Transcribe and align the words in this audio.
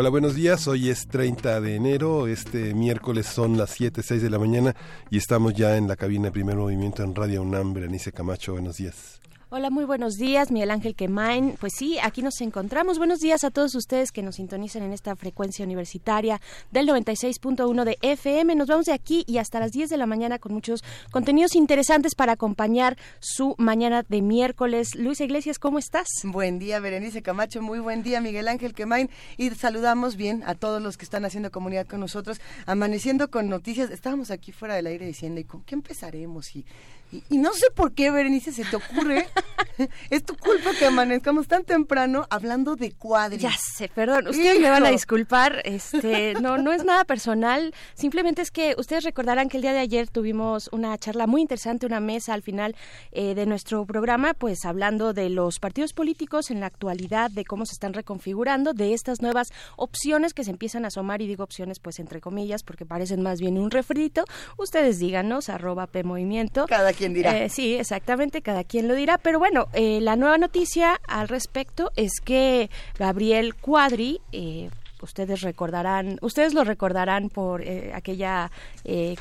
Hola, 0.00 0.10
buenos 0.10 0.36
días. 0.36 0.68
Hoy 0.68 0.90
es 0.90 1.08
30 1.08 1.60
de 1.60 1.74
enero. 1.74 2.28
Este 2.28 2.72
miércoles 2.72 3.26
son 3.26 3.58
las 3.58 3.70
7, 3.70 4.00
6 4.00 4.22
de 4.22 4.30
la 4.30 4.38
mañana 4.38 4.76
y 5.10 5.18
estamos 5.18 5.54
ya 5.54 5.76
en 5.76 5.88
la 5.88 5.96
cabina 5.96 6.26
de 6.26 6.30
primer 6.30 6.54
movimiento 6.54 7.02
en 7.02 7.16
Radio 7.16 7.42
UNAM. 7.42 7.74
Berenice 7.74 8.12
Camacho, 8.12 8.52
buenos 8.52 8.76
días. 8.76 9.20
Hola, 9.50 9.70
muy 9.70 9.86
buenos 9.86 10.18
días, 10.18 10.50
Miguel 10.50 10.70
Ángel 10.70 10.94
Quemain. 10.94 11.56
Pues 11.58 11.72
sí, 11.74 11.98
aquí 12.02 12.20
nos 12.20 12.38
encontramos. 12.42 12.98
Buenos 12.98 13.20
días 13.20 13.44
a 13.44 13.50
todos 13.50 13.74
ustedes 13.74 14.12
que 14.12 14.20
nos 14.20 14.34
sintonizan 14.34 14.82
en 14.82 14.92
esta 14.92 15.16
frecuencia 15.16 15.64
universitaria 15.64 16.38
del 16.70 16.86
96.1 16.86 17.84
de 17.84 17.96
FM. 18.02 18.54
Nos 18.56 18.68
vamos 18.68 18.84
de 18.84 18.92
aquí 18.92 19.24
y 19.26 19.38
hasta 19.38 19.58
las 19.58 19.72
10 19.72 19.88
de 19.88 19.96
la 19.96 20.04
mañana 20.04 20.38
con 20.38 20.52
muchos 20.52 20.84
contenidos 21.10 21.56
interesantes 21.56 22.14
para 22.14 22.32
acompañar 22.32 22.98
su 23.20 23.54
mañana 23.56 24.04
de 24.06 24.20
miércoles. 24.20 24.94
Luisa 24.94 25.24
Iglesias, 25.24 25.58
¿cómo 25.58 25.78
estás? 25.78 26.08
Buen 26.24 26.58
día, 26.58 26.78
Berenice 26.78 27.22
Camacho. 27.22 27.62
Muy 27.62 27.78
buen 27.78 28.02
día, 28.02 28.20
Miguel 28.20 28.48
Ángel 28.48 28.74
Quemain. 28.74 29.08
Y 29.38 29.48
saludamos 29.48 30.16
bien 30.16 30.42
a 30.44 30.56
todos 30.56 30.82
los 30.82 30.98
que 30.98 31.06
están 31.06 31.24
haciendo 31.24 31.50
comunidad 31.50 31.86
con 31.86 32.00
nosotros, 32.00 32.38
amaneciendo 32.66 33.30
con 33.30 33.48
noticias. 33.48 33.90
Estábamos 33.90 34.30
aquí 34.30 34.52
fuera 34.52 34.74
del 34.74 34.88
aire 34.88 35.06
diciendo, 35.06 35.40
¿y 35.40 35.44
con 35.44 35.62
qué 35.62 35.74
empezaremos? 35.74 36.54
Y 36.54 36.66
y, 37.10 37.38
no 37.38 37.52
sé 37.54 37.70
por 37.74 37.92
qué, 37.92 38.10
Berenice, 38.10 38.52
se 38.52 38.64
te 38.64 38.76
ocurre. 38.76 39.26
es 40.10 40.24
tu 40.24 40.36
culpa 40.36 40.72
que 40.78 40.86
amanezcamos 40.86 41.48
tan 41.48 41.64
temprano 41.64 42.26
hablando 42.28 42.76
de 42.76 42.92
cuadros. 42.92 43.40
Ya 43.40 43.52
sé, 43.52 43.88
perdón. 43.88 44.28
Ustedes 44.28 44.60
me 44.60 44.68
van 44.68 44.84
a 44.84 44.90
disculpar. 44.90 45.62
Este, 45.64 46.34
no, 46.34 46.58
no 46.58 46.72
es 46.72 46.84
nada 46.84 47.04
personal. 47.04 47.74
Simplemente 47.94 48.42
es 48.42 48.50
que 48.50 48.74
ustedes 48.76 49.04
recordarán 49.04 49.48
que 49.48 49.56
el 49.56 49.62
día 49.62 49.72
de 49.72 49.78
ayer 49.78 50.08
tuvimos 50.08 50.68
una 50.70 50.98
charla 50.98 51.26
muy 51.26 51.40
interesante, 51.40 51.86
una 51.86 52.00
mesa 52.00 52.34
al 52.34 52.42
final 52.42 52.76
eh, 53.12 53.34
de 53.34 53.46
nuestro 53.46 53.86
programa, 53.86 54.34
pues 54.34 54.64
hablando 54.64 55.14
de 55.14 55.30
los 55.30 55.60
partidos 55.60 55.94
políticos 55.94 56.50
en 56.50 56.60
la 56.60 56.66
actualidad, 56.66 57.30
de 57.30 57.44
cómo 57.44 57.64
se 57.64 57.72
están 57.72 57.94
reconfigurando, 57.94 58.74
de 58.74 58.92
estas 58.92 59.22
nuevas 59.22 59.48
opciones 59.76 60.34
que 60.34 60.44
se 60.44 60.50
empiezan 60.50 60.84
a 60.84 60.88
asomar. 60.88 61.22
Y 61.22 61.26
digo 61.26 61.44
opciones, 61.44 61.78
pues 61.80 62.00
entre 62.00 62.20
comillas, 62.20 62.62
porque 62.62 62.84
parecen 62.84 63.22
más 63.22 63.40
bien 63.40 63.56
un 63.56 63.70
refrito. 63.70 64.24
Ustedes 64.58 64.98
díganos, 64.98 65.48
arroba 65.48 65.86
P 65.86 66.04
Movimiento. 66.04 66.66
Cada 66.66 66.92
dirá. 66.98 67.36
Eh, 67.36 67.48
sí, 67.48 67.74
exactamente, 67.74 68.42
cada 68.42 68.64
quien 68.64 68.88
lo 68.88 68.94
dirá. 68.94 69.18
Pero 69.18 69.38
bueno, 69.38 69.66
eh, 69.72 70.00
la 70.00 70.16
nueva 70.16 70.38
noticia 70.38 71.00
al 71.06 71.28
respecto 71.28 71.90
es 71.96 72.12
que 72.24 72.70
Gabriel 72.98 73.54
Cuadri, 73.54 74.20
eh, 74.32 74.70
ustedes 75.00 75.42
recordarán, 75.42 76.18
ustedes 76.22 76.54
lo 76.54 76.64
recordarán 76.64 77.28
por 77.28 77.62
aquella 77.94 78.50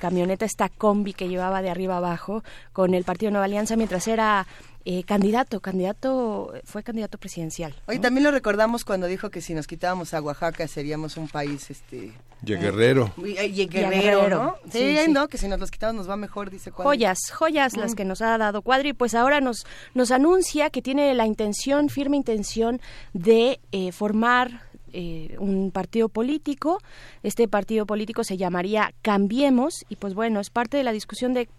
camioneta, 0.01 0.43
esta 0.43 0.69
combi 0.69 1.13
que 1.13 1.29
llevaba 1.29 1.61
de 1.61 1.69
arriba 1.69 1.97
abajo 1.97 2.43
con 2.73 2.95
el 2.95 3.03
Partido 3.03 3.31
Nueva 3.31 3.45
Alianza 3.45 3.75
mientras 3.75 4.07
era 4.07 4.47
eh, 4.89 5.03
candidato, 5.03 5.59
candidato, 5.59 6.53
fue 6.63 6.81
candidato 6.81 7.17
presidencial. 7.17 7.75
Hoy 7.87 7.99
también 7.99 8.23
lo 8.23 8.31
recordamos 8.31 8.85
cuando 8.85 9.07
dijo 9.07 9.29
que 9.29 9.41
si 9.41 9.53
nos 9.53 9.67
quitábamos 9.67 10.13
a 10.13 10.21
Oaxaca 10.21 10.65
seríamos 10.65 11.17
un 11.17 11.27
país, 11.27 11.69
este... 11.69 12.13
Y 12.41 12.55
guerrero. 12.55 13.11
Y, 13.17 13.65
guerrero, 13.67 14.29
¿no? 14.29 14.55
Sí, 14.71 14.95
no, 15.09 15.27
que 15.27 15.37
si 15.37 15.49
nos 15.49 15.59
los 15.59 15.71
quitamos 15.71 15.95
nos 15.97 16.09
va 16.09 16.15
mejor, 16.15 16.49
dice 16.51 16.71
Cuadri. 16.71 16.87
Joyas, 16.87 17.17
joyas 17.33 17.75
las 17.75 17.91
mm. 17.91 17.95
que 17.95 18.05
nos 18.05 18.21
ha 18.21 18.37
dado 18.37 18.61
Cuadri, 18.61 18.93
pues 18.93 19.13
ahora 19.13 19.41
nos, 19.41 19.65
nos 19.93 20.11
anuncia 20.11 20.69
que 20.69 20.81
tiene 20.81 21.13
la 21.15 21.25
intención, 21.25 21.89
firme 21.89 22.15
intención, 22.15 22.79
de 23.11 23.59
eh, 23.73 23.91
formar 23.91 24.67
eh, 24.93 25.35
un 25.39 25.71
partido 25.71 26.07
político. 26.07 26.79
Este 27.23 27.49
partido 27.49 27.85
político 27.85 28.23
se 28.23 28.37
llamaría 28.37 28.93
Cambiemos 29.01 29.85
y 29.89 29.97
pues 29.97 30.13
bueno, 30.13 30.39
es 30.39 30.49
parte 30.49 30.77
de 30.77 30.83
la 30.83 30.93
discusión 30.93 31.33
de 31.33 31.49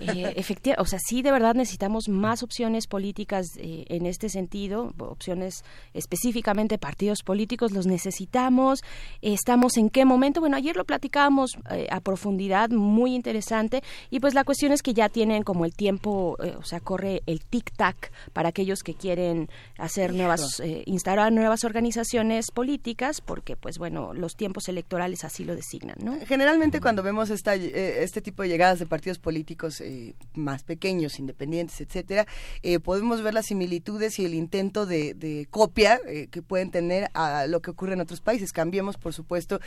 eh, 0.00 0.32
efectivamente, 0.36 0.82
o 0.82 0.84
sea, 0.84 0.98
sí 0.98 1.22
de 1.22 1.32
verdad 1.32 1.54
necesitamos 1.54 2.08
más 2.08 2.42
opciones 2.42 2.86
políticas 2.86 3.46
eh, 3.56 3.84
en 3.88 4.06
este 4.06 4.28
sentido, 4.28 4.92
opciones 4.98 5.64
específicamente 5.94 6.78
partidos 6.78 7.22
políticos, 7.22 7.72
los 7.72 7.86
necesitamos. 7.86 8.82
estamos 9.22 9.76
en 9.76 9.90
qué 9.90 10.04
momento. 10.04 10.40
Bueno, 10.40 10.56
ayer 10.56 10.76
lo 10.76 10.84
platicábamos 10.84 11.58
eh, 11.70 11.86
a 11.90 12.00
profundidad, 12.00 12.70
muy 12.70 13.14
interesante, 13.14 13.82
y 14.10 14.20
pues 14.20 14.34
la 14.34 14.44
cuestión 14.44 14.72
es 14.72 14.82
que 14.82 14.94
ya 14.94 15.08
tienen 15.08 15.42
como 15.42 15.64
el 15.64 15.74
tiempo, 15.74 16.36
eh, 16.42 16.54
o 16.56 16.64
sea, 16.64 16.80
corre 16.80 17.22
el 17.26 17.40
tic-tac 17.40 18.10
para 18.32 18.50
aquellos 18.50 18.82
que 18.82 18.94
quieren 18.94 19.48
hacer 19.78 20.14
nuevas, 20.14 20.62
instalar 20.86 21.32
nuevas 21.32 21.64
organizaciones 21.64 22.50
políticas, 22.52 23.20
porque 23.20 23.56
pues 23.56 23.78
bueno, 23.78 24.12
los 24.14 24.34
tiempos 24.36 24.68
electorales 24.68 25.24
así 25.24 25.44
lo 25.44 25.54
designan, 25.54 25.96
¿no? 26.02 26.18
Generalmente 26.26 26.80
cuando 26.80 27.02
vemos 27.02 27.30
esta, 27.30 27.54
este 27.54 28.20
tipo 28.20 28.42
de 28.42 28.48
llegadas 28.48 28.78
de 28.78 28.86
partidos 28.86 29.18
políticos, 29.18 29.80
eh, 29.88 30.12
más 30.34 30.64
pequeños, 30.64 31.18
independientes, 31.18 31.80
etcétera, 31.80 32.26
eh, 32.62 32.78
podemos 32.78 33.22
ver 33.22 33.32
las 33.32 33.46
similitudes 33.46 34.18
y 34.18 34.26
el 34.26 34.34
intento 34.34 34.84
de, 34.84 35.48
copia 35.50 35.98
eh, 36.06 36.28
que 36.30 36.42
pueden 36.42 36.70
tener 36.70 37.10
a 37.14 37.46
lo 37.46 37.62
que 37.62 37.70
ocurre 37.70 37.94
en 37.94 38.02
otros 38.02 38.20
países. 38.20 38.52
Cambiemos, 38.52 38.98
por 38.98 39.14
supuesto. 39.14 39.60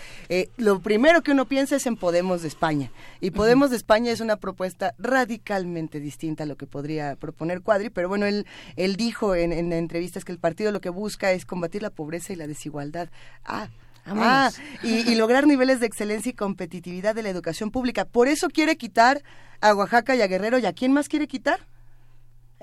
lo 0.57 0.79
primero 0.79 1.23
que 1.23 1.31
uno 1.31 1.45
piensa 1.45 1.75
es 1.75 1.87
en 1.87 1.97
Podemos 1.97 2.43
de 2.43 2.49
España. 2.49 2.91
Y 3.19 3.31
Podemos 3.31 3.71
de 3.71 3.77
España 3.77 4.11
es 4.11 4.21
una 4.21 4.37
propuesta 4.37 4.93
radicalmente 4.99 5.99
distinta 5.99 6.43
a 6.43 6.45
lo 6.45 6.55
que 6.55 6.67
podría 6.67 7.15
proponer 7.15 7.61
Cuadri, 7.61 7.89
pero 7.89 8.07
bueno, 8.07 8.27
él, 8.27 8.45
él 8.75 8.97
dijo 8.97 9.33
en, 9.33 9.51
en 9.51 9.73
entrevistas 9.73 10.23
que 10.23 10.31
el 10.31 10.39
partido 10.39 10.71
lo 10.71 10.81
que 10.81 10.89
busca 10.89 11.31
es 11.31 11.45
combatir 11.45 11.81
la 11.81 11.89
pobreza 11.89 12.31
y 12.31 12.35
la 12.35 12.45
desigualdad. 12.45 13.09
Ah, 13.43 13.69
Ah, 14.05 14.51
y, 14.83 15.15
lograr 15.15 15.47
niveles 15.47 15.79
de 15.79 15.85
excelencia 15.85 16.31
y 16.31 16.33
competitividad 16.33 17.15
de 17.15 17.23
la 17.23 17.29
educación 17.29 17.71
pública. 17.71 18.05
Por 18.05 18.27
eso 18.27 18.49
quiere 18.49 18.77
quitar 18.77 19.21
a 19.61 19.73
Oaxaca 19.75 20.15
y 20.15 20.21
a 20.21 20.27
Guerrero. 20.27 20.57
¿Y 20.57 20.65
a 20.65 20.73
quién 20.73 20.91
más 20.91 21.07
quiere 21.07 21.27
quitar? 21.27 21.67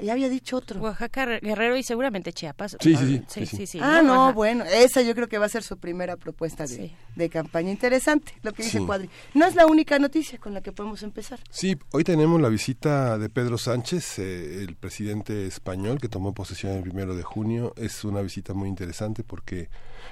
Ya 0.02 0.12
había 0.12 0.28
dicho 0.28 0.56
otro. 0.56 0.80
Oaxaca, 0.80 1.26
Guerrero 1.40 1.76
y 1.76 1.82
seguramente 1.82 2.32
Chiapas. 2.32 2.76
Sí, 2.80 2.96
sí, 3.28 3.66
sí. 3.66 3.78
ah, 3.82 4.02
no, 4.02 4.32
bueno, 4.32 4.64
esa 4.64 5.02
yo 5.02 5.14
creo 5.14 5.28
que 5.28 5.38
va 5.38 5.46
a 5.46 5.48
ser 5.48 5.62
su 5.62 5.78
primera 5.78 6.16
propuesta 6.16 6.64
de, 6.66 7.28
campaña. 7.30 7.70
Interesante 7.70 8.34
lo 8.42 8.52
que 8.52 8.62
dice 8.62 8.80
Cuadri. 8.80 9.10
No 9.34 9.46
es 9.46 9.54
la 9.54 9.66
única 9.66 9.98
noticia 9.98 10.38
con 10.38 10.54
la 10.54 10.60
que 10.60 10.72
podemos 10.72 11.02
empezar. 11.02 11.40
Sí, 11.50 11.76
hoy 11.92 12.04
tenemos 12.04 12.40
la 12.40 12.48
visita 12.48 13.18
de 13.18 13.28
Pedro 13.28 13.58
Sánchez, 13.58 14.18
eh, 14.18 14.64
el 14.64 14.76
presidente 14.76 15.46
español 15.46 16.00
que 16.00 16.08
tomó 16.08 16.32
posesión 16.32 16.72
el 16.72 16.82
primero 16.82 17.14
de 17.14 17.22
junio. 17.22 17.72
Es 17.76 18.04
una 18.04 18.20
visita 18.20 18.54
muy 18.54 18.68
interesante 18.68 19.24
porque 19.24 19.68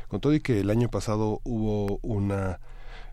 con 0.09 0.21
todo 0.21 0.35
y 0.35 0.41
que 0.41 0.61
el 0.61 0.71
año 0.71 0.89
pasado 0.89 1.41
hubo 1.45 1.99
una 2.03 2.61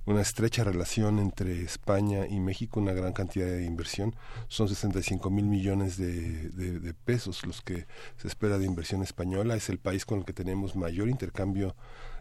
una 0.06 0.22
estrecha 0.22 0.64
relación 0.64 1.20
entre 1.20 1.62
España 1.62 2.28
y 2.28 2.40
México, 2.40 2.80
una 2.80 2.94
gran 2.94 3.14
cantidad 3.14 3.48
de 3.48 3.66
inversión. 3.66 4.16
Son 4.48 4.68
65 4.68 5.30
mil 5.30 5.46
millones 5.46 5.98
de, 5.98 6.50
de, 6.50 6.94
pesos 6.94 7.46
los 7.46 7.62
que 7.62 7.88
se 8.18 8.28
espera 8.28 8.58
de 8.58 8.66
inversión 8.66 9.02
española. 9.02 9.56
Es 9.56 9.70
el 9.70 9.80
país 9.80 10.06
con 10.06 10.20
el 10.20 10.26
que 10.26 10.34
tenemos 10.34 10.76
mayor 10.76 11.10
intercambio 11.10 11.76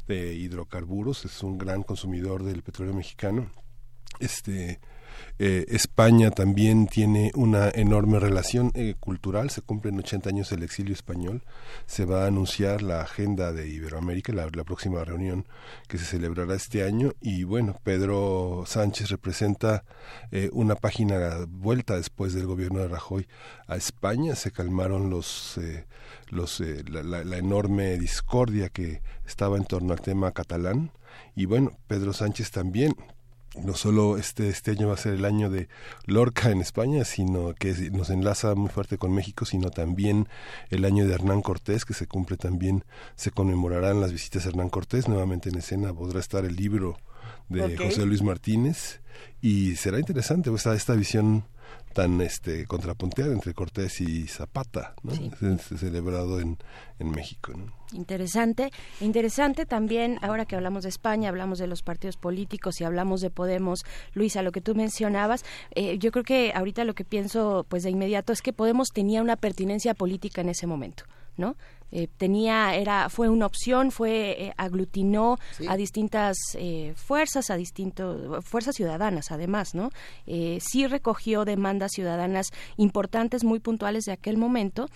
de 0.06 0.34
hidrocarburos. 0.34 1.24
Es 1.24 1.42
un 1.42 1.58
gran 1.58 1.82
consumidor 1.82 2.44
del 2.44 2.62
petróleo 2.62 2.94
mexicano. 2.94 3.50
Este, 4.20 4.80
eh, 5.38 5.66
España 5.68 6.30
también 6.30 6.86
tiene 6.86 7.32
una 7.34 7.68
enorme 7.68 8.20
relación 8.20 8.70
eh, 8.74 8.94
cultural, 9.00 9.50
se 9.50 9.62
cumplen 9.62 9.98
80 9.98 10.28
años 10.28 10.50
del 10.50 10.62
exilio 10.62 10.94
español, 10.94 11.42
se 11.86 12.04
va 12.04 12.24
a 12.24 12.26
anunciar 12.26 12.82
la 12.82 13.00
agenda 13.00 13.52
de 13.52 13.68
Iberoamérica, 13.68 14.32
la, 14.32 14.48
próxima 14.64 15.04
reunión 15.04 15.46
que 15.88 15.98
se 15.98 16.04
celebrará 16.04 16.54
este 16.54 16.84
año. 16.84 17.12
Y 17.20 17.44
bueno, 17.44 17.76
Pedro 17.82 18.64
Sánchez 18.66 19.10
representa 19.10 19.84
eh, 20.30 20.48
una 20.52 20.76
página 20.76 21.46
vuelta 21.48 21.96
después 21.96 22.34
del 22.34 22.46
gobierno 22.46 22.78
de 22.80 22.88
Rajoy 22.88 23.26
a 23.66 23.76
España, 23.76 24.36
se 24.36 24.52
calmaron 24.52 25.10
los... 25.10 25.58
los 26.28 26.60
la 26.60 27.36
enorme 27.36 27.98
discordia 27.98 28.68
que 28.68 29.02
estaba 29.26 29.56
en 29.56 29.64
torno 29.64 29.92
al 29.92 30.00
tema 30.00 30.32
catalán. 30.32 30.92
Y 31.34 31.46
bueno, 31.46 31.78
Pedro 31.86 32.12
Sánchez 32.12 32.50
también 32.50 32.94
no 33.60 33.74
solo 33.74 34.16
este, 34.16 34.48
este 34.48 34.70
año 34.70 34.88
va 34.88 34.94
a 34.94 34.98
ser 34.98 35.14
el 35.14 35.24
año 35.24 35.50
de 35.50 35.68
Lorca 36.06 36.50
en 36.50 36.60
España, 36.60 37.04
sino 37.04 37.54
que 37.54 37.72
nos 37.90 38.10
enlaza 38.10 38.54
muy 38.54 38.70
fuerte 38.70 38.98
con 38.98 39.12
México, 39.12 39.44
sino 39.44 39.70
también 39.70 40.28
el 40.70 40.84
año 40.84 41.06
de 41.06 41.14
Hernán 41.14 41.42
Cortés, 41.42 41.84
que 41.84 41.94
se 41.94 42.06
cumple 42.06 42.36
también, 42.36 42.84
se 43.14 43.30
conmemorarán 43.30 44.00
las 44.00 44.12
visitas 44.12 44.44
de 44.44 44.50
Hernán 44.50 44.70
Cortés, 44.70 45.08
nuevamente 45.08 45.50
en 45.50 45.58
escena. 45.58 45.92
Podrá 45.92 46.20
estar 46.20 46.44
el 46.44 46.56
libro 46.56 46.98
de 47.48 47.76
José 47.76 48.06
Luis 48.06 48.22
Martínez 48.22 49.00
y 49.40 49.76
será 49.76 49.98
interesante 49.98 50.52
esta, 50.54 50.74
esta 50.74 50.94
visión 50.94 51.44
tan 51.92 52.20
este 52.20 52.66
contrapunteada 52.66 53.32
entre 53.32 53.54
Cortés 53.54 54.00
y 54.00 54.26
Zapata, 54.26 54.94
¿no? 55.02 55.12
celebrado 55.58 56.40
en, 56.40 56.58
en 56.98 57.10
México. 57.10 57.52
¿no? 57.54 57.72
Interesante, 57.92 58.70
interesante 59.00 59.66
también, 59.66 60.18
ahora 60.22 60.46
que 60.46 60.56
hablamos 60.56 60.82
de 60.84 60.88
España, 60.88 61.28
hablamos 61.28 61.58
de 61.58 61.66
los 61.66 61.82
partidos 61.82 62.16
políticos 62.16 62.80
y 62.80 62.84
hablamos 62.84 63.20
de 63.20 63.30
Podemos, 63.30 63.84
Luisa, 64.14 64.42
lo 64.42 64.52
que 64.52 64.60
tú 64.60 64.74
mencionabas, 64.74 65.44
eh, 65.74 65.98
yo 65.98 66.10
creo 66.10 66.24
que 66.24 66.52
ahorita 66.54 66.84
lo 66.84 66.94
que 66.94 67.04
pienso 67.04 67.66
pues 67.68 67.82
de 67.82 67.90
inmediato 67.90 68.32
es 68.32 68.42
que 68.42 68.52
Podemos 68.52 68.90
tenía 68.92 69.22
una 69.22 69.36
pertinencia 69.36 69.94
política 69.94 70.40
en 70.40 70.48
ese 70.48 70.66
momento. 70.66 71.04
¿no? 71.36 71.56
Eh, 71.94 72.08
tenía 72.16 72.74
era 72.74 73.10
fue 73.10 73.28
una 73.28 73.44
opción 73.44 73.90
fue 73.90 74.46
eh, 74.46 74.54
aglutinó 74.56 75.38
a 75.68 75.76
distintas 75.76 76.38
eh, 76.54 76.94
fuerzas 76.96 77.50
a 77.50 77.56
distintos 77.56 78.42
fuerzas 78.46 78.76
ciudadanas 78.76 79.30
además 79.30 79.74
no 79.74 79.90
sí 80.24 80.86
recogió 80.86 81.44
demandas 81.44 81.92
ciudadanas 81.92 82.46
importantes 82.78 83.44
muy 83.44 83.60
puntuales 83.60 84.04
de 84.04 84.12
aquel 84.12 84.38
momento 84.38 84.88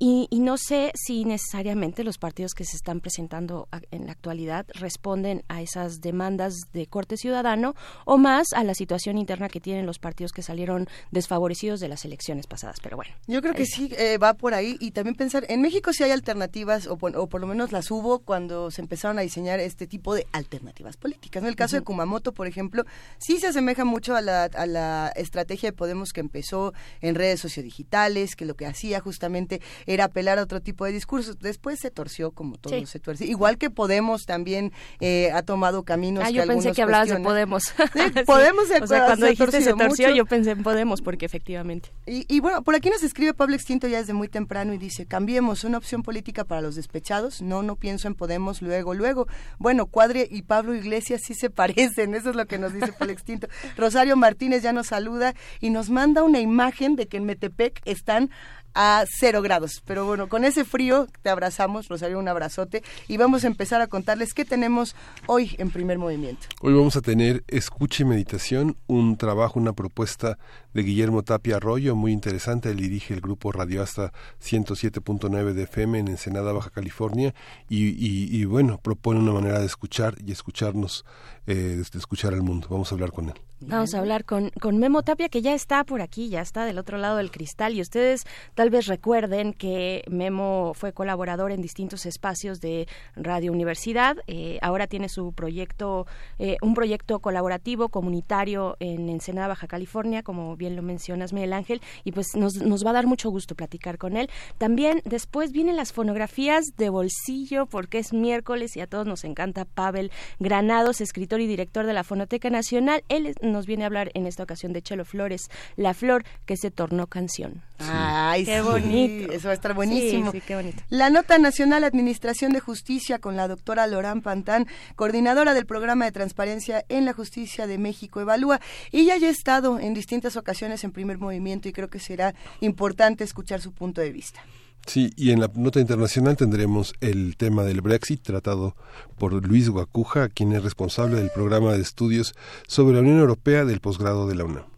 y, 0.00 0.28
no 0.38 0.56
sé 0.56 0.92
si 0.94 1.24
necesariamente 1.24 2.04
los 2.04 2.18
partidos 2.18 2.54
que 2.54 2.64
se 2.64 2.76
están 2.76 3.00
presentando 3.00 3.68
en 3.90 4.06
la 4.06 4.12
actualidad 4.12 4.64
responden 4.74 5.42
a 5.48 5.60
esas 5.60 6.00
demandas 6.00 6.54
de 6.72 6.86
corte 6.86 7.16
ciudadano 7.16 7.74
o 8.04 8.16
más 8.16 8.52
a 8.54 8.62
la 8.62 8.74
situación 8.74 9.18
interna 9.18 9.48
que 9.48 9.60
tienen 9.60 9.86
los 9.86 9.98
partidos 9.98 10.32
que 10.32 10.42
salieron 10.42 10.88
desfavorecidos 11.10 11.80
de 11.80 11.88
las 11.88 12.04
elecciones 12.04 12.46
pasadas. 12.46 12.78
Pero 12.80 12.96
bueno. 12.96 13.12
Yo 13.26 13.42
creo 13.42 13.54
que 13.54 13.66
sí 13.66 13.90
eh, 13.98 14.18
va 14.18 14.34
por 14.34 14.54
ahí 14.54 14.76
y 14.78 14.92
también 14.92 15.16
pensar, 15.16 15.44
en 15.48 15.62
México 15.62 15.92
sí 15.92 16.04
hay 16.04 16.12
alternativas 16.12 16.86
o, 16.86 16.96
por 16.96 17.40
lo 17.40 17.46
menos 17.48 17.72
las 17.72 17.90
hubo 17.90 18.20
cuando 18.20 18.70
se 18.70 18.80
empezaron 18.82 19.18
a 19.18 19.22
diseñar 19.22 19.58
este 19.58 19.88
tipo 19.88 20.14
de 20.14 20.28
alternativas 20.30 20.96
políticas. 20.96 21.42
En 21.42 21.48
el 21.48 21.56
caso 21.56 21.74
de 21.74 21.82
Kumamoto, 21.82 22.32
por 22.32 22.46
ejemplo, 22.46 22.84
sí 23.18 23.38
se 23.38 23.48
asemeja 23.48 23.84
mucho 23.84 24.14
a 24.14 24.20
la, 24.20 24.44
a 24.44 24.66
la 24.66 25.12
estrategia 25.16 25.70
de 25.70 25.76
Podemos 25.76 26.12
que 26.12 26.20
empezó 26.20 26.72
en 27.00 27.16
redes 27.16 27.40
sociodigitales, 27.40 28.36
que 28.36 28.44
lo 28.44 28.54
que 28.54 28.66
hacía 28.66 29.00
justamente 29.00 29.60
era 29.88 30.04
apelar 30.04 30.38
a 30.38 30.42
otro 30.42 30.60
tipo 30.60 30.84
de 30.84 30.92
discursos. 30.92 31.38
Después 31.38 31.80
se 31.80 31.90
torció 31.90 32.30
como 32.30 32.58
todo 32.58 32.86
se 32.86 33.00
tuerce. 33.00 33.24
Igual 33.24 33.56
que 33.56 33.70
Podemos 33.70 34.26
también 34.26 34.72
eh, 35.00 35.30
ha 35.32 35.42
tomado 35.42 35.82
caminos 35.82 36.24
ah, 36.26 36.30
yo 36.30 36.46
pensé 36.46 36.72
que 36.72 36.82
hablabas 36.82 37.08
de 37.08 37.20
Podemos. 37.20 37.74
Podemos 38.26 38.64
o 38.64 38.86
sea, 38.86 39.06
cuando 39.06 39.26
dijiste 39.26 39.62
se 39.62 39.72
torció, 39.72 40.10
yo 40.10 40.26
pensé 40.26 40.50
en 40.52 40.62
Podemos, 40.62 41.00
porque 41.00 41.24
efectivamente. 41.24 41.90
Y, 42.06 42.26
y, 42.28 42.40
bueno, 42.40 42.62
por 42.62 42.74
aquí 42.74 42.90
nos 42.90 43.02
escribe 43.02 43.32
Pablo 43.32 43.54
Extinto 43.54 43.88
ya 43.88 43.98
desde 43.98 44.12
muy 44.12 44.28
temprano 44.28 44.74
y 44.74 44.78
dice, 44.78 45.06
cambiemos 45.06 45.64
una 45.64 45.78
opción 45.78 46.02
política 46.02 46.44
para 46.44 46.60
los 46.60 46.74
despechados. 46.76 47.40
No, 47.40 47.62
no 47.62 47.76
pienso 47.76 48.08
en 48.08 48.14
Podemos 48.14 48.60
luego, 48.60 48.92
luego. 48.92 49.26
Bueno, 49.58 49.86
Cuadre 49.86 50.28
y 50.30 50.42
Pablo 50.42 50.74
Iglesias 50.74 51.22
sí 51.24 51.34
se 51.34 51.48
parecen, 51.58 52.14
eso 52.14 52.30
es 52.30 52.36
lo 52.36 52.46
que 52.46 52.58
nos 52.58 52.74
dice 52.74 52.92
Pablo 52.92 53.12
Extinto. 53.12 53.48
Rosario 53.76 54.16
Martínez 54.16 54.62
ya 54.62 54.72
nos 54.72 54.88
saluda 54.88 55.34
y 55.60 55.70
nos 55.70 55.88
manda 55.88 56.22
una 56.22 56.40
imagen 56.40 56.96
de 56.96 57.06
que 57.06 57.16
en 57.16 57.24
Metepec 57.24 57.80
están 57.86 58.30
a 58.80 59.04
cero 59.08 59.42
grados. 59.42 59.82
Pero 59.84 60.06
bueno, 60.06 60.28
con 60.28 60.44
ese 60.44 60.64
frío 60.64 61.08
te 61.22 61.30
abrazamos, 61.30 61.88
Rosario, 61.88 62.16
un 62.16 62.28
abrazote 62.28 62.84
y 63.08 63.16
vamos 63.16 63.42
a 63.42 63.48
empezar 63.48 63.80
a 63.80 63.88
contarles 63.88 64.32
qué 64.32 64.44
tenemos 64.44 64.94
hoy 65.26 65.56
en 65.58 65.70
primer 65.70 65.98
movimiento. 65.98 66.46
Hoy 66.60 66.74
vamos 66.74 66.94
a 66.94 67.00
tener 67.00 67.42
escucha 67.48 68.04
y 68.04 68.06
meditación, 68.06 68.76
un 68.86 69.16
trabajo, 69.16 69.58
una 69.58 69.72
propuesta 69.72 70.38
Guillermo 70.82 71.22
Tapia 71.22 71.56
Arroyo, 71.56 71.96
muy 71.96 72.12
interesante. 72.12 72.70
Él 72.70 72.76
dirige 72.76 73.14
el 73.14 73.20
grupo 73.20 73.52
Radio 73.52 73.82
Hasta 73.82 74.12
107.9 74.42 75.52
de 75.52 75.62
FM 75.64 75.98
en 75.98 76.08
Ensenada, 76.08 76.52
Baja 76.52 76.70
California 76.70 77.34
y, 77.68 78.44
bueno, 78.44 78.78
propone 78.78 79.20
una 79.20 79.32
manera 79.32 79.60
de 79.60 79.66
escuchar 79.66 80.14
y 80.24 80.32
escucharnos, 80.32 81.04
eh, 81.46 81.54
de 81.54 81.98
escuchar 81.98 82.34
al 82.34 82.42
mundo. 82.42 82.68
Vamos 82.70 82.90
a 82.92 82.94
hablar 82.94 83.12
con 83.12 83.28
él. 83.28 83.34
Vamos 83.60 83.92
a 83.92 83.98
hablar 83.98 84.24
con, 84.24 84.50
con 84.60 84.78
Memo 84.78 85.02
Tapia, 85.02 85.28
que 85.28 85.42
ya 85.42 85.52
está 85.52 85.82
por 85.82 86.00
aquí, 86.00 86.28
ya 86.28 86.40
está 86.40 86.64
del 86.64 86.78
otro 86.78 86.96
lado 86.96 87.16
del 87.16 87.32
cristal. 87.32 87.74
Y 87.74 87.80
ustedes 87.80 88.24
tal 88.54 88.70
vez 88.70 88.86
recuerden 88.86 89.52
que 89.52 90.04
Memo 90.08 90.74
fue 90.74 90.92
colaborador 90.92 91.50
en 91.50 91.60
distintos 91.60 92.06
espacios 92.06 92.60
de 92.60 92.86
Radio 93.16 93.50
Universidad. 93.50 94.16
Eh, 94.28 94.58
ahora 94.62 94.86
tiene 94.86 95.08
su 95.08 95.32
proyecto, 95.32 96.06
eh, 96.38 96.56
un 96.62 96.74
proyecto 96.74 97.18
colaborativo 97.18 97.88
comunitario 97.88 98.76
en 98.78 99.08
Ensenada, 99.08 99.48
Baja 99.48 99.66
California, 99.66 100.22
como 100.22 100.56
bien 100.56 100.67
lo 100.76 100.82
mencionas, 100.82 101.32
Miguel 101.32 101.52
Ángel. 101.52 101.80
Y 102.04 102.12
pues 102.12 102.28
nos, 102.34 102.56
nos 102.56 102.84
va 102.84 102.90
a 102.90 102.94
dar 102.94 103.06
mucho 103.06 103.30
gusto 103.30 103.54
platicar 103.54 103.98
con 103.98 104.16
él. 104.16 104.30
También 104.58 105.02
después 105.04 105.52
vienen 105.52 105.76
las 105.76 105.92
fonografías 105.92 106.64
de 106.76 106.88
bolsillo, 106.88 107.66
porque 107.66 107.98
es 107.98 108.12
miércoles 108.12 108.76
y 108.76 108.80
a 108.80 108.86
todos 108.86 109.06
nos 109.06 109.24
encanta 109.24 109.64
Pavel 109.64 110.10
Granados, 110.38 111.00
escritor 111.00 111.40
y 111.40 111.46
director 111.46 111.86
de 111.86 111.92
la 111.92 112.04
Fonoteca 112.04 112.50
Nacional. 112.50 113.04
Él 113.08 113.34
nos 113.42 113.66
viene 113.66 113.84
a 113.84 113.86
hablar 113.86 114.10
en 114.14 114.26
esta 114.26 114.42
ocasión 114.42 114.72
de 114.72 114.82
Chelo 114.82 115.04
Flores, 115.04 115.48
La 115.76 115.94
Flor 115.94 116.24
que 116.46 116.56
se 116.56 116.70
tornó 116.70 117.06
canción. 117.06 117.62
Ay, 117.78 118.44
qué 118.44 118.60
bonito. 118.60 119.32
Eso 119.32 119.48
va 119.48 119.52
a 119.52 119.54
estar 119.54 119.74
buenísimo. 119.74 120.32
Sí, 120.32 120.40
qué 120.40 120.56
bonito. 120.56 120.82
La 120.88 121.10
Nota 121.10 121.38
Nacional 121.38 121.84
Administración 121.84 122.52
de 122.52 122.60
Justicia 122.60 123.18
con 123.18 123.36
la 123.36 123.46
doctora 123.46 123.86
Lorán 123.86 124.20
Pantán, 124.22 124.66
coordinadora 124.96 125.54
del 125.54 125.66
programa 125.66 126.04
de 126.04 126.12
transparencia 126.12 126.84
en 126.88 127.04
la 127.04 127.12
justicia 127.12 127.66
de 127.66 127.78
México 127.78 128.20
Evalúa. 128.20 128.60
Ella 128.90 129.16
ya 129.16 129.28
ha 129.28 129.30
estado 129.30 129.78
en 129.78 129.94
distintas 129.94 130.36
ocasiones 130.36 130.47
en 130.84 130.92
primer 130.92 131.18
movimiento 131.18 131.68
y 131.68 131.72
creo 131.72 131.88
que 131.88 131.98
será 131.98 132.34
importante 132.60 133.24
escuchar 133.24 133.60
su 133.60 133.72
punto 133.72 134.00
de 134.00 134.12
vista. 134.12 134.40
Sí, 134.86 135.12
y 135.16 135.32
en 135.32 135.40
la 135.40 135.50
nota 135.54 135.80
internacional 135.80 136.36
tendremos 136.36 136.94
el 137.00 137.36
tema 137.36 137.62
del 137.64 137.82
Brexit 137.82 138.22
tratado 138.22 138.74
por 139.18 139.32
Luis 139.46 139.68
Guacuja, 139.68 140.28
quien 140.30 140.52
es 140.52 140.62
responsable 140.62 141.16
del 141.16 141.30
programa 141.30 141.74
de 141.74 141.82
estudios 141.82 142.34
sobre 142.66 142.94
la 142.94 143.02
Unión 143.02 143.18
Europea 143.18 143.66
del 143.66 143.80
posgrado 143.80 144.26
de 144.26 144.34
la 144.34 144.44
UNAM. 144.44 144.77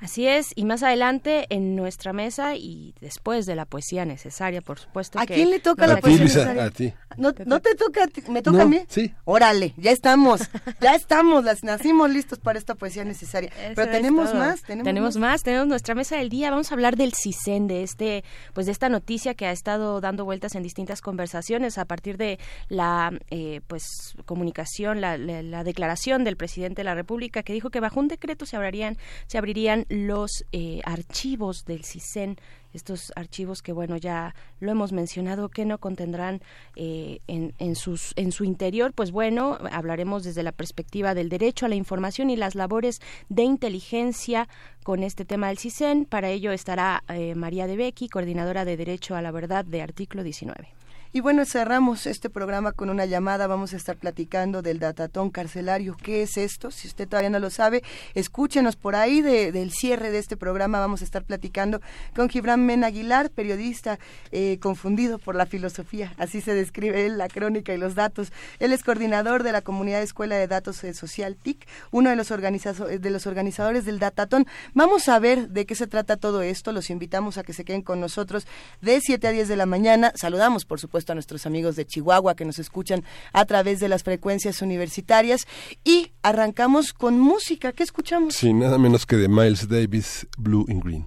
Así 0.00 0.26
es, 0.26 0.52
y 0.54 0.64
más 0.64 0.82
adelante 0.82 1.46
en 1.50 1.76
nuestra 1.76 2.12
mesa 2.12 2.56
y 2.56 2.94
después 3.00 3.44
de 3.44 3.54
la 3.54 3.66
poesía 3.66 4.06
necesaria, 4.06 4.62
por 4.62 4.78
supuesto. 4.78 5.18
¿A 5.18 5.26
quién 5.26 5.50
le 5.50 5.60
toca 5.60 5.86
la 5.86 6.00
poesía 6.00 6.24
necesaria? 6.24 6.64
A 6.64 6.70
ti. 6.70 6.94
¿No, 7.16 7.34
¿No 7.44 7.60
te 7.60 7.74
toca? 7.74 8.06
¿Me 8.28 8.40
toca 8.40 8.62
a 8.62 8.66
mí? 8.66 8.80
Sí. 8.88 9.12
Órale, 9.24 9.74
ya 9.76 9.90
estamos, 9.90 10.40
ya 10.80 10.94
estamos, 10.94 11.44
las, 11.44 11.62
nacimos 11.64 12.10
listos 12.10 12.38
para 12.38 12.58
esta 12.58 12.74
poesía 12.74 13.04
necesaria. 13.04 13.50
Pero 13.74 13.90
tenemos 13.90 14.34
más, 14.34 14.62
tenemos, 14.62 15.16
más. 15.16 15.42
tenemos 15.42 15.66
nuestra 15.66 15.94
mesa 15.94 16.16
del 16.16 16.30
día. 16.30 16.50
Vamos 16.50 16.70
a 16.70 16.74
hablar 16.74 16.96
del 16.96 17.12
CISEN, 17.14 17.66
de 17.66 17.82
este, 17.82 18.24
pues 18.54 18.66
de 18.66 18.72
esta 18.72 18.88
noticia 18.88 19.34
que 19.34 19.46
ha 19.46 19.52
estado 19.52 20.00
dando 20.00 20.24
vueltas 20.24 20.54
en 20.54 20.62
distintas 20.62 21.02
conversaciones 21.02 21.76
a 21.76 21.84
partir 21.84 22.16
de 22.16 22.38
la, 22.68 23.12
eh, 23.30 23.60
pues, 23.66 24.14
comunicación, 24.24 25.00
la, 25.00 25.18
la, 25.18 25.64
declaración 25.64 26.24
del 26.24 26.36
presidente 26.36 26.80
de 26.80 26.84
la 26.84 26.94
República 26.94 27.42
que 27.42 27.52
dijo 27.52 27.68
que 27.68 27.80
bajo 27.80 28.00
un 28.00 28.08
decreto 28.08 28.46
se 28.46 28.56
abrirían, 28.56 28.96
se 29.26 29.36
abrirían 29.36 29.84
los 29.90 30.44
eh, 30.52 30.80
archivos 30.84 31.64
del 31.66 31.84
CISEN, 31.84 32.36
estos 32.72 33.12
archivos 33.16 33.60
que, 33.60 33.72
bueno, 33.72 33.96
ya 33.96 34.34
lo 34.60 34.70
hemos 34.70 34.92
mencionado, 34.92 35.48
que 35.48 35.64
no 35.64 35.78
contendrán 35.78 36.40
eh, 36.76 37.20
en, 37.26 37.52
en, 37.58 37.74
sus, 37.74 38.12
en 38.16 38.30
su 38.30 38.44
interior, 38.44 38.92
pues 38.94 39.10
bueno, 39.10 39.58
hablaremos 39.72 40.22
desde 40.22 40.44
la 40.44 40.52
perspectiva 40.52 41.14
del 41.14 41.28
derecho 41.28 41.66
a 41.66 41.68
la 41.68 41.74
información 41.74 42.30
y 42.30 42.36
las 42.36 42.54
labores 42.54 43.00
de 43.28 43.42
inteligencia 43.42 44.48
con 44.84 45.02
este 45.02 45.24
tema 45.24 45.48
del 45.48 45.58
CISEN. 45.58 46.04
Para 46.04 46.30
ello 46.30 46.52
estará 46.52 47.02
eh, 47.08 47.34
María 47.34 47.66
de 47.66 47.76
Becky, 47.76 48.08
coordinadora 48.08 48.64
de 48.64 48.76
Derecho 48.76 49.16
a 49.16 49.22
la 49.22 49.32
Verdad 49.32 49.64
de 49.64 49.82
Artículo 49.82 50.22
19. 50.22 50.79
Y 51.12 51.18
bueno, 51.22 51.44
cerramos 51.44 52.06
este 52.06 52.30
programa 52.30 52.70
con 52.70 52.88
una 52.88 53.04
llamada. 53.04 53.48
Vamos 53.48 53.72
a 53.72 53.76
estar 53.76 53.96
platicando 53.96 54.62
del 54.62 54.78
datatón 54.78 55.30
carcelario. 55.30 55.96
¿Qué 56.00 56.22
es 56.22 56.36
esto? 56.36 56.70
Si 56.70 56.86
usted 56.86 57.08
todavía 57.08 57.30
no 57.30 57.40
lo 57.40 57.50
sabe, 57.50 57.82
escúchenos 58.14 58.76
por 58.76 58.94
ahí 58.94 59.20
del 59.20 59.72
cierre 59.72 60.12
de 60.12 60.18
este 60.18 60.36
programa. 60.36 60.78
Vamos 60.78 61.00
a 61.00 61.04
estar 61.04 61.24
platicando 61.24 61.80
con 62.14 62.28
Gibran 62.28 62.64
Men 62.64 62.84
Aguilar, 62.84 63.30
periodista 63.30 63.98
eh, 64.30 64.58
confundido 64.60 65.18
por 65.18 65.34
la 65.34 65.46
filosofía. 65.46 66.14
Así 66.16 66.40
se 66.40 66.54
describe 66.54 67.06
él, 67.06 67.18
la 67.18 67.26
crónica 67.26 67.74
y 67.74 67.76
los 67.76 67.96
datos. 67.96 68.32
Él 68.60 68.72
es 68.72 68.84
coordinador 68.84 69.42
de 69.42 69.50
la 69.50 69.62
comunidad 69.62 70.02
Escuela 70.02 70.36
de 70.36 70.46
Datos 70.46 70.84
eh, 70.84 70.94
Social 70.94 71.34
TIC, 71.34 71.66
uno 71.90 72.10
de 72.10 72.14
los, 72.14 72.28
de 72.28 73.10
los 73.10 73.26
organizadores 73.26 73.84
del 73.84 73.98
datatón. 73.98 74.46
Vamos 74.74 75.08
a 75.08 75.18
ver 75.18 75.48
de 75.48 75.66
qué 75.66 75.74
se 75.74 75.88
trata 75.88 76.18
todo 76.18 76.42
esto. 76.42 76.70
Los 76.70 76.88
invitamos 76.88 77.36
a 77.36 77.42
que 77.42 77.52
se 77.52 77.64
queden 77.64 77.82
con 77.82 77.98
nosotros 77.98 78.46
de 78.80 79.00
7 79.00 79.26
a 79.26 79.32
10 79.32 79.48
de 79.48 79.56
la 79.56 79.66
mañana. 79.66 80.12
Saludamos, 80.14 80.64
por 80.64 80.78
supuesto 80.78 80.99
a 81.08 81.14
nuestros 81.14 81.46
amigos 81.46 81.76
de 81.76 81.86
Chihuahua 81.86 82.34
que 82.34 82.44
nos 82.44 82.58
escuchan 82.58 83.04
a 83.32 83.44
través 83.44 83.80
de 83.80 83.88
las 83.88 84.02
frecuencias 84.02 84.60
universitarias. 84.60 85.46
Y 85.84 86.12
arrancamos 86.22 86.92
con 86.92 87.18
música. 87.18 87.72
¿Qué 87.72 87.82
escuchamos? 87.82 88.34
Sí, 88.34 88.52
nada 88.52 88.78
menos 88.78 89.06
que 89.06 89.16
de 89.16 89.28
Miles 89.28 89.68
Davis, 89.68 90.26
Blue 90.36 90.66
and 90.68 90.82
Green. 90.82 91.06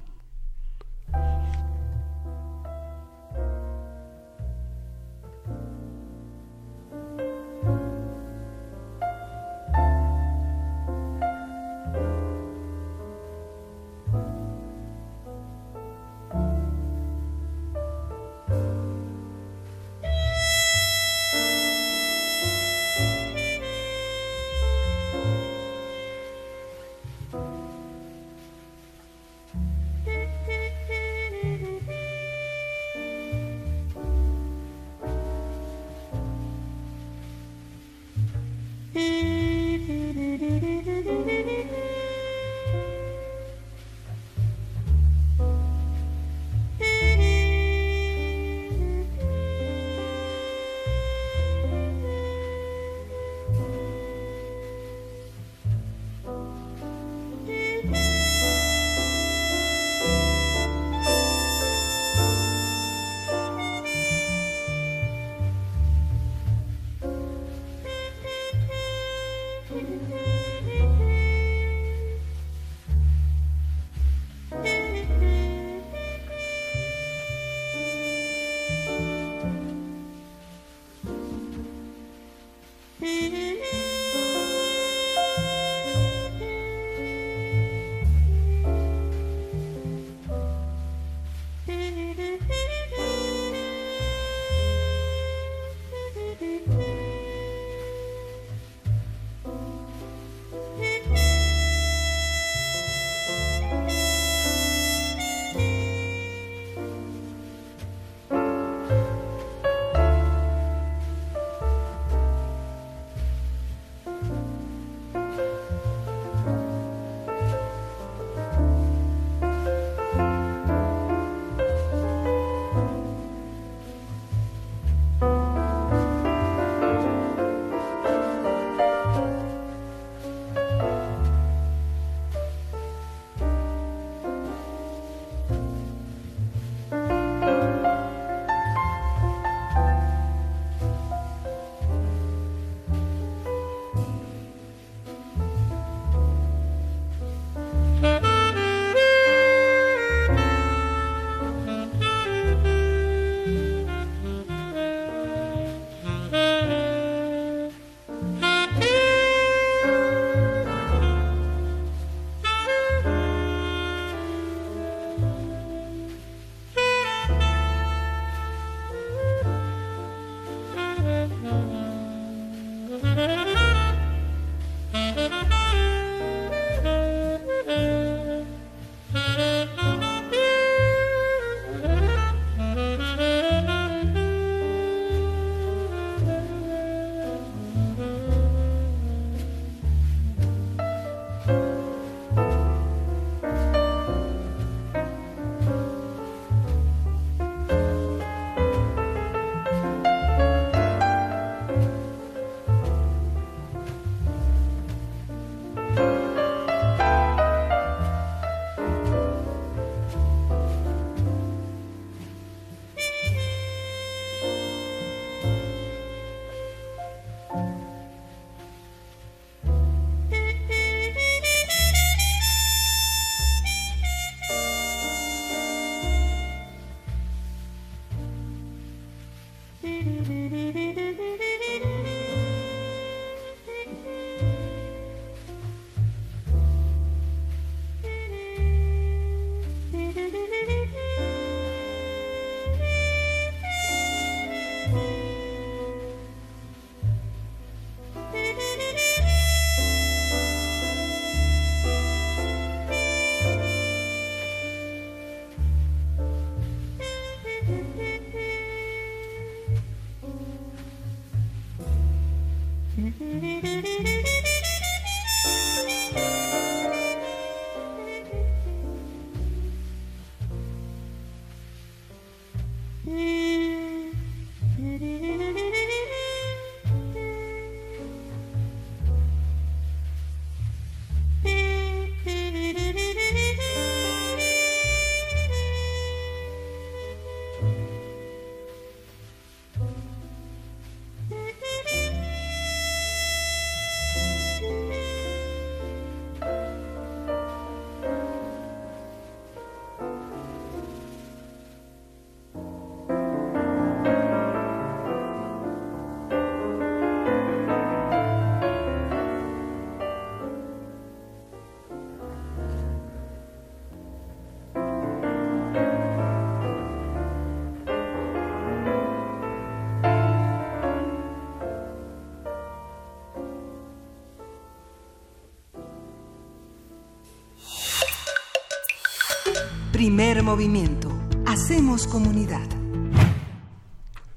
Primer 330.03 330.43
movimiento. 330.43 331.17
Hacemos 331.45 332.07
comunidad. 332.07 332.67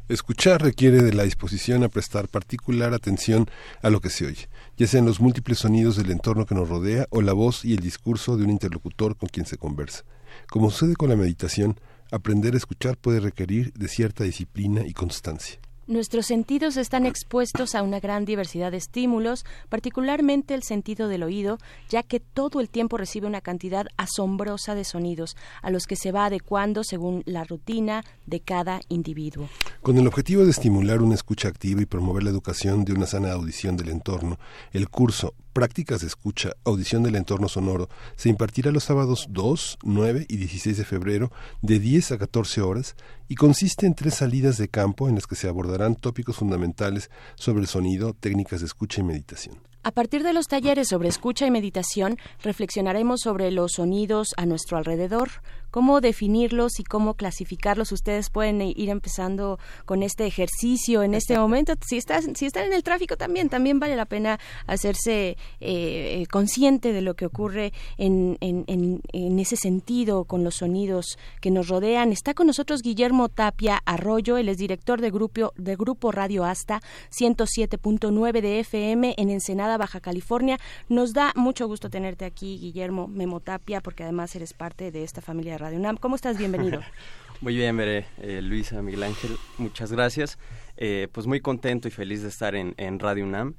Escuchar 0.08 0.62
requiere 0.62 1.02
de 1.02 1.12
la 1.12 1.24
disposición 1.24 1.82
a 1.82 1.88
prestar 1.88 2.28
particular 2.28 2.94
atención 2.94 3.50
a 3.82 3.90
lo 3.90 4.00
que 4.00 4.08
se 4.08 4.26
oye, 4.26 4.48
ya 4.76 4.86
sean 4.86 5.06
los 5.06 5.18
múltiples 5.18 5.58
sonidos 5.58 5.96
del 5.96 6.12
entorno 6.12 6.46
que 6.46 6.54
nos 6.54 6.68
rodea 6.68 7.08
o 7.10 7.20
la 7.20 7.32
voz 7.32 7.64
y 7.64 7.74
el 7.74 7.80
discurso 7.80 8.36
de 8.36 8.44
un 8.44 8.50
interlocutor 8.50 9.16
con 9.16 9.28
quien 9.28 9.44
se 9.44 9.58
conversa. 9.58 10.04
Como 10.48 10.70
sucede 10.70 10.94
con 10.94 11.08
la 11.08 11.16
meditación, 11.16 11.80
aprender 12.12 12.54
a 12.54 12.58
escuchar 12.58 12.96
puede 12.96 13.18
requerir 13.18 13.72
de 13.72 13.88
cierta 13.88 14.22
disciplina 14.22 14.86
y 14.86 14.92
constancia. 14.92 15.58
Nuestros 15.88 16.26
sentidos 16.26 16.76
están 16.76 17.06
expuestos 17.06 17.76
a 17.76 17.82
una 17.84 18.00
gran 18.00 18.24
diversidad 18.24 18.72
de 18.72 18.76
estímulos, 18.76 19.44
particularmente 19.68 20.54
el 20.54 20.64
sentido 20.64 21.06
del 21.06 21.22
oído, 21.22 21.58
ya 21.88 22.02
que 22.02 22.18
todo 22.18 22.60
el 22.60 22.68
tiempo 22.68 22.96
recibe 22.96 23.28
una 23.28 23.40
cantidad 23.40 23.86
asombrosa 23.96 24.74
de 24.74 24.82
sonidos, 24.82 25.36
a 25.62 25.70
los 25.70 25.86
que 25.86 25.94
se 25.94 26.10
va 26.10 26.24
adecuando 26.24 26.82
según 26.82 27.22
la 27.24 27.44
rutina 27.44 28.04
de 28.26 28.40
cada 28.40 28.80
individuo. 28.88 29.48
Con 29.80 29.96
el 29.96 30.08
objetivo 30.08 30.44
de 30.44 30.50
estimular 30.50 31.02
una 31.02 31.14
escucha 31.14 31.46
activa 31.46 31.80
y 31.80 31.86
promover 31.86 32.24
la 32.24 32.30
educación 32.30 32.84
de 32.84 32.92
una 32.92 33.06
sana 33.06 33.30
audición 33.30 33.76
del 33.76 33.90
entorno, 33.90 34.40
el 34.72 34.88
curso 34.88 35.34
Prácticas 35.56 36.02
de 36.02 36.06
Escucha, 36.08 36.50
Audición 36.64 37.02
del 37.02 37.16
Entorno 37.16 37.48
Sonoro, 37.48 37.88
se 38.14 38.28
impartirá 38.28 38.70
los 38.72 38.84
sábados 38.84 39.28
2, 39.30 39.78
9 39.84 40.26
y 40.28 40.36
16 40.36 40.76
de 40.76 40.84
febrero 40.84 41.32
de 41.62 41.78
10 41.78 42.12
a 42.12 42.18
14 42.18 42.60
horas 42.60 42.94
y 43.26 43.36
consiste 43.36 43.86
en 43.86 43.94
tres 43.94 44.16
salidas 44.16 44.58
de 44.58 44.68
campo 44.68 45.08
en 45.08 45.14
las 45.14 45.26
que 45.26 45.34
se 45.34 45.48
abordarán 45.48 45.94
tópicos 45.94 46.36
fundamentales 46.36 47.10
sobre 47.36 47.62
el 47.62 47.68
sonido, 47.68 48.12
técnicas 48.12 48.60
de 48.60 48.66
escucha 48.66 49.00
y 49.00 49.04
meditación. 49.04 49.56
A 49.82 49.92
partir 49.92 50.24
de 50.24 50.34
los 50.34 50.46
talleres 50.46 50.88
sobre 50.88 51.08
escucha 51.08 51.46
y 51.46 51.50
meditación, 51.50 52.18
reflexionaremos 52.42 53.20
sobre 53.22 53.50
los 53.50 53.74
sonidos 53.76 54.34
a 54.36 54.44
nuestro 54.44 54.76
alrededor, 54.76 55.30
cómo 55.76 56.00
definirlos 56.00 56.80
y 56.80 56.84
cómo 56.84 57.12
clasificarlos. 57.12 57.92
Ustedes 57.92 58.30
pueden 58.30 58.62
ir 58.62 58.88
empezando 58.88 59.58
con 59.84 60.02
este 60.02 60.24
ejercicio 60.24 61.02
en 61.02 61.12
este 61.12 61.36
momento. 61.36 61.74
Si, 61.86 61.98
estás, 61.98 62.26
si 62.34 62.46
están 62.46 62.64
en 62.64 62.72
el 62.72 62.82
tráfico 62.82 63.18
también, 63.18 63.50
también 63.50 63.78
vale 63.78 63.94
la 63.94 64.06
pena 64.06 64.40
hacerse 64.66 65.36
eh, 65.60 66.24
consciente 66.30 66.94
de 66.94 67.02
lo 67.02 67.12
que 67.12 67.26
ocurre 67.26 67.74
en, 67.98 68.38
en, 68.40 68.64
en, 68.66 69.38
ese 69.38 69.56
sentido 69.56 70.24
con 70.24 70.44
los 70.44 70.54
sonidos 70.54 71.18
que 71.42 71.50
nos 71.50 71.68
rodean. 71.68 72.10
Está 72.10 72.32
con 72.32 72.46
nosotros 72.46 72.80
Guillermo 72.80 73.28
Tapia 73.28 73.82
Arroyo, 73.84 74.38
él 74.38 74.48
es 74.48 74.56
director 74.56 75.02
de 75.02 75.10
Grupo, 75.10 75.52
de 75.58 75.76
grupo 75.76 76.10
Radio 76.10 76.46
Asta 76.46 76.80
107.9 77.10 78.40
de 78.40 78.60
FM 78.60 79.14
en 79.18 79.28
Ensenada, 79.28 79.76
Baja 79.76 80.00
California. 80.00 80.58
Nos 80.88 81.12
da 81.12 81.34
mucho 81.36 81.68
gusto 81.68 81.90
tenerte 81.90 82.24
aquí, 82.24 82.56
Guillermo 82.56 83.08
Memotapia, 83.08 83.82
porque 83.82 84.04
además 84.04 84.34
eres 84.34 84.54
parte 84.54 84.90
de 84.90 85.04
esta 85.04 85.20
familia 85.20 85.52
de 85.52 85.65
Radio 85.66 85.80
UNAM. 85.80 85.96
¿Cómo 85.96 86.14
estás? 86.14 86.38
Bienvenido. 86.38 86.80
muy 87.40 87.56
bien, 87.56 87.76
veré, 87.76 88.06
eh, 88.18 88.40
Luisa, 88.40 88.82
Miguel 88.82 89.02
Ángel, 89.02 89.36
muchas 89.58 89.90
gracias. 89.90 90.38
Eh, 90.76 91.08
pues 91.10 91.26
muy 91.26 91.40
contento 91.40 91.88
y 91.88 91.90
feliz 91.90 92.22
de 92.22 92.28
estar 92.28 92.54
en, 92.54 93.00
Radio 93.00 93.24
UNAM. 93.24 93.56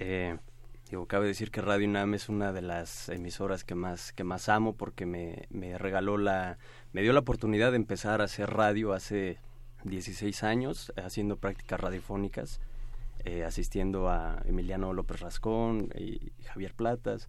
Eh, 0.00 0.36
digo, 0.90 1.06
cabe 1.06 1.28
decir 1.28 1.52
que 1.52 1.60
Radio 1.60 1.86
UNAM 1.86 2.14
es 2.14 2.28
una 2.28 2.52
de 2.52 2.60
las 2.60 3.08
emisoras 3.08 3.62
que 3.62 3.76
más, 3.76 4.12
que 4.12 4.24
más 4.24 4.48
amo 4.48 4.74
porque 4.74 5.06
me, 5.06 5.46
me 5.48 5.78
regaló 5.78 6.18
la, 6.18 6.58
me 6.92 7.02
dio 7.02 7.12
la 7.12 7.20
oportunidad 7.20 7.70
de 7.70 7.76
empezar 7.76 8.20
a 8.20 8.24
hacer 8.24 8.50
radio 8.50 8.92
hace 8.92 9.38
16 9.84 10.42
años, 10.42 10.92
haciendo 10.96 11.36
prácticas 11.36 11.78
radiofónicas. 11.78 12.60
Eh, 13.24 13.44
asistiendo 13.44 14.10
a 14.10 14.42
Emiliano 14.44 14.92
López 14.92 15.20
Rascón 15.20 15.88
y 15.96 16.32
Javier 16.46 16.74
Platas, 16.74 17.28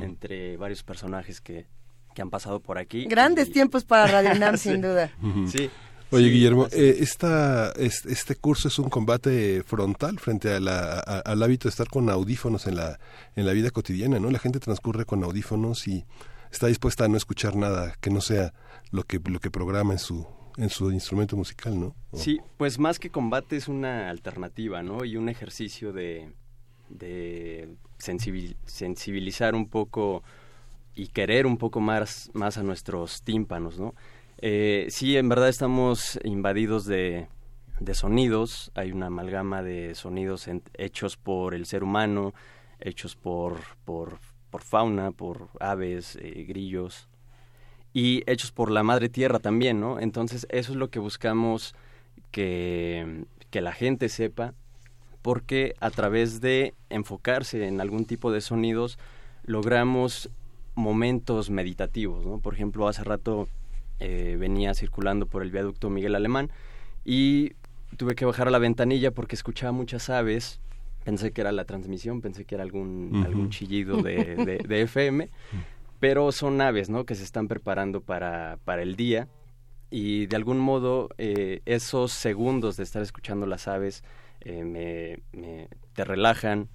entre 0.00 0.56
varios 0.56 0.82
personajes 0.84 1.40
que, 1.40 1.66
que, 2.14 2.22
han 2.22 2.30
pasado 2.30 2.60
por 2.60 2.78
aquí. 2.78 3.04
Grandes 3.06 3.50
tiempos 3.50 3.84
para 3.84 4.06
Radio 4.06 4.34
Nam, 4.34 4.56
sin 4.58 4.80
duda. 4.80 5.10
Sí. 5.50 5.70
Oye, 6.10 6.28
Guillermo, 6.28 6.68
eh, 6.70 6.98
esta, 7.00 7.72
este, 7.72 8.36
curso 8.36 8.68
es 8.68 8.78
un 8.78 8.88
combate 8.88 9.64
frontal 9.64 10.20
frente 10.20 10.54
a 10.54 10.60
la, 10.60 11.00
al 11.00 11.42
hábito 11.42 11.64
de 11.64 11.70
estar 11.70 11.88
con 11.88 12.08
audífonos 12.08 12.66
en 12.66 12.76
la, 12.76 13.00
en 13.34 13.46
la 13.46 13.52
vida 13.52 13.70
cotidiana, 13.70 14.20
¿no? 14.20 14.30
La 14.30 14.38
gente 14.38 14.60
transcurre 14.60 15.06
con 15.06 15.24
audífonos 15.24 15.88
y 15.88 16.04
está 16.52 16.68
dispuesta 16.68 17.04
a 17.04 17.08
no 17.08 17.16
escuchar 17.16 17.56
nada 17.56 17.96
que 18.00 18.10
no 18.10 18.20
sea 18.20 18.54
lo 18.92 19.02
que, 19.02 19.20
lo 19.24 19.40
que 19.40 19.50
programa 19.50 19.94
en 19.94 19.98
su, 19.98 20.24
en 20.56 20.70
su 20.70 20.92
instrumento 20.92 21.36
musical, 21.36 21.80
¿no? 21.80 21.96
Sí, 22.12 22.38
pues 22.58 22.78
más 22.78 23.00
que 23.00 23.10
combate 23.10 23.56
es 23.56 23.66
una 23.66 24.08
alternativa, 24.08 24.84
¿no? 24.84 25.04
Y 25.04 25.16
un 25.16 25.28
ejercicio 25.28 25.92
de, 25.92 26.32
de 26.90 27.74
sensibilizar 27.98 29.54
un 29.56 29.68
poco 29.68 30.22
y 30.94 31.08
querer 31.08 31.46
un 31.46 31.56
poco 31.56 31.80
más, 31.80 32.30
más 32.34 32.58
a 32.58 32.62
nuestros 32.62 33.22
tímpanos, 33.22 33.78
¿no? 33.78 33.94
Eh, 34.38 34.86
sí, 34.90 35.16
en 35.16 35.28
verdad 35.28 35.48
estamos 35.48 36.18
invadidos 36.24 36.84
de, 36.86 37.28
de 37.80 37.94
sonidos, 37.94 38.70
hay 38.74 38.92
una 38.92 39.06
amalgama 39.06 39.62
de 39.62 39.94
sonidos 39.94 40.48
hechos 40.74 41.16
por 41.16 41.54
el 41.54 41.66
ser 41.66 41.82
humano, 41.82 42.34
hechos 42.80 43.16
por, 43.16 43.58
por, 43.84 44.18
por 44.50 44.62
fauna, 44.62 45.10
por 45.10 45.48
aves, 45.60 46.16
eh, 46.20 46.44
grillos, 46.46 47.08
y 47.92 48.22
hechos 48.30 48.52
por 48.52 48.70
la 48.70 48.82
madre 48.82 49.08
tierra 49.08 49.38
también, 49.38 49.80
¿no? 49.80 50.00
Entonces 50.00 50.46
eso 50.50 50.72
es 50.72 50.78
lo 50.78 50.90
que 50.90 50.98
buscamos 50.98 51.74
que, 52.30 53.24
que 53.50 53.60
la 53.60 53.72
gente 53.72 54.08
sepa, 54.08 54.54
porque 55.22 55.74
a 55.80 55.90
través 55.90 56.40
de 56.40 56.74
enfocarse 56.90 57.66
en 57.66 57.80
algún 57.80 58.04
tipo 58.04 58.30
de 58.32 58.40
sonidos 58.40 58.98
logramos 59.44 60.28
momentos 60.74 61.50
meditativos, 61.50 62.26
¿no? 62.26 62.38
Por 62.38 62.54
ejemplo, 62.54 62.88
hace 62.88 63.04
rato 63.04 63.48
eh, 64.00 64.36
venía 64.38 64.74
circulando 64.74 65.26
por 65.26 65.42
el 65.42 65.50
viaducto 65.50 65.90
Miguel 65.90 66.14
Alemán 66.14 66.50
y 67.04 67.52
tuve 67.96 68.14
que 68.14 68.24
bajar 68.24 68.48
a 68.48 68.50
la 68.50 68.58
ventanilla 68.58 69.10
porque 69.10 69.36
escuchaba 69.36 69.72
muchas 69.72 70.10
aves. 70.10 70.60
Pensé 71.04 71.32
que 71.32 71.42
era 71.42 71.52
la 71.52 71.64
transmisión, 71.64 72.22
pensé 72.22 72.44
que 72.44 72.54
era 72.54 72.64
algún, 72.64 73.22
algún 73.26 73.50
chillido 73.50 74.02
de, 74.02 74.36
de, 74.36 74.58
de 74.68 74.82
FM 74.82 75.28
pero 76.04 76.32
son 76.32 76.60
aves, 76.60 76.90
¿no? 76.90 77.06
Que 77.06 77.14
se 77.14 77.24
están 77.24 77.48
preparando 77.48 78.02
para, 78.02 78.58
para 78.66 78.82
el 78.82 78.94
día 78.94 79.26
y 79.88 80.26
de 80.26 80.36
algún 80.36 80.58
modo 80.58 81.08
eh, 81.16 81.62
esos 81.64 82.12
segundos 82.12 82.76
de 82.76 82.82
estar 82.82 83.00
escuchando 83.00 83.46
las 83.46 83.68
aves 83.68 84.04
eh, 84.42 84.64
me, 85.32 85.68
te 85.94 86.04
relajan, 86.04 86.68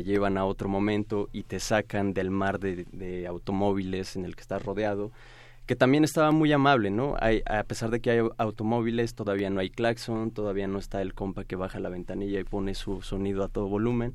llevan 0.00 0.38
a 0.38 0.44
otro 0.44 0.68
momento 0.68 1.28
y 1.32 1.42
te 1.44 1.60
sacan 1.60 2.14
del 2.14 2.30
mar 2.30 2.58
de, 2.58 3.26
automóviles 3.26 4.16
en 4.16 4.24
el 4.24 4.34
que 4.36 4.42
estás 4.42 4.64
rodeado, 4.64 5.10
que 5.66 5.76
también 5.76 6.04
estaba 6.04 6.30
muy 6.30 6.52
amable, 6.52 6.90
¿no? 6.90 7.16
A 7.18 7.62
pesar 7.64 7.90
de 7.90 8.00
que 8.00 8.10
hay 8.10 8.20
automóviles, 8.38 9.14
todavía 9.14 9.50
no 9.50 9.60
hay 9.60 9.70
claxon, 9.70 10.30
todavía 10.30 10.66
no 10.66 10.78
está 10.78 11.02
el 11.02 11.14
compa 11.14 11.44
que 11.44 11.56
baja 11.56 11.78
la 11.78 11.90
ventanilla 11.90 12.40
y 12.40 12.44
pone 12.44 12.74
su 12.74 13.02
sonido 13.02 13.44
a 13.44 13.48
todo 13.48 13.68
volumen. 13.68 14.14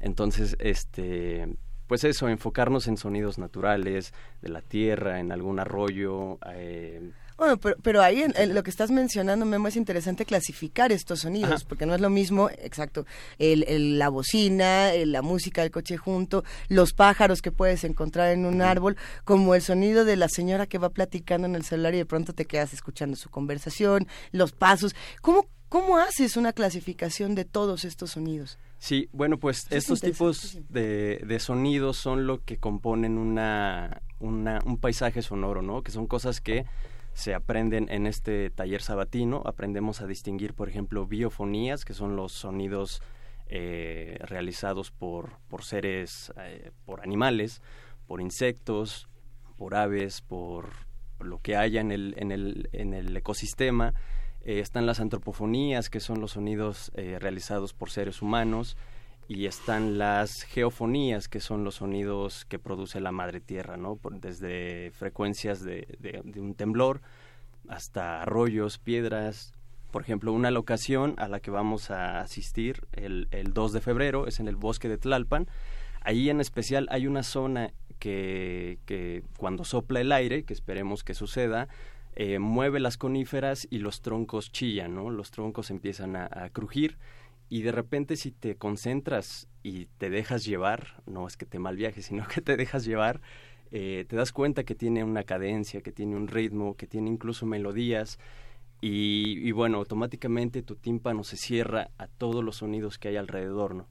Entonces, 0.00 0.56
este, 0.60 1.46
pues 1.88 2.04
eso, 2.04 2.28
enfocarnos 2.28 2.86
en 2.86 2.96
sonidos 2.96 3.38
naturales, 3.38 4.12
de 4.42 4.48
la 4.48 4.62
tierra, 4.62 5.20
en 5.20 5.32
algún 5.32 5.58
arroyo. 5.58 6.38
Eh, 6.52 7.12
bueno, 7.38 7.56
pero, 7.56 8.02
ahí 8.02 8.22
en, 8.22 8.54
lo 8.54 8.64
que 8.64 8.70
estás 8.70 8.90
mencionando, 8.90 9.46
Memo, 9.46 9.68
es 9.68 9.76
interesante 9.76 10.24
clasificar 10.24 10.90
estos 10.90 11.20
sonidos, 11.20 11.64
porque 11.64 11.86
no 11.86 11.94
es 11.94 12.00
lo 12.00 12.10
mismo, 12.10 12.50
exacto, 12.50 13.06
el, 13.38 13.96
la 13.96 14.08
bocina, 14.08 14.90
la 15.06 15.22
música 15.22 15.62
del 15.62 15.70
coche 15.70 15.96
junto, 15.96 16.42
los 16.68 16.92
pájaros 16.92 17.40
que 17.40 17.52
puedes 17.52 17.84
encontrar 17.84 18.32
en 18.32 18.44
un 18.44 18.60
árbol, 18.60 18.96
como 19.24 19.54
el 19.54 19.62
sonido 19.62 20.04
de 20.04 20.16
la 20.16 20.28
señora 20.28 20.66
que 20.66 20.78
va 20.78 20.90
platicando 20.90 21.46
en 21.46 21.54
el 21.54 21.62
celular 21.62 21.94
y 21.94 21.98
de 21.98 22.06
pronto 22.06 22.32
te 22.32 22.44
quedas 22.44 22.74
escuchando 22.74 23.16
su 23.16 23.30
conversación, 23.30 24.08
los 24.32 24.50
pasos. 24.50 24.96
¿Cómo, 25.22 25.46
cómo 25.68 25.98
haces 25.98 26.36
una 26.36 26.52
clasificación 26.52 27.36
de 27.36 27.44
todos 27.44 27.84
estos 27.84 28.10
sonidos? 28.10 28.58
Sí, 28.80 29.08
bueno, 29.12 29.38
pues 29.38 29.66
estos 29.70 30.00
tipos 30.00 30.58
de, 30.68 31.22
de, 31.24 31.38
sonidos 31.38 31.98
son 31.98 32.26
lo 32.26 32.44
que 32.44 32.58
componen 32.58 33.16
una, 33.16 34.02
una, 34.18 34.60
un 34.64 34.78
paisaje 34.78 35.22
sonoro, 35.22 35.62
¿no? 35.62 35.82
Que 35.82 35.92
son 35.92 36.08
cosas 36.08 36.40
que 36.40 36.64
se 37.18 37.34
aprenden 37.34 37.88
en 37.90 38.06
este 38.06 38.48
taller 38.48 38.80
sabatino. 38.80 39.42
Aprendemos 39.44 40.00
a 40.00 40.06
distinguir, 40.06 40.54
por 40.54 40.68
ejemplo, 40.68 41.04
biofonías, 41.04 41.84
que 41.84 41.92
son 41.92 42.14
los 42.14 42.30
sonidos 42.30 43.02
eh, 43.48 44.18
realizados 44.20 44.92
por, 44.92 45.40
por 45.48 45.64
seres, 45.64 46.32
eh, 46.40 46.70
por 46.86 47.00
animales, 47.00 47.60
por 48.06 48.20
insectos, 48.20 49.08
por 49.56 49.74
aves, 49.74 50.22
por 50.22 50.70
lo 51.18 51.40
que 51.42 51.56
haya 51.56 51.80
en 51.80 51.90
el, 51.90 52.14
en 52.18 52.30
el, 52.30 52.68
en 52.72 52.94
el 52.94 53.16
ecosistema. 53.16 53.94
Eh, 54.42 54.60
están 54.60 54.86
las 54.86 55.00
antropofonías, 55.00 55.90
que 55.90 55.98
son 55.98 56.20
los 56.20 56.30
sonidos 56.30 56.92
eh, 56.94 57.18
realizados 57.18 57.74
por 57.74 57.90
seres 57.90 58.22
humanos, 58.22 58.76
y 59.28 59.44
están 59.44 59.98
las 59.98 60.42
geofonías, 60.42 61.28
que 61.28 61.40
son 61.40 61.62
los 61.62 61.76
sonidos 61.76 62.46
que 62.46 62.58
produce 62.58 62.98
la 62.98 63.12
madre 63.12 63.40
tierra, 63.40 63.76
¿no? 63.76 64.00
desde 64.10 64.90
frecuencias 64.92 65.62
de, 65.62 66.22
un 66.36 66.54
temblor 66.54 67.02
hasta 67.68 68.22
arroyos, 68.22 68.78
piedras. 68.78 69.52
Por 69.90 70.00
ejemplo, 70.02 70.32
una 70.32 70.50
locación 70.50 71.14
a 71.18 71.28
la 71.28 71.40
que 71.40 71.50
vamos 71.50 71.90
a 71.90 72.20
asistir 72.20 72.86
el, 72.92 73.28
el 73.30 73.52
2 73.52 73.74
de 73.74 73.80
febrero 73.82 74.26
es 74.26 74.40
en 74.40 74.48
el 74.48 74.56
bosque 74.56 74.88
de 74.88 74.96
Tlalpan. 74.96 75.46
ahí 76.00 76.30
en 76.30 76.40
especial 76.40 76.88
hay 76.90 77.06
una 77.06 77.22
zona 77.22 77.72
que, 77.98 78.78
que 78.86 79.22
cuando 79.36 79.64
sopla 79.64 80.00
el 80.00 80.12
aire, 80.12 80.44
que 80.44 80.54
esperemos 80.54 81.04
que 81.04 81.12
suceda, 81.12 81.68
eh, 82.20 82.40
mueve 82.40 82.80
las 82.80 82.96
coníferas 82.96 83.68
y 83.70 83.78
los 83.78 84.02
troncos 84.02 84.50
chillan, 84.50 84.92
¿no? 84.92 85.08
Los 85.08 85.30
troncos 85.30 85.70
empiezan 85.70 86.16
a, 86.16 86.50
crujir 86.52 86.98
y 87.48 87.62
de 87.62 87.72
repente 87.72 88.16
si 88.16 88.30
te 88.30 88.56
concentras 88.56 89.48
y 89.62 89.86
te 89.98 90.10
dejas 90.10 90.44
llevar, 90.44 91.02
no 91.06 91.26
es 91.26 91.36
que 91.36 91.46
te 91.46 91.58
mal 91.58 91.76
viajes, 91.76 92.06
sino 92.06 92.26
que 92.28 92.40
te 92.40 92.56
dejas 92.56 92.84
llevar, 92.84 93.20
eh, 93.70 94.06
te 94.08 94.16
das 94.16 94.32
cuenta 94.32 94.64
que 94.64 94.74
tiene 94.74 95.04
una 95.04 95.24
cadencia, 95.24 95.82
que 95.82 95.92
tiene 95.92 96.16
un 96.16 96.28
ritmo, 96.28 96.76
que 96.76 96.86
tiene 96.86 97.10
incluso 97.10 97.46
melodías 97.46 98.18
y, 98.80 99.50
bueno, 99.50 99.78
automáticamente 99.78 100.62
tu 100.62 100.76
tímpano 100.76 101.24
se 101.24 101.36
cierra 101.36 101.90
a 101.98 102.06
todos 102.06 102.44
los 102.44 102.56
sonidos 102.56 102.96
que 102.96 103.08
hay 103.08 103.16
alrededor, 103.16 103.74
¿no? 103.74 103.88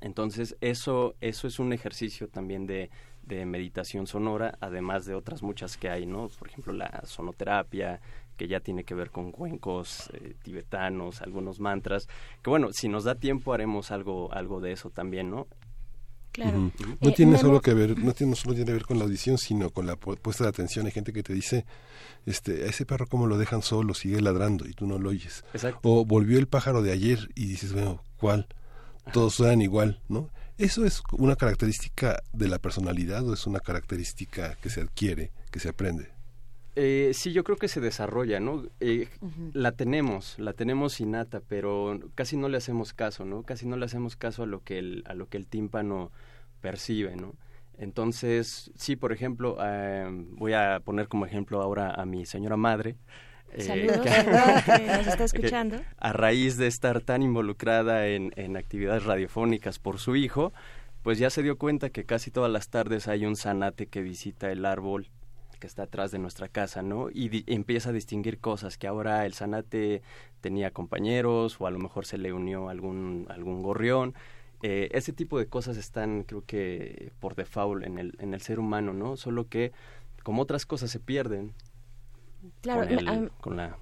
Entonces 0.00 0.56
eso, 0.62 1.14
eso 1.20 1.46
es 1.46 1.58
un 1.58 1.74
ejercicio 1.74 2.26
también 2.26 2.66
de, 2.66 2.88
de 3.22 3.44
meditación 3.44 4.06
sonora, 4.06 4.56
además 4.60 5.04
de 5.04 5.14
otras 5.14 5.42
muchas 5.42 5.76
que 5.76 5.90
hay, 5.90 6.06
¿no? 6.06 6.28
Por 6.38 6.48
ejemplo, 6.48 6.72
la 6.72 7.02
sonoterapia, 7.04 8.00
que 8.40 8.48
ya 8.48 8.60
tiene 8.60 8.84
que 8.84 8.94
ver 8.94 9.10
con 9.10 9.32
cuencos 9.32 10.08
eh, 10.14 10.32
tibetanos, 10.42 11.20
algunos 11.20 11.60
mantras, 11.60 12.08
que 12.42 12.48
bueno, 12.48 12.72
si 12.72 12.88
nos 12.88 13.04
da 13.04 13.14
tiempo 13.14 13.52
haremos 13.52 13.90
algo, 13.90 14.32
algo 14.32 14.62
de 14.62 14.72
eso 14.72 14.88
también, 14.88 15.30
¿no? 15.30 15.46
Claro. 16.32 16.72
No 17.02 17.10
eh, 17.10 17.12
tiene 17.14 17.36
solo 17.36 17.60
que 17.60 17.74
ver, 17.74 17.98
no 17.98 18.14
tiene 18.14 18.34
solo 18.36 18.54
tiene 18.54 18.68
que 18.68 18.72
ver 18.72 18.86
con 18.86 18.96
la 18.96 19.04
audición, 19.04 19.36
sino 19.36 19.68
con 19.68 19.86
la 19.86 19.96
puesta 19.96 20.44
de 20.44 20.48
atención. 20.48 20.86
Hay 20.86 20.92
gente 20.92 21.12
que 21.12 21.22
te 21.22 21.34
dice, 21.34 21.66
este, 22.24 22.64
a 22.64 22.68
ese 22.68 22.86
perro 22.86 23.06
cómo 23.06 23.26
lo 23.26 23.36
dejan 23.36 23.60
solo, 23.60 23.92
sigue 23.92 24.22
ladrando 24.22 24.66
y 24.66 24.72
tú 24.72 24.86
no 24.86 24.98
lo 24.98 25.10
oyes. 25.10 25.44
O 25.82 26.06
volvió 26.06 26.38
el 26.38 26.48
pájaro 26.48 26.80
de 26.80 26.92
ayer 26.92 27.28
y 27.34 27.44
dices, 27.44 27.74
bueno, 27.74 28.02
¿cuál? 28.16 28.46
Todos 29.12 29.34
suenan 29.34 29.60
igual, 29.60 30.00
¿no? 30.08 30.30
¿Eso 30.56 30.86
es 30.86 31.02
una 31.12 31.36
característica 31.36 32.22
de 32.32 32.48
la 32.48 32.58
personalidad 32.58 33.28
o 33.28 33.34
es 33.34 33.46
una 33.46 33.60
característica 33.60 34.56
que 34.62 34.70
se 34.70 34.80
adquiere, 34.80 35.30
que 35.50 35.60
se 35.60 35.68
aprende? 35.68 36.19
Eh, 36.82 37.12
sí, 37.12 37.34
yo 37.34 37.44
creo 37.44 37.58
que 37.58 37.68
se 37.68 37.78
desarrolla, 37.78 38.40
¿no? 38.40 38.64
Eh, 38.80 39.06
la 39.52 39.72
tenemos, 39.72 40.38
la 40.38 40.54
tenemos 40.54 40.98
innata, 40.98 41.42
pero 41.46 42.00
casi 42.14 42.38
no 42.38 42.48
le 42.48 42.56
hacemos 42.56 42.94
caso, 42.94 43.26
¿no? 43.26 43.42
Casi 43.42 43.66
no 43.66 43.76
le 43.76 43.84
hacemos 43.84 44.16
caso 44.16 44.44
a 44.44 44.46
lo 44.46 44.64
que 44.64 44.78
el, 44.78 45.04
a 45.06 45.12
lo 45.12 45.28
que 45.28 45.36
el 45.36 45.46
tímpano 45.46 46.10
percibe, 46.62 47.16
¿no? 47.16 47.34
Entonces, 47.76 48.70
sí, 48.76 48.96
por 48.96 49.12
ejemplo, 49.12 49.58
eh, 49.62 50.06
voy 50.10 50.54
a 50.54 50.80
poner 50.82 51.08
como 51.08 51.26
ejemplo 51.26 51.60
ahora 51.60 51.92
a 51.92 52.06
mi 52.06 52.24
señora 52.24 52.56
madre, 52.56 52.96
eh, 53.52 53.60
Saludos, 53.60 54.00
que, 54.00 54.86
nos 54.86 55.06
está 55.06 55.24
escuchando. 55.24 55.82
A 55.98 56.14
raíz 56.14 56.56
de 56.56 56.66
estar 56.66 57.02
tan 57.02 57.20
involucrada 57.20 58.06
en, 58.06 58.32
en 58.36 58.56
actividades 58.56 59.04
radiofónicas 59.04 59.78
por 59.78 59.98
su 59.98 60.16
hijo, 60.16 60.54
pues 61.02 61.18
ya 61.18 61.28
se 61.28 61.42
dio 61.42 61.58
cuenta 61.58 61.90
que 61.90 62.04
casi 62.04 62.30
todas 62.30 62.50
las 62.50 62.70
tardes 62.70 63.06
hay 63.06 63.26
un 63.26 63.36
zanate 63.36 63.86
que 63.86 64.00
visita 64.00 64.50
el 64.50 64.64
árbol 64.64 65.10
que 65.60 65.68
está 65.68 65.84
atrás 65.84 66.10
de 66.10 66.18
nuestra 66.18 66.48
casa, 66.48 66.82
¿no? 66.82 67.10
Y 67.10 67.44
empieza 67.46 67.90
a 67.90 67.92
distinguir 67.92 68.38
cosas, 68.38 68.78
que 68.78 68.88
ahora 68.88 69.26
el 69.26 69.34
zanate 69.34 70.02
tenía 70.40 70.72
compañeros 70.72 71.60
o 71.60 71.66
a 71.66 71.70
lo 71.70 71.78
mejor 71.78 72.06
se 72.06 72.18
le 72.18 72.32
unió 72.32 72.68
algún, 72.68 73.26
algún 73.28 73.62
gorrión. 73.62 74.14
Eh, 74.62 74.88
ese 74.92 75.12
tipo 75.12 75.38
de 75.38 75.46
cosas 75.46 75.76
están, 75.76 76.24
creo 76.24 76.44
que, 76.44 77.12
por 77.20 77.36
default 77.36 77.84
en 77.84 77.98
el, 77.98 78.14
en 78.18 78.34
el 78.34 78.40
ser 78.40 78.58
humano, 78.58 78.92
¿no? 78.92 79.16
Solo 79.16 79.48
que, 79.48 79.72
como 80.24 80.42
otras 80.42 80.66
cosas 80.66 80.90
se 80.90 80.98
pierden, 80.98 81.54
Claro, 82.62 82.88
con, 83.40 83.56
la 83.56 83.76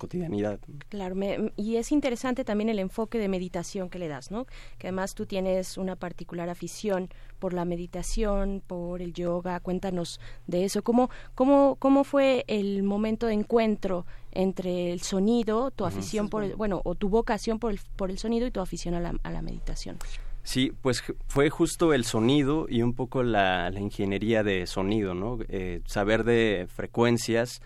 cotidianidad. 0.00 0.58
Claro, 0.88 1.14
y 1.56 1.76
es 1.76 1.92
interesante 1.92 2.44
también 2.44 2.70
el 2.70 2.78
enfoque 2.78 3.18
de 3.18 3.28
meditación 3.28 3.90
que 3.90 3.98
le 3.98 4.08
das, 4.08 4.30
¿no? 4.30 4.46
Que 4.78 4.88
además 4.88 5.14
tú 5.14 5.26
tienes 5.26 5.76
una 5.76 5.94
particular 5.94 6.48
afición 6.48 7.10
por 7.38 7.52
la 7.52 7.64
meditación, 7.64 8.62
por 8.66 9.02
el 9.02 9.12
yoga. 9.12 9.60
Cuéntanos 9.60 10.18
de 10.46 10.64
eso. 10.64 10.82
¿Cómo, 10.82 11.10
cómo, 11.34 11.76
cómo 11.78 12.02
fue 12.02 12.44
el 12.48 12.82
momento 12.82 13.26
de 13.26 13.34
encuentro 13.34 14.06
entre 14.32 14.92
el 14.92 15.02
sonido, 15.02 15.70
tu 15.70 15.84
afición 15.84 16.28
por, 16.28 16.44
el, 16.44 16.56
bueno, 16.56 16.80
o 16.84 16.94
tu 16.94 17.08
vocación 17.08 17.58
por 17.58 17.72
el, 17.72 17.80
por 17.96 18.10
el 18.10 18.18
sonido 18.18 18.46
y 18.46 18.50
tu 18.50 18.60
afición 18.60 18.94
a 18.94 19.00
la, 19.00 19.14
a 19.22 19.30
la 19.30 19.42
meditación? 19.42 19.98
Sí, 20.42 20.72
pues 20.80 21.02
fue 21.28 21.50
justo 21.50 21.92
el 21.92 22.04
sonido 22.04 22.66
y 22.68 22.80
un 22.82 22.94
poco 22.94 23.22
la, 23.22 23.68
la 23.70 23.80
ingeniería 23.80 24.42
de 24.42 24.66
sonido, 24.66 25.14
¿no? 25.14 25.38
Eh, 25.48 25.82
saber 25.84 26.24
de 26.24 26.66
frecuencias, 26.74 27.60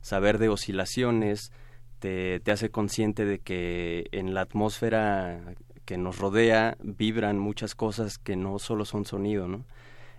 saber 0.00 0.38
de 0.38 0.48
oscilaciones, 0.48 1.50
te, 2.00 2.40
te 2.40 2.50
hace 2.50 2.70
consciente 2.70 3.24
de 3.24 3.38
que 3.38 4.08
en 4.10 4.34
la 4.34 4.40
atmósfera 4.40 5.54
que 5.84 5.98
nos 5.98 6.18
rodea 6.18 6.76
vibran 6.82 7.38
muchas 7.38 7.74
cosas 7.74 8.18
que 8.18 8.36
no 8.36 8.58
solo 8.58 8.84
son 8.84 9.04
sonido, 9.04 9.46
¿no? 9.46 9.64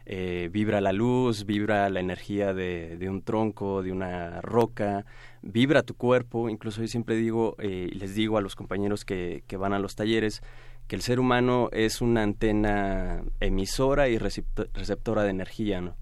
Eh, 0.05 0.49
vibra 0.51 0.81
la 0.81 0.93
luz, 0.93 1.45
vibra 1.45 1.89
la 1.89 1.99
energía 1.99 2.53
de, 2.53 2.97
de, 2.97 3.09
un 3.09 3.21
tronco, 3.21 3.83
de 3.83 3.91
una 3.91 4.41
roca, 4.41 5.05
vibra 5.41 5.83
tu 5.83 5.93
cuerpo. 5.95 6.49
Incluso 6.49 6.81
yo 6.81 6.87
siempre 6.87 7.15
digo, 7.15 7.55
eh, 7.59 7.89
y 7.91 7.95
les 7.95 8.15
digo 8.15 8.37
a 8.37 8.41
los 8.41 8.55
compañeros 8.55 9.05
que, 9.05 9.43
que, 9.47 9.57
van 9.57 9.73
a 9.73 9.79
los 9.79 9.95
talleres, 9.95 10.41
que 10.87 10.95
el 10.95 11.01
ser 11.01 11.19
humano 11.19 11.69
es 11.71 12.01
una 12.01 12.23
antena 12.23 13.23
emisora 13.39 14.09
y 14.09 14.17
receptora 14.17 15.23
de 15.23 15.29
energía, 15.29 15.81
¿no? 15.81 15.95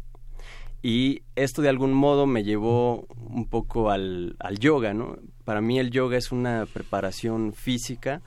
Y 0.82 1.24
esto 1.36 1.62
de 1.62 1.70
algún 1.70 1.94
modo 1.94 2.26
me 2.26 2.44
llevó 2.44 3.06
un 3.18 3.46
poco 3.48 3.92
al, 3.92 4.36
al 4.40 4.60
yoga, 4.60 4.94
¿no? 4.94 5.18
Para 5.44 5.62
mí 5.62 5.80
el 5.80 5.92
yoga 5.92 6.18
es 6.18 6.32
una 6.32 6.66
preparación 6.72 7.54
física 7.54 8.22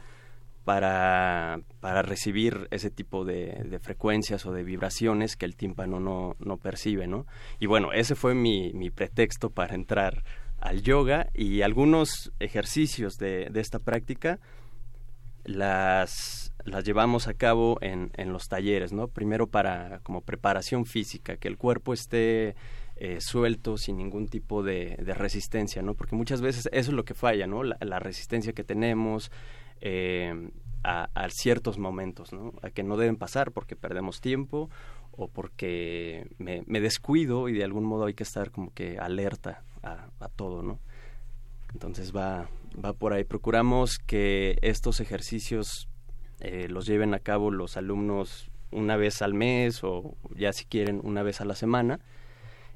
para, 0.64 1.60
para 1.80 2.02
recibir 2.02 2.68
ese 2.70 2.90
tipo 2.90 3.24
de, 3.24 3.78
frecuencias 3.82 4.46
o 4.46 4.52
de 4.52 4.62
vibraciones 4.62 5.36
que 5.36 5.46
el 5.46 5.56
tímpano 5.56 5.98
no, 5.98 6.36
no 6.38 6.56
percibe, 6.56 7.06
¿no? 7.06 7.26
Y 7.58 7.66
bueno, 7.66 7.92
ese 7.92 8.14
fue 8.14 8.34
mi, 8.34 8.72
mi 8.72 8.90
pretexto 8.90 9.50
para 9.50 9.74
entrar 9.74 10.22
al 10.60 10.82
yoga 10.82 11.28
y 11.34 11.62
algunos 11.62 12.32
ejercicios 12.38 13.16
de, 13.18 13.48
de 13.50 13.60
esta 13.60 13.80
práctica 13.80 14.38
las 15.44 16.41
las 16.64 16.84
llevamos 16.84 17.28
a 17.28 17.34
cabo 17.34 17.78
en, 17.80 18.10
en 18.14 18.32
los 18.32 18.48
talleres, 18.48 18.92
¿no? 18.92 19.08
Primero 19.08 19.46
para 19.46 20.00
como 20.00 20.20
preparación 20.20 20.86
física, 20.86 21.36
que 21.36 21.48
el 21.48 21.56
cuerpo 21.56 21.92
esté 21.92 22.54
eh, 22.96 23.18
suelto 23.20 23.78
sin 23.78 23.96
ningún 23.96 24.28
tipo 24.28 24.62
de, 24.62 24.96
de, 24.96 25.14
resistencia, 25.14 25.82
¿no? 25.82 25.94
Porque 25.94 26.14
muchas 26.14 26.40
veces 26.40 26.68
eso 26.72 26.90
es 26.90 26.94
lo 26.94 27.04
que 27.04 27.14
falla, 27.14 27.46
¿no? 27.46 27.64
La, 27.64 27.98
resistencia 27.98 28.52
que 28.52 28.64
tenemos 28.64 29.32
eh, 29.80 30.50
a, 30.84 31.08
ciertos 31.30 31.78
momentos, 31.78 32.32
¿no? 32.32 32.52
A 32.62 32.70
que 32.70 32.82
no 32.82 32.96
deben 32.96 33.16
pasar 33.16 33.50
porque 33.50 33.76
perdemos 33.76 34.20
tiempo 34.20 34.70
o 35.10 35.28
porque 35.28 36.28
me, 36.38 36.62
me, 36.66 36.80
descuido 36.80 37.48
y 37.48 37.54
de 37.54 37.64
algún 37.64 37.84
modo 37.84 38.04
hay 38.06 38.14
que 38.14 38.22
estar 38.22 38.50
como 38.50 38.72
que 38.72 38.98
alerta 38.98 39.64
a, 39.82 40.06
a 40.20 40.28
todo, 40.28 40.62
¿no? 40.62 40.78
Entonces 41.72 42.14
va, 42.14 42.48
va 42.82 42.92
por 42.92 43.12
ahí. 43.14 43.24
Procuramos 43.24 43.98
que 44.06 44.58
estos 44.62 45.00
ejercicios 45.00 45.88
eh, 46.44 46.66
los 46.68 46.86
lleven 46.86 47.14
a 47.14 47.20
cabo 47.20 47.52
los 47.52 47.76
alumnos 47.76 48.50
una 48.72 48.96
vez 48.96 49.22
al 49.22 49.32
mes 49.32 49.84
o 49.84 50.16
ya 50.34 50.52
si 50.52 50.64
quieren 50.64 51.00
una 51.04 51.22
vez 51.22 51.40
a 51.40 51.44
la 51.44 51.54
semana 51.54 52.00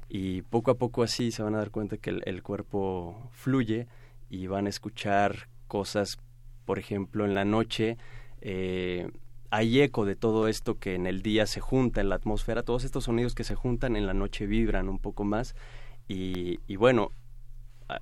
y 0.07 0.41
poco 0.43 0.71
a 0.71 0.75
poco 0.75 1.03
así 1.03 1.31
se 1.31 1.43
van 1.43 1.53
a 1.53 1.57
dar 1.57 1.69
cuenta 1.69 1.97
que 1.97 2.11
el, 2.23 2.43
cuerpo 2.43 3.29
fluye 3.33 3.87
y 4.29 4.47
van 4.47 4.67
a 4.67 4.69
escuchar 4.69 5.49
cosas, 5.67 6.17
por 6.63 6.79
ejemplo, 6.79 7.25
en 7.25 7.33
la 7.33 7.43
noche 7.43 7.97
eh, 8.39 9.11
hay 9.49 9.81
eco 9.81 10.05
de 10.05 10.15
todo 10.15 10.47
esto 10.47 10.79
que 10.79 10.95
en 10.95 11.05
el 11.05 11.21
día 11.21 11.45
se 11.45 11.59
junta 11.59 11.99
en 11.99 12.07
la 12.07 12.15
atmósfera, 12.15 12.63
todos 12.63 12.85
estos 12.85 13.03
sonidos 13.03 13.35
que 13.35 13.43
se 13.43 13.55
juntan 13.55 13.97
en 13.97 14.07
la 14.07 14.13
noche 14.13 14.45
vibran 14.45 14.87
un 14.87 14.99
poco 14.99 15.25
más 15.25 15.55
y, 16.07 16.61
y 16.67 16.77
bueno, 16.77 17.11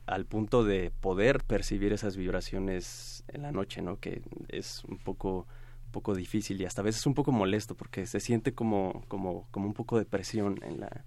al 0.06 0.26
punto 0.26 0.64
de 0.64 0.92
poder 1.02 1.44
percibir 1.44 1.92
esas 1.92 2.18
vibraciones 2.18 3.24
en 3.28 3.42
la 3.42 3.52
noche, 3.52 3.82
¿no? 3.82 4.00
Que 4.00 4.22
es 4.50 4.84
un 4.86 4.98
poco 4.98 5.48
poco 5.96 6.14
difícil 6.14 6.60
y 6.60 6.66
hasta 6.66 6.82
a 6.82 6.84
veces 6.84 7.06
un 7.06 7.14
poco 7.14 7.32
molesto 7.32 7.74
porque 7.74 8.06
se 8.06 8.20
siente 8.20 8.54
como 8.54 9.06
como 9.08 9.48
como 9.52 9.66
un 9.68 9.74
poco 9.74 9.98
de 9.98 10.04
presión 10.04 10.60
en 10.62 10.82
la 10.82 11.06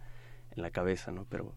en 0.57 0.63
la 0.63 0.71
cabeza, 0.71 1.13
¿no? 1.13 1.27
Pero 1.29 1.55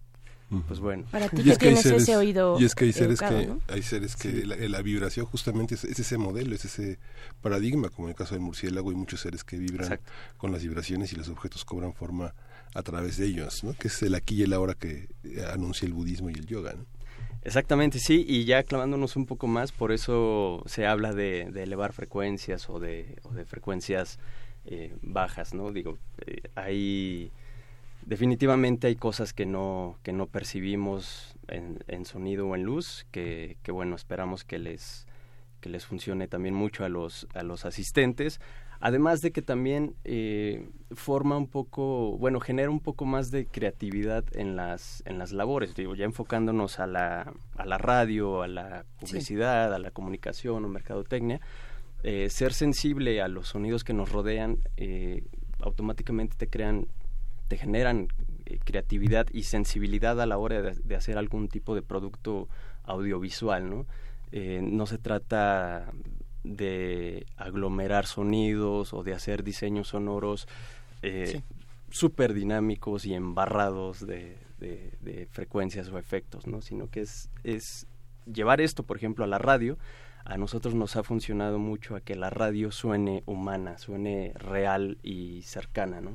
pues 0.68 0.82
bueno. 0.82 1.06
Para 1.10 1.30
ti 1.30 1.44
que 1.44 1.56
tienes 1.56 1.86
ese 1.86 2.18
oído 2.18 2.58
Y 2.60 2.66
es 2.66 2.76
que 2.76 2.84
hay 2.84 2.92
seres 2.92 3.22
que 3.22 3.54
hay 3.70 3.82
seres 3.82 4.18
que 4.18 4.46
la, 4.46 4.82
vibración 4.82 5.26
justamente 5.26 5.76
es, 5.76 5.86
ese 5.86 6.18
modelo, 6.18 6.54
es 6.54 6.66
ese 6.66 7.00
paradigma, 7.42 7.88
como 7.88 8.08
en 8.08 8.10
el 8.10 8.16
caso 8.18 8.36
del 8.36 8.42
murciélago 8.42 8.92
y 8.92 8.96
muchos 8.96 9.22
seres 9.22 9.46
que 9.46 9.58
vibran 9.58 10.00
con 10.36 10.52
las 10.52 10.62
vibraciones 10.62 11.14
y 11.14 11.16
los 11.16 11.30
objetos 11.30 11.64
cobran 11.64 11.94
forma 11.94 12.34
a 12.74 12.84
través 12.84 13.16
de 13.16 13.28
ellos, 13.28 13.64
¿no? 13.64 13.74
Que 13.74 13.88
es 13.88 14.04
el 14.04 14.14
aquí 14.14 14.36
y 14.36 14.44
el 14.44 14.52
ahora 14.52 14.74
que 14.74 15.08
anuncia 15.54 15.86
el 15.86 15.94
budismo 15.94 16.30
y 16.30 16.34
el 16.34 16.46
yoga, 16.46 16.74
¿no? 16.74 16.86
Exactamente, 17.44 17.98
sí, 17.98 18.24
y 18.28 18.46
ya 18.46 18.64
clavándonos 18.64 19.16
un 19.16 19.26
poco 19.26 19.48
más, 19.48 19.72
por 19.72 19.92
eso 19.92 20.62
se 20.68 20.86
habla 20.86 21.12
de, 21.12 21.42
elevar 21.42 21.92
frecuencias 21.92 22.70
o 22.70 22.80
de, 22.80 23.18
o 23.24 23.34
de 23.34 23.46
frecuencias 23.46 24.20
eh, 24.66 24.96
bajas, 25.02 25.54
¿no? 25.56 25.72
Digo, 25.72 25.98
eh, 26.28 26.42
hay 26.54 27.32
definitivamente 28.06 28.88
hay 28.88 28.96
cosas 28.96 29.34
que 29.34 29.46
no 29.46 29.98
que 30.04 30.12
no 30.12 30.28
percibimos 30.28 31.36
en, 31.48 31.80
en 31.88 32.06
sonido 32.06 32.48
o 32.48 32.56
en 32.56 32.64
luz, 32.64 33.06
que, 33.12 33.58
que, 33.64 33.72
bueno 33.72 33.96
esperamos 33.96 34.44
que 34.44 34.60
les 34.60 35.08
que 35.62 35.70
les 35.70 35.86
funcione 35.86 36.28
también 36.28 36.54
mucho 36.54 36.86
a 36.86 36.90
los 36.90 37.28
a 37.34 37.42
los 37.44 37.66
asistentes. 37.66 38.40
Además 38.84 39.22
de 39.22 39.32
que 39.32 39.44
también 39.44 39.94
eh, 40.06 40.68
forma 40.96 41.38
un 41.38 41.48
poco, 41.48 42.18
bueno, 42.18 42.40
genera 42.40 42.72
un 42.72 42.80
poco 42.80 43.06
más 43.06 43.30
de 43.30 43.46
creatividad 43.46 44.26
en 44.34 44.56
las, 44.56 45.04
en 45.06 45.20
las 45.20 45.32
labores, 45.32 45.76
digo, 45.76 45.94
ya 45.94 46.06
enfocándonos 46.06 46.80
a 46.80 46.88
la, 46.88 47.32
a 47.56 47.66
la 47.68 47.78
radio, 47.78 48.42
a 48.42 48.48
la 48.48 48.86
publicidad, 49.00 49.72
a 49.72 49.78
la 49.78 49.92
comunicación 49.92 50.66
o 50.66 50.68
mercadotecnia, 50.68 51.40
eh, 52.02 52.32
ser 52.32 52.54
sensible 52.54 53.22
a 53.22 53.28
los 53.28 53.50
sonidos 53.50 53.84
que 53.84 53.94
nos 53.94 54.12
rodean 54.12 54.58
eh, 54.78 55.24
automáticamente 55.60 56.36
te 56.36 56.48
crean, 56.48 56.88
te 57.50 57.58
generan 57.58 58.08
creatividad 58.64 59.28
y 59.32 59.44
sensibilidad 59.44 60.20
a 60.20 60.26
la 60.26 60.40
hora 60.40 60.60
de, 60.60 60.96
hacer 60.96 61.20
algún 61.20 61.50
tipo 61.50 61.76
de 61.76 61.84
producto 61.84 62.50
audiovisual, 62.84 63.70
¿no? 63.70 63.86
no 64.32 64.86
se 64.88 64.98
trata 64.98 65.92
de 66.44 67.26
aglomerar 67.38 68.06
sonidos 68.06 68.94
o 68.94 69.04
de 69.04 69.14
hacer 69.14 69.44
diseños 69.44 69.90
sonoros 69.90 70.48
eh, 71.02 71.42
súper 71.90 72.34
dinámicos 72.34 73.06
y 73.06 73.14
embarrados 73.14 74.06
de, 74.06 74.38
frecuencias 75.32 75.90
o 75.90 75.98
efectos, 75.98 76.48
¿no? 76.48 76.62
sino 76.62 76.90
que 76.90 77.02
es, 77.02 77.30
es 77.44 77.88
llevar 78.32 78.62
esto, 78.62 78.84
por 78.84 78.98
ejemplo, 78.98 79.24
a 79.24 79.28
la 79.28 79.38
radio. 79.38 79.78
A 80.24 80.38
nosotros 80.38 80.76
nos 80.76 80.96
ha 80.96 81.04
funcionado 81.04 81.58
mucho 81.58 81.96
a 81.96 82.02
que 82.02 82.16
la 82.16 82.30
radio 82.30 82.72
suene 82.72 83.24
humana, 83.26 83.80
suene 83.80 84.34
real 84.36 85.00
y 85.02 85.42
cercana, 85.42 86.00
¿no? 86.00 86.12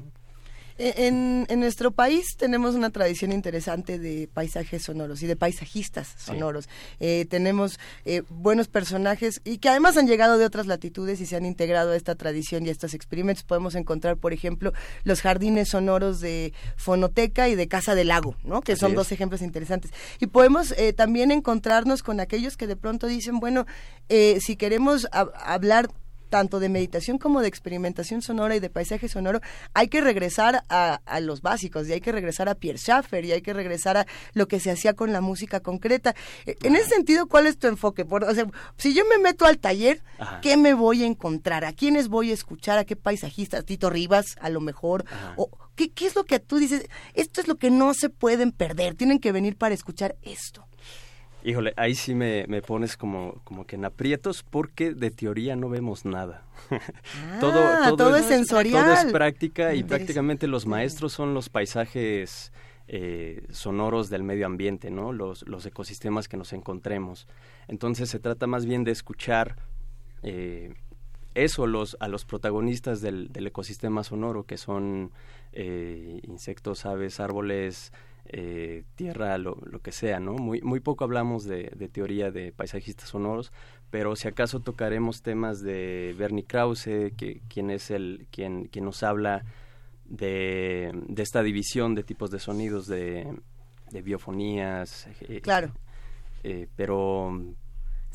Eh, 0.79 1.07
en, 1.07 1.47
en, 1.49 1.61
nuestro 1.61 1.91
país 1.91 2.27
tenemos 2.37 2.75
una 2.75 2.91
tradición 2.91 3.33
interesante 3.33 3.99
de 3.99 4.29
paisajes 4.33 4.83
sonoros 4.83 5.23
y 5.23 5.27
de 5.27 5.37
paisajistas 5.37 6.15
sonoros. 6.19 6.69
Eh, 7.01 7.27
tenemos 7.31 7.79
eh, 8.05 8.23
buenos 8.29 8.69
personajes 8.69 9.41
y 9.45 9.59
que 9.59 9.71
además 9.71 9.97
han 9.97 10.07
llegado 10.07 10.37
de 10.37 10.45
otras 10.45 10.67
latitudes 10.67 11.21
y 11.21 11.27
se 11.27 11.37
han 11.37 11.47
integrado 11.47 11.93
a 11.93 11.97
esta 11.97 12.15
tradición 12.15 12.67
y 12.67 12.69
a 12.69 12.73
estos 12.73 12.93
experimentos. 12.93 13.45
Podemos 13.45 13.75
encontrar, 13.75 14.19
por 14.19 14.33
ejemplo, 14.35 14.73
los 15.05 15.23
jardines 15.23 15.71
sonoros 15.71 16.21
de 16.21 16.53
Fonoteca 16.77 17.49
y 17.49 17.55
de 17.55 17.69
Casa 17.69 17.95
del 17.95 18.09
Lago, 18.09 18.37
¿no? 18.45 18.61
que 18.61 18.77
son 18.77 18.95
dos 18.95 19.12
ejemplos 19.12 19.41
interesantes. 19.41 19.93
Y 20.21 20.27
podemos 20.27 20.75
también 20.97 21.31
encontrarnos 21.31 22.03
con 22.03 22.21
aquellos 22.21 22.57
que 22.57 22.67
de 22.67 22.77
pronto 22.77 23.07
dicen, 23.07 23.41
bueno, 23.41 23.67
si 24.09 24.57
queremos 24.57 25.07
hablar 25.11 25.89
tanto 26.29 26.61
de 26.61 26.69
meditación 26.69 27.19
como 27.19 27.41
de 27.41 27.49
experimentación 27.49 28.23
sonora 28.23 28.57
y 28.57 28.61
de 28.61 28.71
paisaje 28.71 29.09
sonoro, 29.09 29.41
hay 29.75 29.89
que 29.89 30.01
regresar 30.01 30.62
a, 30.69 31.01
los 31.21 31.41
básicos 31.41 31.89
y 31.89 31.93
hay 31.93 32.01
que 32.01 32.12
regresar 32.12 32.49
a 32.49 32.55
Pierre 32.55 32.79
Schaeffer 32.79 33.25
y 33.25 33.33
hay 33.33 33.43
que 33.43 33.53
regresar 33.53 33.97
a 33.97 34.07
lo 34.35 34.49
que 34.49 34.61
se 34.61 34.71
hacía 34.71 34.95
con 34.95 35.12
la 35.12 35.21
música 35.21 35.61
concreta. 35.61 36.15
E, 36.45 36.57
en 36.62 36.77
ese 36.77 36.91
sentido, 36.91 37.27
¿cuál 37.27 37.47
es 37.47 37.59
tu 37.59 37.67
enfoque? 37.67 38.05
Por, 38.05 38.25
o 38.25 38.35
sea, 38.35 38.47
si 38.77 38.95
yo 38.95 39.05
me 39.09 39.19
meto 39.19 39.47
al 39.47 39.59
taller, 39.59 40.03
¿qué 40.43 40.57
me 40.57 40.75
voy 40.75 41.03
a 41.03 41.07
encontrar? 41.07 41.65
¿A 41.65 41.73
quiénes 41.73 42.09
voy 42.09 42.31
a 42.31 42.35
escuchar? 42.35 42.79
¿A 42.79 42.85
qué 42.85 42.97
paisajistas? 42.97 43.65
¿Tito 43.65 43.91
Rivas, 43.91 44.37
a 44.41 44.51
lo 44.51 44.61
mejor? 44.61 45.05
¿O 45.37 45.51
qué, 45.75 45.91
qué 45.91 46.07
es 46.07 46.15
lo 46.15 46.25
que 46.25 46.39
tú 46.39 46.59
dices? 46.59 46.87
Esto 47.15 47.41
es 47.41 47.49
lo 47.49 47.57
que 47.57 47.71
no 47.71 47.95
se 47.95 48.09
pueden 48.09 48.53
perder, 48.53 48.95
tienen 48.95 49.19
que 49.19 49.33
venir 49.33 49.57
para 49.57 49.75
escuchar 49.75 50.17
esto. 50.23 50.65
Híjole, 51.46 51.74
ahí 51.76 51.94
sí 51.94 52.12
me, 52.12 52.44
pones 52.62 52.96
como, 52.96 53.40
como 53.44 53.68
que 53.68 53.76
en 53.76 53.85
aprietos 53.85 54.42
porque 54.42 54.92
de 54.92 55.12
teoría 55.12 55.54
no 55.54 55.68
vemos 55.68 56.04
nada. 56.04 56.42
Ah, 56.72 57.38
todo, 57.40 57.96
todo, 57.96 58.16
es, 58.16 58.26
sensorial. 58.26 58.85
Todo 58.85 58.94
es 58.94 59.12
práctica 59.12 59.72
y 59.74 59.85
prácticamente 59.85 60.48
los 60.48 60.66
maestros 60.66 61.12
son 61.12 61.35
los 61.35 61.48
paisajes 61.48 62.52
eh, 62.88 63.46
sonoros 63.50 64.11
del 64.11 64.24
medio 64.24 64.46
ambiente, 64.46 64.90
¿no? 64.90 65.12
Los, 65.12 65.46
los 65.46 65.64
ecosistemas 65.66 66.26
que 66.26 66.37
nos 66.37 66.52
encontremos. 66.52 67.28
Entonces 67.68 68.11
se 68.11 68.18
trata 68.18 68.48
más 68.48 68.66
bien 68.66 68.82
de 68.82 68.90
escuchar 68.90 69.54
eh, 70.24 70.74
eso 71.37 71.68
los, 71.68 71.96
a 72.00 72.09
los 72.09 72.24
protagonistas 72.24 73.00
del, 73.00 73.32
del 73.32 73.46
ecosistema 73.46 74.02
sonoro, 74.02 74.46
que 74.46 74.56
son 74.56 75.12
eh, 75.52 76.20
insectos, 76.24 76.87
aves, 76.87 77.20
árboles, 77.20 77.92
eh, 78.29 78.85
tierra, 78.95 79.39
lo, 79.39 79.57
lo, 79.65 79.81
que 79.81 79.93
sea, 79.93 80.21
¿no? 80.21 80.35
Muy, 80.35 80.61
muy 80.62 80.81
poco 80.81 81.05
hablamos 81.05 81.45
de, 81.45 81.71
teoría 81.93 82.31
de 82.31 82.53
paisajistas 82.53 83.11
sonoros, 83.11 83.53
pero 83.91 84.17
si 84.17 84.29
acaso 84.29 84.61
tocaremos 84.61 85.23
temas 85.23 85.61
de 85.61 86.15
Bernie 86.19 86.45
Krause, 86.45 87.12
que, 87.17 87.41
quien 87.49 87.71
es 87.71 87.91
el, 87.91 88.27
quien, 88.31 88.67
quien 88.67 88.85
nos 88.85 89.03
habla 89.03 89.45
de, 90.05 90.93
de 91.09 91.23
esta 91.23 91.43
división 91.43 91.95
de 91.95 92.03
tipos 92.03 92.31
de 92.31 92.39
sonidos, 92.39 92.87
de, 92.87 93.27
de 93.91 94.03
biofonías. 94.03 95.09
Eh, 95.23 95.41
claro. 95.41 95.73
Eh, 96.43 96.69
pero 96.77 97.43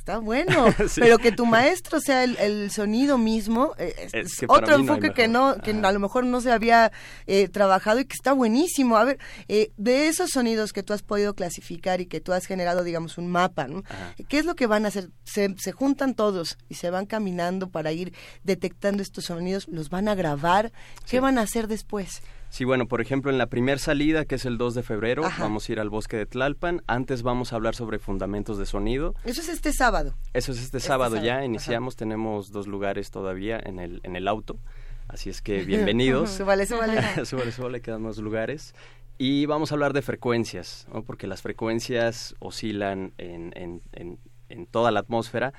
Está 0.01 0.17
bueno, 0.17 0.65
pero 0.95 1.19
que 1.19 1.31
tu 1.31 1.45
maestro 1.45 1.99
sea 2.01 2.23
el, 2.23 2.71
sonido 2.71 3.19
mismo, 3.19 3.75
eh, 3.77 4.09
es, 4.11 4.43
otro 4.47 4.73
enfoque 4.73 5.11
que 5.11 5.27
no, 5.27 5.57
que 5.57 5.69
a 5.69 5.91
lo 5.91 5.99
mejor 5.99 6.25
no 6.25 6.41
se 6.41 6.51
había 6.51 6.91
eh, 7.27 7.47
trabajado 7.49 7.99
y 7.99 8.05
que 8.05 8.15
está 8.15 8.33
buenísimo. 8.33 8.97
A 8.97 9.03
ver, 9.03 9.19
eh, 9.47 9.71
de 9.77 10.07
esos 10.07 10.31
sonidos 10.31 10.73
que 10.73 10.81
tú 10.81 10.93
has 10.93 11.03
podido 11.03 11.35
clasificar 11.35 12.01
y 12.01 12.07
que 12.07 12.19
tú 12.19 12.33
has 12.33 12.47
generado, 12.47 12.83
digamos, 12.83 13.19
un 13.19 13.29
mapa, 13.29 13.67
¿no? 13.67 13.83
¿Qué 14.27 14.39
es 14.39 14.45
lo 14.45 14.55
que 14.55 14.65
van 14.65 14.85
a 14.85 14.87
hacer? 14.87 15.11
Se, 15.23 15.53
se 15.59 15.71
juntan 15.71 16.15
todos 16.15 16.57
y 16.67 16.73
se 16.73 16.89
van 16.89 17.05
caminando 17.05 17.69
para 17.69 17.91
ir 17.91 18.11
detectando 18.43 19.03
estos 19.03 19.25
sonidos, 19.25 19.67
los 19.67 19.91
van 19.91 20.07
a 20.07 20.15
grabar. 20.15 20.71
¿Qué 21.07 21.19
van 21.19 21.37
a 21.37 21.41
hacer 21.41 21.67
después? 21.67 22.23
Sí, 22.51 22.65
bueno, 22.65 22.85
por 22.85 22.99
ejemplo, 22.99 23.31
en 23.31 23.37
la 23.37 23.47
primera 23.47 23.77
salida, 23.77 24.25
que 24.25 24.35
es 24.35 24.45
el 24.45 24.57
2 24.57 24.75
de 24.75 24.83
febrero, 24.83 25.23
vamos 25.39 25.69
a 25.69 25.71
ir 25.71 25.79
al 25.79 25.89
bosque 25.89 26.17
de 26.17 26.25
Tlalpan. 26.25 26.83
Antes 26.85 27.23
vamos 27.23 27.53
a 27.53 27.55
hablar 27.55 27.75
sobre 27.75 27.97
fundamentos 27.97 28.57
de 28.57 28.65
sonido. 28.65 29.15
Eso 29.23 29.39
es 29.39 29.47
este 29.47 29.71
sábado. 29.71 30.15
Eso 30.33 30.51
es 30.51 30.57
este, 30.57 30.79
este 30.79 30.89
sábado, 30.89 31.15
ya. 31.15 31.45
Iniciamos, 31.45 31.95
tenemos 31.95 32.51
dos 32.51 32.67
lugares 32.67 33.09
todavía 33.09 33.57
en 33.57 33.79
el, 33.79 34.01
en 34.03 34.17
el 34.17 34.27
auto. 34.27 34.59
Así 35.07 35.29
es 35.29 35.41
que 35.41 35.61
bienvenidos. 35.65 36.29
súbale, 36.29 36.65
súbale. 36.65 37.01
súbale, 37.25 37.53
súbale, 37.53 37.81
quedan 37.81 38.01
más 38.01 38.17
lugares. 38.17 38.75
Y 39.17 39.45
vamos 39.45 39.71
a 39.71 39.75
hablar 39.75 39.93
de 39.93 40.01
frecuencias, 40.01 40.87
¿no? 40.93 41.03
porque 41.03 41.27
las 41.27 41.41
frecuencias 41.41 42.35
oscilan 42.39 43.13
en, 43.17 43.53
en, 43.55 43.81
en, 43.93 44.19
en 44.49 44.65
toda 44.65 44.91
la 44.91 44.99
atmósfera 44.99 45.53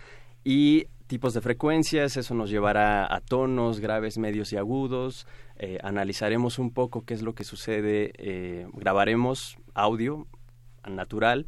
y 0.45 0.89
tipos 1.13 1.35
de 1.35 1.43
frecuencias, 1.43 2.17
eso 2.17 2.35
nos 2.35 2.49
llevará 2.49 3.05
a 3.15 3.21
tonos 3.21 3.81
graves, 3.81 4.17
medios 4.17 4.51
y 4.55 4.57
agudos, 4.57 5.27
eh, 5.57 5.77
analizaremos 5.83 6.59
un 6.59 6.73
poco 6.73 7.05
qué 7.05 7.13
es 7.13 7.21
lo 7.21 7.35
que 7.35 7.45
sucede, 7.45 8.13
eh, 8.17 8.67
grabaremos 8.73 9.59
audio 9.75 10.27
natural 10.89 11.45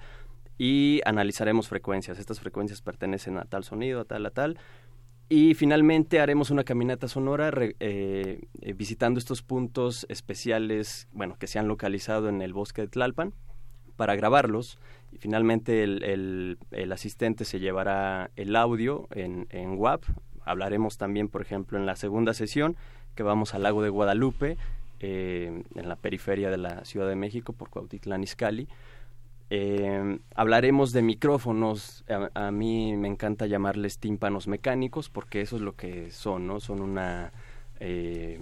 y 0.59 1.00
analizaremos 1.07 1.68
frecuencias. 1.68 2.18
Estas 2.18 2.40
frecuencias 2.40 2.83
pertenecen 2.83 3.38
a 3.38 3.46
tal 3.46 3.64
sonido, 3.64 4.03
a 4.03 4.05
tal, 4.05 4.27
a 4.27 4.31
tal. 4.33 4.59
Y 5.31 5.55
finalmente 5.55 6.20
haremos 6.20 6.50
una 6.50 6.64
caminata 6.64 7.09
sonora 7.09 7.50
eh, 7.59 8.42
visitando 8.77 9.18
estos 9.18 9.40
puntos 9.40 10.05
especiales, 10.11 11.09
bueno, 11.11 11.37
que 11.38 11.46
se 11.46 11.59
han 11.59 11.68
localizado 11.68 12.29
en 12.29 12.42
el 12.42 12.53
bosque 12.53 12.83
de 12.83 12.88
Tlalpan 12.88 13.33
para 13.96 14.16
grabarlos. 14.16 14.78
Y 15.12 15.18
finalmente 15.18 15.83
el, 15.83 16.59
el, 16.70 16.92
asistente 16.92 17.44
se 17.44 17.61
llevará 17.61 18.30
el 18.37 18.57
audio 18.57 19.07
en, 19.11 19.46
en 19.50 19.78
WAP. 19.78 20.02
Hablaremos 20.44 20.98
también, 20.98 21.28
por 21.28 21.42
ejemplo, 21.42 21.78
en 21.78 21.87
la 21.87 21.96
segunda 21.96 22.35
sesión 22.35 22.76
que 23.14 23.22
vamos 23.22 23.54
al 23.54 23.62
lago 23.62 23.83
de 23.83 23.90
Guadalupe, 23.90 24.57
eh, 25.00 25.62
en 25.74 25.88
la 25.88 25.96
periferia 25.96 26.50
de 26.50 26.57
la 26.57 26.85
Ciudad 26.85 27.09
de 27.09 27.16
México, 27.16 27.52
por 27.52 27.70
Cuautitlán 27.70 28.22
Izcalli. 28.22 28.68
Eh, 29.50 30.18
hablaremos 30.35 30.92
de 30.92 31.02
micrófonos, 31.02 32.04
a, 32.09 32.50
mí 32.50 32.96
me 32.96 33.09
encanta 33.09 33.46
llamarles 33.46 33.98
tímpanos 33.98 34.48
mecánicos 34.48 35.11
porque 35.11 35.42
eso 35.42 35.57
es 35.57 35.62
lo 35.62 35.76
que 35.76 36.11
son, 36.11 36.46
¿no? 36.46 36.61
Son 36.61 36.80
una, 36.80 37.33
eh, 37.78 38.40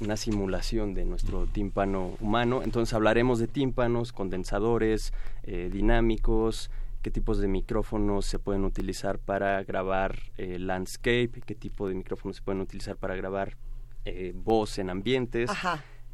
una 0.00 0.16
simulación 0.16 0.94
de 0.94 1.04
nuestro 1.04 1.46
tímpano 1.46 2.16
humano. 2.20 2.62
Entonces 2.62 2.94
hablaremos 2.94 3.38
de 3.38 3.48
tímpanos, 3.48 4.12
condensadores, 4.12 5.12
dinámicos, 5.44 6.70
qué 7.02 7.10
tipos 7.10 7.38
de 7.38 7.48
micrófonos 7.48 8.26
se 8.26 8.38
pueden 8.38 8.64
utilizar 8.64 9.18
para 9.18 9.62
grabar 9.64 10.18
eh, 10.36 10.58
landscape, 10.58 11.30
qué 11.46 11.54
tipo 11.54 11.88
de 11.88 11.94
micrófonos 11.94 12.36
se 12.36 12.42
pueden 12.42 12.60
utilizar 12.60 12.96
para 12.96 13.16
grabar 13.16 13.56
eh, 14.04 14.32
voz 14.34 14.78
en 14.78 14.90
ambientes. 14.90 15.50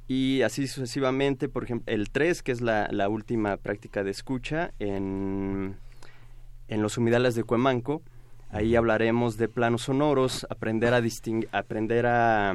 Y 0.08 0.42
así 0.42 0.68
sucesivamente, 0.68 1.48
por 1.48 1.64
ejemplo, 1.64 1.92
el 1.92 2.10
3, 2.10 2.42
que 2.42 2.52
es 2.52 2.60
la, 2.60 2.88
la 2.92 3.08
última 3.08 3.56
práctica 3.56 4.04
de 4.04 4.12
escucha 4.12 4.72
en, 4.78 5.76
en 6.68 6.82
los 6.82 6.96
humedales 6.96 7.34
de 7.34 7.42
Cuemanco. 7.42 8.02
Ahí 8.50 8.76
hablaremos 8.76 9.36
de 9.36 9.48
planos 9.48 9.82
sonoros, 9.82 10.46
aprender 10.48 10.94
a 10.94 11.00
distinguir, 11.00 11.48
aprender 11.50 12.06
a 12.06 12.54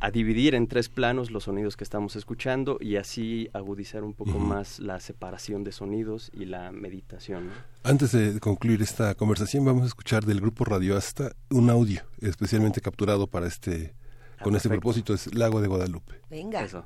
a 0.00 0.10
dividir 0.10 0.54
en 0.54 0.66
tres 0.66 0.88
planos 0.88 1.30
los 1.30 1.44
sonidos 1.44 1.76
que 1.76 1.84
estamos 1.84 2.16
escuchando 2.16 2.78
y 2.80 2.96
así 2.96 3.48
agudizar 3.52 4.04
un 4.04 4.14
poco 4.14 4.38
más 4.38 4.78
la 4.78 5.00
separación 5.00 5.64
de 5.64 5.72
sonidos 5.72 6.30
y 6.34 6.44
la 6.44 6.72
meditación. 6.72 7.50
Antes 7.82 8.12
de 8.12 8.38
concluir 8.40 8.82
esta 8.82 9.14
conversación, 9.14 9.64
vamos 9.64 9.84
a 9.84 9.86
escuchar 9.86 10.24
del 10.24 10.40
grupo 10.40 10.64
Radio 10.64 10.96
Hasta 10.96 11.32
un 11.50 11.70
audio 11.70 12.02
especialmente 12.20 12.80
capturado 12.80 13.26
para 13.26 13.46
este, 13.46 13.94
ah, 14.38 14.42
con 14.44 14.54
este 14.56 14.68
propósito, 14.68 15.14
es 15.14 15.34
Lago 15.34 15.60
de 15.60 15.68
Guadalupe. 15.68 16.20
Venga. 16.30 16.62
Eso. 16.62 16.84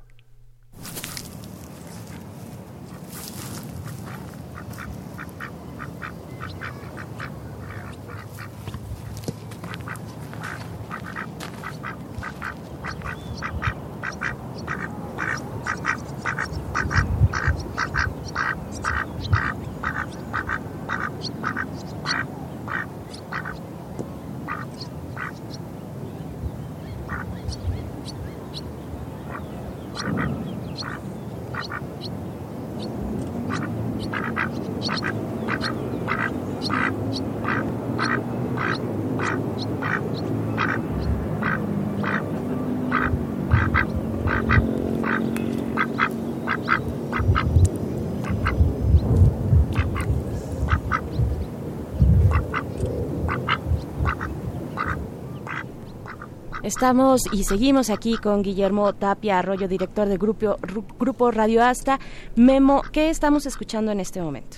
Estamos 56.81 57.21
y 57.31 57.43
seguimos 57.43 57.91
aquí 57.91 58.17
con 58.17 58.41
Guillermo 58.41 58.95
Tapia 58.95 59.37
Arroyo, 59.37 59.67
director 59.67 60.07
del 60.07 60.17
grupo, 60.17 60.57
grupo 60.97 61.29
Radio 61.29 61.63
Asta. 61.63 61.99
Memo, 62.35 62.81
¿qué 62.91 63.11
estamos 63.11 63.45
escuchando 63.45 63.91
en 63.91 63.99
este 63.99 64.19
momento? 64.19 64.57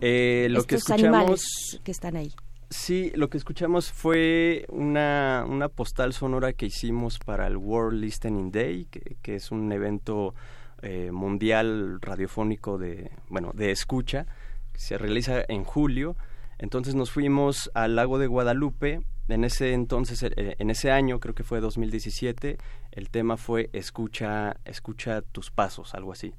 Eh, 0.00 0.48
lo 0.50 0.64
que 0.64 0.74
escuchamos, 0.74 1.04
animales 1.04 1.80
que 1.84 1.92
están 1.92 2.16
ahí. 2.16 2.32
Sí, 2.68 3.12
lo 3.14 3.30
que 3.30 3.38
escuchamos 3.38 3.92
fue 3.92 4.66
una, 4.70 5.44
una 5.48 5.68
postal 5.68 6.14
sonora 6.14 6.52
que 6.52 6.66
hicimos 6.66 7.20
para 7.20 7.46
el 7.46 7.56
World 7.56 8.00
Listening 8.00 8.50
Day, 8.50 8.88
que, 8.90 9.36
es 9.36 9.52
un 9.52 9.70
evento 9.70 10.34
eh, 10.82 11.12
mundial 11.12 12.00
radiofónico 12.00 12.76
de, 12.76 13.12
bueno, 13.28 13.52
de 13.54 13.70
escucha, 13.70 14.26
que 14.72 14.80
se 14.80 14.98
realiza 14.98 15.44
en 15.46 15.62
julio. 15.62 16.16
Entonces 16.60 16.94
nos 16.94 17.10
fuimos 17.10 17.70
al 17.74 17.96
lago 17.96 18.18
de 18.18 18.26
Guadalupe 18.26 19.00
en 19.30 19.44
ese 19.44 19.72
entonces, 19.72 20.22
eh, 20.22 20.56
en 20.58 20.70
ese 20.70 20.90
año, 20.90 21.20
creo 21.20 21.34
que 21.34 21.44
fue 21.44 21.60
2017, 21.60 22.58
el 22.90 23.10
tema 23.10 23.36
fue 23.36 23.70
escucha, 23.72 24.56
escucha 24.64 25.22
tus 25.22 25.50
pasos, 25.50 25.94
algo 25.94 26.12
así. 26.12 26.34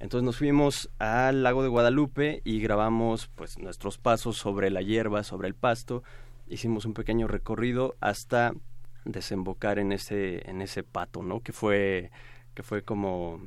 Entonces 0.00 0.24
nos 0.24 0.38
fuimos 0.38 0.90
al 0.98 1.42
lago 1.42 1.62
de 1.62 1.68
Guadalupe 1.68 2.40
y 2.44 2.60
grabamos 2.60 3.28
pues 3.34 3.58
nuestros 3.58 3.98
pasos 3.98 4.36
sobre 4.36 4.70
la 4.70 4.82
hierba, 4.82 5.22
sobre 5.22 5.48
el 5.48 5.54
pasto. 5.54 6.02
Hicimos 6.48 6.86
un 6.86 6.94
pequeño 6.94 7.28
recorrido 7.28 7.94
hasta 8.00 8.52
desembocar 9.04 9.78
en 9.78 9.92
ese, 9.92 10.48
en 10.48 10.62
ese 10.62 10.82
pato, 10.82 11.22
¿no? 11.22 11.40
Que 11.40 11.52
fue, 11.52 12.10
que 12.54 12.62
fue 12.62 12.82
como 12.82 13.40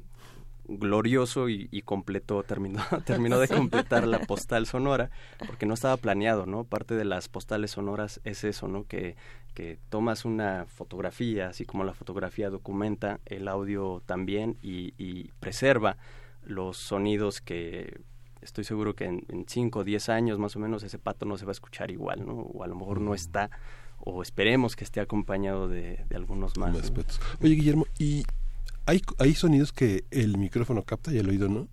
glorioso 0.68 1.50
y, 1.50 1.68
y 1.72 1.82
completó, 1.82 2.44
terminó, 2.44 2.82
terminó 3.06 3.40
de 3.40 3.48
completar 3.48 4.08
la 4.08 4.20
postal 4.20 4.66
sonora, 4.66 5.10
porque 5.46 5.66
no 5.66 5.74
estaba 5.74 5.98
planeado, 5.98 6.46
¿no? 6.46 6.64
Parte 6.64 6.96
de 6.96 7.06
las 7.06 7.30
postales 7.30 7.72
sonoras 7.72 8.22
es 8.24 8.44
eso, 8.44 8.68
¿no? 8.68 8.86
Que, 8.86 9.16
que 9.54 9.78
tomas 9.90 10.26
una 10.26 10.66
fotografía, 10.66 11.50
así 11.50 11.66
como 11.66 11.84
la 11.84 11.94
fotografía 11.94 12.50
documenta, 12.50 13.20
el 13.26 13.48
audio 13.48 14.02
también 14.06 14.58
y, 14.62 14.94
y 14.98 15.32
preserva 15.40 15.98
los 16.44 16.78
sonidos 16.78 17.42
que 17.42 18.02
estoy 18.42 18.64
seguro 18.64 18.96
que 18.96 19.06
en 19.06 19.46
5 19.48 19.80
o 19.80 19.84
10 19.84 20.10
años 20.10 20.40
más 20.40 20.56
o 20.56 20.60
menos 20.60 20.84
ese 20.84 21.00
pato 21.00 21.26
no 21.26 21.38
se 21.38 21.46
va 21.46 21.52
a 21.52 21.54
escuchar 21.54 21.90
igual, 21.92 22.26
¿no? 22.26 22.34
O 22.34 22.64
a 22.64 22.68
lo 22.68 22.76
mejor 22.76 23.02
no 23.02 23.16
está, 23.16 23.50
o 24.00 24.22
esperemos 24.22 24.76
que 24.76 24.84
esté 24.84 25.00
acompañado 25.00 25.68
de, 25.68 26.06
de 26.08 26.16
algunos 26.16 26.58
más. 26.58 26.94
Oye, 27.42 27.56
Guillermo, 27.56 27.88
¿y 27.98 28.26
hay, 28.86 29.34
sonidos 29.34 29.72
que 29.72 30.06
el 30.12 30.38
micrófono 30.38 30.84
capta 30.84 31.12
y 31.12 31.18
el 31.18 31.30
oído 31.30 31.50
no. 31.50 31.68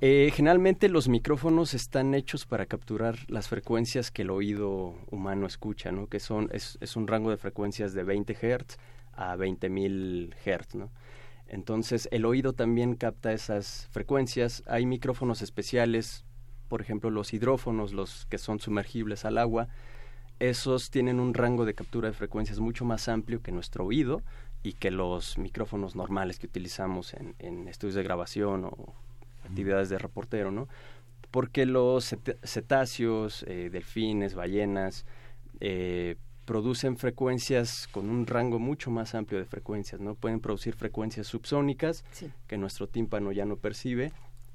Eh, 0.00 0.30
generalmente 0.32 0.88
los 0.88 1.08
micrófonos 1.08 1.74
están 1.74 2.14
hechos 2.14 2.46
para 2.46 2.64
capturar 2.66 3.18
las 3.28 3.48
frecuencias 3.48 4.10
que 4.10 4.22
el 4.22 4.30
oído 4.30 4.94
humano 5.10 5.46
escucha, 5.46 5.92
¿no? 5.92 6.06
Que 6.06 6.20
son 6.20 6.48
es, 6.52 6.78
es 6.80 6.96
un 6.96 7.06
rango 7.06 7.30
de 7.30 7.36
frecuencias 7.36 7.92
de 7.92 8.04
20 8.04 8.34
Hz 8.34 8.78
a 9.12 9.36
20.000 9.36 10.34
Hz, 10.34 10.74
¿no? 10.76 10.90
Entonces 11.48 12.08
el 12.12 12.24
oído 12.24 12.54
también 12.54 12.94
capta 12.94 13.32
esas 13.32 13.88
frecuencias. 13.90 14.62
Hay 14.66 14.86
micrófonos 14.86 15.42
especiales, 15.42 16.24
por 16.68 16.80
ejemplo 16.80 17.10
los 17.10 17.34
hidrófonos, 17.34 17.92
los 17.92 18.24
que 18.26 18.38
son 18.38 18.58
sumergibles 18.60 19.24
al 19.24 19.36
agua. 19.36 19.68
Esos 20.38 20.90
tienen 20.90 21.20
un 21.20 21.34
rango 21.34 21.66
de 21.66 21.74
captura 21.74 22.08
de 22.08 22.14
frecuencias 22.14 22.60
mucho 22.60 22.86
más 22.86 23.08
amplio 23.08 23.42
que 23.42 23.52
nuestro 23.52 23.84
oído 23.84 24.22
y 24.62 24.74
que 24.74 24.90
los 24.90 25.38
micrófonos 25.38 25.96
normales 25.96 26.38
que 26.38 26.46
utilizamos 26.46 27.14
en, 27.14 27.68
estudios 27.68 27.94
de 27.94 28.02
grabación 28.02 28.64
o 28.64 28.94
actividades 29.44 29.88
de 29.88 29.98
reportero, 29.98 30.50
¿no? 30.50 30.68
Porque 31.30 31.64
los 31.64 32.16
cetáceos, 32.44 33.44
eh, 33.46 33.70
delfines, 33.70 34.34
ballenas, 34.34 35.06
eh, 35.60 36.16
producen 36.44 36.96
frecuencias 36.96 37.88
con 37.92 38.10
un 38.10 38.26
rango 38.26 38.58
mucho 38.58 38.90
más 38.90 39.14
amplio 39.14 39.38
de 39.38 39.46
frecuencias, 39.46 40.00
¿no? 40.00 40.14
Pueden 40.16 40.40
producir 40.40 40.74
frecuencias 40.74 41.28
subsónicas 41.28 42.04
que 42.48 42.58
nuestro 42.58 42.88
tímpano 42.88 43.30
ya 43.30 43.44
no 43.44 43.56
percibe 43.56 44.12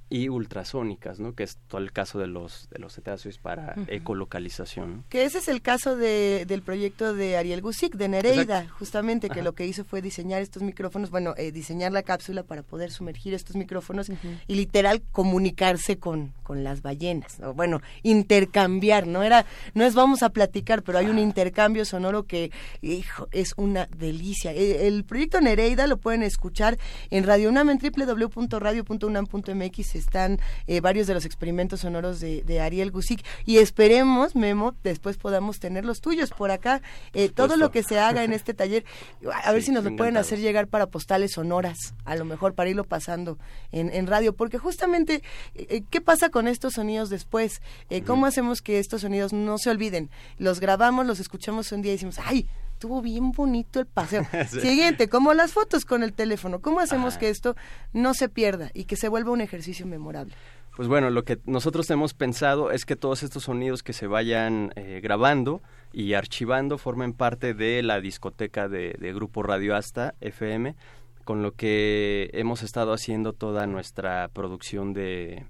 y 0.08 0.30
ultrasónicas, 0.30 1.20
¿no? 1.20 1.34
Que 1.34 1.41
es 1.44 1.58
todo 1.68 1.82
el 1.82 1.91
caso 1.91 2.20
de 2.20 2.28
los 2.28 2.70
de 2.70 2.78
los 2.80 2.94
cetáceos 2.94 3.39
para 3.39 3.74
ecolocalización. 3.88 5.04
Que 5.10 5.24
ese 5.24 5.39
es 5.39 5.48
el 5.48 5.63
caso 5.63 5.96
de, 5.96 6.46
del 6.48 6.62
proyecto 6.62 7.15
de 7.15 7.38
Ariel 7.38 7.62
Gusic 7.62 7.96
de 7.96 8.08
Nereida, 8.08 8.68
justamente 8.70 9.30
que 9.30 9.41
lo 9.41 9.56
que 9.56 9.65
hizo 9.65 9.84
fue 9.84 10.04
diseñar 10.04 10.44
estos 10.44 10.62
micrófonos, 10.62 11.10
bueno, 11.10 11.34
eh, 11.38 11.52
diseñar 11.52 11.91
la 11.91 12.04
cápsula 12.04 12.44
para 12.44 12.62
poder 12.62 12.91
sumergir 12.91 13.34
estos 13.34 13.56
micrófonos 13.56 14.12
y 14.48 14.56
literal 14.56 15.02
comunicarse 15.12 15.98
con, 15.98 16.34
con 16.44 16.63
las 16.63 16.84
ballenas, 16.84 17.39
o 17.41 17.54
bueno, 17.54 17.82
intercambiar, 18.04 19.08
no 19.08 19.24
era 19.24 19.48
no 19.74 19.86
es 19.86 19.96
vamos 19.96 20.22
a 20.22 20.30
platicar, 20.30 20.84
pero 20.84 21.00
hay 21.00 21.08
un 21.08 21.18
intercambio 21.18 21.84
sonoro 21.84 22.24
que 22.24 22.52
hijo, 22.82 23.28
es 23.32 23.56
una 23.58 23.88
delicia. 23.98 24.54
E, 24.54 24.88
el, 24.88 25.04
proyecto 25.04 25.41
Nereida 25.41 25.88
lo 25.88 25.98
pueden 25.98 26.22
escuchar 26.22 26.78
en 27.10 27.24
Radio 27.24 27.50
UNAM 27.50 27.72
en 27.72 27.80
www.radio.unam.mx 27.80 29.94
están 29.97 30.39
eh, 30.67 30.81
varios 30.81 31.08
de 31.08 31.13
los 31.13 31.25
experimentos 31.25 31.81
sonoros 31.81 32.19
de, 32.19 32.62
Ariel 32.62 32.91
Gusic 32.91 33.23
y 33.45 33.58
esperemos, 33.58 34.36
Memo, 34.36 34.75
después 34.84 35.17
podamos 35.17 35.60
tener 35.60 35.86
los 35.86 36.01
tuyos 36.01 36.31
por 36.31 36.51
acá. 36.51 36.81
Eh, 37.13 37.29
todo 37.29 37.58
lo 37.58 37.71
que 37.71 37.84
se 37.84 37.99
haga 37.99 38.23
en 38.23 38.34
este 38.34 38.53
taller, 38.53 38.86
a 39.43 39.51
ver 39.51 39.62
si 39.62 39.71
nos 39.71 39.84
lo 39.84 39.95
pueden 39.95 40.17
hacer 40.17 40.39
llegar 40.39 40.67
para 40.67 40.88
postales 40.88 41.34
sonoras, 41.34 41.77
a 42.05 42.15
lo 42.15 42.25
mejor 42.25 42.53
para 42.53 42.69
irlo 42.69 42.84
pasando 42.84 43.38
en, 43.71 43.93
en 43.93 44.08
radio, 44.08 44.34
porque 44.34 44.58
justamente, 44.58 45.21
eh, 45.55 45.84
¿qué 45.89 46.01
pasa 46.01 46.29
con 46.29 46.47
estos 46.47 46.73
sonidos 46.73 47.10
después? 47.10 47.62
¿Cómo 48.05 48.25
hacemos 48.25 48.62
que 48.62 48.79
estos 48.79 49.01
sonidos 49.01 49.34
no 49.34 49.58
se 49.58 49.69
olviden? 49.69 50.10
Los 50.38 50.60
grabamos, 50.60 51.05
los 51.05 51.19
escuchamos 51.19 51.71
un 51.71 51.81
día 51.81 51.91
y 51.91 51.95
decimos, 51.95 52.19
¡ay! 52.23 52.47
Estuvo 52.75 53.01
bien 53.01 53.31
bonito 53.31 53.79
el 53.79 53.85
paseo. 53.85 54.27
Siguiente, 54.49 55.07
como 55.07 55.33
las 55.33 55.53
fotos 55.53 55.85
con 55.85 56.03
el 56.03 56.11
teléfono. 56.11 56.59
¿Cómo 56.59 56.81
hacemos 56.81 57.17
que 57.17 57.29
esto 57.29 57.55
no 57.93 58.13
se 58.13 58.27
pierda 58.27 58.69
y 58.73 58.83
que 58.83 58.97
se 58.97 59.07
vuelva 59.07 59.31
un 59.31 59.39
ejercicio 59.39 59.85
memorable? 59.88 60.35
Pues 60.75 60.89
bueno, 60.89 61.09
lo 61.09 61.23
que 61.23 61.39
nosotros 61.45 61.89
hemos 61.89 62.13
pensado 62.13 62.71
es 62.71 62.85
que 62.85 62.97
todos 62.97 63.23
estos 63.23 63.43
sonidos 63.43 63.81
que 63.81 63.93
se 63.93 64.07
vayan 64.07 64.73
eh, 64.75 64.99
grabando 65.01 65.61
y 65.93 66.15
archivando 66.15 66.77
formen 66.77 67.13
parte 67.13 67.53
de 67.53 67.81
la 67.81 68.01
discoteca 68.01 68.67
de, 68.67 68.93
Grupo 69.15 69.41
Radio 69.41 69.73
Asta 69.73 70.13
FM, 70.19 70.75
con 71.23 71.41
lo 71.41 71.53
que 71.53 72.29
hemos 72.33 72.61
estado 72.61 72.91
haciendo 72.91 73.31
toda 73.31 73.67
nuestra 73.67 74.27
producción 74.27 74.91
de 74.91 75.45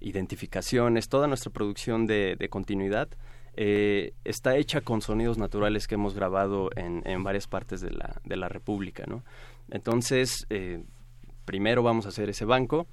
identificaciones, 0.00 1.08
toda 1.08 1.26
nuestra 1.26 1.50
producción 1.50 2.06
de 2.06 2.48
continuidad 2.50 3.08
eh, 3.56 4.12
está 4.24 4.56
hecha 4.56 4.82
con 4.82 5.00
sonidos 5.00 5.38
naturales 5.38 5.86
que 5.86 5.94
hemos 5.94 6.14
grabado 6.14 6.70
en, 6.76 7.24
varias 7.24 7.46
partes 7.46 7.80
de 7.80 7.90
la, 7.90 8.20
de 8.24 8.36
la 8.36 8.48
República, 8.48 9.04
¿no? 9.06 9.22
Entonces, 9.70 10.46
eh, 10.50 10.84
primero 11.44 11.82
vamos 11.82 12.06
a 12.06 12.10
hacer 12.10 12.28
ese 12.28 12.44
banco 12.44 12.86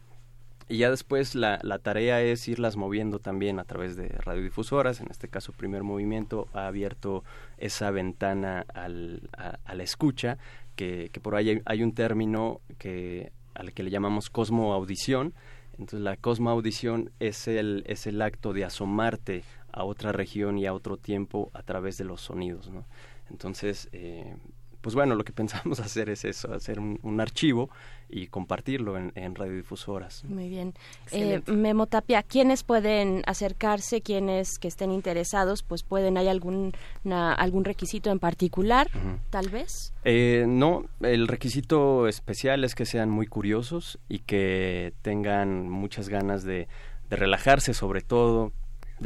y 0.70 0.78
ya 0.78 0.90
después 0.90 1.36
la, 1.36 1.60
la, 1.64 1.80
tarea 1.80 2.22
es 2.22 2.48
irlas 2.48 2.78
moviendo 2.78 3.20
también 3.20 3.60
a 3.60 3.66
través 3.66 3.98
de 3.98 4.08
radiodifusoras. 4.08 5.02
En 5.02 5.08
este 5.12 5.28
caso, 5.28 5.52
Primer 5.52 5.84
Movimiento 5.84 6.48
ha 6.54 6.68
abierto 6.68 7.24
esa 7.58 7.92
ventana 7.92 8.66
al, 8.74 9.30
a, 9.38 9.76
la 9.76 9.84
escucha, 9.84 10.38
que, 10.76 11.10
que 11.12 11.20
por 11.20 11.36
ahí 11.36 11.50
hay, 11.50 11.62
hay, 11.66 11.84
un 11.84 11.94
término 11.94 12.62
que, 12.78 13.34
al 13.54 13.74
que 13.74 13.84
le 13.84 13.92
llamamos 13.92 14.30
cosmoaudición. 14.30 15.34
Entonces, 15.74 16.00
la 16.00 16.16
cosmoaudición 16.16 17.12
es 17.20 17.48
el, 17.48 17.84
es 17.86 18.08
el 18.08 18.22
acto 18.22 18.54
de 18.54 18.64
asomarte 18.64 19.44
a 19.74 19.84
otra 19.84 20.12
región 20.12 20.58
y 20.58 20.66
a 20.66 20.74
otro 20.74 20.98
tiempo 20.98 21.52
a 21.54 21.64
través 21.64 21.98
de 21.98 22.06
los 22.06 22.22
sonidos, 22.22 22.70
¿no? 22.70 22.86
Entonces, 23.30 23.90
eh, 23.92 24.36
pues 24.84 24.96
bueno, 24.96 25.16
lo 25.16 25.24
que 25.24 25.32
pensamos 25.34 25.80
hacer 25.80 26.10
es 26.10 26.26
eso, 26.26 26.54
hacer 26.54 26.80
un, 26.80 27.20
archivo 27.20 27.70
y 28.10 28.28
compartirlo 28.28 28.98
en, 28.98 29.36
radiodifusoras. 29.36 30.24
Muy 30.26 30.50
bien. 30.50 30.74
Eh, 31.12 31.42
Memo 31.48 31.88
Tapia, 31.88 32.22
¿quiénes 32.22 32.64
pueden 32.64 33.24
acercarse? 33.26 34.02
¿Quiénes 34.02 34.60
que 34.60 34.68
estén 34.68 34.92
interesados? 34.92 35.64
Pues 35.64 35.84
pueden, 35.84 36.18
¿hay 36.18 36.28
algún, 36.28 36.74
algún 37.10 37.64
requisito 37.64 38.12
en 38.12 38.20
particular, 38.20 38.90
tal 39.30 39.50
vez? 39.50 39.94
Eh, 40.04 40.46
no, 40.48 40.86
el 41.02 41.28
requisito 41.28 42.08
especial 42.08 42.64
es 42.64 42.76
que 42.76 42.86
sean 42.86 43.10
muy 43.10 43.26
curiosos 43.26 44.00
y 44.10 44.20
que 44.20 44.94
tengan 45.02 45.70
muchas 45.70 46.10
ganas 46.10 46.44
de 46.44 46.68
relajarse 47.10 47.74
sobre 47.74 48.02
todo, 48.02 48.52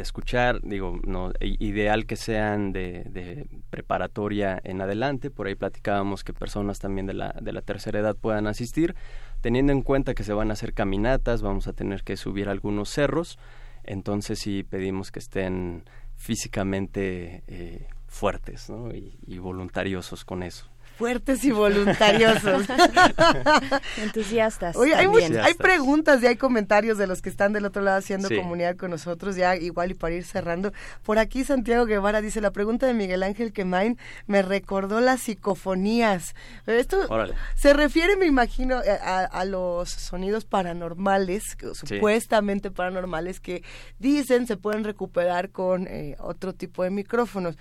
escuchar, 0.04 0.62
digo, 0.62 1.00
no, 1.06 1.32
ideal 1.40 2.06
que 2.06 2.16
sean 2.16 2.72
de, 2.72 3.48
preparatoria 3.70 4.60
en 4.64 4.82
adelante, 4.82 5.30
por 5.30 5.48
ahí 5.48 5.56
platicábamos 5.56 6.24
que 6.24 6.34
personas 6.34 6.80
también 6.80 7.06
de 7.08 7.14
la, 7.14 7.36
de 7.42 7.52
la 7.54 7.62
tercera 7.62 8.00
edad 8.00 8.16
puedan 8.16 8.48
asistir, 8.48 8.96
teniendo 9.42 9.72
en 9.72 9.82
cuenta 9.82 10.14
que 10.14 10.24
se 10.24 10.34
van 10.34 10.50
a 10.50 10.54
hacer 10.54 10.74
caminatas, 10.74 11.42
vamos 11.42 11.68
a 11.68 11.74
tener 11.74 12.04
que 12.04 12.18
subir 12.18 12.50
algunos 12.50 12.90
cerros, 12.90 13.38
entonces 13.84 14.40
sí 14.40 14.64
pedimos 14.64 15.12
que 15.12 15.20
estén 15.20 15.84
físicamente 16.16 17.44
eh, 17.48 17.88
fuertes 18.08 18.70
¿no? 18.70 18.90
y 18.94 19.38
voluntariosos 19.38 20.26
con 20.26 20.44
eso 20.44 20.70
fuertes 20.98 21.44
y 21.44 21.52
voluntarios 21.52 22.38
Entusiastas. 23.98 24.76
Oye, 24.76 24.96
hay, 24.96 25.08
hay 25.08 25.54
preguntas 25.54 26.22
y 26.24 26.28
hay 26.28 26.36
comentarios 26.36 26.98
de 26.98 27.08
los 27.08 27.22
que 27.22 27.30
están 27.30 27.54
del 27.54 27.66
otro 27.66 27.82
lado 27.82 27.98
haciendo 27.98 28.30
comunidad 28.30 28.76
con 28.76 28.92
nosotros, 28.92 29.36
ya 29.36 29.56
igual 29.56 29.92
y 29.92 29.94
para 29.94 30.16
ir 30.16 30.24
cerrando. 30.24 30.74
Por 31.04 31.20
aquí 31.20 31.44
Santiago 31.44 31.86
Guevara 31.86 32.22
dice, 32.22 32.42
la 32.42 32.52
pregunta 32.52 32.88
de 32.88 32.94
Miguel 32.94 33.24
Ángel 33.24 33.54
Quemain 33.54 33.98
me 34.26 34.42
recordó 34.42 35.00
las 35.00 35.22
psicofonías. 35.22 36.34
Esto 36.66 37.08
se 37.56 37.74
refiere, 37.74 38.16
me 38.16 38.26
imagino, 38.26 38.82
eh, 38.84 38.98
a, 39.02 39.46
los 39.46 39.90
sonidos 39.90 40.46
paranormales, 40.46 41.44
supuestamente 41.74 42.72
paranormales, 42.72 43.40
que 43.40 43.64
dicen 44.00 44.48
se 44.48 44.58
pueden 44.58 44.84
recuperar 44.84 45.52
con 45.52 45.88
eh, 45.88 46.16
otro 46.20 46.54
tipo 46.54 46.84
de 46.84 46.90
micrófonos. 46.90 47.56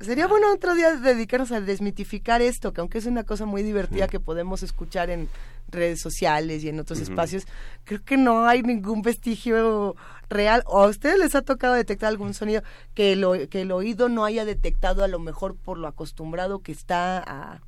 Sería 0.00 0.28
bueno 0.28 0.52
otro 0.52 0.76
día 0.76 0.94
dedicarnos 0.94 1.50
a 1.50 1.60
desmitificar 1.60 2.40
esto, 2.40 2.72
que 2.72 2.80
aunque 2.80 2.98
es 2.98 3.06
una 3.06 3.24
cosa 3.24 3.46
muy 3.46 3.64
divertida 3.64 4.06
que 4.06 4.20
podemos 4.20 4.62
escuchar 4.62 5.10
en 5.10 5.28
redes 5.70 6.00
sociales 6.00 6.62
y 6.62 6.68
en 6.68 6.78
otros 6.78 7.00
espacios, 7.00 7.46
creo 7.84 8.04
que 8.04 8.16
no 8.16 8.46
hay 8.46 8.62
ningún 8.62 9.02
vestigio 9.02 9.96
real. 10.28 10.62
¿O 10.66 10.84
a 10.84 10.86
ustedes 10.86 11.18
les 11.18 11.34
ha 11.34 11.42
tocado 11.42 11.74
detectar 11.74 12.08
algún 12.10 12.32
sonido 12.32 12.62
que, 12.94 13.16
lo, 13.16 13.32
que 13.48 13.62
el 13.62 13.72
oído 13.72 14.08
no 14.08 14.24
haya 14.24 14.44
detectado 14.44 15.02
a 15.02 15.08
lo 15.08 15.18
mejor 15.18 15.56
por 15.56 15.78
lo 15.78 15.88
acostumbrado 15.88 16.60
que 16.60 16.70
está 16.70 17.18
a, 17.18 17.60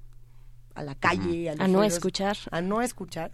a 0.75 0.83
la 0.85 0.95
calle? 0.95 1.51
A, 1.51 1.67
no 1.67 1.83
escuchar. 1.83 2.37
A 2.53 2.61
no 2.61 2.81
escuchar. 2.81 3.33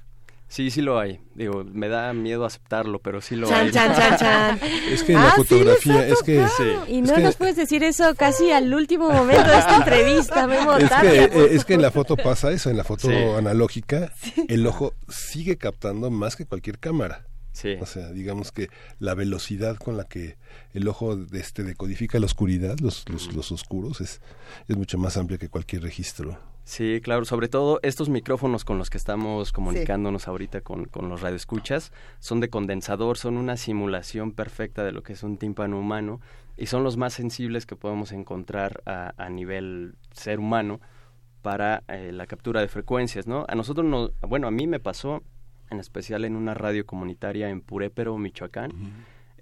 Sí, 0.49 0.70
sí 0.70 0.80
lo 0.80 0.99
hay. 0.99 1.20
Digo, 1.34 1.64
me 1.64 1.88
da 1.88 2.12
miedo 2.12 2.44
aceptarlo, 2.44 3.01
pero 3.01 3.20
sí 3.20 3.34
lo 3.34 3.53
hay. 3.53 3.70
Chan, 3.72 3.94
chan, 3.94 4.16
chan. 4.16 4.61
Es 4.90 5.03
que 5.03 5.12
en 5.12 5.18
la 5.20 5.28
ah, 5.28 5.34
fotografía, 5.36 6.07
es 6.07 6.22
que... 6.22 6.47
Y 6.86 7.03
no 7.03 7.16
nos 7.18 7.36
puedes 7.36 7.57
decir 7.57 7.82
eso 7.82 8.14
casi 8.14 8.53
al 8.53 8.72
último 8.72 9.11
momento 9.11 9.51
de 9.51 9.59
esta 9.59 9.76
entrevista, 9.84 10.47
Memo 10.47 10.76
es 10.76 10.90
que, 10.90 11.24
eh, 11.24 11.49
es 11.51 11.64
que 11.64 11.74
en 11.74 11.82
la 11.82 11.90
foto 11.90 12.16
pasa 12.16 12.53
eso, 12.53 12.70
en 12.70 12.76
la 12.76 12.84
foto 12.84 13.09
analógica, 13.36 14.12
el 14.49 14.66
ojo 14.66 14.94
sigue 15.09 15.57
captando 15.57 16.11
más 16.11 16.36
que 16.36 16.47
cualquier 16.47 16.78
cámara. 16.78 17.26
Sí. 17.53 17.74
O 17.80 17.86
sea, 17.86 18.11
digamos 18.12 18.53
que 18.53 18.68
la 18.99 19.14
velocidad 19.14 19.76
con 19.78 19.97
la 19.97 20.05
que 20.05 20.36
el 20.74 20.86
ojo 20.88 21.16
de 21.16 21.40
este 21.40 21.64
decodifica 21.64 22.20
la 22.20 22.26
oscuridad, 22.26 22.78
los, 22.80 23.09
los, 23.09 23.32
los 23.34 23.51
oscuros, 23.51 24.01
es, 24.01 24.20
es 24.68 24.76
mucho 24.76 24.99
más 24.99 25.16
amplia 25.16 25.38
que 25.38 25.49
cualquier 25.49 25.82
registro. 25.82 26.38
Sí, 26.66 27.00
claro, 27.00 27.24
sobre 27.24 27.46
todo 27.48 27.78
estos 27.84 28.08
micrófonos 28.08 28.64
con 28.64 28.76
los 28.76 28.90
que 28.90 28.98
estamos 28.98 29.52
comunicándonos 29.52 30.26
ahorita 30.26 30.62
con, 30.62 30.86
con 30.86 31.08
los 31.08 31.20
radioescuchas 31.20 31.92
son 32.18 32.40
de 32.40 32.50
condensador, 32.50 33.18
son 33.18 33.36
una 33.36 33.56
simulación 33.56 34.32
perfecta 34.32 34.82
de 34.82 34.90
lo 34.90 35.04
que 35.04 35.12
es 35.12 35.22
un 35.22 35.38
tímpano 35.38 35.78
humano 35.78 36.20
y 36.56 36.66
son 36.66 36.82
los 36.82 36.96
más 36.96 37.12
sensibles 37.12 37.66
que 37.66 37.76
podemos 37.76 38.10
encontrar 38.10 38.82
a, 38.84 39.14
a 39.16 39.30
nivel 39.30 39.94
ser 40.10 40.40
humano 40.40 40.80
para 41.40 41.84
eh, 41.86 42.10
la 42.12 42.26
captura 42.26 42.60
de 42.62 42.66
frecuencias, 42.66 43.28
¿no? 43.28 43.44
A 43.46 43.54
nosotros, 43.54 43.86
no, 43.86 44.10
bueno, 44.26 44.48
a 44.48 44.50
mí 44.50 44.66
me 44.66 44.80
pasó, 44.80 45.22
en 45.70 45.78
especial 45.78 46.24
en 46.24 46.34
una 46.34 46.52
radio 46.54 46.84
comunitaria 46.84 47.48
en 47.48 47.60
Purépero, 47.60 48.18
Michoacán, 48.18 48.72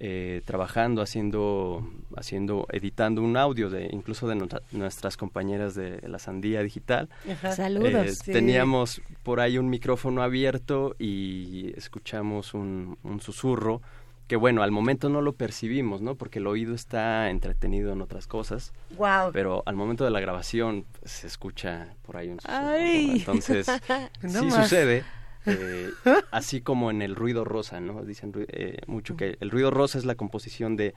eh, 0.01 0.42
trabajando, 0.45 1.03
haciendo, 1.03 1.88
haciendo, 2.16 2.66
editando 2.72 3.22
un 3.22 3.36
audio 3.36 3.70
de 3.70 3.88
incluso 3.92 4.26
de 4.26 4.34
nuestras 4.72 5.16
compañeras 5.16 5.76
de 5.76 6.01
la 6.09 6.18
Sandía 6.18 6.62
Digital. 6.62 7.09
Saludos. 7.55 8.26
Eh, 8.26 8.32
teníamos 8.32 9.03
por 9.22 9.38
ahí 9.38 9.57
un 9.57 9.70
micrófono 9.70 10.22
abierto 10.22 10.97
y 10.99 11.72
escuchamos 11.76 12.55
un, 12.55 12.99
susurro 13.20 13.82
que 14.26 14.36
bueno, 14.36 14.62
al 14.62 14.72
momento 14.72 15.09
no 15.11 15.20
lo 15.20 15.34
percibimos, 15.34 16.01
¿no? 16.01 16.16
Porque 16.16 16.38
el 16.38 16.47
oído 16.49 16.74
está 16.74 17.30
entretenido 17.30 17.92
en 17.92 18.01
otras 18.01 18.26
cosas. 18.26 18.72
Wow. 18.97 19.30
Pero 19.32 19.62
al 19.66 19.76
momento 19.76 20.05
de 20.05 20.11
la 20.11 20.18
grabación 20.18 20.86
pues, 20.99 21.12
se 21.12 21.26
escucha 21.28 21.95
por 22.03 22.16
ahí 22.16 22.30
un 22.30 22.40
susurro. 22.40 22.74
Entonces, 22.76 23.66
sí 24.26 24.51
sucede. 24.51 25.05
Eh, 25.47 25.90
así 26.30 26.61
como 26.61 26.90
en 26.90 27.03
el 27.03 27.14
ruido 27.14 27.45
rosa, 27.45 27.80
¿no? 27.80 28.05
Dicen 28.05 28.32
eh, 28.49 28.78
mucho 28.86 29.16
que 29.16 29.36
el 29.40 29.51
ruido 29.51 29.70
rosa 29.70 29.99
es 29.99 30.05
la 30.05 30.14
composición 30.14 30.76
de, 30.76 30.95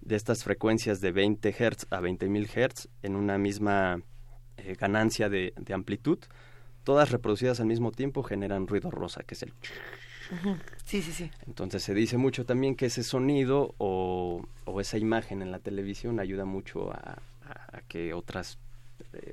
de 0.00 0.16
estas 0.16 0.44
frecuencias 0.44 1.00
de 1.00 1.12
20 1.12 1.52
Hz 1.52 1.86
a 1.90 2.00
20.000 2.00 2.46
Hz 2.48 2.88
en 3.02 3.16
una 3.16 3.38
misma 3.38 4.02
eh, 4.56 4.74
ganancia 4.78 5.28
de, 5.28 5.52
de, 5.56 5.74
amplitud, 5.74 6.18
todas 6.82 7.10
reproducidas 7.10 7.60
al 7.60 7.66
mismo 7.66 7.92
tiempo 7.92 8.22
generan 8.22 8.66
ruido 8.66 8.90
rosa, 8.90 9.22
que 9.22 9.34
es 9.34 9.42
el... 9.42 9.52
Sí, 10.86 11.02
sí, 11.02 11.12
sí. 11.12 11.30
Entonces 11.46 11.82
se 11.82 11.92
dice 11.92 12.16
mucho 12.16 12.46
también 12.46 12.76
que 12.76 12.86
ese 12.86 13.02
sonido 13.02 13.74
o, 13.76 14.42
o 14.64 14.80
esa 14.80 14.96
imagen 14.96 15.42
en 15.42 15.50
la 15.50 15.58
televisión 15.58 16.18
ayuda 16.18 16.46
mucho 16.46 16.92
a, 16.92 17.18
a, 17.46 17.80
que 17.88 18.14
otras 18.14 18.58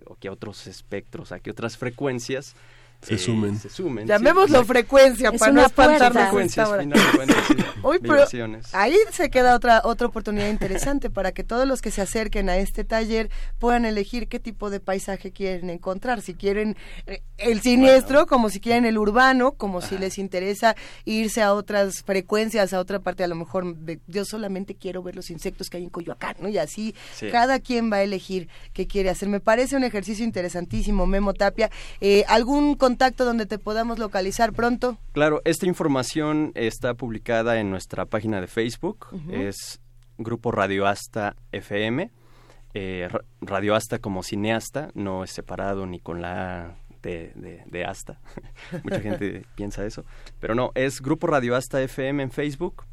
o 0.06 0.16
que 0.16 0.30
otros 0.30 0.68
espectros, 0.68 1.32
a 1.32 1.40
que 1.40 1.50
otras 1.50 1.78
frecuencias 1.78 2.56
se 3.02 3.18
sumen. 3.18 3.60
Se 3.60 3.70
sumen 3.70 4.08
Llamémoslo 4.08 4.64
frecuencia 4.64 5.32
para 5.32 5.52
no 5.52 5.66
espantarnos. 5.66 6.24
frecuencias, 6.24 6.70
ahí 8.74 8.96
se 9.12 9.30
queda 9.30 9.56
otra 9.56 9.82
otra 9.84 10.08
oportunidad 10.08 10.50
interesante 10.50 11.10
para 11.10 11.32
que 11.32 11.44
todos 11.44 11.68
los 11.68 11.82
que 11.82 11.92
se 11.92 12.02
acerquen 12.02 12.50
a 12.50 12.58
este 12.58 12.84
taller 12.84 13.30
puedan 13.60 13.86
elegir 13.86 14.28
qué 14.28 14.40
tipo 14.40 14.70
de 14.70 14.80
paisaje 14.80 15.32
quieren 15.32 15.70
encontrar, 15.70 16.22
si 16.22 16.36
quieren 16.36 16.78
eh, 17.08 17.22
el 17.38 17.62
siniestro, 17.62 18.28
como 18.28 18.50
si 18.50 18.60
quieren 18.60 18.86
el 18.86 18.98
urbano, 18.98 19.54
como 19.54 19.82
si 19.82 19.98
les 19.98 20.18
interesa 20.18 20.76
irse 21.06 21.42
a 21.42 21.54
otras 21.54 22.04
frecuencias, 22.04 22.74
a 22.74 22.80
otra 22.80 23.00
parte, 23.00 23.24
a 23.24 23.28
lo 23.28 23.36
mejor 23.36 23.76
yo 24.08 24.26
solamente 24.26 24.76
quiero 24.76 25.02
ver 25.02 25.16
los 25.16 25.32
insectos 25.32 25.70
que 25.70 25.78
hay 25.78 25.84
en 25.84 25.90
Coyoacán, 25.90 26.36
¿no? 26.40 26.50
Y 26.50 26.58
así 26.58 26.96
cada 27.32 27.60
quien 27.60 27.92
va 27.92 27.98
a 27.98 28.04
elegir 28.04 28.48
qué 28.74 28.88
quiere 28.88 29.10
hacer. 29.10 29.30
Me 29.30 29.40
parece 29.40 29.76
un 29.76 29.84
ejercicio 29.84 30.24
interesantísimo, 30.24 31.08
Memo 31.08 31.34
Tapia. 31.34 31.70
Eh, 32.00 32.24
¿Algún 32.28 32.76
contacto 32.92 33.24
donde 33.24 33.46
te 33.46 33.58
podamos 33.58 34.00
localizar 34.00 34.52
pronto? 34.52 34.98
Claro, 35.14 35.42
esta 35.46 35.66
información 35.66 36.52
está 36.56 36.94
publicada 36.94 37.58
en 37.58 37.72
nuestra 37.72 38.06
página 38.06 38.42
de 38.42 38.48
Facebook, 38.48 39.08
es 39.32 39.80
Grupo 40.18 40.52
Radioasta 40.52 41.38
FM. 41.54 42.12
Eh, 42.74 43.08
Radioasta 43.40 44.00
como 44.00 44.24
cineasta, 44.24 44.92
no 44.94 45.24
es 45.24 45.32
separado 45.32 45.86
ni 45.86 46.00
con 46.02 46.22
la 46.22 46.76
de, 47.02 47.64
de, 47.66 47.86
Asta. 47.86 48.20
Mucha 48.84 49.00
gente 49.00 49.46
piensa 49.56 49.86
eso. 49.86 50.04
Pero 50.42 50.54
no, 50.54 50.72
es 50.76 51.02
Grupo 51.02 51.28
Radioasta 51.28 51.82
FM 51.82 52.24
en 52.24 52.32
Facebook. 52.32 52.84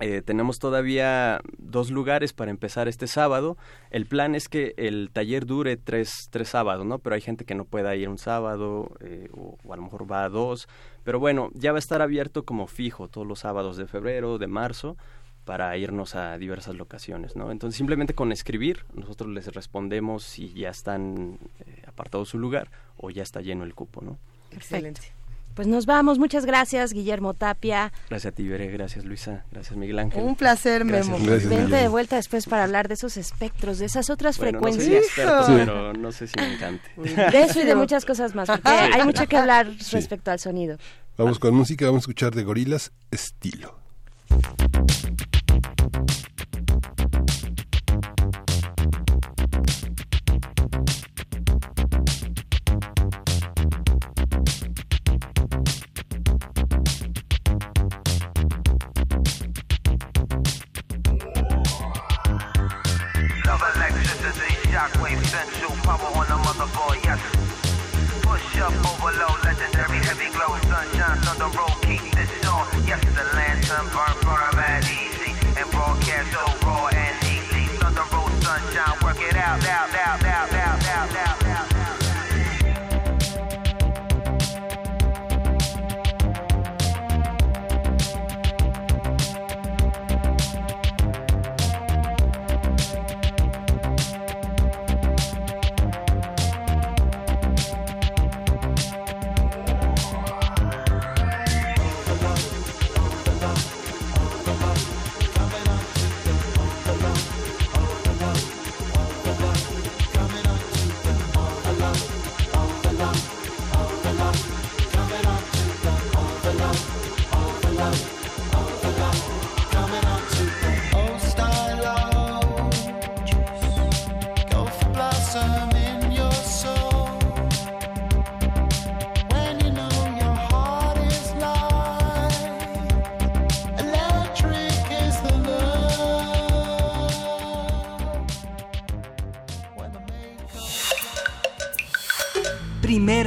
Eh, 0.00 0.20
tenemos 0.22 0.58
todavía 0.58 1.40
dos 1.56 1.90
lugares 1.90 2.32
para 2.32 2.50
empezar 2.50 2.86
este 2.86 3.06
sábado. 3.06 3.56
El 3.90 4.06
plan 4.06 4.34
es 4.34 4.48
que 4.48 4.74
el 4.76 5.10
taller 5.10 5.46
dure 5.46 5.76
tres, 5.76 6.28
tres 6.30 6.50
sábados, 6.50 6.84
¿no? 6.84 6.98
Pero 6.98 7.14
hay 7.14 7.22
gente 7.22 7.44
que 7.44 7.54
no 7.54 7.64
pueda 7.64 7.96
ir 7.96 8.08
un 8.08 8.18
sábado 8.18 8.90
eh, 9.00 9.28
o, 9.32 9.56
a 9.72 9.76
lo 9.76 9.82
mejor 9.82 10.10
va 10.10 10.24
a 10.24 10.28
dos. 10.28 10.68
Pero 11.02 11.18
bueno, 11.18 11.50
ya 11.54 11.72
va 11.72 11.78
a 11.78 11.80
estar 11.80 12.02
abierto 12.02 12.44
como 12.44 12.66
fijo 12.66 13.08
todos 13.08 13.26
los 13.26 13.40
sábados 13.40 13.76
de 13.78 13.86
febrero, 13.86 14.36
de 14.36 14.46
marzo, 14.48 14.96
para 15.46 15.76
irnos 15.78 16.14
a 16.14 16.36
diversas 16.36 16.74
locaciones, 16.74 17.36
¿no? 17.36 17.50
Entonces 17.50 17.78
simplemente 17.78 18.14
con 18.14 18.32
escribir 18.32 18.84
nosotros 18.92 19.30
les 19.30 19.46
respondemos 19.54 20.24
si 20.24 20.52
ya 20.52 20.70
están 20.70 21.38
eh, 21.60 21.82
apartados 21.86 22.30
su 22.30 22.38
lugar 22.38 22.68
o 22.96 23.10
ya 23.10 23.22
está 23.22 23.40
lleno 23.40 23.64
el 23.64 23.74
cupo, 23.74 24.02
¿no? 24.02 24.18
Excelente. 24.50 25.00
Pues 25.56 25.66
nos 25.66 25.86
vamos. 25.86 26.18
Muchas 26.18 26.44
gracias, 26.44 26.92
Guillermo 26.92 27.32
Tapia. 27.32 27.90
Gracias 28.10 28.30
a 28.30 28.36
ti, 28.36 28.46
Veré. 28.46 28.70
Gracias, 28.70 29.06
Luisa. 29.06 29.46
Gracias, 29.50 29.74
Miguel 29.74 29.98
Ángel. 29.98 30.22
Un 30.22 30.36
placer, 30.36 30.84
Memo. 30.84 31.16
Vente 31.18 31.76
de 31.76 31.88
vuelta 31.88 32.16
después 32.16 32.44
para 32.44 32.64
hablar 32.64 32.88
de 32.88 32.94
esos 32.94 33.16
espectros, 33.16 33.78
de 33.78 33.86
esas 33.86 34.10
otras 34.10 34.36
frecuencias. 34.36 34.86
No 34.86 34.92
sé 34.92 34.98
experto, 34.98 35.46
pero 35.46 35.92
no 35.94 36.12
sé 36.12 36.26
si 36.26 36.38
me 36.38 36.54
encante. 36.54 36.90
De 37.32 37.42
eso 37.42 37.62
y 37.62 37.64
de 37.64 37.74
muchas 37.74 38.04
cosas 38.04 38.34
más, 38.34 38.48
porque 38.48 38.68
hay 38.68 39.02
mucho 39.04 39.26
que 39.26 39.38
hablar 39.38 39.66
respecto 39.92 40.30
al 40.30 40.38
sonido. 40.38 40.76
Vamos 41.16 41.38
con 41.38 41.54
música, 41.54 41.86
vamos 41.86 42.00
a 42.00 42.02
escuchar 42.02 42.34
de 42.34 42.44
gorilas, 42.44 42.92
estilo. 43.10 43.78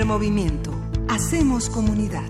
Movimiento. 0.10 0.72
Hacemos 1.08 1.70
comunidad. 1.70 2.28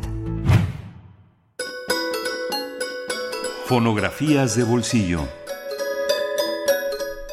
Fonografías 3.67 4.57
de 4.57 4.63
bolsillo. 4.63 5.25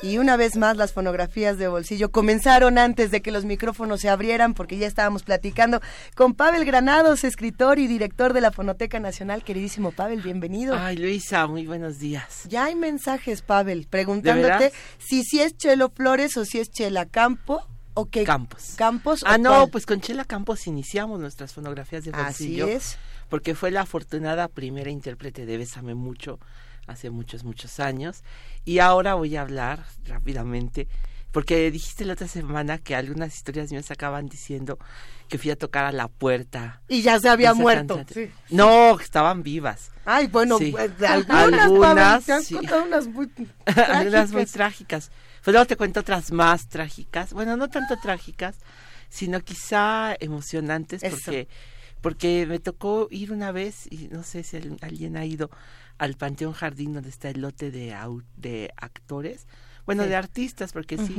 Y 0.05 0.19
una 0.19 0.37
vez 0.37 0.57
más 0.57 0.77
las 0.77 0.93
fonografías 0.93 1.59
de 1.59 1.67
bolsillo 1.67 2.13
comenzaron 2.13 2.79
antes 2.79 3.11
de 3.11 3.23
que 3.23 3.33
los 3.33 3.45
micrófonos 3.45 4.03
se 4.03 4.09
abrieran 4.09 4.55
porque 4.55 4.79
ya 4.79 4.87
estábamos 4.87 5.25
platicando 5.25 5.81
con 6.15 6.35
Pavel 6.35 6.65
Granados, 6.65 7.25
escritor 7.25 7.81
y 7.81 7.89
director 7.89 8.33
de 8.33 8.41
la 8.41 8.53
Fonoteca 8.53 9.01
Nacional. 9.01 9.43
Queridísimo 9.43 9.91
Pavel, 9.91 10.23
bienvenido. 10.23 10.77
Ay, 10.79 10.97
Luisa, 10.97 11.49
muy 11.49 11.67
buenos 11.67 11.99
días. 11.99 12.45
Ya 12.49 12.67
hay 12.67 12.77
mensajes, 12.77 13.43
Pavel, 13.43 13.89
preguntándote 13.91 14.73
si 14.99 15.41
es 15.41 15.57
Chelo 15.57 15.91
Flores 15.91 16.37
o 16.37 16.45
si 16.45 16.61
es 16.61 16.71
Chela 16.71 17.05
Campo 17.07 17.67
o 17.97 18.07
qué 18.09 18.23
Campos. 18.25 18.75
Campos 18.77 19.25
Ah, 19.27 19.39
no, 19.39 19.51
cuál? 19.51 19.71
pues 19.71 19.87
con 19.87 20.01
Chela 20.01 20.25
Campos 20.25 20.67
iniciamos 20.67 21.19
nuestras 21.19 21.53
fonografías 21.53 22.05
de 22.05 22.13
Así 22.13 22.21
bolsillo. 22.61 22.67
es. 22.69 22.97
Porque 23.29 23.55
fue 23.57 23.71
la 23.73 23.81
afortunada 23.81 24.47
primera 24.49 24.91
intérprete 24.91 25.47
de 25.47 25.57
Bésame 25.59 25.95
Mucho 25.97 26.39
hace 26.87 27.11
muchos, 27.11 27.43
muchos 27.43 27.81
años. 27.81 28.23
Y 28.65 28.79
ahora 28.79 29.15
voy 29.15 29.35
a 29.35 29.41
hablar 29.41 29.85
rápidamente, 30.05 30.87
porque 31.33 31.71
dijiste 31.71 32.05
la 32.05 32.13
otra 32.13 32.29
semana 32.29 32.79
que 32.79 32.95
algunas 32.95 33.35
historias 33.35 33.71
mías 33.73 33.91
acaban 33.91 34.29
diciendo 34.29 34.79
que 35.29 35.39
fui 35.39 35.51
a 35.51 35.57
tocar 35.57 35.85
a 35.85 35.91
la 35.93 36.07
puerta. 36.09 36.81
Y 36.89 37.03
ya 37.03 37.19
se 37.19 37.29
había 37.29 37.53
muerto. 37.55 37.97
cantante. 37.97 38.27
Sí. 38.29 38.55
No, 38.55 38.99
estaban 39.01 39.43
vivas. 39.43 39.91
Ay, 40.05 40.29
bueno, 40.29 40.59
Sí. 40.59 40.71
pues, 40.71 40.91
algunas, 41.03 41.63
Algunas, 41.65 42.25
sí. 42.45 42.55
contado 42.55 42.85
unas 42.85 43.09
muy 43.09 43.29
algunas 43.77 44.31
muy 44.33 44.47
trágicas. 44.47 45.11
Trágicas. 45.47 45.47
Pues 45.47 45.55
luego 45.55 45.67
te 45.67 45.77
cuento 45.77 46.01
otras 46.01 46.33
más 46.33 46.69
trágicas. 46.69 47.33
Bueno, 47.33 47.57
no 47.57 47.69
tanto 47.69 47.97
trágicas, 48.03 48.57
sino 49.09 49.41
quizá 49.41 50.15
emocionantes 50.21 51.03
Eso. 51.03 51.17
porque 51.17 51.49
porque 52.03 52.47
me 52.47 52.61
tocó 52.61 53.09
ir 53.11 53.33
una 53.33 53.51
vez 53.53 53.89
y 53.91 54.09
no 54.13 54.23
sé 54.23 54.45
si 54.45 54.57
al- 54.59 54.77
alguien 54.83 55.17
ha 55.17 55.25
ido 55.25 55.51
al 55.99 56.15
Panteón 56.15 56.53
Jardín 56.53 56.93
donde 56.93 57.09
está 57.09 57.31
el 57.31 57.41
lote 57.41 57.71
de 57.73 57.95
au- 57.95 58.23
de 58.37 58.71
actores, 58.77 59.49
bueno, 59.87 60.03
Sí. 60.05 60.11
de 60.11 60.17
artistas 60.17 60.73
porque 60.73 60.99
sí 60.99 61.17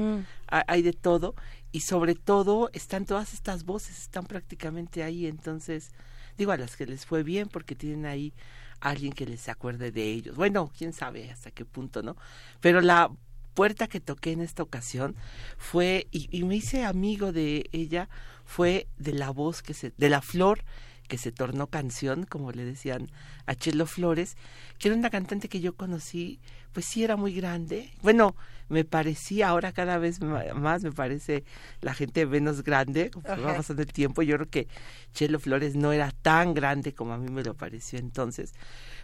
hay 0.47 0.81
de 0.83 0.93
todo 0.93 1.35
y 1.73 1.81
sobre 1.81 2.15
todo 2.15 2.69
están 2.73 3.05
todas 3.05 3.33
estas 3.33 3.63
voces 3.65 3.97
están 3.99 4.25
prácticamente 4.27 5.03
ahí, 5.03 5.25
entonces 5.27 5.91
digo 6.37 6.51
a 6.53 6.57
las 6.57 6.77
que 6.77 6.85
les 6.85 7.05
fue 7.05 7.23
bien 7.23 7.49
porque 7.49 7.75
tienen 7.75 8.05
ahí 8.05 8.33
alguien 8.79 9.11
que 9.11 9.25
les 9.25 9.49
acuerde 9.49 9.91
de 9.91 10.03
ellos. 10.11 10.35
Bueno, 10.37 10.71
quién 10.77 10.93
sabe 10.93 11.31
hasta 11.31 11.51
qué 11.51 11.65
punto, 11.65 12.01
¿no? 12.03 12.15
Pero 12.61 12.79
la 12.79 13.09
puerta 13.57 13.87
que 13.87 13.99
toqué 13.99 14.33
en 14.33 14.41
esta 14.41 14.61
ocasión 14.61 15.15
fue 15.57 16.05
y, 16.11 16.29
y 16.29 16.43
me 16.43 16.57
hice 16.57 16.85
amigo 16.85 17.31
de 17.31 17.67
ella 17.71 18.07
fue 18.45 18.87
de 18.99 19.13
la 19.13 19.31
voz 19.31 19.63
que 19.63 19.73
se 19.73 19.93
de 19.97 20.09
la 20.09 20.21
flor 20.21 20.63
que 21.07 21.17
se 21.17 21.31
tornó 21.31 21.65
canción, 21.65 22.25
como 22.25 22.51
le 22.51 22.65
decían 22.65 23.09
a 23.47 23.55
Chelo 23.55 23.87
Flores, 23.87 24.35
que 24.77 24.89
era 24.89 24.97
una 24.97 25.09
cantante 25.09 25.49
que 25.49 25.59
yo 25.59 25.73
conocí, 25.73 26.39
pues 26.73 26.85
sí 26.85 27.03
era 27.03 27.15
muy 27.15 27.33
grande. 27.33 27.89
Bueno, 28.01 28.35
me 28.69 28.83
parecía, 28.83 29.47
ahora 29.47 29.71
cada 29.71 29.97
vez 29.97 30.19
más 30.19 30.83
me 30.83 30.91
parece 30.91 31.45
la 31.81 31.93
gente 31.93 32.25
menos 32.25 32.61
grande, 32.61 33.09
conforme 33.09 33.43
va 33.43 33.55
pasando 33.55 33.81
el 33.81 33.91
tiempo. 33.91 34.21
Yo 34.21 34.35
creo 34.35 34.49
que 34.49 34.67
Chelo 35.13 35.39
Flores 35.39 35.75
no 35.75 35.93
era 35.93 36.11
tan 36.11 36.53
grande 36.53 36.93
como 36.93 37.13
a 37.13 37.17
mí 37.17 37.31
me 37.31 37.43
lo 37.43 37.55
pareció 37.55 37.97
entonces, 37.97 38.53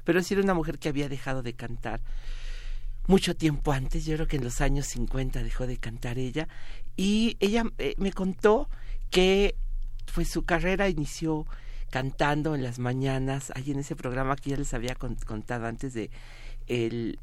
pero 0.04 0.22
sí 0.22 0.34
era 0.34 0.44
una 0.44 0.54
mujer 0.54 0.78
que 0.78 0.90
había 0.90 1.10
dejado 1.10 1.42
de 1.42 1.54
cantar 1.54 2.02
mucho 3.08 3.36
tiempo 3.36 3.72
antes, 3.74 4.06
yo 4.06 4.16
creo 4.16 4.28
que 4.28 4.38
en 4.38 4.44
los 4.44 4.62
años 4.62 4.88
50 4.88 5.44
dejó 5.44 5.68
de 5.68 5.78
cantar 5.78 6.18
ella, 6.18 6.48
y 6.96 7.36
ella 7.40 7.64
eh, 7.78 7.96
me 7.98 8.12
contó 8.14 8.70
que 9.10 9.56
pues 10.16 10.30
su 10.30 10.44
carrera 10.44 10.90
inició 10.90 11.46
cantando 11.90 12.56
en 12.56 12.64
las 12.64 12.80
mañanas, 12.80 13.52
ahí 13.56 13.72
en 13.72 13.80
ese 13.80 13.96
programa 13.96 14.36
que 14.36 14.52
ya 14.52 14.58
les 14.58 14.74
había 14.74 14.96
con- 14.96 15.16
contado 15.16 15.66
antes 15.68 15.94
de 15.94 16.10
el, 16.68 17.20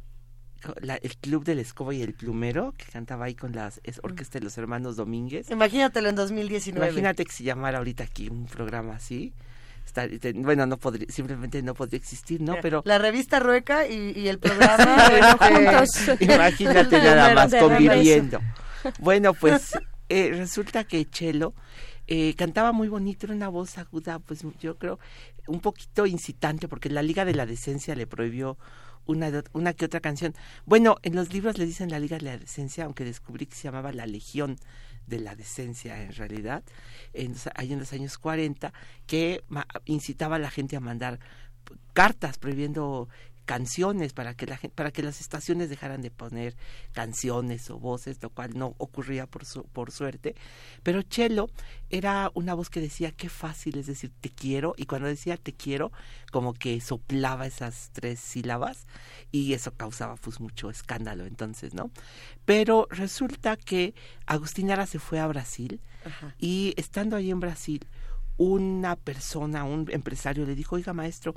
la- 0.80 0.96
el 0.96 1.16
Club 1.16 1.44
del 1.44 1.58
Escoba 1.58 1.94
y 1.94 2.02
el 2.02 2.14
Plumero, 2.14 2.72
que 2.76 2.84
cantaba 2.86 3.24
ahí 3.24 3.34
con 3.34 3.52
la 3.52 3.72
orquesta 4.02 4.38
de 4.38 4.44
los 4.44 4.56
hermanos 4.58 4.96
Domínguez. 4.96 5.50
Imagínatelo 5.50 6.08
en 6.08 6.16
2019. 6.16 6.86
Imagínate 6.88 7.24
que 7.24 7.32
se 7.32 7.42
llamara 7.44 7.78
ahorita 7.78 8.04
aquí 8.04 8.28
un 8.28 8.46
programa 8.46 8.94
así. 8.96 9.32
Está- 9.90 10.08
te- 10.08 10.32
bueno, 10.34 10.66
no 10.66 10.78
podría, 10.78 11.08
simplemente 11.10 11.62
no 11.62 11.74
podría 11.74 11.98
existir, 11.98 12.40
¿no? 12.40 12.54
Pero 12.62 12.82
La 12.84 12.98
revista 12.98 13.40
Rueca 13.40 13.88
y, 13.88 14.12
y 14.16 14.28
el 14.28 14.38
programa. 14.44 15.08
Este. 15.82 16.24
Imagínate 16.24 16.98
nada 17.02 17.34
más 17.34 17.52
conviviendo. 17.54 18.38
Bueno, 19.00 19.34
pues 19.34 19.72
eh, 20.08 20.32
resulta 20.36 20.84
que 20.84 21.04
Chelo 21.10 21.54
eh, 22.06 22.34
cantaba 22.36 22.70
muy 22.72 22.86
bonito, 22.88 23.26
era 23.26 23.34
una 23.34 23.48
voz 23.48 23.78
aguda, 23.78 24.20
pues 24.20 24.44
yo 24.60 24.78
creo 24.78 24.98
un 25.48 25.60
poquito 25.60 26.06
incitante, 26.06 26.68
porque 26.68 26.88
la 26.88 27.02
Liga 27.02 27.24
de 27.24 27.34
la 27.34 27.46
Decencia 27.46 27.96
le 27.96 28.06
prohibió 28.06 28.56
una, 29.06 29.42
una 29.52 29.72
que 29.72 29.86
otra 29.86 29.98
canción. 29.98 30.34
Bueno, 30.66 30.96
en 31.02 31.16
los 31.16 31.32
libros 31.32 31.58
le 31.58 31.66
dicen 31.66 31.90
la 31.90 31.98
Liga 31.98 32.18
de 32.18 32.24
la 32.24 32.38
Decencia, 32.38 32.84
aunque 32.84 33.04
descubrí 33.04 33.46
que 33.46 33.56
se 33.56 33.64
llamaba 33.64 33.92
la 33.92 34.06
Legión 34.06 34.56
de 35.10 35.20
la 35.20 35.34
Decencia 35.34 36.02
en 36.02 36.14
realidad, 36.14 36.62
en, 37.12 37.34
en 37.58 37.78
los 37.78 37.92
años 37.92 38.16
40, 38.16 38.72
que 39.06 39.44
incitaba 39.84 40.36
a 40.36 40.38
la 40.38 40.50
gente 40.50 40.76
a 40.76 40.80
mandar 40.80 41.18
cartas 41.92 42.38
prohibiendo 42.38 43.08
canciones 43.50 44.12
para 44.12 44.34
que 44.34 44.46
la 44.46 44.56
gente, 44.56 44.76
para 44.76 44.92
que 44.92 45.02
las 45.02 45.20
estaciones 45.20 45.68
dejaran 45.68 46.02
de 46.02 46.12
poner 46.12 46.54
canciones 46.92 47.68
o 47.68 47.80
voces, 47.80 48.22
lo 48.22 48.30
cual 48.30 48.56
no 48.56 48.76
ocurría 48.78 49.26
por 49.26 49.44
su, 49.44 49.64
por 49.64 49.90
suerte. 49.90 50.36
Pero 50.84 51.02
Chelo 51.02 51.48
era 51.88 52.30
una 52.34 52.54
voz 52.54 52.70
que 52.70 52.80
decía 52.80 53.10
qué 53.10 53.28
fácil 53.28 53.76
es 53.76 53.88
decir 53.88 54.12
te 54.20 54.30
quiero 54.30 54.74
y 54.76 54.84
cuando 54.84 55.08
decía 55.08 55.36
te 55.36 55.52
quiero 55.52 55.90
como 56.30 56.54
que 56.54 56.80
soplaba 56.80 57.44
esas 57.44 57.90
tres 57.92 58.20
sílabas 58.20 58.86
y 59.32 59.52
eso 59.52 59.72
causaba 59.72 60.14
pues 60.14 60.38
mucho 60.38 60.70
escándalo 60.70 61.26
entonces, 61.26 61.74
¿no? 61.74 61.90
Pero 62.44 62.86
resulta 62.88 63.56
que 63.56 63.96
Agustín 64.26 64.68
Lara 64.68 64.86
se 64.86 65.00
fue 65.00 65.18
a 65.18 65.26
Brasil 65.26 65.80
y 66.38 66.72
estando 66.76 67.16
ahí 67.16 67.32
en 67.32 67.40
Brasil 67.40 67.84
una 68.40 68.96
persona, 68.96 69.64
un 69.64 69.86
empresario 69.90 70.46
le 70.46 70.54
dijo, 70.54 70.76
oiga 70.76 70.94
maestro, 70.94 71.34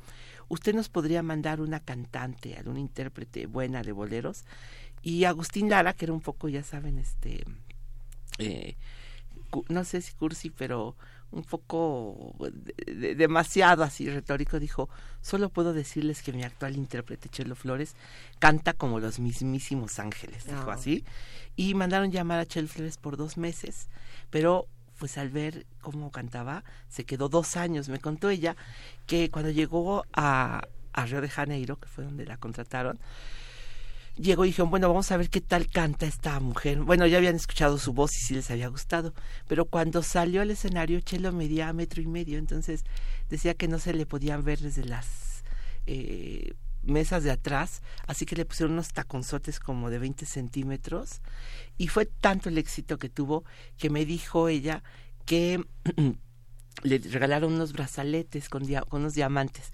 usted 0.49 0.73
nos 0.75 0.89
podría 0.89 1.23
mandar 1.23 1.61
una 1.61 1.79
cantante, 1.79 2.55
alguna 2.57 2.79
intérprete 2.79 3.45
buena 3.47 3.81
de 3.83 3.91
boleros. 3.91 4.43
Y 5.01 5.25
Agustín 5.25 5.69
Lara, 5.69 5.93
que 5.93 6.05
era 6.05 6.13
un 6.13 6.21
poco, 6.21 6.47
ya 6.49 6.63
saben, 6.63 6.97
este, 6.97 7.43
eh, 8.39 8.75
no 9.69 9.83
sé 9.83 10.01
si 10.01 10.13
cursi, 10.13 10.49
pero 10.49 10.95
un 11.31 11.43
poco 11.43 12.35
de- 12.39 12.93
de- 12.93 13.15
demasiado 13.15 13.83
así 13.83 14.07
retórico, 14.09 14.59
dijo, 14.59 14.87
solo 15.21 15.49
puedo 15.49 15.73
decirles 15.73 16.21
que 16.21 16.31
mi 16.31 16.43
actual 16.43 16.75
intérprete, 16.77 17.27
Chelo 17.29 17.55
Flores, 17.55 17.95
canta 18.39 18.73
como 18.73 18.99
los 18.99 19.19
mismísimos 19.19 19.97
ángeles, 19.99 20.45
dijo 20.45 20.69
Ah. 20.71 20.75
así. 20.75 21.03
Y 21.55 21.73
mandaron 21.73 22.11
llamar 22.11 22.39
a 22.39 22.45
Chelo 22.45 22.67
Flores 22.67 22.97
por 22.97 23.17
dos 23.17 23.37
meses, 23.37 23.87
pero 24.29 24.67
pues 25.03 25.17
al 25.17 25.27
ver 25.27 25.65
cómo 25.81 26.11
cantaba, 26.11 26.63
se 26.87 27.03
quedó 27.03 27.27
dos 27.27 27.57
años. 27.57 27.89
Me 27.89 27.99
contó 27.99 28.29
ella 28.29 28.55
que 29.05 29.29
cuando 29.29 29.51
llegó 29.51 30.05
a, 30.13 30.65
a 30.93 31.05
Río 31.05 31.19
de 31.19 31.27
Janeiro, 31.27 31.75
que 31.75 31.89
fue 31.89 32.05
donde 32.05 32.25
la 32.25 32.37
contrataron, 32.37 32.97
llegó 34.15 34.45
y 34.45 34.47
dijeron, 34.47 34.69
bueno, 34.69 34.87
vamos 34.87 35.11
a 35.11 35.17
ver 35.17 35.29
qué 35.29 35.41
tal 35.41 35.67
canta 35.67 36.05
esta 36.05 36.39
mujer. 36.39 36.79
Bueno, 36.79 37.05
ya 37.05 37.17
habían 37.17 37.35
escuchado 37.35 37.77
su 37.79 37.91
voz 37.91 38.15
y 38.15 38.27
sí 38.27 38.33
les 38.33 38.49
había 38.49 38.69
gustado, 38.69 39.13
pero 39.49 39.65
cuando 39.65 40.03
salió 40.03 40.41
al 40.41 40.51
escenario, 40.51 41.01
Chelo 41.01 41.33
medía 41.33 41.73
metro 41.73 42.01
y 42.01 42.07
medio, 42.07 42.39
entonces 42.39 42.85
decía 43.29 43.55
que 43.55 43.67
no 43.67 43.79
se 43.79 43.93
le 43.93 44.05
podían 44.05 44.45
ver 44.45 44.59
desde 44.59 44.85
las 44.85 45.43
eh, 45.85 46.53
mesas 46.83 47.23
de 47.23 47.31
atrás, 47.31 47.81
así 48.07 48.25
que 48.25 48.35
le 48.35 48.45
pusieron 48.45 48.73
unos 48.73 48.89
taconzotes 48.93 49.59
como 49.59 49.89
de 49.89 49.99
20 49.99 50.25
centímetros 50.25 51.21
y 51.77 51.87
fue 51.87 52.05
tanto 52.05 52.49
el 52.49 52.57
éxito 52.57 52.97
que 52.97 53.09
tuvo 53.09 53.43
que 53.77 53.89
me 53.89 54.05
dijo 54.05 54.47
ella 54.49 54.83
que 55.25 55.63
le 56.83 56.97
regalaron 56.97 57.53
unos 57.53 57.71
brazaletes 57.71 58.49
con, 58.49 58.65
con 58.89 59.01
unos 59.01 59.13
diamantes 59.13 59.71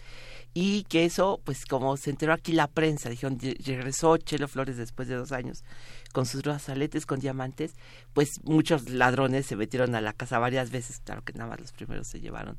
y 0.53 0.83
que 0.85 1.05
eso, 1.05 1.39
pues 1.43 1.65
como 1.65 1.95
se 1.95 2.09
enteró 2.09 2.33
aquí 2.33 2.51
la 2.53 2.67
prensa, 2.67 3.09
dijeron, 3.09 3.37
"Lle- 3.39 3.55
regresó 3.65 4.17
Chelo 4.17 4.47
Flores 4.47 4.77
después 4.77 5.07
de 5.07 5.15
dos 5.15 5.31
años 5.31 5.63
con 6.11 6.25
sus 6.25 6.41
brazaletes 6.41 7.05
con 7.05 7.19
diamantes, 7.19 7.73
pues 8.13 8.41
muchos 8.43 8.89
ladrones 8.89 9.45
se 9.45 9.55
metieron 9.55 9.93
a 9.95 10.01
la 10.01 10.13
casa 10.13 10.39
varias 10.39 10.71
veces, 10.71 10.99
claro 11.03 11.23
que 11.23 11.33
nada 11.33 11.49
más 11.51 11.59
los 11.59 11.71
primeros 11.71 12.07
se 12.07 12.19
llevaron 12.19 12.57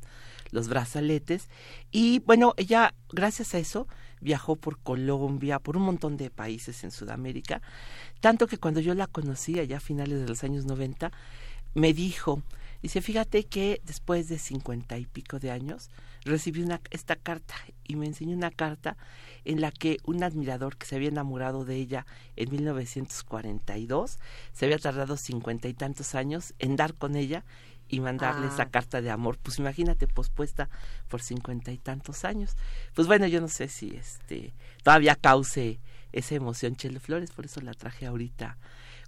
los 0.53 0.69
brazaletes 0.69 1.49
y 1.91 2.21
bueno, 2.21 2.55
ella 2.57 2.95
gracias 3.13 3.55
a 3.55 3.59
eso 3.59 3.87
viajó 4.21 4.57
por 4.57 4.79
Colombia, 4.79 5.59
por 5.59 5.77
un 5.77 5.85
montón 5.85 6.17
de 6.17 6.31
países 6.31 6.85
en 6.85 6.91
Sudamérica, 6.91 7.63
tanto 8.21 8.47
que 8.47 8.59
cuando 8.59 8.81
yo 8.81 8.95
la 8.95 9.07
conocí 9.07 9.59
allá 9.59 9.79
a 9.79 9.81
finales 9.81 10.21
de 10.21 10.29
los 10.29 10.45
años 10.45 10.65
90, 10.65 11.11
me 11.75 11.93
dijo, 11.93 12.43
dice, 12.83 13.01
fíjate 13.01 13.45
que 13.45 13.81
después 13.85 14.29
de 14.29 14.39
cincuenta 14.39 14.99
y 14.99 15.07
pico 15.07 15.39
de 15.39 15.51
años 15.51 15.91
recibí 16.25 16.63
una, 16.63 16.81
esta 16.91 17.17
carta 17.17 17.55
y 17.85 17.97
me 17.97 18.07
enseñó 18.07 18.37
una 18.37 18.51
carta 18.51 18.97
en 19.45 19.61
la 19.61 19.71
que 19.71 19.99
un 20.05 20.23
admirador 20.23 20.77
que 20.77 20.87
se 20.87 20.97
había 20.97 21.09
enamorado 21.09 21.65
de 21.65 21.77
ella 21.77 22.07
en 22.37 22.51
1942 22.51 24.19
se 24.53 24.65
había 24.65 24.79
tardado 24.79 25.17
cincuenta 25.17 25.69
y 25.69 25.75
tantos 25.75 26.15
años 26.15 26.55
en 26.59 26.77
dar 26.77 26.95
con 26.95 27.17
ella 27.17 27.45
y 27.91 28.01
mandarle 28.01 28.47
Ah. 28.47 28.51
esa 28.53 28.67
carta 28.71 29.01
de 29.01 29.11
amor, 29.11 29.39
pues 29.43 29.59
imagínate, 29.59 30.07
pospuesta 30.07 30.69
por 31.09 31.21
cincuenta 31.23 31.73
y 31.73 31.79
tantos 31.79 32.25
años. 32.25 32.57
Pues 32.95 33.07
bueno, 33.09 33.27
yo 33.27 33.41
no 33.41 33.49
sé 33.49 33.69
si 33.69 33.97
este 33.97 34.53
todavía 34.83 35.17
cause 35.17 35.81
esa 36.13 36.35
emoción 36.35 36.77
Chelo 36.77 37.01
Flores, 37.01 37.31
por 37.33 37.45
eso 37.45 37.61
la 37.61 37.75
traje 37.75 38.07
ahorita 38.07 38.57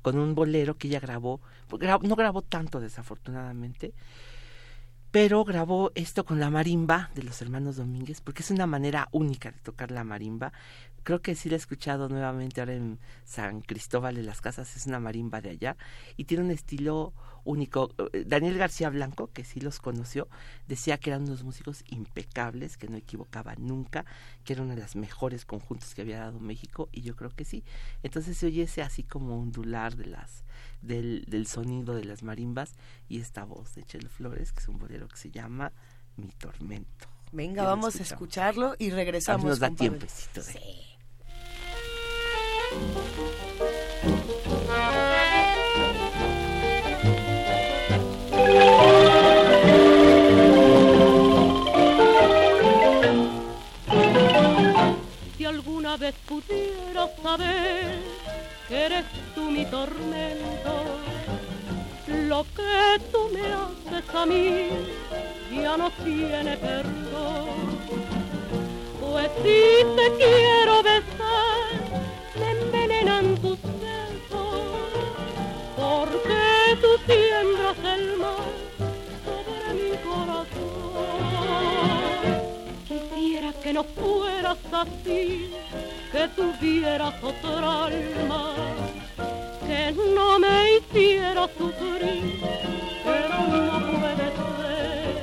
con 0.02 0.18
un 0.18 0.34
bolero 0.34 0.76
que 0.76 0.88
ella 0.88 1.00
grabó, 1.00 1.40
pues, 1.68 1.80
no 2.02 2.16
grabó 2.16 2.42
tanto 2.42 2.80
desafortunadamente, 2.80 3.94
pero 5.12 5.44
grabó 5.44 5.92
esto 5.94 6.24
con 6.24 6.40
la 6.40 6.50
marimba 6.50 7.10
de 7.14 7.22
los 7.22 7.40
hermanos 7.42 7.76
Domínguez, 7.76 8.20
porque 8.20 8.42
es 8.42 8.50
una 8.50 8.66
manera 8.66 9.08
única 9.12 9.50
de 9.50 9.58
tocar 9.60 9.90
la 9.90 10.04
marimba. 10.04 10.52
Creo 11.02 11.20
que 11.20 11.34
sí 11.34 11.48
la 11.50 11.56
he 11.56 11.58
escuchado 11.58 12.08
nuevamente 12.08 12.60
ahora 12.60 12.74
en 12.74 12.98
San 13.24 13.60
Cristóbal 13.60 14.14
de 14.14 14.22
las 14.22 14.40
Casas, 14.40 14.74
es 14.74 14.86
una 14.86 15.00
marimba 15.00 15.40
de 15.40 15.50
allá, 15.50 15.76
y 16.16 16.24
tiene 16.24 16.44
un 16.44 16.50
estilo 16.50 17.12
único. 17.44 17.94
Eh, 18.12 18.24
Daniel 18.26 18.58
García 18.58 18.90
Blanco, 18.90 19.30
que 19.32 19.44
sí 19.44 19.60
los 19.60 19.80
conoció, 19.80 20.28
decía 20.66 20.98
que 20.98 21.10
eran 21.10 21.22
unos 21.22 21.42
músicos 21.42 21.84
impecables, 21.88 22.76
que 22.76 22.88
no 22.88 22.96
equivocaban 22.96 23.66
nunca, 23.66 24.04
que 24.44 24.52
era 24.54 24.62
uno 24.62 24.74
de 24.74 24.82
los 24.82 24.96
mejores 24.96 25.44
conjuntos 25.44 25.94
que 25.94 26.02
había 26.02 26.20
dado 26.20 26.40
México, 26.40 26.88
y 26.92 27.02
yo 27.02 27.16
creo 27.16 27.30
que 27.30 27.44
sí. 27.44 27.64
Entonces 28.02 28.36
se 28.36 28.46
oye 28.46 28.62
ese 28.62 28.82
así 28.82 29.02
como 29.02 29.40
ondular 29.40 29.96
de 29.96 30.06
las, 30.06 30.44
del, 30.80 31.24
del 31.26 31.46
sonido 31.46 31.94
de 31.94 32.04
las 32.04 32.22
marimbas, 32.22 32.74
y 33.08 33.20
esta 33.20 33.44
voz 33.44 33.74
de 33.74 33.84
Chelo 33.84 34.08
Flores, 34.08 34.52
que 34.52 34.60
es 34.60 34.68
un 34.68 34.78
bolero 34.78 35.08
que 35.08 35.16
se 35.16 35.30
llama 35.30 35.72
Mi 36.16 36.28
Tormento. 36.32 37.08
Venga, 37.32 37.64
vamos 37.64 37.96
a 37.96 38.02
escucharlo 38.02 38.74
y 38.78 38.90
regresamos. 38.90 39.46
nos 39.46 39.58
da 39.58 39.70
tiempecito 39.70 40.42
de... 40.42 40.92
Si 55.36 55.44
alguna 55.44 55.96
vez 55.96 56.14
pudiera 56.28 57.08
saber 57.22 57.98
que 58.68 58.76
eres 58.86 59.04
tú 59.34 59.50
mi 59.50 59.64
tormento, 59.66 60.84
lo 62.06 62.44
que 62.56 63.00
tú 63.10 63.28
me 63.32 63.40
haces 63.40 64.14
a 64.14 64.26
mí 64.26 64.68
ya 65.62 65.76
no 65.76 65.90
tiene 66.04 66.56
perdón. 66.56 67.48
Pues 69.00 69.30
si 69.42 69.84
te 69.96 70.06
quiero 70.16 70.82
besar, 70.82 71.66
me 72.38 72.50
envenenan 72.50 73.36
tus 73.36 73.60
besos, 73.62 74.01
tú 76.82 76.88
siembras 77.06 77.78
el 77.94 78.16
mal 78.18 78.52
sobre 79.24 79.68
mi 79.80 79.92
corazón. 80.08 80.50
Quisiera 82.88 83.50
que 83.62 83.72
no 83.72 83.84
fueras 83.84 84.58
así, 84.72 85.50
que 86.10 86.28
tuvieras 86.36 87.14
otra 87.22 87.84
alma, 87.84 88.54
que 89.66 89.82
no 90.16 90.38
me 90.40 90.76
hiciera 90.76 91.48
sufrir, 91.56 92.40
pero 93.04 93.36
no 93.68 93.76
puede 93.92 94.26
ser. 94.40 95.14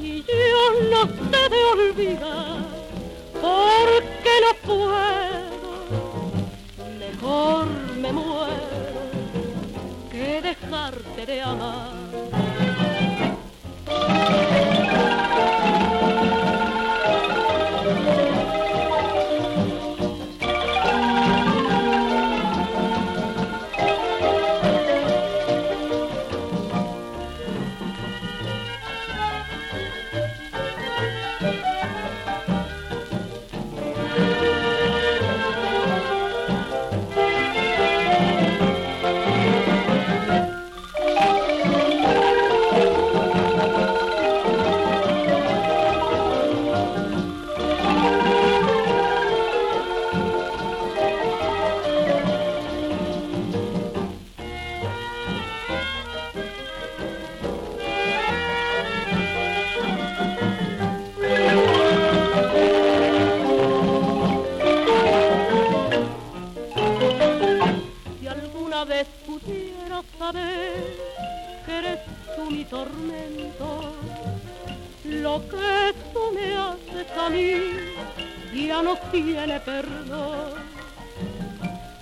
Y 0.00 0.22
yo 0.22 0.62
no 0.92 1.00
sé 1.30 1.42
de 1.54 1.60
olvidar, 1.74 2.62
porque 3.40 4.34
no 4.44 4.52
puedo, 4.68 5.70
mejor 7.00 7.66
me 8.00 8.10
muero 8.12 8.91
dejarte 10.52 11.26
de 11.26 11.42
amar. 11.42 11.92
Tormento, 72.72 73.92
lo 75.04 75.42
que 75.46 75.94
tú 76.14 76.32
me 76.34 76.56
haces 76.56 77.06
a 77.18 77.28
mí 77.28 77.52
ya 78.66 78.82
no 78.82 78.96
tiene 79.10 79.60
perdón. 79.60 80.54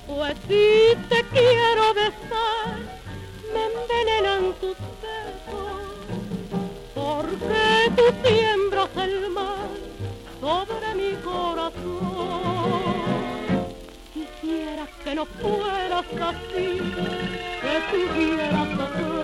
Pues 0.06 0.36
si 0.46 0.96
te 1.08 1.24
quiero 1.32 1.92
besar, 1.92 2.78
me 3.52 3.62
envenenan 3.72 4.42
tus 4.60 4.76
besos, 5.02 5.80
porque 6.94 7.64
tú 7.96 8.04
siembras 8.22 8.90
el 8.96 9.28
mal 9.30 9.70
sobre 10.40 10.88
mi 10.94 11.12
corazón. 11.16 11.80
Quisiera 14.14 14.86
que 15.02 15.14
no 15.16 15.24
fueras 15.26 16.06
así, 16.30 16.68
que 17.62 17.74
tuvieras 17.90 18.68
otra 18.86 19.19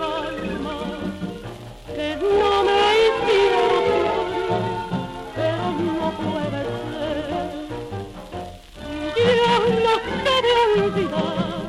olvidar, 11.05 11.67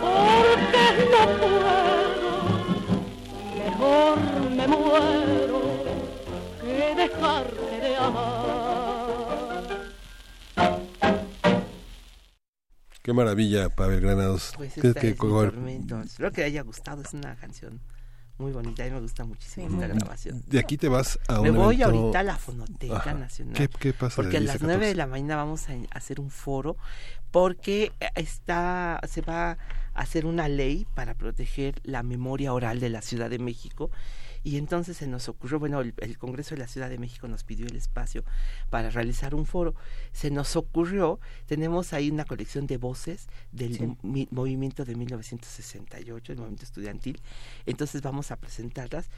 porque 0.00 0.86
no 1.10 1.22
puedo, 1.38 2.32
mejor 3.56 4.50
me 4.50 4.66
muero 4.68 5.60
que 6.60 6.94
dejarte 6.94 7.80
de 7.80 7.96
amar. 7.96 9.68
Qué 13.02 13.12
maravilla, 13.14 13.70
Pavel 13.70 14.00
Granados. 14.02 14.52
Pues 14.56 14.74
¿Qué- 14.74 14.88
esta 14.88 15.00
qué- 15.00 15.08
es 15.08 15.12
Mi 15.14 15.18
cuál- 15.18 15.50
Tormento. 15.50 16.00
Espero 16.02 16.30
que 16.32 16.44
haya 16.44 16.62
gustado, 16.62 17.00
es 17.02 17.14
una 17.14 17.34
canción 17.36 17.80
muy 18.38 18.52
bonita, 18.52 18.84
mí 18.84 18.90
me 18.90 19.00
gusta 19.00 19.24
muchísimo 19.24 19.66
esta 19.82 19.86
grabación. 19.88 20.42
De 20.46 20.58
aquí 20.60 20.76
te 20.76 20.88
vas 20.88 21.18
a 21.28 21.38
un 21.40 21.42
Me 21.42 21.50
voy 21.50 21.82
evento- 21.82 21.98
ahorita 22.00 22.20
a 22.20 22.22
la 22.22 22.36
Fonoteca 22.36 22.96
Ajá. 22.96 23.14
Nacional. 23.14 23.54
¿Qué, 23.54 23.68
qué 23.68 23.92
pasa 23.92 24.16
Porque 24.16 24.36
a 24.36 24.40
10 24.40 24.44
las 24.46 24.54
14? 24.58 24.66
9 24.76 24.86
de 24.86 24.94
la 24.94 25.06
mañana 25.06 25.36
vamos 25.36 25.68
a 25.68 25.72
hacer 25.90 26.20
un 26.20 26.30
foro 26.30 26.76
porque 27.30 27.92
está 28.14 29.00
se 29.08 29.20
va 29.22 29.50
a 29.52 29.56
hacer 29.94 30.24
una 30.26 30.48
ley 30.48 30.86
para 30.94 31.14
proteger 31.14 31.80
la 31.82 32.02
memoria 32.02 32.52
oral 32.52 32.78
de 32.80 32.88
la 32.88 33.02
Ciudad 33.02 33.28
de 33.28 33.38
México 33.40 33.90
y 34.48 34.56
entonces 34.56 34.96
se 34.96 35.06
nos 35.06 35.28
ocurrió, 35.28 35.58
bueno, 35.58 35.80
el, 35.80 35.92
el 35.98 36.16
Congreso 36.16 36.54
de 36.54 36.60
la 36.60 36.68
Ciudad 36.68 36.88
de 36.88 36.98
México 36.98 37.28
nos 37.28 37.44
pidió 37.44 37.66
el 37.66 37.76
espacio 37.76 38.24
para 38.70 38.88
realizar 38.90 39.34
un 39.34 39.44
foro, 39.46 39.74
se 40.12 40.30
nos 40.30 40.56
ocurrió, 40.56 41.20
tenemos 41.46 41.92
ahí 41.92 42.10
una 42.10 42.24
colección 42.24 42.66
de 42.66 42.76
voces 42.78 43.28
del 43.52 43.76
Sí. 43.76 43.96
mi- 44.02 44.28
movimiento 44.30 44.84
de 44.84 44.94
1968, 44.94 46.32
el 46.32 46.38
movimiento 46.38 46.64
estudiantil, 46.64 47.20
entonces 47.66 48.00
vamos 48.02 48.30
a 48.30 48.36
presentarlas 48.36 49.10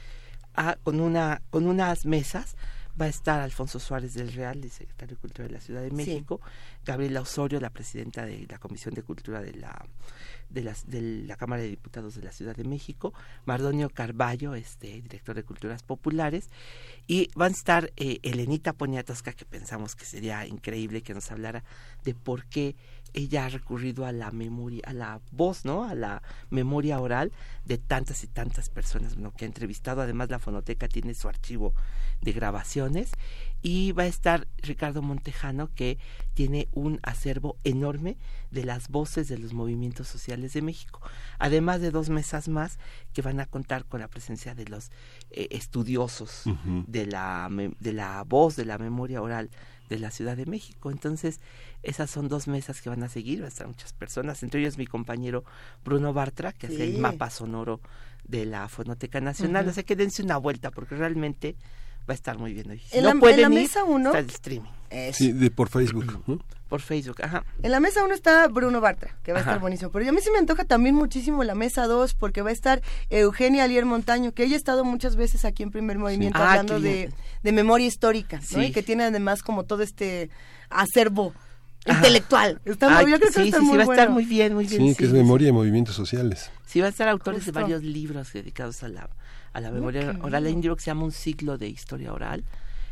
a- 0.53 0.75
con 0.83 0.99
una 0.99 1.41
con 1.49 1.65
unas 1.65 2.05
mesas 2.05 2.55
va 3.01 3.05
a 3.05 3.09
estar 3.09 3.41
Alfonso 3.41 3.79
Suárez 3.79 4.13
del 4.13 4.31
Real, 4.31 4.63
el 4.63 4.69
secretario 4.69 5.15
de 5.15 5.21
Cultura 5.21 5.47
de 5.47 5.53
la 5.53 5.59
Ciudad 5.59 5.81
de 5.81 5.89
México, 5.89 6.39
Gabriela 6.85 7.21
Osorio, 7.21 7.59
la 7.59 7.71
presidenta 7.71 8.25
de 8.25 8.45
la 8.47 8.59
Comisión 8.59 8.93
de 8.93 9.01
Cultura 9.01 9.41
de 9.41 9.53
la 9.53 9.87
de, 10.51 10.61
las, 10.61 10.87
de 10.87 11.01
la 11.01 11.35
Cámara 11.35 11.63
de 11.63 11.69
Diputados 11.69 12.13
de 12.15 12.21
la 12.21 12.31
Ciudad 12.31 12.55
de 12.55 12.63
México, 12.63 13.13
Mardonio 13.45 13.89
Carballo, 13.89 14.53
este 14.53 15.01
director 15.01 15.35
de 15.35 15.43
Culturas 15.43 15.81
Populares, 15.81 16.49
y 17.07 17.29
van 17.35 17.53
a 17.53 17.55
estar 17.55 17.91
eh, 17.95 18.19
Elenita 18.21 18.73
Poniatowska, 18.73 19.33
que 19.33 19.45
pensamos 19.45 19.95
que 19.95 20.05
sería 20.05 20.45
increíble 20.45 21.01
que 21.01 21.13
nos 21.13 21.31
hablara 21.31 21.63
de 22.03 22.13
por 22.13 22.45
qué 22.45 22.75
ella 23.13 23.45
ha 23.45 23.49
recurrido 23.49 24.05
a 24.05 24.11
la 24.11 24.31
memoria, 24.31 24.81
a 24.85 24.93
la 24.93 25.21
voz, 25.31 25.65
¿no? 25.65 25.83
A 25.83 25.95
la 25.95 26.21
memoria 26.49 26.99
oral 26.99 27.31
de 27.65 27.77
tantas 27.77 28.23
y 28.23 28.27
tantas 28.27 28.69
personas 28.69 29.17
¿no? 29.17 29.31
que 29.33 29.45
ha 29.45 29.47
entrevistado. 29.47 30.01
Además, 30.01 30.29
la 30.29 30.39
fonoteca 30.39 30.87
tiene 30.87 31.13
su 31.13 31.27
archivo 31.27 31.73
de 32.21 32.33
grabaciones 32.33 33.11
y 33.61 33.91
va 33.91 34.03
a 34.03 34.07
estar 34.07 34.47
Ricardo 34.57 35.01
Montejano 35.01 35.69
que 35.73 35.97
tiene 36.33 36.67
un 36.71 36.99
acervo 37.03 37.57
enorme 37.63 38.17
de 38.51 38.63
las 38.63 38.89
voces 38.89 39.27
de 39.27 39.37
los 39.37 39.53
movimientos 39.53 40.07
sociales 40.07 40.53
de 40.53 40.61
México, 40.61 41.01
además 41.39 41.81
de 41.81 41.91
dos 41.91 42.09
mesas 42.09 42.47
más 42.47 42.79
que 43.13 43.21
van 43.21 43.39
a 43.39 43.45
contar 43.45 43.85
con 43.85 44.01
la 44.01 44.07
presencia 44.07 44.55
de 44.55 44.65
los 44.65 44.91
eh, 45.31 45.47
estudiosos 45.51 46.43
de 46.87 47.05
la 47.05 47.49
de 47.79 47.93
la 47.93 48.23
voz 48.23 48.55
de 48.55 48.65
la 48.65 48.77
memoria 48.77 49.21
oral 49.21 49.49
de 49.91 49.99
la 49.99 50.09
Ciudad 50.09 50.37
de 50.37 50.45
México. 50.45 50.89
Entonces, 50.89 51.39
esas 51.83 52.09
son 52.09 52.29
dos 52.29 52.47
mesas 52.47 52.81
que 52.81 52.89
van 52.89 53.03
a 53.03 53.09
seguir, 53.09 53.39
van 53.39 53.45
a 53.45 53.49
estar 53.49 53.67
muchas 53.67 53.93
personas, 53.93 54.41
entre 54.41 54.61
ellos 54.61 54.77
mi 54.77 54.87
compañero 54.87 55.43
Bruno 55.83 56.13
Bartra, 56.13 56.53
que 56.53 56.67
hace 56.67 56.83
el 56.83 56.97
mapa 56.97 57.29
sonoro 57.29 57.81
de 58.23 58.45
la 58.45 58.67
Fonoteca 58.69 59.19
Nacional. 59.19 59.67
O 59.67 59.73
sea 59.73 59.83
que 59.83 59.95
dense 59.95 60.23
una 60.23 60.37
vuelta, 60.37 60.71
porque 60.71 60.95
realmente 60.95 61.55
va 62.11 62.13
a 62.13 62.15
estar 62.15 62.37
muy 62.37 62.53
bien 62.53 62.69
hoy. 62.69 62.81
en, 62.91 63.05
la, 63.05 63.49
mesa 63.49 63.85
uno 63.85 64.09
está 64.09 64.19
el 64.19 64.29
streaming. 64.29 64.69
Sí, 65.13 65.31
de, 65.31 65.49
por 65.49 65.69
Facebook. 65.69 66.21
Por 66.67 66.81
Facebook, 66.81 67.17
ajá. 67.23 67.45
En 67.63 67.71
la 67.71 67.79
mesa 67.79 68.03
uno 68.03 68.13
está 68.13 68.47
Bruno 68.49 68.81
Bartra, 68.81 69.17
que 69.23 69.31
va 69.31 69.39
a 69.39 69.41
estar 69.41 69.59
buenísimo. 69.59 69.91
Pero 69.91 70.09
a 70.09 70.11
mí 70.11 70.19
se 70.21 70.31
me 70.31 70.37
antoja 70.37 70.65
también 70.65 70.95
muchísimo 70.95 71.43
la 71.45 71.55
mesa 71.55 71.87
dos, 71.87 72.13
porque 72.13 72.41
va 72.41 72.49
a 72.49 72.53
estar 72.53 72.81
Eugenia 73.09 73.63
Alier 73.63 73.85
Montaño, 73.85 74.33
que 74.33 74.43
ella 74.43 74.55
ha 74.55 74.57
estado 74.57 74.83
muchas 74.83 75.15
veces 75.15 75.45
aquí 75.45 75.63
en 75.63 75.71
Primer 75.71 75.97
Movimiento 75.97 76.39
Ah, 76.39 76.51
hablando 76.51 76.81
de, 76.81 77.11
de 77.43 77.51
memoria 77.53 77.87
histórica, 77.87 78.41
¿no? 78.51 78.63
Y 78.63 78.71
que 78.71 78.83
tiene 78.83 79.05
además 79.05 79.41
como 79.43 79.63
todo 79.63 79.83
este 79.83 80.29
acervo 80.69 81.33
intelectual. 81.85 82.61
Está 82.65 82.89
muy- 82.89 82.97
Ay, 82.97 83.11
yo 83.11 83.19
creo 83.19 83.31
que 83.31 83.33
sí, 83.33 83.39
va 83.39 83.45
estar 83.45 83.59
sí, 83.61 83.65
muy 83.65 83.71
sí, 83.71 83.77
va 83.77 83.83
a 83.83 83.95
estar 83.95 84.09
muy 84.09 84.25
bien, 84.25 84.53
muy 84.53 84.65
bien. 84.65 84.87
Sí, 84.89 84.95
que 84.95 85.05
es 85.05 85.11
memoria 85.13 85.47
de 85.47 85.53
movimientos 85.53 85.95
sociales. 85.95 86.51
Sí, 86.65 86.79
van 86.79 86.87
a 86.87 86.89
estar 86.89 87.07
autores 87.07 87.43
Justo. 87.45 87.57
de 87.57 87.61
varios 87.63 87.83
libros 87.83 88.31
dedicados 88.33 88.83
a 88.83 88.87
la, 88.87 89.09
a 89.53 89.61
la 89.61 89.71
memoria 89.71 90.13
qué 90.13 90.19
oral. 90.21 90.45
Hay 90.45 90.53
un 90.53 90.61
libro 90.61 90.75
que 90.75 90.81
se 90.83 90.87
llama 90.91 91.03
Un 91.03 91.11
ciclo 91.11 91.57
de 91.57 91.67
historia 91.67 92.13
oral 92.13 92.43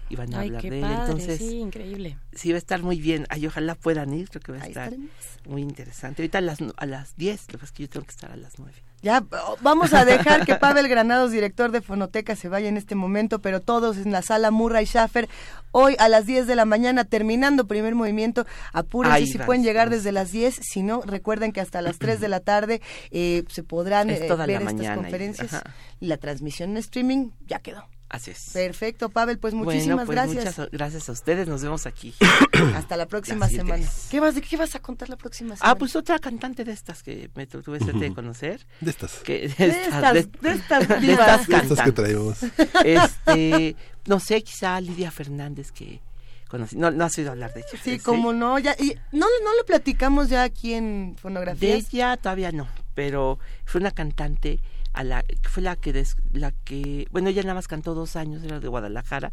y 0.09 0.15
van 0.15 0.33
a 0.33 0.39
Ay, 0.39 0.47
hablar 0.47 0.61
qué 0.61 0.69
de 0.71 0.77
él. 0.77 0.81
padre, 0.81 1.01
Entonces, 1.01 1.37
sí, 1.37 1.57
increíble. 1.59 2.17
sí 2.33 2.49
va 2.51 2.55
a 2.55 2.57
estar 2.57 2.81
muy 2.83 2.99
bien. 2.99 3.25
Ay, 3.29 3.45
ojalá 3.47 3.75
puedan 3.75 4.13
ir, 4.13 4.29
creo 4.29 4.41
que 4.41 4.51
va 4.53 4.57
a 4.59 4.61
Ahí 4.63 4.69
estar 4.69 4.85
estaremos. 4.85 5.11
muy 5.47 5.61
interesante. 5.61 6.21
Ahorita 6.23 6.39
a 6.39 6.41
las, 6.41 6.57
a 6.77 6.85
las 6.85 7.15
10, 7.15 7.41
lo 7.41 7.47
que 7.47 7.57
pasa 7.59 7.65
es 7.65 7.71
que 7.73 7.83
yo 7.83 7.89
tengo 7.89 8.05
que 8.05 8.11
estar 8.11 8.31
a 8.31 8.35
las 8.37 8.57
9. 8.59 8.73
Ya 9.01 9.23
vamos 9.61 9.93
a 9.93 10.03
dejar 10.03 10.45
que 10.45 10.55
Pavel 10.55 10.87
Granados, 10.89 11.31
director 11.31 11.71
de 11.71 11.81
Fonoteca, 11.81 12.35
se 12.35 12.49
vaya 12.49 12.67
en 12.67 12.77
este 12.77 12.95
momento, 12.95 13.39
pero 13.39 13.61
todos 13.61 13.97
en 13.97 14.11
la 14.11 14.21
sala 14.21 14.51
Murray 14.51 14.85
Schaffer, 14.85 15.29
hoy 15.71 15.95
a 15.99 16.09
las 16.09 16.25
10 16.25 16.47
de 16.47 16.55
la 16.55 16.65
mañana, 16.65 17.05
terminando 17.05 17.65
primer 17.65 17.95
movimiento. 17.95 18.45
Apúrense 18.73 19.15
Ahí 19.15 19.27
si 19.27 19.37
pueden 19.37 19.63
llegar 19.63 19.89
desde 19.89 20.11
las 20.11 20.31
10, 20.31 20.59
si 20.61 20.83
no, 20.83 21.01
recuerden 21.01 21.51
que 21.51 21.61
hasta 21.61 21.81
las 21.81 21.97
3 21.97 22.19
de 22.19 22.27
la 22.27 22.41
tarde 22.41 22.81
eh, 23.11 23.45
se 23.49 23.63
podrán 23.63 24.09
eh, 24.09 24.19
ver 24.19 24.23
estas 24.23 24.47
mañana 24.63 24.95
conferencias. 24.95 25.61
Y 25.99 26.07
la 26.07 26.17
transmisión 26.17 26.71
en 26.71 26.77
streaming 26.77 27.29
ya 27.47 27.59
quedó. 27.59 27.85
Así 28.09 28.31
es. 28.31 28.49
Perfecto, 28.53 29.09
Pavel, 29.09 29.37
pues 29.37 29.53
Bueno, 29.53 29.65
muchísimas 29.71 30.05
pues, 30.07 30.15
gracias. 30.15 30.45
Muchas 30.57 30.71
gracias 30.71 31.09
a 31.09 31.11
ustedes. 31.11 31.47
Nos 31.47 31.61
vemos 31.61 31.85
aquí. 31.85 32.15
Hasta 32.75 32.97
la 32.97 33.05
próxima 33.05 33.47
semana. 33.47 33.85
¿Qué 34.09 34.19
vas, 34.19 34.33
¿De 34.33 34.41
qué 34.41 34.57
vas 34.57 34.73
a 34.73 34.79
contar 34.79 35.09
la 35.09 35.15
próxima 35.15 35.55
semana? 35.55 35.71
Ah, 35.71 35.75
pues 35.77 35.95
otra 35.95 36.17
cantante 36.17 36.63
de 36.63 36.71
estas 36.71 37.03
que 37.03 37.29
me 37.35 37.45
tu- 37.45 37.61
tuve 37.61 37.79
suerte 37.79 37.99
de 37.99 38.13
conocer. 38.13 38.65
De 38.81 38.89
estas. 38.89 39.13
Que, 39.19 39.47
de, 39.49 39.67
estas, 39.87 40.13
de- 40.13 40.23
de 40.41 40.51
estas 40.51 40.87
de 41.01 41.11
estas 41.11 41.47
De 41.47 41.55
estas 41.57 41.81
que 41.81 41.91
traemos. 41.91 42.37
Este, 42.83 43.75
no 44.07 44.19
sé, 44.19 44.41
quizá 44.41 44.81
Lidia 44.81 45.11
Fernández 45.11 45.71
que 45.71 46.01
conocí. 46.47 46.75
No, 46.77 46.89
no 46.91 47.05
has 47.05 47.17
oído 47.17 47.31
hablar 47.31 47.53
de 47.53 47.59
ella. 47.61 47.79
Sí, 47.83 47.99
como 47.99 48.33
no, 48.33 48.57
ya, 48.59 48.75
y 48.79 48.95
no, 49.11 49.27
no 49.43 49.55
lo 49.57 49.65
platicamos 49.67 50.29
ya 50.29 50.43
aquí 50.43 50.73
en 50.73 51.13
De 51.13 51.21
Fonografías. 51.21 51.93
ella 51.93 52.17
todavía 52.17 52.51
no, 52.51 52.67
pero 52.95 53.37
fue 53.65 53.79
una 53.81 53.91
cantante 53.91 54.59
a 54.99 55.03
la 55.05 55.23
fue 55.43 55.63
la 55.63 55.77
que 55.77 55.93
des- 55.93 56.17
la 56.33 56.51
que 56.51 57.07
bueno 57.11 57.29
ella 57.29 57.41
nada 57.43 57.55
más 57.55 57.67
cantó 57.69 57.93
dos 57.95 58.17
años 58.17 58.43
era 58.43 58.59
de 58.59 58.67
Guadalajara 58.67 59.31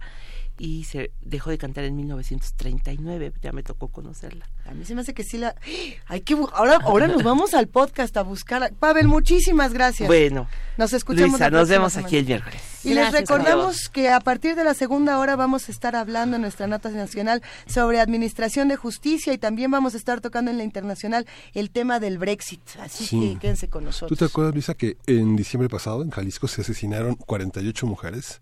y 0.58 0.84
se 0.84 1.10
dejó 1.20 1.50
de 1.50 1.58
cantar 1.58 1.84
en 1.84 1.96
1939 1.96 3.32
ya 3.42 3.52
me 3.52 3.62
tocó 3.62 3.88
conocerla 3.88 4.48
A 4.64 4.72
mí 4.72 4.84
se 4.84 4.94
me 4.94 5.02
hace 5.02 5.12
que 5.14 5.22
sí 5.22 5.38
la... 5.38 5.54
Hay 6.06 6.22
que... 6.22 6.36
bu- 6.36 6.50
Ahora, 6.54 6.78
ahora 6.84 7.06
nos 7.08 7.22
vamos 7.22 7.54
al 7.54 7.68
podcast 7.68 8.16
a 8.16 8.22
buscar... 8.22 8.62
a- 8.62 8.70
Pavel, 8.70 9.08
muchísimas 9.08 9.72
gracias. 9.72 10.06
bueno 10.06 10.48
Nos 10.76 10.92
escuchamos 10.92 11.32
Luisa 11.32 11.50
nos 11.50 11.68
vemos 11.68 11.92
semana. 11.92 12.06
aquí 12.08 12.16
el 12.16 12.26
miércoles 12.26 12.60
Y 12.84 12.94
les 12.94 13.12
recordamos 13.12 13.88
que 13.90 14.08
a 14.08 14.20
partir 14.20 14.54
de 14.56 14.64
la 14.64 14.74
segunda 14.74 15.18
hora 15.18 15.36
vamos 15.36 15.68
a 15.68 15.72
estar 15.72 15.94
hablando 15.96 16.36
en 16.36 16.42
nuestra 16.42 16.66
nota 16.66 16.88
nacional 16.90 17.42
sobre 17.66 18.00
administración 18.00 18.68
de 18.68 18.76
justicia 18.76 19.32
y 19.32 19.38
también 19.38 19.70
vamos 19.70 19.94
a 19.94 19.96
estar 19.98 20.20
tocando 20.20 20.50
en 20.50 20.58
la 20.58 20.64
internacional 20.64 21.26
el 21.52 21.70
tema 21.70 22.00
del 22.00 22.18
Brexit. 22.18 22.60
Así 22.80 23.04
Sí. 23.06 23.34
que 23.34 23.40
quédense 23.40 23.68
con 23.68 23.84
nosotros. 23.84 24.08
¿Tú 24.08 24.16
te 24.16 24.30
acuerdas, 24.30 24.54
Luisa, 24.54 24.74
que 24.74 24.96
en 25.06 25.36
diciembre 25.36 25.68
pasado 25.68 26.02
en 26.02 26.10
Jalisco 26.10 26.48
se 26.48 26.62
asesinaron 26.62 27.14
48 27.16 27.86
mujeres? 27.86 28.40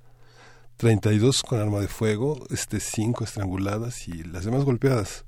32 0.76 1.42
con 1.42 1.60
arma 1.60 1.80
de 1.80 1.88
fuego, 1.88 2.44
este 2.50 2.80
5 2.80 3.24
estranguladas 3.24 4.08
y 4.08 4.24
las 4.24 4.44
demás 4.44 4.64
golpeadas. 4.64 5.24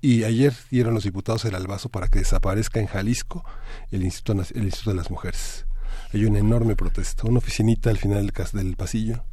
Y 0.00 0.24
ayer 0.24 0.54
dieron 0.70 0.94
los 0.94 1.04
diputados 1.04 1.44
el 1.44 1.54
albazo 1.54 1.88
para 1.88 2.08
que 2.08 2.20
desaparezca 2.20 2.80
en 2.80 2.86
Jalisco 2.86 3.44
el 3.90 4.02
Instituto, 4.02 4.42
el 4.54 4.64
Instituto 4.64 4.90
de 4.90 4.96
las 4.96 5.10
Mujeres. 5.10 5.66
Hay 6.12 6.24
una 6.24 6.38
enorme 6.38 6.74
protesta, 6.76 7.26
una 7.26 7.38
oficinita 7.38 7.90
al 7.90 7.98
final 7.98 8.18
del, 8.22 8.32
cas- 8.32 8.52
del 8.52 8.76
pasillo 8.76 9.24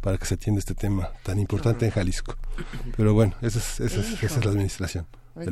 para 0.00 0.16
que 0.18 0.24
se 0.26 0.34
atienda 0.34 0.60
este 0.60 0.74
tema 0.74 1.10
tan 1.22 1.38
importante 1.38 1.84
en 1.86 1.90
Jalisco. 1.92 2.36
Pero 2.96 3.12
bueno, 3.14 3.34
esa 3.42 3.58
es, 3.58 3.80
esa 3.80 4.00
es, 4.00 4.22
esa 4.22 4.38
es 4.38 4.44
la 4.44 4.50
administración. 4.50 5.06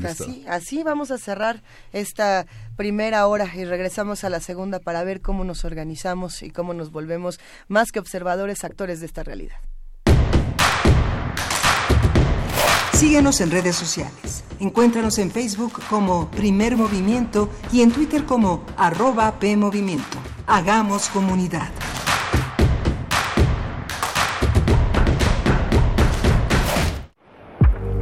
Así, 0.05 0.45
así 0.49 0.83
vamos 0.83 1.11
a 1.11 1.18
cerrar 1.18 1.62
esta 1.93 2.47
primera 2.76 3.26
hora 3.26 3.51
y 3.55 3.64
regresamos 3.64 4.24
a 4.24 4.31
la 4.31 4.41
segunda 4.41 4.78
para 4.78 5.05
ver 5.05 5.20
cómo 5.20 5.45
nos 5.45 5.64
organizamos 5.64 6.43
y 6.43 6.51
cómo 6.51 6.74
nos 6.74 6.91
volvemos 6.91 7.41
más 7.68 7.93
que 7.93 7.99
observadores, 7.99 8.64
actores 8.64 9.01
de 9.01 9.07
esta 9.07 9.22
realidad. 9.22 9.57
Síguenos 13.01 13.41
en 13.41 13.51
redes 13.51 13.76
sociales. 13.76 14.45
Encuéntranos 14.59 15.18
en 15.18 15.31
Facebook 15.31 15.81
como 15.89 16.31
Primer 16.31 16.76
Movimiento 16.76 17.49
y 17.72 17.81
en 17.81 17.93
Twitter 17.93 18.26
como 18.26 18.66
arroba 18.76 19.39
PMovimiento. 19.41 20.18
Hagamos 20.47 21.09
comunidad. 21.09 21.70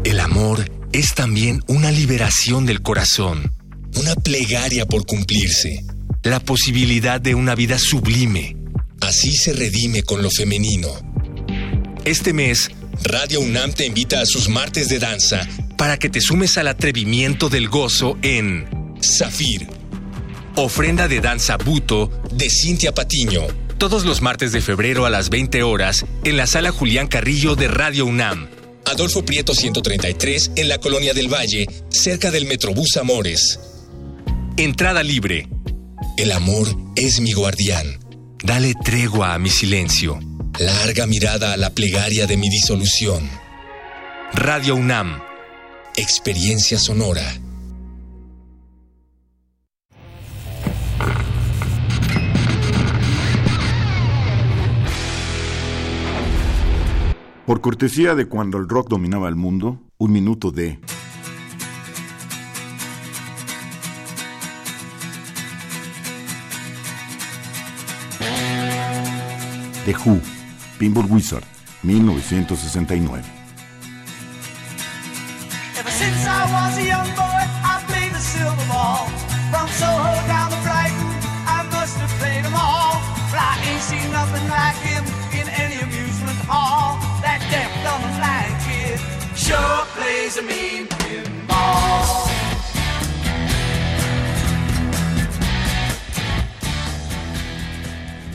El 0.03 0.18
amor 0.18 0.78
es 0.93 1.14
también 1.14 1.62
una 1.66 1.91
liberación 1.91 2.66
del 2.66 2.82
corazón, 2.82 3.53
una 3.97 4.14
plegaria 4.14 4.86
por 4.86 5.07
cumplirse, 5.07 5.84
la 6.22 6.41
posibilidad 6.41 7.20
de 7.20 7.34
una 7.34 7.55
vida 7.55 7.78
sublime. 7.78 8.57
Así 9.01 9.36
se 9.36 9.53
redime 9.53 10.03
con 10.03 10.22
lo 10.22 10.30
femenino. 10.30 10.89
Este 12.05 12.32
mes, 12.32 12.70
Radio 13.05 13.41
UNAM 13.41 13.72
te 13.72 13.86
invita 13.86 14.20
a 14.20 14.26
sus 14.26 14.49
martes 14.49 14.89
de 14.89 14.99
danza 14.99 15.47
para 15.76 15.99
que 15.99 16.09
te 16.09 16.20
sumes 16.20 16.59
al 16.59 16.68
atrevimiento 16.68 17.49
del 17.49 17.68
gozo 17.68 18.18
en 18.22 18.97
Zafir. 19.03 19.68
Ofrenda 20.57 21.07
de 21.07 21.20
danza 21.20 21.57
buto 21.57 22.11
de 22.32 22.51
Cintia 22.51 22.93
Patiño. 22.93 23.43
Todos 23.76 24.05
los 24.05 24.22
martes 24.22 24.51
de 24.51 24.61
febrero 24.61 25.07
a 25.07 25.11
las 25.11 25.30
20 25.30 25.62
horas 25.62 26.05
en 26.24 26.36
la 26.36 26.49
sala 26.49 26.72
Julián 26.72 27.07
Carrillo 27.07 27.55
de 27.55 27.68
Radio 27.68 28.07
UNAM. 28.07 28.49
Adolfo 28.89 29.22
Prieto 29.22 29.55
133 29.55 30.53
en 30.57 30.68
la 30.68 30.78
Colonia 30.78 31.12
del 31.12 31.32
Valle, 31.32 31.66
cerca 31.91 32.30
del 32.30 32.47
Metrobús 32.47 32.97
Amores. 32.97 33.61
Entrada 34.57 35.03
libre. 35.03 35.47
El 36.16 36.32
amor 36.32 36.66
es 36.97 37.20
mi 37.20 37.32
guardián. 37.34 38.01
Dale 38.43 38.72
tregua 38.82 39.34
a 39.34 39.39
mi 39.39 39.51
silencio. 39.51 40.18
Larga 40.59 41.07
mirada 41.07 41.53
a 41.53 41.57
la 41.59 41.70
plegaria 41.74 42.26
de 42.26 42.39
mi 42.39 42.49
disolución. 42.49 43.28
Radio 44.32 44.74
UNAM. 44.74 45.20
Experiencia 45.95 46.78
sonora. 46.78 47.39
Por 57.49 57.62
cortesía 57.62 58.14
de 58.14 58.26
cuando 58.26 58.59
el 58.59 58.68
rock 58.68 58.90
dominaba 58.90 59.26
el 59.26 59.34
mundo, 59.34 59.80
un 59.96 60.12
minuto 60.12 60.51
de 60.51 60.78
The 69.86 69.96
Who, 69.96 70.20
Pinball 70.78 71.07
Wizard, 71.11 71.44
1969. 71.84 73.24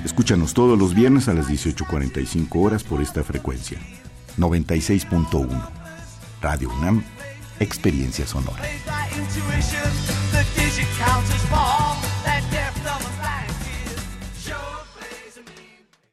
Escúchanos 0.04 0.56
todos 0.56 0.80
los 0.80 0.96
viernes 0.96 1.28
a 1.28 1.36
las 1.36 1.48
18.45 1.48 2.48
horas 2.56 2.84
por 2.84 3.02
esta 3.02 3.24
frecuencia. 3.24 3.78
96.1. 4.39 5.70
Radio 6.41 6.72
UNAM, 6.80 7.04
Experiencia 7.60 8.26
Sonora. 8.26 8.64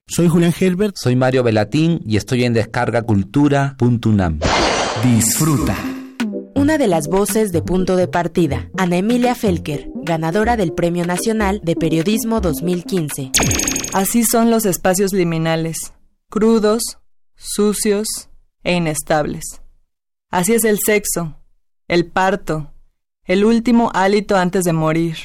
Soy 0.06 0.28
Julián 0.28 0.52
Herbert. 0.60 0.96
Soy 0.96 1.16
Mario 1.16 1.42
Velatín 1.42 2.02
y 2.04 2.18
estoy 2.18 2.44
en 2.44 2.52
descargacultura.unam. 2.52 4.40
Disfruta. 5.02 5.74
Una 6.54 6.76
de 6.76 6.86
las 6.86 7.08
voces 7.08 7.52
de 7.52 7.62
punto 7.62 7.96
de 7.96 8.06
partida, 8.06 8.68
Ana 8.76 8.98
Emilia 8.98 9.34
Felker, 9.34 9.88
ganadora 9.94 10.58
del 10.58 10.74
Premio 10.74 11.06
Nacional 11.06 11.62
de 11.64 11.74
Periodismo 11.74 12.42
2015. 12.42 13.30
Así 13.94 14.24
son 14.24 14.50
los 14.50 14.66
espacios 14.66 15.14
liminales, 15.14 15.94
crudos, 16.28 16.98
sucios 17.34 18.28
e 18.62 18.74
inestables. 18.74 19.62
Así 20.30 20.52
es 20.52 20.64
el 20.64 20.78
sexo, 20.84 21.38
el 21.88 22.04
parto, 22.04 22.74
el 23.24 23.46
último 23.46 23.90
hálito 23.94 24.36
antes 24.36 24.64
de 24.64 24.74
morir. 24.74 25.16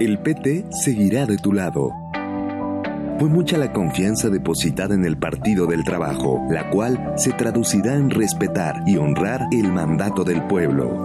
El 0.00 0.18
PT 0.18 0.64
seguirá 0.72 1.24
de 1.24 1.38
tu 1.38 1.52
lado. 1.52 1.92
Fue 3.20 3.28
mucha 3.28 3.56
la 3.58 3.72
confianza 3.72 4.28
depositada 4.28 4.92
en 4.92 5.04
el 5.04 5.16
Partido 5.16 5.66
del 5.68 5.84
Trabajo, 5.84 6.44
la 6.50 6.68
cual 6.68 7.12
se 7.16 7.32
traducirá 7.32 7.94
en 7.94 8.10
respetar 8.10 8.82
y 8.86 8.96
honrar 8.96 9.46
el 9.52 9.72
mandato 9.72 10.24
del 10.24 10.42
pueblo. 10.48 11.04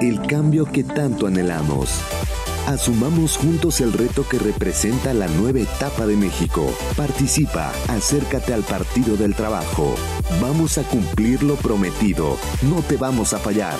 El 0.00 0.22
cambio 0.22 0.66
que 0.66 0.84
tanto 0.84 1.26
anhelamos. 1.26 2.00
Asumamos 2.68 3.36
juntos 3.36 3.80
el 3.80 3.92
reto 3.92 4.24
que 4.28 4.38
representa 4.38 5.12
la 5.14 5.26
nueva 5.26 5.58
etapa 5.58 6.06
de 6.06 6.14
México. 6.14 6.72
Participa, 6.96 7.72
acércate 7.88 8.54
al 8.54 8.62
Partido 8.62 9.16
del 9.16 9.34
Trabajo. 9.34 9.96
Vamos 10.40 10.78
a 10.78 10.84
cumplir 10.84 11.42
lo 11.42 11.56
prometido. 11.56 12.36
No 12.70 12.82
te 12.82 12.96
vamos 12.96 13.32
a 13.32 13.38
fallar. 13.38 13.74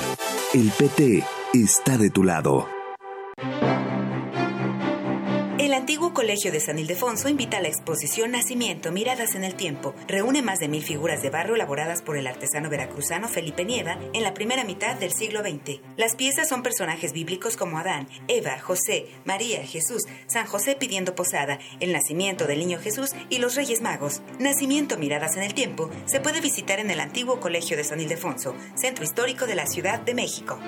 El 0.52 0.70
PT 0.70 1.22
está 1.54 1.96
de 1.96 2.10
tu 2.10 2.24
lado. 2.24 2.77
Antiguo 5.78 6.12
Colegio 6.12 6.50
de 6.50 6.58
San 6.58 6.80
Ildefonso 6.80 7.28
invita 7.28 7.58
a 7.58 7.60
la 7.60 7.68
exposición 7.68 8.32
Nacimiento, 8.32 8.90
Miradas 8.90 9.36
en 9.36 9.44
el 9.44 9.54
Tiempo. 9.54 9.94
Reúne 10.08 10.42
más 10.42 10.58
de 10.58 10.66
mil 10.66 10.82
figuras 10.82 11.22
de 11.22 11.30
barro 11.30 11.54
elaboradas 11.54 12.02
por 12.02 12.16
el 12.16 12.26
artesano 12.26 12.68
veracruzano 12.68 13.28
Felipe 13.28 13.64
Nieva 13.64 13.96
en 14.12 14.24
la 14.24 14.34
primera 14.34 14.64
mitad 14.64 14.96
del 14.96 15.12
siglo 15.12 15.40
XX. 15.40 15.80
Las 15.96 16.16
piezas 16.16 16.48
son 16.48 16.64
personajes 16.64 17.12
bíblicos 17.12 17.56
como 17.56 17.78
Adán, 17.78 18.08
Eva, 18.26 18.58
José, 18.58 19.06
María, 19.24 19.64
Jesús, 19.64 20.02
San 20.26 20.46
José 20.46 20.74
pidiendo 20.74 21.14
posada, 21.14 21.60
el 21.78 21.92
nacimiento 21.92 22.48
del 22.48 22.58
niño 22.58 22.80
Jesús 22.80 23.10
y 23.30 23.38
los 23.38 23.54
Reyes 23.54 23.80
Magos. 23.80 24.20
Nacimiento, 24.40 24.98
Miradas 24.98 25.36
en 25.36 25.44
el 25.44 25.54
Tiempo 25.54 25.90
se 26.06 26.18
puede 26.18 26.40
visitar 26.40 26.80
en 26.80 26.90
el 26.90 26.98
antiguo 26.98 27.38
Colegio 27.38 27.76
de 27.76 27.84
San 27.84 28.00
Ildefonso, 28.00 28.56
centro 28.74 29.04
histórico 29.04 29.46
de 29.46 29.54
la 29.54 29.66
Ciudad 29.68 30.00
de 30.00 30.14
México. 30.14 30.58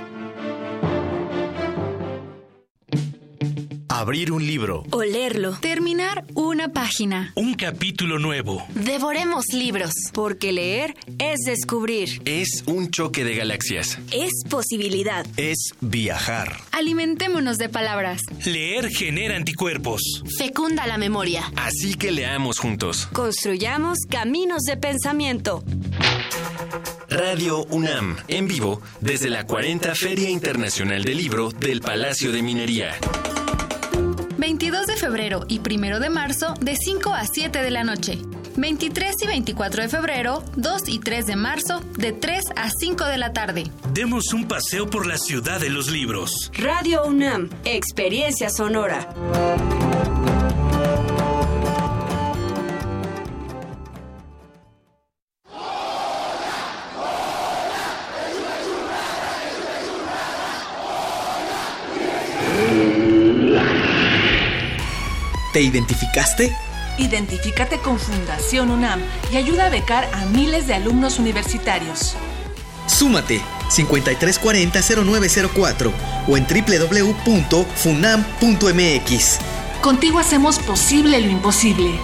Abrir 4.00 4.32
un 4.32 4.46
libro. 4.46 4.84
O 4.92 5.02
leerlo. 5.02 5.58
Terminar 5.60 6.24
una 6.32 6.72
página. 6.72 7.32
Un 7.34 7.52
capítulo 7.52 8.18
nuevo. 8.18 8.64
Devoremos 8.74 9.44
libros, 9.52 9.92
porque 10.14 10.52
leer 10.54 10.96
es 11.18 11.40
descubrir. 11.40 12.22
Es 12.24 12.64
un 12.64 12.90
choque 12.90 13.24
de 13.24 13.34
galaxias. 13.34 13.98
Es 14.10 14.30
posibilidad. 14.48 15.26
Es 15.36 15.74
viajar. 15.82 16.56
Alimentémonos 16.72 17.58
de 17.58 17.68
palabras. 17.68 18.22
Leer 18.46 18.88
genera 18.88 19.36
anticuerpos. 19.36 20.00
Fecunda 20.38 20.86
la 20.86 20.96
memoria. 20.96 21.52
Así 21.56 21.94
que 21.94 22.10
leamos 22.10 22.58
juntos. 22.58 23.06
Construyamos 23.12 23.98
caminos 24.08 24.62
de 24.62 24.78
pensamiento. 24.78 25.62
Radio 27.10 27.66
UNAM, 27.66 28.16
en 28.28 28.48
vivo, 28.48 28.80
desde 29.02 29.28
la 29.28 29.44
40 29.44 29.94
Feria 29.94 30.30
Internacional 30.30 31.04
del 31.04 31.18
Libro 31.18 31.50
del 31.50 31.82
Palacio 31.82 32.32
de 32.32 32.40
Minería. 32.40 32.98
22 34.40 34.86
de 34.86 34.96
febrero 34.96 35.44
y 35.48 35.60
1 35.60 36.00
de 36.00 36.08
marzo 36.08 36.54
de 36.62 36.74
5 36.74 37.12
a 37.12 37.26
7 37.26 37.62
de 37.62 37.70
la 37.70 37.84
noche. 37.84 38.18
23 38.56 39.14
y 39.22 39.26
24 39.26 39.82
de 39.82 39.88
febrero, 39.90 40.42
2 40.56 40.88
y 40.88 40.98
3 40.98 41.26
de 41.26 41.36
marzo 41.36 41.82
de 41.98 42.12
3 42.12 42.46
a 42.56 42.70
5 42.70 43.04
de 43.04 43.18
la 43.18 43.34
tarde. 43.34 43.64
Demos 43.92 44.32
un 44.32 44.48
paseo 44.48 44.88
por 44.88 45.06
la 45.06 45.18
ciudad 45.18 45.60
de 45.60 45.68
los 45.68 45.90
libros. 45.90 46.50
Radio 46.54 47.04
UNAM, 47.04 47.50
experiencia 47.64 48.48
sonora. 48.48 49.14
¿Te 65.52 65.60
identificaste? 65.60 66.56
Identifícate 66.98 67.78
con 67.78 67.98
Fundación 67.98 68.70
UNAM 68.70 69.00
y 69.32 69.36
ayuda 69.36 69.66
a 69.66 69.70
becar 69.70 70.08
a 70.12 70.26
miles 70.26 70.68
de 70.68 70.74
alumnos 70.74 71.18
universitarios. 71.18 72.14
Súmate 72.86 73.40
5340-0904 73.70 75.92
o 76.28 76.36
en 76.36 76.46
www.funam.mx. 76.46 77.70
Contigo 79.80 80.18
hacemos 80.18 80.58
posible 80.58 81.18
lo 81.20 81.30
imposible. 81.30 81.98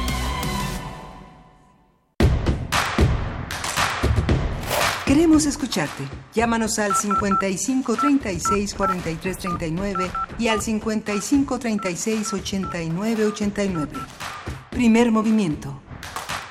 Queremos 5.07 5.47
escucharte. 5.47 6.03
Llámanos 6.35 6.81
al 6.81 6.97
55 6.97 7.95
36 7.95 8.75
43 8.75 9.39
39 9.39 10.11
y 10.37 10.49
al 10.49 10.61
55 10.61 11.59
36 11.61 12.33
89 12.33 13.27
89. 13.27 13.93
Primer 14.69 15.13
movimiento. 15.13 15.81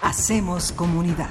Hacemos 0.02 0.72
comunidad. 0.72 1.30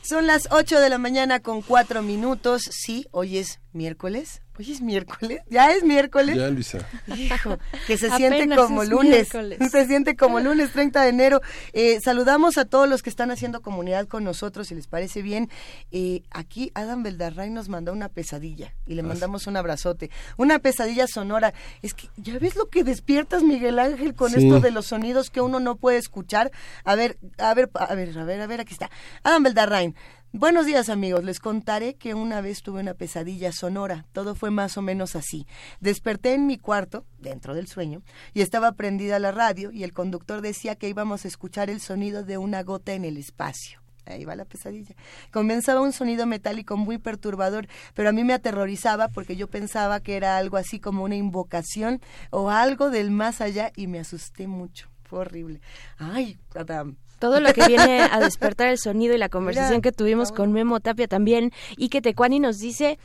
Son 0.00 0.26
las 0.26 0.48
8 0.50 0.80
de 0.80 0.88
la 0.88 0.96
mañana 0.96 1.40
con 1.40 1.60
4 1.60 2.00
minutos. 2.02 2.62
Sí, 2.62 3.06
hoy 3.10 3.36
es 3.36 3.60
miércoles. 3.74 4.40
Hoy 4.58 4.72
es 4.72 4.80
miércoles. 4.80 5.40
Ya 5.48 5.70
es 5.72 5.84
miércoles. 5.84 6.36
Ya, 6.36 6.48
Luisa. 6.48 6.78
Hijo, 7.16 7.58
que 7.86 7.96
se 7.96 8.10
siente 8.16 8.56
como 8.56 8.82
es 8.82 8.88
lunes. 8.88 9.32
miércoles. 9.32 9.58
Se 9.70 9.86
siente 9.86 10.16
como 10.16 10.40
lunes 10.40 10.72
30 10.72 11.00
de 11.02 11.08
enero. 11.10 11.40
Eh, 11.72 12.00
saludamos 12.00 12.58
a 12.58 12.64
todos 12.64 12.88
los 12.88 13.02
que 13.02 13.10
están 13.10 13.30
haciendo 13.30 13.60
comunidad 13.60 14.08
con 14.08 14.24
nosotros, 14.24 14.66
si 14.68 14.74
les 14.74 14.88
parece 14.88 15.22
bien. 15.22 15.48
Eh, 15.92 16.22
aquí 16.30 16.72
Adam 16.74 17.02
Beldarray 17.04 17.50
nos 17.50 17.68
mandó 17.68 17.92
una 17.92 18.08
pesadilla 18.08 18.74
y 18.86 18.94
le 18.94 19.02
Ah, 19.02 19.04
mandamos 19.04 19.46
un 19.46 19.56
abrazote. 19.56 20.10
Una 20.36 20.58
pesadilla 20.58 21.06
sonora. 21.06 21.54
Es 21.82 21.94
que 21.94 22.08
ya 22.16 22.38
ves 22.40 22.56
lo 22.56 22.68
que 22.68 22.82
despiertas, 22.82 23.42
Miguel 23.44 23.78
Ángel, 23.78 24.14
con 24.14 24.32
Sí. 24.32 24.44
esto 24.44 24.58
de 24.60 24.72
los 24.72 24.86
sonidos 24.86 25.30
que 25.30 25.40
uno 25.40 25.60
no 25.60 25.76
puede 25.76 25.98
escuchar. 25.98 26.50
A 26.84 26.96
ver, 26.96 27.16
a 27.38 27.54
ver, 27.54 27.70
a 27.74 27.94
ver, 27.94 28.18
a 28.18 28.24
ver, 28.24 28.40
a 28.40 28.46
ver, 28.48 28.60
aquí 28.60 28.72
está. 28.72 28.90
Adam 29.22 29.44
Beldarrain. 29.44 29.94
Buenos 30.34 30.66
días 30.66 30.90
amigos, 30.90 31.24
les 31.24 31.40
contaré 31.40 31.94
que 31.94 32.12
una 32.12 32.42
vez 32.42 32.62
tuve 32.62 32.80
una 32.80 32.92
pesadilla 32.92 33.50
sonora, 33.50 34.04
todo 34.12 34.34
fue 34.34 34.50
más 34.50 34.76
o 34.76 34.82
menos 34.82 35.16
así. 35.16 35.46
Desperté 35.80 36.34
en 36.34 36.46
mi 36.46 36.58
cuarto, 36.58 37.06
dentro 37.18 37.54
del 37.54 37.66
sueño, 37.66 38.02
y 38.34 38.42
estaba 38.42 38.72
prendida 38.72 39.18
la 39.18 39.32
radio 39.32 39.72
y 39.72 39.84
el 39.84 39.94
conductor 39.94 40.42
decía 40.42 40.76
que 40.76 40.90
íbamos 40.90 41.24
a 41.24 41.28
escuchar 41.28 41.70
el 41.70 41.80
sonido 41.80 42.24
de 42.24 42.36
una 42.36 42.62
gota 42.62 42.92
en 42.92 43.06
el 43.06 43.16
espacio. 43.16 43.80
Ahí 44.04 44.26
va 44.26 44.36
la 44.36 44.44
pesadilla. 44.44 44.94
Comenzaba 45.32 45.80
un 45.80 45.94
sonido 45.94 46.26
metálico 46.26 46.76
muy 46.76 46.98
perturbador, 46.98 47.66
pero 47.94 48.10
a 48.10 48.12
mí 48.12 48.22
me 48.22 48.34
aterrorizaba 48.34 49.08
porque 49.08 49.34
yo 49.34 49.48
pensaba 49.48 50.00
que 50.00 50.14
era 50.14 50.36
algo 50.36 50.58
así 50.58 50.78
como 50.78 51.04
una 51.04 51.16
invocación 51.16 52.02
o 52.30 52.50
algo 52.50 52.90
del 52.90 53.10
más 53.10 53.40
allá 53.40 53.72
y 53.76 53.86
me 53.86 53.98
asusté 53.98 54.46
mucho. 54.46 54.90
Fue 55.04 55.20
horrible. 55.20 55.62
Ay, 55.96 56.38
Adam. 56.54 56.98
Todo 57.18 57.40
lo 57.40 57.52
que 57.52 57.66
viene 57.66 58.02
a 58.02 58.20
despertar 58.20 58.68
el 58.68 58.78
sonido 58.78 59.14
y 59.14 59.18
la 59.18 59.28
conversación 59.30 59.78
Mira, 59.78 59.82
que 59.82 59.92
tuvimos 59.92 60.32
con 60.32 60.52
Memo 60.52 60.80
Tapia 60.80 61.08
también 61.08 61.52
y 61.76 61.88
que 61.88 62.00
Tecuani 62.00 62.38
nos 62.38 62.58
dice, 62.58 62.98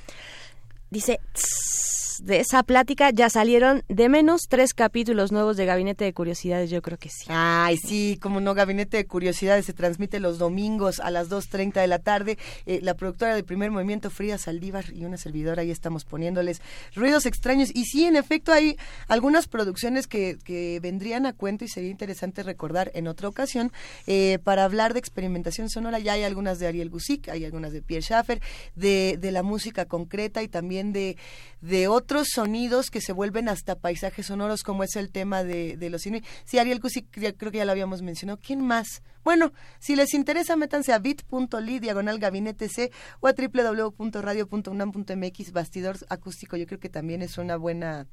dice, 0.92 1.20
"Tss", 1.34 2.13
de 2.22 2.40
esa 2.40 2.64
plática 2.64 3.10
ya 3.12 3.30
salieron 3.30 3.84
de 3.88 4.10
menos 4.10 4.44
tres 4.50 4.74
capítulos 4.74 5.32
nuevos 5.32 5.58
de 5.58 5.66
Gabinete 5.66 6.06
de 6.06 6.14
Curiosidades, 6.14 6.70
yo 6.70 6.82
creo 6.82 6.98
que 6.98 7.10
sí. 7.10 7.26
Ay, 7.30 7.78
sí, 7.78 8.18
como 8.22 8.42
no, 8.42 8.54
Gabinete 8.54 8.98
de 8.98 9.06
Curiosidades 9.06 9.66
se 9.66 9.74
transmite 9.74 10.20
los 10.20 10.38
domingos 10.38 11.00
a 11.00 11.12
las 11.12 11.30
2.30 11.30 11.74
de 11.82 11.88
la 11.88 12.00
tarde. 12.00 12.38
Eh, 12.66 12.80
la 12.82 12.94
productora 12.94 13.36
del 13.36 13.44
primer 13.44 13.72
movimiento, 13.72 14.10
Frida 14.10 14.38
Saldívar, 14.38 14.86
y 14.94 15.06
una 15.06 15.18
servidora, 15.18 15.62
ahí 15.62 15.72
estamos 15.72 16.06
poniéndoles 16.06 16.62
ruidos 16.96 17.26
extraños. 17.26 17.70
Y 17.74 17.86
sí, 17.86 18.06
en 18.06 18.16
efecto, 18.16 18.52
hay 18.52 18.78
algunas 19.08 19.48
producciones 19.48 20.08
que, 20.08 20.38
que 20.44 20.80
vendrían 20.82 21.26
a 21.26 21.34
cuento 21.34 21.66
y 21.66 21.68
sería 21.68 21.90
interesante 21.90 22.44
recordar 22.44 22.92
en 22.94 23.08
otra 23.08 23.28
ocasión 23.28 23.72
eh, 24.08 24.40
para 24.44 24.64
hablar 24.64 24.94
de 24.94 25.00
experimentación 25.00 25.70
sonora. 25.70 26.00
Ya 26.00 26.14
hay 26.14 26.24
algunas 26.24 26.60
de 26.60 26.68
Ariel 26.68 26.90
Gusick, 26.90 27.30
hay 27.30 27.46
algunas 27.46 27.72
de 27.72 27.82
Pierre 27.82 28.04
Schaffer, 28.04 28.42
de, 28.76 29.18
de 29.20 29.32
la 29.32 29.44
música 29.44 29.86
concreta 29.86 30.44
y 30.44 30.48
también 30.48 30.94
de, 30.94 31.18
de 31.62 31.88
sonidos 32.30 32.90
que 32.90 33.02
se 33.02 33.14
vuelven 33.14 33.50
hasta 33.50 33.76
paisajes 33.76 34.28
sonoros, 34.28 34.64
como 34.64 34.84
es 34.84 34.96
el 34.96 35.12
tema 35.12 35.44
de, 35.44 35.78
de 35.78 35.90
los 35.90 36.06
Inuit. 36.06 36.26
Sí, 36.46 36.60
Ariel 36.60 36.80
ya- 37.16 37.34
creo 37.34 37.52
que 37.52 37.58
ya 37.58 37.66
lo 37.66 37.72
habíamos 37.72 38.02
mencionado. 38.02 38.40
¿Quién 38.42 38.62
más? 38.62 39.02
Bueno, 39.24 39.52
si 39.80 39.96
les 39.96 40.14
interesa, 40.14 40.56
métanse 40.56 40.94
a 40.94 41.00
bit.ly, 41.00 41.80
diagonal 41.80 42.20
gabinete 42.20 42.70
C, 42.70 42.92
o 43.22 43.28
a 43.28 43.34
www.radio.unam.mx, 43.34 45.52
bastidor 45.52 45.98
acústico. 46.10 46.58
Yo 46.58 46.66
creo 46.68 46.80
que 46.80 46.90
también 46.90 47.22
es 47.22 47.38
una 47.38 47.58
buena 47.58 48.08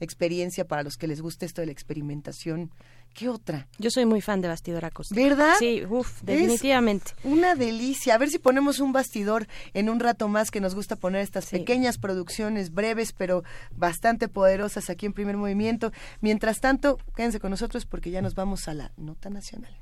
experiencia 0.00 0.66
para 0.66 0.82
los 0.82 0.96
que 0.96 1.06
les 1.06 1.20
guste 1.20 1.46
esto 1.46 1.60
de 1.62 1.66
la 1.66 1.72
experimentación. 1.72 2.70
¿Qué 3.16 3.30
otra? 3.30 3.66
Yo 3.78 3.90
soy 3.90 4.04
muy 4.04 4.20
fan 4.20 4.42
de 4.42 4.48
Bastidor 4.48 4.84
Acústico. 4.84 5.18
¿Verdad? 5.18 5.54
Sí, 5.58 5.82
uff, 5.88 6.18
Es 6.20 6.26
definitivamente. 6.26 7.12
una 7.24 7.54
delicia. 7.54 8.14
A 8.14 8.18
ver 8.18 8.28
si 8.28 8.38
ponemos 8.38 8.78
un 8.78 8.92
bastidor 8.92 9.46
en 9.72 9.88
un 9.88 10.00
rato 10.00 10.28
más 10.28 10.50
que 10.50 10.60
nos 10.60 10.74
gusta 10.74 10.96
poner 10.96 11.22
estas 11.22 11.46
pequeñas 11.46 11.96
producciones 11.96 12.74
breves 12.74 13.14
pero 13.14 13.42
bastante 13.74 14.28
poderosas 14.28 14.90
aquí 14.90 15.06
en 15.06 15.14
Primer 15.14 15.38
Movimiento. 15.38 15.92
Mientras 16.20 16.60
tanto, 16.60 16.98
quédense 17.16 17.40
con 17.40 17.50
nosotros 17.50 17.86
porque 17.86 18.10
ya 18.10 18.20
nos 18.20 18.34
vamos 18.34 18.68
a 18.68 18.74
la 18.74 18.92
nota 18.98 19.30
nacional. 19.30 19.74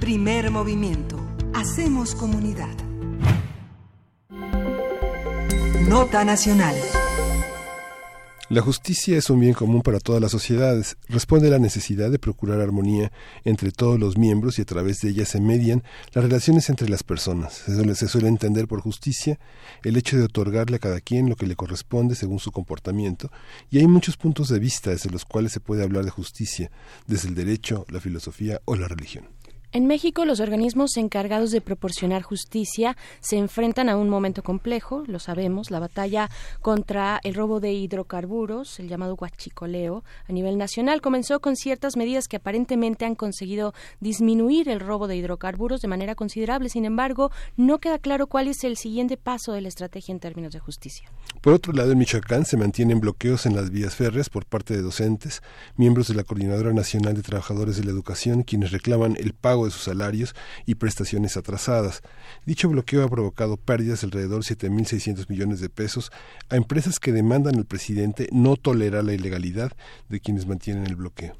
Primer 0.00 0.50
movimiento. 0.50 1.16
Hacemos 1.54 2.16
comunidad. 2.16 2.74
Nota 5.88 6.24
nacional. 6.24 6.74
La 8.48 8.62
justicia 8.62 9.18
es 9.18 9.28
un 9.28 9.40
bien 9.40 9.54
común 9.54 9.82
para 9.82 9.98
todas 9.98 10.22
las 10.22 10.30
sociedades. 10.30 10.96
Responde 11.08 11.48
a 11.48 11.50
la 11.50 11.58
necesidad 11.58 12.12
de 12.12 12.20
procurar 12.20 12.60
armonía 12.60 13.10
entre 13.42 13.72
todos 13.72 13.98
los 13.98 14.16
miembros 14.16 14.60
y 14.60 14.62
a 14.62 14.64
través 14.64 15.00
de 15.00 15.08
ella 15.08 15.26
se 15.26 15.40
median 15.40 15.82
las 16.12 16.22
relaciones 16.22 16.70
entre 16.70 16.88
las 16.88 17.02
personas. 17.02 17.54
Se 17.54 17.74
suele, 17.74 17.96
se 17.96 18.06
suele 18.06 18.28
entender 18.28 18.68
por 18.68 18.82
justicia 18.82 19.40
el 19.82 19.96
hecho 19.96 20.16
de 20.16 20.22
otorgarle 20.22 20.76
a 20.76 20.78
cada 20.78 21.00
quien 21.00 21.28
lo 21.28 21.34
que 21.34 21.48
le 21.48 21.56
corresponde 21.56 22.14
según 22.14 22.38
su 22.38 22.52
comportamiento 22.52 23.32
y 23.68 23.78
hay 23.78 23.88
muchos 23.88 24.16
puntos 24.16 24.48
de 24.48 24.60
vista 24.60 24.90
desde 24.90 25.10
los 25.10 25.24
cuales 25.24 25.50
se 25.50 25.58
puede 25.58 25.82
hablar 25.82 26.04
de 26.04 26.10
justicia, 26.10 26.70
desde 27.08 27.28
el 27.28 27.34
derecho, 27.34 27.84
la 27.88 28.00
filosofía 28.00 28.60
o 28.64 28.76
la 28.76 28.86
religión. 28.86 29.26
En 29.76 29.84
México, 29.84 30.24
los 30.24 30.40
organismos 30.40 30.96
encargados 30.96 31.50
de 31.50 31.60
proporcionar 31.60 32.22
justicia 32.22 32.96
se 33.20 33.36
enfrentan 33.36 33.90
a 33.90 33.98
un 33.98 34.08
momento 34.08 34.42
complejo, 34.42 35.04
lo 35.06 35.18
sabemos, 35.18 35.70
la 35.70 35.80
batalla 35.80 36.30
contra 36.62 37.20
el 37.22 37.34
robo 37.34 37.60
de 37.60 37.74
hidrocarburos, 37.74 38.80
el 38.80 38.88
llamado 38.88 39.16
huachicoleo, 39.16 40.02
a 40.26 40.32
nivel 40.32 40.56
nacional 40.56 41.02
comenzó 41.02 41.40
con 41.40 41.56
ciertas 41.56 41.98
medidas 41.98 42.26
que 42.26 42.38
aparentemente 42.38 43.04
han 43.04 43.16
conseguido 43.16 43.74
disminuir 44.00 44.70
el 44.70 44.80
robo 44.80 45.08
de 45.08 45.16
hidrocarburos 45.16 45.82
de 45.82 45.88
manera 45.88 46.14
considerable. 46.14 46.70
Sin 46.70 46.86
embargo, 46.86 47.30
no 47.58 47.76
queda 47.76 47.98
claro 47.98 48.28
cuál 48.28 48.48
es 48.48 48.64
el 48.64 48.78
siguiente 48.78 49.18
paso 49.18 49.52
de 49.52 49.60
la 49.60 49.68
estrategia 49.68 50.10
en 50.10 50.20
términos 50.20 50.54
de 50.54 50.58
justicia. 50.58 51.12
Por 51.42 51.52
otro 51.52 51.74
lado, 51.74 51.92
en 51.92 51.98
Michoacán 51.98 52.46
se 52.46 52.56
mantienen 52.56 52.98
bloqueos 52.98 53.44
en 53.44 53.54
las 53.54 53.70
vías 53.70 53.94
férreas 53.94 54.30
por 54.30 54.46
parte 54.46 54.74
de 54.74 54.80
docentes, 54.80 55.42
miembros 55.76 56.08
de 56.08 56.14
la 56.14 56.24
Coordinadora 56.24 56.72
Nacional 56.72 57.12
de 57.12 57.20
Trabajadores 57.20 57.76
de 57.76 57.84
la 57.84 57.90
Educación, 57.90 58.42
quienes 58.42 58.72
reclaman 58.72 59.18
el 59.20 59.34
pago 59.34 59.65
de 59.66 59.72
sus 59.72 59.82
salarios 59.82 60.34
y 60.64 60.76
prestaciones 60.76 61.36
atrasadas. 61.36 62.02
Dicho 62.44 62.68
bloqueo 62.68 63.04
ha 63.04 63.08
provocado 63.08 63.56
pérdidas 63.56 64.00
de 64.00 64.06
alrededor 64.06 64.42
7.600 64.42 65.28
millones 65.28 65.60
de 65.60 65.68
pesos 65.68 66.10
a 66.48 66.56
empresas 66.56 66.98
que 66.98 67.12
demandan 67.12 67.56
al 67.56 67.66
presidente 67.66 68.28
no 68.32 68.56
tolerar 68.56 69.04
la 69.04 69.12
ilegalidad 69.12 69.72
de 70.08 70.20
quienes 70.20 70.46
mantienen 70.46 70.86
el 70.86 70.96
bloqueo. 70.96 71.36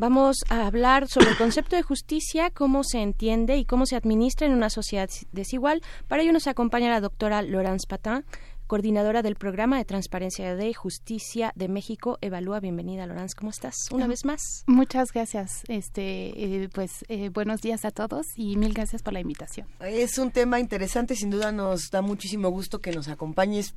Vamos 0.00 0.38
a 0.48 0.66
hablar 0.66 1.08
sobre 1.08 1.28
el 1.28 1.36
concepto 1.36 1.76
de 1.76 1.82
justicia, 1.82 2.48
cómo 2.48 2.84
se 2.84 3.02
entiende 3.02 3.58
y 3.58 3.66
cómo 3.66 3.84
se 3.84 3.96
administra 3.96 4.46
en 4.46 4.54
una 4.54 4.70
sociedad 4.70 5.10
desigual. 5.32 5.82
Para 6.08 6.22
ello 6.22 6.32
nos 6.32 6.46
acompaña 6.46 6.88
la 6.88 7.02
doctora 7.02 7.42
Laurence 7.42 7.86
Patin, 7.86 8.24
coordinadora 8.70 9.22
del 9.22 9.34
programa 9.34 9.78
de 9.78 9.84
transparencia 9.84 10.54
de 10.54 10.72
justicia 10.74 11.52
de 11.56 11.66
México. 11.66 12.18
Evalúa, 12.20 12.60
bienvenida, 12.60 13.04
Laurence. 13.04 13.34
¿Cómo 13.34 13.50
estás? 13.50 13.74
Una 13.90 14.06
vez 14.06 14.24
más. 14.24 14.62
Muchas 14.68 15.10
gracias. 15.12 15.64
Este, 15.66 16.28
eh, 16.36 16.68
pues 16.72 17.04
eh, 17.08 17.30
buenos 17.30 17.62
días 17.62 17.84
a 17.84 17.90
todos 17.90 18.26
y 18.36 18.56
mil 18.56 18.72
gracias 18.72 19.02
por 19.02 19.12
la 19.12 19.18
invitación. 19.18 19.66
Es 19.80 20.18
un 20.18 20.30
tema 20.30 20.60
interesante, 20.60 21.16
sin 21.16 21.30
duda 21.30 21.50
nos 21.50 21.90
da 21.90 22.00
muchísimo 22.00 22.48
gusto 22.50 22.80
que 22.80 22.92
nos 22.92 23.08
acompañes 23.08 23.74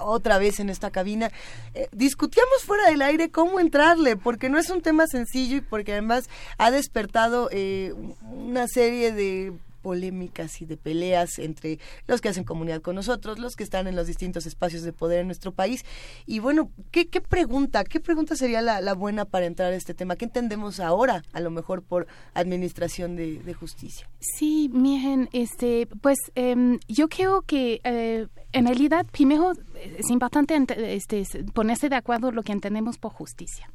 otra 0.00 0.38
vez 0.38 0.60
en 0.60 0.70
esta 0.70 0.92
cabina. 0.92 1.32
Eh, 1.74 1.88
discutíamos 1.90 2.62
fuera 2.64 2.88
del 2.88 3.02
aire 3.02 3.30
cómo 3.30 3.58
entrarle, 3.58 4.16
porque 4.16 4.48
no 4.48 4.58
es 4.58 4.70
un 4.70 4.80
tema 4.80 5.08
sencillo 5.08 5.56
y 5.56 5.60
porque 5.60 5.90
además 5.90 6.28
ha 6.58 6.70
despertado 6.70 7.48
eh, 7.50 7.94
una 8.22 8.68
serie 8.68 9.10
de 9.10 9.54
polémicas 9.86 10.60
y 10.62 10.64
de 10.66 10.76
peleas 10.76 11.38
entre 11.38 11.78
los 12.08 12.20
que 12.20 12.28
hacen 12.28 12.42
comunidad 12.42 12.82
con 12.82 12.96
nosotros, 12.96 13.38
los 13.38 13.54
que 13.54 13.62
están 13.62 13.86
en 13.86 13.94
los 13.94 14.08
distintos 14.08 14.44
espacios 14.44 14.82
de 14.82 14.92
poder 14.92 15.20
en 15.20 15.28
nuestro 15.28 15.52
país. 15.52 15.84
Y 16.26 16.40
bueno, 16.40 16.72
¿qué, 16.90 17.06
qué 17.06 17.20
pregunta? 17.20 17.84
¿Qué 17.84 18.00
pregunta 18.00 18.34
sería 18.34 18.62
la, 18.62 18.94
buena 18.94 19.26
para 19.26 19.46
entrar 19.46 19.72
a 19.72 19.76
este 19.76 19.94
tema? 19.94 20.16
¿Qué 20.16 20.24
entendemos 20.24 20.80
ahora, 20.80 21.22
a 21.32 21.38
lo 21.38 21.52
mejor, 21.52 21.84
por 21.84 22.08
administración 22.34 23.14
de, 23.14 23.54
justicia? 23.54 24.10
Sí, 24.18 24.68
miren, 24.72 25.28
este, 25.32 25.86
pues 26.00 26.18
eh, 26.34 26.80
yo 26.88 27.08
creo 27.08 27.42
que 27.42 27.80
eh, 27.84 28.26
en 28.52 28.66
realidad 28.66 29.06
primero 29.12 29.52
es 29.98 30.10
importante 30.10 30.56
este, 30.94 31.24
ponerse 31.52 31.88
de 31.88 31.96
acuerdo 31.96 32.30
lo 32.32 32.42
que 32.42 32.52
entendemos 32.52 32.98
por 32.98 33.12
justicia. 33.12 33.70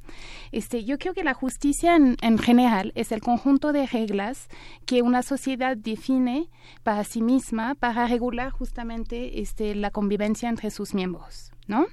Este, 0.52 0.84
yo 0.84 0.98
creo 0.98 1.14
que 1.14 1.24
la 1.24 1.34
justicia 1.34 1.96
en, 1.96 2.18
en, 2.22 2.38
general 2.38 2.92
es 2.96 3.12
el 3.12 3.22
conjunto 3.22 3.72
de 3.72 3.88
reglas 3.88 4.48
que 4.86 5.02
una 5.02 5.24
sociedad 5.24 5.78
define 5.78 6.50
para 6.84 7.04
sí 7.04 7.22
misma 7.22 7.76
para 7.76 8.08
regular 8.08 8.52
justamente 8.52 9.42
este, 9.42 9.76
la 9.76 9.92
convivencia 9.92 10.50
entre 10.50 10.72
sus 10.72 10.94
miembros. 10.94 11.51
¿No? 11.72 11.88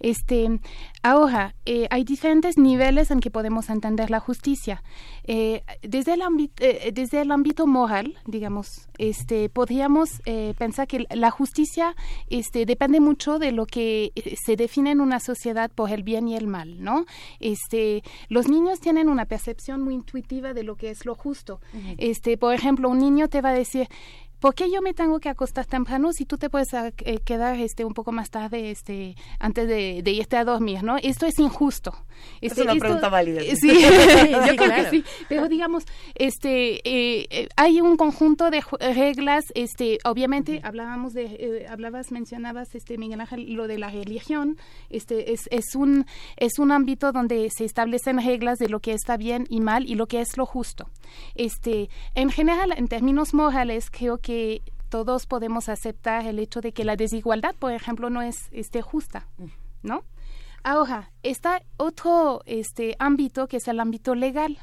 Este, 0.00 0.58
ahora, 1.02 1.54
eh, 1.66 1.86
hay 1.90 2.02
diferentes 2.02 2.56
niveles 2.56 3.10
en 3.10 3.20
que 3.20 3.30
podemos 3.30 3.68
entender 3.68 4.10
la 4.10 4.20
justicia. 4.20 4.82
Eh, 5.24 5.62
desde, 5.82 6.14
el 6.14 6.22
ámbito, 6.22 6.64
eh, 6.64 6.90
desde 6.94 7.20
el 7.20 7.30
ámbito 7.30 7.66
moral, 7.66 8.16
digamos, 8.24 8.88
este, 8.96 9.50
podríamos 9.50 10.08
pensar 10.56 10.88
que 10.88 11.06
la 11.10 11.30
justicia 11.30 11.94
este, 12.30 12.64
depende 12.64 13.00
mucho 13.00 13.38
de 13.38 13.52
lo 13.52 13.66
que 13.66 14.12
se 14.44 14.56
define 14.56 14.92
en 14.92 15.00
una 15.00 15.20
sociedad 15.20 15.70
por 15.70 15.90
el 15.90 16.02
bien 16.02 16.26
y 16.26 16.36
el 16.36 16.46
mal, 16.46 16.82
¿no? 16.82 17.04
Este, 17.38 18.02
los 18.28 18.48
niños 18.48 18.80
tienen 18.80 19.08
una 19.08 19.26
percepción 19.26 19.82
muy 19.82 19.94
intuitiva 19.94 20.54
de 20.54 20.62
lo 20.62 20.76
que 20.76 20.88
es 20.90 21.04
lo 21.04 21.14
justo. 21.14 21.60
Uh 21.74 21.76
-huh. 21.76 21.94
este, 21.98 22.38
por 22.38 22.54
ejemplo, 22.54 22.88
un 22.88 22.98
niño 22.98 23.28
te 23.28 23.42
va 23.42 23.50
a 23.50 23.54
decir, 23.64 23.88
¿por 24.40 24.54
qué 24.54 24.70
yo 24.70 24.82
me 24.82 24.94
tengo 24.94 25.18
que 25.20 25.28
acostar 25.28 25.66
temprano 25.66 26.12
si 26.12 26.24
tú 26.24 26.38
te 26.38 26.50
puedes 26.50 26.68
eh, 26.72 27.18
quedar 27.24 27.58
este 27.58 27.84
un 27.84 27.94
poco 27.94 28.12
más 28.12 28.30
tarde 28.30 28.70
este 28.70 29.16
antes 29.38 29.66
de, 29.66 30.02
de, 30.02 30.10
irte 30.12 30.36
a 30.36 30.44
dormir, 30.44 30.82
¿no? 30.82 30.96
Esto 31.02 31.26
es 31.26 31.38
injusto. 31.38 31.94
Este, 32.40 32.60
es 32.60 32.66
una 32.66 32.72
esto, 32.72 32.80
pregunta 32.84 33.08
válida. 33.08 33.40
Sí, 33.40 33.56
sí 33.56 33.68
yo 34.30 34.40
creo 34.40 34.56
claro. 34.56 34.84
que 34.84 34.90
sí. 34.90 35.04
Pero 35.28 35.48
digamos, 35.48 35.84
este, 36.14 36.80
eh, 36.84 37.48
hay 37.56 37.80
un 37.80 37.96
conjunto 37.96 38.50
de 38.50 38.62
reglas, 38.94 39.44
este, 39.54 39.98
obviamente 40.04 40.52
uh 40.52 40.56
-huh. 40.56 40.66
hablábamos 40.66 41.12
de, 41.12 41.24
eh, 41.24 41.66
hablabas, 41.68 42.10
mencionabas, 42.12 42.74
este, 42.74 42.98
Miguel 42.98 43.20
Ángel, 43.20 43.52
lo 43.52 43.66
de 43.66 43.78
la 43.78 43.90
religión, 43.90 44.56
este, 44.90 45.32
es, 45.32 45.48
es 45.50 45.74
un, 45.74 46.06
es 46.36 46.58
un 46.58 46.72
ámbito 46.72 47.12
donde 47.12 47.48
se 47.50 47.64
establecen 47.64 48.18
reglas 48.18 48.58
de 48.58 48.68
lo 48.68 48.80
que 48.80 48.92
está 48.92 49.16
bien 49.16 49.46
y 49.48 49.60
mal 49.60 49.88
y 49.88 49.94
lo 49.94 50.06
que 50.06 50.20
es 50.20 50.36
lo 50.36 50.46
justo. 50.46 50.88
Este, 51.34 51.88
en 52.14 52.30
general, 52.30 52.74
en 52.76 52.88
términos 52.88 53.34
morales, 53.34 53.90
creo 53.90 54.18
que 54.18 54.27
que 54.28 54.60
todos 54.90 55.24
podemos 55.24 55.70
aceptar 55.70 56.26
el 56.26 56.38
hecho 56.38 56.60
de 56.60 56.72
que 56.72 56.84
la 56.84 56.96
desigualdad, 56.96 57.54
por 57.58 57.72
ejemplo, 57.72 58.10
no 58.10 58.20
es 58.20 58.50
este, 58.52 58.82
justa, 58.82 59.26
¿no? 59.82 60.04
Ahora, 60.62 61.12
está 61.22 61.62
otro 61.78 62.42
este, 62.44 62.94
ámbito 62.98 63.48
que 63.48 63.56
es 63.56 63.68
el 63.68 63.80
ámbito 63.80 64.14
legal. 64.14 64.58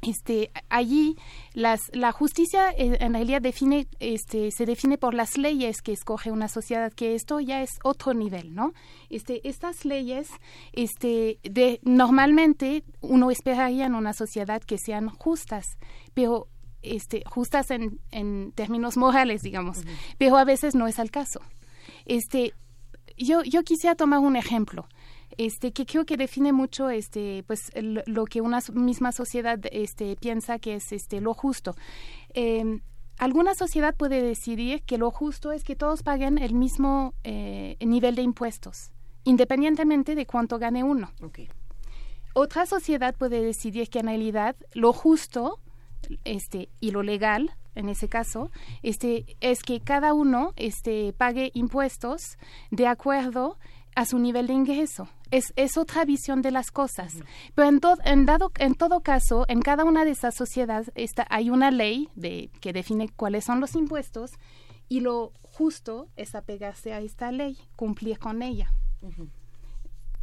Este, 0.00 0.50
allí 0.70 1.18
las, 1.52 1.90
la 1.92 2.10
justicia 2.10 2.70
eh, 2.70 2.96
en 3.00 3.12
realidad 3.12 3.42
define, 3.42 3.86
este, 3.98 4.50
se 4.50 4.64
define 4.64 4.96
por 4.96 5.12
las 5.12 5.36
leyes 5.36 5.82
que 5.82 5.92
escoge 5.92 6.30
una 6.30 6.48
sociedad, 6.48 6.90
que 6.90 7.14
esto 7.14 7.38
ya 7.40 7.60
es 7.60 7.72
otro 7.84 8.14
nivel, 8.14 8.54
¿no? 8.54 8.72
Este, 9.10 9.46
estas 9.46 9.84
leyes, 9.84 10.30
este, 10.72 11.38
de, 11.42 11.80
normalmente 11.82 12.82
uno 13.02 13.30
esperaría 13.30 13.84
en 13.84 13.94
una 13.94 14.14
sociedad 14.14 14.62
que 14.62 14.78
sean 14.78 15.10
justas, 15.10 15.76
pero 16.14 16.48
este, 16.94 17.22
justas 17.26 17.70
en, 17.70 17.98
en, 18.10 18.52
términos 18.54 18.96
morales, 18.96 19.42
digamos, 19.42 19.78
uh 19.78 19.82
-huh. 19.82 20.14
pero 20.18 20.36
a 20.36 20.44
veces 20.44 20.74
no 20.74 20.86
es 20.86 20.98
el 20.98 21.10
caso. 21.10 21.40
Este, 22.04 22.52
yo, 23.16 23.42
yo 23.42 23.62
quisiera 23.62 23.94
tomar 23.94 24.20
un 24.20 24.36
ejemplo. 24.36 24.86
Este, 25.38 25.72
que 25.72 25.84
creo 25.84 26.04
que 26.06 26.16
define 26.16 26.52
mucho 26.52 26.88
este, 26.88 27.42
pues, 27.46 27.70
el- 27.74 28.02
lo 28.06 28.24
que 28.24 28.40
una 28.40 28.60
misma 28.72 29.12
sociedad 29.12 29.58
este, 29.70 30.16
piensa 30.16 30.58
que 30.58 30.74
es 30.76 30.92
este, 30.92 31.20
lo 31.20 31.34
justo. 31.34 31.74
Eh, 32.32 32.80
alguna 33.18 33.54
sociedad 33.54 33.94
puede 33.94 34.22
decidir 34.22 34.82
que 34.86 34.96
lo 34.98 35.10
justo 35.10 35.52
es 35.52 35.62
que 35.64 35.76
todos 35.76 36.02
paguen 36.02 36.38
el 36.38 36.54
mismo 36.54 37.12
eh, 37.24 37.76
nivel 37.80 38.14
de 38.14 38.22
impuestos, 38.22 38.92
independientemente 39.24 40.14
de 40.14 40.24
cuánto 40.26 40.58
gane 40.58 40.84
uno. 40.84 41.10
Otra 42.34 42.64
sociedad 42.66 43.14
puede 43.16 43.42
decidir 43.42 43.88
que 43.90 43.98
en 44.00 44.06
realidad 44.06 44.56
lo 44.74 44.92
justo 44.92 45.58
este, 46.24 46.68
y 46.80 46.90
lo 46.90 47.02
legal, 47.02 47.50
en 47.74 47.88
ese 47.88 48.08
caso, 48.08 48.50
este, 48.82 49.36
es 49.40 49.62
que 49.62 49.80
cada 49.80 50.14
uno 50.14 50.52
este, 50.56 51.12
pague 51.12 51.50
impuestos 51.54 52.38
de 52.70 52.86
acuerdo 52.86 53.58
a 53.94 54.04
su 54.04 54.18
nivel 54.18 54.46
de 54.46 54.52
ingreso. 54.54 55.08
Es, 55.30 55.52
es 55.56 55.76
otra 55.76 56.04
visión 56.04 56.40
de 56.42 56.50
las 56.50 56.70
cosas. 56.70 57.14
Pero 57.54 57.68
en, 57.68 57.80
to- 57.80 57.98
en, 58.04 58.26
dado, 58.26 58.52
en 58.58 58.74
todo 58.74 59.00
caso, 59.00 59.44
en 59.48 59.60
cada 59.60 59.84
una 59.84 60.04
de 60.04 60.10
esas 60.12 60.34
sociedades 60.34 60.92
está, 60.94 61.26
hay 61.30 61.50
una 61.50 61.70
ley 61.70 62.08
de, 62.14 62.50
que 62.60 62.72
define 62.72 63.08
cuáles 63.08 63.44
son 63.44 63.60
los 63.60 63.74
impuestos 63.74 64.30
y 64.88 65.00
lo 65.00 65.32
justo 65.42 66.08
es 66.16 66.34
apegarse 66.34 66.92
a 66.92 67.00
esta 67.00 67.32
ley, 67.32 67.56
cumplir 67.74 68.18
con 68.18 68.42
ella. 68.42 68.72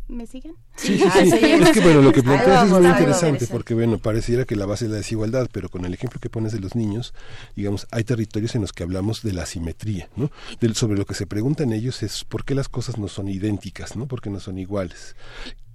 ¿Me 0.07 0.27
siguen? 0.27 0.55
Sí, 0.75 0.97
sí, 0.97 1.31
sí. 1.31 1.45
Es 1.45 1.71
que 1.71 1.79
bueno, 1.79 2.01
lo 2.01 2.11
que 2.11 2.21
planteas 2.21 2.65
es 2.65 2.71
muy 2.71 2.85
interesante 2.85 3.47
porque 3.47 3.73
bueno, 3.73 3.97
pareciera 3.99 4.43
que 4.45 4.55
la 4.55 4.65
base 4.65 4.85
es 4.85 4.91
la 4.91 4.97
desigualdad, 4.97 5.49
pero 5.51 5.69
con 5.69 5.85
el 5.85 5.93
ejemplo 5.93 6.19
que 6.19 6.29
pones 6.29 6.51
de 6.51 6.59
los 6.59 6.75
niños, 6.75 7.13
digamos, 7.55 7.87
hay 7.89 8.03
territorios 8.03 8.53
en 8.55 8.61
los 8.61 8.73
que 8.73 8.83
hablamos 8.83 9.23
de 9.23 9.33
la 9.33 9.43
asimetría, 9.43 10.09
¿no? 10.15 10.29
Sobre 10.73 10.97
lo 10.97 11.05
que 11.05 11.13
se 11.13 11.25
preguntan 11.25 11.71
ellos 11.71 12.03
es 12.03 12.25
por 12.25 12.43
qué 12.43 12.53
las 12.53 12.69
cosas 12.69 12.97
no 12.97 13.07
son 13.07 13.29
idénticas, 13.29 13.95
¿no? 13.95 14.05
¿Por 14.07 14.21
qué 14.21 14.29
no 14.29 14.39
son 14.39 14.57
iguales? 14.57 15.15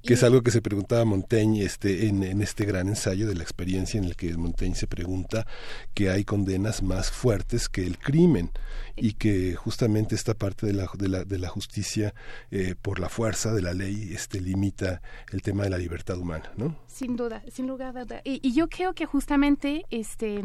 Que 0.08 0.14
es 0.14 0.22
algo 0.22 0.40
que 0.40 0.50
se 0.50 0.62
preguntaba 0.62 1.04
Montaigne 1.04 1.62
este, 1.62 2.06
en, 2.06 2.22
en 2.22 2.40
este 2.40 2.64
gran 2.64 2.88
ensayo 2.88 3.28
de 3.28 3.34
la 3.34 3.42
experiencia 3.42 3.98
en 3.98 4.04
el 4.04 4.16
que 4.16 4.34
Montaigne 4.38 4.74
se 4.74 4.86
pregunta 4.86 5.46
que 5.92 6.08
hay 6.08 6.24
condenas 6.24 6.82
más 6.82 7.10
fuertes 7.10 7.68
que 7.68 7.86
el 7.86 7.98
crimen 7.98 8.50
y 8.96 9.12
que 9.12 9.54
justamente 9.54 10.14
esta 10.14 10.32
parte 10.32 10.66
de 10.66 10.72
la, 10.72 10.88
de 10.96 11.08
la, 11.10 11.24
de 11.24 11.38
la 11.38 11.50
justicia 11.50 12.14
eh, 12.50 12.74
por 12.80 13.00
la 13.00 13.10
fuerza 13.10 13.52
de 13.52 13.60
la 13.60 13.74
ley 13.74 14.14
este, 14.14 14.40
limita 14.40 15.02
el 15.30 15.42
tema 15.42 15.64
de 15.64 15.68
la 15.68 15.76
libertad 15.76 16.16
humana, 16.16 16.50
¿no? 16.56 16.74
Sin 16.86 17.14
duda, 17.14 17.42
sin 17.52 17.66
lugar 17.66 17.94
a 17.98 18.06
duda. 18.06 18.22
Y, 18.24 18.40
y 18.42 18.54
yo 18.54 18.70
creo 18.70 18.94
que 18.94 19.04
justamente 19.04 19.84
este 19.90 20.42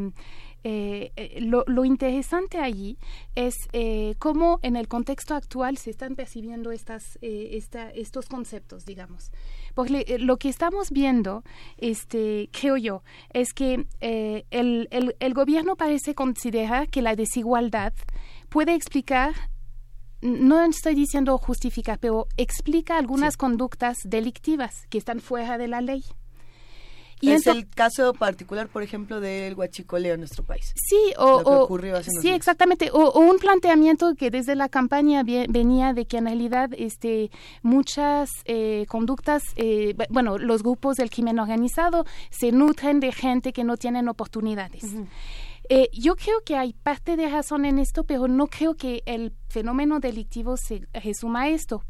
eh, 0.64 1.12
eh, 1.16 1.42
lo, 1.42 1.64
lo 1.68 1.84
interesante 1.84 2.58
allí 2.58 2.98
es 3.36 3.56
eh, 3.74 4.16
cómo 4.20 4.60
en 4.62 4.76
el 4.76 4.88
contexto 4.88 5.36
actual 5.36 5.78
se 5.78 5.90
están 5.90 6.16
percibiendo 6.16 6.72
estas, 6.72 7.18
eh, 7.22 7.50
esta, 7.54 7.90
estos 7.90 8.28
conceptos, 8.28 8.86
digamos. 8.86 9.32
Porque 9.74 10.18
lo 10.20 10.38
que 10.38 10.50
estamos 10.50 10.92
viendo, 10.92 11.44
este, 11.78 12.50
creo 12.52 12.78
yo, 12.78 13.04
es 13.34 13.54
que 13.54 13.86
el, 14.00 14.88
el, 14.92 15.16
el 15.20 15.34
gobierno 15.34 15.76
parece 15.76 16.16
considerar 16.16 16.90
que 16.90 17.02
la 17.02 17.16
desigualdad 17.16 17.94
puede 18.50 18.74
explicar 18.74 19.34
no 20.22 20.64
estoy 20.64 20.96
diciendo 20.96 21.38
justificar, 21.38 22.00
pero 22.00 22.28
explica 22.38 22.98
algunas 22.98 23.36
conductas 23.36 23.98
delictivas 24.06 24.88
que 24.90 24.98
están 24.98 25.20
fuera 25.20 25.58
de 25.58 25.68
la 25.68 25.82
ley. 25.82 26.02
Y 27.24 27.32
es 27.32 27.48
el 27.48 27.68
caso 27.70 28.14
particular, 28.14 28.68
por 28.68 28.84
ejemplo, 28.84 29.20
del 29.20 29.56
huachicoleo 29.56 30.14
en 30.16 30.20
nuestro 30.22 30.44
país. 30.44 30.74
Sí, 30.76 31.14
o, 31.18 31.40
Lo 31.40 31.44
que 31.44 31.50
o- 31.50 31.64
ocurrió 31.64 31.96
hace 31.98 32.10
unos 32.12 32.22
sí, 32.22 32.28
días. 32.28 32.38
exactamente. 32.38 32.90
O, 32.92 32.98
o 33.10 33.20
un 33.20 33.38
planteamiento 33.40 34.14
que 34.16 34.30
desde 34.30 34.56
la 34.56 34.70
campaña 34.70 35.24
venía 35.24 35.94
de 35.94 36.06
que 36.06 36.18
en 36.18 36.26
realidad 36.26 36.70
este, 36.78 37.32
muchas 37.62 38.30
eh, 38.46 38.86
conductas, 38.90 39.42
eh, 39.56 39.96
bu- 39.96 40.08
bueno, 40.10 40.38
los 40.38 40.64
grupos 40.64 40.98
del 40.98 41.10
crimen 41.10 41.40
organizado 41.40 42.06
se 42.30 42.52
nutren 42.52 43.00
de 43.00 43.12
gente 43.12 43.54
que 43.54 43.64
no 43.64 43.78
tienen 43.78 44.08
oportunidades. 44.10 44.84
Eh, 45.70 45.90
yo 45.94 46.16
creo 46.18 46.42
que 46.46 46.58
hay 46.58 46.74
parte 46.74 47.16
de 47.16 47.30
razón 47.30 47.64
en 47.64 47.80
esto, 47.80 48.04
pero 48.04 48.28
no 48.28 48.48
creo 48.48 48.76
que 48.76 49.02
el 49.06 49.32
fenómeno 49.48 50.00
delictivo 50.02 50.58
se 50.58 50.86
resuma 50.94 51.44
a 51.44 51.50
esto. 51.50 51.84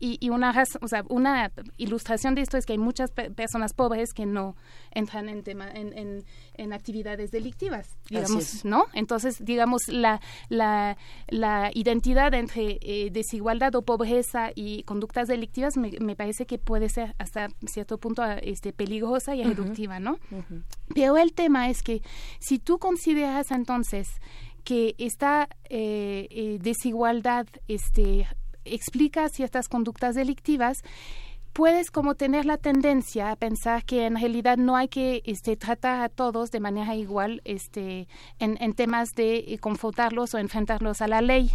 Y, 0.00 0.18
y 0.20 0.30
una, 0.30 0.52
o 0.80 0.88
sea, 0.88 1.04
una 1.08 1.50
ilustración 1.78 2.34
de 2.34 2.42
esto 2.42 2.56
es 2.58 2.66
que 2.66 2.72
hay 2.72 2.78
muchas 2.78 3.10
pe- 3.12 3.30
personas 3.30 3.72
pobres 3.72 4.12
que 4.12 4.26
no 4.26 4.56
entran 4.90 5.28
en, 5.28 5.42
tema, 5.42 5.70
en, 5.70 5.96
en, 5.96 6.24
en 6.54 6.72
actividades 6.72 7.30
delictivas, 7.30 7.96
digamos. 8.10 8.64
¿no? 8.64 8.86
Entonces, 8.92 9.44
digamos, 9.44 9.82
la, 9.88 10.20
la, 10.48 10.96
la 11.28 11.70
identidad 11.74 12.34
entre 12.34 12.78
eh, 12.82 13.08
desigualdad 13.12 13.74
o 13.76 13.82
pobreza 13.82 14.50
y 14.54 14.82
conductas 14.82 15.28
delictivas 15.28 15.76
me, 15.76 15.92
me 16.00 16.16
parece 16.16 16.44
que 16.44 16.58
puede 16.58 16.88
ser 16.88 17.14
hasta 17.18 17.48
cierto 17.66 17.98
punto 17.98 18.22
este, 18.42 18.72
peligrosa 18.72 19.34
y 19.34 19.40
Ujú. 19.40 19.48
reductiva, 19.50 20.00
¿no? 20.00 20.18
Pero 20.94 21.16
el 21.16 21.32
tema 21.32 21.70
es 21.70 21.82
que 21.82 22.02
si 22.40 22.58
tú 22.58 22.78
consideras 22.78 23.50
entonces 23.52 24.08
que 24.64 24.94
esta 24.98 25.48
eh, 25.70 26.26
eh, 26.30 26.58
desigualdad 26.60 27.46
este, 27.68 28.26
explica 28.64 29.28
ciertas 29.28 29.68
conductas 29.68 30.14
delictivas, 30.14 30.82
puedes 31.52 31.90
como 31.90 32.16
tener 32.16 32.46
la 32.46 32.56
tendencia 32.56 33.30
a 33.30 33.36
pensar 33.36 33.84
que 33.84 34.06
en 34.06 34.16
realidad 34.16 34.56
no 34.56 34.74
hay 34.74 34.88
que 34.88 35.22
este, 35.24 35.56
tratar 35.56 36.00
a 36.02 36.08
todos 36.08 36.50
de 36.50 36.58
manera 36.58 36.96
igual 36.96 37.42
este, 37.44 38.08
en, 38.40 38.56
en 38.60 38.72
temas 38.72 39.10
de 39.14 39.36
eh, 39.36 39.58
confrontarlos 39.58 40.34
o 40.34 40.38
enfrentarlos 40.38 41.00
a 41.00 41.06
la 41.06 41.20
ley. 41.20 41.52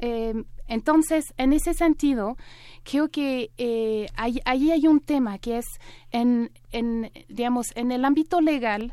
Eh, 0.00 0.34
entonces, 0.68 1.24
en 1.38 1.54
ese 1.54 1.72
sentido, 1.72 2.36
creo 2.82 3.08
que 3.08 3.50
eh, 3.56 4.06
ahí 4.16 4.40
hay 4.44 4.86
un 4.86 5.00
tema 5.00 5.38
que 5.38 5.58
es, 5.58 5.66
en, 6.10 6.50
en, 6.72 7.10
digamos, 7.28 7.68
en 7.74 7.92
el 7.92 8.04
ámbito 8.04 8.42
legal, 8.42 8.92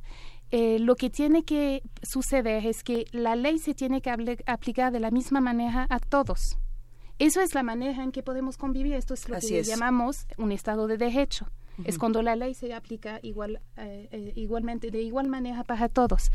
eh, 0.52 0.78
lo 0.80 0.96
que 0.96 1.10
tiene 1.10 1.44
que 1.44 1.82
suceder 2.04 2.66
es 2.66 2.84
que 2.84 3.06
la 3.12 3.36
ley 3.36 3.58
se 3.58 3.74
tiene 3.74 4.02
que 4.02 4.12
apli- 4.12 4.44
aplicar 4.46 4.94
de 4.94 5.00
la 5.02 5.12
misma 5.12 5.42
manera 5.42 5.88
a 5.90 6.00
todos. 6.00 6.58
Eso 7.20 7.42
es 7.42 7.54
la 7.56 7.64
manera 7.64 8.04
en 8.04 8.12
que 8.12 8.24
podemos 8.24 8.58
convivir. 8.58 8.94
Esto 8.94 9.14
es 9.14 9.28
lo 9.30 9.38
Así 9.38 9.50
que 9.50 9.60
es. 9.60 9.68
llamamos 9.68 10.26
un 10.38 10.52
Estado 10.52 10.88
de 10.88 10.98
derecho. 10.98 11.48
Es 11.86 11.98
cuando 11.98 12.22
la 12.22 12.36
ley 12.36 12.54
se 12.54 12.72
aplica 12.72 13.20
igual, 13.24 13.60
eh, 13.78 14.08
eh, 14.12 14.32
igualmente, 14.36 14.92
de 14.92 15.02
igual 15.02 15.28
manera 15.28 15.64
para 15.64 15.90
todos. 15.90 16.32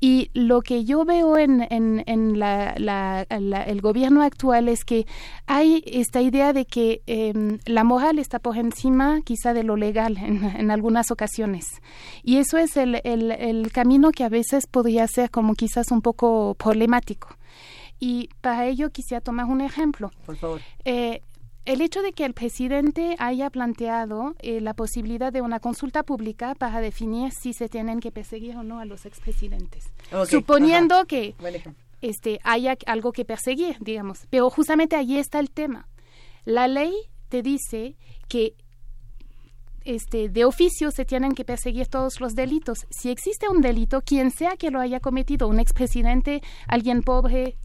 Y 0.00 0.30
lo 0.34 0.60
que 0.60 0.84
yo 0.84 1.06
veo 1.06 1.38
en, 1.38 1.66
en, 1.70 2.04
en 2.06 2.38
la, 2.38 2.74
la- 2.76 3.24
la- 3.40 3.62
el 3.62 3.80
gobierno 3.80 4.20
actual 4.22 4.68
es 4.68 4.84
que 4.84 5.06
hay 5.46 5.82
esta 5.86 6.20
idea 6.20 6.52
de 6.52 6.66
que 6.66 7.00
em, 7.06 7.58
la 7.64 7.84
moral 7.84 8.18
está 8.18 8.38
por 8.38 8.58
encima 8.58 9.22
quizá 9.24 9.54
de 9.54 9.62
lo 9.62 9.76
legal 9.76 10.18
en, 10.22 10.44
en 10.44 10.70
algunas 10.70 11.10
ocasiones. 11.10 11.64
Y 12.22 12.36
eso 12.36 12.58
es 12.58 12.76
el, 12.76 13.00
el, 13.04 13.30
el 13.32 13.72
camino 13.72 14.10
que 14.10 14.24
a 14.24 14.28
veces 14.28 14.66
podría 14.66 15.06
ser 15.08 15.30
como 15.30 15.54
quizás 15.54 15.90
un 15.90 16.02
poco 16.02 16.54
problemático. 16.54 17.28
Y 17.98 18.28
para 18.40 18.66
ello 18.66 18.90
quisiera 18.90 19.20
tomar 19.20 19.46
un 19.46 19.60
ejemplo. 19.60 20.10
Por 20.24 20.36
favor. 20.36 20.60
Eh, 20.84 21.22
el 21.66 21.80
hecho 21.80 22.00
de 22.00 22.12
que 22.12 22.24
el 22.24 22.32
presidente 22.32 23.16
haya 23.18 23.50
planteado 23.50 24.34
eh, 24.38 24.60
la 24.60 24.72
posibilidad 24.72 25.32
de 25.32 25.42
una 25.42 25.58
consulta 25.58 26.04
pública 26.04 26.54
para 26.54 26.80
definir 26.80 27.32
si 27.32 27.52
se 27.52 27.68
tienen 27.68 27.98
que 27.98 28.12
perseguir 28.12 28.56
o 28.56 28.62
no 28.62 28.78
a 28.78 28.84
los 28.84 29.04
expresidentes. 29.04 29.92
Suponiendo 30.28 30.94
ajá. 30.94 31.06
que 31.06 31.34
este, 32.02 32.38
haya 32.44 32.76
algo 32.86 33.10
que 33.10 33.24
perseguir, 33.24 33.78
digamos. 33.80 34.26
Pero 34.30 34.48
justamente 34.48 34.94
allí 34.94 35.18
está 35.18 35.40
el 35.40 35.50
tema. 35.50 35.88
La 36.44 36.68
ley 36.68 36.92
te 37.28 37.42
dice 37.42 37.96
que 38.28 38.54
este, 39.84 40.28
de 40.28 40.44
oficio 40.44 40.90
se 40.90 41.04
tienen 41.04 41.32
que 41.32 41.44
perseguir 41.44 41.88
todos 41.88 42.20
los 42.20 42.34
delitos. 42.34 42.86
Si 42.90 43.10
existe 43.10 43.48
un 43.48 43.60
delito, 43.60 44.02
quien 44.02 44.30
sea 44.30 44.56
que 44.56 44.70
lo 44.70 44.80
haya 44.80 45.00
cometido, 45.00 45.48
un 45.48 45.58
expresidente, 45.58 46.42
alguien 46.68 47.02
pobre, 47.02 47.56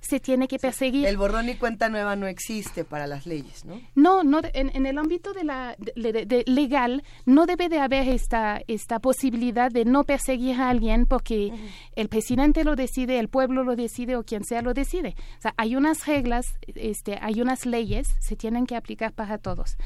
se 0.00 0.18
tiene 0.20 0.48
que 0.48 0.58
perseguir. 0.58 1.06
El 1.06 1.16
borrón 1.16 1.48
y 1.48 1.54
cuenta 1.56 1.88
nueva 1.88 2.16
no 2.16 2.26
existe 2.26 2.84
para 2.84 3.06
las 3.06 3.26
leyes, 3.26 3.64
¿no? 3.64 3.80
No, 3.94 4.24
no 4.24 4.40
en, 4.54 4.74
en 4.74 4.86
el 4.86 4.96
ámbito 4.98 5.32
de 5.32 5.44
la 5.44 5.76
de- 5.78 6.12
de- 6.12 6.26
de 6.26 6.44
legal 6.46 7.02
no 7.26 7.46
debe 7.46 7.68
de 7.68 7.78
haber 7.80 8.08
esta 8.08 8.60
esta 8.66 8.98
posibilidad 8.98 9.70
de 9.70 9.84
no 9.84 10.04
perseguir 10.04 10.60
a 10.60 10.70
alguien 10.70 11.06
porque 11.06 11.52
el 11.96 12.08
presidente 12.08 12.64
lo 12.64 12.76
decide, 12.76 13.18
el 13.18 13.28
pueblo 13.28 13.62
lo 13.62 13.76
decide 13.76 14.16
o 14.16 14.22
quien 14.24 14.44
sea 14.44 14.62
lo 14.62 14.74
decide. 14.74 15.14
O 15.38 15.42
sea, 15.42 15.54
hay 15.56 15.76
unas 15.76 16.06
reglas, 16.06 16.46
este, 16.74 17.18
hay 17.20 17.40
unas 17.42 17.66
leyes, 17.66 18.08
se 18.20 18.36
tienen 18.36 18.66
que 18.66 18.76
aplicar 18.76 19.12
para 19.12 19.38
todos. 19.38 19.76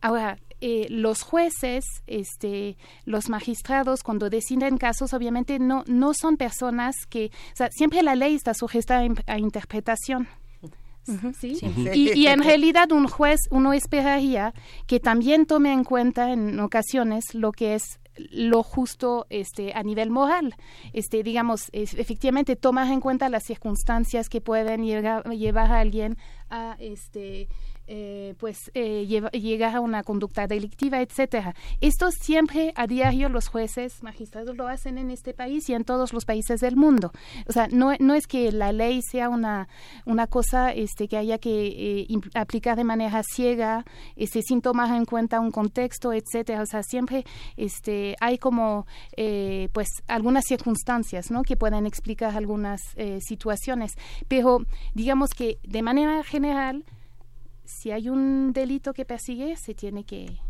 Ahora, 0.00 0.38
eh, 0.60 0.86
los 0.90 1.22
jueces, 1.22 1.84
este, 2.08 2.76
los 3.04 3.28
magistrados, 3.28 4.02
cuando 4.02 4.28
deciden 4.28 4.76
casos, 4.76 5.12
obviamente 5.12 5.60
no, 5.60 5.84
no 5.86 6.14
son 6.14 6.36
personas 6.36 6.96
que, 7.08 7.26
o 7.52 7.56
sea, 7.56 7.70
siempre 7.70 8.02
la 8.02 8.16
ley 8.16 8.34
está 8.34 8.54
sujeta 8.54 9.00
a, 9.26 9.38
interpretación. 9.38 10.26
¿sí? 11.38 11.54
Sí. 11.54 11.72
Y, 11.94 12.12
y 12.12 12.26
en 12.26 12.42
realidad 12.42 12.90
un 12.90 13.06
juez, 13.06 13.40
uno 13.50 13.72
esperaría 13.72 14.52
que 14.86 14.98
también 15.00 15.46
tome 15.46 15.72
en 15.72 15.84
cuenta 15.84 16.32
en 16.32 16.58
ocasiones 16.58 17.34
lo 17.34 17.52
que 17.52 17.76
es 17.76 18.00
lo 18.30 18.62
justo 18.62 19.26
este 19.30 19.72
a 19.74 19.82
nivel 19.82 20.10
moral 20.10 20.54
este 20.92 21.22
digamos 21.22 21.70
efectivamente 21.72 22.56
tomas 22.56 22.90
en 22.90 23.00
cuenta 23.00 23.28
las 23.28 23.44
circunstancias 23.44 24.28
que 24.28 24.40
pueden 24.40 24.84
llegar, 24.84 25.28
llevar 25.30 25.70
a 25.70 25.80
alguien 25.80 26.18
a 26.50 26.76
este 26.80 27.48
eh, 27.90 28.34
pues 28.38 28.70
eh, 28.74 29.06
llegar 29.32 29.74
a 29.74 29.80
una 29.80 30.02
conducta 30.02 30.46
delictiva, 30.46 31.00
etcétera. 31.00 31.54
Esto 31.80 32.10
siempre 32.10 32.74
a 32.76 32.86
diario 32.86 33.30
los 33.30 33.48
jueces, 33.48 34.02
magistrados 34.02 34.54
lo 34.56 34.68
hacen 34.68 34.98
en 34.98 35.10
este 35.10 35.32
país 35.32 35.66
y 35.70 35.72
en 35.72 35.84
todos 35.84 36.12
los 36.12 36.26
países 36.26 36.60
del 36.60 36.76
mundo. 36.76 37.12
O 37.46 37.52
sea, 37.52 37.66
no, 37.72 37.94
no 37.98 38.12
es 38.12 38.26
que 38.26 38.52
la 38.52 38.72
ley 38.72 39.00
sea 39.00 39.30
una, 39.30 39.68
una 40.04 40.26
cosa 40.26 40.70
este, 40.72 41.08
que 41.08 41.16
haya 41.16 41.38
que 41.38 42.06
eh, 42.10 42.20
aplicar 42.34 42.76
de 42.76 42.84
manera 42.84 43.22
ciega, 43.22 43.86
este, 44.16 44.42
sin 44.42 44.60
tomar 44.60 44.94
en 44.94 45.06
cuenta 45.06 45.40
un 45.40 45.50
contexto, 45.50 46.12
etcétera. 46.12 46.60
O 46.60 46.66
sea, 46.66 46.82
siempre 46.82 47.24
este, 47.56 48.16
hay 48.20 48.36
como 48.36 48.86
eh, 49.16 49.70
pues 49.72 49.88
algunas 50.08 50.44
circunstancias 50.46 51.30
¿no? 51.30 51.42
que 51.42 51.56
pueden 51.56 51.86
explicar 51.86 52.36
algunas 52.36 52.82
situaciones. 53.20 53.92
Pero 54.28 54.58
digamos 54.94 55.30
que 55.30 55.58
de 55.62 55.82
manera 55.82 56.22
general, 56.22 56.84
si 57.68 57.90
hay 57.90 58.08
un 58.08 58.54
delito 58.54 58.94
que 58.94 59.04
persigue, 59.04 59.54
se 59.56 59.74
tiene 59.74 60.02
que 60.04 60.40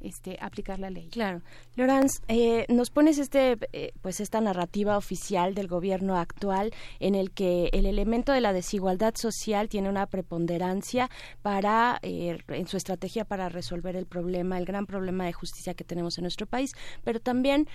este, 0.00 0.38
aplicar 0.40 0.78
la 0.78 0.90
ley. 0.90 1.08
Claro. 1.08 1.42
Lorenz, 1.76 2.22
eh, 2.28 2.66
nos 2.68 2.90
pones 2.90 3.18
este, 3.18 3.58
eh, 3.72 3.92
pues 4.02 4.20
esta 4.20 4.40
narrativa 4.40 4.96
oficial 4.96 5.54
del 5.54 5.68
gobierno 5.68 6.16
actual 6.16 6.72
en 6.98 7.14
el 7.14 7.30
que 7.30 7.70
el 7.72 7.86
elemento 7.86 8.32
de 8.32 8.40
la 8.40 8.52
desigualdad 8.52 9.14
social 9.16 9.68
tiene 9.68 9.88
una 9.88 10.06
preponderancia 10.06 11.10
para, 11.42 11.98
eh, 12.02 12.38
en 12.48 12.66
su 12.66 12.76
estrategia 12.76 13.24
para 13.24 13.48
resolver 13.48 13.96
el 13.96 14.06
problema, 14.06 14.58
el 14.58 14.64
gran 14.64 14.86
problema 14.86 15.24
de 15.26 15.32
justicia 15.32 15.74
que 15.74 15.84
tenemos 15.84 16.18
en 16.18 16.22
nuestro 16.22 16.46
país, 16.46 16.72
pero 17.04 17.20
también 17.20 17.68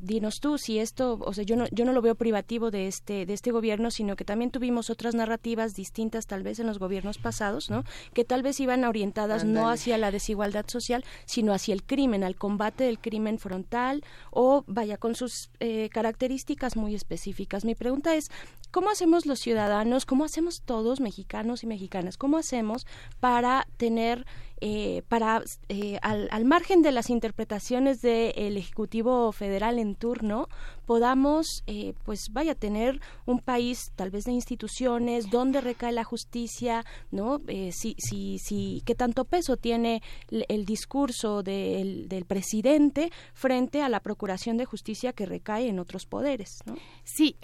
dinos 0.00 0.40
tú 0.40 0.58
si 0.58 0.78
esto, 0.78 1.18
o 1.20 1.32
sea, 1.32 1.44
yo 1.44 1.56
no, 1.56 1.66
yo 1.70 1.84
no 1.84 1.92
lo 1.92 2.02
veo 2.02 2.14
privativo 2.14 2.70
de 2.70 2.86
este, 2.86 3.26
de 3.26 3.32
este 3.32 3.50
gobierno, 3.50 3.90
sino 3.90 4.16
que 4.16 4.24
también 4.24 4.50
tuvimos 4.50 4.90
otras 4.90 5.14
narrativas 5.14 5.74
distintas 5.74 6.26
tal 6.26 6.42
vez 6.42 6.58
en 6.58 6.66
los 6.66 6.78
gobiernos 6.78 7.18
pasados, 7.18 7.70
¿no? 7.70 7.84
Que 8.12 8.24
tal 8.24 8.42
vez 8.42 8.60
iban 8.60 8.84
orientadas 8.84 9.44
no 9.44 9.68
hacia 9.68 9.98
la 9.98 10.10
desigualdad 10.10 10.66
social, 10.68 11.04
sino 11.24 11.52
hacia 11.52 11.74
el 11.74 11.82
crimen, 11.82 12.24
al 12.24 12.36
combate 12.36 12.84
del 12.84 12.98
crimen 12.98 13.38
frontal 13.38 14.04
o 14.30 14.64
vaya 14.66 14.96
con 14.96 15.14
sus 15.14 15.50
eh, 15.60 15.88
características 15.92 16.76
muy 16.76 16.94
específicas. 16.94 17.64
Mi 17.64 17.74
pregunta 17.74 18.14
es, 18.14 18.30
¿cómo 18.70 18.90
hacemos 18.90 19.26
los 19.26 19.40
ciudadanos, 19.40 20.06
cómo 20.06 20.24
hacemos 20.24 20.62
todos 20.62 21.00
mexicanos 21.00 21.62
y 21.62 21.66
mexicanas, 21.66 22.16
cómo 22.16 22.38
hacemos 22.38 22.86
para 23.20 23.66
tener 23.76 24.26
eh, 24.60 25.02
para 25.08 25.42
eh, 25.68 25.98
al, 26.00 26.28
al, 26.30 26.44
margen 26.44 26.80
de 26.80 26.92
las 26.92 27.10
interpretaciones 27.10 28.00
del 28.00 28.56
ejecutivo 28.56 29.32
federal 29.32 29.80
en 29.80 29.96
turno 29.96 30.48
podamos 30.86 31.64
eh, 31.66 31.92
pues 32.04 32.28
vaya 32.30 32.54
tener 32.54 33.00
un 33.26 33.40
país 33.40 33.90
tal 33.96 34.10
vez 34.10 34.24
de 34.24 34.32
instituciones 34.32 35.28
donde 35.28 35.60
recae 35.60 35.92
la 35.92 36.04
justicia 36.04 36.84
no 37.10 37.40
si 37.72 37.96
si 37.98 38.38
si 38.38 38.82
qué 38.86 38.94
tanto 38.94 39.24
peso 39.24 39.56
tiene 39.56 40.02
el, 40.30 40.64
discurso 40.64 41.42
del, 41.42 42.08
del, 42.08 42.24
presidente 42.24 43.10
frente 43.32 43.82
a 43.82 43.88
la 43.88 44.00
procuración 44.00 44.56
de 44.56 44.66
justicia 44.66 45.12
que 45.12 45.26
recae 45.26 45.68
en 45.68 45.78
otros 45.80 46.06
poderes 46.06 46.58
¿no? 46.64 46.76
sí 47.02 47.36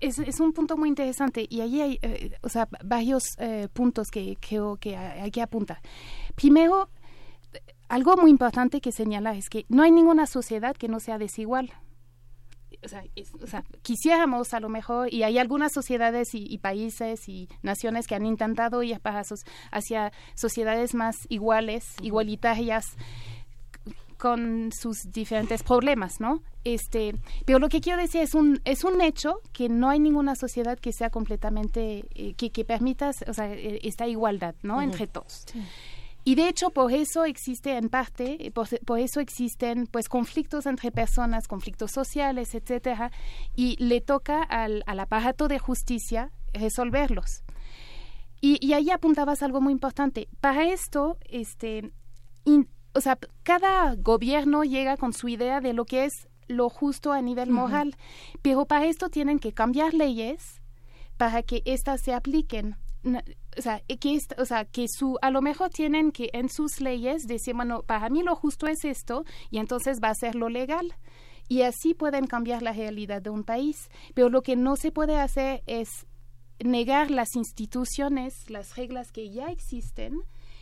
es, 0.00 0.18
es 0.18 0.40
un 0.40 0.52
punto 0.52 0.76
muy 0.76 0.88
interesante 0.88 1.46
y 1.48 1.60
allí 1.60 1.82
hay 1.82 2.00
o 2.42 2.48
sea 2.48 2.68
varios 2.84 3.22
puntos 3.72 4.08
que 4.08 4.36
creo 4.40 4.76
que 4.76 4.98
que 5.32 5.42
apuntar 5.42 5.80
Primero, 6.38 6.88
algo 7.88 8.16
muy 8.16 8.30
importante 8.30 8.80
que 8.80 8.92
señala 8.92 9.34
es 9.34 9.48
que 9.48 9.66
no 9.68 9.82
hay 9.82 9.90
ninguna 9.90 10.26
sociedad 10.26 10.76
que 10.76 10.86
no 10.86 11.00
sea 11.00 11.18
desigual. 11.18 11.72
O 12.84 12.86
sea, 12.88 13.64
quisiéramos 13.82 14.54
a 14.54 14.60
lo 14.60 14.68
mejor, 14.68 15.12
y 15.12 15.24
hay 15.24 15.38
algunas 15.38 15.72
sociedades 15.72 16.28
y, 16.32 16.58
países 16.58 17.28
y 17.28 17.48
naciones 17.62 18.06
que 18.06 18.14
han 18.14 18.24
intentado 18.24 18.84
ir 18.84 19.00
para 19.00 19.24
hacia 19.72 20.12
sociedades 20.36 20.94
más 20.94 21.16
iguales, 21.28 21.96
igualitarias, 22.02 22.86
con 24.16 24.70
sus 24.72 25.10
diferentes 25.10 25.64
problemas, 25.64 26.20
¿no? 26.20 26.42
Este, 26.62 27.16
pero 27.46 27.58
lo 27.58 27.68
que 27.68 27.80
quiero 27.80 28.00
decir 28.00 28.20
es 28.20 28.34
un 28.34 28.60
es 28.64 28.84
un 28.84 29.00
hecho 29.00 29.40
que 29.52 29.68
no 29.68 29.88
hay 29.88 30.00
ninguna 30.00 30.34
sociedad 30.34 30.78
que 30.78 30.92
sea 30.92 31.08
completamente 31.10 32.04
eh, 32.14 32.34
que, 32.34 32.50
que 32.50 32.64
permita, 32.64 33.10
o 33.26 33.32
sea, 33.32 33.52
e, 33.52 33.80
esta 33.82 34.06
igualdad, 34.06 34.54
¿no? 34.62 34.82
Entre 34.82 35.06
todos. 35.06 35.46
Y 36.28 36.34
de 36.34 36.46
hecho, 36.46 36.68
por 36.68 36.92
eso 36.92 37.24
existe 37.24 37.78
en 37.78 37.88
parte, 37.88 38.52
por, 38.52 38.98
eso 38.98 39.20
existen 39.20 39.86
pues 39.86 40.10
conflictos 40.10 40.66
entre 40.66 40.92
personas, 40.92 41.48
conflictos 41.48 41.90
sociales, 41.90 42.54
etcétera, 42.54 43.10
y 43.56 43.82
le 43.82 44.02
toca 44.02 44.42
al, 44.42 44.84
aparato 44.86 45.48
de 45.48 45.58
justicia 45.58 46.30
resolverlos. 46.52 47.44
Y, 48.42 48.58
y, 48.60 48.74
ahí 48.74 48.90
apuntabas 48.90 49.42
algo 49.42 49.62
muy 49.62 49.72
importante. 49.72 50.28
Para 50.42 50.70
esto, 50.70 51.16
este, 51.30 51.92
o 52.92 53.00
sea, 53.00 53.18
cada 53.42 53.94
gobierno 53.94 54.64
llega 54.64 54.98
con 54.98 55.14
su 55.14 55.28
idea 55.28 55.62
de 55.62 55.72
lo 55.72 55.86
que 55.86 56.04
es 56.04 56.28
lo 56.46 56.68
justo 56.68 57.12
a 57.14 57.22
nivel 57.22 57.48
moral, 57.48 57.96
pero 58.42 58.66
para 58.66 58.84
esto 58.84 59.08
tienen 59.08 59.38
que 59.38 59.54
cambiar 59.54 59.94
leyes 59.94 60.60
para 61.16 61.42
que 61.42 61.62
éstas 61.64 62.02
se 62.02 62.12
apliquen 62.12 62.76
o 63.58 63.62
sea, 63.62 63.80
que, 63.80 64.18
o 64.38 64.44
sea, 64.44 64.64
que 64.64 64.86
su, 64.88 65.18
a 65.20 65.30
lo 65.30 65.42
mejor 65.42 65.70
tienen 65.70 66.12
que 66.12 66.30
en 66.32 66.48
sus 66.48 66.80
leyes 66.80 67.26
decir, 67.26 67.54
bueno, 67.54 67.82
para 67.82 68.08
mí 68.08 68.22
lo 68.22 68.34
justo 68.36 68.66
es 68.66 68.84
esto 68.84 69.24
y 69.50 69.58
entonces 69.58 69.98
va 70.02 70.10
a 70.10 70.14
ser 70.14 70.34
lo 70.34 70.48
legal. 70.48 70.94
Y 71.48 71.62
así 71.62 71.94
pueden 71.94 72.26
cambiar 72.26 72.62
la 72.62 72.72
realidad 72.72 73.22
de 73.22 73.30
un 73.30 73.42
país. 73.42 73.88
Pero 74.14 74.28
lo 74.28 74.42
que 74.42 74.54
no 74.54 74.76
se 74.76 74.92
puede 74.92 75.16
hacer 75.16 75.62
es 75.66 76.06
negar 76.62 77.10
las 77.10 77.34
instituciones, 77.36 78.50
las 78.50 78.76
reglas 78.76 79.12
que 79.12 79.30
ya 79.30 79.46
existen 79.46 80.20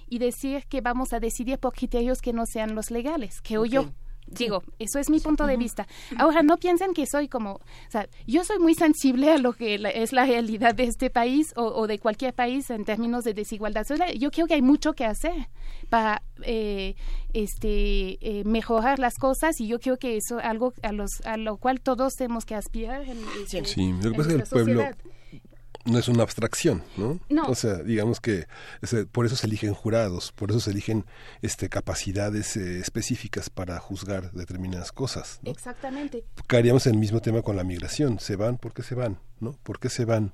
y 0.09 0.19
decir 0.19 0.65
que 0.69 0.81
vamos 0.81 1.13
a 1.13 1.21
decidir 1.21 1.59
por 1.59 1.73
criterios 1.73 2.21
que 2.21 2.33
no 2.33 2.47
sean 2.47 2.75
los 2.75 2.91
legales, 2.91 3.41
que 3.41 3.59
okay. 3.59 3.71
yo. 3.71 3.87
Digo, 4.27 4.63
eso 4.79 4.99
es 4.99 5.09
mi 5.09 5.21
punto 5.21 5.47
de 5.47 5.57
vista. 5.57 5.87
Ahora, 6.19 6.43
no 6.43 6.57
piensen 6.57 6.95
que 6.95 7.07
soy 7.07 7.29
como, 7.29 7.53
o 7.53 7.91
sea, 7.91 8.09
yo 8.27 8.45
soy 8.45 8.59
muy 8.59 8.75
sensible 8.75 9.31
a 9.31 9.39
lo 9.39 9.53
que 9.53 9.77
es 9.95 10.13
la 10.13 10.27
realidad 10.27 10.75
de 10.75 10.85
este 10.85 11.11
país 11.11 11.53
o, 11.57 11.87
de 11.87 11.99
cualquier 11.99 12.35
país 12.35 12.71
en 12.71 12.85
términos 12.85 13.25
de 13.25 13.35
desigualdad. 13.35 13.87
Yo 14.19 14.31
creo 14.31 14.47
que 14.47 14.55
hay 14.55 14.63
mucho 14.63 14.95
que 14.95 15.05
hacer 15.05 15.49
para 15.89 16.23
eh, 16.43 16.95
este, 17.33 18.19
eh, 18.21 18.45
mejorar 18.45 18.99
las 18.99 19.15
cosas 19.15 19.61
y 19.61 19.69
yo 19.69 19.79
creo 19.79 19.97
que 19.97 20.17
eso 20.17 20.39
es 20.39 20.45
algo 20.45 20.73
a, 20.83 20.93
los, 20.93 21.21
a 21.25 21.37
lo 21.37 21.57
cual 21.57 21.81
todos 21.81 22.15
tenemos 22.15 22.45
que 22.45 22.55
aspirar. 22.55 23.03
En, 23.03 23.19
sí, 23.47 23.93
lo 24.03 24.11
que 24.11 24.17
pasa 24.17 24.31
es 24.31 24.37
que 24.37 24.43
el 24.43 24.49
pueblo 24.49 24.85
no 25.87 25.99
es 25.99 26.09
una 26.09 26.23
abstracción, 26.23 26.83
¿no? 26.97 27.19
No. 27.29 27.45
O 27.45 27.55
sea, 27.55 27.77
digamos 27.77 28.21
que 28.21 28.47
por 29.13 29.27
eso 29.27 29.37
se 29.37 29.47
eligen 29.47 29.75
jurados, 29.75 30.33
por 30.33 30.51
eso 30.51 30.61
se 30.61 30.71
eligen 30.71 31.07
este, 31.43 31.69
capacidades 31.69 32.57
eh, 32.57 32.81
específicas 32.81 33.51
para 33.51 33.79
juzgar 33.79 34.33
determinadas 34.33 34.93
cosas. 34.93 35.41
¿no? 35.43 35.51
Exactamente. 35.51 36.25
Caeríamos 36.47 36.87
en 36.87 36.95
el 36.95 37.01
mismo 37.01 37.21
tema 37.21 37.43
con 37.43 37.57
la 37.57 37.65
migración. 37.65 38.19
¿Se 38.19 38.37
van? 38.37 38.59
¿Por 38.59 38.75
qué 38.75 38.83
se 38.83 38.95
van? 38.95 39.19
¿No? 39.41 39.53
¿Por 39.63 39.79
qué 39.79 39.89
se 39.89 40.05
van? 40.05 40.33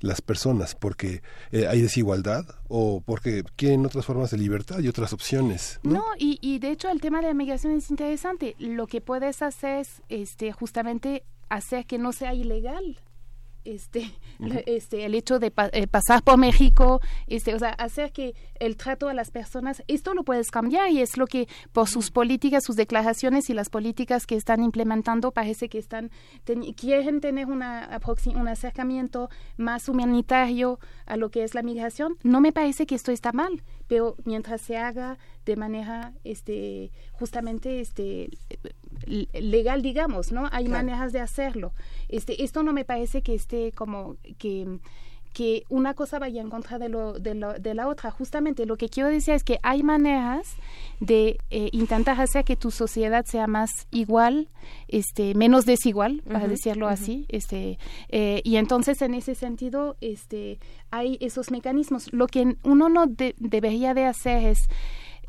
las 0.00 0.20
personas 0.20 0.74
porque 0.74 1.22
eh, 1.50 1.66
hay 1.66 1.80
desigualdad 1.80 2.44
o 2.68 3.00
porque 3.00 3.42
quieren 3.56 3.86
otras 3.86 4.04
formas 4.04 4.30
de 4.30 4.36
libertad 4.36 4.80
y 4.80 4.88
otras 4.88 5.14
opciones. 5.14 5.80
No, 5.82 5.92
no 5.92 6.04
y, 6.18 6.38
y, 6.42 6.58
de 6.58 6.72
hecho 6.72 6.90
el 6.90 7.00
tema 7.00 7.22
de 7.22 7.28
la 7.28 7.34
migración 7.34 7.72
es 7.72 7.88
interesante. 7.88 8.54
Lo 8.58 8.86
que 8.86 9.00
puedes 9.00 9.40
hacer 9.40 9.78
es 9.78 10.02
este, 10.10 10.52
justamente 10.52 11.24
hacer 11.48 11.86
que 11.86 11.96
no 11.96 12.12
sea 12.12 12.34
ilegal 12.34 12.98
este, 13.64 14.10
este 14.66 15.04
el 15.04 15.14
hecho 15.14 15.38
de 15.38 15.52
eh, 15.72 15.86
pasar 15.86 16.22
por 16.22 16.38
México, 16.38 17.00
este, 17.26 17.54
o 17.54 17.58
sea, 17.58 17.70
hacer 17.70 18.12
que 18.12 18.34
el 18.60 18.76
trato 18.76 19.08
a 19.08 19.14
las 19.14 19.30
personas, 19.30 19.82
esto 19.88 20.14
lo 20.14 20.24
puedes 20.24 20.50
cambiar 20.50 20.90
y 20.90 21.00
es 21.00 21.16
lo 21.16 21.26
que 21.26 21.48
por 21.72 21.88
sus 21.88 22.10
políticas, 22.10 22.64
sus 22.64 22.76
declaraciones 22.76 23.50
y 23.50 23.54
las 23.54 23.68
políticas 23.68 24.26
que 24.26 24.36
están 24.36 24.62
implementando 24.62 25.32
parece 25.32 25.68
que 25.68 25.78
están 25.78 26.10
quieren 26.76 27.20
tener 27.20 27.46
una 27.46 28.00
un 28.34 28.48
acercamiento 28.48 29.30
más 29.56 29.88
humanitario 29.88 30.78
a 31.06 31.16
lo 31.16 31.30
que 31.30 31.42
es 31.44 31.54
la 31.54 31.62
migración. 31.62 32.16
No 32.22 32.40
me 32.40 32.52
parece 32.52 32.86
que 32.86 32.94
esto 32.94 33.12
está 33.12 33.32
mal, 33.32 33.62
pero 33.86 34.16
mientras 34.24 34.60
se 34.60 34.76
haga 34.76 35.18
de 35.44 35.56
manera 35.56 36.12
este 36.24 36.90
justamente 37.12 37.80
este 37.80 38.30
legal 39.32 39.82
digamos 39.82 40.32
no 40.32 40.48
hay 40.52 40.68
maneras 40.68 41.12
de 41.12 41.20
hacerlo 41.20 41.72
este 42.08 42.42
esto 42.42 42.62
no 42.62 42.72
me 42.72 42.84
parece 42.84 43.22
que 43.22 43.34
esté 43.34 43.72
como 43.72 44.16
que 44.38 44.78
que 45.34 45.64
una 45.68 45.94
cosa 45.94 46.20
vaya 46.20 46.40
en 46.40 46.48
contra 46.48 46.78
de, 46.78 46.88
lo, 46.88 47.18
de, 47.18 47.34
lo, 47.34 47.54
de 47.54 47.74
la 47.74 47.88
otra. 47.88 48.12
Justamente 48.12 48.66
lo 48.66 48.76
que 48.76 48.88
quiero 48.88 49.10
decir 49.10 49.34
es 49.34 49.42
que 49.42 49.58
hay 49.62 49.82
maneras 49.82 50.54
de 51.00 51.38
eh, 51.50 51.68
intentar 51.72 52.18
hacer 52.20 52.44
que 52.44 52.56
tu 52.56 52.70
sociedad 52.70 53.26
sea 53.26 53.48
más 53.48 53.88
igual, 53.90 54.48
este, 54.86 55.34
menos 55.34 55.66
desigual, 55.66 56.22
para 56.22 56.46
decirlo 56.46 56.86
así. 56.86 57.26
Este, 57.28 57.78
eh, 58.10 58.42
y 58.44 58.56
entonces 58.56 59.02
en 59.02 59.12
ese 59.12 59.34
sentido 59.34 59.96
este, 60.00 60.60
hay 60.92 61.18
esos 61.20 61.50
mecanismos. 61.50 62.12
Lo 62.12 62.28
que 62.28 62.56
uno 62.62 62.88
no 62.88 63.06
debería 63.08 63.92
de 63.92 64.04
hacer 64.04 64.44
es, 64.44 64.68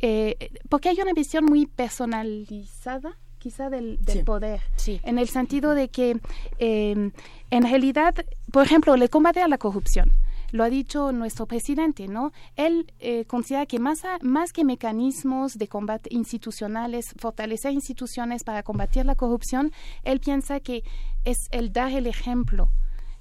eh, 0.07 0.51
porque 0.69 0.89
hay 0.89 1.01
una 1.01 1.13
visión 1.13 1.45
muy 1.45 1.65
personalizada 1.65 3.17
quizá 3.39 3.71
del, 3.71 3.97
del 4.03 4.23
poder, 4.23 4.61
en 4.85 5.17
el 5.17 5.27
sentido 5.29 5.73
de 5.73 5.89
que 5.89 6.19
eh, 6.59 7.11
en 7.49 7.63
realidad, 7.63 8.13
por 8.51 8.65
ejemplo, 8.65 8.93
el 8.93 9.09
combate 9.09 9.41
a 9.41 9.47
la 9.47 9.57
corrupción 9.57 10.11
lo 10.51 10.63
ha 10.63 10.69
dicho 10.69 11.11
nuestro 11.11 11.47
presidente, 11.47 12.07
¿no? 12.07 12.31
Él 12.55 12.93
eh, 12.99 13.25
considera 13.25 13.65
que 13.65 13.79
más, 13.79 14.03
más 14.21 14.53
que 14.53 14.63
mecanismos 14.63 15.57
de 15.57 15.67
combate 15.67 16.09
institucionales, 16.13 17.07
fortalecer 17.17 17.71
instituciones 17.71 18.43
para 18.43 18.61
combatir 18.61 19.05
la 19.05 19.15
corrupción, 19.15 19.71
él 20.03 20.19
piensa 20.19 20.59
que 20.59 20.83
es 21.23 21.37
el 21.49 21.73
dar 21.73 21.91
el 21.91 22.05
ejemplo. 22.05 22.69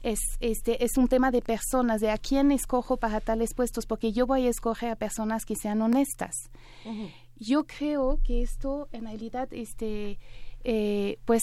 Es, 0.02 0.20
este, 0.40 0.84
es 0.84 0.98
un 0.98 1.08
tema 1.08 1.30
de 1.30 1.40
personas, 1.40 2.02
de 2.02 2.10
a 2.10 2.18
quién 2.18 2.52
escojo 2.52 2.98
para 2.98 3.20
tales 3.20 3.54
puestos, 3.54 3.86
porque 3.86 4.12
yo 4.12 4.26
voy 4.26 4.46
a 4.46 4.50
escoger 4.50 4.90
a 4.90 4.96
personas 4.96 5.46
que 5.46 5.56
sean 5.56 5.80
honestas. 5.80 6.50
Yo 7.36 7.66
creo 7.66 8.20
que 8.22 8.42
esto, 8.42 8.88
en 8.92 9.04
realidad, 9.04 9.48
este, 9.52 10.18
eh, 10.62 11.18
pues 11.24 11.42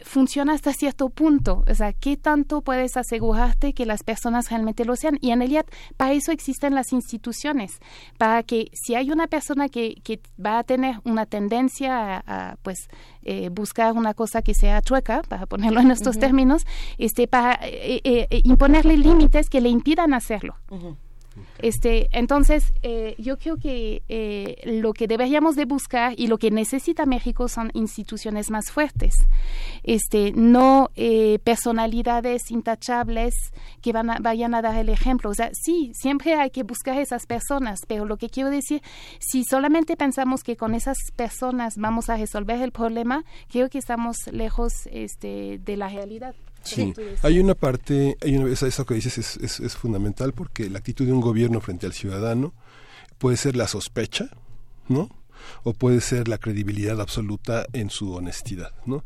funciona 0.00 0.54
hasta 0.54 0.72
cierto 0.72 1.08
punto. 1.08 1.64
O 1.66 1.74
sea, 1.74 1.92
¿qué 1.92 2.16
tanto 2.16 2.62
puedes 2.62 2.96
asegurarte 2.96 3.72
que 3.72 3.86
las 3.86 4.02
personas 4.02 4.50
realmente 4.50 4.84
lo 4.84 4.96
sean? 4.96 5.18
Y 5.20 5.30
en 5.30 5.40
realidad, 5.40 5.66
para 5.96 6.12
eso 6.12 6.32
existen 6.32 6.74
las 6.74 6.92
instituciones, 6.92 7.78
para 8.18 8.42
que 8.42 8.70
si 8.72 8.94
hay 8.94 9.10
una 9.10 9.26
persona 9.26 9.68
que, 9.68 9.96
que 10.02 10.20
va 10.44 10.58
a 10.58 10.64
tener 10.64 10.96
una 11.04 11.26
tendencia 11.26 12.22
a, 12.26 12.56
pues, 12.62 12.88
eh, 13.22 13.48
buscar 13.50 13.92
una 13.92 14.14
cosa 14.14 14.42
que 14.42 14.54
sea 14.54 14.80
chueca, 14.82 15.22
para 15.22 15.46
ponerlo 15.46 15.80
en 15.80 15.90
estos 15.90 16.18
términos, 16.18 16.66
este, 16.98 17.26
para 17.26 17.58
eh, 17.62 18.00
eh, 18.04 18.40
imponerle 18.44 18.96
límites 18.96 19.48
que 19.48 19.60
le 19.60 19.68
impidan 19.68 20.14
hacerlo. 20.14 20.56
Este, 21.58 22.08
entonces, 22.12 22.72
eh, 22.82 23.14
yo 23.18 23.38
creo 23.38 23.56
que 23.56 24.02
eh, 24.08 24.56
lo 24.64 24.92
que 24.92 25.06
deberíamos 25.06 25.56
de 25.56 25.64
buscar 25.64 26.14
y 26.16 26.26
lo 26.26 26.38
que 26.38 26.50
necesita 26.50 27.06
México 27.06 27.48
son 27.48 27.70
instituciones 27.74 28.50
más 28.50 28.70
fuertes, 28.70 29.14
este, 29.82 30.32
no 30.32 30.90
eh, 30.96 31.38
personalidades 31.44 32.50
intachables 32.50 33.34
que 33.80 33.92
van 33.92 34.10
a, 34.10 34.18
vayan 34.20 34.54
a 34.54 34.62
dar 34.62 34.76
el 34.76 34.88
ejemplo. 34.88 35.30
O 35.30 35.34
sea, 35.34 35.50
sí, 35.52 35.92
siempre 35.94 36.34
hay 36.34 36.50
que 36.50 36.62
buscar 36.62 36.98
esas 36.98 37.26
personas, 37.26 37.80
pero 37.86 38.04
lo 38.04 38.16
que 38.16 38.28
quiero 38.28 38.50
decir, 38.50 38.82
si 39.18 39.44
solamente 39.44 39.96
pensamos 39.96 40.42
que 40.42 40.56
con 40.56 40.74
esas 40.74 40.98
personas 41.16 41.74
vamos 41.76 42.10
a 42.10 42.16
resolver 42.16 42.60
el 42.60 42.72
problema, 42.72 43.24
creo 43.50 43.68
que 43.70 43.78
estamos 43.78 44.16
lejos 44.32 44.72
este, 44.90 45.58
de 45.58 45.76
la 45.76 45.88
realidad. 45.88 46.34
Sí, 46.64 46.94
hay 47.22 47.38
una 47.38 47.54
parte, 47.54 48.16
hay 48.20 48.36
una, 48.36 48.50
eso 48.50 48.86
que 48.86 48.94
dices 48.94 49.18
es, 49.18 49.36
es, 49.36 49.60
es, 49.60 49.76
fundamental 49.76 50.32
porque 50.32 50.70
la 50.70 50.78
actitud 50.78 51.04
de 51.04 51.12
un 51.12 51.20
gobierno 51.20 51.60
frente 51.60 51.86
al 51.86 51.92
ciudadano 51.92 52.54
puede 53.18 53.36
ser 53.36 53.54
la 53.54 53.68
sospecha, 53.68 54.30
¿no? 54.88 55.10
O 55.62 55.74
puede 55.74 56.00
ser 56.00 56.26
la 56.28 56.38
credibilidad 56.38 57.00
absoluta 57.00 57.66
en 57.72 57.90
su 57.90 58.14
honestidad, 58.14 58.72
¿no? 58.86 59.04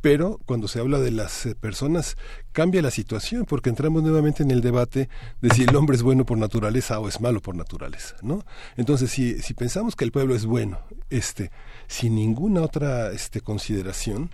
Pero 0.00 0.40
cuando 0.46 0.66
se 0.66 0.80
habla 0.80 0.98
de 0.98 1.10
las 1.10 1.44
eh, 1.46 1.54
personas 1.54 2.16
cambia 2.52 2.80
la 2.80 2.90
situación 2.90 3.44
porque 3.44 3.68
entramos 3.68 4.02
nuevamente 4.02 4.42
en 4.42 4.50
el 4.50 4.62
debate 4.62 5.08
de 5.42 5.50
si 5.50 5.64
el 5.64 5.76
hombre 5.76 5.96
es 5.96 6.02
bueno 6.02 6.24
por 6.24 6.38
naturaleza 6.38 6.98
o 7.00 7.08
es 7.08 7.20
malo 7.20 7.42
por 7.42 7.54
naturaleza, 7.54 8.16
¿no? 8.22 8.44
Entonces, 8.76 9.10
si, 9.10 9.42
si 9.42 9.52
pensamos 9.52 9.96
que 9.96 10.04
el 10.04 10.12
pueblo 10.12 10.34
es 10.34 10.46
bueno, 10.46 10.78
este, 11.10 11.50
sin 11.86 12.14
ninguna 12.14 12.62
otra 12.62 13.12
este, 13.12 13.42
consideración, 13.42 14.30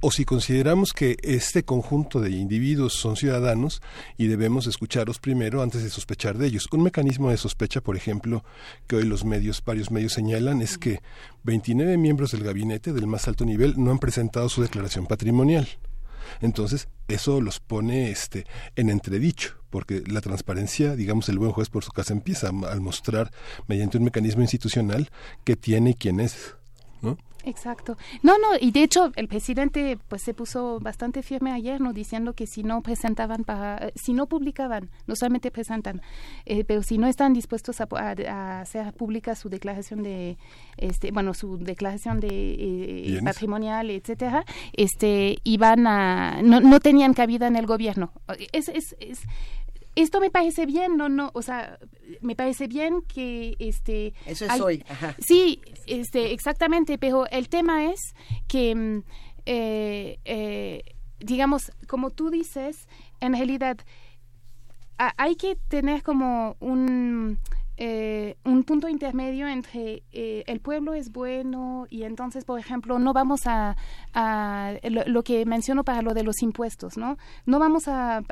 o 0.00 0.10
si 0.10 0.24
consideramos 0.24 0.92
que 0.92 1.16
este 1.22 1.64
conjunto 1.64 2.20
de 2.20 2.30
individuos 2.30 2.94
son 2.94 3.16
ciudadanos 3.16 3.82
y 4.16 4.26
debemos 4.26 4.66
escucharlos 4.66 5.18
primero 5.18 5.62
antes 5.62 5.82
de 5.82 5.90
sospechar 5.90 6.38
de 6.38 6.46
ellos. 6.46 6.68
Un 6.72 6.82
mecanismo 6.82 7.30
de 7.30 7.36
sospecha, 7.36 7.80
por 7.80 7.96
ejemplo, 7.96 8.44
que 8.86 8.96
hoy 8.96 9.04
los 9.04 9.24
medios, 9.24 9.62
varios 9.64 9.90
medios 9.90 10.12
señalan, 10.12 10.62
es 10.62 10.78
que 10.78 11.00
29 11.42 11.96
miembros 11.96 12.32
del 12.32 12.44
gabinete 12.44 12.92
del 12.92 13.06
más 13.06 13.26
alto 13.26 13.44
nivel 13.44 13.74
no 13.76 13.90
han 13.90 13.98
presentado 13.98 14.48
su 14.48 14.62
declaración 14.62 15.06
patrimonial. 15.06 15.68
Entonces, 16.40 16.88
eso 17.08 17.40
los 17.40 17.58
pone 17.58 18.10
este 18.10 18.46
en 18.76 18.90
entredicho, 18.90 19.54
porque 19.70 20.02
la 20.06 20.20
transparencia, 20.20 20.94
digamos, 20.94 21.28
el 21.28 21.38
buen 21.38 21.52
juez 21.52 21.70
por 21.70 21.84
su 21.84 21.90
casa 21.90 22.12
empieza 22.12 22.48
al 22.48 22.80
mostrar 22.80 23.32
mediante 23.66 23.98
un 23.98 24.04
mecanismo 24.04 24.42
institucional 24.42 25.10
que 25.44 25.56
tiene 25.56 25.90
y 25.90 25.94
quién 25.94 26.20
es, 26.20 26.54
¿no? 27.02 27.18
Exacto. 27.48 27.96
No, 28.22 28.36
no, 28.38 28.48
y 28.60 28.72
de 28.72 28.82
hecho 28.82 29.10
el 29.16 29.26
presidente 29.26 29.98
pues 30.08 30.22
se 30.22 30.34
puso 30.34 30.80
bastante 30.80 31.22
firme 31.22 31.52
ayer, 31.52 31.80
¿no? 31.80 31.92
Diciendo 31.92 32.34
que 32.34 32.46
si 32.46 32.62
no 32.62 32.82
presentaban 32.82 33.44
para, 33.44 33.90
si 33.94 34.12
no 34.12 34.26
publicaban, 34.26 34.90
no 35.06 35.16
solamente 35.16 35.50
presentan, 35.50 36.02
eh, 36.44 36.64
pero 36.64 36.82
si 36.82 36.98
no 36.98 37.06
están 37.06 37.32
dispuestos 37.32 37.80
a, 37.80 38.60
hacer 38.60 38.92
pública 38.92 39.34
su 39.34 39.48
declaración 39.48 40.02
de, 40.02 40.36
este, 40.76 41.10
bueno, 41.10 41.32
su 41.32 41.56
declaración 41.56 42.20
de 42.20 42.28
eh, 42.30 43.20
patrimonial, 43.24 43.90
etcétera, 43.90 44.44
este, 44.74 45.38
iban 45.44 45.86
a, 45.86 46.42
no, 46.42 46.60
no 46.60 46.80
tenían 46.80 47.14
cabida 47.14 47.46
en 47.46 47.56
el 47.56 47.66
gobierno. 47.66 48.12
Es, 48.52 48.68
es, 48.68 48.94
es 49.00 49.22
esto 50.02 50.20
me 50.20 50.30
parece 50.30 50.66
bien, 50.66 50.96
no, 50.96 51.08
no, 51.08 51.30
o 51.34 51.42
sea, 51.42 51.78
me 52.20 52.36
parece 52.36 52.68
bien 52.68 53.02
que 53.02 53.56
este. 53.58 54.14
Eso 54.26 54.44
es 54.44 54.60
hoy. 54.60 54.84
Sí, 55.18 55.60
este, 55.86 56.32
exactamente, 56.32 56.98
pero 56.98 57.26
el 57.30 57.48
tema 57.48 57.86
es 57.86 58.14
que, 58.46 58.74
mm, 58.74 59.02
eh, 59.46 60.18
eh, 60.24 60.82
digamos, 61.18 61.72
como 61.88 62.10
tú 62.10 62.30
dices, 62.30 62.86
en 63.20 63.32
realidad 63.32 63.78
hay 65.16 65.36
que 65.36 65.56
tener 65.68 66.02
como 66.02 66.56
un 66.58 67.38
eh, 67.80 68.36
un 68.44 68.64
punto 68.64 68.88
intermedio 68.88 69.46
entre 69.46 70.02
eh, 70.10 70.42
el 70.48 70.58
pueblo 70.58 70.94
es 70.94 71.12
bueno 71.12 71.86
y 71.88 72.02
entonces, 72.02 72.44
por 72.44 72.58
ejemplo, 72.58 72.98
no 72.98 73.12
vamos 73.12 73.42
a, 73.46 73.76
lo, 74.82 75.22
que 75.22 75.46
menciono 75.46 75.84
para 75.84 76.02
lo 76.02 76.12
de 76.12 76.24
los 76.24 76.42
impuestos, 76.42 76.96
¿no? 76.96 77.18
No 77.46 77.60
vamos 77.60 77.86
a... 77.86 78.22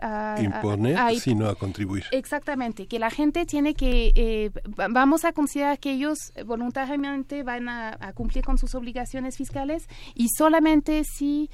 Imponer, 0.43 0.98
sino 1.20 1.48
a 1.48 1.55
contribuir. 1.55 2.05
Exactamente, 2.10 2.89
que 2.89 2.98
la 2.98 3.09
gente 3.09 3.47
tiene 3.47 3.74
que, 3.74 4.12
eh, 4.16 4.51
vamos 4.90 5.24
a 5.24 5.32
considerar 5.32 5.78
que 5.78 5.93
ellos 5.93 6.32
voluntariamente 6.44 7.44
van 7.44 7.68
a, 7.68 7.97
cumplir 8.14 8.44
con 8.44 8.59
sus 8.59 8.74
obligaciones 8.74 9.36
fiscales 9.36 9.89
y 10.14 10.28
solamente 10.36 11.02
si, 11.05 11.51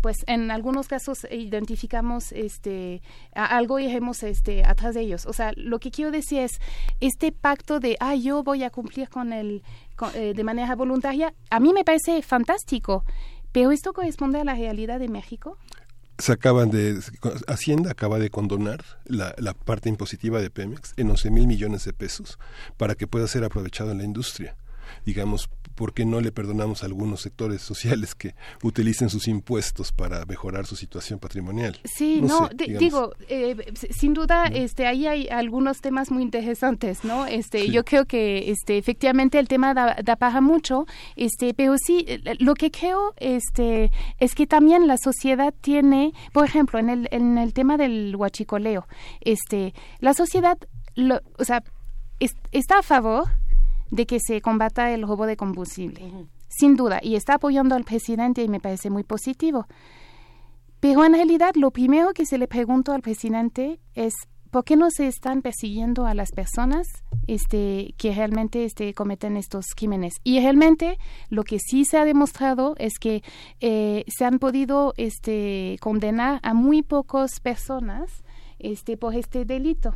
pues, 0.00 0.16
en 0.26 0.50
algunos 0.50 0.88
casos 0.88 1.26
identificamos 1.30 2.32
este 2.32 3.00
algo 3.32 3.78
y 3.78 3.86
iremos 3.86 4.22
este, 4.22 4.64
atrás 4.64 4.94
de 4.94 5.02
ellos. 5.02 5.26
O 5.26 5.32
sea, 5.32 5.52
lo 5.56 5.78
que 5.78 5.90
quiero 5.90 6.10
decir 6.10 6.40
es 6.40 6.60
este 7.00 7.32
pacto 7.32 7.80
de, 7.80 7.96
ah, 8.00 8.14
yo 8.14 8.42
voy 8.42 8.62
a 8.64 8.70
cumplir 8.70 9.08
con 9.08 9.32
el, 9.32 9.62
eh, 10.14 10.32
de 10.34 10.44
manera 10.44 10.74
voluntaria, 10.74 11.34
a 11.50 11.60
mí 11.60 11.72
me 11.72 11.84
parece 11.84 12.22
fantástico, 12.22 13.04
pero 13.52 13.72
¿esto 13.72 13.92
corresponde 13.92 14.40
a 14.40 14.44
la 14.44 14.54
realidad 14.54 14.98
de 14.98 15.08
México? 15.08 15.58
se 16.18 16.32
acaban 16.32 16.70
de 16.70 16.98
Hacienda 17.46 17.90
acaba 17.90 18.18
de 18.18 18.30
condonar 18.30 18.82
la, 19.04 19.34
la 19.36 19.52
parte 19.52 19.90
impositiva 19.90 20.40
de 20.40 20.48
Pemex 20.48 20.94
en 20.96 21.10
11 21.10 21.30
mil 21.30 21.46
millones 21.46 21.84
de 21.84 21.92
pesos 21.92 22.38
para 22.78 22.94
que 22.94 23.06
pueda 23.06 23.26
ser 23.26 23.44
aprovechado 23.44 23.90
en 23.90 23.98
la 23.98 24.04
industria 24.04 24.56
digamos 25.04 25.50
¿por 25.76 25.92
qué 25.92 26.04
no 26.04 26.20
le 26.20 26.32
perdonamos 26.32 26.82
a 26.82 26.86
algunos 26.86 27.20
sectores 27.20 27.62
sociales 27.62 28.14
que 28.14 28.34
utilicen 28.62 29.10
sus 29.10 29.28
impuestos 29.28 29.92
para 29.92 30.24
mejorar 30.24 30.66
su 30.66 30.74
situación 30.74 31.20
patrimonial? 31.20 31.78
Sí, 31.84 32.20
no, 32.22 32.48
digo, 32.54 33.12
eh, 33.28 33.72
sin 33.90 34.14
duda, 34.14 34.46
este, 34.46 34.86
ahí 34.86 35.06
hay 35.06 35.28
algunos 35.28 35.80
temas 35.80 36.10
muy 36.10 36.22
interesantes, 36.22 37.04
¿no? 37.04 37.26
Este, 37.26 37.70
yo 37.70 37.84
creo 37.84 38.06
que, 38.06 38.50
este, 38.50 38.78
efectivamente, 38.78 39.38
el 39.38 39.46
tema 39.48 39.74
da, 39.74 39.96
da 40.02 40.16
para 40.16 40.40
mucho, 40.40 40.86
este, 41.14 41.54
pero 41.54 41.76
sí, 41.78 42.06
lo 42.38 42.54
que 42.54 42.70
creo, 42.70 43.14
este, 43.18 43.90
es 44.18 44.34
que 44.34 44.46
también 44.46 44.86
la 44.86 44.96
sociedad 44.96 45.54
tiene, 45.60 46.12
por 46.32 46.46
ejemplo, 46.46 46.78
en 46.78 46.88
el, 46.88 47.08
en 47.10 47.36
el 47.38 47.52
tema 47.52 47.76
del 47.76 48.16
huachicoleo, 48.16 48.88
este, 49.20 49.74
la 50.00 50.14
sociedad, 50.14 50.56
lo, 50.94 51.20
o 51.38 51.44
sea, 51.44 51.62
está 52.52 52.78
a 52.78 52.82
favor 52.82 53.26
de 53.90 54.06
que 54.06 54.18
se 54.20 54.40
combata 54.40 54.92
el 54.92 55.02
robo 55.02 55.26
de 55.26 55.36
combustible, 55.36 56.28
sin 56.48 56.76
duda, 56.76 57.00
y 57.02 57.16
está 57.16 57.34
apoyando 57.34 57.74
al 57.74 57.84
presidente 57.84 58.42
y 58.42 58.48
me 58.48 58.60
parece 58.60 58.90
muy 58.90 59.04
positivo. 59.04 59.66
Pero 60.80 61.04
en 61.04 61.14
realidad 61.14 61.54
lo 61.56 61.70
primero 61.70 62.12
que 62.12 62.26
se 62.26 62.38
le 62.38 62.48
preguntó 62.48 62.92
al 62.92 63.02
presidente 63.02 63.80
es 63.94 64.14
¿por 64.50 64.64
qué 64.64 64.76
no 64.76 64.90
se 64.90 65.06
están 65.06 65.42
persiguiendo 65.42 66.06
a 66.06 66.14
las 66.14 66.32
personas 66.32 66.86
este, 67.26 67.94
que 67.98 68.14
realmente 68.14 68.64
este, 68.64 68.94
cometen 68.94 69.36
estos 69.36 69.66
crímenes? 69.76 70.14
Y 70.24 70.40
realmente 70.40 70.98
lo 71.28 71.44
que 71.44 71.58
sí 71.58 71.84
se 71.84 71.98
ha 71.98 72.04
demostrado 72.04 72.74
es 72.78 72.98
que 72.98 73.22
eh, 73.60 74.04
se 74.08 74.24
han 74.24 74.38
podido 74.38 74.94
este, 74.96 75.76
condenar 75.80 76.40
a 76.42 76.54
muy 76.54 76.82
pocas 76.82 77.40
personas 77.40 78.24
este, 78.58 78.96
por 78.96 79.14
este 79.14 79.44
delito. 79.44 79.94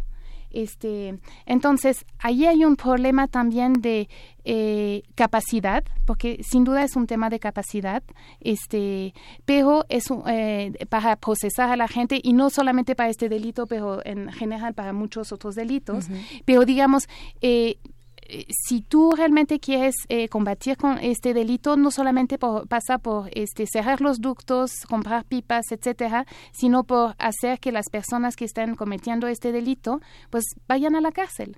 Este, 0.50 1.18
entonces, 1.46 2.04
ahí 2.18 2.46
hay 2.46 2.64
un 2.64 2.76
problema 2.76 3.28
también 3.28 3.74
de 3.74 4.08
eh, 4.44 5.02
capacidad, 5.14 5.84
porque 6.06 6.40
sin 6.42 6.64
duda 6.64 6.82
es 6.82 6.96
un 6.96 7.06
tema 7.06 7.30
de 7.30 7.38
capacidad, 7.38 8.02
este, 8.40 9.14
pero 9.44 9.84
es 9.88 10.04
eh, 10.26 10.72
para 10.88 11.16
procesar 11.16 11.70
a 11.70 11.76
la 11.76 11.88
gente 11.88 12.20
y 12.22 12.32
no 12.32 12.50
solamente 12.50 12.96
para 12.96 13.10
este 13.10 13.28
delito, 13.28 13.66
pero 13.66 14.04
en 14.04 14.32
general 14.32 14.74
para 14.74 14.92
muchos 14.92 15.32
otros 15.32 15.54
delitos. 15.54 16.08
Pero 16.44 16.64
digamos, 16.64 17.08
eh, 17.40 17.60
eh, 17.60 17.78
si 18.48 18.82
tú 18.82 19.12
realmente 19.16 19.58
quieres 19.60 19.94
eh, 20.08 20.28
combatir 20.28 20.76
con 20.76 20.98
este 20.98 21.34
delito, 21.34 21.76
no 21.76 21.90
solamente 21.90 22.38
por- 22.38 22.66
pasa 22.68 22.98
por 22.98 23.28
este, 23.32 23.66
cerrar 23.66 24.00
los 24.00 24.20
ductos, 24.20 24.70
comprar 24.88 25.24
pipas, 25.24 25.70
etcétera, 25.72 26.26
sino 26.52 26.84
por 26.84 27.14
hacer 27.18 27.58
que 27.60 27.72
las 27.72 27.88
personas 27.90 28.36
que 28.36 28.44
están 28.44 28.74
cometiendo 28.76 29.26
este 29.26 29.52
delito, 29.52 30.00
pues 30.30 30.44
vayan 30.68 30.94
a 30.96 31.00
la 31.00 31.12
cárcel. 31.12 31.56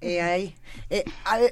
Eh, 0.00 0.22
ahí. 0.22 0.54
Eh, 0.88 1.04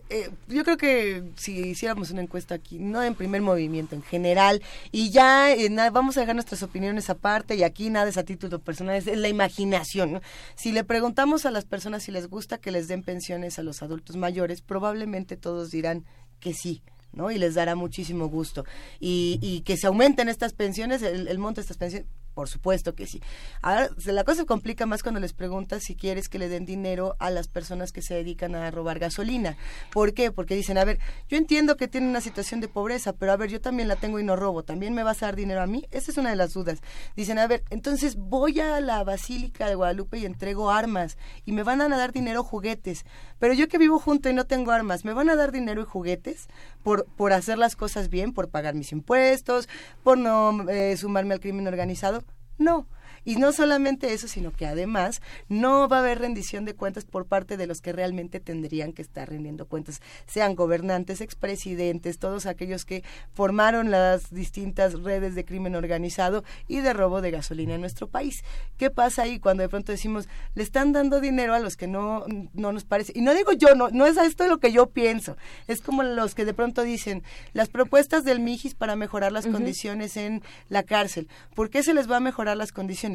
eh, 0.09 0.31
yo 0.49 0.65
creo 0.65 0.79
que 0.79 1.23
si 1.37 1.53
hiciéramos 1.61 2.11
una 2.11 2.23
encuesta 2.23 2.55
aquí, 2.55 2.79
no 2.79 3.03
en 3.03 3.15
primer 3.15 3.43
movimiento, 3.43 3.95
en 3.95 4.03
general, 4.03 4.63
y 4.91 5.11
ya 5.11 5.53
eh, 5.53 5.69
vamos 5.93 6.17
a 6.17 6.21
dejar 6.21 6.35
nuestras 6.35 6.63
opiniones 6.63 7.11
aparte, 7.11 7.57
y 7.57 7.63
aquí 7.63 7.91
nada 7.91 8.09
es 8.09 8.17
a 8.17 8.25
título 8.25 8.59
personal, 8.59 8.97
es 8.97 9.07
la 9.07 9.29
imaginación. 9.29 10.13
¿no? 10.13 10.21
Si 10.55 10.73
le 10.73 10.83
preguntamos 10.83 11.45
a 11.45 11.51
las 11.51 11.67
personas 11.67 12.05
si 12.05 12.13
les 12.13 12.29
gusta 12.29 12.59
que 12.59 12.71
les 12.71 12.89
den 12.89 13.03
pensiones 13.03 13.59
a 13.59 13.63
los 13.63 13.83
adultos 13.83 14.17
mayores, 14.17 14.63
probablemente 14.63 15.37
todos 15.37 15.71
dirán 15.71 16.07
que 16.41 16.55
sí. 16.55 16.83
¿no? 17.13 17.31
Y 17.31 17.39
les 17.39 17.55
dará 17.55 17.75
muchísimo 17.75 18.29
gusto. 18.29 18.65
Y, 19.01 19.39
y 19.43 19.63
que 19.63 19.77
se 19.77 19.87
aumenten 19.87 20.29
estas 20.29 20.53
pensiones, 20.53 21.03
el, 21.03 21.29
el 21.29 21.39
monto 21.39 21.61
de 21.61 21.63
estas 21.63 21.79
pensiones, 21.79 22.09
por 22.39 22.49
supuesto 22.49 22.95
que 22.95 23.09
sí. 23.09 23.21
Ahora, 23.63 23.91
la 24.07 24.23
cosa 24.23 24.43
se 24.43 24.47
complica 24.47 24.87
más 24.87 25.03
cuando 25.03 25.19
les 25.19 25.33
preguntas 25.33 25.83
si 25.83 25.97
quieres 25.97 26.29
que 26.29 26.39
le 26.39 26.49
den 26.49 26.67
dinero 26.67 27.17
a 27.19 27.31
las 27.31 27.49
personas 27.49 27.91
que 27.91 28.01
se 28.01 28.15
dedican 28.15 28.55
a 28.55 28.71
robar 28.71 29.01
gasolina. 29.01 29.57
¿Por 29.91 30.15
qué? 30.15 30.31
Porque 30.31 30.55
dicen, 30.55 30.79
a 30.79 30.85
ver, 30.85 31.01
yo 31.29 31.37
entiendo 31.37 31.77
que 31.77 31.89
tienen 31.89 32.11
una 32.11 32.21
situación 32.21 32.61
de 32.61 32.69
pobreza, 32.69 33.13
pero 33.13 33.33
a 33.33 33.37
ver, 33.37 33.51
yo 33.51 33.61
también 33.61 33.89
la 33.89 33.97
tengo 33.97 34.21
y 34.21 34.23
no 34.23 34.37
robo, 34.37 34.63
¿también 34.63 34.95
me 34.95 35.03
vas 35.03 35.21
a 35.21 35.27
dar 35.27 35.35
dinero 35.35 35.61
a 35.61 35.67
mí? 35.67 35.85
Esa 35.91 36.13
es 36.13 36.17
una 36.17 36.31
de 36.31 36.37
las 36.37 36.53
dudas. 36.53 36.79
Dicen, 37.17 37.41
a 37.41 37.49
ver, 37.49 37.65
entonces 37.71 38.15
voy 38.15 38.61
a 38.61 38.81
la 38.81 39.03
Basílica 39.03 39.67
de 39.67 39.75
Guadalupe 39.75 40.19
y 40.19 40.25
entrego 40.25 40.71
armas 40.71 41.19
y 41.45 41.51
me 41.51 41.65
van 41.65 41.81
a 41.81 41.89
dar 41.89 42.13
dinero 42.13 42.45
juguetes, 42.45 43.05
pero 43.41 43.53
yo 43.53 43.67
que 43.67 43.79
vivo 43.79 43.99
junto 43.99 44.31
y 44.31 44.33
no 44.33 44.47
tengo 44.47 44.71
armas, 44.71 45.05
¿me 45.05 45.13
van 45.13 45.29
a 45.29 45.35
dar 45.35 45.51
dinero 45.51 45.83
y 45.83 45.87
juguetes 45.87 46.47
por, 46.83 47.07
por 47.07 47.33
hacer 47.33 47.59
las 47.59 47.77
cosas 47.77 48.09
bien, 48.09 48.33
por 48.33 48.49
pagar 48.49 48.75
mis 48.75 48.93
impuestos, 48.93 49.69
por 50.03 50.19
no 50.19 50.69
eh, 50.69 50.97
sumarme 50.97 51.35
al 51.35 51.41
crimen 51.41 51.67
organizado? 51.67 52.25
No. 52.59 52.87
Y 53.25 53.37
no 53.37 53.53
solamente 53.53 54.13
eso, 54.13 54.29
sino 54.29 54.53
que 54.53 54.67
además 54.67 55.21
no 55.49 55.89
va 55.89 55.99
a 55.99 56.01
haber 56.01 56.19
rendición 56.19 56.65
de 56.65 56.75
cuentas 56.75 57.05
por 57.05 57.27
parte 57.27 57.57
de 57.57 57.67
los 57.67 57.81
que 57.81 57.93
realmente 57.93 58.41
tendrían 58.41 58.93
que 58.93 59.03
estar 59.03 59.29
rendiendo 59.29 59.67
cuentas, 59.67 60.01
sean 60.27 60.55
gobernantes, 60.55 61.21
expresidentes, 61.21 62.19
todos 62.19 62.47
aquellos 62.47 62.85
que 62.85 63.05
formaron 63.33 63.91
las 63.91 64.31
distintas 64.31 65.03
redes 65.03 65.35
de 65.35 65.45
crimen 65.45 65.75
organizado 65.75 66.45
y 66.67 66.81
de 66.81 66.93
robo 66.93 67.21
de 67.21 67.31
gasolina 67.31 67.75
en 67.75 67.81
nuestro 67.81 68.09
país. 68.09 68.43
¿Qué 68.77 68.91
pasa 68.91 69.23
ahí 69.23 69.39
cuando 69.39 69.63
de 69.63 69.69
pronto 69.69 69.93
decimos, 69.93 70.29
le 70.55 70.63
están 70.63 70.93
dando 70.93 71.21
dinero 71.21 71.55
a 71.55 71.61
los 71.61 71.77
que 71.77 71.87
no, 71.87 72.25
no 72.55 72.73
nos 72.73 72.85
parece? 72.85 73.13
Y 73.15 73.23
no 73.23 73.35
digo 73.35 73.53
yo, 73.53 73.75
no, 73.75 73.91
no 73.91 74.07
es 74.07 74.17
esto 74.17 74.47
lo 74.47 74.59
que 74.59 74.73
yo 74.73 74.87
pienso, 74.87 75.37
es 75.67 75.81
como 75.81 76.03
los 76.03 76.35
que 76.35 76.45
de 76.45 76.55
pronto 76.55 76.83
dicen, 76.83 77.23
las 77.53 77.69
propuestas 77.69 78.25
del 78.25 78.41
MIGIS 78.41 78.75
para 78.75 78.97
mejorar 78.97 79.33
las 79.33 79.47
condiciones 79.47 80.17
en 80.17 80.43
la 80.69 80.83
cárcel, 80.83 81.29
¿por 81.55 81.71
qué 81.71 81.83
se 81.83 81.95
les 81.95 82.11
va 82.11 82.17
a 82.17 82.21
mejorar 82.21 82.57
las 82.57 82.73
condiciones? 82.73 83.08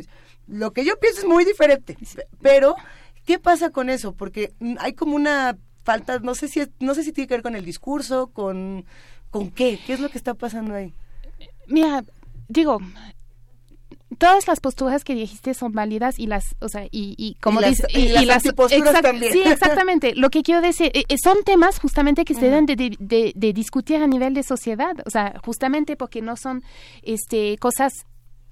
Lo 0.47 0.71
que 0.71 0.83
yo 0.85 0.99
pienso 0.99 1.21
es 1.21 1.27
muy 1.27 1.45
diferente, 1.45 1.95
pe- 2.15 2.27
pero 2.41 2.75
¿qué 3.25 3.39
pasa 3.39 3.69
con 3.69 3.89
eso? 3.89 4.13
Porque 4.13 4.51
hay 4.79 4.93
como 4.93 5.15
una 5.15 5.57
falta, 5.83 6.19
no 6.19 6.35
sé 6.35 6.47
si 6.47 6.63
no 6.79 6.95
sé 6.95 7.03
si 7.03 7.11
tiene 7.13 7.27
que 7.27 7.33
ver 7.35 7.43
con 7.43 7.55
el 7.55 7.65
discurso, 7.65 8.27
con 8.27 8.85
con 9.31 9.49
qué, 9.51 9.79
qué 9.85 9.93
es 9.93 9.99
lo 9.99 10.09
que 10.09 10.17
está 10.17 10.33
pasando 10.33 10.75
ahí. 10.75 10.93
Mira, 11.67 12.03
digo, 12.49 12.79
todas 14.19 14.47
las 14.47 14.59
posturas 14.59 15.03
que 15.03 15.15
dijiste 15.15 15.53
son 15.53 15.71
válidas 15.71 16.19
y 16.19 16.27
las, 16.27 16.55
o 16.59 16.69
sea, 16.69 16.85
y, 16.91 17.15
y 17.17 17.35
como 17.41 17.59
Y 17.59 17.63
las- 17.63 17.79
y 17.89 18.07
las 18.09 18.25
antiposturas 18.45 18.93
también. 19.01 19.33
Sí, 19.33 19.39
exactamente. 19.53 20.13
Lo 20.15 20.29
que 20.29 20.43
quiero 20.43 20.61
decir, 20.61 20.91
eh, 20.93 21.03
eh, 21.09 21.15
son 21.21 21.37
temas 21.43 21.79
justamente 21.79 22.23
que 22.25 22.33
se 22.35 22.41
deben 22.41 22.65
de, 22.65 22.75
de- 22.75 22.95
de- 22.99 23.33
de 23.35 23.53
discutir 23.53 24.01
a 24.03 24.07
nivel 24.07 24.33
de 24.33 24.43
sociedad, 24.43 24.95
o 25.05 25.09
sea, 25.09 25.33
justamente 25.43 25.95
porque 25.95 26.21
no 26.21 26.37
son, 26.37 26.63
este, 27.01 27.57
cosas 27.57 28.05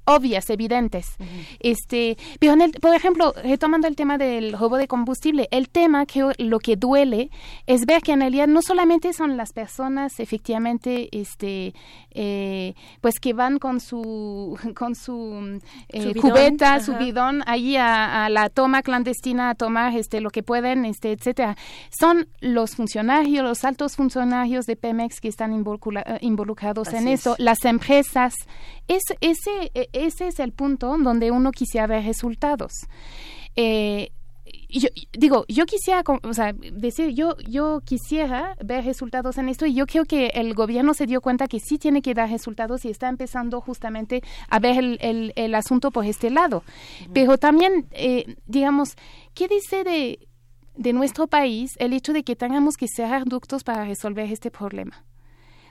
obvias, 0.06 0.49
evidentes. 0.49 1.15
Este, 1.60 2.18
pero 2.40 2.53
en 2.53 2.61
el- 2.61 2.72
por 2.73 2.94
ejemplo, 2.95 3.34
retomando 3.44 3.88
el 3.88 3.95
tema 3.95 4.18
del 4.18 4.53
robo 4.53 4.78
de 4.78 4.88
combustible, 4.88 5.48
el 5.52 5.69
tema 5.69 6.06
que 6.06 6.32
lo 6.38 6.60
que 6.60 6.76
duele 6.76 7.30
es 7.68 7.86
ver 7.86 8.02
que 8.02 8.11
en 8.14 8.22
realidad 8.22 8.48
no 8.48 8.61
solamente 8.61 9.14
son 9.14 9.38
las 9.38 9.53
personas 9.53 10.19
efectivamente 10.19 11.10
este 11.11 11.73
eh, 12.14 12.73
pues 12.99 13.19
que 13.19 13.34
van 13.34 13.57
con 13.60 13.80
su 13.80 14.57
con 14.76 14.95
su, 14.95 15.60
eh, 15.90 16.02
Su 16.02 16.07
bidón, 16.14 16.22
cubeta, 16.32 16.80
su 16.82 16.94
bidón 16.95 17.44
ahí 17.45 17.78
a, 17.78 18.26
a 18.26 18.30
la 18.30 18.49
toma 18.49 18.82
clandestina 18.82 19.49
a 19.52 19.56
tomar 19.56 19.95
este 19.95 20.19
lo 20.22 20.30
que 20.30 20.44
pueden, 20.44 20.86
este 20.86 21.11
etcétera. 21.11 21.56
Son 21.98 22.28
los 22.41 22.76
funcionarios, 22.76 23.44
los 23.44 23.64
altos 23.64 23.95
funcionarios 23.95 24.65
de 24.65 24.76
Pemex 24.76 25.19
que 25.22 25.28
están 25.30 25.53
involucra- 25.53 26.03
eh, 26.06 26.18
involucrados 26.22 26.91
en 26.94 27.07
eso, 27.07 27.34
es. 27.34 27.40
las 27.40 27.64
empresas. 27.65 28.34
Es, 28.88 29.03
ese, 29.22 29.72
e- 29.73 29.90
ese 29.93 30.27
es 30.27 30.39
el 30.39 30.51
punto 30.51 30.97
donde 30.97 31.31
uno 31.31 31.51
quisiera 31.51 31.88
ver 31.88 32.05
resultados. 32.05 32.72
Eh, 33.55 34.11
yo 34.69 34.89
digo, 35.13 35.45
yo 35.47 35.65
quisiera, 35.65 36.03
o 36.23 36.34
sea, 36.34 36.53
decir, 36.53 37.09
yo, 37.09 37.38
yo 37.47 37.81
quisiera 37.84 38.55
ver 38.63 38.85
resultados 38.85 39.38
en 39.38 39.49
esto 39.49 39.65
y 39.65 39.73
yo 39.73 39.85
creo 39.85 40.05
que 40.05 40.27
el 40.27 40.53
gobierno 40.53 40.93
se 40.93 41.05
dio 41.05 41.22
cuenta 41.22 41.47
que 41.47 41.59
sí 41.59 41.77
tiene 41.77 42.01
que 42.01 42.13
dar 42.13 42.30
resultados 42.30 42.85
y 42.85 42.89
está 42.89 43.09
empezando 43.09 43.61
justamente 43.61 44.22
a 44.49 44.59
ver 44.59 44.77
el, 44.77 44.97
el, 45.01 45.34
el 45.35 45.55
asunto 45.55 45.91
por 45.91 46.05
este 46.05 46.30
lado. 46.30 46.63
Pero 47.13 47.38
también, 47.38 47.88
eh, 47.91 48.35
digamos, 48.45 48.95
¿qué 49.34 49.47
dice 49.47 49.84
de, 49.84 50.27
de 50.76 50.93
nuestro 50.93 51.27
país 51.27 51.72
el 51.77 51.93
hecho 51.93 52.13
de 52.13 52.23
que 52.23 52.35
tengamos 52.35 52.76
que 52.77 52.88
cerrar 52.88 53.26
ductos 53.26 53.63
para 53.63 53.85
resolver 53.85 54.31
este 54.31 54.51
problema? 54.51 55.05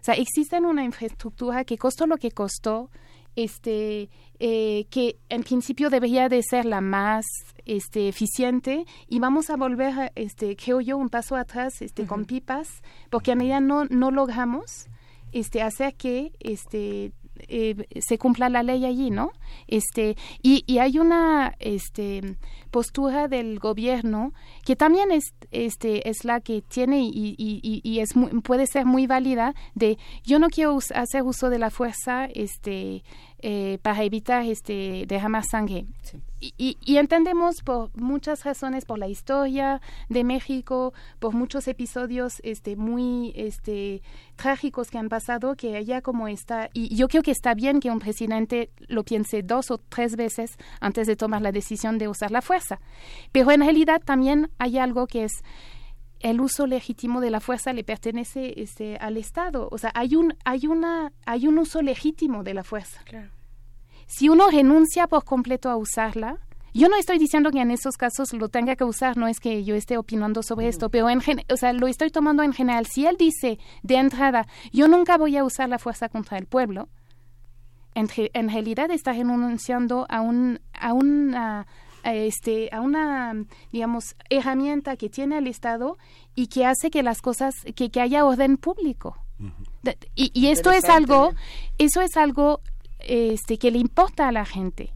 O 0.01 0.05
sea, 0.05 0.14
existe 0.14 0.59
una 0.59 0.84
infraestructura 0.84 1.64
que 1.64 1.76
costó 1.76 2.06
lo 2.06 2.16
que 2.16 2.30
costó, 2.30 2.90
este, 3.36 4.09
eh, 4.39 4.86
que 4.90 5.19
en 5.28 5.43
principio 5.43 5.90
debería 5.90 6.28
de 6.28 6.43
ser 6.43 6.65
la 6.65 6.81
más 6.81 7.24
este, 7.65 8.09
eficiente 8.09 8.85
y 9.09 9.19
vamos 9.19 9.51
a 9.51 9.57
volver, 9.57 9.98
a, 9.98 10.12
este, 10.15 10.57
creo 10.57 10.81
yo, 10.81 10.97
un 10.97 11.09
paso 11.09 11.36
atrás 11.36 11.82
este, 11.82 12.07
con 12.07 12.24
pipas, 12.24 12.82
porque 13.11 13.32
en 13.32 13.40
realidad 13.40 13.61
no, 13.61 13.85
no 13.86 14.11
logramos 14.11 14.89
este, 15.32 15.62
hacer 15.62 15.94
que 15.94 16.32
este, 16.40 17.12
eh, 17.49 17.75
se 18.01 18.19
cumpla 18.19 18.49
la 18.49 18.62
ley 18.62 18.85
allí, 18.85 19.11
¿no? 19.11 19.31
Este, 19.67 20.17
y, 20.43 20.65
y 20.67 20.79
hay 20.79 20.99
una 20.99 21.55
este, 21.59 22.37
postura 22.71 23.29
del 23.29 23.59
gobierno 23.59 24.33
que 24.65 24.77
también 24.77 25.11
es, 25.11 25.25
este, 25.51 26.09
es 26.09 26.25
la 26.25 26.41
que 26.41 26.62
tiene 26.62 27.01
y, 27.03 27.35
y, 27.39 27.81
y, 27.83 27.99
es 28.01 28.17
muy- 28.17 28.41
puede 28.43 28.67
ser 28.67 28.87
muy 28.87 29.07
válida 29.07 29.55
de 29.75 29.99
yo 30.25 30.39
no 30.39 30.49
quiero 30.49 30.79
hacer 30.95 31.23
uso 31.23 31.51
de 31.51 31.59
la 31.59 31.71
fuerza 31.71 32.27
este, 32.27 33.03
eh, 33.43 33.79
para 33.83 34.03
evitar 34.05 34.45
este, 34.45 35.05
derramar 35.07 35.45
sangre. 35.45 35.87
Y, 36.41 36.55
y- 36.57 36.77
y 36.85 36.97
entendemos 36.97 37.62
por 37.62 37.91
muchas 37.97 38.45
razones, 38.45 38.85
por 38.87 38.99
la 38.99 39.09
historia 39.09 39.81
de 40.09 40.25
México, 40.25 40.95
por 41.19 41.35
muchos 41.35 41.69
episodios 41.69 42.41
este, 42.43 42.77
muy 42.77 43.33
este, 43.37 44.01
trágicos 44.37 44.91
que 44.91 44.99
han 44.99 45.09
pasado, 45.09 45.55
que 45.55 45.77
ella 45.77 46.01
como 46.01 46.29
está, 46.29 46.71
y 46.73 46.95
yo 46.97 47.09
creo 47.09 47.23
que 47.23 47.31
está 47.33 47.53
bien 47.55 47.81
que 47.81 47.91
un 47.91 47.99
presidente 47.99 48.71
lo 48.89 49.05
piense 49.05 49.43
dos 49.43 49.71
o 49.71 49.79
tres 49.79 50.17
veces 50.17 50.57
antes 50.81 51.07
de 51.07 51.17
tomar 51.17 51.43
la 51.43 51.53
decisión 51.53 51.99
de 51.99 52.09
usar 52.09 52.31
la 52.31 52.41
fuerza. 52.41 52.81
Pero 53.33 53.51
en 53.51 53.61
realidad 53.61 54.01
también 54.05 54.51
hay 54.59 54.79
algo 54.79 55.07
que 55.07 55.25
es 55.25 55.33
el 56.20 56.40
uso 56.40 56.66
legítimo 56.66 57.20
de 57.20 57.30
la 57.30 57.40
fuerza 57.40 57.72
le 57.72 57.82
pertenece 57.84 58.55
este, 58.60 58.97
al 58.98 59.16
Estado. 59.16 59.68
O 59.72 59.78
sea, 59.78 59.90
hay 59.94 60.16
un, 60.16 60.34
hay 60.44 60.66
una, 60.66 61.12
hay 61.26 61.47
un 61.47 61.59
uso 61.59 61.82
legítimo 61.82 62.42
de 62.44 62.55
la 62.55 62.62
fuerza. 62.64 63.01
Si 64.06 64.28
uno 64.28 64.51
renuncia 64.51 65.06
por 65.06 65.24
completo 65.24 65.70
a 65.70 65.76
usarla, 65.76 66.38
yo 66.72 66.88
no 66.88 66.97
estoy 66.97 67.18
diciendo 67.18 67.51
que 67.51 67.60
en 67.60 67.70
esos 67.72 67.97
casos 67.97 68.32
lo 68.32 68.48
tenga 68.48 68.76
que 68.76 68.84
usar, 68.84 69.16
no 69.16 69.26
es 69.26 69.40
que 69.40 69.64
yo 69.64 69.74
esté 69.74 69.97
opinando 69.98 70.42
sobre 70.42 70.68
esto, 70.68 70.88
pero 70.88 71.09
en 71.10 71.20
gen- 71.20 71.42
o 71.52 71.56
sea, 71.56 71.72
lo 71.72 71.86
estoy 71.88 72.10
tomando 72.10 72.42
en 72.44 72.52
general. 72.52 72.86
Si 72.86 73.06
él 73.06 73.16
dice 73.18 73.59
de 73.82 73.97
entrada, 73.97 74.47
yo 74.72 74.86
nunca 74.88 75.16
voy 75.18 75.36
a 75.36 75.42
usar 75.44 75.68
la 75.68 75.78
fuerza 75.80 76.09
contra 76.09 76.38
el 76.38 76.47
pueblo, 76.47 76.88
en, 77.94 78.09
re- 78.09 78.30
en 78.34 78.48
realidad 78.51 78.90
está 78.92 79.12
renunciando 79.12 80.06
a 80.09 80.20
un 80.20 80.60
a 80.72 80.92
una 80.92 81.66
este 82.05 82.70
a 82.72 82.81
una 82.81 83.35
digamos 83.72 84.16
herramienta 84.28 84.97
que 84.97 85.09
tiene 85.09 85.39
el 85.39 85.47
Estado 85.47 85.98
y 86.35 86.47
que 86.48 86.66
hace 86.66 86.90
que 86.90 87.02
las 87.02 87.22
cosas 87.22 87.55
que, 87.74 87.90
que 87.90 88.01
haya 88.01 88.24
orden 88.24 88.56
público. 88.56 89.16
Y, 90.14 90.31
y 90.35 90.48
esto 90.48 90.70
es 90.70 90.85
algo 90.85 91.32
eso 91.78 92.02
es 92.02 92.16
algo 92.16 92.60
este 92.98 93.59
que 93.59 93.70
le 93.70 93.78
importa 93.78 94.28
a 94.28 94.32
la 94.32 94.44
gente 94.44 94.93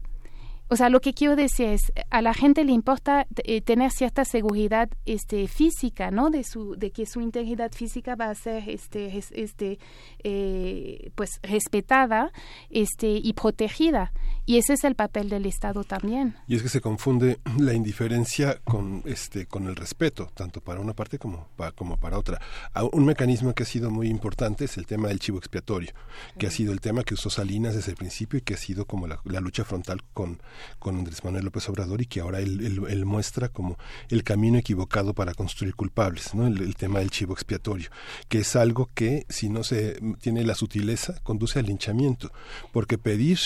o 0.67 0.75
sea, 0.75 0.89
lo 0.89 0.99
que 1.01 1.13
quiero 1.13 1.35
decir 1.35 1.67
es, 1.67 1.91
a 2.09 2.21
la 2.21 2.33
gente 2.33 2.63
le 2.63 2.71
importa 2.71 3.27
eh, 3.43 3.61
tener 3.61 3.91
cierta 3.91 4.25
seguridad 4.25 4.89
este, 5.05 5.47
física, 5.47 6.11
¿no? 6.11 6.29
De, 6.29 6.43
su, 6.43 6.75
de 6.75 6.91
que 6.91 7.05
su 7.05 7.21
integridad 7.21 7.71
física 7.71 8.15
va 8.15 8.29
a 8.29 8.35
ser 8.35 8.67
este, 8.69 9.17
es- 9.17 9.31
este, 9.31 9.77
eh, 10.23 11.11
pues, 11.15 11.39
respetada 11.43 12.31
este, 12.69 13.07
y 13.09 13.33
protegida. 13.33 14.11
Y 14.47 14.57
ese 14.57 14.73
es 14.73 14.83
el 14.83 14.95
papel 14.95 15.29
del 15.29 15.45
Estado 15.45 15.83
también. 15.83 16.35
Y 16.47 16.55
es 16.55 16.61
que 16.61 16.69
se 16.69 16.81
confunde 16.81 17.39
la 17.57 17.73
indiferencia 17.73 18.59
con 18.63 19.01
este 19.05 19.47
con 19.47 19.65
el 19.67 19.75
respeto, 19.75 20.29
tanto 20.35 20.61
para 20.61 20.79
una 20.79 20.93
parte 20.93 21.17
como 21.17 21.47
para, 21.55 21.71
como 21.71 21.97
para 21.97 22.17
otra. 22.19 22.39
Un 22.91 23.05
mecanismo 23.05 23.53
que 23.53 23.63
ha 23.63 23.65
sido 23.65 23.89
muy 23.89 24.07
importante 24.07 24.65
es 24.65 24.77
el 24.77 24.85
tema 24.85 25.07
del 25.07 25.19
chivo 25.19 25.37
expiatorio, 25.39 25.91
que 26.37 26.45
ha 26.47 26.51
sido 26.51 26.73
el 26.73 26.79
tema 26.81 27.03
que 27.03 27.15
usó 27.15 27.29
Salinas 27.31 27.73
desde 27.75 27.91
el 27.91 27.97
principio 27.97 28.37
y 28.37 28.41
que 28.43 28.53
ha 28.53 28.57
sido 28.57 28.85
como 28.85 29.07
la, 29.07 29.19
la 29.23 29.39
lucha 29.39 29.63
frontal 29.65 30.01
con, 30.13 30.39
con 30.79 30.97
Andrés 30.97 31.23
Manuel 31.23 31.45
López 31.45 31.67
Obrador 31.69 32.01
y 32.01 32.05
que 32.05 32.21
ahora 32.21 32.39
él, 32.39 32.61
él- 32.65 32.81
él 32.89 33.05
muestra 33.05 33.49
como 33.49 33.77
el 34.09 34.23
camino 34.23 34.57
equivocado 34.57 35.13
para 35.13 35.33
construir 35.33 35.75
culpables, 35.75 36.33
¿no? 36.35 36.47
El, 36.47 36.61
el 36.61 36.75
tema 36.75 36.99
del 36.99 37.09
chivo 37.11 37.33
expiatorio, 37.33 37.89
que 38.29 38.39
es 38.39 38.55
algo 38.55 38.89
que 38.93 39.25
si 39.29 39.49
no 39.49 39.63
se 39.63 39.99
tiene 40.21 40.43
la 40.43 40.55
sutileza 40.55 41.15
conduce 41.23 41.59
al 41.59 41.65
linchamiento, 41.65 42.31
porque 42.71 42.97
pedir 42.97 43.39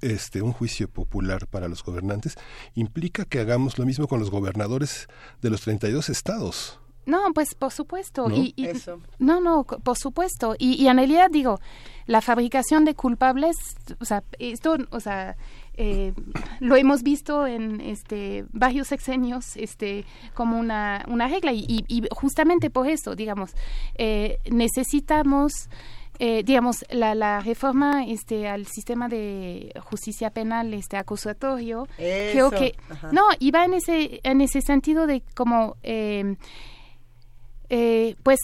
este 0.00 0.42
un 0.42 0.52
juicio 0.52 0.88
popular 0.88 1.46
para 1.46 1.68
los 1.68 1.84
gobernantes 1.84 2.34
implica 2.74 3.24
que 3.24 3.38
hagamos 3.38 3.78
lo 3.78 3.86
mismo 3.86 4.08
con 4.08 4.18
los 4.18 4.30
gobernadores 4.30 5.06
de 5.40 5.50
los 5.50 5.60
32 5.60 6.08
estados. 6.08 6.80
No, 7.04 7.20
pues 7.34 7.54
por 7.56 7.72
supuesto. 7.72 8.28
¿No? 8.28 8.36
Y, 8.36 8.52
y- 8.56 8.66
Eso. 8.66 9.00
No, 9.18 9.40
no, 9.40 9.64
por 9.64 9.98
supuesto. 9.98 10.54
Y, 10.58 10.74
y 10.82 10.86
en 10.88 10.96
realidad 10.98 11.28
digo, 11.32 11.60
la 12.06 12.20
fabricación 12.20 12.84
de 12.84 12.94
culpables, 12.94 13.56
o 14.00 14.04
sea, 14.04 14.22
esto, 14.38 14.76
o 14.90 15.00
sea, 15.00 15.36
eh, 15.74 16.12
lo 16.60 16.76
hemos 16.76 17.02
visto 17.02 17.46
en 17.46 17.80
este 17.80 18.44
varios 18.52 18.88
sexenios 18.88 19.56
este 19.56 20.04
como 20.34 20.58
una, 20.58 21.04
una 21.08 21.28
regla 21.28 21.52
y, 21.52 21.64
y- 21.66 21.84
y 21.88 22.02
justamente 22.10 22.68
por 22.70 22.86
eso 22.88 23.14
digamos 23.16 23.52
eh, 23.96 24.38
necesitamos 24.50 25.52
eh, 26.18 26.42
digamos 26.44 26.84
la, 26.90 27.14
la 27.14 27.40
reforma 27.40 28.04
este 28.04 28.46
al 28.48 28.66
sistema 28.66 29.08
de 29.08 29.72
justicia 29.86 30.28
penal 30.30 30.74
este 30.74 30.98
acusatorio 30.98 31.86
creo 31.96 32.48
Eso, 32.48 32.50
que 32.58 32.74
ajá. 32.90 33.10
no 33.12 33.22
iba 33.40 33.64
en 33.64 33.72
ese 33.74 34.20
en 34.22 34.42
ese 34.42 34.60
sentido 34.60 35.06
de 35.06 35.22
como 35.34 35.76
eh, 35.82 36.36
eh, 37.70 38.16
pues 38.22 38.38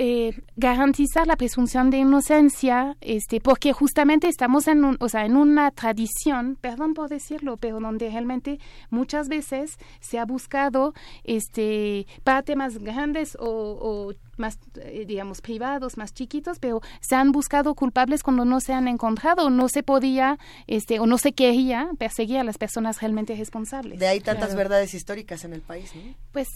eh, 0.00 0.40
garantizar 0.56 1.26
la 1.26 1.34
presunción 1.36 1.90
de 1.90 1.98
inocencia, 1.98 2.96
este, 3.00 3.40
porque 3.40 3.72
justamente 3.72 4.28
estamos 4.28 4.68
en, 4.68 4.84
un, 4.84 4.96
o 5.00 5.08
sea, 5.08 5.26
en 5.26 5.36
una 5.36 5.72
tradición, 5.72 6.56
perdón 6.60 6.94
por 6.94 7.08
decirlo, 7.08 7.56
pero 7.56 7.80
donde 7.80 8.08
realmente 8.08 8.60
muchas 8.90 9.26
veces 9.28 9.76
se 10.00 10.18
ha 10.20 10.24
buscado 10.24 10.94
este, 11.24 12.06
para 12.22 12.42
temas 12.42 12.78
grandes 12.78 13.36
o, 13.40 13.44
o 13.48 14.14
más, 14.36 14.56
eh, 14.76 15.04
digamos, 15.04 15.40
privados, 15.40 15.96
más 15.96 16.14
chiquitos, 16.14 16.60
pero 16.60 16.80
se 17.00 17.16
han 17.16 17.32
buscado 17.32 17.74
culpables 17.74 18.22
cuando 18.22 18.44
no 18.44 18.60
se 18.60 18.72
han 18.72 18.86
encontrado, 18.86 19.50
no 19.50 19.68
se 19.68 19.82
podía, 19.82 20.38
este, 20.68 21.00
o 21.00 21.06
no 21.06 21.18
se 21.18 21.32
quería 21.32 21.90
perseguir 21.98 22.38
a 22.38 22.44
las 22.44 22.56
personas 22.56 23.00
realmente 23.00 23.34
responsables. 23.34 23.98
De 23.98 24.06
ahí 24.06 24.20
tantas 24.20 24.50
Claro. 24.50 24.58
verdades 24.58 24.94
históricas 24.94 25.44
en 25.44 25.54
el 25.54 25.60
país, 25.60 25.92
¿no? 25.96 26.14
Pues, 26.30 26.46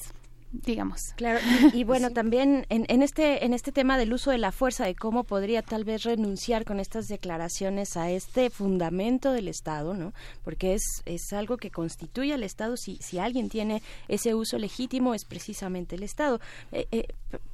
digamos. 0.53 1.01
Claro, 1.17 1.41
y, 1.73 1.81
y 1.81 1.85
bueno, 1.85 2.11
también 2.11 2.67
en, 2.69 2.85
en 2.89 3.03
este 3.03 3.45
en 3.45 3.55
este 3.55 3.73
tema 3.73 3.99
del 3.99 4.13
uso 4.13 4.31
de 4.31 4.39
la 4.39 4.53
fuerza, 4.53 4.85
de 4.85 4.95
cómo 4.95 5.25
podría 5.25 5.63
tal 5.63 5.85
vez 5.85 6.05
renunciar 6.05 6.65
con 6.65 6.81
estas 6.81 7.07
declaraciones 7.07 7.97
a 7.97 8.11
este 8.11 8.51
fundamento 8.51 9.33
del 9.33 9.49
Estado, 9.49 9.95
¿no? 9.95 10.13
Porque 10.45 10.75
es, 10.75 11.03
es 11.07 11.33
algo 11.33 11.57
que 11.57 11.71
constituye 11.71 12.35
al 12.35 12.43
Estado. 12.43 12.77
Si, 12.77 12.97
si 12.97 13.19
alguien 13.19 13.49
tiene 13.49 13.83
ese 14.09 14.35
uso 14.35 14.59
legítimo, 14.59 15.15
es 15.15 15.25
precisamente 15.25 15.97
el 15.97 16.03
Estado. 16.03 16.41
Eh, 16.73 16.87
eh, 16.93 17.07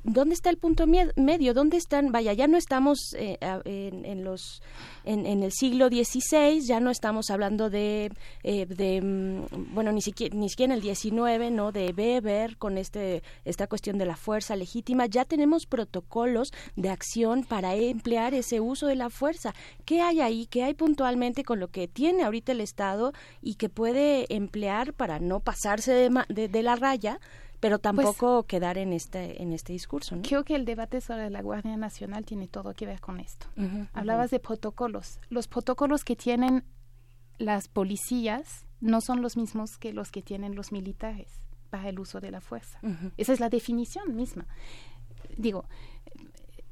¿Dónde 0.02 0.34
está 0.34 0.50
el 0.50 0.58
punto 0.58 0.86
medio? 0.86 1.54
¿Dónde 1.54 1.76
están? 1.76 2.10
Vaya, 2.10 2.32
ya 2.32 2.46
no 2.48 2.56
estamos 2.56 3.14
eh, 3.16 3.38
en, 3.64 4.04
en 4.04 4.24
los 4.24 4.62
en, 5.04 5.26
en 5.26 5.42
el 5.42 5.52
siglo 5.52 5.88
XVI, 5.88 6.60
ya 6.66 6.80
no 6.80 6.90
estamos 6.90 7.30
hablando 7.30 7.70
de, 7.70 8.10
de 8.42 9.00
mm, 9.00 9.74
bueno, 9.74 9.92
ni 9.92 10.02
siquiera, 10.02 10.34
ni 10.36 10.48
siquiera 10.48 10.74
en 10.74 10.80
el 10.80 10.94
XIX, 10.96 11.52
¿no? 11.52 11.72
De 11.72 11.94
Weber 11.96 12.56
con 12.56 12.76
este, 12.78 12.87
esta 13.44 13.66
cuestión 13.66 13.98
de 13.98 14.06
la 14.06 14.16
fuerza 14.16 14.56
legítima, 14.56 15.06
ya 15.06 15.24
tenemos 15.24 15.66
protocolos 15.66 16.52
de 16.76 16.90
acción 16.90 17.44
para 17.44 17.74
emplear 17.74 18.34
ese 18.34 18.60
uso 18.60 18.86
de 18.86 18.94
la 18.96 19.10
fuerza. 19.10 19.54
¿Qué 19.84 20.00
hay 20.02 20.20
ahí? 20.20 20.46
¿Qué 20.46 20.64
hay 20.64 20.74
puntualmente 20.74 21.44
con 21.44 21.60
lo 21.60 21.68
que 21.68 21.88
tiene 21.88 22.24
ahorita 22.24 22.52
el 22.52 22.60
Estado 22.60 23.12
y 23.42 23.54
que 23.56 23.68
puede 23.68 24.32
emplear 24.34 24.92
para 24.94 25.18
no 25.20 25.40
pasarse 25.40 25.92
de, 25.92 26.10
ma- 26.10 26.26
de- 26.28 26.48
de 26.48 26.62
la 26.62 26.76
raya? 26.76 27.20
pero 27.60 27.80
tampoco 27.80 28.44
quedar 28.44 28.78
en 28.78 28.92
este 28.92 29.42
en 29.42 29.52
este 29.52 29.72
discurso, 29.72 30.14
¿no? 30.14 30.22
Creo 30.22 30.44
que 30.44 30.54
el 30.54 30.64
debate 30.64 31.00
sobre 31.00 31.28
la 31.28 31.42
Guardia 31.42 31.76
Nacional 31.76 32.24
tiene 32.24 32.46
todo 32.46 32.72
que 32.72 32.86
ver 32.86 33.00
con 33.00 33.18
esto. 33.18 33.48
Hablabas 33.92 34.30
de 34.30 34.38
protocolos. 34.38 35.18
Los 35.28 35.48
protocolos 35.48 36.04
que 36.04 36.14
tienen 36.14 36.62
las 37.38 37.66
policías 37.66 38.64
no 38.80 39.00
son 39.00 39.22
los 39.22 39.36
mismos 39.36 39.76
que 39.76 39.92
los 39.92 40.12
que 40.12 40.22
tienen 40.22 40.54
los 40.54 40.70
militares 40.70 41.30
para 41.70 41.88
el 41.88 41.98
uso 41.98 42.20
de 42.20 42.30
la 42.30 42.40
fuerza. 42.40 42.78
Esa 43.16 43.32
es 43.32 43.40
la 43.40 43.48
definición 43.48 44.14
misma. 44.16 44.46
Digo, 45.36 45.64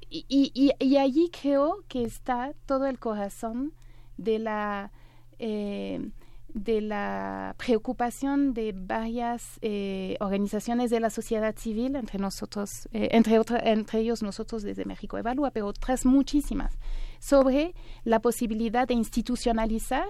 y, 0.09 0.25
y, 0.29 0.51
y- 0.55 0.73
y 0.85 0.97
allí 0.99 1.31
creo 1.31 1.85
que 1.89 2.03
está 2.05 2.53
todo 2.67 2.87
el 2.87 2.99
corazón 2.99 3.73
de 4.17 4.39
la 4.39 4.93
eh, 5.39 6.11
de 6.55 6.81
la 6.81 7.55
preocupación 7.59 8.55
de 8.55 8.73
varias 8.75 9.59
eh, 9.61 10.17
organizaciones 10.21 10.89
de 10.91 11.01
la 11.01 11.11
sociedad 11.11 11.55
civil, 11.59 11.97
entre 11.97 12.19
nosotros, 12.19 12.89
eh, 12.93 13.09
entre, 13.13 13.39
otra- 13.39 13.59
entre 13.59 13.99
ellos 14.01 14.23
nosotros 14.23 14.63
desde 14.63 14.87
México 14.87 15.19
Evalúa, 15.19 15.51
pero 15.51 15.67
otras 15.67 16.07
muchísimas, 16.07 16.79
sobre 17.19 17.75
la 18.05 18.21
posibilidad 18.21 18.89
de 18.89 18.95
institucionalizar 18.95 20.07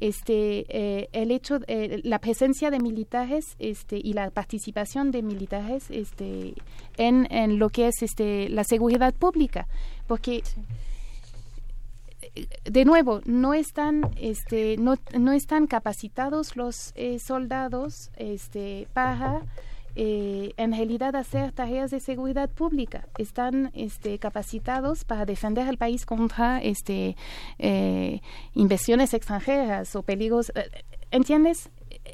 este 0.00 0.64
eh, 0.68 1.08
el 1.12 1.30
hecho 1.30 1.60
eh, 1.66 2.00
la 2.04 2.18
presencia 2.18 2.70
de 2.70 2.80
militares 2.80 3.56
este 3.58 4.00
y 4.02 4.12
la 4.14 4.30
participación 4.30 5.10
de 5.10 5.22
militares 5.22 5.84
este 5.90 6.54
en, 6.96 7.26
en 7.30 7.58
lo 7.58 7.68
que 7.68 7.88
es 7.88 8.02
este 8.02 8.48
la 8.48 8.64
seguridad 8.64 9.14
pública. 9.14 9.66
Porque 10.06 10.42
eh, 12.34 12.46
de 12.64 12.84
nuevo 12.84 13.20
no 13.24 13.54
están 13.54 14.10
este 14.16 14.76
no, 14.76 14.96
no 15.18 15.32
están 15.32 15.66
capacitados 15.66 16.56
los 16.56 16.92
eh, 16.94 17.18
soldados 17.18 18.10
este 18.16 18.86
para 18.92 19.42
eh, 19.96 20.52
en 20.56 20.72
realidad 20.72 21.14
hacer 21.16 21.52
tareas 21.52 21.90
de 21.90 22.00
seguridad 22.00 22.48
pública 22.48 23.06
están 23.18 23.70
este 23.74 24.18
capacitados 24.18 25.04
para 25.04 25.24
defender 25.26 25.66
al 25.68 25.78
país 25.78 26.06
contra 26.06 26.60
este 26.62 27.16
eh, 27.58 28.20
inversiones 28.54 29.14
extranjeras 29.14 29.94
o 29.96 30.02
peligros 30.02 30.52
eh, 30.54 30.68
entiendes 31.10 31.70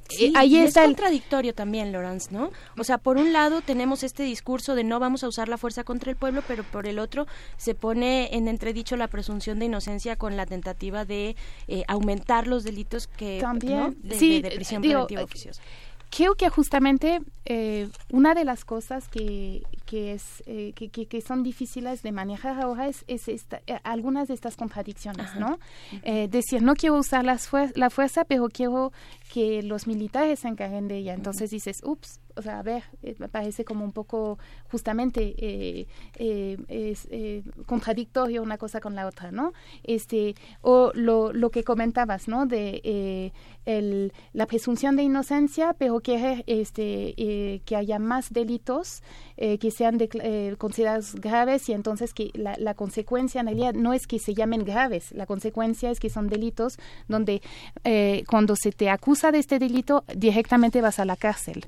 Sí, 0.09 0.27
Eh, 0.27 0.32
ahí 0.36 0.57
está 0.57 0.81
es 0.82 0.86
contradictorio 0.86 1.55
también, 1.55 1.93
Laurence, 1.93 2.28
¿no? 2.32 2.51
O 2.78 2.82
sea, 2.85 2.98
por 2.98 3.16
un 3.19 3.32
lado 3.32 3.61
tenemos 3.61 4.03
este 4.03 4.23
discurso 4.24 4.74
de 4.74 4.85
no 4.85 4.98
vamos 5.01 5.23
a 5.23 5.28
usar 5.28 5.48
la 5.48 5.59
fuerza 5.59 5.85
contra 5.85 6.11
el 6.11 6.16
pueblo, 6.16 6.43
pero 6.47 6.65
por 6.65 6.86
el 6.89 6.98
otro 6.98 7.27
se 7.57 7.74
pone 7.74 8.35
en 8.35 8.48
entredicho 8.48 8.97
la 8.97 9.07
presunción 9.09 9.59
de 9.59 9.66
inocencia 9.66 10.16
con 10.16 10.36
la 10.36 10.44
tentativa 10.47 11.05
de 11.05 11.36
eh, 11.69 11.85
aumentar 11.89 12.47
los 12.47 12.65
delitos 12.65 13.07
que 13.07 13.39
También, 13.40 13.78
¿no? 13.78 13.94
de, 14.09 14.19
sí, 14.19 14.40
de- 14.43 14.48
de 14.51 14.57
prisión 14.57 14.82
digo, 14.82 14.94
preventiva 15.07 15.23
oficiosa. 15.24 15.62
Creo 16.10 16.34
que 16.34 16.48
justamente 16.48 17.20
eh, 17.44 17.88
una 18.10 18.34
de 18.34 18.44
las 18.44 18.64
cosas 18.64 19.08
que, 19.08 19.62
que 19.84 20.12
es 20.14 20.42
eh, 20.46 20.72
que, 20.74 20.88
que- 20.88 21.06
que 21.06 21.20
son 21.20 21.42
difíciles 21.42 22.02
de 22.02 22.12
manejar 22.12 22.60
ahora 22.60 22.88
es, 22.88 23.04
es 23.06 23.28
esta- 23.28 23.60
eh, 23.66 23.78
algunas 23.84 24.28
de 24.28 24.34
estas 24.34 24.56
contradicciones, 24.56 25.34
¿no? 25.36 25.58
Eh, 26.02 26.28
decir 26.28 26.62
no 26.62 26.74
quiero 26.74 26.96
usar 26.96 27.24
las 27.24 27.50
fuer- 27.50 27.72
la 27.76 27.90
fuerza, 27.90 28.24
pero 28.24 28.48
quiero 28.48 28.92
que 29.32 29.62
los 29.62 29.86
militares 29.86 30.40
se 30.40 30.48
encarguen 30.48 30.88
de 30.88 30.98
ella. 30.98 31.14
Entonces 31.14 31.50
dices, 31.50 31.76
ups, 31.84 32.20
o 32.36 32.42
sea, 32.42 32.58
a 32.58 32.62
ver, 32.62 32.84
eh, 33.02 33.14
me 33.18 33.28
parece 33.28 33.64
como 33.64 33.84
un 33.84 33.92
poco 33.92 34.38
justamente 34.70 35.34
eh, 35.38 35.86
eh, 36.16 36.58
es 36.68 37.08
eh, 37.10 37.42
contradictorio 37.66 38.42
una 38.42 38.58
cosa 38.58 38.80
con 38.80 38.94
la 38.94 39.06
otra, 39.06 39.32
¿no? 39.32 39.52
Este 39.82 40.34
o 40.62 40.92
lo, 40.94 41.32
lo 41.32 41.50
que 41.50 41.64
comentabas, 41.64 42.28
¿no? 42.28 42.46
De 42.46 42.80
eh, 42.84 43.32
el, 43.66 44.12
la 44.32 44.46
presunción 44.46 44.96
de 44.96 45.02
inocencia, 45.02 45.74
pero 45.76 46.00
quiere 46.00 46.44
este 46.46 47.14
eh, 47.16 47.60
que 47.64 47.76
haya 47.76 47.98
más 47.98 48.32
delitos 48.32 49.02
eh, 49.36 49.58
que 49.58 49.70
sean 49.70 49.98
eh, 50.00 50.54
considerados 50.56 51.16
graves 51.16 51.68
y 51.68 51.72
entonces 51.72 52.14
que 52.14 52.30
la, 52.34 52.54
la, 52.58 52.74
consecuencia 52.74 53.40
en 53.40 53.48
realidad 53.48 53.74
no 53.74 53.92
es 53.92 54.06
que 54.06 54.18
se 54.18 54.34
llamen 54.34 54.64
graves, 54.64 55.10
la 55.12 55.26
consecuencia 55.26 55.90
es 55.90 56.00
que 56.00 56.08
son 56.08 56.28
delitos 56.28 56.78
donde 57.08 57.42
cuando 58.28 58.54
se 58.56 58.72
te 58.72 58.88
acusa 58.88 59.32
de 59.32 59.38
este 59.38 59.58
delito 59.58 60.04
directamente 60.14 60.80
vas 60.80 60.98
a 61.00 61.04
la 61.04 61.16
cárcel, 61.16 61.64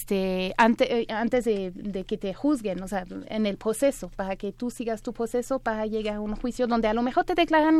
este 0.00 0.54
ante, 0.56 1.06
antes 1.08 1.44
de, 1.44 1.70
de, 1.70 2.04
que 2.04 2.16
te 2.16 2.32
juzguen, 2.34 2.82
o 2.82 2.88
sea, 2.88 3.04
en 3.26 3.46
el 3.46 3.56
proceso, 3.56 4.10
para 4.16 4.36
que 4.36 4.52
tú 4.52 4.70
sigas 4.70 5.02
tu 5.02 5.12
proceso 5.12 5.58
para 5.58 5.86
llegar 5.86 6.16
a 6.16 6.20
un 6.20 6.34
juicio 6.36 6.66
donde 6.66 6.88
a 6.88 6.94
lo 6.94 7.02
mejor 7.02 7.24
te 7.24 7.34
declaran 7.34 7.78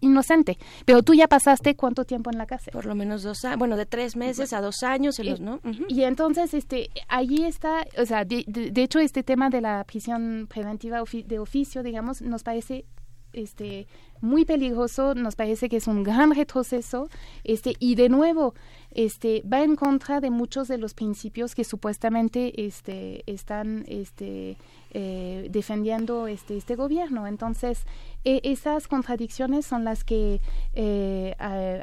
inocente, 0.00 0.58
pero 0.84 1.02
tú 1.02 1.14
ya 1.14 1.28
pasaste 1.28 1.76
cuánto 1.76 2.04
tiempo 2.04 2.30
en 2.30 2.38
la 2.38 2.46
cárcel. 2.46 2.72
Por 2.72 2.86
lo 2.86 2.94
menos 2.94 3.22
dos 3.22 3.44
años, 3.44 3.58
bueno, 3.58 3.76
de 3.76 3.86
tres 3.86 4.16
meses 4.16 4.52
a 4.52 4.60
dos 4.60 4.82
años, 4.82 5.18
en 5.18 5.30
los, 5.30 5.40
¿no? 5.40 5.60
Y 5.88 6.02
entonces, 6.02 6.52
este, 6.54 6.90
allí 7.08 7.44
está, 7.44 7.86
o 7.98 8.06
sea, 8.06 8.24
de, 8.24 8.44
de, 8.46 8.82
hecho, 8.82 8.98
este 8.98 9.22
tema 9.22 9.50
de 9.50 9.60
la 9.60 9.84
prisión 9.84 10.46
preventiva 10.48 11.02
de 11.24 11.38
oficio, 11.38 11.82
digamos, 11.82 12.22
nos 12.22 12.42
parece 12.42 12.84
este 13.32 13.86
muy 14.22 14.44
peligroso, 14.44 15.14
nos 15.14 15.36
parece 15.36 15.68
que 15.68 15.76
es 15.76 15.86
un 15.86 16.02
gran 16.02 16.34
retroceso, 16.34 17.08
este, 17.44 17.74
y 17.78 17.96
de 17.96 18.08
nuevo, 18.08 18.54
este, 18.94 19.42
va 19.50 19.62
en 19.62 19.76
contra 19.76 20.20
de 20.20 20.30
muchos 20.30 20.68
de 20.68 20.78
los 20.78 20.94
principios 20.94 21.54
que 21.54 21.64
supuestamente 21.64 22.66
este, 22.66 23.22
están 23.26 23.84
este, 23.88 24.56
eh, 24.92 25.48
defendiendo 25.50 26.26
este, 26.26 26.56
este 26.56 26.76
gobierno. 26.76 27.26
Entonces, 27.26 27.84
e, 28.24 28.40
esas 28.44 28.88
contradicciones 28.88 29.66
son 29.66 29.84
las 29.84 30.04
que 30.04 30.40
eh, 30.74 31.34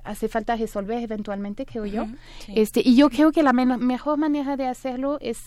hace 0.04 0.28
falta 0.28 0.56
resolver 0.56 1.02
eventualmente, 1.04 1.66
creo 1.66 1.86
yo. 1.86 2.06
este, 2.48 2.82
y 2.86 2.96
yo 2.96 3.10
creo 3.10 3.32
que 3.32 3.44
la 3.44 3.54
mejor 3.54 4.18
manera 4.18 4.56
de 4.56 4.68
hacerlo 4.68 5.18
es 5.22 5.40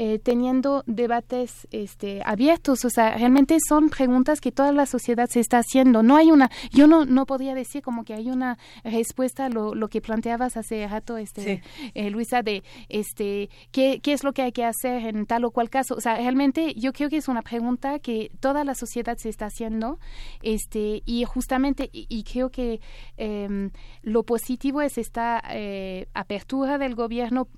eh, 0.00 0.20
teniendo 0.20 0.84
debates 0.86 1.66
este, 1.72 2.22
abiertos. 2.24 2.84
O 2.84 2.90
sea, 2.90 3.16
realmente 3.16 3.58
son 3.68 3.90
preguntas 3.90 4.40
que 4.40 4.52
toda 4.52 4.70
la 4.70 4.86
sociedad 4.86 5.26
se 5.28 5.40
está 5.40 5.58
haciendo. 5.58 6.04
No 6.04 6.16
hay 6.16 6.30
una, 6.30 6.50
yo 6.70 6.86
no, 6.86 7.04
no 7.04 7.26
podría 7.26 7.56
decir 7.56 7.82
como 7.82 8.04
que 8.04 8.14
hay 8.14 8.30
una 8.30 8.58
respuesta 8.84 9.46
a 9.46 9.48
lo, 9.48 9.74
lo 9.74 9.88
que 9.88 10.00
planteabas 10.00 10.56
hace 10.56 10.86
rato, 10.86 11.18
este, 11.18 11.62
eh, 11.94 12.10
Luisa, 12.10 12.42
de 12.42 12.62
este, 12.88 13.50
¿qué, 13.72 13.98
qué 14.00 14.12
es 14.12 14.22
lo 14.22 14.32
que 14.32 14.42
hay 14.42 14.52
que 14.52 14.64
hacer 14.64 15.04
en 15.04 15.26
tal 15.26 15.44
o 15.44 15.50
cual 15.50 15.68
caso. 15.68 15.96
O 15.96 16.00
sea, 16.00 16.14
realmente 16.14 16.74
yo 16.74 16.92
creo 16.92 17.08
que 17.08 17.16
es 17.16 17.26
una 17.26 17.42
pregunta 17.42 17.98
que 17.98 18.30
toda 18.38 18.62
la 18.62 18.76
sociedad 18.76 19.16
se 19.16 19.28
está 19.28 19.46
haciendo 19.46 19.98
este, 20.42 21.02
y 21.04 21.24
justamente, 21.24 21.90
y, 21.92 22.22
creo 22.22 22.50
que 22.50 22.80
em, 23.16 23.70
lo 24.02 24.22
positivo 24.22 24.80
es 24.80 24.96
esta 24.96 25.42
eh, 25.50 26.06
apertura 26.14 26.78
del 26.78 26.94
gobierno 26.94 27.48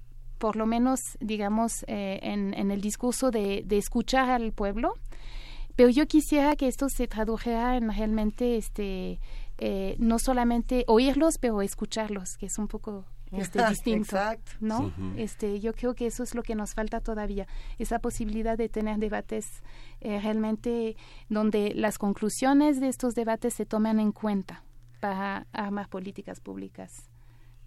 por 0.41 0.57
lo 0.57 0.65
menos, 0.65 1.19
digamos, 1.21 1.85
eh, 1.87 2.19
en, 2.23 2.55
en, 2.55 2.71
el 2.71 2.81
discurso 2.81 3.31
de, 3.31 3.63
de, 3.67 3.77
escuchar 3.77 4.31
al 4.31 4.53
pueblo. 4.53 4.95
Pero 5.77 5.91
yo 5.91 6.07
quisiera 6.07 6.57
que 6.57 6.67
esto 6.67 6.89
se 6.89 7.07
tradujera 7.07 7.77
en 7.77 7.93
realmente, 7.93 8.57
este, 8.57 9.21
eh, 9.59 9.97
no 9.99 10.19
solamente 10.19 10.85
oírlos, 10.89 11.37
pero 11.39 11.61
escucharlos, 11.61 12.39
que 12.39 12.47
es 12.47 12.59
un 12.59 12.69
poco 12.69 13.05
este, 13.33 13.63
distinto, 13.69 14.17
Exacto. 14.17 14.53
¿no? 14.61 14.91
Este, 15.19 15.61
yo 15.61 15.75
creo 15.75 15.95
que 15.95 16.07
eso 16.07 16.23
es 16.23 16.35
lo 16.35 16.43
que 16.43 16.55
nos 16.55 16.73
falta 16.73 17.01
todavía, 17.01 17.47
esa 17.79 17.99
posibilidad 17.99 18.57
de 18.57 18.71
tener 18.71 18.97
debates 18.97 19.63
eh, 20.01 20.19
realmente 20.23 20.97
donde 21.29 21.75
las 21.75 21.99
conclusiones 21.99 22.81
de 22.81 22.89
estos 22.89 23.15
debates 23.15 23.53
se 23.53 23.67
tomen 23.67 24.01
en 24.01 24.13
cuenta 24.13 24.65
para 25.01 25.47
armar 25.53 25.91
políticas 25.91 26.41
públicas 26.41 27.11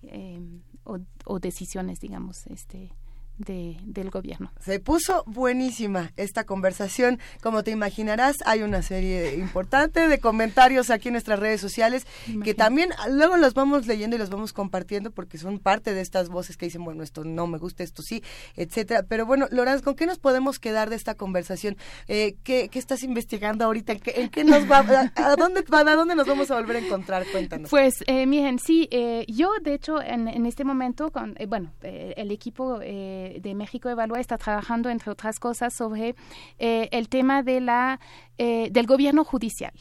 eh, 0.03 0.39
o, 0.83 0.99
o, 1.25 1.39
decisiones, 1.39 1.99
digamos, 1.99 2.47
este, 2.47 2.91
de, 3.37 3.77
del 3.83 4.09
gobierno. 4.09 4.51
Se 4.59 4.79
puso 4.79 5.23
buenísima 5.25 6.11
esta 6.17 6.43
conversación. 6.43 7.19
Como 7.41 7.63
te 7.63 7.71
imaginarás, 7.71 8.37
hay 8.45 8.61
una 8.61 8.81
serie 8.81 9.35
importante 9.35 10.07
de 10.07 10.19
comentarios 10.19 10.89
aquí 10.89 11.09
en 11.09 11.13
nuestras 11.13 11.39
redes 11.39 11.61
sociales 11.61 12.05
que 12.43 12.53
también 12.53 12.89
luego 13.09 13.37
los 13.37 13.53
vamos 13.53 13.87
leyendo 13.87 14.15
y 14.15 14.19
los 14.19 14.29
vamos 14.29 14.53
compartiendo 14.53 15.11
porque 15.11 15.37
son 15.37 15.59
parte 15.59 15.93
de 15.93 16.01
estas 16.01 16.29
voces 16.29 16.57
que 16.57 16.65
dicen, 16.65 16.83
bueno, 16.83 17.03
esto 17.03 17.23
no 17.23 17.47
me 17.47 17.57
gusta, 17.57 17.83
esto 17.83 18.01
sí, 18.01 18.23
etcétera. 18.55 19.03
Pero 19.07 19.25
bueno, 19.25 19.47
Lorenz, 19.51 19.81
¿con 19.81 19.95
qué 19.95 20.05
nos 20.05 20.19
podemos 20.19 20.59
quedar 20.59 20.89
de 20.89 20.95
esta 20.95 21.15
conversación? 21.15 21.77
Eh, 22.07 22.35
¿qué, 22.43 22.69
¿qué, 22.69 22.79
estás 22.79 23.03
investigando 23.03 23.65
ahorita? 23.65 23.93
¿En 23.93 24.29
qué, 24.29 24.43
nos 24.43 24.69
va, 24.69 24.79
a, 24.79 25.35
dónde, 25.35 25.63
a 25.71 25.95
dónde 25.95 26.15
nos 26.15 26.27
vamos 26.27 26.51
a 26.51 26.55
volver 26.55 26.77
a 26.77 26.79
encontrar? 26.79 27.25
Cuéntanos. 27.31 27.69
Pues, 27.69 27.95
eh, 28.07 28.25
miren, 28.25 28.59
sí, 28.59 28.87
eh, 28.91 29.25
yo 29.27 29.51
de 29.61 29.73
hecho 29.73 30.01
en, 30.01 30.27
en 30.27 30.45
este 30.45 30.63
momento, 30.63 31.11
con, 31.11 31.35
eh, 31.37 31.45
bueno, 31.45 31.71
eh, 31.81 32.13
el 32.17 32.31
equipo... 32.31 32.79
Eh, 32.81 33.22
de, 33.41 33.55
México 33.55 33.89
Evalúa 33.89 34.19
está 34.19 34.37
trabajando, 34.37 34.89
entre 34.89 35.11
otras 35.11 35.39
cosas, 35.39 35.73
sobre 35.73 36.15
eh, 36.59 36.89
el 36.91 37.09
tema 37.09 37.43
de 37.43 37.61
la, 37.61 37.99
eh, 38.37 38.69
del 38.71 38.87
gobierno 38.87 39.23
judicial, 39.23 39.73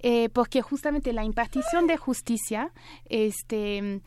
eh, 0.00 0.28
porque 0.30 0.62
justamente 0.62 1.12
la 1.12 1.24
impartición 1.24 1.86
de 1.86 1.96
justicia 1.96 2.72
este, 3.06 4.00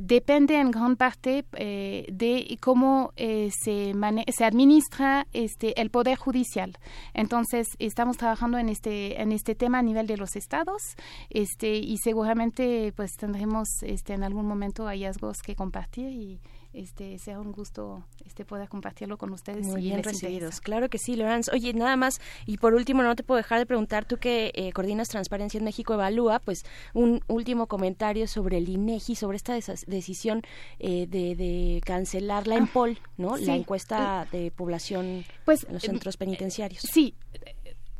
depende 0.00 0.56
en 0.56 0.70
gran 0.70 0.96
parte 0.96 1.44
de 1.52 2.58
cómo 2.60 3.12
se, 3.16 3.94
se 4.28 4.44
administra 4.44 5.26
este, 5.32 5.80
el 5.80 5.90
poder 5.90 6.18
judicial. 6.18 6.78
Entonces, 7.14 7.68
estamos 7.78 8.16
trabajando 8.16 8.58
en 8.58 8.68
este, 8.68 9.20
en 9.20 9.32
este 9.32 9.54
tema 9.54 9.78
a 9.78 9.82
nivel 9.82 10.06
de 10.06 10.16
los 10.16 10.36
estados 10.36 10.96
este, 11.30 11.76
y 11.76 11.96
seguramente 11.98 12.92
pues 12.96 13.12
tendremos 13.16 13.68
este, 13.82 14.14
en 14.14 14.24
algún 14.24 14.46
momento 14.46 14.86
hallazgos 14.86 15.38
que 15.42 15.54
compartir 15.54 16.10
y 16.12 16.40
este 16.72 17.18
sea 17.18 17.40
un 17.40 17.52
gusto 17.52 18.04
este 18.24 18.44
poder 18.44 18.68
compartirlo 18.68 19.18
con 19.18 19.32
ustedes. 19.32 19.66
Muy 19.66 19.82
bien 19.82 20.02
recibidos. 20.02 20.60
Claro 20.60 20.88
que 20.88 20.98
sí, 20.98 21.16
Lorenz. 21.16 21.48
Oye, 21.52 21.72
nada 21.74 21.96
más, 21.96 22.20
y 22.46 22.58
por 22.58 22.74
último, 22.74 23.02
no 23.02 23.16
te 23.16 23.22
puedo 23.22 23.38
dejar 23.38 23.58
de 23.58 23.66
preguntar, 23.66 24.04
tú 24.04 24.18
que 24.18 24.52
eh, 24.54 24.72
coordinas 24.72 25.08
Transparencia 25.08 25.58
en 25.58 25.64
México 25.64 25.94
Evalúa, 25.94 26.38
pues 26.38 26.64
un 26.94 27.22
último 27.26 27.66
comentario 27.66 28.26
sobre 28.26 28.58
el 28.58 28.68
INEGI, 28.68 29.16
sobre 29.16 29.36
esta 29.36 29.54
decisión 29.86 30.42
eh, 30.78 31.06
de, 31.08 31.34
de, 31.36 31.80
cancelar 31.84 32.46
la 32.46 32.56
ah, 32.56 32.58
EMPOL, 32.58 32.98
¿no? 33.16 33.36
La 33.36 33.56
encuesta 33.56 34.26
eh, 34.32 34.36
de 34.36 34.50
población 34.50 35.24
pues, 35.44 35.64
en 35.64 35.74
los 35.74 35.82
centros 35.82 36.16
penitenciarios. 36.16 36.82
Sí, 36.82 37.14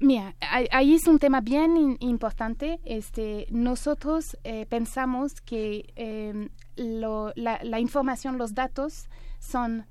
Mira, 0.02 0.34
ahí 0.70 0.94
es 0.94 1.06
un 1.06 1.18
tema 1.18 1.42
bien 1.42 1.98
importante. 2.01 2.80
Este, 2.86 3.47
nosotros 3.51 4.38
eh, 4.44 4.64
pensamos 4.66 5.42
que 5.42 6.48
em, 6.76 7.32
la, 7.36 7.80
información, 7.80 8.38
los 8.38 8.55
datos 8.55 9.09
son 9.38 9.86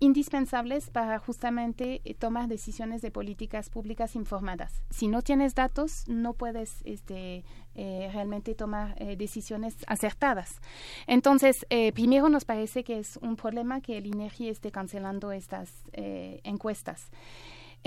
indispensables 0.00 0.90
para 0.90 1.18
justamente 1.18 2.00
eh, 2.04 2.14
tomar 2.14 2.46
decisiones 2.46 3.02
de 3.02 3.10
políticas 3.10 3.68
públicas 3.68 4.14
informadas. 4.14 4.82
Si 4.90 5.08
no 5.08 5.22
tienes 5.22 5.56
datos, 5.56 6.04
no 6.06 6.34
puedes 6.34 6.82
este, 6.84 7.44
eh, 7.74 8.08
realmente 8.12 8.54
tomar 8.54 8.96
decisiones 9.16 9.74
acertadas. 9.88 10.60
Entonces, 11.08 11.66
primero 11.94 12.28
nos 12.28 12.44
parece 12.44 12.84
que 12.84 12.98
es 12.98 13.18
un 13.22 13.34
problema 13.34 13.80
que 13.80 13.98
el 13.98 14.06
INEGI 14.06 14.48
esté 14.48 14.70
cancelando 14.70 15.32
estas 15.32 15.70
encuestas. 15.94 17.10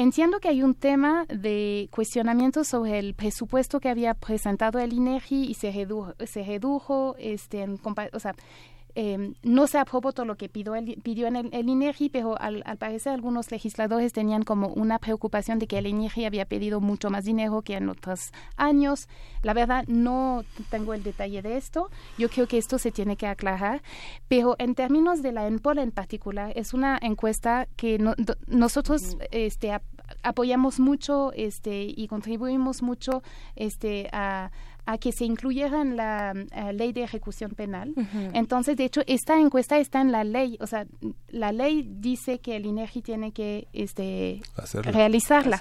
Entiendo 0.02 0.40
que 0.40 0.48
hay 0.48 0.64
un 0.64 0.74
tema 0.74 1.26
de 1.28 1.88
cuestionamiento 1.92 2.64
sobre 2.64 2.98
el 2.98 3.14
presupuesto 3.14 3.80
que 3.80 3.88
había 3.88 4.16
presentado 4.16 4.80
el 4.80 4.94
INEGI 4.94 5.44
y 5.44 5.54
se 5.54 5.72
redujo, 5.72 6.16
se 6.26 6.44
redujo 6.44 7.16
este, 7.20 7.62
en, 7.62 7.80
o 8.12 8.20
sea, 8.20 8.34
eh, 8.96 9.34
no 9.44 9.68
se 9.68 9.78
aprobó 9.78 10.12
todo 10.12 10.26
lo 10.26 10.36
que 10.36 10.50
pidió 10.50 10.76
el, 10.76 11.00
pidió 11.02 11.28
en 11.28 11.36
el, 11.36 11.70
INEGI, 11.70 12.10
pero 12.10 12.40
al, 12.40 12.64
parecer 12.78 13.14
algunos 13.14 13.52
legisladores 13.52 14.12
tenían 14.14 14.44
como 14.44 14.68
una 14.68 15.00
preocupación 15.00 15.60
de 15.60 15.68
que 15.68 15.78
el 15.78 15.88
INEGI 15.88 16.26
había 16.26 16.46
pedido 16.46 16.82
mucho 16.82 17.10
más 17.10 17.24
dinero 17.24 17.62
que 17.62 17.76
en 17.76 17.90
otros 17.90 18.32
años. 18.58 19.08
La 19.44 19.54
verdad, 19.54 19.86
no 19.88 20.44
tengo 20.70 20.94
el 20.94 21.04
detalle 21.04 21.42
de 21.42 21.58
esto. 21.58 21.90
Yo 22.18 22.30
creo 22.30 22.48
que 22.48 22.58
esto 22.58 22.78
se 22.78 22.92
tiene 22.92 23.16
que 23.16 23.28
aclarar. 23.28 23.82
Pero 24.28 24.56
en 24.60 24.76
términos 24.76 25.22
de 25.22 25.32
la 25.32 25.48
ENPOL 25.48 25.80
en 25.80 25.92
particular, 25.92 26.52
es 26.56 26.74
una 26.74 26.98
encuesta 27.02 27.68
que 27.76 27.98
nosotros 28.48 29.18
este, 29.32 29.72
apoyamos 30.24 30.80
mucho 30.80 31.32
este, 31.34 31.84
y 31.84 32.08
contribuimos 32.08 32.82
mucho 32.82 33.24
este, 33.56 34.10
a 34.12 34.52
a 34.86 34.98
que 34.98 35.12
se 35.12 35.26
incluyera 35.26 35.82
en 35.82 35.96
la 35.96 36.32
eh, 36.32 36.74
ley 36.74 36.92
de 36.92 37.04
ejecución 37.04 37.52
penal. 37.52 37.94
Entonces, 38.34 38.76
de 38.78 38.86
hecho, 38.86 39.02
esta 39.08 39.40
encuesta 39.40 39.78
está 39.78 40.02
en 40.02 40.12
la 40.12 40.24
ley, 40.24 40.58
o 40.60 40.68
sea, 40.68 40.86
la 41.30 41.52
ley 41.52 41.86
dice 41.88 42.40
que 42.40 42.56
el 42.56 42.66
INEGI 42.66 43.02
tiene 43.02 43.32
que 43.32 43.68
este, 43.74 44.42
realizarla. 44.84 45.60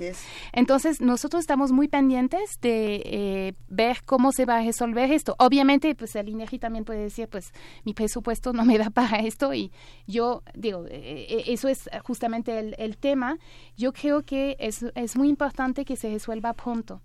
Entonces, 0.52 1.00
nosotros 1.00 1.40
estamos 1.40 1.72
muy 1.72 1.88
pendientes 1.88 2.58
de 2.60 3.02
eh, 3.04 3.52
ver 3.68 3.98
cómo 4.04 4.32
se 4.32 4.46
va 4.46 4.58
a 4.58 4.62
resolver 4.62 5.12
esto. 5.12 5.36
Obviamente, 5.38 5.94
pues 5.94 6.16
el 6.16 6.28
INEGI 6.28 6.58
también 6.58 6.84
puede 6.84 7.02
decir, 7.02 7.28
pues 7.28 7.52
mi 7.84 7.94
presupuesto 7.94 8.52
no 8.52 8.64
me 8.64 8.78
da 8.78 8.90
para 8.90 9.18
esto 9.18 9.52
y 9.52 9.70
yo 10.06 10.42
digo, 10.54 10.86
eh, 10.88 11.44
eso 11.46 11.68
es 11.68 11.88
justamente 12.04 12.58
el, 12.58 12.74
el 12.78 12.96
tema. 12.96 13.38
Yo 13.76 13.92
creo 13.92 14.22
que 14.22 14.56
es, 14.58 14.84
es 14.94 15.16
muy 15.16 15.28
importante 15.28 15.84
que 15.84 15.96
se 15.96 16.10
resuelva 16.10 16.54
pronto 16.54 17.02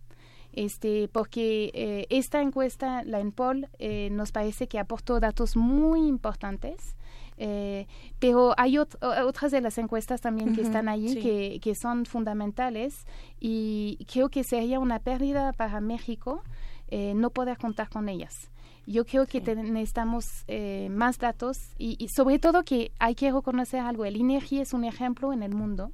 este, 0.55 1.07
porque 1.11 1.69
eh, 1.73 2.05
esta 2.09 2.41
encuesta, 2.41 3.03
la 3.03 3.19
ENPOL, 3.19 3.67
eh, 3.79 4.09
nos 4.11 4.31
parece 4.31 4.67
que 4.67 4.79
aportó 4.79 5.19
datos 5.19 5.55
muy 5.55 6.07
importantes 6.07 6.95
Eh, 7.37 7.85
pero 8.17 8.53
hay 8.57 8.75
ot- 8.77 8.95
otras 9.27 9.51
de 9.51 9.59
las 9.59 9.77
encuestas 9.77 10.21
también 10.21 10.55
que 10.55 10.61
están 10.61 10.87
allí 10.87 11.09
sí. 11.15 11.19
que, 11.19 11.59
que 11.61 11.75
son 11.75 12.05
fundamentales 12.05 13.05
y 13.41 13.97
creo 14.09 14.29
que 14.29 14.45
sería 14.45 14.79
una 14.79 14.99
pérdida 14.99 15.51
para 15.51 15.81
México 15.81 16.43
eh, 16.87 17.13
no 17.13 17.29
poder 17.31 17.57
contar 17.57 17.89
con 17.89 18.07
ellas. 18.07 18.49
Yo 18.87 19.03
creo 19.03 19.25
que 19.25 19.41
necesitamos 19.41 20.45
eh, 20.47 20.87
más 20.91 21.17
datos 21.17 21.57
y, 21.77 21.97
y 21.99 22.07
sobre 22.07 22.39
todo 22.39 22.63
que 22.63 22.91
hay 22.99 23.15
que 23.15 23.29
reconocer 23.31 23.81
algo. 23.81 24.05
El 24.05 24.15
INEGI 24.15 24.61
es 24.61 24.73
un 24.73 24.85
ejemplo 24.85 25.33
en 25.33 25.43
el 25.43 25.53
mundo 25.53 25.91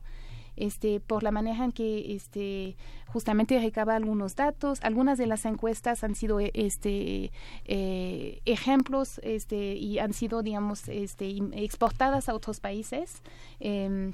este, 0.61 0.99
por 0.99 1.23
la 1.23 1.31
manera 1.31 1.65
en 1.65 1.71
que 1.71 2.15
este, 2.15 2.75
justamente 3.07 3.59
recaba 3.59 3.95
algunos 3.95 4.35
datos. 4.35 4.79
Algunas 4.81 5.17
de 5.17 5.27
las 5.27 5.45
encuestas 5.45 6.03
han 6.03 6.15
sido 6.15 6.39
eh, 6.39 6.51
este, 6.53 7.31
eh, 7.65 8.41
ejemplos 8.45 9.19
este, 9.23 9.75
y 9.75 9.99
han 9.99 10.13
sido, 10.13 10.41
digamos, 10.41 10.87
este, 10.87 11.37
exportadas 11.53 12.29
a 12.29 12.35
otros 12.35 12.59
países. 12.59 13.21
Em, 13.59 14.13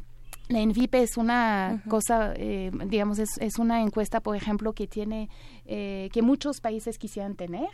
la 0.50 0.62
ENVIPE 0.62 1.04
es 1.04 1.18
una 1.18 1.84
cosa, 1.90 2.34
eh, 2.38 2.72
digamos, 2.86 3.20
es, 3.20 3.30
es 3.40 3.60
una 3.60 3.82
encuesta, 3.82 4.22
por 4.22 4.36
ejemplo, 4.36 4.72
que 4.72 4.88
tiene, 4.88 5.30
eh, 5.66 6.10
que 6.14 6.22
muchos 6.22 6.62
países 6.62 6.98
quisieran 6.98 7.36
tener. 7.36 7.68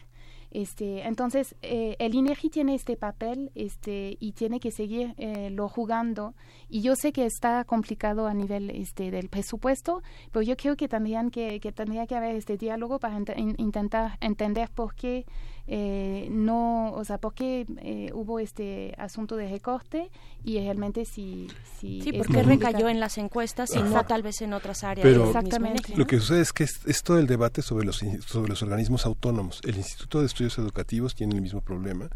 Este, 0.56 1.08
entonces, 1.08 1.56
eh, 1.64 1.96
el 1.98 2.14
INEGI 2.14 2.50
tiene 2.50 2.76
este 2.76 2.96
papel 2.96 3.52
este, 3.56 4.18
y 4.20 4.34
tiene 4.34 4.60
que 4.60 4.70
seguir 4.70 5.16
eh, 5.18 5.50
lo 5.50 5.68
jugando. 5.68 6.36
Y 6.70 6.82
yo 6.82 6.96
sé 6.96 7.12
que 7.12 7.26
está 7.26 7.64
complicado 7.66 8.28
a 8.28 8.36
nivel 8.36 8.70
este, 8.70 9.10
del 9.10 9.30
presupuesto, 9.30 10.04
pero 10.32 10.44
yo 10.44 10.56
creo 10.56 10.76
que 10.76 10.88
tendrían 10.88 11.32
que, 11.32 11.60
que 11.60 11.72
tendría 11.72 12.06
que 12.06 12.16
haber 12.16 12.36
este 12.36 12.56
diálogo 12.58 13.00
para 13.00 13.18
ent- 13.18 13.36
in- 13.38 13.56
intentar 13.58 14.18
entender 14.22 14.70
por 14.70 14.94
qué 14.94 15.26
eh, 15.66 16.28
no, 16.30 16.92
o 16.94 17.06
sea, 17.06 17.18
por 17.18 17.34
qué 17.34 17.66
eh, 17.82 18.12
hubo 18.14 18.40
este 18.40 18.94
asunto 18.98 19.38
de 19.38 19.48
recorte 19.48 20.10
y 20.44 20.60
realmente 20.60 21.06
si, 21.06 21.48
si 21.80 22.02
Sí, 22.02 22.12
porque 22.14 22.44
recayó 22.44 22.90
en 22.90 23.00
las 23.00 23.18
encuestas 23.18 23.74
y 23.76 23.82
no 23.82 24.04
tal 24.06 24.24
vez 24.24 24.42
en 24.42 24.54
otras 24.54 24.84
áreas. 24.84 25.04
Pero 25.06 25.32
INEGI, 25.32 25.96
lo 25.96 26.06
que 26.06 26.20
sucede 26.20 26.42
es 26.42 26.52
que 26.52 26.66
es, 26.66 26.82
es 26.86 27.02
todo 27.02 27.18
el 27.18 27.28
debate 27.28 27.62
sobre 27.62 27.86
los, 27.86 28.04
sobre 28.26 28.50
los 28.50 28.62
organismos 28.62 29.06
autónomos. 29.06 29.62
El 29.64 29.78
Instituto 29.78 30.20
de 30.20 30.26
Estudios 30.26 30.58
Educativos 30.58 31.16
tiene 31.16 31.36
el 31.36 31.42
mismo 31.42 31.62
problema 31.62 32.10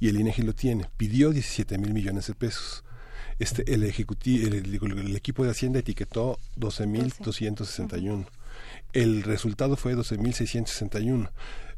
y 0.00 0.08
el 0.08 0.18
INEGI 0.18 0.42
lo 0.42 0.54
tiene. 0.54 0.86
Pidió 0.96 1.30
17 1.30 1.76
mil 1.78 1.92
millones 1.92 2.26
de 2.26 2.34
pesos. 2.34 2.84
Este, 3.38 3.74
el, 3.74 3.82
ejecuti- 3.82 4.44
el, 4.46 5.16
equipo 5.16 5.44
de 5.44 5.50
Hacienda 5.50 5.80
etiquetó 5.80 6.38
12 6.56 6.86
mil 6.86 7.12
261. 7.20 8.24
El 8.92 9.24
resultado 9.24 9.76
fue 9.76 9.94
12 9.94 10.18
mil 10.18 10.32
661. 10.34 11.30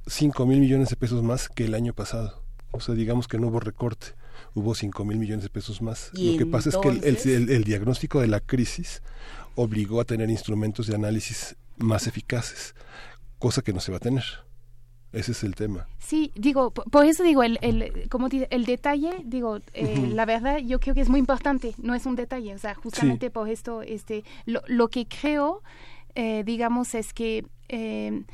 5 0.06 0.46
mil 0.46 0.60
millones 0.60 0.88
de 0.90 0.96
pesos 0.96 1.22
más 1.22 1.48
que 1.48 1.64
el 1.64 1.74
año 1.74 1.92
pasado. 1.92 2.42
O 2.72 2.80
sea, 2.80 2.94
digamos 2.94 3.28
que 3.28 3.38
no 3.38 3.48
hubo 3.48 3.60
recorte. 3.60 4.08
Hubo 4.54 4.74
5 4.74 5.04
mil 5.04 5.18
millones 5.18 5.42
de 5.44 5.50
pesos 5.50 5.82
más. 5.82 6.10
Lo 6.14 6.38
que 6.38 6.46
pasa 6.46 6.68
es 6.70 6.76
que 6.76 6.88
el- 6.88 6.96
el- 6.98 7.04
entonces- 7.04 7.36
el, 7.36 7.50
el 7.50 7.64
diagnóstico 7.64 8.20
de 8.20 8.26
la 8.28 8.40
crisis 8.40 9.02
obligó 9.54 10.00
a 10.00 10.04
tener 10.04 10.30
instrumentos 10.30 10.86
de 10.86 10.94
análisis 10.94 11.56
más 11.78 12.06
eficaces, 12.06 12.74
cosa 13.38 13.62
que 13.62 13.72
no 13.72 13.80
se 13.80 13.90
va 13.90 13.96
a 13.98 14.00
tener. 14.00 14.24
Ese 15.12 15.32
es 15.32 15.44
el 15.44 15.54
tema. 15.54 15.86
Sí, 15.98 16.30
digo, 16.34 16.72
po- 16.72 16.84
por 16.84 17.06
eso 17.06 17.22
digo, 17.22 17.42
el, 17.42 17.58
el, 17.62 18.08
como 18.10 18.28
dice, 18.28 18.48
el 18.50 18.66
detalle, 18.66 19.22
digo, 19.24 19.60
eh, 19.72 20.10
la 20.12 20.26
verdad 20.26 20.58
yo 20.58 20.78
creo 20.78 20.94
que 20.94 21.00
es 21.00 21.08
muy 21.08 21.20
importante, 21.20 21.74
no 21.78 21.94
es 21.94 22.04
un 22.04 22.16
detalle, 22.16 22.54
o 22.54 22.58
sea, 22.58 22.74
justamente 22.74 23.26
Sí. 23.26 23.30
por 23.30 23.48
esto, 23.48 23.80
este, 23.82 24.24
lo, 24.44 24.60
lo 24.66 24.88
que 24.88 25.06
creo, 25.06 25.62
eh, 26.14 26.42
digamos, 26.44 26.94
es 26.94 27.14
que 27.14 27.46
eh, 27.68 28.24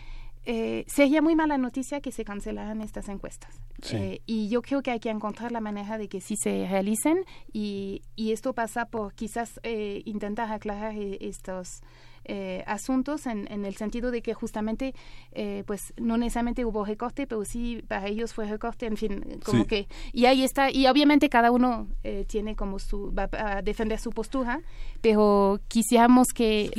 eh, 0.45 0.85
sería 0.89 1.23
muy 1.23 1.35
mala 1.35 1.59
noticia 1.59 2.01
que 2.01 2.13
se 2.13 2.25
cancelaran 2.25 2.81
estas 2.81 3.09
encuestas. 3.09 3.61
Sí. 3.83 3.97
Eh, 3.97 4.23
y 4.27 4.49
yo 4.49 4.63
creo 4.63 4.83
que 4.83 4.91
hay 4.91 5.01
que 5.01 5.11
encontrar 5.11 5.53
la 5.53 5.61
manera 5.61 5.99
de 5.99 6.09
que 6.09 6.21
sí 6.21 6.37
se 6.37 6.67
realicen 6.69 7.25
y, 7.53 8.03
y 8.17 8.33
esto 8.33 8.53
pasa 8.53 8.87
por 8.87 9.15
quizás 9.15 9.61
eh, 9.63 10.03
intentar 10.05 10.51
aclarar 10.53 10.95
eh, 10.95 11.19
estos 11.21 11.83
eh, 12.25 12.63
asuntos 12.67 13.27
en, 13.27 13.51
en 13.53 13.65
el 13.65 13.77
sentido 13.77 14.11
de 14.11 14.23
que 14.23 14.35
justamente 14.35 14.95
eh, 15.33 15.65
pues 15.67 15.93
no 15.97 16.17
necesariamente 16.17 16.65
hubo 16.65 16.85
recorte 16.85 17.27
pero 17.27 17.45
sí 17.45 17.83
para 17.89 18.07
ellos 18.07 18.33
fue 18.35 18.47
recorte 18.47 18.87
en 18.87 18.97
fin 18.97 19.39
como 19.45 19.63
Sí. 19.63 19.69
que 19.69 19.89
y 20.13 20.27
ahí 20.27 20.43
está 20.43 20.71
y 20.71 20.87
obviamente 20.87 21.29
cada 21.29 21.51
uno 21.51 21.89
eh, 22.05 22.25
tiene 22.29 22.55
como 22.57 22.79
su 22.79 23.13
va 23.13 23.29
a 23.33 23.63
defender 23.63 23.99
su 23.99 24.11
postura 24.11 24.61
pero 25.01 25.61
quisiéramos 25.69 26.29
que 26.35 26.71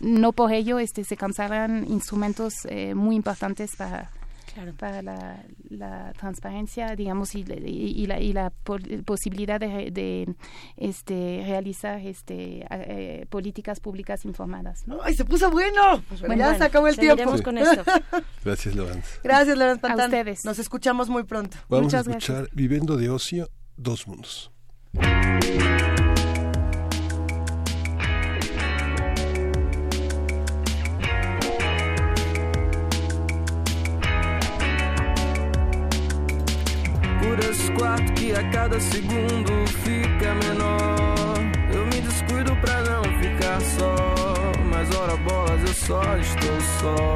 no 0.00 0.32
por 0.32 0.52
ello 0.52 0.78
este 0.78 1.04
se 1.04 1.16
cansaran 1.16 1.86
instrumentos 1.88 2.54
eh, 2.68 2.94
muy 2.94 3.16
importantes 3.16 3.76
para 3.76 4.10
para 4.78 5.02
la, 5.02 5.44
la 5.68 6.12
transparencia, 6.14 6.94
digamos, 6.96 7.34
y, 7.34 7.40
y- 7.48 8.02
y 8.02 8.06
la, 8.06 8.20
y 8.20 8.32
la 8.32 8.50
po- 8.50 8.78
posibilidad 9.04 9.58
de, 9.60 9.90
de, 9.90 10.34
este, 10.76 11.42
realizar 11.46 12.00
este, 12.00 12.64
a- 12.70 12.76
eh, 12.80 13.26
políticas 13.28 13.80
públicas 13.80 14.24
informadas. 14.24 14.86
¿no? 14.86 15.00
¡Ay, 15.02 15.14
se 15.14 15.24
puso 15.24 15.50
bueno! 15.50 16.02
Pues 16.08 16.20
Bueno, 16.20 16.36
ya 16.36 16.44
bueno, 16.46 16.58
se 16.58 16.64
acabó 16.64 16.88
el 16.88 16.96
tiempo. 16.96 17.16
seguiremos 17.16 17.42
con 17.42 17.58
esto. 17.58 17.82
Gracias, 18.44 18.74
Lorenz. 18.74 19.20
Gracias, 19.22 19.56
Lorenz 19.58 19.78
A 19.78 19.88
Pantán. 19.88 20.06
ustedes. 20.10 20.44
Nos 20.44 20.58
escuchamos 20.58 21.08
muy 21.08 21.24
pronto. 21.24 21.56
Vamos 21.68 21.94
a 21.94 22.00
escuchar 22.00 22.48
Viviendo 22.52 22.96
de 22.96 23.10
Ocio, 23.10 23.48
Dos 23.76 24.06
Mundos. 24.06 24.50
A 38.38 38.44
cada 38.50 38.78
segundo 38.80 39.66
fica 39.82 40.34
menor. 40.34 41.38
Eu 41.74 41.84
me 41.86 42.00
descuido 42.00 42.54
pra 42.56 42.80
não 42.82 43.02
ficar 43.20 43.60
só. 43.60 43.94
Mas 44.70 44.96
ora 44.96 45.16
bolas, 45.16 45.60
eu 45.62 45.74
só 45.74 46.02
estou 46.16 46.60
só. 46.80 47.14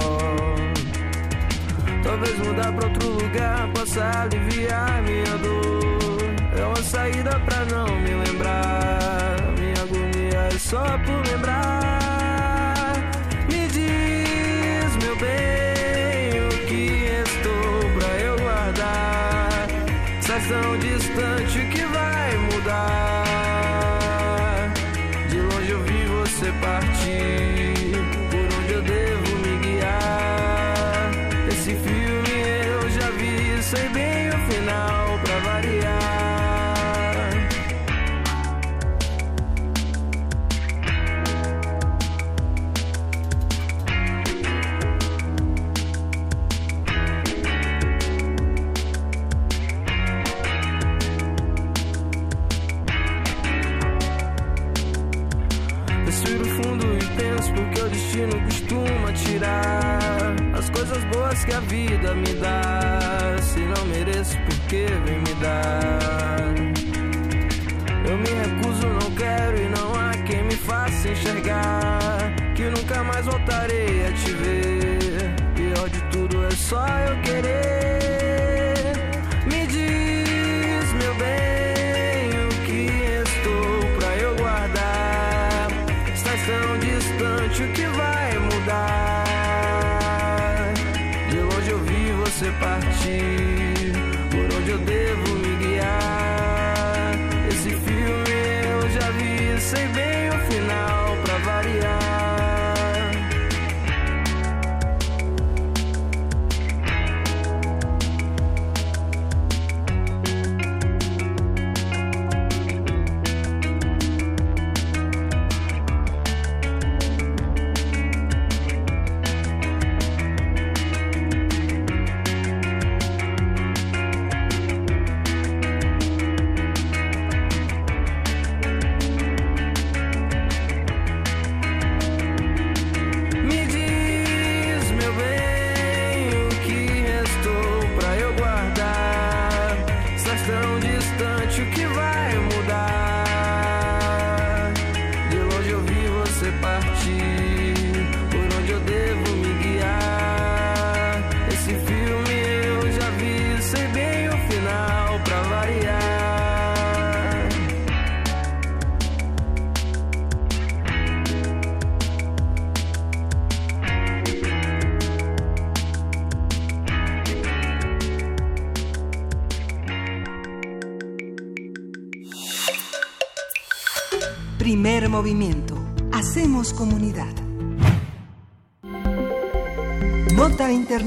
Talvez 2.02 2.38
mudar 2.38 2.72
pra 2.72 2.88
outro 2.88 3.08
lugar 3.10 3.68
possa 3.72 4.22
aliviar 4.22 5.02
minha 5.02 5.38
dor. 5.38 6.60
É 6.60 6.64
uma 6.64 6.82
saída 6.82 7.38
pra 7.40 7.64
não 7.66 7.86
me 8.00 8.10
lembrar. 8.10 9.36
Minha 9.58 9.82
agonia 9.82 10.48
é 10.52 10.58
só 10.58 10.82
por 10.98 11.30
lembrar. 11.30 12.01
Porque 58.22 58.36
o 58.36 58.40
destino 58.40 58.40
costuma 58.44 59.12
tirar 59.12 60.36
as 60.56 60.70
coisas 60.70 61.04
boas 61.04 61.44
que 61.44 61.52
a 61.52 61.60
vida 61.60 62.14
me 62.14 62.34
dá. 62.34 63.36
Se 63.40 63.60
não 63.60 63.84
mereço, 63.86 64.36
por 64.38 64.58
que 64.68 64.86
vem 65.04 65.18
me 65.18 65.34
dar? 65.40 66.54
Eu 68.08 68.18
me 68.18 68.28
recuso, 68.28 68.86
não 68.86 69.10
quero 69.14 69.58
e 69.58 69.68
não 69.68 69.94
há 69.94 70.12
quem 70.26 70.44
me 70.44 70.56
faça 70.56 71.08
enxergar 71.08 72.34
que 72.54 72.64
nunca 72.64 73.02
mais 73.02 73.26
voltarei 73.26 74.06
a 74.06 74.12
te 74.12 74.30
ver. 74.32 75.34
Pior 75.54 75.88
de 75.88 76.00
tudo 76.10 76.44
é 76.44 76.50
só 76.50 76.86
eu 76.86 77.20
querer. 77.22 77.71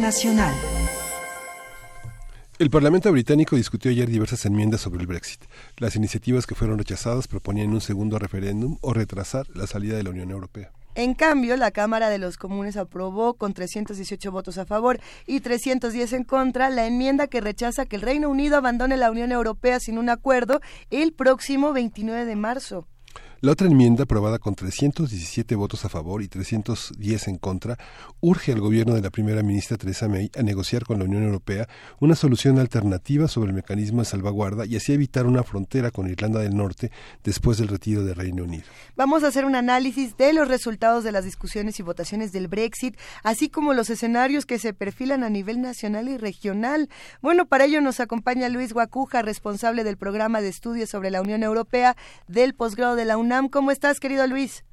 Internacional. 0.05 0.53
El 2.59 2.69
Parlamento 2.69 3.11
británico 3.11 3.55
discutió 3.55 3.89
ayer 3.89 4.07
diversas 4.07 4.45
enmiendas 4.45 4.81
sobre 4.81 5.01
el 5.01 5.07
Brexit. 5.07 5.41
Las 5.77 5.95
iniciativas 5.95 6.45
que 6.45 6.53
fueron 6.53 6.77
rechazadas 6.77 7.27
proponían 7.27 7.71
un 7.71 7.81
segundo 7.81 8.19
referéndum 8.19 8.77
o 8.81 8.93
retrasar 8.93 9.47
la 9.55 9.65
salida 9.65 9.97
de 9.97 10.03
la 10.03 10.11
Unión 10.11 10.29
Europea. 10.29 10.71
En 10.93 11.15
cambio, 11.15 11.57
la 11.57 11.71
Cámara 11.71 12.09
de 12.09 12.19
los 12.19 12.37
Comunes 12.37 12.77
aprobó 12.77 13.33
con 13.33 13.55
318 13.55 14.31
votos 14.31 14.59
a 14.59 14.67
favor 14.67 14.99
y 15.25 15.39
310 15.39 16.13
en 16.13 16.23
contra 16.23 16.69
la 16.69 16.85
enmienda 16.85 17.25
que 17.25 17.41
rechaza 17.41 17.87
que 17.87 17.95
el 17.95 18.03
Reino 18.03 18.29
Unido 18.29 18.57
abandone 18.57 18.97
la 18.97 19.09
Unión 19.09 19.31
Europea 19.31 19.79
sin 19.79 19.97
un 19.97 20.09
acuerdo 20.09 20.61
el 20.91 21.13
próximo 21.13 21.73
29 21.73 22.25
de 22.25 22.35
marzo. 22.35 22.87
La 23.45 23.51
otra 23.51 23.67
enmienda, 23.67 24.05
aprobada 24.05 24.39
con 24.39 24.55
317 24.55 25.53
votos 25.53 25.85
a 25.85 25.89
favor 25.89 26.23
y 26.23 26.27
310 26.27 27.27
en 27.27 27.37
contra, 27.37 27.77
urge 28.19 28.51
al 28.51 28.59
gobierno 28.59 28.95
de 28.95 29.03
la 29.03 29.11
primera 29.11 29.43
ministra 29.43 29.77
Theresa 29.77 30.07
May 30.07 30.31
a 30.35 30.41
negociar 30.41 30.83
con 30.83 30.97
la 30.97 31.05
Unión 31.05 31.21
Europea 31.21 31.67
una 31.99 32.15
solución 32.15 32.57
alternativa 32.57 33.27
sobre 33.27 33.49
el 33.49 33.55
mecanismo 33.55 34.01
de 34.01 34.05
salvaguarda 34.05 34.65
y 34.65 34.77
así 34.77 34.93
evitar 34.93 35.27
una 35.27 35.43
frontera 35.43 35.91
con 35.91 36.09
Irlanda 36.09 36.39
del 36.39 36.57
Norte 36.57 36.89
después 37.23 37.59
del 37.59 37.67
retiro 37.67 38.03
del 38.03 38.15
Reino 38.15 38.45
Unido. 38.45 38.63
Vamos 38.95 39.23
a 39.23 39.27
hacer 39.27 39.45
un 39.45 39.53
análisis 39.53 40.17
de 40.17 40.33
los 40.33 40.47
resultados 40.47 41.03
de 41.03 41.11
las 41.11 41.23
discusiones 41.23 41.79
y 41.79 41.83
votaciones 41.83 42.31
del 42.31 42.47
Brexit, 42.47 42.97
así 43.21 43.49
como 43.49 43.75
los 43.75 43.91
escenarios 43.91 44.47
que 44.47 44.57
se 44.57 44.73
perfilan 44.73 45.23
a 45.23 45.29
nivel 45.29 45.61
nacional 45.61 46.09
y 46.09 46.17
regional. 46.17 46.89
Bueno, 47.21 47.45
para 47.45 47.65
ello 47.65 47.79
nos 47.79 47.99
acompaña 47.99 48.49
Luis 48.49 48.73
Guacuja, 48.73 49.21
responsable 49.21 49.83
del 49.83 49.97
programa 49.97 50.41
de 50.41 50.49
estudios 50.49 50.89
sobre 50.89 51.11
la 51.11 51.21
Unión 51.21 51.43
Europea 51.43 51.95
del 52.27 52.55
posgrado 52.55 52.95
de 52.95 53.05
la 53.05 53.17
UNAM. 53.17 53.34
¿Cómo 53.51 53.71
estás, 53.71 53.99
querido 53.99 54.25
Luis? 54.27 54.63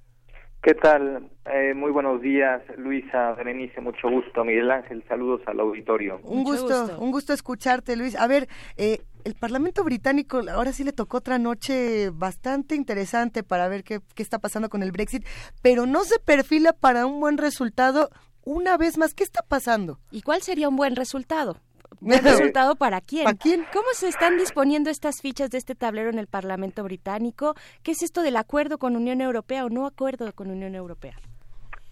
¿Qué 0.62 0.74
tal? 0.74 1.28
Eh, 1.52 1.74
muy 1.74 1.90
buenos 1.90 2.22
días, 2.22 2.62
Luisa, 2.78 3.32
Berenice, 3.32 3.80
mucho 3.80 4.08
gusto. 4.08 4.44
Miguel 4.44 4.70
Ángel, 4.70 5.02
saludos 5.08 5.40
al 5.46 5.58
auditorio. 5.58 6.20
Un 6.22 6.44
gusto, 6.44 6.96
un 7.00 7.10
gusto 7.10 7.32
escucharte, 7.32 7.96
Luis. 7.96 8.14
A 8.14 8.28
ver, 8.28 8.46
eh, 8.76 9.00
el 9.24 9.34
Parlamento 9.34 9.82
británico 9.82 10.40
ahora 10.48 10.72
sí 10.72 10.84
le 10.84 10.92
tocó 10.92 11.16
otra 11.16 11.38
noche 11.38 12.10
bastante 12.10 12.76
interesante 12.76 13.42
para 13.42 13.66
ver 13.66 13.82
qué, 13.82 13.98
qué 14.14 14.22
está 14.22 14.38
pasando 14.38 14.68
con 14.68 14.84
el 14.84 14.92
Brexit, 14.92 15.26
pero 15.60 15.86
no 15.86 16.04
se 16.04 16.20
perfila 16.20 16.72
para 16.72 17.06
un 17.06 17.18
buen 17.18 17.38
resultado. 17.38 18.10
Una 18.44 18.76
vez 18.76 18.96
más, 18.96 19.14
¿qué 19.14 19.24
está 19.24 19.42
pasando? 19.42 19.98
¿Y 20.12 20.22
cuál 20.22 20.42
sería 20.42 20.68
un 20.68 20.76
buen 20.76 20.94
resultado? 20.94 21.56
¿Buen 22.04 22.24
resultado 22.24 22.74
para 22.74 23.00
quién? 23.00 23.24
¿Para 23.24 23.36
quién? 23.38 23.64
¿Cómo 23.72 23.86
se 23.92 24.08
están 24.08 24.36
disponiendo 24.36 24.90
estas 24.90 25.22
fichas 25.22 25.50
de 25.50 25.58
este 25.58 25.76
tablero 25.76 26.10
en 26.10 26.18
el 26.18 26.26
Parlamento 26.26 26.82
británico? 26.82 27.54
¿Qué 27.84 27.92
es 27.92 28.02
esto 28.02 28.22
del 28.22 28.36
acuerdo 28.36 28.78
con 28.78 28.96
Unión 28.96 29.20
Europea 29.20 29.64
o 29.64 29.68
no 29.68 29.86
acuerdo 29.86 30.32
con 30.32 30.50
Unión 30.50 30.74
Europea? 30.74 31.14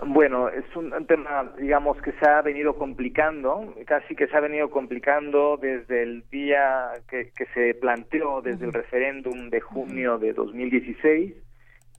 Bueno, 0.05 0.49
es 0.49 0.65
un, 0.75 0.93
un 0.93 1.07
tema, 1.07 1.53
digamos, 1.59 2.01
que 2.03 2.11
se 2.13 2.29
ha 2.29 2.43
venido 2.43 2.75
complicando, 2.77 3.73
casi 3.87 4.17
que 4.17 4.27
se 4.27 4.37
ha 4.37 4.41
venido 4.41 4.69
complicando 4.71 5.57
desde 5.59 6.03
el 6.03 6.25
día 6.31 6.91
que, 7.09 7.31
que 7.37 7.47
se 7.55 7.75
planteó, 7.75 8.41
desde 8.43 8.65
el 8.65 8.73
referéndum 8.73 9.49
de 9.49 9.61
junio 9.61 10.19
de 10.19 10.33
2016 10.33 11.35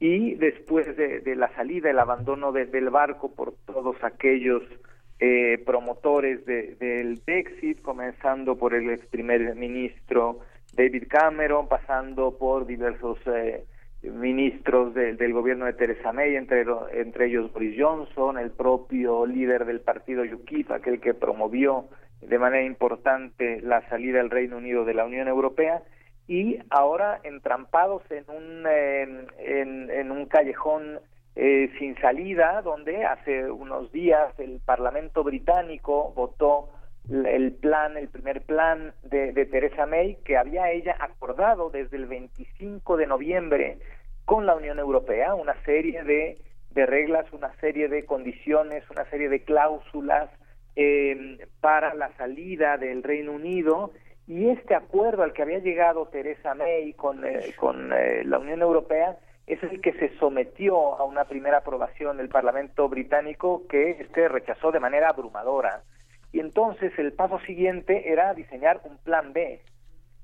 y 0.02 0.34
después 0.36 0.98
de, 0.98 1.20
de 1.22 1.36
la 1.38 1.54
salida, 1.56 1.92
el 1.92 2.00
abandono 2.00 2.52
de- 2.52 2.66
del 2.66 2.90
barco 2.90 3.34
por 3.36 3.54
todos 3.68 3.96
aquellos 4.04 4.64
eh, 5.24 5.62
promotores 5.66 6.44
de- 6.46 6.76
del 6.80 7.22
Brexit, 7.26 7.82
comenzando 7.82 8.58
por 8.58 8.74
el 8.74 8.90
ex 8.90 9.06
primer 9.06 9.56
ministro 9.56 10.40
David 10.74 11.04
Cameron, 11.08 11.68
pasando 11.68 12.38
por 12.38 12.66
diversos 12.66 13.20
eh, 13.28 13.64
ministros 14.02 14.96
de- 14.96 15.14
del 15.14 15.32
gobierno 15.32 15.66
de 15.66 15.74
Theresa 15.74 16.12
May, 16.12 16.36
entre 16.36 17.26
ellos 17.28 17.54
Boris 17.54 17.76
Johnson, 17.80 18.40
el 18.40 18.50
propio 18.50 19.28
líder 19.28 19.66
del 19.66 19.82
partido 19.82 20.24
UKIP, 20.24 20.72
aquel 20.72 21.00
que 21.00 21.14
promovió 21.14 21.86
de 22.22 22.40
manera 22.40 22.64
importante 22.64 23.62
la 23.62 23.88
salida 23.90 24.18
del 24.18 24.32
Reino 24.32 24.58
Unido 24.58 24.86
de 24.86 24.96
la 24.96 25.06
Unión 25.06 25.28
Europea, 25.28 25.84
y 26.28 26.58
ahora 26.70 27.20
entrampados 27.24 28.04
en 28.10 28.24
un, 28.30 28.66
eh, 28.68 29.26
en, 29.40 29.90
en 29.92 30.12
un 30.12 30.26
callejón 30.26 31.00
eh, 31.36 31.72
sin 31.80 31.96
salida, 32.00 32.62
donde 32.62 33.06
hace 33.06 33.50
unos 33.50 33.92
días 33.92 34.38
el 34.40 34.60
Parlamento 34.66 35.24
británico 35.24 36.14
votó 36.16 36.70
el 37.10 37.54
plan, 37.54 37.98
el 37.98 38.10
primer 38.10 38.42
plan 38.42 38.94
de, 39.04 39.32
de 39.32 39.46
Theresa 39.46 39.86
May, 39.86 40.18
que 40.24 40.38
había 40.38 40.72
ella 40.72 40.96
acordado 41.00 41.70
desde 41.70 41.98
el 41.98 42.06
25 42.06 42.98
de 42.98 43.08
noviembre 43.08 43.78
con 44.26 44.46
la 44.46 44.56
Unión 44.56 44.80
Europea, 44.80 45.36
una 45.36 45.56
serie 45.64 46.04
de, 46.04 46.38
de 46.72 46.86
reglas, 46.86 47.26
una 47.34 47.54
serie 47.60 47.88
de 47.88 48.06
condiciones, 48.06 48.84
una 48.90 49.06
serie 49.10 49.30
de 49.30 49.44
cláusulas 49.44 50.30
eh, 50.76 51.46
para 51.60 51.94
la 51.96 52.16
salida 52.18 52.78
del 52.78 53.04
Reino 53.04 53.34
Unido. 53.34 53.92
Y 54.28 54.50
este 54.50 54.76
acuerdo 54.76 55.24
al 55.24 55.34
que 55.34 55.42
había 55.42 55.60
llegado 55.60 56.08
Theresa 56.08 56.54
May 56.56 56.94
con, 56.94 57.26
eh, 57.26 57.54
con 57.58 57.92
eh, 57.92 58.24
la 58.24 58.40
Unión 58.40 58.62
Europea 58.62 59.18
es 59.54 59.64
el 59.64 59.82
que 59.82 59.94
se 59.94 60.16
sometió 60.18 60.96
a 60.98 61.04
una 61.04 61.26
primera 61.26 61.58
aprobación 61.58 62.18
del 62.18 62.30
Parlamento 62.30 62.88
británico 62.90 63.64
que 63.68 63.92
este 63.92 64.28
rechazó 64.28 64.72
de 64.72 64.80
manera 64.80 65.10
abrumadora. 65.10 65.82
Y 66.32 66.40
entonces 66.40 66.92
el 66.98 67.14
paso 67.14 67.40
siguiente 67.42 68.10
era 68.12 68.34
diseñar 68.34 68.82
un 68.86 68.98
plan 69.00 69.34
B. 69.34 69.62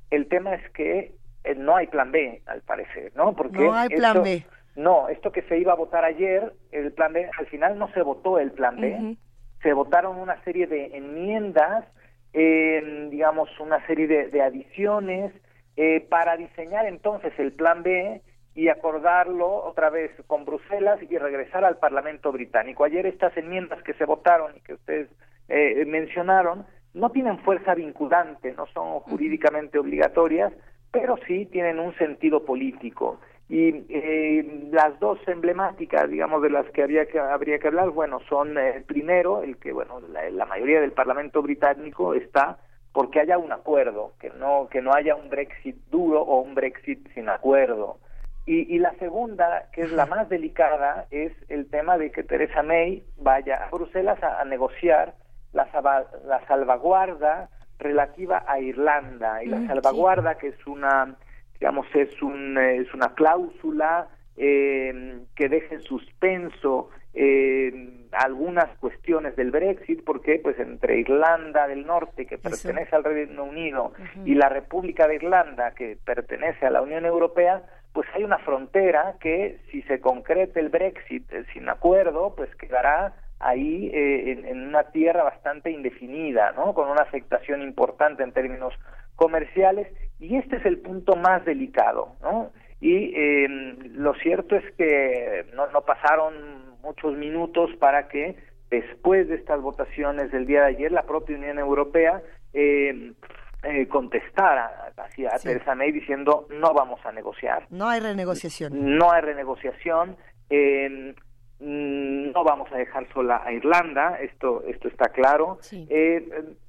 El 0.09 0.27
tema 0.27 0.55
es 0.55 0.69
que 0.71 1.15
eh, 1.43 1.55
no 1.55 1.75
hay 1.75 1.87
plan 1.87 2.11
B, 2.11 2.41
al 2.45 2.61
parecer, 2.61 3.11
¿no? 3.15 3.35
Porque 3.35 3.59
No 3.59 3.73
hay 3.73 3.89
plan 3.89 4.17
esto- 4.17 4.23
B. 4.23 4.45
No, 4.75 5.09
esto 5.09 5.31
que 5.31 5.41
se 5.43 5.57
iba 5.57 5.71
a 5.73 5.75
votar 5.75 6.05
ayer, 6.05 6.53
el 6.71 6.91
plan 6.93 7.11
B, 7.11 7.27
al 7.39 7.47
final 7.47 7.79
no 7.79 7.91
se 7.93 8.01
votó 8.03 8.37
el 8.37 8.51
plan 8.51 8.79
B, 8.79 9.17
se 9.63 9.73
votaron 9.73 10.17
una 10.19 10.39
serie 10.43 10.67
de 10.67 10.95
enmiendas, 10.95 11.83
eh, 12.31 13.07
digamos, 13.09 13.49
una 13.59 13.83
serie 13.87 14.05
de, 14.07 14.27
de 14.27 14.41
adiciones 14.43 15.33
eh, 15.77 16.05
para 16.09 16.37
diseñar 16.37 16.85
entonces 16.85 17.33
el 17.39 17.53
plan 17.53 17.81
B 17.81 18.21
y 18.57 18.69
acordarlo 18.69 19.47
otra 19.65 19.91
vez 19.91 20.09
con 20.25 20.43
Bruselas 20.43 20.99
y 21.07 21.15
regresar 21.19 21.63
al 21.63 21.77
Parlamento 21.77 22.31
británico. 22.31 22.84
Ayer 22.84 23.05
estas 23.05 23.38
enmiendas 23.38 23.84
que 23.84 23.93
se 23.93 24.03
votaron 24.03 24.51
y 24.57 24.61
que 24.61 24.73
ustedes 24.73 25.09
eh, 25.47 25.85
mencionaron 25.85 26.65
no 26.95 27.11
tienen 27.11 27.38
fuerza 27.39 27.75
vinculante, 27.75 28.53
no 28.53 28.65
son 28.73 28.99
jurídicamente 29.01 29.77
obligatorias, 29.77 30.51
pero 30.91 31.17
sí 31.27 31.45
tienen 31.45 31.77
un 31.79 31.93
sentido 31.97 32.45
político. 32.45 33.19
Y 33.47 33.85
eh, 33.89 34.67
las 34.71 34.99
dos 34.99 35.19
emblemáticas, 35.27 36.09
digamos, 36.09 36.41
de 36.41 36.49
las 36.49 36.65
que 36.71 36.81
había 36.81 37.05
que 37.05 37.19
habría 37.19 37.59
que 37.59 37.67
hablar, 37.67 37.91
bueno, 37.91 38.21
son 38.27 38.57
eh, 38.57 38.84
primero 38.88 39.43
el 39.43 39.57
que, 39.57 39.71
bueno, 39.71 40.01
la, 40.11 40.31
la 40.31 40.45
mayoría 40.47 40.81
del 40.81 40.93
Parlamento 40.93 41.43
británico 41.43 42.15
está 42.15 42.57
porque 42.91 43.19
haya 43.19 43.38
un 43.38 43.51
acuerdo, 43.51 44.13
que 44.19 44.31
no 44.31 44.67
que 44.71 44.81
no 44.81 44.95
haya 44.95 45.13
un 45.13 45.29
Brexit 45.29 45.75
duro 45.91 46.21
o 46.23 46.41
un 46.41 46.55
Brexit 46.55 47.07
sin 47.13 47.29
acuerdo. 47.29 47.99
Y, 48.48 48.74
y 48.74 48.80
la 48.80 48.94
segunda, 48.95 49.69
que 49.74 49.82
es 49.82 49.91
la 49.91 50.06
más 50.06 50.30
delicada, 50.30 51.06
es 51.11 51.34
el 51.49 51.69
tema 51.69 51.98
de 51.98 52.11
que 52.11 52.24
Theresa 52.24 52.64
May 52.64 53.03
vaya 53.18 53.56
a 53.65 53.69
Bruselas 53.69 54.24
a, 54.24 54.40
a 54.40 54.45
negociar 54.45 55.15
la, 55.52 56.41
salvaguarda 56.48 57.49
relativa 57.78 58.44
a 58.48 58.60
Irlanda. 58.60 59.44
Y 59.44 59.48
la 59.48 59.57
Mm, 59.57 59.68
salvaguarda, 59.68 60.38
que 60.38 60.48
es 60.48 60.68
una, 60.68 61.15
digamos, 61.60 61.88
es, 61.94 62.22
un, 62.22 62.57
es 62.57 62.94
una 62.94 63.14
cláusula 63.15 64.07
eh, 64.38 65.19
que 65.36 65.49
deja 65.49 65.76
en 65.76 65.82
suspenso 65.82 66.90
eh, 67.14 68.07
algunas 68.11 68.78
cuestiones 68.78 69.36
del 69.36 69.52
Brexit, 69.52 70.03
porque 70.03 70.40
pues 70.41 70.57
entre 70.60 70.99
Irlanda 70.99 71.68
del 71.68 71.86
Norte, 71.86 72.26
que 72.26 72.38
pertenece 72.38 72.95
al 72.95 73.03
Reino 73.03 73.44
Unido, 73.44 73.94
y 74.24 74.36
la 74.36 74.49
República 74.49 75.07
de 75.07 75.15
Irlanda, 75.15 75.72
que 75.72 75.98
pertenece 76.06 76.65
a 76.65 76.69
la 76.69 76.82
Unión 76.82 77.06
Europea, 77.06 77.64
pues 77.98 78.07
hay 78.14 78.24
una 78.24 78.38
frontera 78.38 79.15
que 79.19 79.57
si 79.72 79.82
se 79.82 79.99
concreta 79.99 80.60
el 80.60 80.69
Brexit 80.69 81.34
eh, 81.34 81.45
sin 81.52 81.68
acuerdo, 81.68 82.36
pues 82.36 82.56
quedará 82.57 83.15
ahí 83.40 83.90
eh, 83.91 84.34
en, 84.34 84.45
en 84.45 84.68
una 84.68 84.91
tierra 84.91 85.24
bastante 85.24 85.72
indefinida, 85.72 86.52
¿no? 86.52 86.76
Con 86.76 86.91
una 86.91 87.02
afectación 87.02 87.64
importante 87.64 88.22
en 88.22 88.34
términos 88.34 88.72
comerciales 89.15 89.88
y 90.19 90.36
este 90.38 90.57
es 90.57 90.65
el 90.68 90.78
punto 90.78 91.15
más 91.15 91.44
delicado, 91.44 92.10
¿no? 92.22 92.52
Y 92.80 93.15
eh, 93.15 93.48
lo 93.95 94.14
cierto 94.14 94.56
es 94.56 94.72
que 94.76 95.48
no, 95.56 95.65
no 95.72 95.82
pasaron 95.82 96.78
muchos 96.84 97.18
minutos 97.18 97.72
para 97.80 98.10
que 98.10 98.36
después 98.69 99.28
de 99.28 99.38
estas 99.38 99.60
votaciones 99.60 100.32
del 100.32 100.45
día 100.45 100.61
de 100.61 100.68
ayer 100.68 100.91
la 100.91 101.07
propia 101.07 101.36
Unión 101.36 101.57
Europea 101.57 102.22
eh, 102.53 103.14
eh, 103.63 103.88
contestara 103.88 104.91
hacia 104.97 105.29
a 105.29 105.38
Sí. 105.39 105.47
Theresa 105.47 105.75
May 105.75 105.91
diciendo 105.91 106.47
no 106.49 106.73
vamos 106.73 107.03
a 107.05 107.11
negociar 107.11 107.65
No 107.69 107.89
hay 107.89 107.99
renegociación. 107.99 108.97
no 108.97 109.11
hay 109.11 109.21
renegociación, 109.21 110.15
eh, 110.49 111.15
no 111.59 112.43
vamos 112.43 112.71
a 112.71 112.77
dejar 112.77 113.07
sola 113.13 113.41
a 113.43 113.51
Irlanda, 113.51 114.17
esto, 114.21 114.63
esto 114.67 114.88
está 114.88 115.09
claro, 115.09 115.57
Eh, 115.89 116.27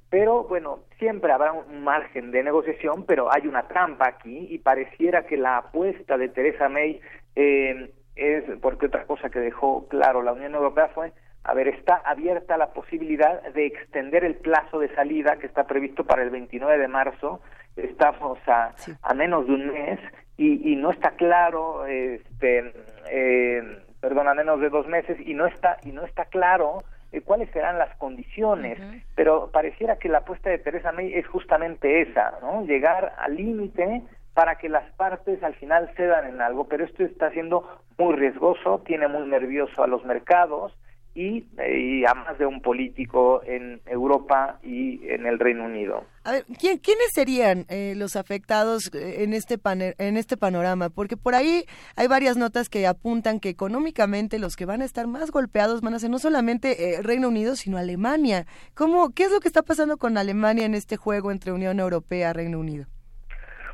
pero 0.09 0.45
bueno, 0.45 0.79
siempre 0.97 1.31
habrá 1.31 1.51
un 1.53 1.83
margen 1.83 2.31
de 2.31 2.41
negociación, 2.43 3.05
pero 3.05 3.31
hay 3.31 3.45
una 3.45 3.67
trampa 3.67 4.07
aquí 4.07 4.47
y 4.49 4.57
pareciera 4.57 5.27
que 5.27 5.37
la 5.37 5.57
apuesta 5.57 6.17
de 6.17 6.29
Theresa 6.29 6.67
May 6.69 6.99
eh, 7.35 7.93
es 8.15 8.43
porque 8.61 8.87
otra 8.87 9.05
cosa 9.05 9.29
que 9.29 9.39
dejó 9.39 9.87
claro 9.87 10.23
la 10.23 10.33
Unión 10.33 10.55
Europea 10.55 10.87
fue 10.95 11.13
a 11.49 11.53
ver, 11.55 11.67
está 11.67 11.95
abierta 12.05 12.57
la 12.57 12.73
posibilidad 12.73 13.41
de 13.41 13.65
extender 13.65 14.23
el 14.23 14.35
plazo 14.35 14.77
de 14.77 14.93
salida 14.93 15.37
que 15.37 15.47
está 15.47 15.65
previsto 15.65 16.03
para 16.03 16.21
el 16.21 16.29
29 16.29 16.77
de 16.77 16.87
marzo. 16.87 17.41
Estamos 17.75 18.37
a, 18.47 18.75
a 19.01 19.13
menos 19.15 19.47
de 19.47 19.53
un 19.53 19.73
mes 19.73 19.99
y, 20.37 20.71
y 20.71 20.75
no 20.75 20.91
está 20.91 21.11
claro, 21.11 21.87
este, 21.87 22.71
eh, 23.09 23.63
perdón, 23.99 24.27
a 24.27 24.35
menos 24.35 24.61
de 24.61 24.69
dos 24.69 24.87
meses 24.87 25.17
y 25.25 25.33
no 25.33 25.47
está 25.47 25.77
y 25.83 25.91
no 25.91 26.05
está 26.05 26.25
claro 26.25 26.83
eh, 27.11 27.21
cuáles 27.21 27.49
serán 27.49 27.79
las 27.79 27.95
condiciones. 27.97 28.77
Pero 29.15 29.49
pareciera 29.51 29.97
que 29.97 30.07
la 30.07 30.19
apuesta 30.19 30.51
de 30.51 30.59
Teresa 30.59 30.91
May 30.91 31.15
es 31.15 31.25
justamente 31.25 32.01
esa, 32.01 32.37
¿no? 32.43 32.63
Llegar 32.65 33.13
al 33.17 33.35
límite 33.35 34.03
para 34.35 34.59
que 34.59 34.69
las 34.69 34.87
partes 34.91 35.41
al 35.41 35.55
final 35.55 35.89
cedan 35.97 36.27
en 36.27 36.41
algo. 36.41 36.67
Pero 36.67 36.85
esto 36.85 37.03
está 37.03 37.31
siendo 37.31 37.67
muy 37.97 38.15
riesgoso, 38.15 38.83
tiene 38.85 39.07
muy 39.07 39.27
nervioso 39.27 39.83
a 39.83 39.87
los 39.87 40.05
mercados 40.05 40.77
y, 41.19 41.45
y 41.75 42.05
a 42.05 42.13
más 42.13 42.37
de 42.37 42.45
un 42.45 42.61
político 42.61 43.41
en 43.45 43.81
Europa 43.85 44.59
y 44.63 45.05
en 45.09 45.25
el 45.25 45.37
Reino 45.39 45.65
Unido. 45.65 46.05
A 46.23 46.31
ver, 46.31 46.45
¿quién- 46.59 46.77
¿quiénes 46.77 47.07
serían 47.13 47.65
eh, 47.69 47.93
los 47.97 48.15
afectados 48.15 48.89
eh, 48.93 49.23
en 49.23 49.33
este, 49.33 49.59
en 49.97 50.17
este 50.17 50.37
panorama? 50.37 50.89
Porque 50.89 51.17
por 51.17 51.35
ahí 51.35 51.65
hay 51.95 52.07
varias 52.07 52.37
notas 52.37 52.69
que 52.69 52.87
apuntan 52.87 53.39
que 53.39 53.49
económicamente 53.49 54.39
los 54.39 54.55
que 54.55 54.65
van 54.65 54.81
a 54.81 54.85
estar 54.85 55.07
más 55.07 55.31
golpeados 55.31 55.81
van 55.81 55.93
a 55.93 55.99
ser 55.99 56.09
no 56.09 56.19
solamente 56.19 56.95
eh, 56.95 57.01
Reino 57.01 57.27
Unido, 57.27 57.55
sino 57.55 57.77
Alemania. 57.77 58.45
¿Cómo, 58.73 59.09
¿Qué 59.11 59.23
es 59.23 59.31
lo 59.31 59.39
que 59.39 59.47
está 59.49 59.61
pasando 59.63 59.97
con 59.97 60.17
Alemania 60.17 60.65
en 60.65 60.75
este 60.75 60.95
juego 60.97 61.31
entre 61.31 61.51
Unión 61.51 61.79
Europea 61.79 62.29
y 62.29 62.33
Reino 62.33 62.59
Unido? 62.59 62.85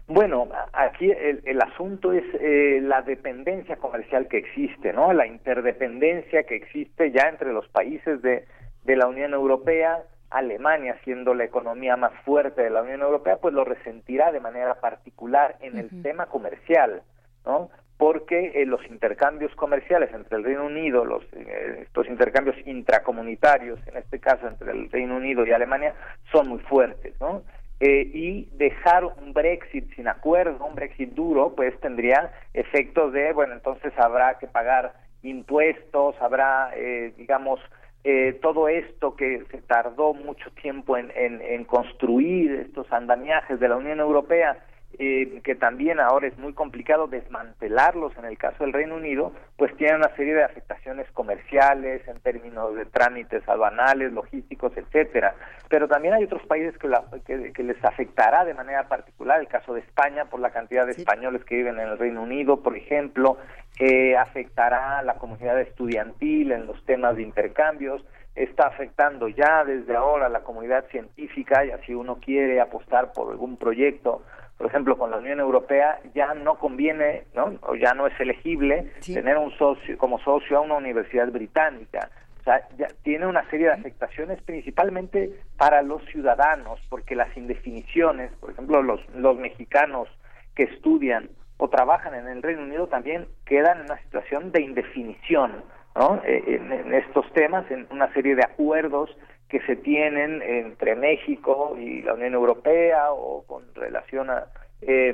Bueno, 0.07 0.47
aquí 0.73 1.09
el, 1.09 1.41
el 1.45 1.61
asunto 1.61 2.13
es 2.13 2.23
eh, 2.39 2.79
la 2.81 3.01
dependencia 3.01 3.77
comercial 3.77 4.27
que 4.27 4.37
existe, 4.37 4.93
¿no? 4.93 5.13
La 5.13 5.25
interdependencia 5.25 6.43
que 6.43 6.55
existe 6.55 7.11
ya 7.11 7.27
entre 7.27 7.51
los 7.51 7.67
países 7.69 8.21
de, 8.21 8.45
de 8.83 8.95
la 8.95 9.07
Unión 9.07 9.33
Europea. 9.33 10.03
Alemania, 10.31 10.97
siendo 11.05 11.33
la 11.33 11.45
economía 11.45 11.95
más 11.95 12.11
fuerte 12.25 12.63
de 12.63 12.69
la 12.69 12.81
Unión 12.81 13.01
Europea, 13.01 13.37
pues 13.37 13.53
lo 13.53 13.63
resentirá 13.63 14.31
de 14.33 14.41
manera 14.41 14.81
particular 14.81 15.55
en 15.61 15.77
el 15.77 16.01
tema 16.01 16.25
comercial, 16.25 17.03
¿no? 17.45 17.69
Porque 17.97 18.51
eh, 18.55 18.65
los 18.65 18.85
intercambios 18.87 19.55
comerciales 19.55 20.11
entre 20.13 20.37
el 20.37 20.43
Reino 20.43 20.65
Unido, 20.65 21.05
los 21.05 21.23
eh, 21.31 21.83
estos 21.83 22.07
intercambios 22.07 22.57
intracomunitarios, 22.65 23.79
en 23.87 23.97
este 23.97 24.19
caso 24.19 24.47
entre 24.47 24.71
el 24.71 24.91
Reino 24.91 25.15
Unido 25.15 25.45
y 25.45 25.51
Alemania, 25.51 25.93
son 26.31 26.49
muy 26.49 26.59
fuertes, 26.59 27.13
¿no? 27.21 27.43
Eh, 27.81 28.09
y 28.13 28.45
dejar 28.53 29.03
un 29.03 29.33
Brexit 29.33 29.93
sin 29.95 30.07
acuerdo, 30.07 30.65
un 30.65 30.75
Brexit 30.75 31.11
duro, 31.13 31.53
pues 31.55 31.77
tendría 31.81 32.31
efectos 32.53 33.11
de, 33.11 33.33
bueno, 33.33 33.53
entonces 33.53 33.91
habrá 33.97 34.37
que 34.39 34.47
pagar 34.47 34.93
impuestos, 35.23 36.15
habrá, 36.21 36.71
eh, 36.75 37.13
digamos, 37.17 37.59
eh, 38.05 38.39
todo 38.41 38.69
esto 38.69 39.15
que 39.15 39.43
se 39.51 39.61
tardó 39.63 40.13
mucho 40.13 40.49
tiempo 40.61 40.95
en, 40.95 41.11
en, 41.15 41.41
en 41.41 41.65
construir, 41.65 42.51
estos 42.67 42.89
andamiajes 42.93 43.59
de 43.59 43.67
la 43.67 43.75
Unión 43.75 43.99
Europea, 43.99 44.57
eh, 44.99 45.41
que 45.43 45.55
también 45.55 45.99
ahora 45.99 46.27
es 46.27 46.37
muy 46.37 46.53
complicado 46.53 47.07
desmantelarlos 47.07 48.15
en 48.17 48.25
el 48.25 48.37
caso 48.37 48.63
del 48.63 48.73
Reino 48.73 48.95
Unido, 48.95 49.31
pues 49.57 49.75
tiene 49.77 49.95
una 49.95 50.15
serie 50.15 50.33
de 50.33 50.43
afectaciones 50.43 51.09
comerciales 51.11 52.07
en 52.07 52.19
términos 52.19 52.75
de 52.75 52.85
trámites 52.85 53.47
aduanales, 53.47 54.11
logísticos, 54.13 54.75
etcétera. 54.75 55.35
Pero 55.69 55.87
también 55.87 56.13
hay 56.13 56.23
otros 56.23 56.45
países 56.45 56.77
que, 56.77 56.87
la- 56.87 57.03
que, 57.25 57.51
que 57.53 57.63
les 57.63 57.83
afectará 57.83 58.45
de 58.45 58.53
manera 58.53 58.87
particular, 58.87 59.39
el 59.39 59.47
caso 59.47 59.73
de 59.73 59.81
España 59.81 60.25
por 60.25 60.39
la 60.39 60.51
cantidad 60.51 60.85
de 60.85 60.91
españoles 60.93 61.43
que 61.45 61.55
viven 61.55 61.79
en 61.79 61.89
el 61.89 61.97
Reino 61.97 62.21
Unido, 62.23 62.61
por 62.61 62.75
ejemplo, 62.77 63.37
eh, 63.79 64.15
afectará 64.15 64.99
a 64.99 65.03
la 65.03 65.15
comunidad 65.15 65.59
estudiantil 65.59 66.51
en 66.51 66.65
los 66.67 66.83
temas 66.85 67.15
de 67.15 67.23
intercambios, 67.23 68.05
está 68.35 68.67
afectando 68.67 69.27
ya 69.29 69.63
desde 69.63 69.95
ahora 69.95 70.25
a 70.25 70.29
la 70.29 70.41
comunidad 70.41 70.85
científica, 70.91 71.65
y 71.65 71.71
así 71.71 71.93
uno 71.93 72.17
quiere 72.19 72.59
apostar 72.59 73.13
por 73.13 73.31
algún 73.31 73.57
proyecto 73.57 74.23
por 74.57 74.67
ejemplo, 74.67 74.97
con 74.97 75.11
la 75.11 75.17
Unión 75.17 75.39
Europea 75.39 75.99
ya 76.13 76.33
no 76.33 76.55
conviene, 76.55 77.23
¿no? 77.35 77.53
O 77.63 77.75
ya 77.75 77.93
no 77.93 78.07
es 78.07 78.17
elegible 78.19 78.91
tener 79.05 79.37
un 79.37 79.51
socio 79.57 79.97
como 79.97 80.19
socio 80.19 80.57
a 80.57 80.61
una 80.61 80.75
universidad 80.75 81.29
británica. 81.29 82.09
O 82.39 82.43
sea, 82.43 82.61
ya 82.77 82.87
tiene 83.03 83.25
una 83.25 83.43
serie 83.49 83.67
de 83.67 83.73
afectaciones 83.73 84.41
principalmente 84.43 85.31
para 85.57 85.81
los 85.81 86.03
ciudadanos, 86.05 86.79
porque 86.89 87.15
las 87.15 87.35
indefiniciones, 87.35 88.31
por 88.39 88.51
ejemplo, 88.51 88.81
los 88.81 89.01
los 89.15 89.37
mexicanos 89.37 90.07
que 90.55 90.63
estudian 90.63 91.29
o 91.57 91.69
trabajan 91.69 92.13
en 92.15 92.27
el 92.27 92.43
Reino 92.43 92.63
Unido 92.63 92.87
también 92.87 93.27
quedan 93.45 93.79
en 93.79 93.85
una 93.85 93.97
situación 94.03 94.51
de 94.51 94.61
indefinición, 94.61 95.63
¿no? 95.95 96.21
Eh, 96.25 96.43
En, 96.47 96.71
en 96.71 96.93
estos 96.93 97.31
temas, 97.33 97.69
en 97.71 97.87
una 97.89 98.11
serie 98.13 98.35
de 98.35 98.43
acuerdos 98.43 99.09
que 99.49 99.59
se 99.61 99.75
tienen 99.75 100.41
entre 100.41 100.95
México 100.95 101.75
y 101.79 102.01
la 102.01 102.13
Unión 102.13 102.33
Europea 102.33 103.11
o 103.11 103.43
con 103.45 103.63
relación 103.75 104.29
a 104.29 104.45
eh, 104.81 105.13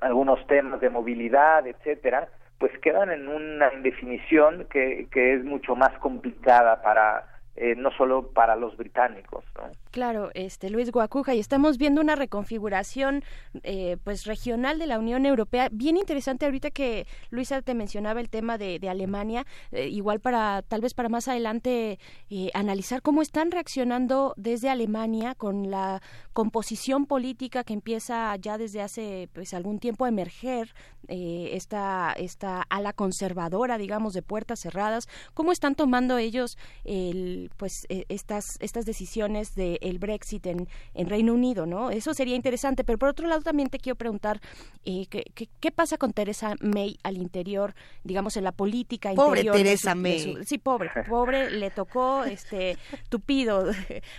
algunos 0.00 0.46
temas 0.46 0.80
de 0.80 0.90
movilidad, 0.90 1.66
etcétera, 1.66 2.28
pues 2.58 2.72
quedan 2.78 3.10
en 3.10 3.28
una 3.28 3.72
indefinición 3.72 4.66
que, 4.70 5.08
que 5.10 5.34
es 5.34 5.44
mucho 5.44 5.76
más 5.76 5.92
complicada 5.98 6.82
para 6.82 7.26
eh, 7.56 7.74
no 7.76 7.90
solo 7.92 8.32
para 8.32 8.56
los 8.56 8.76
británicos, 8.76 9.44
¿no? 9.56 9.70
Claro, 9.94 10.32
este 10.34 10.70
Luis 10.70 10.90
Guacuja, 10.90 11.36
y 11.36 11.38
estamos 11.38 11.78
viendo 11.78 12.00
una 12.00 12.16
reconfiguración 12.16 13.22
eh, 13.62 13.96
pues 14.02 14.24
regional 14.24 14.80
de 14.80 14.88
la 14.88 14.98
Unión 14.98 15.24
Europea. 15.24 15.68
Bien 15.70 15.96
interesante 15.96 16.46
ahorita 16.46 16.72
que 16.72 17.06
Luisa 17.30 17.62
te 17.62 17.74
mencionaba 17.74 18.20
el 18.20 18.28
tema 18.28 18.58
de, 18.58 18.80
Alemania, 18.88 19.46
eh, 19.70 19.86
igual 19.86 20.18
para 20.18 20.62
tal 20.62 20.80
vez 20.80 20.94
para 20.94 21.08
más 21.08 21.28
adelante 21.28 22.00
eh, 22.28 22.50
analizar 22.54 23.02
cómo 23.02 23.22
están 23.22 23.52
reaccionando 23.52 24.34
desde 24.36 24.68
Alemania 24.68 25.36
con 25.36 25.70
la 25.70 26.02
composición 26.32 27.06
política 27.06 27.62
que 27.62 27.74
empieza 27.74 28.34
ya 28.34 28.58
desde 28.58 28.82
hace 28.82 29.28
pues 29.32 29.54
algún 29.54 29.78
tiempo 29.78 30.06
a 30.06 30.08
emerger 30.08 30.74
eh, 31.08 31.50
esta 31.52 32.12
esta 32.16 32.62
ala 32.68 32.92
conservadora, 32.92 33.78
digamos, 33.78 34.14
de 34.14 34.22
puertas 34.22 34.60
cerradas. 34.60 35.08
¿Cómo 35.34 35.52
están 35.52 35.74
tomando 35.74 36.18
ellos 36.18 36.56
el 36.84 37.50
pues 37.56 37.86
eh, 37.88 38.04
estas 38.08 38.56
estas 38.60 38.86
decisiones 38.86 39.54
de 39.54 39.78
el 39.84 39.98
Brexit 39.98 40.46
en, 40.46 40.68
en 40.94 41.08
Reino 41.08 41.34
Unido, 41.34 41.66
¿no? 41.66 41.90
Eso 41.90 42.14
sería 42.14 42.34
interesante, 42.36 42.84
pero 42.84 42.98
por 42.98 43.08
otro 43.10 43.26
lado 43.28 43.42
también 43.42 43.68
te 43.68 43.78
quiero 43.78 43.96
preguntar 43.96 44.40
eh, 44.84 45.06
¿qué, 45.08 45.24
qué, 45.34 45.48
qué 45.60 45.70
pasa 45.70 45.96
con 45.98 46.12
Teresa 46.12 46.54
May 46.60 46.98
al 47.02 47.16
interior, 47.18 47.74
digamos, 48.02 48.36
en 48.36 48.44
la 48.44 48.52
política 48.52 49.12
Pobre 49.14 49.40
interior 49.40 49.56
de 49.56 49.62
Teresa 49.62 49.92
su- 49.92 49.98
May. 49.98 50.20
su- 50.20 50.44
sí, 50.44 50.58
pobre, 50.58 50.90
pobre, 51.08 51.50
le 51.50 51.70
tocó 51.70 52.24
este 52.24 52.76
tupido 53.08 53.70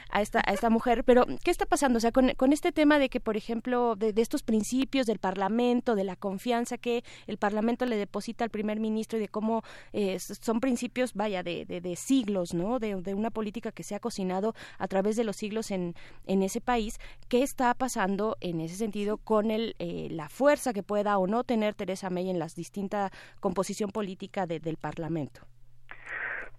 a 0.10 0.22
esta, 0.22 0.42
a 0.46 0.54
esta 0.54 0.70
mujer, 0.70 1.04
pero 1.04 1.26
¿qué 1.44 1.52
está 1.52 1.66
pasando? 1.66 1.98
O 1.98 2.00
sea, 2.00 2.12
con, 2.12 2.30
con 2.36 2.54
este 2.54 2.72
tema 2.72 3.00
de 3.00 3.10
que, 3.10 3.20
por 3.20 3.38
ejemplo, 3.38 3.96
de, 3.96 4.14
de 4.14 4.22
estos 4.22 4.44
principios 4.44 5.08
del 5.08 5.20
Parlamento, 5.20 5.96
de 5.96 6.04
la 6.04 6.16
confianza 6.16 6.78
que 6.78 7.04
el 7.28 7.38
Parlamento 7.38 7.86
le 7.86 7.96
deposita 7.98 8.44
al 8.44 8.50
primer 8.50 8.80
ministro 8.80 9.18
y 9.18 9.22
de 9.22 9.28
cómo 9.30 9.64
eh, 9.94 10.20
son 10.20 10.60
principios, 10.60 11.14
vaya, 11.14 11.42
de, 11.44 11.66
de, 11.66 11.82
de 11.82 11.96
siglos, 11.96 12.54
¿no? 12.54 12.80
De, 12.80 12.96
de 13.02 13.14
una 13.14 13.32
política 13.32 13.72
que 13.72 13.84
se 13.84 13.96
ha 13.96 14.00
cocinado 14.00 14.54
a 14.78 14.88
través 14.88 15.16
de 15.16 15.24
los 15.24 15.36
siglos 15.36 15.55
en, 15.72 15.94
en 16.28 16.44
ese 16.44 16.62
país. 16.62 17.00
¿Qué 17.30 17.44
está 17.44 17.74
pasando 17.74 18.38
en 18.42 18.60
ese 18.62 18.76
sentido 18.76 19.18
con 19.18 19.52
el, 19.52 19.76
eh, 19.80 20.08
la 20.12 20.30
fuerza 20.30 20.74
que 20.74 20.84
pueda 20.84 21.18
o 21.18 21.28
no 21.28 21.44
tener 21.44 21.74
Teresa 21.74 22.10
May 22.10 22.30
en 22.30 22.40
la 22.40 22.48
distinta 22.56 23.12
composición 23.40 23.90
política 23.92 24.46
de- 24.46 24.60
del 24.60 24.78
Parlamento? 24.78 25.42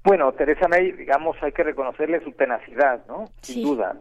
Bueno, 0.05 0.33
Teresa 0.33 0.69
May, 0.69 0.93
digamos, 0.93 1.37
hay 1.43 1.53
que 1.53 1.65
reconocerle 1.65 2.23
su 2.23 2.33
tenacidad, 2.33 3.05
¿no? 3.09 3.25
Sin 3.43 3.65
duda. 3.65 3.97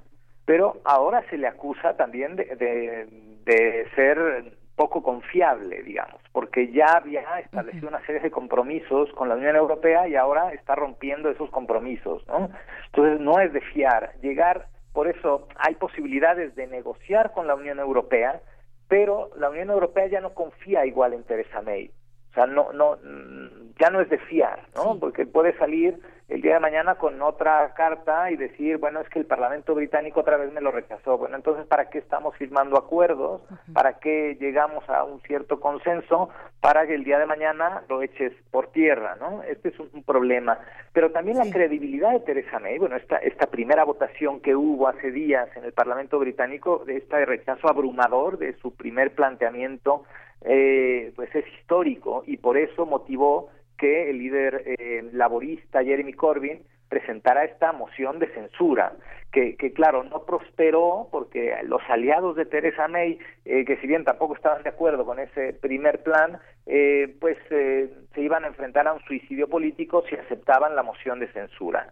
Pero 0.45 0.79
ahora 0.83 1.23
se 1.29 1.37
le 1.37 1.47
acusa 1.47 1.97
también 1.97 2.35
de, 2.35 2.45
de, 2.55 3.07
de 3.45 3.87
ser 3.95 4.53
poco 4.75 5.01
confiable, 5.01 5.81
digamos, 5.83 6.21
porque 6.31 6.71
ya 6.71 6.97
había 6.97 7.21
establecido 7.39 7.87
una 7.87 8.05
serie 8.05 8.21
de 8.21 8.29
compromisos 8.29 9.09
con 9.13 9.29
la 9.29 9.35
Unión 9.35 9.55
Europea 9.55 10.07
y 10.07 10.15
ahora 10.15 10.51
está 10.53 10.75
rompiendo 10.75 11.29
esos 11.31 11.49
compromisos, 11.49 12.27
¿no? 12.27 12.49
Entonces 12.87 13.19
no 13.21 13.39
es 13.39 13.51
de 13.53 13.61
fiar. 13.61 14.11
Llegar, 14.21 14.67
por 14.95 15.09
eso 15.09 15.49
hay 15.57 15.75
posibilidades 15.75 16.55
de 16.55 16.67
negociar 16.67 17.33
con 17.33 17.47
la 17.47 17.55
Unión 17.55 17.79
Europea, 17.79 18.41
pero 18.87 19.29
la 19.35 19.49
Unión 19.49 19.69
Europea 19.69 20.07
ya 20.07 20.21
no 20.21 20.33
confía 20.33 20.85
igual 20.85 21.13
en 21.13 21.25
Teresa 21.25 21.61
May. 21.61 21.91
O 22.35 22.37
sea, 22.37 22.47
no, 22.47 22.73
no, 22.73 22.97
mm, 23.01 23.75
ya 23.79 23.89
no 23.89 24.01
es 24.01 24.09
de 24.09 24.17
fiar, 24.17 24.59
¿no? 24.75 24.99
Porque 24.99 25.25
puede 25.25 25.57
salir 25.57 25.97
el 26.27 26.41
día 26.41 26.55
de 26.55 26.59
mañana 26.59 26.95
con 26.95 27.21
otra 27.21 27.73
carta 27.75 28.29
y 28.29 28.35
decir, 28.35 28.77
bueno, 28.77 28.99
es 28.99 29.07
que 29.07 29.19
el 29.19 29.25
Parlamento 29.25 29.73
británico 29.73 30.19
otra 30.19 30.35
vez 30.35 30.51
me 30.51 30.59
lo 30.59 30.71
rechazó. 30.71 31.17
Bueno, 31.17 31.37
entonces, 31.37 31.65
¿para 31.65 31.89
qué 31.89 31.99
estamos 31.99 32.35
firmando 32.35 32.77
acuerdos? 32.77 33.41
¿Para 33.73 33.99
qué 33.99 34.35
llegamos 34.37 34.83
a 34.89 35.05
un 35.05 35.21
cierto 35.21 35.61
consenso? 35.61 36.29
Para 36.59 36.85
que 36.85 36.95
el 36.95 37.05
día 37.05 37.19
de 37.19 37.25
mañana 37.25 37.83
lo 37.87 38.01
eches 38.01 38.33
por 38.51 38.67
tierra, 38.67 39.15
¿no? 39.17 39.41
Este 39.43 39.69
es 39.69 39.79
un, 39.79 39.89
un 39.93 40.03
problema. 40.03 40.59
Pero 40.91 41.11
también 41.11 41.37
la 41.37 41.49
credibilidad 41.49 42.11
de 42.11 42.19
Teresa 42.19 42.59
May, 42.59 42.79
bueno, 42.79 42.97
esta, 42.97 43.15
esta 43.17 43.45
primera 43.45 43.85
votación 43.85 44.41
que 44.41 44.57
hubo 44.57 44.89
hace 44.89 45.11
días 45.11 45.47
en 45.55 45.63
el 45.63 45.71
Parlamento 45.71 46.19
británico, 46.19 46.83
de 46.85 46.97
este 46.97 47.25
rechazo 47.25 47.69
abrumador 47.69 48.39
de 48.39 48.57
su 48.57 48.75
primer 48.75 49.13
planteamiento 49.15 50.03
eh, 50.41 51.11
pues 51.15 51.33
es 51.35 51.45
histórico 51.59 52.23
y 52.25 52.37
por 52.37 52.57
eso 52.57 52.85
motivó 52.85 53.49
que 53.77 54.09
el 54.09 54.19
líder 54.19 54.63
eh, 54.65 55.09
laborista 55.11 55.83
Jeremy 55.83 56.13
Corbyn 56.13 56.63
presentara 56.89 57.43
esta 57.43 57.71
moción 57.71 58.19
de 58.19 58.27
censura, 58.27 58.93
que, 59.31 59.57
que, 59.57 59.73
claro, 59.73 60.03
no 60.03 60.25
prosperó 60.25 61.09
porque 61.11 61.53
los 61.63 61.81
aliados 61.89 62.35
de 62.35 62.45
Theresa 62.45 62.87
May, 62.87 63.19
eh, 63.43 63.65
que 63.65 63.77
si 63.77 63.87
bien 63.87 64.05
tampoco 64.05 64.35
estaban 64.35 64.63
de 64.63 64.69
acuerdo 64.69 65.05
con 65.05 65.19
ese 65.19 65.53
primer 65.53 66.03
plan, 66.03 66.39
eh, 66.65 67.13
pues 67.19 67.37
eh, 67.49 67.89
se 68.13 68.21
iban 68.21 68.45
a 68.45 68.47
enfrentar 68.47 68.87
a 68.87 68.93
un 68.93 69.01
suicidio 69.01 69.49
político 69.49 70.03
si 70.09 70.15
aceptaban 70.15 70.75
la 70.75 70.83
moción 70.83 71.19
de 71.19 71.27
censura. 71.33 71.91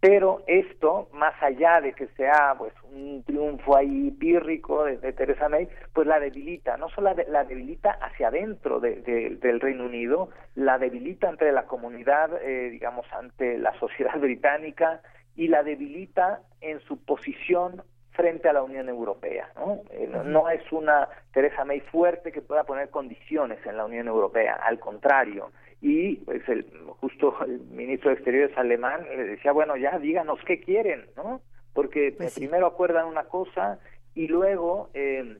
Pero 0.00 0.42
esto, 0.46 1.10
más 1.12 1.34
allá 1.42 1.82
de 1.82 1.92
que 1.92 2.08
sea 2.16 2.54
pues 2.56 2.72
un 2.90 3.22
triunfo 3.24 3.76
ahí 3.76 4.10
pírrico 4.12 4.84
de, 4.84 4.96
de 4.96 5.12
Theresa 5.12 5.50
May, 5.50 5.68
pues 5.92 6.06
la 6.06 6.18
debilita, 6.18 6.78
no 6.78 6.88
solo 6.88 7.12
la, 7.14 7.24
la 7.28 7.44
debilita 7.44 7.90
hacia 8.00 8.28
adentro 8.28 8.80
de, 8.80 9.02
de, 9.02 9.36
del 9.36 9.60
Reino 9.60 9.84
Unido, 9.84 10.30
la 10.54 10.78
debilita 10.78 11.28
entre 11.28 11.52
la 11.52 11.66
comunidad, 11.66 12.30
eh, 12.42 12.70
digamos, 12.70 13.06
ante 13.12 13.58
la 13.58 13.78
sociedad 13.78 14.16
británica 14.20 15.02
y 15.36 15.48
la 15.48 15.62
debilita 15.62 16.40
en 16.62 16.80
su 16.80 17.04
posición 17.04 17.82
frente 18.20 18.50
a 18.50 18.52
la 18.52 18.62
Unión 18.62 18.88
Europea. 18.88 19.50
¿no? 19.56 19.80
Eh, 19.90 20.06
no, 20.26 20.50
es 20.50 20.60
una 20.72 21.08
Theresa 21.32 21.64
May 21.64 21.80
fuerte 21.80 22.32
que 22.32 22.42
pueda 22.42 22.64
poner 22.64 22.90
condiciones 22.90 23.64
en 23.64 23.78
la 23.78 23.86
Unión 23.86 24.08
Europea, 24.08 24.60
al 24.62 24.78
contrario, 24.78 25.50
y 25.80 26.16
pues 26.16 26.46
el 26.50 26.66
justo 27.00 27.34
el 27.46 27.60
ministro 27.70 28.10
de 28.10 28.16
Exteriores 28.16 28.56
alemán 28.58 29.06
le 29.16 29.24
decía 29.24 29.52
bueno 29.52 29.78
ya 29.78 29.98
díganos 29.98 30.38
qué 30.46 30.60
quieren 30.60 31.06
no 31.16 31.40
porque 31.72 32.14
pues 32.14 32.34
sí. 32.34 32.40
primero 32.40 32.66
acuerdan 32.66 33.06
una 33.06 33.24
cosa 33.24 33.78
y 34.14 34.26
luego 34.26 34.90
eh, 34.92 35.38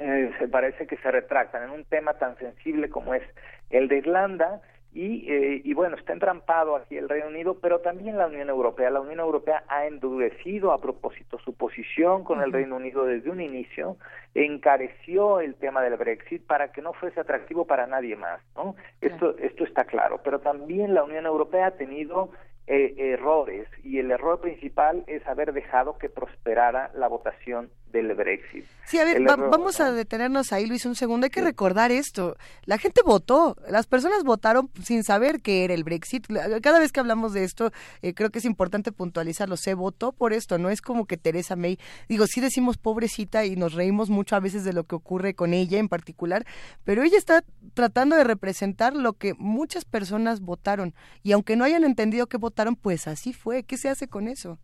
eh, 0.00 0.32
se 0.40 0.48
parece 0.48 0.88
que 0.88 0.96
se 0.96 1.08
retractan 1.12 1.62
en 1.62 1.70
un 1.70 1.84
tema 1.84 2.14
tan 2.14 2.36
sensible 2.38 2.88
como 2.88 3.14
es 3.14 3.22
el 3.70 3.86
de 3.86 3.98
Irlanda 3.98 4.60
y, 4.96 5.30
eh, 5.30 5.60
y 5.62 5.74
bueno, 5.74 5.94
está 5.96 6.14
entrampado 6.14 6.74
aquí 6.74 6.96
el 6.96 7.10
Reino 7.10 7.28
Unido, 7.28 7.58
pero 7.60 7.80
también 7.80 8.16
la 8.16 8.28
Unión 8.28 8.48
Europea. 8.48 8.88
La 8.88 9.02
Unión 9.02 9.20
Europea 9.20 9.62
ha 9.68 9.86
endurecido 9.86 10.72
a 10.72 10.80
propósito 10.80 11.38
su 11.40 11.52
posición 11.52 12.24
con 12.24 12.40
el 12.40 12.50
Reino 12.50 12.76
Unido 12.76 13.04
desde 13.04 13.28
un 13.28 13.42
inicio, 13.42 13.98
encareció 14.34 15.40
el 15.40 15.54
tema 15.56 15.82
del 15.82 15.96
Brexit 15.96 16.46
para 16.46 16.72
que 16.72 16.80
no 16.80 16.94
fuese 16.94 17.20
atractivo 17.20 17.66
para 17.66 17.86
nadie 17.86 18.16
más. 18.16 18.40
¿no? 18.56 18.74
Esto, 19.02 19.36
esto 19.36 19.64
está 19.64 19.84
claro, 19.84 20.22
pero 20.24 20.40
también 20.40 20.94
la 20.94 21.04
Unión 21.04 21.26
Europea 21.26 21.66
ha 21.66 21.70
tenido 21.72 22.30
eh, 22.66 22.94
errores 22.96 23.68
y 23.84 23.98
el 23.98 24.10
error 24.10 24.40
principal 24.40 25.04
es 25.08 25.26
haber 25.26 25.52
dejado 25.52 25.98
que 25.98 26.08
prosperara 26.08 26.90
la 26.94 27.06
votación 27.06 27.68
del 27.96 28.14
Brexit. 28.14 28.64
Sí, 28.86 28.98
a 28.98 29.04
ver, 29.04 29.26
va, 29.26 29.34
error, 29.34 29.50
vamos 29.50 29.78
¿no? 29.78 29.86
a 29.86 29.92
detenernos 29.92 30.52
ahí, 30.52 30.66
Luis, 30.66 30.86
un 30.86 30.94
segundo. 30.94 31.24
Hay 31.24 31.30
que 31.30 31.40
sí. 31.40 31.46
recordar 31.46 31.90
esto. 31.90 32.36
La 32.64 32.78
gente 32.78 33.00
votó, 33.04 33.56
las 33.68 33.86
personas 33.86 34.22
votaron 34.22 34.70
sin 34.82 35.02
saber 35.02 35.40
qué 35.40 35.64
era 35.64 35.74
el 35.74 35.84
Brexit. 35.84 36.26
Cada 36.62 36.78
vez 36.78 36.92
que 36.92 37.00
hablamos 37.00 37.32
de 37.32 37.44
esto, 37.44 37.72
eh, 38.02 38.14
creo 38.14 38.30
que 38.30 38.38
es 38.38 38.44
importante 38.44 38.92
puntualizarlo. 38.92 39.56
Se 39.56 39.74
votó 39.74 40.12
por 40.12 40.32
esto, 40.32 40.58
no 40.58 40.70
es 40.70 40.80
como 40.80 41.06
que 41.06 41.16
Teresa 41.16 41.56
May, 41.56 41.78
digo, 42.08 42.26
sí 42.26 42.40
decimos 42.40 42.78
pobrecita 42.78 43.44
y 43.44 43.56
nos 43.56 43.74
reímos 43.74 44.10
mucho 44.10 44.36
a 44.36 44.40
veces 44.40 44.64
de 44.64 44.72
lo 44.72 44.84
que 44.84 44.94
ocurre 44.94 45.34
con 45.34 45.54
ella 45.54 45.78
en 45.78 45.88
particular, 45.88 46.46
pero 46.84 47.02
ella 47.02 47.18
está 47.18 47.44
tratando 47.74 48.16
de 48.16 48.24
representar 48.24 48.94
lo 48.94 49.14
que 49.14 49.34
muchas 49.34 49.84
personas 49.84 50.40
votaron. 50.40 50.94
Y 51.22 51.32
aunque 51.32 51.56
no 51.56 51.64
hayan 51.64 51.84
entendido 51.84 52.26
que 52.26 52.36
votaron, 52.36 52.76
pues 52.76 53.08
así 53.08 53.32
fue. 53.32 53.64
¿Qué 53.64 53.76
se 53.76 53.88
hace 53.88 54.08
con 54.08 54.28
eso? 54.28 54.58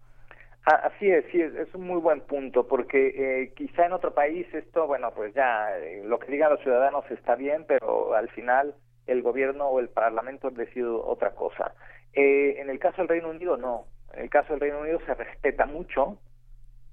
Así 0.64 1.10
es, 1.10 1.24
sí, 1.32 1.40
es, 1.40 1.54
es 1.54 1.74
un 1.74 1.86
muy 1.88 2.00
buen 2.00 2.20
punto, 2.20 2.68
porque 2.68 3.08
eh, 3.42 3.52
quizá 3.56 3.86
en 3.86 3.92
otro 3.92 4.14
país 4.14 4.46
esto, 4.54 4.86
bueno, 4.86 5.10
pues 5.12 5.34
ya 5.34 5.76
eh, 5.76 6.02
lo 6.04 6.20
que 6.20 6.30
digan 6.30 6.50
los 6.50 6.60
ciudadanos 6.60 7.04
está 7.10 7.34
bien, 7.34 7.64
pero 7.66 8.14
al 8.14 8.28
final 8.28 8.74
el 9.06 9.22
gobierno 9.22 9.66
o 9.66 9.80
el 9.80 9.88
parlamento 9.88 10.48
han 10.48 10.54
decidido 10.54 11.04
otra 11.04 11.34
cosa. 11.34 11.74
Eh, 12.12 12.60
en 12.60 12.70
el 12.70 12.78
caso 12.78 12.98
del 12.98 13.08
Reino 13.08 13.30
Unido, 13.30 13.56
no. 13.56 13.86
En 14.14 14.22
el 14.22 14.30
caso 14.30 14.52
del 14.52 14.60
Reino 14.60 14.80
Unido 14.80 15.00
se 15.04 15.14
respeta 15.14 15.66
mucho 15.66 16.18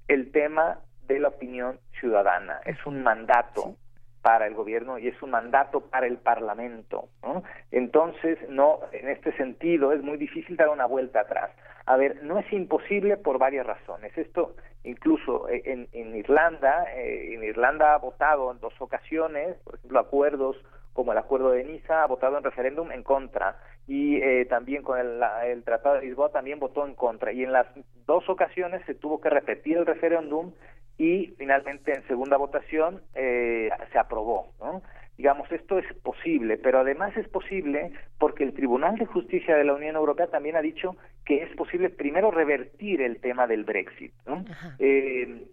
el 0.08 0.32
tema 0.32 0.80
de 1.06 1.20
la 1.20 1.28
opinión 1.28 1.80
ciudadana. 2.00 2.62
Es 2.66 2.84
un 2.88 3.04
mandato. 3.04 3.76
Para 4.22 4.48
el 4.48 4.54
gobierno 4.54 4.98
y 4.98 5.08
es 5.08 5.22
un 5.22 5.32
mandato 5.32 5.82
para 5.82 6.06
el 6.06 6.18
parlamento 6.18 7.08
¿no? 7.24 7.44
entonces 7.72 8.38
no 8.50 8.80
en 8.92 9.08
este 9.08 9.32
sentido 9.38 9.94
es 9.94 10.04
muy 10.04 10.18
difícil 10.18 10.58
dar 10.58 10.70
una 10.70 10.86
vuelta 10.86 11.22
atrás. 11.22 11.52
A 11.86 11.96
ver 11.96 12.24
no 12.24 12.38
es 12.38 12.52
imposible 12.52 13.18
por 13.18 13.38
varias 13.38 13.66
razones. 13.66 14.18
Esto 14.18 14.56
incluso 14.84 15.48
en, 15.50 15.88
en 15.94 16.16
Irlanda 16.16 16.86
eh, 16.96 17.34
en 17.34 17.44
Irlanda 17.44 17.94
ha 17.94 17.98
votado 17.98 18.52
en 18.52 18.60
dos 18.60 18.74
ocasiones 18.80 19.58
por 19.64 19.76
ejemplo 19.76 20.00
acuerdos 20.00 20.58
como 21.00 21.14
el 21.14 21.18
acuerdo 21.18 21.52
de 21.52 21.64
Niza 21.64 22.04
ha 22.04 22.08
votado 22.08 22.38
en 22.38 22.44
referéndum 22.44 22.92
en 22.92 23.04
contra. 23.04 23.58
Y 23.88 24.18
eh, 24.18 24.46
también 24.46 24.84
con 24.84 25.00
el, 25.00 25.22
el 25.46 25.64
Tratado 25.64 25.96
de 25.96 26.02
Lisboa 26.02 26.30
también 26.30 26.60
votó 26.60 26.86
en 26.86 26.94
contra. 26.94 27.32
Y 27.32 27.44
en 27.44 27.54
las 27.54 27.68
dos 28.06 28.28
ocasiones 28.30 28.86
se 28.86 28.96
tuvo 28.96 29.22
que 29.22 29.30
repetir 29.30 29.78
el 29.78 29.86
referéndum 29.86 30.52
y 31.00 31.34
finalmente 31.38 31.94
en 31.96 32.06
segunda 32.08 32.38
votación 32.38 33.02
eh, 33.16 33.70
se 33.92 33.98
aprobó. 33.98 34.52
¿no? 34.60 34.84
Digamos, 35.18 35.52
esto 35.52 35.80
es 35.80 35.86
posible, 36.04 36.58
pero 36.58 36.80
además 36.80 37.16
es 37.18 37.28
posible 37.30 37.94
porque 38.20 38.44
el 38.44 38.54
Tribunal 38.54 38.96
de 38.98 39.06
Justicia 39.06 39.56
de 39.56 39.64
la 39.64 39.74
Unión 39.74 39.96
Europea 39.96 40.28
también 40.28 40.58
ha 40.58 40.62
dicho 40.62 40.98
que 41.26 41.42
es 41.42 41.56
posible 41.56 41.90
primero 41.90 42.32
revertir 42.32 43.02
el 43.02 43.22
tema 43.22 43.48
del 43.48 43.64
Brexit, 43.64 44.14
¿no? 44.28 44.44
eh, 44.78 45.46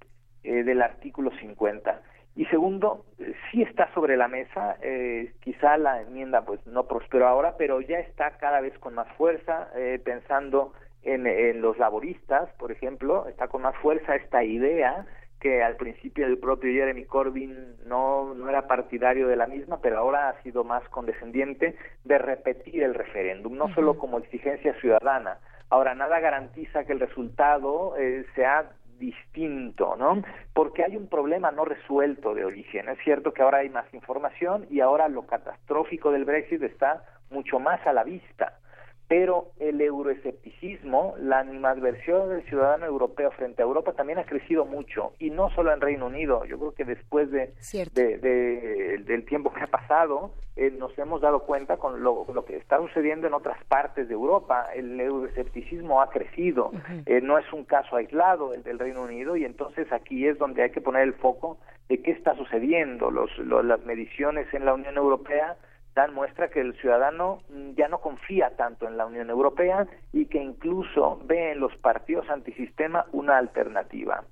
eh, 0.43 0.63
del 0.65 0.83
artículo 0.83 1.31
50. 1.39 2.03
Y 2.35 2.45
segundo, 2.47 3.07
sí 3.51 3.63
está 3.63 3.93
sobre 3.95 4.17
la 4.17 4.29
mesa, 4.29 4.77
eh, 4.83 5.33
quizá 5.41 5.79
la 5.79 6.03
enmienda 6.03 6.45
pues 6.45 6.65
no 6.67 6.87
prosperó 6.87 7.29
ahora, 7.29 7.55
pero 7.57 7.81
ya 7.81 7.99
está 8.01 8.37
cada 8.39 8.61
vez 8.61 8.77
con 8.79 8.95
más 8.95 9.09
fuerza, 9.17 9.69
eh, 9.77 10.01
pensando 10.05 10.73
en, 11.03 11.27
en 11.27 11.63
los 11.63 11.79
laboristas, 11.79 12.51
por 12.59 12.73
ejemplo, 12.73 13.27
está 13.29 13.49
con 13.49 13.63
más 13.63 13.77
fuerza 13.77 14.17
esta 14.17 14.45
idea 14.45 15.07
que 15.47 15.63
al 15.63 15.77
principio 15.77 16.27
el 16.27 16.39
propio 16.39 16.73
Jeremy 16.73 17.05
Corbyn 17.05 17.77
no, 17.87 18.35
no 18.35 18.49
era 18.49 18.67
partidario 18.67 19.29
de 19.29 19.37
la 19.37 19.47
misma, 19.47 19.79
pero 19.81 19.99
ahora 19.99 20.29
ha 20.29 20.43
sido 20.43 20.65
más 20.65 20.83
condescendiente 20.89 21.77
de 22.03 22.19
repetir 22.19 22.83
el 22.83 22.95
referéndum, 22.95 23.57
no 23.57 23.67
uh 23.67 23.69
-huh. 23.69 23.75
solo 23.77 23.97
como 23.97 24.19
exigencia 24.19 24.75
ciudadana. 24.81 25.39
Ahora, 25.71 25.95
nada 25.95 26.19
garantiza 26.19 26.85
que 26.85 26.95
el 26.95 26.99
resultado 26.99 27.95
eh, 27.97 28.27
sea 28.35 28.73
distinto, 28.99 29.95
¿no? 29.97 30.21
Porque 30.53 30.83
hay 30.83 30.97
un 30.97 31.07
problema 31.09 31.53
no 31.53 31.65
resuelto 31.65 32.35
de 32.35 32.45
origen. 32.45 32.89
Es 32.89 32.99
cierto 33.05 33.33
que 33.33 33.43
ahora 33.43 33.59
hay 33.59 33.69
más 33.69 33.87
información 33.95 34.67
y 34.69 34.81
ahora 34.81 35.07
lo 35.07 35.27
catastrófico 35.27 36.11
del 36.11 36.25
Brexit 36.25 36.63
está 36.63 37.05
mucho 37.31 37.61
más 37.61 37.87
a 37.87 37.93
la 37.93 38.03
vista 38.03 38.59
pero 39.09 39.53
el 39.61 39.81
euroescepticismo, 39.81 41.15
la 41.19 41.39
animadversión 41.39 42.29
del 42.31 42.43
ciudadano 42.45 42.87
europeo 42.87 43.31
frente 43.33 43.63
a 43.63 43.65
Europa 43.65 43.93
también 43.93 44.19
ha 44.19 44.25
crecido 44.25 44.65
mucho 44.65 45.13
y 45.19 45.31
no 45.31 45.51
solo 45.51 45.73
en 45.73 45.81
Reino 45.81 46.07
Unido. 46.07 46.45
Yo 46.45 46.59
creo 46.59 46.73
que 46.73 46.85
después 46.85 47.31
de, 47.31 47.53
de, 47.95 48.19
de 48.19 48.99
del 49.05 49.25
tiempo 49.25 49.53
que 49.53 49.63
ha 49.63 49.69
pasado 49.69 50.33
eh, 50.57 50.71
nos 50.71 50.99
hemos 50.99 51.21
dado 51.21 51.41
cuenta 51.41 51.77
con 51.77 52.03
lo, 52.03 52.27
lo, 52.33 52.45
que 52.45 52.57
está 52.57 52.79
sucediendo 52.79 53.27
en 53.27 53.35
otras 53.35 53.63
partes 53.65 54.09
de 54.09 54.15
Europa. 54.15 54.69
El 54.75 54.99
euroescepticismo 54.99 56.01
ha 56.01 56.11
crecido, 56.11 56.69
uh 56.69 56.73
-huh. 56.73 57.03
eh, 57.07 57.21
no 57.21 57.39
es 57.39 57.53
un 57.53 57.65
caso 57.65 57.97
aislado 57.97 58.55
el 58.55 58.63
del 58.63 58.79
Reino 58.79 59.03
Unido 59.03 59.37
y 59.37 59.45
entonces 59.45 59.93
aquí 59.93 60.27
es 60.27 60.39
donde 60.39 60.63
hay 60.63 60.71
que 60.71 60.81
poner 60.81 61.03
el 61.03 61.15
foco 61.15 61.59
de 61.89 62.01
qué 62.03 62.11
está 62.11 62.35
sucediendo. 62.35 63.11
Los, 63.11 63.37
los, 63.39 63.65
las 63.65 63.85
mediciones 63.85 64.53
en 64.53 64.65
la 64.65 64.75
Unión 64.75 64.97
Europea 64.97 65.57
dan 65.97 66.15
muestra 66.15 66.51
que 66.51 66.61
el 66.61 66.77
ciudadano 66.77 67.41
ya 67.75 67.89
no 67.89 68.01
confía 68.03 68.51
tanto 68.57 68.87
en 68.87 68.99
la 68.99 69.07
Unión 69.07 69.31
Europea 69.31 69.89
y 70.13 70.27
que 70.27 70.39
incluso 70.39 71.19
ve 71.25 71.53
en 71.53 71.61
los 71.61 71.75
partidos 71.79 72.29
antisistema 72.29 73.07
una 73.13 73.39
alternativa. 73.39 74.23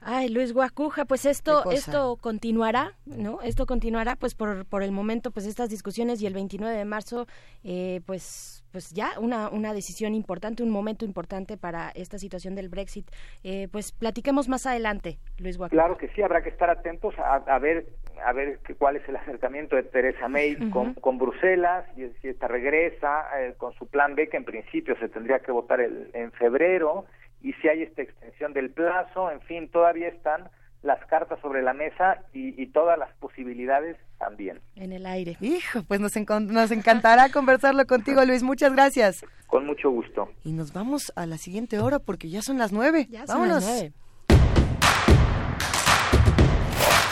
Ay, 0.00 0.28
Luis 0.28 0.52
Guacuja, 0.52 1.04
pues 1.06 1.26
esto 1.26 1.68
esto 1.72 2.16
continuará, 2.20 2.92
¿no? 3.04 3.42
Esto 3.42 3.66
continuará 3.66 4.14
pues 4.14 4.36
por, 4.36 4.64
por 4.66 4.84
el 4.84 4.92
momento 4.92 5.32
pues 5.32 5.44
estas 5.44 5.70
discusiones 5.70 6.22
y 6.22 6.26
el 6.26 6.34
29 6.34 6.76
de 6.76 6.84
marzo 6.84 7.26
eh, 7.64 8.00
pues 8.06 8.64
pues 8.70 8.92
ya 8.92 9.18
una, 9.18 9.48
una 9.48 9.72
decisión 9.72 10.14
importante, 10.14 10.62
un 10.62 10.70
momento 10.70 11.04
importante 11.04 11.56
para 11.56 11.90
esta 11.90 12.18
situación 12.18 12.54
del 12.54 12.68
Brexit. 12.68 13.10
Eh, 13.42 13.66
pues 13.72 13.90
platiquemos 13.90 14.48
más 14.48 14.66
adelante, 14.66 15.18
Luis 15.38 15.58
Guacuja. 15.58 15.82
Claro 15.82 15.98
que 15.98 16.08
sí, 16.10 16.22
habrá 16.22 16.42
que 16.42 16.50
estar 16.50 16.70
atentos 16.70 17.18
a, 17.18 17.36
a 17.36 17.58
ver 17.58 17.86
a 18.24 18.32
ver 18.32 18.58
que, 18.58 18.74
cuál 18.74 18.96
es 18.96 19.08
el 19.08 19.16
acercamiento 19.16 19.76
de 19.76 19.82
Teresa 19.84 20.28
May 20.28 20.54
uh 20.54 20.58
-huh. 20.58 20.70
con, 20.70 20.94
con, 20.94 21.18
Bruselas, 21.18 21.84
y 21.96 22.06
si 22.20 22.28
esta 22.28 22.48
regresa 22.48 23.26
eh, 23.40 23.54
con 23.56 23.72
su 23.74 23.86
plan 23.86 24.14
B, 24.14 24.28
que 24.28 24.36
en 24.36 24.44
principio 24.44 24.96
se 24.98 25.08
tendría 25.08 25.40
que 25.40 25.52
votar 25.52 25.80
el, 25.80 26.10
en 26.14 26.32
febrero, 26.32 27.06
y 27.42 27.52
si 27.54 27.68
hay 27.68 27.82
esta 27.82 28.02
extensión 28.02 28.52
del 28.52 28.70
plazo, 28.70 29.30
en 29.30 29.40
fin, 29.42 29.68
todavía 29.68 30.08
están 30.08 30.48
las 30.82 31.04
cartas 31.06 31.40
sobre 31.40 31.62
la 31.62 31.74
mesa 31.74 32.22
y, 32.32 32.60
y 32.60 32.66
todas 32.68 32.98
las 32.98 33.12
posibilidades 33.16 33.96
también. 34.18 34.60
En 34.76 34.92
el 34.92 35.06
aire. 35.06 35.36
Hijo, 35.40 35.82
pues 35.86 36.00
nos, 36.00 36.14
nos 36.16 36.70
encantará 36.70 37.28
conversarlo 37.32 37.84
contigo, 37.86 38.24
Luis. 38.24 38.42
Muchas 38.42 38.72
gracias. 38.72 39.24
Con 39.46 39.66
mucho 39.66 39.90
gusto. 39.90 40.30
Y 40.44 40.52
nos 40.52 40.72
vamos 40.72 41.12
a 41.16 41.26
la 41.26 41.38
siguiente 41.38 41.78
hora 41.78 41.98
porque 41.98 42.28
ya 42.28 42.42
son 42.42 42.58
las 42.58 42.72
nueve. 42.72 43.06
Ya 43.10 43.24
Vámonos. 43.26 43.64
Son 43.64 43.72
las 43.72 43.80
nueve. 43.80 43.92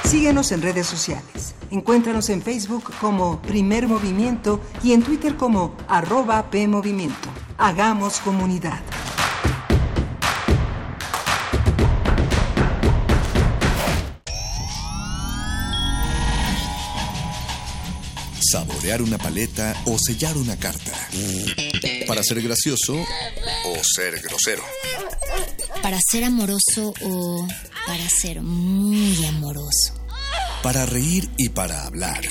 Síguenos 0.06 0.52
en 0.52 0.62
redes 0.62 0.86
sociales. 0.86 1.56
Encuéntranos 1.72 2.30
en 2.30 2.40
Facebook 2.40 2.92
como 3.00 3.42
Primer 3.42 3.88
Movimiento 3.88 4.60
y 4.84 4.92
en 4.92 5.02
Twitter 5.02 5.34
como 5.34 5.76
arroba 5.88 6.48
PMovimiento. 6.48 7.28
Hagamos 7.58 8.20
comunidad. 8.20 8.80
Saborear 18.52 19.02
una 19.02 19.18
paleta 19.18 19.74
o 19.86 19.98
sellar 19.98 20.36
una 20.36 20.56
carta. 20.56 20.92
Para 22.06 22.22
ser 22.22 22.40
gracioso 22.42 22.94
o 22.94 23.82
ser 23.82 24.20
grosero. 24.22 24.62
Para 25.86 26.00
ser 26.00 26.24
amoroso 26.24 26.92
o 27.00 27.46
para 27.86 28.08
ser 28.08 28.42
muy 28.42 29.24
amoroso. 29.26 29.94
Para 30.60 30.84
reír 30.84 31.30
y 31.38 31.50
para 31.50 31.86
hablar. 31.86 32.24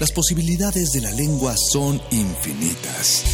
Las 0.00 0.10
posibilidades 0.10 0.92
de 0.92 1.02
la 1.02 1.10
lengua 1.10 1.54
son 1.70 2.00
infinitas. 2.10 3.24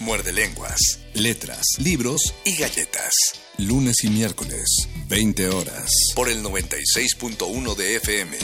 Muerde 0.00 0.34
lenguas, 0.34 0.98
letras, 1.14 1.62
libros 1.78 2.34
y 2.44 2.56
galletas. 2.56 3.14
Lunes 3.56 4.04
y 4.04 4.10
miércoles, 4.10 4.86
20 5.08 5.48
horas. 5.48 5.90
Por 6.14 6.28
el 6.28 6.42
96.1 6.42 7.74
de 7.74 7.96
FM. 7.96 8.36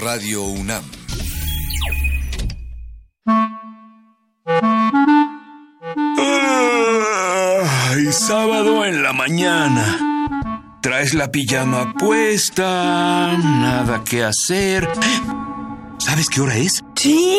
Radio 0.00 0.42
UNAM. 0.42 0.90
Sábado 8.16 8.84
en 8.84 9.02
la 9.02 9.12
mañana. 9.12 9.98
Traes 10.80 11.14
la 11.14 11.30
pijama 11.30 11.92
puesta, 11.94 13.36
nada 13.36 14.02
que 14.04 14.24
hacer. 14.24 14.88
¿Sabes 15.98 16.28
qué 16.28 16.40
hora 16.40 16.56
es? 16.56 16.82
Sí. 16.94 17.38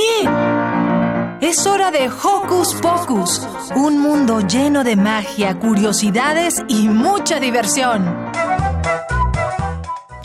Es 1.41 1.65
hora 1.65 1.91
de 1.91 2.09
Hocus 2.09 2.75
Pocus, 2.75 3.41
un 3.75 3.99
mundo 3.99 4.41
lleno 4.41 4.83
de 4.83 4.95
magia, 4.95 5.57
curiosidades 5.59 6.63
y 6.67 6.87
mucha 6.87 7.39
diversión. 7.39 8.05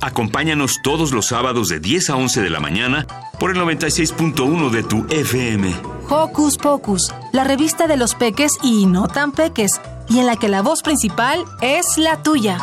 Acompáñanos 0.01 0.81
todos 0.83 1.13
los 1.13 1.27
sábados 1.27 1.69
de 1.69 1.79
10 1.79 2.11
a 2.11 2.17
11 2.17 2.43
de 2.43 2.51
la 2.51 2.61
mañana 2.61 3.07
por 3.39 3.53
el 3.53 3.63
96.1 3.63 4.71
de 4.71 4.83
tu 4.83 5.07
FM. 5.09 5.73
Hocus 6.09 6.59
Pocus, 6.59 7.15
la 7.33 7.45
revista 7.45 7.87
de 7.87 7.97
los 7.97 8.15
peques 8.15 8.53
y 8.63 8.87
no 8.87 9.07
tan 9.07 9.33
peques, 9.33 9.81
y 10.09 10.19
en 10.19 10.27
la 10.27 10.37
que 10.37 10.49
la 10.49 10.63
voz 10.63 10.83
principal 10.83 11.45
es 11.61 11.99
la 11.99 12.23
tuya. 12.23 12.59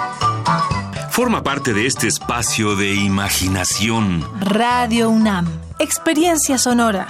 Forma 1.09 1.43
parte 1.43 1.73
de 1.73 1.85
este 1.85 2.07
espacio 2.07 2.75
de 2.75 2.93
imaginación. 2.93 4.25
Radio 4.41 5.09
UNAM, 5.09 5.47
experiencia 5.79 6.57
sonora. 6.57 7.07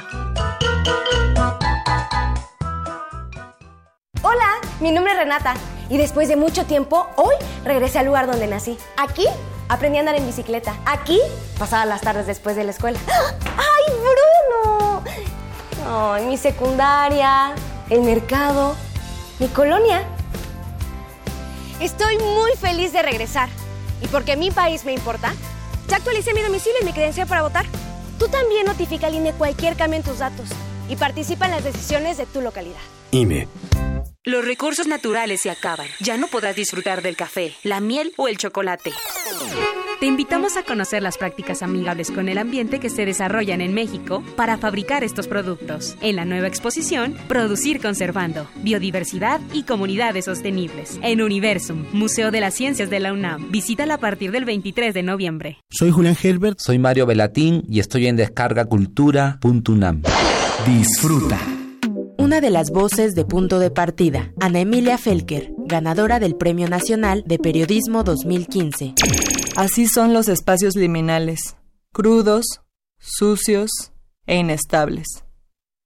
Hola, 4.21 4.47
mi 4.79 4.91
nombre 4.91 5.13
es 5.13 5.19
Renata 5.19 5.53
y 5.89 5.97
después 5.97 6.27
de 6.27 6.35
mucho 6.35 6.65
tiempo, 6.65 7.07
hoy 7.15 7.35
regresé 7.63 7.99
al 7.99 8.07
lugar 8.07 8.27
donde 8.27 8.47
nací. 8.47 8.77
Aquí 8.97 9.25
aprendí 9.67 9.97
a 9.97 10.01
andar 10.01 10.15
en 10.15 10.25
bicicleta. 10.25 10.75
Aquí 10.85 11.19
pasaba 11.57 11.85
las 11.85 12.01
tardes 12.01 12.27
después 12.27 12.55
de 12.55 12.63
la 12.63 12.71
escuela. 12.71 12.99
¡Ay, 13.07 13.93
Bruno! 13.99 15.03
Ay, 15.87 16.25
mi 16.25 16.37
secundaria, 16.37 17.53
el 17.89 18.01
mercado, 18.01 18.75
mi 19.39 19.47
colonia. 19.47 20.03
Estoy 21.79 22.17
muy 22.17 22.51
feliz 22.59 22.91
de 22.91 23.01
regresar. 23.01 23.47
Y 24.03 24.07
porque 24.07 24.35
mi 24.35 24.51
país 24.51 24.83
me 24.83 24.93
importa, 24.93 25.33
ya 25.87 25.97
actualicé 25.97 26.33
mi 26.33 26.41
domicilio 26.41 26.77
y 26.81 26.85
mi 26.85 26.91
credencial 26.91 27.27
para 27.27 27.41
votar. 27.41 27.65
Tú 28.17 28.27
también 28.27 28.65
notifica 28.65 29.07
al 29.07 29.15
INE 29.15 29.31
cualquier 29.33 29.77
cambio 29.77 29.97
en 29.97 30.03
tus 30.03 30.19
datos 30.19 30.49
y 30.89 30.97
participa 30.97 31.45
en 31.45 31.51
las 31.51 31.63
decisiones 31.63 32.17
de 32.17 32.25
tu 32.25 32.41
localidad. 32.41 32.81
INE. 33.11 33.47
Los 34.29 34.45
recursos 34.45 34.85
naturales 34.85 35.41
se 35.41 35.49
acaban. 35.49 35.87
Ya 35.99 36.15
no 36.15 36.27
podrás 36.27 36.55
disfrutar 36.55 37.01
del 37.01 37.15
café, 37.15 37.55
la 37.63 37.79
miel 37.79 38.13
o 38.15 38.27
el 38.27 38.37
chocolate. 38.37 38.91
Te 39.99 40.05
invitamos 40.05 40.55
a 40.55 40.61
conocer 40.61 41.01
las 41.01 41.17
prácticas 41.17 41.63
amigables 41.63 42.11
con 42.11 42.29
el 42.29 42.37
ambiente 42.37 42.79
que 42.79 42.91
se 42.91 43.07
desarrollan 43.07 43.59
en 43.59 43.73
México 43.73 44.23
para 44.35 44.59
fabricar 44.59 45.03
estos 45.03 45.27
productos. 45.27 45.97
En 46.01 46.15
la 46.15 46.25
nueva 46.25 46.45
exposición, 46.45 47.17
Producir 47.27 47.81
Conservando, 47.81 48.47
Biodiversidad 48.57 49.41
y 49.51 49.63
Comunidades 49.63 50.25
Sostenibles. 50.25 50.99
En 51.01 51.23
Universum, 51.23 51.87
Museo 51.91 52.29
de 52.29 52.41
las 52.41 52.53
Ciencias 52.53 52.91
de 52.91 52.99
la 52.99 53.13
UNAM. 53.13 53.49
Visítala 53.49 53.95
a 53.95 53.99
partir 53.99 54.31
del 54.31 54.45
23 54.45 54.93
de 54.93 55.01
noviembre. 55.01 55.57
Soy 55.71 55.89
Julián 55.89 56.15
Herbert. 56.21 56.59
Soy 56.59 56.77
Mario 56.77 57.07
Velatín 57.07 57.63
y 57.67 57.79
estoy 57.79 58.05
en 58.05 58.15
descargacultura.unam. 58.15 60.03
Disfruta. 60.67 61.58
Una 62.29 62.41
de 62.41 62.51
las 62.51 62.69
voces 62.69 63.15
de 63.15 63.25
punto 63.25 63.57
de 63.57 63.71
partida, 63.71 64.31
Ana 64.39 64.59
Emilia 64.59 64.99
Felker, 64.99 65.51
ganadora 65.57 66.19
del 66.19 66.35
Premio 66.35 66.69
Nacional 66.69 67.23
de 67.25 67.39
Periodismo 67.39 68.03
2015. 68.03 68.93
Así 69.55 69.87
son 69.87 70.13
los 70.13 70.27
espacios 70.27 70.75
liminales, 70.75 71.55
crudos, 71.91 72.61
sucios 72.99 73.71
e 74.27 74.35
inestables. 74.35 75.07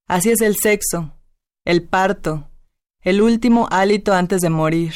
Así 0.06 0.32
es 0.32 0.42
el 0.42 0.58
sexo, 0.58 1.14
el 1.64 1.88
parto, 1.88 2.50
el 3.00 3.22
último 3.22 3.70
hálito 3.72 4.14
antes 4.14 4.42
de 4.42 4.50
morir. 4.50 4.96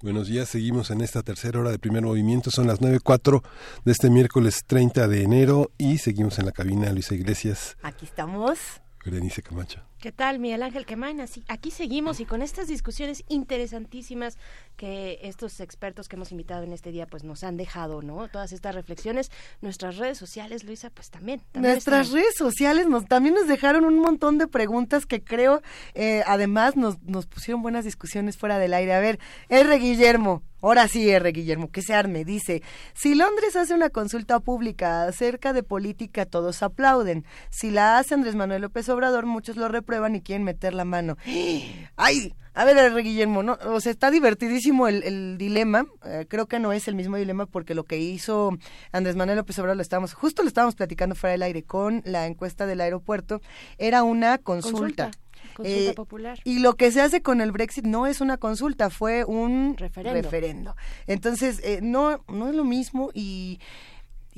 Buenos 0.00 0.28
días, 0.28 0.48
seguimos 0.48 0.90
en 0.90 1.02
esta 1.02 1.22
tercera 1.22 1.60
hora 1.60 1.70
de 1.70 1.78
primer 1.78 2.02
movimiento, 2.02 2.50
son 2.50 2.66
las 2.66 2.80
9.04 2.80 3.42
de 3.84 3.92
este 3.92 4.08
miércoles 4.08 4.62
30 4.66 5.06
de 5.06 5.22
enero 5.22 5.70
y 5.76 5.98
seguimos 5.98 6.38
en 6.38 6.46
la 6.46 6.52
cabina 6.52 6.90
Luisa 6.92 7.14
Iglesias, 7.14 7.76
Aquí 7.82 8.06
estamos. 8.06 8.58
Berenice 9.04 9.42
Camacho. 9.42 9.80
¿Qué 10.00 10.12
tal, 10.12 10.38
Miguel 10.38 10.62
Ángel 10.62 10.86
Quemain? 10.86 11.20
Así, 11.20 11.42
aquí 11.48 11.72
seguimos 11.72 12.20
y 12.20 12.24
con 12.24 12.40
estas 12.40 12.68
discusiones 12.68 13.24
interesantísimas 13.26 14.38
que 14.76 15.18
estos 15.22 15.58
expertos 15.58 16.08
que 16.08 16.14
hemos 16.14 16.30
invitado 16.30 16.62
en 16.62 16.72
este 16.72 16.92
día 16.92 17.06
pues 17.06 17.24
nos 17.24 17.42
han 17.42 17.56
dejado, 17.56 18.00
¿no? 18.00 18.28
Todas 18.28 18.52
estas 18.52 18.76
reflexiones, 18.76 19.32
nuestras 19.60 19.96
redes 19.96 20.16
sociales, 20.16 20.62
Luisa, 20.62 20.90
pues 20.90 21.10
también. 21.10 21.40
también 21.50 21.72
Nuestras 21.74 22.06
están- 22.06 22.20
redes 22.20 22.36
sociales 22.36 22.86
nos, 22.86 23.06
también 23.06 23.34
nos 23.34 23.48
dejaron 23.48 23.84
un 23.84 23.98
montón 23.98 24.38
de 24.38 24.46
preguntas 24.46 25.04
que 25.04 25.20
creo, 25.24 25.62
eh, 25.94 26.22
además 26.28 26.76
nos, 26.76 27.02
nos 27.02 27.26
pusieron 27.26 27.60
buenas 27.62 27.84
discusiones 27.84 28.36
fuera 28.36 28.58
del 28.60 28.74
aire. 28.74 28.92
A 28.94 29.00
ver, 29.00 29.18
R. 29.48 29.78
Guillermo, 29.78 30.44
ahora 30.62 30.86
sí 30.86 31.10
R. 31.10 31.32
Guillermo, 31.32 31.72
que 31.72 31.82
se 31.82 31.94
arme, 31.94 32.24
dice, 32.24 32.62
si 32.94 33.16
Londres 33.16 33.56
hace 33.56 33.74
una 33.74 33.90
consulta 33.90 34.38
pública 34.38 35.02
acerca 35.08 35.52
de 35.52 35.64
política, 35.64 36.24
todos 36.24 36.62
aplauden. 36.62 37.24
Si 37.50 37.72
la 37.72 37.98
hace 37.98 38.14
Andrés 38.14 38.36
Manuel 38.36 38.62
López 38.62 38.88
Obrador, 38.90 39.26
muchos 39.26 39.56
lo 39.56 39.66
reprueban 39.88 40.14
y 40.16 40.20
quieren 40.20 40.44
meter 40.44 40.74
la 40.74 40.84
mano. 40.84 41.16
¡Ay! 41.96 42.34
A 42.54 42.64
ver. 42.64 42.92
Guillermo, 43.02 43.42
¿no? 43.44 43.56
o 43.66 43.80
sea, 43.80 43.92
está 43.92 44.10
divertidísimo 44.10 44.88
el, 44.88 45.02
el 45.04 45.38
dilema. 45.38 45.86
Eh, 46.04 46.26
creo 46.28 46.46
que 46.46 46.58
no 46.58 46.72
es 46.72 46.88
el 46.88 46.94
mismo 46.96 47.16
dilema 47.16 47.46
porque 47.46 47.74
lo 47.74 47.84
que 47.84 47.98
hizo 47.98 48.58
Andrés 48.92 49.14
Manuel 49.16 49.38
López 49.38 49.58
Obrador, 49.60 49.76
lo 49.76 49.82
estábamos, 49.82 50.12
justo 50.14 50.42
lo 50.42 50.48
estábamos 50.48 50.74
platicando 50.74 51.14
fuera 51.14 51.32
del 51.32 51.42
aire 51.42 51.62
con 51.62 52.02
la 52.04 52.26
encuesta 52.26 52.66
del 52.66 52.80
aeropuerto, 52.80 53.40
era 53.78 54.02
una 54.02 54.38
consulta. 54.38 55.10
Consulta 55.54 55.90
Eh, 55.90 55.94
popular. 55.94 56.38
Y 56.44 56.58
lo 56.58 56.74
que 56.74 56.90
se 56.90 57.00
hace 57.00 57.22
con 57.22 57.40
el 57.40 57.52
Brexit 57.52 57.84
no 57.84 58.06
es 58.08 58.20
una 58.20 58.38
consulta, 58.38 58.90
fue 58.90 59.24
un 59.24 59.76
Referendo. 59.78 60.20
referendo. 60.22 60.76
Entonces, 61.06 61.60
eh, 61.62 61.78
no, 61.80 62.24
no 62.28 62.48
es 62.48 62.54
lo 62.56 62.64
mismo 62.64 63.10
y 63.14 63.60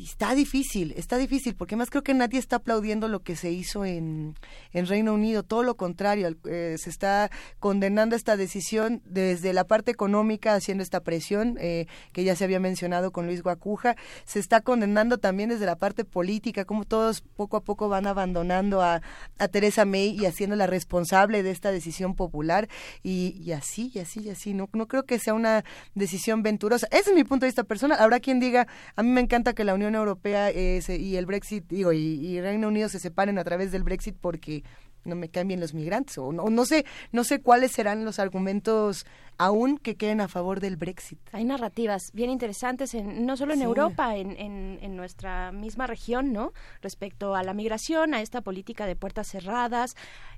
está 0.04 0.34
difícil, 0.34 0.92
está 0.96 1.16
difícil, 1.16 1.54
porque 1.54 1.76
más 1.76 1.90
creo 1.90 2.02
que 2.02 2.14
nadie 2.14 2.38
está 2.38 2.56
aplaudiendo 2.56 3.08
lo 3.08 3.20
que 3.20 3.36
se 3.36 3.50
hizo 3.50 3.84
en, 3.84 4.34
en 4.72 4.86
Reino 4.86 5.14
Unido, 5.14 5.42
todo 5.42 5.62
lo 5.62 5.76
contrario, 5.76 6.36
eh, 6.48 6.76
se 6.78 6.90
está 6.90 7.30
condenando 7.58 8.16
esta 8.16 8.36
decisión 8.36 9.02
desde 9.04 9.52
la 9.52 9.64
parte 9.64 9.90
económica, 9.90 10.54
haciendo 10.54 10.82
esta 10.82 11.00
presión 11.00 11.56
eh, 11.60 11.86
que 12.12 12.24
ya 12.24 12.36
se 12.36 12.44
había 12.44 12.60
mencionado 12.60 13.12
con 13.12 13.26
Luis 13.26 13.42
Guacuja, 13.42 13.96
se 14.24 14.38
está 14.38 14.60
condenando 14.60 15.18
también 15.18 15.50
desde 15.50 15.66
la 15.66 15.76
parte 15.76 16.04
política, 16.04 16.64
como 16.64 16.84
todos 16.84 17.20
poco 17.20 17.56
a 17.56 17.62
poco 17.62 17.88
van 17.88 18.06
abandonando 18.06 18.82
a, 18.82 19.02
a 19.38 19.48
Teresa 19.48 19.84
May 19.84 20.16
y 20.20 20.26
haciéndola 20.26 20.66
responsable 20.66 21.42
de 21.42 21.50
esta 21.50 21.70
decisión 21.70 22.14
popular, 22.14 22.68
y, 23.02 23.40
y 23.42 23.52
así, 23.52 23.90
y 23.94 23.98
así, 23.98 24.20
y 24.20 24.30
así, 24.30 24.54
no, 24.54 24.68
no 24.72 24.88
creo 24.88 25.04
que 25.04 25.18
sea 25.18 25.34
una 25.34 25.64
decisión 25.94 26.42
venturosa. 26.42 26.86
Ese 26.90 27.10
es 27.10 27.16
mi 27.16 27.24
punto 27.24 27.44
de 27.44 27.48
vista 27.48 27.64
personal. 27.64 27.98
Habrá 28.00 28.20
quien 28.20 28.40
diga, 28.40 28.66
a 28.96 29.02
mí 29.02 29.10
me 29.10 29.20
encanta 29.20 29.52
que 29.52 29.64
la 29.64 29.74
Unión 29.74 29.89
Unión 29.90 30.00
Europea 30.00 30.50
eh, 30.50 30.80
se- 30.82 30.96
y 30.96 31.16
el 31.16 31.26
Brexit, 31.26 31.64
digo, 31.68 31.92
y, 31.92 31.98
y 31.98 32.40
Reino 32.40 32.68
Unido 32.68 32.88
se 32.88 32.98
separen 32.98 33.38
a 33.38 33.44
través 33.44 33.70
del 33.72 33.82
Brexit 33.82 34.16
porque 34.20 34.64
no 35.04 35.14
me 35.16 35.28
caen 35.30 35.48
bien 35.48 35.60
los 35.60 35.72
migrantes 35.74 36.18
o 36.18 36.30
no, 36.32 36.50
no 36.50 36.66
sé, 36.66 36.84
no 37.12 37.24
sé 37.24 37.40
cuáles 37.40 37.72
serán 37.72 38.04
los 38.04 38.18
argumentos 38.18 39.06
aún 39.40 39.78
que 39.78 39.96
queden 39.96 40.20
a 40.20 40.28
favor 40.28 40.60
del 40.60 40.76
Brexit. 40.76 41.18
Hay 41.32 41.44
narrativas 41.44 42.10
bien 42.12 42.30
interesantes, 42.30 42.94
en, 42.94 43.24
no 43.26 43.36
solo 43.36 43.52
en 43.54 43.60
Sí. 43.60 43.64
Europa, 43.64 44.16
en, 44.16 44.32
en, 44.38 44.78
en 44.82 44.96
nuestra 44.96 45.50
misma 45.52 45.86
región, 45.86 46.32
¿no? 46.32 46.52
Respecto 46.82 47.34
a 47.34 47.42
la 47.42 47.54
migración, 47.54 48.14
a 48.14 48.20
esta 48.20 48.40
política 48.42 48.86
de 48.86 48.96
puertas 48.96 49.28
cerradas, 49.28 49.96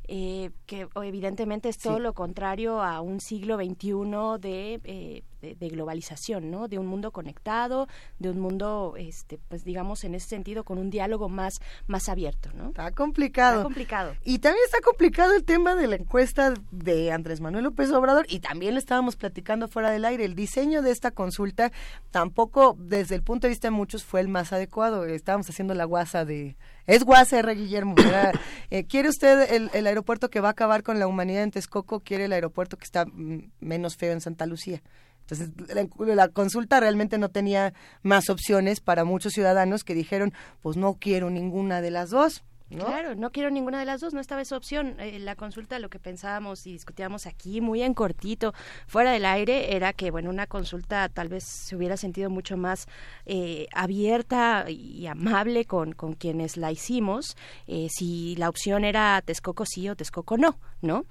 eh, 0.09 0.51
que 0.67 0.89
evidentemente 0.97 1.69
es 1.69 1.79
todo 1.79 1.97
Sí. 1.97 2.03
lo 2.03 2.13
contrario 2.15 2.83
a 2.83 3.01
un 3.01 3.21
siglo 3.21 3.57
XXI 3.57 3.93
de, 4.41 4.81
eh, 4.85 5.23
de, 5.41 5.55
de 5.55 5.69
globalización, 5.69 6.51
¿no? 6.51 6.67
De 6.69 6.79
un 6.79 6.87
mundo 6.87 7.11
conectado, 7.13 7.87
de 8.19 8.31
un 8.31 8.41
mundo, 8.41 8.95
este, 8.97 9.39
pues 9.49 9.65
digamos, 9.65 10.03
en 10.05 10.15
ese 10.15 10.29
sentido, 10.29 10.65
con 10.65 10.79
un 10.79 10.91
diálogo 10.91 11.29
más, 11.29 11.61
más 11.87 12.09
abierto, 12.09 12.51
¿no? 12.55 12.69
Está 12.69 12.91
complicado. 12.93 13.57
Está 13.59 13.63
complicado. 13.65 14.15
Y 14.25 14.39
también 14.39 14.65
está 14.65 14.81
complicado 14.81 15.35
el 15.35 15.45
tema 15.45 15.75
de 15.77 15.87
la 15.87 15.97
encuesta 15.97 16.55
de 16.73 17.13
Andrés 17.13 17.41
Manuel 17.41 17.65
López 17.65 17.91
Obrador 17.93 18.27
y 18.29 18.41
también 18.41 18.75
le 18.75 18.81
estábamos 18.93 19.17
platicando 19.17 19.69
fuera 19.69 19.91
del 19.91 20.05
aire. 20.05 20.27
El 20.27 20.35
diseño 20.35 20.83
de 20.83 20.91
esta 20.91 21.13
consulta 21.13 21.73
tampoco, 22.11 22.77
desde 22.79 23.15
el 23.15 23.23
punto 23.23 23.47
de 23.47 23.53
vista 23.53 23.69
de 23.69 23.73
muchos, 23.73 24.05
fue 24.05 24.21
el 24.21 24.29
más 24.29 24.53
adecuado. 24.53 25.07
Estábamos 25.07 25.49
haciendo 25.49 25.73
la 25.73 25.87
guasa 25.87 26.27
de... 26.27 26.59
Es 26.87 27.03
guasa, 27.03 27.39
R. 27.39 27.55
Guillermo. 27.55 27.95
Eh, 28.71 28.85
¿Quiere 28.85 29.11
usted 29.11 29.53
el, 29.53 29.71
el 29.75 29.87
aeropuerto 29.87 30.31
que 30.31 30.41
va 30.41 30.49
a 30.49 30.53
acabar 30.53 30.83
con 30.83 30.99
la 30.99 31.07
humanidad 31.07 31.43
en 31.43 31.51
Texcoco? 31.51 32.01
¿Quiere 32.01 32.25
el 32.25 32.33
aeropuerto 32.33 32.79
que 32.79 32.85
está 32.85 33.05
mm, 33.05 33.51
menos 33.61 33.97
feo 33.97 34.13
en 34.13 34.21
Santa 34.23 34.47
Lucía? 34.47 34.83
Entonces, 35.21 35.51
la, 35.75 36.15
la 36.15 36.29
consulta 36.29 36.81
realmente 36.81 37.19
no 37.19 37.29
tenía 37.29 37.75
más 38.03 38.31
opciones 38.31 38.81
para 38.81 39.05
muchos 39.05 39.35
ciudadanos 39.35 39.85
que 39.85 39.95
dijeron, 39.95 40.33
pues 40.63 40.77
no 40.77 40.95
quiero 40.95 41.29
ninguna 41.29 41.83
de 41.83 41.91
las 41.91 42.11
dos. 42.11 42.45
¿No? 42.73 42.85
Claro, 42.87 43.15
no 43.15 43.31
quiero 43.31 43.51
ninguna 43.51 43.79
de 43.79 43.85
las 43.87 44.01
dos, 44.01 44.15
no 44.15 44.21
estaba 44.21 44.41
esa 44.43 44.57
opción. 44.57 44.97
Eh, 44.99 45.19
la 45.19 45.37
consulta, 45.37 45.79
lo 45.79 45.89
que 45.91 45.99
pensábamos 45.99 46.67
y 46.67 46.73
discutíamos 46.73 47.27
aquí, 47.27 47.61
muy 47.61 47.83
en 47.83 47.95
cortito, 47.95 48.55
fuera 48.87 49.13
del 49.13 49.25
aire, 49.25 49.77
era 49.77 49.93
que, 49.93 50.11
bueno, 50.11 50.31
una 50.31 50.47
consulta 50.47 51.09
tal 51.09 51.29
vez 51.29 51.45
se 51.45 51.77
hubiera 51.77 51.97
sentido 51.97 52.31
mucho 52.31 52.57
más 52.57 52.87
eh, 53.27 53.67
abierta 53.75 54.67
y 54.69 55.07
amable 55.07 55.65
con, 55.65 55.93
con 55.93 56.15
quienes 56.15 56.57
la 56.57 56.73
hicimos, 56.73 57.37
eh, 57.67 57.89
si 57.91 58.35
la 58.37 58.49
opción 58.49 58.85
era 58.85 59.21
Texcoco 59.25 59.65
sí 59.67 59.89
o 59.89 59.97
Texcoco 59.97 60.37
no, 60.37 60.59
¿no? 60.81 61.05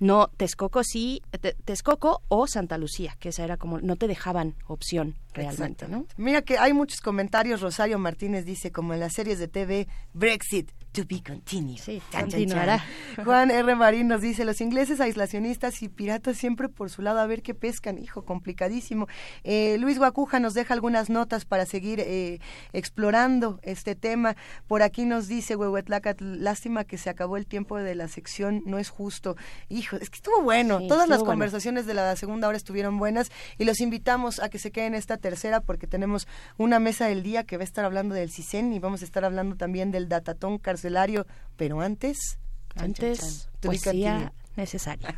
No, 0.00 0.28
Texcoco 0.36 0.84
sí, 0.84 1.22
Te- 1.40 1.54
Texcoco 1.64 2.22
o 2.28 2.46
Santa 2.46 2.78
Lucía, 2.78 3.16
que 3.18 3.30
esa 3.30 3.42
era 3.42 3.56
como, 3.56 3.80
no 3.80 3.96
te 3.96 4.06
dejaban 4.06 4.54
opción 4.68 5.16
realmente, 5.34 5.88
¿no? 5.88 6.04
Mira 6.16 6.42
que 6.42 6.56
hay 6.56 6.72
muchos 6.72 7.00
comentarios. 7.00 7.60
Rosario 7.60 7.98
Martínez 7.98 8.44
dice, 8.44 8.70
como 8.70 8.94
en 8.94 9.00
las 9.00 9.14
series 9.14 9.40
de 9.40 9.48
TV, 9.48 9.88
Brexit, 10.12 10.70
to 10.92 11.04
be 11.08 11.22
continued. 11.22 11.78
Sí, 11.78 12.02
Chan, 12.10 12.30
continuará. 12.30 12.84
chan. 13.16 13.24
Juan 13.24 13.50
R. 13.50 13.74
Marín 13.74 14.08
nos 14.08 14.20
dice, 14.20 14.44
los 14.44 14.60
ingleses 14.60 15.00
aislacionistas 15.00 15.82
y 15.82 15.88
piratas 15.88 16.36
siempre 16.36 16.68
por 16.68 16.90
su 16.90 17.02
lado 17.02 17.20
a 17.20 17.26
ver 17.26 17.42
qué 17.42 17.54
pescan. 17.54 17.98
Hijo, 17.98 18.22
complicadísimo. 18.24 19.06
Eh, 19.44 19.76
Luis 19.78 19.98
Guacuja 19.98 20.40
nos 20.40 20.54
deja 20.54 20.74
algunas 20.74 21.10
notas 21.10 21.44
para 21.44 21.66
seguir 21.66 22.00
eh, 22.00 22.40
explorando 22.72 23.60
este 23.62 23.94
tema. 23.94 24.36
Por 24.66 24.82
aquí 24.82 25.04
nos 25.04 25.28
dice, 25.28 25.56
Huehuetlacatl, 25.56 26.42
lástima 26.42 26.84
que 26.84 26.98
se 26.98 27.10
acabó 27.10 27.36
el 27.36 27.46
tiempo 27.46 27.78
de 27.78 27.94
la 27.94 28.08
sección, 28.08 28.62
no 28.66 28.78
es 28.78 28.88
justo. 28.88 29.36
Hijo, 29.68 29.96
es 29.96 30.10
que 30.10 30.16
estuvo 30.16 30.42
bueno. 30.42 30.78
Sí, 30.80 30.88
Todas 30.88 31.08
las 31.08 31.18
bueno. 31.18 31.32
conversaciones 31.32 31.86
de 31.86 31.94
la 31.94 32.16
segunda 32.16 32.48
hora 32.48 32.56
estuvieron 32.56 32.98
buenas 32.98 33.30
y 33.58 33.64
los 33.64 33.80
invitamos 33.80 34.40
a 34.40 34.48
que 34.48 34.58
se 34.58 34.70
queden 34.70 34.94
esta 34.94 35.16
tercera 35.16 35.60
porque 35.60 35.86
tenemos 35.86 36.26
una 36.56 36.78
mesa 36.78 37.06
del 37.06 37.22
día 37.22 37.44
que 37.44 37.56
va 37.56 37.62
a 37.62 37.64
estar 37.64 37.84
hablando 37.84 38.14
del 38.14 38.30
CISEN 38.30 38.72
y 38.72 38.78
vamos 38.78 39.02
a 39.02 39.04
estar 39.04 39.24
hablando 39.24 39.56
también 39.56 39.90
del 39.90 40.08
datatón 40.08 40.58
carcelario, 40.78 41.26
pero 41.56 41.80
antes... 41.80 42.38
Antes, 42.76 43.48
poesía 43.60 44.32
necesaria. 44.54 45.12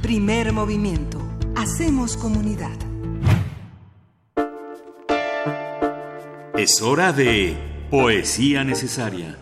Primer 0.00 0.52
movimiento. 0.52 1.20
Hacemos 1.54 2.16
comunidad. 2.16 2.78
Es 6.56 6.80
hora 6.80 7.12
de 7.12 7.58
Poesía 7.90 8.64
Necesaria. 8.64 9.36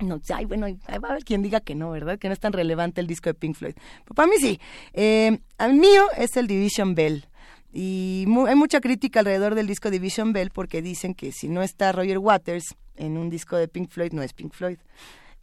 no, 0.00 0.20
ay, 0.34 0.44
bueno, 0.46 0.66
va 0.66 1.08
a 1.08 1.10
haber 1.12 1.24
quien 1.24 1.42
diga 1.42 1.60
que 1.60 1.74
no, 1.74 1.90
¿verdad? 1.90 2.18
Que 2.18 2.26
no 2.28 2.34
es 2.34 2.40
tan 2.40 2.52
relevante 2.52 3.00
el 3.00 3.06
disco 3.06 3.30
de 3.30 3.34
Pink 3.34 3.54
Floyd. 3.56 3.74
Pero 4.02 4.14
para 4.14 4.28
mí 4.28 4.34
sí. 4.40 4.60
Eh, 4.92 5.38
al 5.58 5.74
mío 5.74 6.02
es 6.18 6.36
el 6.36 6.48
Division 6.48 6.94
Bell. 6.94 7.28
Y 7.72 8.24
mu- 8.26 8.46
hay 8.46 8.56
mucha 8.56 8.80
crítica 8.80 9.20
alrededor 9.20 9.54
del 9.54 9.66
disco 9.66 9.90
Division 9.90 10.32
Bell 10.32 10.50
porque 10.50 10.82
dicen 10.82 11.14
que 11.14 11.30
si 11.32 11.48
no 11.48 11.62
está 11.62 11.92
Roger 11.92 12.18
Waters 12.18 12.74
en 12.96 13.16
un 13.16 13.30
disco 13.30 13.56
de 13.56 13.68
Pink 13.68 13.90
Floyd, 13.90 14.12
no 14.12 14.22
es 14.22 14.32
Pink 14.32 14.52
Floyd. 14.52 14.78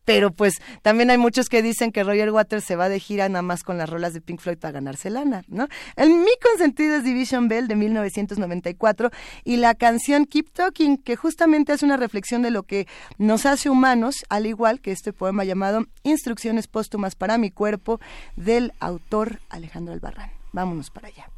Pero 0.06 0.32
pues 0.32 0.62
también 0.82 1.10
hay 1.10 1.18
muchos 1.18 1.48
que 1.50 1.62
dicen 1.62 1.92
que 1.92 2.04
Roger 2.04 2.32
Waters 2.32 2.64
se 2.64 2.76
va 2.76 2.90
de 2.90 3.00
gira 3.00 3.30
nada 3.30 3.42
más 3.42 3.64
con 3.64 3.78
las 3.78 3.90
rolas 3.90 4.14
de 4.14 4.22
Pink 4.22 4.40
Floyd 4.40 4.58
para 4.58 4.74
ganarse 4.74 5.10
lana, 5.10 5.44
¿no? 5.48 5.68
El 5.96 6.10
mi 6.10 6.32
consentido 6.42 6.98
es 6.98 7.04
Division 7.04 7.48
Bell 7.48 7.68
de 7.68 7.76
1994 7.76 9.12
y 9.44 9.58
la 9.58 9.76
canción 9.76 10.26
Keep 10.26 10.52
Talking, 10.52 10.98
que 10.98 11.16
justamente 11.16 11.72
hace 11.72 11.86
una 11.86 11.98
reflexión 11.98 12.42
de 12.42 12.52
lo 12.52 12.64
que 12.64 12.88
nos 13.18 13.46
hace 13.46 13.70
humanos, 13.70 14.26
al 14.30 14.46
igual 14.46 14.82
que 14.82 14.92
este 14.92 15.14
poema 15.14 15.46
llamado 15.46 15.86
Instrucciones 16.04 16.68
póstumas 16.68 17.16
para 17.16 17.38
mi 17.38 17.50
cuerpo 17.50 18.00
del 18.36 18.74
autor 18.80 19.40
Alejandro 19.50 19.94
Albarrán. 19.94 20.32
Vámonos 20.52 20.90
para 20.90 21.08
allá. 21.08 21.30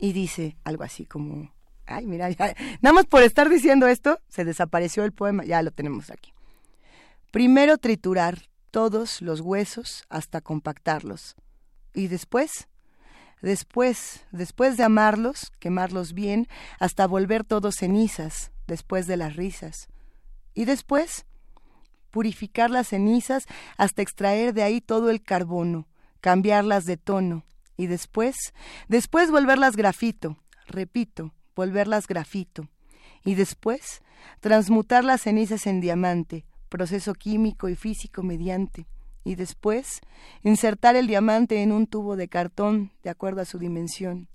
Y 0.00 0.12
dice 0.12 0.56
algo 0.64 0.82
así 0.82 1.06
como, 1.06 1.53
ay, 1.86 2.06
mira, 2.06 2.30
ya, 2.30 2.54
nada 2.80 2.94
más 2.94 3.06
por 3.06 3.22
estar 3.22 3.48
diciendo 3.48 3.86
esto, 3.86 4.20
se 4.28 4.44
desapareció 4.44 5.04
el 5.04 5.12
poema, 5.12 5.44
ya 5.44 5.62
lo 5.62 5.70
tenemos 5.70 6.10
aquí. 6.10 6.32
Primero 7.30 7.78
triturar 7.78 8.48
todos 8.70 9.22
los 9.22 9.40
huesos 9.40 10.04
hasta 10.08 10.40
compactarlos. 10.40 11.36
Y 11.94 12.08
después, 12.08 12.68
después, 13.40 14.24
después 14.32 14.76
de 14.76 14.84
amarlos, 14.84 15.52
quemarlos 15.60 16.12
bien, 16.12 16.48
hasta 16.78 17.06
volver 17.06 17.44
todos 17.44 17.76
cenizas, 17.76 18.50
después 18.66 19.06
de 19.06 19.16
las 19.16 19.36
risas. 19.36 19.88
Y 20.54 20.64
después, 20.64 21.26
purificar 22.10 22.70
las 22.70 22.88
cenizas 22.88 23.46
hasta 23.76 24.02
extraer 24.02 24.54
de 24.54 24.62
ahí 24.62 24.80
todo 24.80 25.10
el 25.10 25.22
carbono, 25.22 25.88
cambiarlas 26.20 26.84
de 26.84 26.96
tono. 26.96 27.44
Y 27.76 27.86
después, 27.86 28.36
después 28.88 29.30
volverlas 29.30 29.76
grafito, 29.76 30.36
repito, 30.66 31.32
volverlas 31.54 32.06
grafito 32.06 32.68
y 33.24 33.34
después 33.34 34.02
transmutar 34.40 35.04
las 35.04 35.22
cenizas 35.22 35.66
en 35.66 35.80
diamante, 35.80 36.44
proceso 36.68 37.14
químico 37.14 37.68
y 37.68 37.76
físico 37.76 38.22
mediante, 38.22 38.86
y 39.24 39.36
después 39.36 40.00
insertar 40.42 40.96
el 40.96 41.06
diamante 41.06 41.62
en 41.62 41.72
un 41.72 41.86
tubo 41.86 42.16
de 42.16 42.28
cartón 42.28 42.92
de 43.02 43.10
acuerdo 43.10 43.40
a 43.40 43.46
su 43.46 43.58
dimensión, 43.58 44.28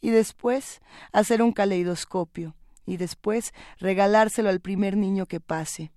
y 0.00 0.10
después 0.10 0.80
hacer 1.12 1.42
un 1.42 1.52
caleidoscopio, 1.52 2.54
y 2.84 2.98
después 2.98 3.52
regalárselo 3.78 4.50
al 4.50 4.60
primer 4.60 4.96
niño 4.96 5.26
que 5.26 5.40
pase, 5.40 5.90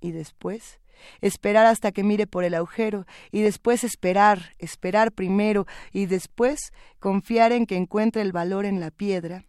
y 0.00 0.10
después 0.10 0.80
esperar 1.20 1.66
hasta 1.66 1.92
que 1.92 2.04
mire 2.04 2.26
por 2.26 2.44
el 2.44 2.54
agujero, 2.54 3.06
y 3.30 3.42
después 3.42 3.84
esperar, 3.84 4.54
esperar 4.58 5.12
primero, 5.12 5.66
y 5.92 6.06
después 6.06 6.72
confiar 6.98 7.52
en 7.52 7.66
que 7.66 7.76
encuentre 7.76 8.22
el 8.22 8.32
valor 8.32 8.64
en 8.64 8.80
la 8.80 8.90
piedra, 8.90 9.44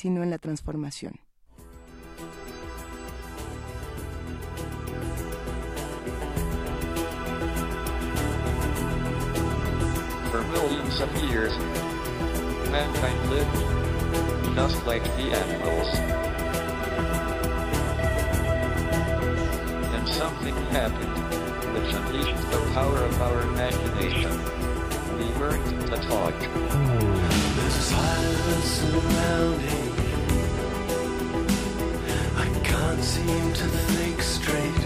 sino 0.00 0.22
en 0.22 0.30
la 0.30 0.38
transformación. 0.38 1.20
For 10.30 10.42
millions 10.54 11.00
of 11.02 11.14
years, 11.28 11.52
mankind 12.70 13.20
lived 13.28 14.54
just 14.54 14.86
like 14.86 15.04
the 15.18 15.36
animals. 15.36 15.88
And 19.96 20.08
something 20.08 20.56
happened, 20.72 21.16
which 21.74 21.92
unleashed 21.92 22.50
the 22.50 22.60
power 22.72 23.04
of 23.04 23.20
our 23.20 23.42
imagination. 23.42 24.32
We 25.18 25.26
learned 25.38 25.88
to 25.88 25.96
talk. 26.08 26.34
There's 27.56 27.74
silence 27.74 28.64
surrounding 28.64 29.89
can't 32.90 33.04
seem 33.04 33.52
to 33.52 33.68
think 33.68 34.20
straight. 34.20 34.79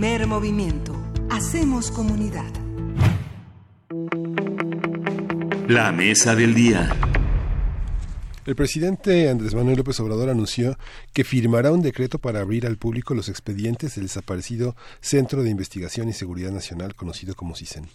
Primer 0.00 0.26
movimiento. 0.26 0.94
Hacemos 1.28 1.90
comunidad. 1.90 2.50
La 5.68 5.92
mesa 5.92 6.34
del 6.34 6.54
día. 6.54 6.96
El 8.46 8.56
presidente 8.56 9.28
Andrés 9.28 9.54
Manuel 9.54 9.76
López 9.76 10.00
Obrador 10.00 10.30
anunció 10.30 10.78
que 11.12 11.22
firmará 11.22 11.70
un 11.70 11.82
decreto 11.82 12.18
para 12.18 12.40
abrir 12.40 12.66
al 12.66 12.78
público 12.78 13.12
los 13.12 13.28
expedientes 13.28 13.96
del 13.96 14.04
desaparecido 14.04 14.74
Centro 15.02 15.42
de 15.42 15.50
Investigación 15.50 16.08
y 16.08 16.14
Seguridad 16.14 16.50
Nacional 16.50 16.94
conocido 16.94 17.34
como 17.34 17.54
CISEN. 17.54 17.86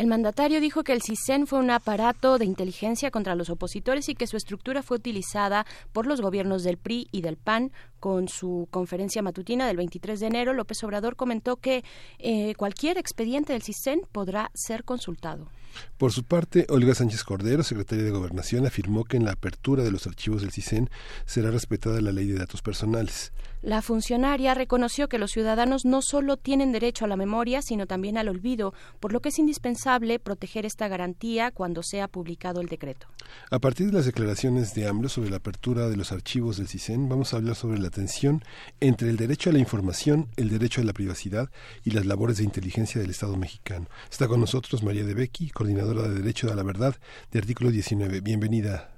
El 0.00 0.06
mandatario 0.06 0.62
dijo 0.62 0.82
que 0.82 0.94
el 0.94 1.02
CISEN 1.02 1.46
fue 1.46 1.58
un 1.58 1.70
aparato 1.70 2.38
de 2.38 2.46
inteligencia 2.46 3.10
contra 3.10 3.34
los 3.34 3.50
opositores 3.50 4.08
y 4.08 4.14
que 4.14 4.26
su 4.26 4.38
estructura 4.38 4.82
fue 4.82 4.96
utilizada 4.96 5.66
por 5.92 6.06
los 6.06 6.22
gobiernos 6.22 6.62
del 6.62 6.78
PRI 6.78 7.08
y 7.12 7.20
del 7.20 7.36
PAN. 7.36 7.70
Con 7.98 8.26
su 8.26 8.66
conferencia 8.70 9.20
matutina 9.20 9.66
del 9.66 9.76
23 9.76 10.18
de 10.18 10.26
enero, 10.26 10.54
López 10.54 10.82
Obrador 10.84 11.16
comentó 11.16 11.56
que 11.56 11.84
eh, 12.18 12.54
cualquier 12.54 12.96
expediente 12.96 13.52
del 13.52 13.60
CISEN 13.60 14.00
podrá 14.10 14.50
ser 14.54 14.84
consultado. 14.84 15.50
Por 15.98 16.12
su 16.12 16.24
parte, 16.24 16.64
Olga 16.70 16.94
Sánchez 16.94 17.22
Cordero, 17.22 17.62
secretaria 17.62 18.02
de 18.02 18.10
Gobernación, 18.10 18.66
afirmó 18.66 19.04
que 19.04 19.18
en 19.18 19.26
la 19.26 19.32
apertura 19.32 19.84
de 19.84 19.90
los 19.90 20.06
archivos 20.06 20.40
del 20.40 20.50
CISEN 20.50 20.88
será 21.26 21.50
respetada 21.50 22.00
la 22.00 22.12
ley 22.12 22.26
de 22.26 22.38
datos 22.38 22.62
personales. 22.62 23.32
La 23.62 23.82
funcionaria 23.82 24.54
reconoció 24.54 25.08
que 25.08 25.18
los 25.18 25.32
ciudadanos 25.32 25.84
no 25.84 26.00
solo 26.00 26.38
tienen 26.38 26.72
derecho 26.72 27.04
a 27.04 27.08
la 27.08 27.16
memoria, 27.16 27.60
sino 27.60 27.86
también 27.86 28.16
al 28.16 28.28
olvido, 28.28 28.72
por 29.00 29.12
lo 29.12 29.20
que 29.20 29.28
es 29.28 29.38
indispensable 29.38 30.18
proteger 30.18 30.64
esta 30.64 30.88
garantía 30.88 31.50
cuando 31.50 31.82
sea 31.82 32.08
publicado 32.08 32.62
el 32.62 32.68
decreto. 32.68 33.08
A 33.50 33.58
partir 33.58 33.86
de 33.86 33.92
las 33.92 34.06
declaraciones 34.06 34.72
de 34.74 34.88
AMLO 34.88 35.10
sobre 35.10 35.28
la 35.28 35.36
apertura 35.36 35.90
de 35.90 35.96
los 35.98 36.10
archivos 36.10 36.56
del 36.56 36.68
CISEN, 36.68 37.10
vamos 37.10 37.34
a 37.34 37.36
hablar 37.36 37.54
sobre 37.54 37.78
la 37.78 37.90
tensión 37.90 38.42
entre 38.80 39.10
el 39.10 39.18
derecho 39.18 39.50
a 39.50 39.52
la 39.52 39.58
información, 39.58 40.28
el 40.36 40.48
derecho 40.48 40.80
a 40.80 40.84
la 40.84 40.94
privacidad 40.94 41.50
y 41.84 41.90
las 41.90 42.06
labores 42.06 42.38
de 42.38 42.44
inteligencia 42.44 42.98
del 42.98 43.10
Estado 43.10 43.36
mexicano. 43.36 43.88
Está 44.10 44.26
con 44.26 44.40
nosotros 44.40 44.82
María 44.82 45.04
de 45.04 45.12
Becky, 45.12 45.50
coordinadora 45.50 46.08
de 46.08 46.14
Derecho 46.14 46.50
a 46.50 46.54
la 46.54 46.62
Verdad 46.62 46.96
de 47.30 47.38
Artículo 47.38 47.70
19. 47.70 48.22
Bienvenida, 48.22 48.94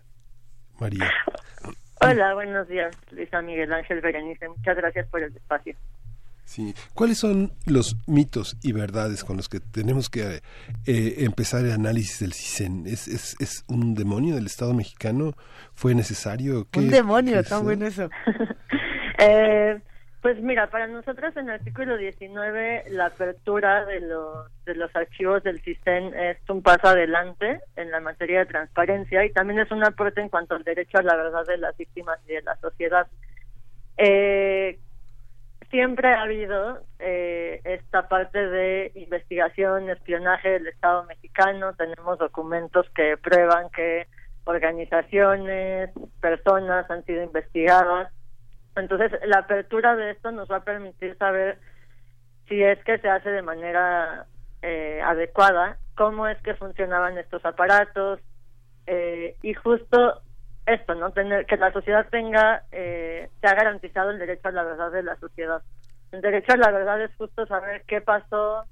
María. 0.78 1.10
Hola, 2.05 2.35
buenos 2.35 2.69
días, 2.69 2.97
Luisa 3.11 3.41
Miguel 3.43 3.73
Ángel 3.73 4.01
Berenice. 4.01 4.49
Muchas 4.49 4.77
gracias 4.77 5.07
por 5.09 5.23
el 5.23 5.35
espacio. 5.37 5.74
Sí. 6.45 6.74
¿Cuáles 6.95 7.19
son 7.19 7.53
los 7.66 7.97
mitos 8.07 8.57
y 8.62 8.73
verdades 8.73 9.24
con 9.24 9.37
los 9.37 9.49
que 9.49 9.61
tenemos 9.61 10.11
que 10.11 10.43
eh, 10.87 11.15
empezar 11.19 11.65
el 11.65 11.73
análisis 11.73 12.19
del 12.20 12.33
CISEN? 12.35 12.87
¿Es, 12.87 13.09
es, 13.09 13.37
¿Es 13.41 13.65
un 13.69 13.95
demonio 13.95 14.35
del 14.35 14.47
Estado 14.47 14.74
mexicano? 14.74 15.35
¿Fue 15.74 15.95
necesario? 15.95 16.66
¿Qué- 16.70 16.81
Un 16.81 16.91
demonio, 16.91 17.39
es? 17.39 17.62
bueno 17.62 17.87
eso. 17.87 18.09
Eh, 19.19 19.79
pues 20.23 20.40
mira, 20.40 20.69
para 20.69 20.86
nosotros 20.86 21.36
en 21.36 21.49
el 21.49 21.57
artículo 21.57 21.97
19 21.97 22.85
la 22.90 23.07
apertura 23.07 23.85
de 23.85 24.01
los, 24.01 24.65
de 24.65 24.77
los 24.77 24.94
archivos 24.94 25.43
del 25.43 25.61
CISEN 25.62 26.15
es 26.15 26.39
un 26.49 26.62
paso 26.62 26.89
adelante 26.89 27.61
en 27.74 27.90
la 27.90 27.99
materia 27.99 28.39
de 28.39 28.47
transparencia 28.47 29.24
y 29.24 29.32
también 29.32 29.59
es 29.59 29.70
un 29.73 29.85
aporte 29.85 30.20
en 30.20 30.28
cuanto 30.28 30.55
al 30.55 30.62
derecho 30.62 30.99
a 30.99 31.03
la 31.03 31.16
verdad 31.16 31.44
de 31.44 31.59
las 31.59 31.77
víctimas 31.77 32.20
y 32.28 32.35
de 32.35 32.43
la 32.43 32.55
sociedad. 32.57 33.09
Eh, 33.97 34.78
siempre 35.70 36.15
ha 36.15 36.23
habido 36.23 36.85
eh, 37.01 37.61
esta 37.65 38.07
parte 38.07 38.47
de 38.47 38.93
investigación, 38.94 39.90
espionaje 39.90 40.51
del 40.51 40.69
Estado 40.69 41.05
mexicano. 41.05 41.73
Tenemos 41.74 42.19
documentos 42.19 42.89
que 42.90 43.16
prueban 43.16 43.70
que 43.70 44.07
organizaciones, 44.44 45.90
personas 46.20 46.89
han 46.89 47.05
sido 47.07 47.24
investigadas. 47.24 48.12
Entonces, 48.77 49.12
la 49.27 49.40
apertura 49.40 49.97
de 49.97 50.12
esto 50.12 50.31
nos 50.31 50.51
va 50.51 50.57
a 50.57 50.65
permitir 50.65 51.16
saber 51.19 51.59
si 52.49 52.62
es 52.62 52.82
que 52.85 52.99
se 52.99 53.09
hace 53.09 53.31
de 53.31 53.43
manera 53.43 54.27
eh, 54.62 55.01
adecuada, 55.05 55.78
cómo 55.94 56.27
es 56.27 56.40
que 56.43 56.55
funcionaban 56.55 57.19
estos 57.19 57.44
aparatos 57.44 58.20
eh, 58.86 59.36
y 59.43 59.55
justo 59.55 60.23
esto, 60.66 60.94
¿no? 60.94 61.11
Tener, 61.11 61.47
que 61.47 61.57
la 61.57 61.73
sociedad 61.73 62.07
tenga, 62.11 62.62
eh, 62.73 63.28
se 63.40 63.47
ha 63.47 63.55
garantizado 63.55 64.11
el 64.11 64.19
derecho 64.19 64.49
a 64.49 64.53
la 64.53 64.65
verdad 64.65 64.90
de 64.90 65.03
la 65.03 65.16
sociedad. 65.16 65.62
El 66.12 66.20
derecho 66.20 66.53
a 66.53 66.57
la 66.57 66.70
verdad 66.70 67.03
es 67.03 67.15
justo 67.16 67.47
saber 67.47 67.82
qué 67.86 68.01
pasó, 68.01 68.65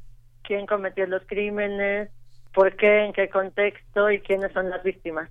quién 0.43 0.67
cometió 0.67 1.07
los 1.07 1.23
crímenes, 1.27 2.11
por 2.53 2.77
qué, 2.77 3.05
en 3.05 3.13
qué 3.13 3.29
contexto 3.29 4.11
y 4.11 4.21
quiénes 4.21 4.53
son 4.53 4.71
las 4.71 4.83
víctimas. 4.83 5.31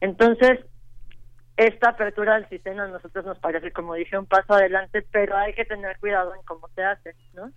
Entonces, 0.00 0.60
esta 1.56 1.90
apertura 1.90 2.34
del 2.34 2.48
sistema 2.48 2.84
a 2.84 2.88
nosotros 2.88 3.24
nos 3.24 3.38
parece, 3.38 3.72
como 3.72 3.94
dije, 3.94 4.18
un 4.18 4.26
paso 4.26 4.54
adelante, 4.54 5.04
pero 5.10 5.36
hay 5.36 5.52
que 5.52 5.64
tener 5.64 5.98
cuidado 5.98 6.34
en 6.34 6.42
cómo 6.42 6.68
se 6.74 6.82
hace, 6.82 7.14
¿no? 7.34 7.50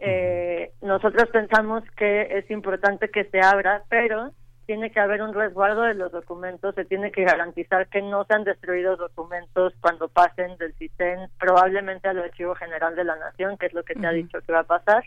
Eh, 0.00 0.72
nosotros 0.80 1.28
pensamos 1.30 1.82
que 1.96 2.38
es 2.38 2.50
importante 2.50 3.10
que 3.10 3.24
se 3.24 3.40
abra, 3.40 3.82
pero 3.88 4.32
tiene 4.66 4.90
que 4.90 5.00
haber 5.00 5.22
un 5.22 5.32
resguardo 5.32 5.82
de 5.82 5.94
los 5.94 6.12
documentos, 6.12 6.74
se 6.74 6.84
tiene 6.84 7.10
que 7.10 7.24
garantizar 7.24 7.88
que 7.88 8.02
no 8.02 8.24
sean 8.24 8.44
destruidos 8.44 8.98
documentos 8.98 9.72
cuando 9.80 10.08
pasen 10.08 10.56
del 10.58 10.74
CISEN 10.74 11.30
probablemente 11.38 12.06
al 12.06 12.18
Archivo 12.18 12.54
General 12.54 12.94
de 12.94 13.04
la 13.04 13.16
Nación, 13.16 13.56
que 13.56 13.66
es 13.66 13.72
lo 13.72 13.82
que 13.82 13.94
te 13.94 14.06
ha 14.06 14.12
dicho 14.12 14.40
que 14.42 14.52
va 14.52 14.60
a 14.60 14.64
pasar. 14.64 15.04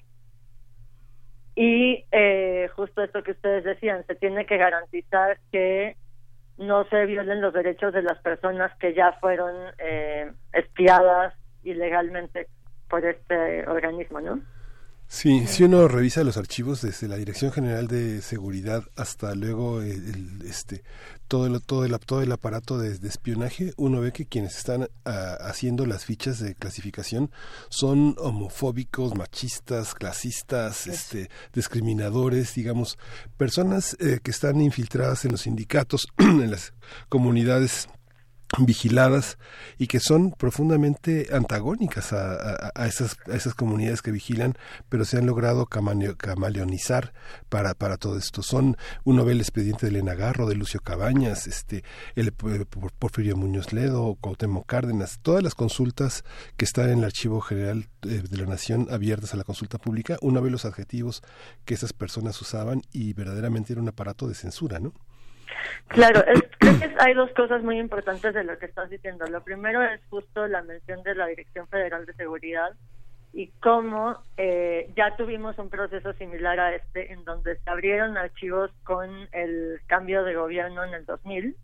Y 1.56 2.06
eh, 2.12 2.70
justo 2.76 3.04
esto 3.04 3.22
que 3.22 3.32
ustedes 3.32 3.64
decían, 3.64 4.04
se 4.08 4.16
tiene 4.16 4.48
que 4.48 4.58
garantizar 4.58 5.38
que 5.52 5.96
no 6.62 6.86
se 6.86 7.06
violen 7.06 7.42
los 7.42 7.54
derechos 7.54 7.94
de 7.94 8.04
las 8.04 8.20
personas 8.20 8.72
que 8.78 8.94
ya 8.94 9.14
fueron 9.14 9.56
eh, 9.80 10.32
espiadas 10.54 11.34
ilegalmente 11.64 12.48
por 12.90 13.06
este 13.06 13.68
organismo, 13.68 14.22
¿no? 14.22 14.40
Sí, 15.14 15.46
si 15.46 15.66
uno 15.66 15.90
revisa 15.90 16.24
los 16.24 16.38
archivos 16.38 16.82
desde 16.82 17.10
la 17.10 17.18
Dirección 17.18 17.52
General 17.52 17.86
de 17.86 18.22
Seguridad 18.22 18.86
hasta 18.96 19.36
luego 19.36 19.82
el, 19.82 19.92
el, 19.92 20.42
este 20.48 20.84
todo 21.28 21.48
el, 21.48 21.62
todo 21.62 21.84
el 21.84 22.00
todo 22.00 22.22
el 22.22 22.32
aparato 22.32 22.78
de, 22.78 22.98
de 22.98 23.10
espionaje, 23.10 23.74
uno 23.76 24.00
ve 24.00 24.14
que 24.14 24.26
quienes 24.26 24.56
están 24.56 24.88
ah, 25.04 25.38
haciendo 25.42 25.86
las 25.86 26.06
fichas 26.06 26.40
de 26.40 26.56
clasificación 26.56 27.30
son 27.68 28.16
homofóbicos, 28.20 29.14
machistas, 29.14 29.96
clasistas, 29.96 30.88
este 30.88 31.30
discriminadores, 31.54 32.56
digamos, 32.56 32.98
personas 33.36 33.98
eh, 34.00 34.20
que 34.24 34.32
están 34.32 34.62
infiltradas 34.62 35.26
en 35.26 35.32
los 35.32 35.42
sindicatos, 35.42 36.08
en 36.20 36.52
las 36.52 36.74
comunidades 37.10 37.90
vigiladas 38.60 39.38
y 39.78 39.88
que 39.88 40.00
son 40.00 40.32
profundamente 40.32 41.30
antagónicas 41.32 42.12
a, 42.14 42.72
a- 42.76 42.88
esas, 42.88 43.18
a 43.32 43.36
esas 43.36 43.54
comunidades 43.56 44.02
que 44.02 44.12
vigilan, 44.12 44.56
pero 44.90 45.06
se 45.06 45.18
han 45.18 45.26
logrado 45.26 45.68
camaleonizar 45.68 47.14
para, 47.50 47.74
para 47.74 47.98
todo 47.98 48.18
esto. 48.18 48.44
Son, 48.44 48.76
uno 49.04 49.24
ve 49.26 49.32
el 49.34 49.40
expediente 49.42 49.86
de 49.86 49.92
Elena 49.92 50.16
Garro, 50.16 50.48
de 50.48 50.56
Lucio 50.56 50.82
Cabañas, 50.82 51.48
este, 51.48 51.84
el 52.16 52.28
eh, 52.30 52.32
Por- 52.32 52.92
Porfirio 52.94 53.38
Muñoz 53.38 53.72
Ledo, 53.74 54.16
Cuauhtémoc 54.20 54.66
Cárdenas, 54.66 55.20
todas 55.22 55.44
las 55.44 55.56
consultas 55.56 56.24
que 56.58 56.66
están 56.66 56.90
en 56.90 57.00
el 57.00 57.06
Archivo 57.06 57.42
General 57.42 57.88
eh, 58.04 58.24
de 58.30 58.38
la 58.38 58.46
Nación 58.46 58.88
abiertas 58.92 59.34
a 59.34 59.38
la 59.38 59.44
consulta 59.44 59.78
pública, 59.78 60.18
uno 60.22 60.42
ve 60.42 60.50
los 60.52 60.66
adjetivos 60.66 61.22
que 61.66 61.74
esas 61.74 61.94
personas 61.94 62.40
usaban 62.42 62.82
y 62.92 63.14
verdaderamente 63.14 63.74
era 63.74 63.82
un 63.82 63.88
aparato 63.90 64.28
de 64.28 64.36
censura, 64.36 64.80
¿no? 64.80 64.94
Claro, 65.88 66.24
es- 66.26 66.44
creo 66.60 66.80
que 66.80 66.96
hay 67.00 67.14
dos 67.14 67.32
cosas 67.32 67.64
muy 67.64 67.80
importantes 67.80 68.34
de 68.34 68.44
lo 68.44 68.58
que 68.58 68.66
estás 68.66 68.90
diciendo. 68.90 69.26
Lo 69.28 69.44
primero 69.44 69.82
es 69.82 70.02
justo 70.10 70.48
la 70.48 70.62
mención 70.62 71.04
de 71.04 71.16
la 71.16 71.28
Dirección 71.28 71.68
Federal 71.68 72.06
de 72.06 72.14
Seguridad 72.14 72.72
y 73.34 73.48
cómo 73.62 74.18
eh, 74.38 74.92
ya 74.96 75.16
tuvimos 75.16 75.58
un 75.58 75.70
proceso 75.70 76.12
similar 76.14 76.60
a 76.60 76.76
este 76.76 77.14
en 77.14 77.24
donde 77.24 77.58
se 77.60 77.70
abrieron 77.70 78.18
archivos 78.18 78.72
con 78.84 79.10
el 79.32 79.80
cambio 79.88 80.24
de 80.24 80.36
gobierno 80.36 80.84
en 80.84 80.94
el 80.94 81.06
2000 81.06 81.56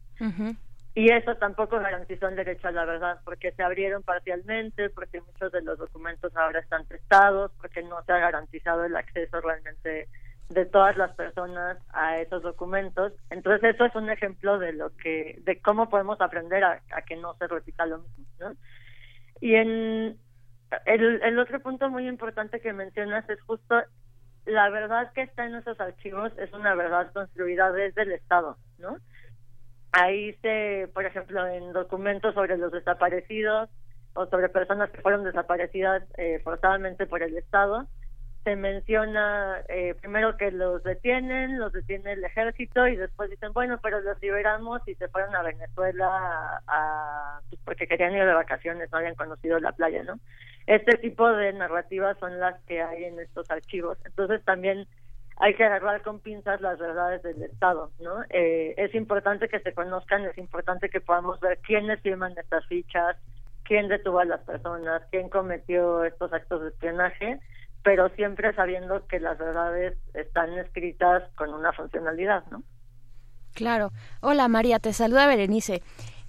y 0.96 1.12
eso 1.12 1.36
tampoco 1.36 1.78
garantizó 1.80 2.28
el 2.30 2.38
derecho 2.38 2.70
a 2.70 2.72
la 2.72 2.86
verdad 2.86 3.20
porque 3.26 3.52
se 3.52 3.62
abrieron 3.64 4.02
parcialmente, 4.02 4.90
porque 4.90 5.22
muchos 5.22 5.52
de 5.52 5.62
los 5.62 5.78
documentos 5.78 6.36
ahora 6.36 6.60
están 6.60 6.86
testados, 6.88 7.52
porque 7.62 7.84
no 7.84 8.02
se 8.06 8.14
ha 8.14 8.18
garantizado 8.18 8.86
el 8.86 8.96
acceso 8.96 9.40
realmente 9.42 10.08
de 10.50 10.66
todas 10.66 10.96
las 10.98 11.14
personas 11.16 11.78
a 11.90 12.20
esos 12.20 12.42
documentos. 12.42 13.14
Entonces 13.30 13.76
eso 13.76 13.86
es 13.86 13.96
un 13.96 14.10
ejemplo 14.10 14.60
de 14.60 14.74
lo 14.74 14.96
que, 14.96 15.40
de 15.44 15.62
cómo 15.62 15.90
podemos 15.90 16.20
aprender 16.22 16.64
a, 16.64 16.82
que 17.06 17.16
no 17.16 17.36
se 17.36 17.48
repita 17.48 17.86
lo 17.86 18.00
mismo, 18.00 18.26
¿no? 18.40 18.54
Y 19.40 19.56
en 19.56 20.18
el, 20.86 21.22
el 21.22 21.40
otro 21.40 21.60
punto 21.62 21.90
muy 21.90 22.08
importante 22.08 22.60
que 22.60 22.74
mencionas 22.74 23.30
es 23.30 23.40
justo 23.42 23.76
la 24.48 24.70
verdad 24.70 25.12
que 25.14 25.22
está 25.24 25.46
en 25.46 25.56
esos 25.56 25.80
archivos 25.80 26.32
es 26.38 26.52
una 26.54 26.74
verdad 26.74 27.12
construida 27.12 27.72
desde 27.72 28.04
el 28.04 28.14
Estado, 28.14 28.58
¿no? 28.80 28.98
Ahí 29.92 30.34
se, 30.42 30.90
por 30.94 31.06
ejemplo, 31.06 31.46
en 31.48 31.74
documentos 31.74 32.34
sobre 32.34 32.58
los 32.58 32.72
desaparecidos 32.72 33.70
o 34.14 34.26
sobre 34.28 34.50
personas 34.50 34.90
que 34.92 35.02
fueron 35.02 35.24
desaparecidas 35.24 36.04
eh, 36.18 36.40
forzadamente 36.44 37.06
por 37.06 37.24
el 37.24 37.38
Estado, 37.38 37.88
se 38.48 38.56
menciona 38.56 39.62
eh, 39.68 39.94
primero 40.00 40.38
que 40.38 40.52
los 40.52 40.82
detienen, 40.82 41.60
los 41.60 41.74
detiene 41.74 42.14
el 42.14 42.24
ejército 42.24 42.88
y 42.88 42.96
después 42.96 43.30
dicen, 43.30 43.52
bueno, 43.52 43.78
pero 43.84 44.00
los 44.00 44.22
liberamos 44.22 44.88
y 44.88 44.96
se 44.96 45.10
fueron 45.10 45.36
a 45.36 45.44
Venezuela 45.44 46.62
a, 46.66 47.42
pues, 47.50 47.62
porque 47.66 47.88
querían 47.88 48.14
ir 48.14 48.24
de 48.24 48.34
vacaciones, 48.34 48.90
no 48.90 49.00
habían 49.00 49.16
conocido 49.16 49.60
la 49.60 49.74
playa, 49.74 50.02
¿no? 50.04 50.18
Este 50.66 50.98
tipo 50.98 51.30
de 51.30 51.52
narrativas 51.52 52.18
son 52.20 52.40
las 52.40 52.58
que 52.64 52.82
hay 52.82 53.04
en 53.04 53.20
estos 53.20 53.52
archivos. 53.52 53.98
Entonces 54.06 54.42
también 54.46 54.88
hay 55.36 55.54
que 55.54 55.66
agarrar 55.66 56.02
con 56.02 56.22
pinzas 56.22 56.62
las 56.62 56.80
verdades 56.80 57.24
del 57.24 57.44
Estado, 57.44 57.92
¿no? 58.00 58.24
Eh, 58.30 58.76
es 58.78 58.96
importante 58.96 59.50
que 59.50 59.60
se 59.60 59.74
conozcan, 59.74 60.24
es 60.24 60.38
importante 60.38 60.88
que 60.88 61.02
podamos 61.02 61.38
ver 61.42 61.58
quiénes 61.58 62.00
firman 62.00 62.34
estas 62.38 62.66
fichas, 62.68 63.18
quién 63.66 63.90
detuvo 63.90 64.20
a 64.20 64.26
las 64.26 64.40
personas, 64.46 65.02
quién 65.12 65.28
cometió 65.28 66.06
estos 66.06 66.32
actos 66.32 66.62
de 66.62 66.70
espionaje, 66.70 67.42
pero 67.84 68.10
siempre 68.10 68.54
sabiendo 68.54 69.06
que 69.08 69.20
las 69.20 69.38
verdades 69.38 69.98
están 70.14 70.58
escritas 70.58 71.24
con 71.36 71.54
una 71.54 71.74
funcionalidad, 71.74 72.44
¿no? 72.52 72.64
Claro. 73.54 73.92
Hola 74.22 74.48
María, 74.48 74.80
te 74.80 74.94
saluda 74.94 75.26
Berenice. 75.26 75.82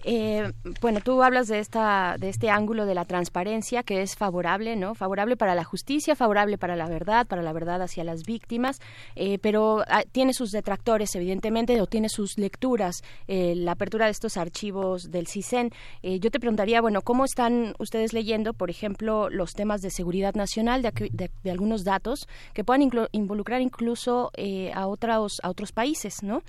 Eh, 0.04 0.52
bueno, 0.80 1.00
tú 1.00 1.22
hablas 1.24 1.48
de 1.48 1.58
esta, 1.58 2.16
de 2.18 2.28
este 2.28 2.50
ángulo 2.50 2.86
de 2.86 2.94
la 2.94 3.04
transparencia 3.04 3.82
que 3.82 4.00
es 4.00 4.14
favorable, 4.14 4.76
¿no? 4.76 4.94
Favorable 4.94 5.36
para 5.36 5.56
la 5.56 5.64
justicia, 5.64 6.14
favorable 6.14 6.56
para 6.56 6.76
la 6.76 6.88
verdad, 6.88 7.26
para 7.26 7.42
la 7.42 7.52
verdad 7.52 7.82
hacia 7.82 8.04
las 8.04 8.22
víctimas, 8.24 8.78
eh, 9.16 9.38
pero 9.40 9.82
ah, 9.88 10.04
tiene 10.12 10.34
sus 10.34 10.52
detractores, 10.52 11.14
evidentemente, 11.16 11.80
o 11.80 11.86
tiene 11.86 12.08
sus 12.08 12.38
lecturas. 12.38 13.02
eh, 13.26 13.54
la 13.56 13.72
apertura 13.72 14.04
de 14.04 14.12
estos 14.12 14.36
archivos 14.36 15.10
del 15.10 15.26
CISEN. 15.26 15.70
Eh, 16.02 16.20
yo 16.20 16.30
te 16.30 16.38
preguntaría, 16.38 16.80
bueno, 16.80 17.02
¿cómo 17.02 17.24
están 17.24 17.74
ustedes 17.78 18.12
leyendo, 18.12 18.54
por 18.54 18.70
ejemplo, 18.70 19.28
los 19.30 19.52
temas 19.54 19.82
de 19.82 19.90
seguridad 19.90 20.34
nacional, 20.34 20.80
de, 20.82 20.92
de- 21.12 21.50
algunos 21.50 21.82
datos 21.82 22.28
que 22.54 22.62
puedan 22.62 22.82
inclu- 22.82 23.08
involucrar 23.12 23.60
incluso 23.62 24.30
a 24.74 24.86
otros 24.86 25.40
a 25.42 25.48
otros 25.50 25.72
países, 25.72 26.22
¿no? 26.22 26.42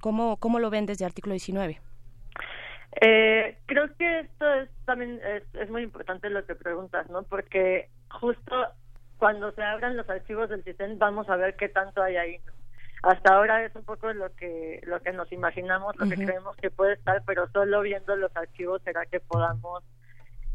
¿cómo, 0.00 0.36
¿Cómo 0.38 0.58
lo 0.60 0.70
ven 0.70 0.86
desde 0.86 1.04
artículo 1.04 1.32
19? 1.32 1.80
Eh, 3.00 3.56
creo 3.66 3.94
que 3.96 4.20
esto 4.20 4.54
es 4.54 4.68
también 4.84 5.20
es, 5.24 5.42
es 5.54 5.70
muy 5.70 5.82
importante 5.82 6.28
lo 6.28 6.44
que 6.44 6.54
preguntas, 6.54 7.08
¿no? 7.10 7.22
Porque 7.22 7.88
justo 8.10 8.66
cuando 9.16 9.52
se 9.52 9.62
abran 9.62 9.96
los 9.96 10.08
archivos 10.10 10.50
del 10.50 10.62
CISEN 10.62 10.98
vamos 10.98 11.28
a 11.28 11.36
ver 11.36 11.56
qué 11.56 11.68
tanto 11.68 12.02
hay 12.02 12.16
ahí. 12.16 12.40
Hasta 13.02 13.34
ahora 13.34 13.64
es 13.64 13.74
un 13.74 13.84
poco 13.84 14.12
lo 14.12 14.32
que 14.34 14.80
lo 14.84 15.00
que 15.00 15.12
nos 15.12 15.32
imaginamos, 15.32 15.96
lo 15.96 16.08
que 16.08 16.16
creemos 16.16 16.56
que 16.56 16.70
puede 16.70 16.94
estar, 16.94 17.22
pero 17.26 17.48
solo 17.48 17.80
viendo 17.80 18.14
los 18.16 18.36
archivos 18.36 18.82
será 18.82 19.06
que 19.06 19.20
podamos 19.20 19.82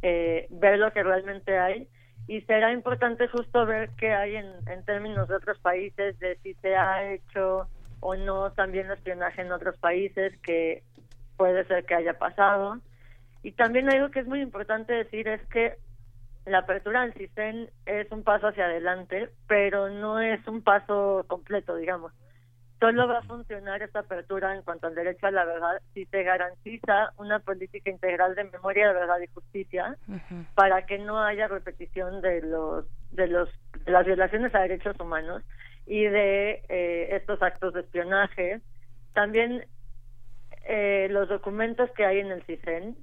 eh, 0.02 0.48
ver 0.52 0.78
lo 0.80 0.92
que 0.94 1.04
realmente 1.04 1.58
hay 1.58 1.88
y 2.28 2.42
será 2.42 2.72
importante 2.72 3.28
justo 3.28 3.66
ver 3.66 3.90
qué 3.98 4.14
hay 4.14 4.36
en, 4.36 4.48
en 4.68 4.84
términos 4.86 5.28
de 5.28 5.36
otros 5.36 5.58
países, 5.60 6.20
de 6.20 6.38
si 6.44 6.54
se 6.56 6.76
ha 6.76 7.12
hecho 7.12 7.68
o 8.00 8.16
no 8.16 8.52
también 8.52 8.92
espionaje 8.92 9.42
en 9.42 9.52
otros 9.52 9.78
países, 9.78 10.38
que 10.40 10.84
puede 11.38 11.66
ser 11.66 11.86
que 11.86 11.96
haya 11.96 12.18
pasado. 12.18 12.80
Y 13.44 13.54
también 13.54 13.90
algo 13.90 14.12
que 14.12 14.20
es 14.20 14.28
muy 14.28 14.42
importante 14.42 14.94
decir 14.94 15.28
es 15.28 15.42
que 15.48 15.78
la 16.46 16.60
apertura 16.60 17.02
del 17.02 17.14
CISEN 17.14 17.70
es 17.86 18.12
un 18.12 18.24
paso 18.24 18.48
hacia 18.48 18.66
adelante, 18.66 19.30
pero 19.48 19.90
no 19.90 20.20
es 20.20 20.46
un 20.48 20.62
paso 20.62 21.26
completo, 21.28 21.76
digamos. 21.76 22.14
Solo 22.80 23.08
va 23.08 23.20
a 23.20 23.24
funcionar 23.24 23.82
esta 23.82 24.00
apertura 24.00 24.56
en 24.56 24.62
cuanto 24.62 24.88
al 24.88 24.96
derecho 24.96 25.28
a 25.28 25.32
la 25.32 25.46
verdad 25.46 25.82
si 25.94 26.06
se 26.06 26.24
garantiza 26.24 27.12
una 27.18 27.40
política 27.40 27.90
integral 27.90 28.36
de 28.36 28.44
memoria, 28.44 28.88
de 28.88 28.94
verdad 28.94 29.20
y 29.20 29.28
justicia 29.34 29.98
para 30.54 30.86
que 30.86 31.00
no 31.00 31.20
haya 31.20 31.48
repetición 31.48 32.22
de 32.22 32.42
los 32.44 32.86
de 33.12 33.28
los 33.28 33.50
de 33.84 33.92
las 33.92 34.06
violaciones 34.06 34.54
a 34.54 34.60
derechos 34.60 34.96
humanos 35.00 35.42
y 35.88 36.04
de 36.04 36.64
eh, 36.70 37.16
estos 37.16 37.42
actos 37.42 37.74
de 37.74 37.80
espionaje. 37.80 38.62
También 39.14 39.66
eh, 40.68 41.08
los 41.10 41.30
documentos 41.30 41.90
que 41.92 42.06
hay 42.06 42.20
en 42.20 42.32
el 42.32 42.44
CISEN 42.44 42.96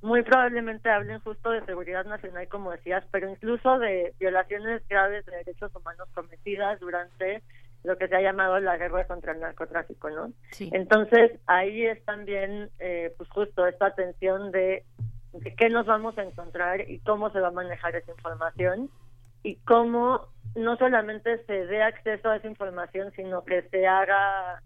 muy 0.00 0.22
probablemente 0.22 0.90
hablen 0.90 1.18
justo 1.20 1.50
de 1.50 1.64
seguridad 1.64 2.04
nacional, 2.04 2.46
como 2.48 2.70
decías, 2.70 3.04
pero 3.10 3.28
incluso 3.28 3.78
de 3.78 4.14
violaciones 4.20 4.86
graves 4.88 5.26
de 5.26 5.38
derechos 5.38 5.74
humanos 5.74 6.08
cometidas 6.14 6.78
durante 6.78 7.42
lo 7.82 7.96
que 7.96 8.06
se 8.08 8.16
ha 8.16 8.20
llamado 8.20 8.60
la 8.60 8.76
guerra 8.76 9.06
contra 9.06 9.32
el 9.32 9.40
narcotráfico, 9.40 10.10
¿no? 10.10 10.32
Sí. 10.52 10.70
Entonces 10.72 11.32
ahí 11.46 11.86
es 11.86 12.04
también, 12.04 12.70
eh, 12.78 13.12
pues 13.16 13.28
justo 13.30 13.66
esta 13.66 13.94
tensión 13.94 14.52
de, 14.52 14.84
de 15.32 15.54
qué 15.54 15.68
nos 15.68 15.86
vamos 15.86 16.16
a 16.18 16.22
encontrar 16.22 16.88
y 16.88 17.00
cómo 17.00 17.30
se 17.30 17.40
va 17.40 17.48
a 17.48 17.52
manejar 17.52 17.96
esa 17.96 18.10
información 18.12 18.90
y 19.42 19.56
cómo 19.56 20.28
no 20.54 20.76
solamente 20.76 21.44
se 21.44 21.66
dé 21.66 21.82
acceso 21.82 22.30
a 22.30 22.36
esa 22.36 22.48
información, 22.48 23.12
sino 23.14 23.44
que 23.44 23.62
se 23.62 23.86
haga, 23.86 24.62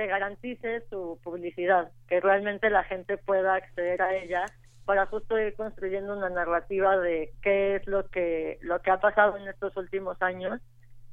se 0.00 0.06
garantice 0.06 0.80
su 0.88 1.20
publicidad, 1.22 1.90
que 2.08 2.20
realmente 2.20 2.70
la 2.70 2.84
gente 2.84 3.18
pueda 3.18 3.54
acceder 3.54 4.00
a 4.00 4.14
ella 4.14 4.46
para 4.86 5.04
justo 5.04 5.38
ir 5.38 5.54
construyendo 5.56 6.16
una 6.16 6.30
narrativa 6.30 6.96
de 6.96 7.34
qué 7.42 7.76
es 7.76 7.86
lo 7.86 8.08
que 8.08 8.56
lo 8.62 8.80
que 8.80 8.90
ha 8.90 8.98
pasado 8.98 9.36
en 9.36 9.46
estos 9.46 9.76
últimos 9.76 10.16
años. 10.22 10.58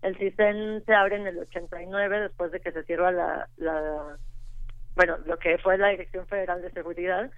El 0.02 0.18
CISEN 0.18 0.86
se 0.86 0.94
abre 0.94 1.18
en 1.18 1.28
el 1.28 1.38
89 1.38 2.22
después 2.22 2.50
de 2.54 2.62
que 2.62 2.72
se 2.72 2.84
cierra 2.84 3.12
la, 3.12 3.50
la 3.58 4.16
bueno, 4.96 5.18
lo 5.26 5.38
que 5.38 5.58
fue 5.58 5.78
la 5.78 5.90
Dirección 5.90 6.26
Federal 6.28 6.62
de 6.62 6.72
Seguridad 6.72 7.30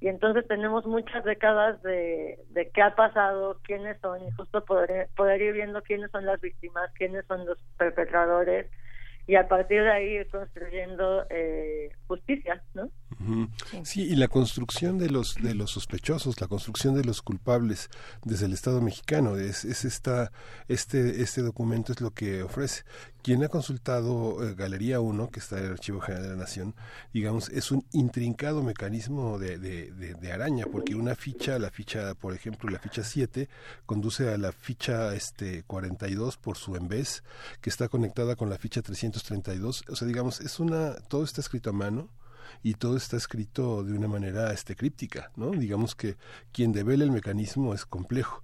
y 0.00 0.08
entonces 0.08 0.44
tenemos 0.48 0.86
muchas 0.86 1.22
décadas 1.22 1.80
de, 1.84 2.40
de 2.48 2.68
qué 2.70 2.82
ha 2.82 2.96
pasado, 2.96 3.60
quiénes 3.62 4.00
son 4.00 4.26
y 4.26 4.30
justo 4.32 4.64
poder, 4.64 5.08
poder 5.14 5.40
ir 5.40 5.52
viendo 5.52 5.82
quiénes 5.82 6.10
son 6.10 6.26
las 6.26 6.40
víctimas, 6.40 6.90
quiénes 6.94 7.24
son 7.26 7.46
los 7.46 7.58
perpetradores 7.78 8.66
y 9.26 9.34
a 9.36 9.48
partir 9.48 9.82
de 9.82 9.90
ahí 9.90 10.06
ir 10.16 10.28
construyendo 10.30 11.26
eh, 11.30 11.90
justicia, 12.06 12.62
¿no? 12.74 12.90
Sí, 13.84 14.02
y 14.02 14.14
la 14.16 14.28
construcción 14.28 14.98
de 14.98 15.08
los 15.10 15.34
de 15.36 15.54
los 15.54 15.70
sospechosos, 15.70 16.40
la 16.40 16.48
construcción 16.48 16.94
de 16.94 17.04
los 17.04 17.22
culpables 17.22 17.88
desde 18.24 18.46
el 18.46 18.52
Estado 18.52 18.80
mexicano 18.80 19.36
es, 19.36 19.64
es 19.64 19.84
esta 19.84 20.32
este 20.68 21.22
este 21.22 21.42
documento 21.42 21.92
es 21.92 22.00
lo 22.00 22.10
que 22.12 22.42
ofrece. 22.42 22.84
Quien 23.22 23.42
ha 23.42 23.48
consultado 23.48 24.46
eh, 24.46 24.54
Galería 24.54 25.00
1, 25.00 25.30
que 25.30 25.40
está 25.40 25.58
en 25.58 25.64
el 25.64 25.72
Archivo 25.72 26.00
General 26.00 26.22
de 26.24 26.30
la 26.30 26.36
Nación, 26.36 26.76
digamos, 27.12 27.48
es 27.48 27.72
un 27.72 27.84
intrincado 27.92 28.62
mecanismo 28.62 29.38
de, 29.40 29.58
de, 29.58 29.90
de- 29.90 30.14
de 30.14 30.32
araña, 30.32 30.66
porque 30.70 30.94
una 30.94 31.16
ficha, 31.16 31.58
la 31.58 31.70
ficha, 31.70 32.14
por 32.14 32.34
ejemplo, 32.34 32.70
la 32.70 32.78
ficha 32.78 33.02
7, 33.02 33.48
conduce 33.84 34.32
a 34.32 34.38
la 34.38 34.52
ficha 34.52 35.12
este 35.16 35.64
42 35.64 36.36
por 36.36 36.56
su 36.56 36.76
en 36.76 36.86
vez, 36.86 37.24
que 37.60 37.68
está 37.70 37.88
conectada 37.88 38.36
con 38.36 38.48
la 38.48 38.58
ficha 38.58 38.80
332. 38.80 39.84
O 39.88 39.96
sea, 39.96 40.06
digamos, 40.06 40.40
es 40.40 40.60
una, 40.60 40.94
todo 41.08 41.24
está 41.24 41.40
escrito 41.40 41.70
a 41.70 41.72
mano 41.72 42.08
y 42.62 42.74
todo 42.74 42.96
está 42.96 43.16
escrito 43.16 43.84
de 43.84 43.92
una 43.92 44.08
manera 44.08 44.52
este 44.52 44.76
críptica, 44.76 45.30
¿no? 45.36 45.50
Digamos 45.50 45.94
que 45.94 46.16
quien 46.52 46.72
devela 46.72 47.04
el 47.04 47.10
mecanismo 47.10 47.74
es 47.74 47.86
complejo. 47.86 48.42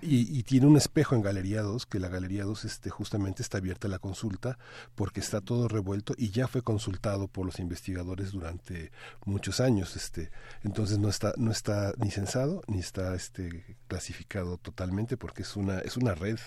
Y, 0.00 0.38
y 0.38 0.42
tiene 0.42 0.66
un 0.66 0.76
espejo 0.76 1.14
en 1.14 1.22
Galería 1.22 1.62
2, 1.62 1.86
que 1.86 1.98
la 1.98 2.08
Galería 2.08 2.44
2 2.44 2.64
este, 2.64 2.90
justamente 2.90 3.42
está 3.42 3.58
abierta 3.58 3.88
a 3.88 3.90
la 3.90 3.98
consulta 3.98 4.58
porque 4.94 5.20
está 5.20 5.40
todo 5.40 5.68
revuelto 5.68 6.14
y 6.16 6.30
ya 6.30 6.48
fue 6.48 6.62
consultado 6.62 7.28
por 7.28 7.46
los 7.46 7.58
investigadores 7.58 8.32
durante 8.32 8.92
muchos 9.24 9.60
años, 9.60 9.96
este, 9.96 10.30
entonces 10.62 10.98
no 10.98 11.08
está 11.08 11.34
no 11.36 11.50
está 11.50 11.92
ni 11.98 12.10
censado 12.10 12.62
ni 12.66 12.78
está 12.78 13.14
este 13.14 13.76
clasificado 13.88 14.58
totalmente 14.58 15.16
porque 15.16 15.42
es 15.42 15.56
una 15.56 15.78
es 15.80 15.96
una 15.96 16.14
red 16.14 16.38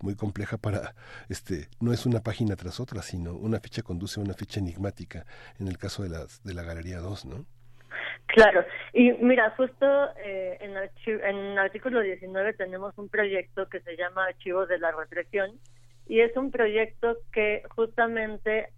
muy 0.00 0.14
compleja 0.14 0.56
para 0.56 0.94
este 1.28 1.68
no 1.80 1.92
es 1.92 2.06
una 2.06 2.20
página 2.20 2.56
tras 2.56 2.80
otra, 2.80 3.02
sino 3.02 3.34
una 3.34 3.60
ficha 3.60 3.82
conduce 3.82 4.20
a 4.20 4.22
una 4.22 4.34
ficha 4.34 4.60
enigmática. 4.60 5.26
En 5.58 5.68
el 5.68 5.78
caso 5.78 6.02
de 6.02 6.10
las 6.10 6.39
de 6.44 6.54
la 6.54 6.62
Galería 6.62 6.98
2, 6.98 7.26
¿no? 7.26 7.44
Claro, 8.26 8.64
y 8.92 9.10
mira, 9.14 9.50
justo 9.56 9.86
eh, 10.18 10.56
en, 10.60 10.74
archi- 10.74 11.20
en 11.24 11.36
el 11.36 11.58
artículo 11.58 12.00
19 12.00 12.52
tenemos 12.54 12.96
un 12.96 13.08
proyecto 13.08 13.68
que 13.68 13.80
se 13.80 13.96
llama 13.96 14.26
Archivos 14.26 14.68
de 14.68 14.78
la 14.78 14.92
Represión 14.92 15.58
y 16.06 16.20
es 16.20 16.36
un 16.36 16.50
proyecto 16.52 17.18
que 17.32 17.62
justamente 17.74 18.68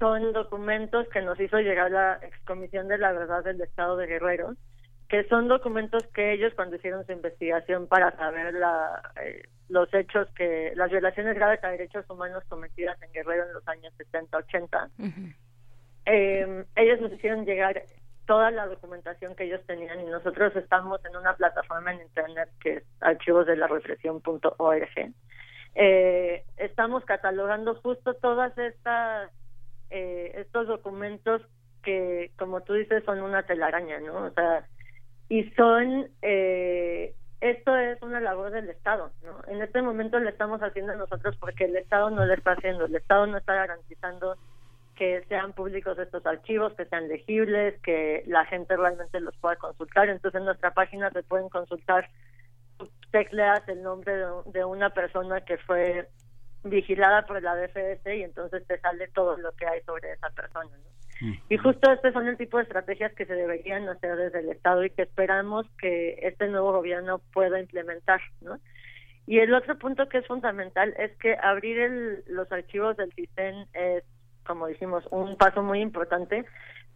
son 0.00 0.32
documentos 0.32 1.06
que 1.08 1.22
nos 1.22 1.38
hizo 1.38 1.58
llegar 1.60 1.90
la 1.92 2.18
excomisión 2.22 2.88
de 2.88 2.98
la 2.98 3.12
verdad 3.12 3.44
del 3.44 3.60
Estado 3.60 3.96
de 3.96 4.06
Guerrero, 4.08 4.54
que 5.08 5.22
son 5.28 5.46
documentos 5.46 6.04
que 6.12 6.32
ellos 6.32 6.52
cuando 6.56 6.74
hicieron 6.76 7.06
su 7.06 7.12
investigación 7.12 7.86
para 7.86 8.10
saber 8.16 8.54
la, 8.54 9.00
eh, 9.22 9.42
los 9.68 9.92
hechos 9.94 10.28
que, 10.36 10.72
las 10.74 10.90
violaciones 10.90 11.36
graves 11.36 11.62
a 11.62 11.68
derechos 11.68 12.04
humanos 12.10 12.42
cometidas 12.48 13.00
en 13.02 13.12
Guerrero 13.12 13.44
en 13.46 13.52
los 13.52 13.66
años 13.68 13.94
70-80, 13.98 14.90
eh, 16.06 16.64
ellos 16.76 17.00
nos 17.00 17.12
hicieron 17.12 17.44
llegar 17.44 17.82
toda 18.26 18.50
la 18.50 18.66
documentación 18.66 19.34
que 19.34 19.44
ellos 19.44 19.60
tenían 19.66 20.00
y 20.00 20.06
nosotros 20.06 20.54
estamos 20.56 21.04
en 21.04 21.16
una 21.16 21.36
plataforma 21.36 21.92
en 21.92 22.02
internet 22.02 22.48
que 22.60 22.74
es 22.74 22.84
archivosdelarepresión.org. 23.00 25.14
Eh, 25.74 26.44
estamos 26.56 27.04
catalogando 27.04 27.74
justo 27.76 28.14
todas 28.14 28.56
estas 28.58 29.30
eh, 29.90 30.32
estos 30.36 30.66
documentos 30.66 31.42
que, 31.82 32.32
como 32.38 32.62
tú 32.62 32.74
dices, 32.74 33.04
son 33.04 33.20
una 33.20 33.44
telaraña, 33.44 34.00
¿no? 34.00 34.24
O 34.24 34.30
sea, 34.30 34.66
y 35.28 35.44
son 35.50 36.08
eh, 36.22 37.14
esto 37.40 37.76
es 37.76 38.00
una 38.02 38.20
labor 38.20 38.50
del 38.50 38.68
Estado, 38.70 39.12
¿no? 39.22 39.52
En 39.52 39.62
este 39.62 39.82
momento 39.82 40.18
lo 40.18 40.28
estamos 40.28 40.60
haciendo 40.62 40.96
nosotros 40.96 41.36
porque 41.36 41.66
el 41.66 41.76
Estado 41.76 42.10
no 42.10 42.24
lo 42.24 42.32
está 42.32 42.52
haciendo, 42.52 42.86
el 42.86 42.96
Estado 42.96 43.26
no 43.26 43.36
está 43.36 43.54
garantizando 43.54 44.36
que 44.96 45.22
sean 45.28 45.52
públicos 45.52 45.98
estos 45.98 46.24
archivos, 46.26 46.74
que 46.74 46.86
sean 46.86 47.08
legibles, 47.08 47.80
que 47.82 48.24
la 48.26 48.44
gente 48.46 48.76
realmente 48.76 49.20
los 49.20 49.36
pueda 49.36 49.56
consultar. 49.56 50.08
Entonces 50.08 50.38
en 50.38 50.46
nuestra 50.46 50.72
página 50.72 51.10
se 51.10 51.22
pueden 51.22 51.48
consultar, 51.48 52.08
tecleas 53.12 53.66
el 53.68 53.82
nombre 53.82 54.16
de, 54.16 54.26
de 54.46 54.64
una 54.64 54.90
persona 54.90 55.42
que 55.42 55.58
fue 55.58 56.08
vigilada 56.64 57.26
por 57.26 57.40
la 57.42 57.54
DFS 57.54 58.06
y 58.06 58.22
entonces 58.22 58.66
te 58.66 58.78
sale 58.80 59.08
todo 59.08 59.36
lo 59.36 59.52
que 59.52 59.66
hay 59.66 59.80
sobre 59.82 60.12
esa 60.12 60.30
persona. 60.30 60.70
¿no? 60.70 60.96
Y 61.48 61.56
justo 61.56 61.90
este 61.90 62.12
son 62.12 62.28
el 62.28 62.36
tipo 62.36 62.58
de 62.58 62.64
estrategias 62.64 63.12
que 63.14 63.24
se 63.24 63.34
deberían 63.34 63.88
hacer 63.88 64.16
desde 64.16 64.40
el 64.40 64.50
Estado 64.50 64.84
y 64.84 64.90
que 64.90 65.02
esperamos 65.02 65.66
que 65.78 66.18
este 66.22 66.48
nuevo 66.48 66.72
gobierno 66.72 67.20
pueda 67.32 67.60
implementar. 67.60 68.20
¿no? 68.40 68.58
Y 69.26 69.38
el 69.38 69.54
otro 69.54 69.78
punto 69.78 70.08
que 70.08 70.18
es 70.18 70.26
fundamental 70.26 70.94
es 70.98 71.16
que 71.18 71.36
abrir 71.40 71.78
el, 71.78 72.24
los 72.26 72.50
archivos 72.52 72.96
del 72.96 73.12
CISEN 73.12 73.66
es, 73.72 74.04
como 74.46 74.66
dijimos, 74.66 75.04
un 75.10 75.36
paso 75.36 75.62
muy 75.62 75.80
importante, 75.80 76.44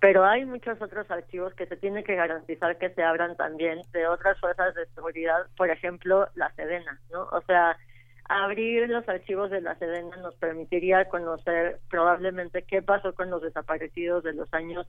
pero 0.01 0.25
hay 0.25 0.45
muchos 0.45 0.81
otros 0.81 1.11
archivos 1.11 1.55
que 1.55 1.67
se 1.67 1.77
tiene 1.77 2.05
que 2.05 2.15
garantizar 2.17 2.79
que 2.79 2.91
se 2.91 3.03
abran 3.03 3.37
también 3.37 3.83
de 3.93 4.07
otras 4.07 4.39
fuerzas 4.41 4.75
de 4.75 4.87
seguridad, 4.95 5.47
por 5.57 5.69
ejemplo, 5.69 6.29
la 6.35 6.51
Sedena, 6.55 6.99
¿no? 7.13 7.25
O 7.25 7.43
sea, 7.43 7.77
abrir 8.25 8.89
los 8.89 9.07
archivos 9.09 9.51
de 9.51 9.61
la 9.61 9.75
Sedena 9.77 10.17
nos 10.17 10.35
permitiría 10.37 11.07
conocer 11.07 11.81
probablemente 11.91 12.63
qué 12.63 12.81
pasó 12.81 13.15
con 13.15 13.29
los 13.29 13.43
desaparecidos 13.43 14.25
de 14.25 14.33
los 14.33 14.53
años 14.55 14.87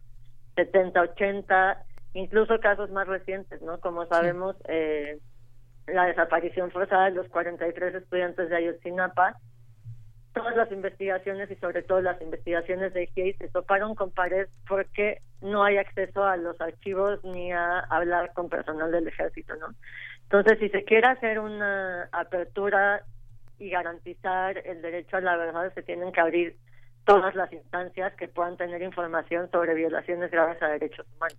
70, 0.56 1.02
80, 1.02 1.86
incluso 2.14 2.60
casos 2.60 2.90
más 2.92 3.08
recientes, 3.08 3.62
¿no? 3.62 3.80
Como 3.80 4.06
sabemos, 4.06 4.56
eh, 4.68 5.20
la 5.88 6.06
desaparición 6.06 6.72
forzada 6.72 7.06
de 7.06 7.16
los 7.16 7.28
43 7.30 7.96
estudiantes 7.96 8.50
de 8.50 8.56
Ayotzinapa, 8.56 9.38
todas 10.34 10.56
las 10.56 10.72
investigaciones 10.72 11.50
y 11.52 11.56
sobre 11.56 11.84
todo 11.84 12.02
las 12.02 12.22
investigaciones 12.22 12.94
de 12.94 13.08
GIEI 13.08 13.34
se 13.34 13.50
toparon 13.50 13.96
con 13.96 14.12
pared 14.12 14.48
porque 14.68 15.22
no 15.42 15.64
hay 15.64 15.78
acceso 15.78 16.24
a 16.24 16.38
los 16.38 16.60
archivos 16.62 17.24
ni 17.24 17.52
a 17.52 17.80
hablar 17.80 18.32
con 18.34 18.50
personal 18.50 18.92
del 18.92 19.08
ejército, 19.08 19.56
¿no? 19.56 19.68
Entonces, 20.24 20.60
si 20.60 20.70
se 20.70 20.84
quiere 20.86 21.08
hacer 21.08 21.40
una 21.40 22.08
apertura 22.12 23.04
y 23.60 23.70
garantizar 23.70 24.58
el 24.66 24.82
derecho 24.82 25.18
a 25.18 25.22
la 25.22 25.36
verdad, 25.36 25.74
se 25.74 25.84
tienen 25.84 26.12
que 26.12 26.22
abrir 26.22 26.58
todas 27.06 27.36
las 27.36 27.52
instancias 27.52 28.14
que 28.16 28.28
puedan 28.28 28.58
tener 28.58 28.82
información 28.82 29.50
sobre 29.52 29.74
violaciones 29.74 30.32
graves 30.32 30.62
a 30.62 30.68
derechos 30.68 31.06
humanos. 31.16 31.38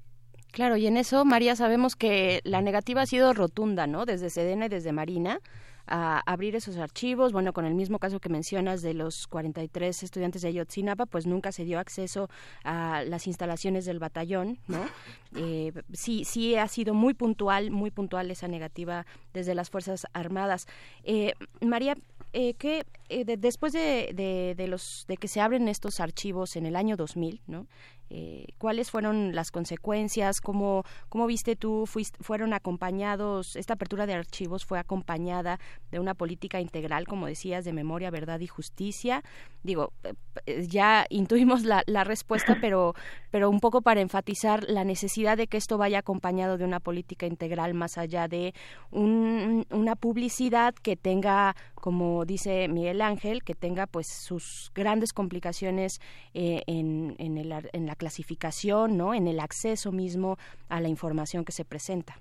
Claro, 0.52 0.76
y 0.76 0.86
en 0.86 0.98
eso, 0.98 1.24
María, 1.24 1.56
sabemos 1.56 1.96
que 1.96 2.40
la 2.44 2.60
negativa 2.60 3.02
ha 3.02 3.06
sido 3.06 3.32
rotunda, 3.32 3.86
¿no? 3.86 4.04
Desde 4.04 4.28
Sedena 4.28 4.66
y 4.66 4.68
desde 4.68 4.92
Marina 4.92 5.40
a 5.86 6.20
abrir 6.26 6.56
esos 6.56 6.76
archivos. 6.76 7.32
Bueno, 7.32 7.52
con 7.52 7.64
el 7.64 7.74
mismo 7.74 7.98
caso 7.98 8.20
que 8.20 8.28
mencionas 8.28 8.82
de 8.82 8.94
los 8.94 9.26
43 9.26 10.02
estudiantes 10.02 10.42
de 10.42 10.48
Ayotzinapa, 10.48 11.06
pues 11.06 11.26
nunca 11.26 11.52
se 11.52 11.64
dio 11.64 11.78
acceso 11.78 12.28
a 12.64 13.02
las 13.06 13.26
instalaciones 13.26 13.84
del 13.84 13.98
batallón, 13.98 14.58
¿no? 14.68 14.80
Eh, 15.34 15.72
sí, 15.94 16.26
sí 16.26 16.56
ha 16.56 16.68
sido 16.68 16.92
muy 16.92 17.14
puntual, 17.14 17.70
muy 17.70 17.90
puntual 17.90 18.30
esa 18.30 18.48
negativa 18.48 19.06
desde 19.32 19.54
las 19.54 19.70
Fuerzas 19.70 20.06
Armadas. 20.12 20.66
Eh, 21.04 21.32
María, 21.62 21.96
eh, 22.34 22.52
que 22.52 22.84
eh, 23.20 23.24
de- 23.24 23.36
después 23.36 23.72
de, 23.72 24.10
de, 24.14 24.54
de 24.56 24.66
los 24.68 25.04
de 25.08 25.16
que 25.16 25.28
se 25.28 25.40
abren 25.40 25.68
estos 25.68 26.00
archivos 26.00 26.56
en 26.56 26.66
el 26.66 26.76
año 26.76 26.96
2000, 26.96 27.40
¿no? 27.46 27.66
Eh, 28.14 28.44
¿Cuáles 28.58 28.90
fueron 28.90 29.34
las 29.34 29.50
consecuencias? 29.50 30.40
¿Cómo, 30.42 30.84
cómo 31.08 31.26
viste 31.26 31.56
tú? 31.56 31.86
Fuiste, 31.86 32.22
¿Fueron 32.22 32.52
acompañados, 32.52 33.56
esta 33.56 33.72
apertura 33.74 34.04
de 34.06 34.12
archivos 34.12 34.66
fue 34.66 34.78
acompañada 34.78 35.58
de 35.90 35.98
una 35.98 36.12
política 36.12 36.60
integral, 36.60 37.06
como 37.06 37.26
decías, 37.26 37.64
de 37.64 37.72
memoria, 37.72 38.10
verdad 38.10 38.40
y 38.40 38.46
justicia? 38.48 39.22
Digo, 39.62 39.92
eh, 40.04 40.12
eh, 40.44 40.66
ya 40.68 41.06
intuimos 41.08 41.64
la, 41.64 41.84
la 41.86 42.04
respuesta, 42.04 42.54
pero, 42.60 42.94
pero 43.30 43.48
un 43.48 43.60
poco 43.60 43.80
para 43.80 44.02
enfatizar 44.02 44.64
la 44.68 44.84
necesidad 44.84 45.38
de 45.38 45.46
que 45.46 45.56
esto 45.56 45.78
vaya 45.78 46.00
acompañado 46.00 46.58
de 46.58 46.64
una 46.66 46.80
política 46.80 47.24
integral 47.26 47.72
más 47.72 47.96
allá 47.96 48.28
de 48.28 48.52
un- 48.90 49.64
una 49.70 49.96
publicidad 49.96 50.74
que 50.74 50.96
tenga, 50.96 51.56
como 51.74 52.24
dice 52.26 52.68
Miguel 52.68 53.00
Ángel, 53.02 53.42
que 53.42 53.54
tenga 53.54 53.86
pues 53.86 54.06
sus 54.06 54.70
grandes 54.74 55.12
complicaciones 55.12 56.00
eh, 56.34 56.62
en, 56.66 57.16
en, 57.18 57.38
el 57.38 57.52
en 57.72 57.86
la 57.86 57.94
clasificación, 57.96 58.96
¿no? 58.96 59.14
En 59.14 59.26
el 59.26 59.40
acceso 59.40 59.92
mismo 59.92 60.38
a 60.68 60.80
la 60.80 60.88
información 60.88 61.44
que 61.44 61.52
se 61.52 61.64
presenta. 61.64 62.16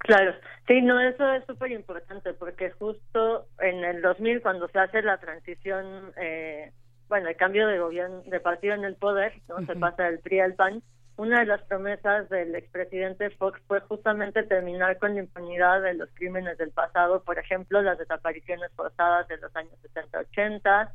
Claro, 0.00 0.34
sí, 0.66 0.80
no, 0.80 0.98
eso 0.98 1.30
es 1.34 1.44
súper 1.44 1.72
importante 1.72 2.32
porque 2.32 2.70
justo 2.70 3.46
en 3.58 3.84
el 3.84 4.00
2000 4.00 4.40
cuando 4.40 4.66
se 4.68 4.78
hace 4.78 5.02
la 5.02 5.18
transición, 5.18 6.12
eh, 6.16 6.72
bueno, 7.08 7.28
el 7.28 7.36
cambio 7.36 7.66
de 7.66 7.78
gobierno, 7.78 8.22
de 8.24 8.40
partido 8.40 8.74
en 8.74 8.84
el 8.84 8.96
poder, 8.96 9.34
no 9.48 9.64
se 9.66 9.76
pasa 9.76 10.04
del 10.04 10.20
PRI 10.20 10.40
al 10.40 10.54
PAN, 10.54 10.82
una 11.20 11.40
de 11.40 11.46
las 11.46 11.60
promesas 11.64 12.30
del 12.30 12.54
expresidente 12.54 13.28
Fox 13.28 13.60
fue 13.68 13.80
justamente 13.80 14.42
terminar 14.44 14.98
con 14.98 15.12
la 15.14 15.20
impunidad 15.20 15.82
de 15.82 15.92
los 15.92 16.08
crímenes 16.14 16.56
del 16.56 16.70
pasado, 16.70 17.22
por 17.22 17.38
ejemplo, 17.38 17.82
las 17.82 17.98
desapariciones 17.98 18.72
forzadas 18.74 19.28
de 19.28 19.36
los 19.36 19.54
años 19.54 19.74
70-80, 19.94 20.90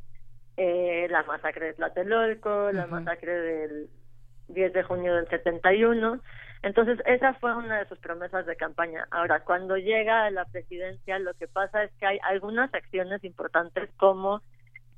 eh, 0.56 1.06
la 1.10 1.22
masacre 1.22 1.66
de 1.66 1.74
Tlatelolco, 1.74 2.72
la 2.72 2.88
masacre 2.88 3.32
del 3.40 3.88
10 4.48 4.72
de 4.72 4.82
junio 4.82 5.14
del 5.14 5.28
71. 5.28 6.20
Entonces, 6.62 6.98
esa 7.06 7.34
fue 7.34 7.54
una 7.54 7.78
de 7.78 7.88
sus 7.88 8.00
promesas 8.00 8.46
de 8.46 8.56
campaña. 8.56 9.06
Ahora, 9.12 9.44
cuando 9.44 9.76
llega 9.76 10.24
a 10.24 10.30
la 10.32 10.44
presidencia, 10.46 11.20
lo 11.20 11.34
que 11.34 11.46
pasa 11.46 11.84
es 11.84 11.92
que 12.00 12.06
hay 12.06 12.18
algunas 12.24 12.74
acciones 12.74 13.22
importantes 13.22 13.88
como 13.96 14.42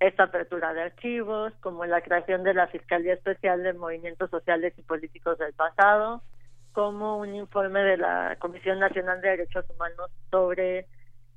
esta 0.01 0.25
apertura 0.25 0.73
de 0.73 0.83
archivos, 0.83 1.53
como 1.61 1.85
la 1.85 2.01
creación 2.01 2.43
de 2.45 2.55
la 2.55 2.69
Fiscalía 2.69 3.15
Especial 3.15 3.63
de 3.63 3.73
Movimientos 3.73 4.31
Sociales 4.31 4.73
y 4.77 4.83
Políticos 4.83 5.39
del 5.39 5.53
Pasado, 5.55 6.23
como 6.73 7.19
un 7.19 7.35
informe 7.35 7.81
de 7.81 7.97
la 7.97 8.37
Comisión 8.39 8.79
Nacional 8.79 9.21
de 9.21 9.31
Derechos 9.31 9.65
Humanos 9.71 10.11
sobre 10.31 10.87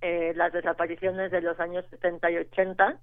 eh, 0.01 0.33
las 0.35 0.53
desapariciones 0.53 1.31
de 1.31 1.41
los 1.41 1.59
años 1.59 1.85
70 1.89 2.31
y 2.31 2.37
80 2.37 2.99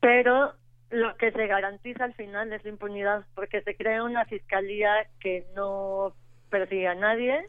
pero 0.00 0.54
lo 0.90 1.16
que 1.16 1.32
se 1.32 1.46
garantiza 1.46 2.04
al 2.04 2.14
final 2.14 2.52
es 2.52 2.64
la 2.64 2.70
impunidad 2.70 3.24
porque 3.34 3.62
se 3.62 3.76
crea 3.76 4.04
una 4.04 4.24
fiscalía 4.24 5.06
que 5.20 5.46
no 5.54 6.14
persigue 6.50 6.88
a 6.88 6.94
nadie 6.94 7.48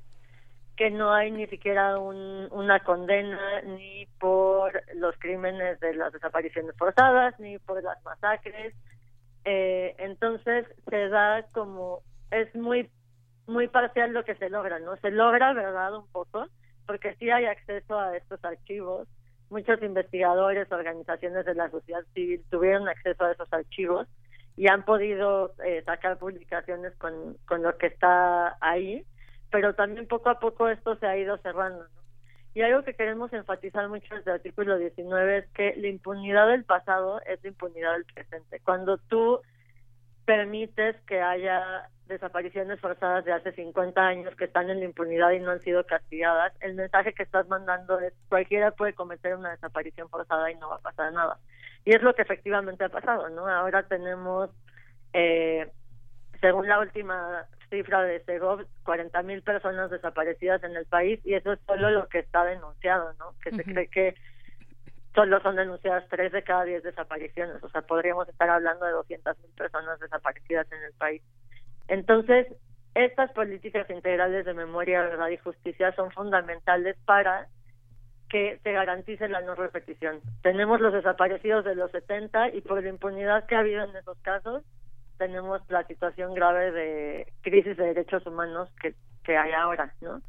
que 0.76 0.92
no 0.92 1.14
hay 1.14 1.32
ni 1.32 1.48
siquiera 1.48 1.98
un, 2.00 2.48
una 2.52 2.80
condena 2.82 3.62
ni 3.62 4.08
por 4.20 4.82
los 4.96 5.16
crímenes 5.20 5.80
de 5.80 5.94
las 5.96 6.12
desapariciones 6.12 6.76
forzadas 6.78 7.40
ni 7.40 7.58
por 7.60 7.82
las 7.84 8.04
masacres. 8.04 8.74
Eh, 9.46 9.96
entonces 10.00 10.66
se 10.90 11.10
da 11.10 11.44
como 11.54 12.02
es 12.32 12.54
muy 12.56 12.90
muy 13.48 13.68
parcial 13.68 14.12
lo 14.12 14.26
que 14.26 14.34
se 14.36 14.50
logra 14.50 14.80
no 14.80 14.98
se 14.98 15.12
logra 15.12 15.54
verdad 15.54 15.96
un 15.96 16.08
poco 16.12 16.48
porque 16.88 17.16
sí 17.16 17.30
hay 17.30 17.46
acceso 17.46 18.00
a 18.00 18.16
estos 18.16 18.44
archivos. 18.44 19.08
Muchos 19.50 19.82
investigadores, 19.82 20.72
organizaciones 20.72 21.46
de 21.46 21.56
la 21.56 21.70
sociedad 21.70 22.04
civil 22.14 22.44
tuvieron 22.50 22.88
acceso 22.88 23.24
a 23.24 23.32
esos 23.32 23.52
archivos 23.54 24.08
y 24.58 24.68
han 24.70 24.84
podido 24.84 25.54
eh, 25.64 25.84
sacar 25.86 26.18
publicaciones 26.18 26.96
con, 26.96 27.38
con 27.48 27.62
lo 27.62 27.78
que 27.78 27.88
está 27.88 28.58
ahí, 28.62 29.06
pero 29.52 29.74
también 29.76 30.08
poco 30.08 30.30
a 30.30 30.40
poco 30.40 30.70
esto 30.70 30.96
se 30.98 31.08
ha 31.08 31.18
ido 31.18 31.38
cerrando. 31.38 31.84
¿no? 31.84 32.06
Y 32.56 32.62
algo 32.62 32.84
que 32.84 32.94
queremos 32.94 33.34
enfatizar 33.34 33.90
mucho 33.90 34.16
desde 34.16 34.32
el 34.32 34.38
artículo 34.38 34.78
19 34.78 35.38
es 35.40 35.48
que 35.50 35.76
la 35.76 35.90
impunidad 35.90 36.48
del 36.48 36.64
pasado 36.64 37.20
es 37.26 37.44
la 37.44 37.50
impunidad 37.50 37.92
del 37.92 38.06
presente. 38.06 38.62
Cuando 38.62 38.98
tú 38.98 39.42
permites 40.26 40.96
que 41.02 41.22
haya 41.22 41.90
desapariciones 42.08 42.80
forzadas 42.80 43.26
de 43.26 43.34
hace 43.34 43.52
50 43.52 44.00
años 44.02 44.34
que 44.38 44.46
están 44.46 44.70
en 44.70 44.80
la 44.80 44.86
impunidad 44.86 45.32
y 45.32 45.42
no 45.42 45.52
han 45.52 45.60
sido 45.60 45.86
castigadas, 45.86 46.54
el 46.62 46.76
mensaje 46.76 47.14
que 47.14 47.24
estás 47.24 47.46
mandando 47.50 48.00
es 48.00 48.14
cualquiera 48.30 48.72
puede 48.72 48.94
cometer 48.94 49.36
una 49.36 49.52
desaparición 49.52 50.08
forzada 50.10 50.50
y 50.50 50.56
no 50.56 50.70
va 50.70 50.78
a 50.78 50.80
pasar 50.80 51.12
nada. 51.12 51.38
Y 51.84 51.94
es 51.94 52.02
lo 52.02 52.16
que 52.16 52.22
efectivamente 52.22 52.86
ha 52.86 52.90
pasado, 52.90 53.28
¿no? 53.30 53.50
Ahora 53.50 53.84
tenemos, 53.84 54.50
eh, 55.12 55.70
según 56.40 56.70
la 56.70 56.80
última 56.80 57.46
cifra 57.70 58.04
de 58.04 58.24
Segov, 58.24 58.66
40 58.84 59.22
mil 59.24 59.42
personas 59.42 59.92
desaparecidas 59.92 60.64
en 60.64 60.76
el 60.76 60.86
país 60.86 61.20
y 61.24 61.34
eso 61.34 61.54
es 61.54 61.60
solo 61.66 61.90
lo 61.90 62.08
que 62.08 62.20
está 62.20 62.44
denunciado, 62.46 63.14
¿no? 63.20 63.34
Que 63.44 63.52
se 63.52 63.64
cree 63.64 63.88
que 63.88 64.16
solo 65.14 65.40
son 65.42 65.56
denunciadas 65.56 66.06
3 66.10 66.32
de 66.32 66.44
cada 66.44 66.66
10 66.66 66.84
desapariciones, 66.84 67.64
o 67.64 67.70
sea, 67.70 67.82
podríamos 67.82 68.28
estar 68.28 68.50
hablando 68.50 68.86
de 68.86 68.92
200 68.92 69.40
mil 69.40 69.52
personas 69.52 70.00
desaparecidas 70.00 70.72
en 70.72 70.84
el 70.84 70.94
país. 70.94 71.22
Entonces, 71.88 72.48
estas 72.96 73.32
políticas 73.32 73.90
integrales 73.90 74.46
de 74.46 74.54
memoria, 74.54 75.02
verdad 75.02 75.30
y 75.30 75.38
justicia 75.38 75.94
son 75.96 76.12
fundamentales 76.12 76.96
para 77.06 77.48
que 78.30 78.60
se 78.64 78.72
garantice 78.72 79.28
la 79.30 79.42
no 79.42 79.56
repetición. 79.56 80.20
Tenemos 80.42 80.82
los 80.82 80.94
desaparecidos 80.94 81.64
de 81.64 81.76
los 81.76 81.92
70 81.92 82.50
y 82.50 82.62
por 82.62 82.82
la 82.82 82.90
impunidad 82.90 83.46
que 83.46 83.56
ha 83.56 83.60
habido 83.60 83.84
en 83.84 83.96
esos 83.96 84.18
casos, 84.20 84.64
tenemos 85.18 85.62
la 85.70 85.86
situación 85.86 86.34
grave 86.34 86.72
de 86.72 87.34
crisis 87.42 87.78
de 87.78 87.86
derechos 87.86 88.26
humanos 88.26 88.70
que, 88.82 88.96
que 89.24 89.38
hay 89.38 89.52
ahora, 89.52 89.94
¿no? 90.02 90.22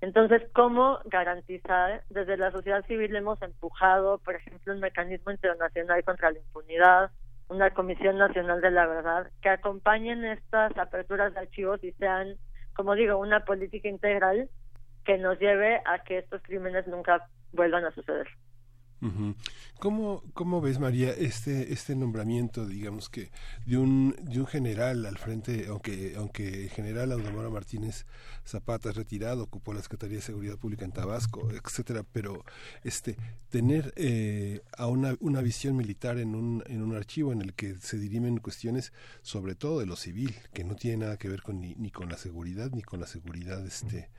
Entonces, 0.00 0.42
¿cómo 0.54 0.98
garantizar? 1.04 2.02
Desde 2.08 2.38
la 2.38 2.50
sociedad 2.50 2.84
civil 2.86 3.14
hemos 3.14 3.40
empujado, 3.42 4.18
por 4.18 4.34
ejemplo, 4.34 4.72
un 4.72 4.80
mecanismo 4.80 5.30
internacional 5.30 6.02
contra 6.04 6.30
la 6.30 6.38
impunidad, 6.38 7.10
una 7.48 7.70
Comisión 7.70 8.16
Nacional 8.16 8.60
de 8.62 8.70
la 8.70 8.86
Verdad, 8.86 9.30
que 9.42 9.50
acompañen 9.50 10.24
estas 10.24 10.76
aperturas 10.78 11.34
de 11.34 11.40
archivos 11.40 11.84
y 11.84 11.92
sean, 11.92 12.36
como 12.74 12.94
digo, 12.94 13.18
una 13.18 13.44
política 13.44 13.88
integral 13.88 14.48
que 15.04 15.18
nos 15.18 15.38
lleve 15.38 15.82
a 15.84 15.98
que 16.02 16.18
estos 16.18 16.40
crímenes 16.42 16.86
nunca 16.86 17.26
vuelvan 17.52 17.84
a 17.84 17.90
suceder. 17.90 18.28
¿Cómo, 19.78 20.22
¿Cómo 20.34 20.60
ves, 20.60 20.78
María, 20.78 21.10
este, 21.12 21.72
este 21.72 21.96
nombramiento, 21.96 22.66
digamos 22.66 23.08
que, 23.08 23.30
de 23.64 23.78
un, 23.78 24.14
de 24.20 24.40
un 24.40 24.46
general 24.46 25.06
al 25.06 25.16
frente, 25.16 25.66
aunque, 25.68 26.14
aunque 26.16 26.64
el 26.64 26.70
general 26.70 27.12
Audomoro 27.12 27.50
Martínez 27.50 28.04
Zapata 28.46 28.90
es 28.90 28.96
retirado, 28.96 29.44
ocupó 29.44 29.72
la 29.72 29.82
Secretaría 29.82 30.16
de 30.16 30.22
Seguridad 30.22 30.58
Pública 30.58 30.84
en 30.84 30.92
Tabasco, 30.92 31.50
etcétera, 31.50 32.04
pero 32.12 32.44
este, 32.84 33.16
tener 33.48 33.94
eh, 33.96 34.60
a 34.76 34.86
una, 34.86 35.16
una 35.20 35.40
visión 35.40 35.76
militar 35.76 36.18
en 36.18 36.34
un, 36.34 36.62
en 36.66 36.82
un 36.82 36.94
archivo 36.94 37.32
en 37.32 37.40
el 37.40 37.54
que 37.54 37.76
se 37.76 37.98
dirimen 37.98 38.38
cuestiones 38.38 38.92
sobre 39.22 39.54
todo 39.54 39.80
de 39.80 39.86
lo 39.86 39.96
civil, 39.96 40.34
que 40.52 40.64
no 40.64 40.76
tiene 40.76 40.98
nada 40.98 41.16
que 41.16 41.28
ver 41.28 41.42
con 41.42 41.60
ni, 41.60 41.74
ni 41.76 41.90
con 41.90 42.08
la 42.10 42.18
seguridad, 42.18 42.70
ni 42.72 42.82
con 42.82 43.00
la 43.00 43.06
seguridad 43.06 43.64
este, 43.66 44.10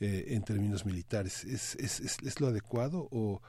eh, 0.00 0.24
en 0.28 0.42
términos 0.44 0.84
militares. 0.86 1.44
¿Es, 1.44 1.74
es, 1.76 2.00
es, 2.00 2.22
es 2.22 2.40
lo 2.40 2.48
adecuado 2.48 3.08
o 3.10 3.40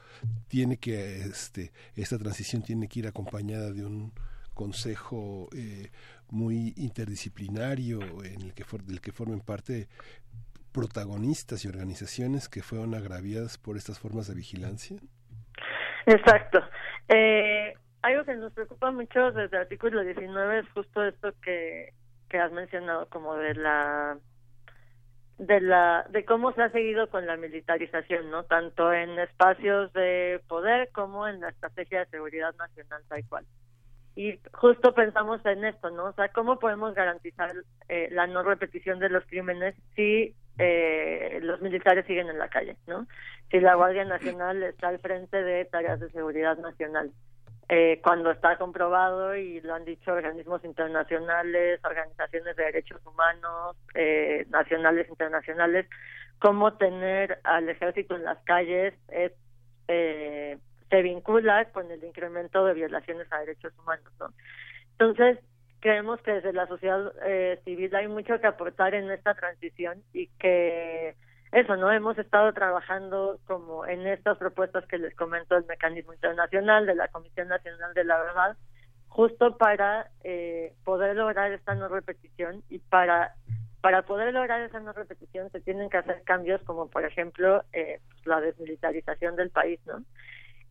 tiene 0.48 0.76
que 0.78 1.20
este, 1.22 1.72
esta 1.94 2.18
transición 2.18 2.62
tiene 2.62 2.88
que 2.88 3.00
ir 3.00 3.06
acompañada 3.06 3.70
de 3.72 3.84
un 3.84 4.12
consejo 4.54 5.48
eh, 5.54 5.90
muy 6.30 6.74
interdisciplinario 6.76 8.00
en 8.24 8.42
el 8.42 8.54
que 8.54 8.64
for- 8.64 8.82
del 8.82 9.00
que 9.00 9.12
formen 9.12 9.40
parte 9.40 9.88
protagonistas 10.72 11.64
y 11.64 11.68
organizaciones 11.68 12.48
que 12.48 12.62
fueron 12.62 12.94
agraviadas 12.94 13.56
por 13.58 13.76
estas 13.76 13.98
formas 13.98 14.28
de 14.28 14.34
vigilancia? 14.34 14.98
Exacto. 16.06 16.60
Eh, 17.08 17.74
algo 18.02 18.24
que 18.24 18.34
nos 18.36 18.52
preocupa 18.52 18.90
mucho 18.90 19.32
desde 19.32 19.56
el 19.56 19.62
artículo 19.62 20.02
19 20.02 20.60
es 20.60 20.68
justo 20.70 21.04
esto 21.04 21.32
que, 21.42 21.92
que 22.28 22.38
has 22.38 22.52
mencionado, 22.52 23.08
como 23.08 23.34
de 23.34 23.54
la 23.54 24.18
de 25.38 25.60
la 25.60 26.04
de 26.10 26.24
cómo 26.24 26.52
se 26.52 26.62
ha 26.62 26.70
seguido 26.70 27.08
con 27.08 27.26
la 27.26 27.36
militarización, 27.36 28.30
¿no? 28.30 28.44
Tanto 28.44 28.92
en 28.92 29.18
espacios 29.18 29.92
de 29.92 30.40
poder 30.48 30.90
como 30.92 31.28
en 31.28 31.40
la 31.40 31.50
estrategia 31.50 32.00
de 32.00 32.06
seguridad 32.06 32.54
nacional 32.56 33.02
tal 33.08 33.24
cual. 33.28 33.44
Y 34.16 34.40
justo 34.52 34.94
pensamos 34.94 35.44
en 35.46 35.64
esto, 35.64 35.90
¿no? 35.90 36.06
O 36.06 36.12
sea, 36.12 36.28
¿cómo 36.30 36.58
podemos 36.58 36.92
garantizar 36.92 37.52
eh, 37.88 38.08
la 38.10 38.26
no 38.26 38.42
repetición 38.42 38.98
de 38.98 39.10
los 39.10 39.24
crímenes 39.26 39.76
si 39.94 40.34
eh, 40.58 41.38
los 41.40 41.60
militares 41.60 42.04
siguen 42.06 42.28
en 42.28 42.38
la 42.38 42.48
calle, 42.48 42.76
¿no? 42.88 43.06
Si 43.48 43.60
la 43.60 43.76
Guardia 43.76 44.04
Nacional 44.04 44.60
está 44.64 44.88
al 44.88 44.98
frente 44.98 45.40
de 45.40 45.64
tareas 45.66 46.00
de 46.00 46.10
seguridad 46.10 46.58
nacional. 46.58 47.12
Eh, 47.70 48.00
cuando 48.02 48.30
está 48.30 48.56
comprobado 48.56 49.36
y 49.36 49.60
lo 49.60 49.74
han 49.74 49.84
dicho 49.84 50.12
organismos 50.12 50.64
internacionales, 50.64 51.80
organizaciones 51.84 52.56
de 52.56 52.64
derechos 52.64 53.04
humanos, 53.04 53.76
eh, 53.94 54.46
nacionales, 54.48 55.06
internacionales, 55.10 55.86
cómo 56.38 56.74
tener 56.78 57.40
al 57.44 57.68
ejército 57.68 58.16
en 58.16 58.24
las 58.24 58.38
calles 58.44 58.94
es 59.08 59.32
eh, 59.88 60.58
se 60.90 61.02
vincula 61.02 61.66
con 61.66 61.90
el 61.90 62.02
incremento 62.02 62.64
de 62.64 62.74
violaciones 62.74 63.30
a 63.30 63.40
derechos 63.40 63.72
humanos, 63.78 64.12
¿no? 64.18 64.32
Entonces, 64.92 65.38
creemos 65.80 66.20
que 66.22 66.32
desde 66.32 66.52
la 66.52 66.66
sociedad 66.66 67.12
eh, 67.24 67.60
civil 67.64 67.94
hay 67.94 68.08
mucho 68.08 68.40
que 68.40 68.46
aportar 68.46 68.94
en 68.94 69.10
esta 69.10 69.34
transición 69.34 70.02
y 70.12 70.28
que 70.38 71.14
eso, 71.52 71.76
¿no? 71.76 71.90
Hemos 71.90 72.18
estado 72.18 72.52
trabajando 72.52 73.38
como 73.46 73.86
en 73.86 74.06
estas 74.06 74.36
propuestas 74.38 74.86
que 74.86 74.98
les 74.98 75.14
comento 75.14 75.54
del 75.54 75.64
mecanismo 75.64 76.12
internacional, 76.12 76.86
de 76.86 76.94
la 76.94 77.08
Comisión 77.08 77.48
Nacional 77.48 77.94
de 77.94 78.04
la 78.04 78.18
Verdad, 78.18 78.56
justo 79.08 79.56
para 79.56 80.10
eh, 80.24 80.74
poder 80.84 81.16
lograr 81.16 81.52
esta 81.52 81.74
no 81.74 81.88
repetición 81.88 82.62
y 82.68 82.78
para 82.78 83.34
para 83.80 84.02
poder 84.02 84.34
lograr 84.34 84.60
esa 84.60 84.80
no 84.80 84.92
repetición 84.92 85.50
se 85.50 85.60
tienen 85.60 85.88
que 85.88 85.98
hacer 85.98 86.22
cambios 86.24 86.60
como 86.64 86.90
por 86.90 87.04
ejemplo 87.04 87.62
eh, 87.72 88.00
pues, 88.08 88.26
la 88.26 88.40
desmilitarización 88.40 89.36
del 89.36 89.50
país, 89.50 89.80
¿no? 89.86 90.02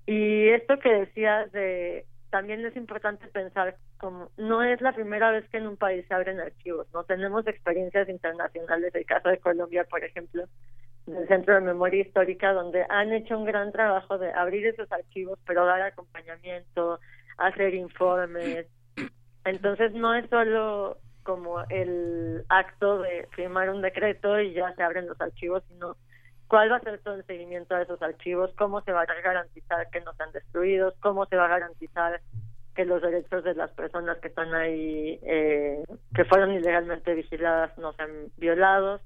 Y 0.06 0.50
esto 0.50 0.80
que 0.80 0.90
decías 0.90 1.52
de 1.52 2.06
también 2.30 2.66
es 2.66 2.76
importante 2.76 3.28
pensar 3.28 3.78
como 3.98 4.30
no 4.38 4.64
es 4.64 4.82
la 4.82 4.94
primera 4.94 5.32
vez 5.32 5.48
que 5.50 5.58
en 5.58 5.68
un 5.68 5.78
país 5.78 6.06
se 6.08 6.14
abren 6.14 6.40
archivos, 6.40 6.88
no 6.94 7.04
tenemos 7.04 7.48
experiencias 7.48 8.10
internacionales, 8.10 8.94
el 8.94 9.06
caso 9.06 9.30
de 9.30 9.40
Colombia, 9.40 9.86
por 9.90 10.04
ejemplo, 10.04 10.46
del 11.06 11.28
Centro 11.28 11.56
de 11.56 11.62
Memoria 11.62 12.02
Histórica, 12.02 12.54
donde 12.54 12.86
han 12.90 13.14
hecho 13.14 13.38
un 13.38 13.46
gran 13.46 13.72
trabajo 13.72 14.18
de 14.18 14.32
abrir 14.32 14.68
esos 14.68 14.92
archivos, 14.92 15.40
pero 15.46 15.66
dar 15.66 15.82
acompañamiento, 15.82 17.00
hacer 17.38 17.74
informes. 17.74 18.68
Entonces 19.46 19.94
no 19.94 20.14
es 20.14 20.30
solo 20.30 20.98
como 21.24 21.62
el 21.70 22.44
acto 22.50 23.00
de 23.00 23.28
firmar 23.32 23.70
un 23.70 23.82
decreto 23.82 24.40
y 24.40 24.54
ya 24.54 24.74
se 24.76 24.84
abren 24.84 25.08
los 25.08 25.20
archivos, 25.20 25.64
sino 25.70 25.96
cuál 26.48 26.72
va 26.72 26.78
a 26.78 26.82
ser 26.82 27.00
todo 27.00 27.16
el 27.16 27.26
seguimiento 27.26 27.76
de 27.76 27.84
esos 27.84 28.02
archivos, 28.02 28.52
cómo 28.58 28.82
se 28.82 28.92
va 28.92 29.02
a 29.02 29.22
garantizar 29.22 29.90
que 29.90 30.02
no 30.02 30.14
sean 30.14 30.32
destruidos, 30.32 30.94
cómo 31.00 31.26
se 31.26 31.36
va 31.36 31.46
a 31.46 31.60
garantizar 31.60 32.22
que 32.76 32.86
los 32.86 33.02
derechos 33.02 33.44
de 33.44 33.56
las 33.56 33.72
personas 33.72 34.20
que 34.20 34.28
están 34.28 34.54
ahí, 34.54 35.20
eh, 35.24 35.84
que 36.14 36.26
fueron 36.26 36.52
ilegalmente 36.54 37.16
vigiladas, 37.16 37.76
no 37.78 37.94
sean 37.94 38.32
violados, 38.38 39.02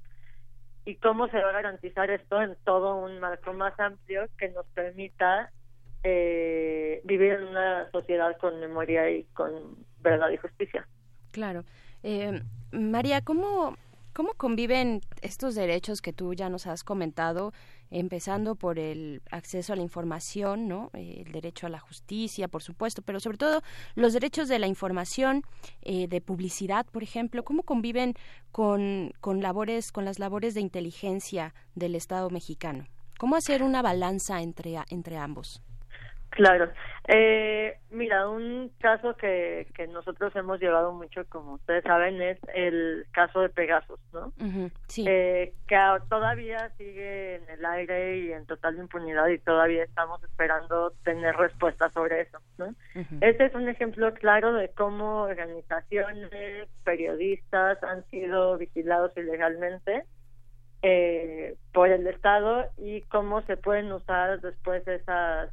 y 0.84 0.96
cómo 0.96 1.28
se 1.28 1.40
va 1.40 1.50
a 1.50 1.54
garantizar 1.54 2.10
esto 2.10 2.42
en 2.42 2.56
todo 2.64 2.96
un 2.96 3.18
marco 3.20 3.52
más 3.52 3.78
amplio 3.78 4.26
que 4.36 4.50
nos 4.50 4.66
permita 4.74 5.50
eh, 6.02 7.00
vivir 7.04 7.34
en 7.34 7.44
una 7.44 7.90
sociedad 7.92 8.36
con 8.38 8.58
memoria 8.60 9.08
y 9.10 9.24
con 9.32 9.76
verdad 10.00 10.30
y 10.30 10.36
justicia. 10.36 10.86
Claro. 11.30 11.64
Eh, 12.02 12.42
María, 12.72 13.22
¿cómo, 13.22 13.76
¿cómo 14.12 14.34
conviven 14.34 15.00
estos 15.20 15.54
derechos 15.54 16.00
que 16.00 16.12
tú 16.12 16.34
ya 16.34 16.48
nos 16.48 16.66
has 16.66 16.84
comentado, 16.84 17.52
empezando 17.90 18.54
por 18.54 18.78
el 18.78 19.22
acceso 19.30 19.72
a 19.72 19.76
la 19.76 19.82
información, 19.82 20.68
¿no? 20.68 20.90
El 20.94 21.30
derecho 21.32 21.66
a 21.66 21.70
la 21.70 21.78
justicia, 21.78 22.48
por 22.48 22.62
supuesto, 22.62 23.02
pero 23.02 23.20
sobre 23.20 23.38
todo 23.38 23.62
los 23.94 24.12
derechos 24.12 24.48
de 24.48 24.58
la 24.58 24.66
información, 24.66 25.42
eh, 25.82 26.08
de 26.08 26.20
publicidad, 26.20 26.86
por 26.86 27.02
ejemplo, 27.02 27.44
¿cómo 27.44 27.62
conviven 27.62 28.14
con, 28.50 29.12
con 29.20 29.42
labores, 29.42 29.92
con 29.92 30.04
las 30.04 30.18
labores 30.18 30.54
de 30.54 30.60
inteligencia 30.60 31.54
del 31.74 31.94
Estado 31.94 32.30
mexicano? 32.30 32.86
¿Cómo 33.18 33.36
hacer 33.36 33.62
una 33.62 33.82
balanza 33.82 34.42
entre, 34.42 34.76
entre 34.88 35.16
ambos? 35.16 35.62
Claro. 36.32 36.70
Eh, 37.08 37.76
mira, 37.90 38.28
un 38.28 38.70
caso 38.78 39.16
que, 39.16 39.66
que 39.74 39.86
nosotros 39.86 40.34
hemos 40.34 40.60
llevado 40.60 40.92
mucho, 40.92 41.28
como 41.28 41.54
ustedes 41.54 41.84
saben, 41.84 42.22
es 42.22 42.38
el 42.54 43.06
caso 43.12 43.40
de 43.40 43.50
Pegasus, 43.50 44.00
¿no? 44.12 44.32
Sí. 44.86 45.04
Eh, 45.06 45.52
que 45.66 45.78
todavía 46.08 46.70
sigue 46.78 47.36
en 47.36 47.50
el 47.50 47.64
aire 47.64 48.18
y 48.18 48.32
en 48.32 48.46
total 48.46 48.78
impunidad 48.78 49.28
y 49.28 49.38
todavía 49.38 49.84
estamos 49.84 50.22
esperando 50.22 50.92
tener 51.04 51.36
respuestas 51.36 51.92
sobre 51.92 52.22
eso, 52.22 52.38
¿no? 52.56 52.74
Este 53.20 53.46
es 53.46 53.54
un 53.54 53.68
ejemplo 53.68 54.14
claro 54.14 54.54
de 54.54 54.68
cómo 54.70 55.22
organizaciones, 55.22 56.68
periodistas 56.84 57.82
han 57.82 58.04
sido 58.06 58.56
vigilados 58.56 59.14
ilegalmente 59.16 60.04
eh, 60.82 61.56
por 61.72 61.90
el 61.90 62.06
Estado 62.06 62.66
y 62.78 63.02
cómo 63.02 63.42
se 63.42 63.56
pueden 63.56 63.92
usar 63.92 64.40
después 64.40 64.86
esas 64.88 65.50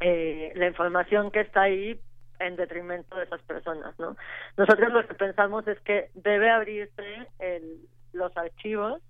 eh, 0.00 0.52
la 0.54 0.66
información 0.66 1.30
que 1.30 1.40
está 1.40 1.62
ahí 1.62 2.00
en 2.38 2.56
detrimento 2.56 3.16
de 3.16 3.24
esas 3.24 3.40
personas, 3.42 3.98
¿no? 3.98 4.16
Nosotros 4.56 4.92
lo 4.92 5.06
que 5.06 5.14
pensamos 5.14 5.66
es 5.68 5.80
que 5.80 6.10
debe 6.14 6.50
abrirse 6.50 7.28
el, 7.38 7.78
los 8.12 8.36
archivos, 8.36 9.00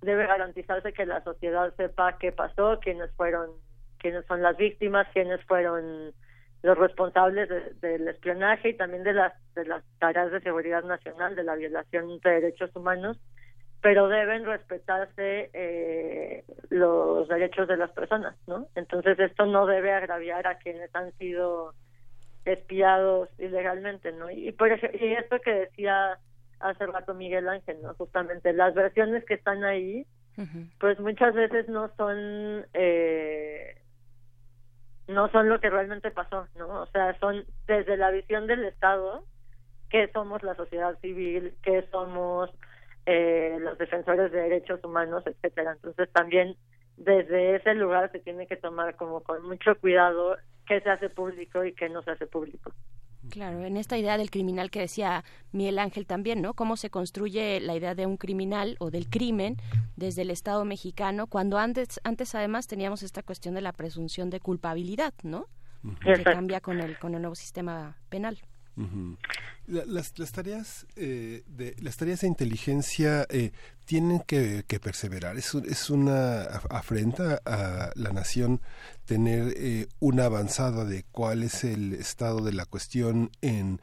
debe 0.00 0.26
garantizarse 0.26 0.92
que 0.92 1.06
la 1.06 1.22
sociedad 1.22 1.72
sepa 1.76 2.18
qué 2.18 2.32
pasó, 2.32 2.80
quiénes 2.80 3.10
fueron, 3.12 3.50
quiénes 3.98 4.26
son 4.26 4.42
las 4.42 4.56
víctimas, 4.56 5.06
quiénes 5.12 5.40
fueron 5.44 6.12
los 6.64 6.78
responsables 6.78 7.48
de- 7.48 7.74
del 7.80 8.08
espionaje 8.08 8.70
y 8.70 8.76
también 8.76 9.04
de 9.04 9.12
las 9.12 9.32
de 9.54 9.64
las 9.64 9.84
tareas 9.98 10.32
de 10.32 10.40
seguridad 10.40 10.82
nacional, 10.82 11.36
de 11.36 11.44
la 11.44 11.54
violación 11.54 12.18
de 12.20 12.30
derechos 12.30 12.74
humanos, 12.74 13.16
pero 13.82 14.08
deben 14.08 14.44
respetarse 14.44 15.50
eh, 15.52 16.44
los 16.70 17.28
derechos 17.28 17.66
de 17.66 17.76
las 17.76 17.90
personas, 17.90 18.36
¿no? 18.46 18.68
Entonces 18.76 19.18
esto 19.18 19.44
no 19.44 19.66
debe 19.66 19.92
agraviar 19.92 20.46
a 20.46 20.58
quienes 20.58 20.94
han 20.94 21.12
sido 21.18 21.74
espiados 22.44 23.28
ilegalmente, 23.38 24.12
¿no? 24.12 24.30
Y 24.30 24.52
por 24.52 24.70
y 24.70 25.12
esto 25.14 25.40
que 25.40 25.52
decía 25.52 26.18
hace 26.60 26.86
rato 26.86 27.12
Miguel 27.12 27.48
Ángel, 27.48 27.82
¿no? 27.82 27.92
Justamente 27.94 28.52
las 28.52 28.72
versiones 28.72 29.24
que 29.24 29.34
están 29.34 29.64
ahí, 29.64 30.06
pues 30.78 30.98
muchas 31.00 31.34
veces 31.34 31.68
no 31.68 31.90
son 31.96 32.64
eh, 32.74 33.78
no 35.08 35.28
son 35.30 35.48
lo 35.48 35.60
que 35.60 35.70
realmente 35.70 36.12
pasó, 36.12 36.46
¿no? 36.56 36.82
O 36.82 36.86
sea, 36.86 37.18
son 37.18 37.44
desde 37.66 37.96
la 37.96 38.12
visión 38.12 38.46
del 38.46 38.64
Estado 38.64 39.24
que 39.90 40.08
somos 40.12 40.42
la 40.44 40.54
sociedad 40.54 40.96
civil, 41.00 41.52
que 41.64 41.82
somos 41.90 42.48
eh, 43.06 43.56
los 43.60 43.78
defensores 43.78 44.30
de 44.32 44.40
derechos 44.40 44.82
humanos, 44.84 45.24
etcétera. 45.26 45.72
Entonces 45.72 46.10
también 46.12 46.56
desde 46.96 47.56
ese 47.56 47.74
lugar 47.74 48.10
se 48.12 48.20
tiene 48.20 48.46
que 48.46 48.56
tomar 48.56 48.96
como 48.96 49.22
con 49.22 49.42
mucho 49.46 49.74
cuidado 49.80 50.36
qué 50.66 50.80
se 50.80 50.90
hace 50.90 51.08
público 51.10 51.64
y 51.64 51.74
qué 51.74 51.88
no 51.88 52.02
se 52.02 52.12
hace 52.12 52.26
público. 52.26 52.72
Claro, 53.30 53.64
en 53.64 53.76
esta 53.76 53.96
idea 53.96 54.18
del 54.18 54.30
criminal 54.30 54.70
que 54.70 54.80
decía 54.80 55.24
Miguel 55.52 55.78
Ángel 55.78 56.06
también, 56.06 56.42
¿no? 56.42 56.54
Cómo 56.54 56.76
se 56.76 56.90
construye 56.90 57.60
la 57.60 57.76
idea 57.76 57.94
de 57.94 58.04
un 58.04 58.16
criminal 58.16 58.76
o 58.80 58.90
del 58.90 59.08
crimen 59.08 59.56
desde 59.96 60.22
el 60.22 60.30
Estado 60.30 60.64
mexicano, 60.64 61.28
cuando 61.28 61.58
antes, 61.58 62.00
antes 62.02 62.34
además 62.34 62.66
teníamos 62.66 63.02
esta 63.02 63.22
cuestión 63.22 63.54
de 63.54 63.60
la 63.60 63.72
presunción 63.72 64.28
de 64.28 64.40
culpabilidad, 64.40 65.14
¿no? 65.22 65.46
Que 66.02 66.10
Exacto. 66.10 66.32
cambia 66.32 66.60
con 66.60 66.80
el, 66.80 66.98
con 66.98 67.14
el 67.14 67.22
nuevo 67.22 67.34
sistema 67.34 67.96
penal. 68.08 68.38
Las, 69.66 70.12
tareas 70.32 70.86
eh, 70.96 71.42
de 71.46 71.76
las 71.80 71.96
tareas 71.96 72.20
de 72.22 72.26
inteligencia 72.26 73.26
eh, 73.30 73.52
tienen 73.84 74.20
que, 74.20 74.64
perseverar. 74.80 75.36
Es, 75.36 75.54
es 75.54 75.90
una 75.90 76.44
af- 76.44 76.66
afrenta 76.70 77.40
a 77.44 77.92
la 77.94 78.10
nación 78.12 78.60
tener 79.04 79.54
eh, 79.56 79.86
una 80.00 80.24
avanzada 80.24 80.84
de 80.84 81.04
cuál 81.12 81.42
es 81.42 81.64
el 81.64 81.92
estado 81.94 82.40
de 82.42 82.52
la 82.52 82.64
cuestión 82.64 83.30
en 83.40 83.80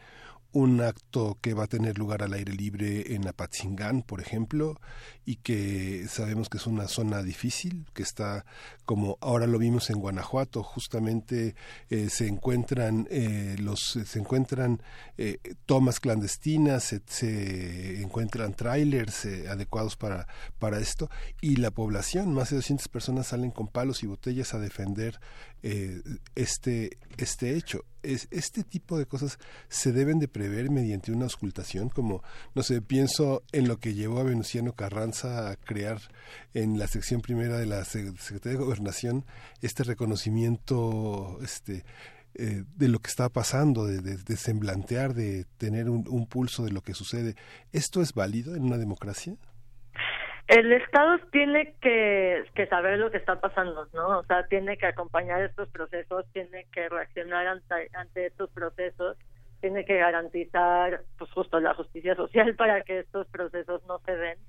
un 0.51 0.81
acto 0.81 1.37
que 1.41 1.53
va 1.53 1.65
a 1.65 1.67
tener 1.67 1.97
lugar 1.97 2.23
al 2.23 2.33
aire 2.33 2.53
libre 2.53 3.13
en 3.13 3.27
Apatzingán, 3.27 4.01
por 4.01 4.19
ejemplo, 4.19 4.79
y 5.25 5.35
que 5.35 6.07
sabemos 6.09 6.49
que 6.49 6.57
es 6.57 6.65
una 6.65 6.87
zona 6.87 7.21
difícil, 7.21 7.85
que 7.93 8.01
está 8.01 8.45
como 8.85 9.19
ahora 9.21 9.45
lo 9.45 9.59
vimos 9.59 9.91
en 9.91 9.99
Guanajuato, 9.99 10.63
justamente 10.63 11.53
eh, 11.91 12.09
se 12.09 12.27
encuentran 12.27 13.07
eh, 13.11 13.55
los 13.59 13.99
se 14.05 14.17
encuentran 14.19 14.81
eh, 15.17 15.37
tomas 15.67 15.99
clandestinas, 15.99 16.83
se, 16.83 17.01
se 17.05 18.01
encuentran 18.01 18.55
trailers 18.55 19.25
eh, 19.25 19.47
adecuados 19.49 19.95
para 19.95 20.27
para 20.57 20.79
esto 20.79 21.11
y 21.41 21.57
la 21.57 21.69
población, 21.69 22.33
más 22.33 22.49
de 22.49 22.55
200 22.55 22.87
personas 22.87 23.27
salen 23.27 23.51
con 23.51 23.67
palos 23.67 24.01
y 24.01 24.07
botellas 24.07 24.55
a 24.55 24.59
defender 24.59 25.19
eh, 25.63 26.01
este 26.35 26.97
este 27.17 27.55
hecho. 27.55 27.83
Es, 28.01 28.29
este 28.31 28.63
tipo 28.63 28.97
de 28.97 29.05
cosas 29.05 29.37
se 29.67 29.91
deben 29.91 30.19
de 30.19 30.29
prever 30.29 30.69
mediante 30.71 31.11
una 31.11 31.25
auscultación, 31.25 31.89
como, 31.89 32.23
no 32.55 32.63
sé, 32.63 32.81
pienso 32.81 33.43
en 33.51 33.67
lo 33.67 33.77
que 33.77 33.93
llevó 33.93 34.19
a 34.21 34.23
Venustiano 34.23 34.71
Carranza 34.71 35.49
a 35.51 35.57
crear 35.57 35.99
en 36.53 36.79
la 36.79 36.87
sección 36.87 37.19
primera 37.21 37.57
de 37.57 37.65
la 37.65 37.83
Se- 37.83 38.15
Secretaría 38.17 38.57
de 38.57 38.63
Gobernación 38.63 39.25
este 39.61 39.83
reconocimiento 39.83 41.39
este, 41.43 41.83
eh, 42.35 42.63
de 42.77 42.87
lo 42.87 42.99
que 42.99 43.09
está 43.09 43.27
pasando, 43.27 43.85
de, 43.85 43.99
de- 44.01 44.17
de 44.17 44.37
semblantear, 44.37 45.13
de 45.13 45.45
tener 45.57 45.89
un 45.89 46.25
pulso 46.27 46.63
de 46.63 46.71
lo 46.71 46.81
que 46.81 46.93
sucede. 46.93 47.35
¿Esto 47.73 48.01
es 48.01 48.13
válido 48.13 48.55
en 48.55 48.63
una 48.63 48.77
democracia? 48.77 49.35
El 50.49 50.73
Estado 50.73 51.19
tiene 51.31 51.75
que, 51.79 52.43
que 52.55 52.65
saber 52.65 52.97
lo 52.97 53.11
que 53.11 53.17
está 53.17 53.39
pasando, 53.39 53.87
¿no? 53.93 54.17
O 54.17 54.23
sea, 54.23 54.47
tiene 54.47 54.77
que 54.77 54.87
acompañar 54.87 55.43
estos 55.43 55.69
procesos, 55.69 56.25
tiene 56.33 56.65
que 56.71 56.89
reaccionar 56.89 57.45
ante, 57.45 57.87
ante 57.93 58.25
estos 58.25 58.49
procesos, 58.49 59.15
tiene 59.61 59.85
que 59.85 59.97
garantizar, 59.97 61.03
pues 61.19 61.31
justo 61.33 61.59
la 61.59 61.75
justicia 61.75 62.15
social 62.15 62.55
para 62.57 62.81
que 62.81 62.97
estos 62.97 63.27
procesos 63.27 63.85
no 63.85 63.99
se 63.99 64.17
den. 64.17 64.39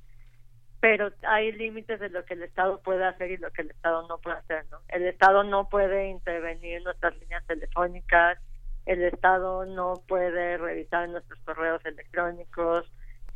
Pero 0.81 1.12
hay 1.29 1.53
límites 1.53 2.01
de 2.01 2.09
lo 2.09 2.25
que 2.25 2.33
el 2.33 2.45
Estado 2.45 2.81
puede 2.81 3.05
hacer 3.05 3.33
y 3.33 3.37
lo 3.37 3.51
que 3.51 3.61
el 3.61 3.70
Estado 3.70 4.09
no 4.09 4.17
puede 4.20 4.39
hacer, 4.39 4.65
¿no? 4.70 4.79
El 4.89 5.03
Estado 5.03 5.45
no 5.45 5.69
puede 5.69 6.09
intervenir 6.09 6.79
en 6.79 6.85
nuestras 6.85 7.15
líneas 7.19 7.47
telefónicas, 7.47 8.39
el 8.87 9.03
Estado 9.03 9.67
no 9.67 10.03
puede 10.09 10.57
revisar 10.57 11.11
nuestros 11.11 11.39
correos 11.41 11.85
electrónicos, 11.85 12.91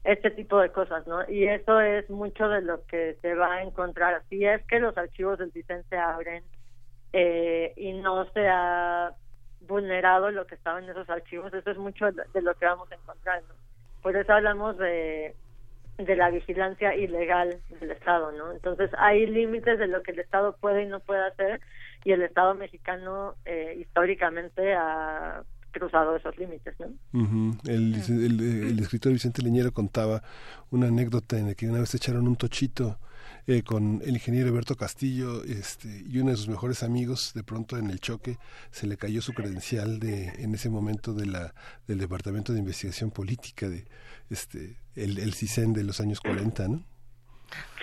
este 0.04 0.30
tipo 0.30 0.60
de 0.60 0.70
cosas, 0.70 1.06
¿no? 1.06 1.28
Y 1.28 1.48
eso 1.48 1.80
es 1.80 2.08
mucho 2.10 2.48
de 2.48 2.60
lo 2.60 2.84
que 2.86 3.16
se 3.22 3.34
va 3.34 3.54
a 3.54 3.62
encontrar. 3.62 4.22
Si 4.28 4.44
es 4.44 4.64
que 4.66 4.78
los 4.78 4.96
archivos 4.96 5.38
del 5.38 5.50
CISEN 5.52 5.82
se 5.88 5.96
abren 5.96 6.44
eh, 7.12 7.72
y 7.76 7.94
no 7.94 8.30
se 8.32 8.46
ha 8.46 9.12
vulnerado 9.62 10.30
lo 10.30 10.46
que 10.46 10.56
estaba 10.56 10.78
en 10.78 10.90
esos 10.90 11.08
archivos, 11.08 11.52
eso 11.54 11.70
es 11.70 11.78
mucho 11.78 12.12
de 12.12 12.42
lo 12.42 12.54
que 12.54 12.66
vamos 12.66 12.90
a 12.92 12.96
encontrar, 12.96 13.42
¿no? 13.48 13.54
Por 14.02 14.14
eso 14.14 14.34
hablamos 14.34 14.76
de, 14.76 15.34
de 15.96 16.16
la 16.16 16.28
vigilancia 16.28 16.94
ilegal 16.94 17.60
del 17.80 17.90
Estado, 17.90 18.32
¿no? 18.32 18.52
Entonces 18.52 18.90
hay 18.98 19.26
límites 19.26 19.78
de 19.78 19.86
lo 19.86 20.02
que 20.02 20.10
el 20.10 20.18
Estado 20.18 20.54
puede 20.60 20.82
y 20.82 20.86
no 20.86 21.00
puede 21.00 21.24
hacer 21.26 21.60
y 22.04 22.12
el 22.12 22.22
Estado 22.22 22.54
mexicano 22.54 23.34
eh, 23.46 23.76
históricamente 23.78 24.74
ha 24.74 25.42
cruzado 25.74 26.16
esos 26.16 26.36
límites, 26.38 26.74
¿no? 26.80 27.58
El, 27.66 27.94
el- 27.94 28.40
el 28.40 28.78
escritor 28.78 29.12
Vicente 29.12 29.42
Leñero 29.42 29.72
contaba 29.72 30.22
una 30.70 30.86
anécdota 30.88 31.38
en 31.38 31.48
la 31.48 31.54
que 31.54 31.68
una 31.68 31.80
vez 31.80 31.94
echaron 31.94 32.26
un 32.26 32.36
tochito 32.36 32.98
eh, 33.46 33.62
con 33.62 34.00
el 34.04 34.14
ingeniero 34.14 34.48
Alberto 34.48 34.74
Castillo 34.76 35.44
este, 35.44 36.02
y 36.08 36.18
uno 36.18 36.30
de 36.30 36.36
sus 36.38 36.48
mejores 36.48 36.82
amigos, 36.82 37.32
de 37.34 37.42
pronto 37.42 37.76
en 37.76 37.90
el 37.90 38.00
choque 38.00 38.38
se 38.70 38.86
le 38.86 38.96
cayó 38.96 39.20
su 39.20 39.34
credencial 39.34 39.98
de 40.00 40.28
en 40.42 40.54
ese 40.54 40.70
momento 40.70 41.12
de 41.12 41.26
la 41.26 41.54
del 41.86 41.98
Departamento 41.98 42.52
de 42.54 42.60
Investigación 42.60 43.10
Política 43.10 43.68
de 43.68 43.84
este 44.30 44.76
el, 44.94 45.18
el 45.18 45.34
CISEN 45.34 45.74
de 45.74 45.84
los 45.84 46.00
años 46.00 46.20
40, 46.20 46.68
¿no? 46.68 46.84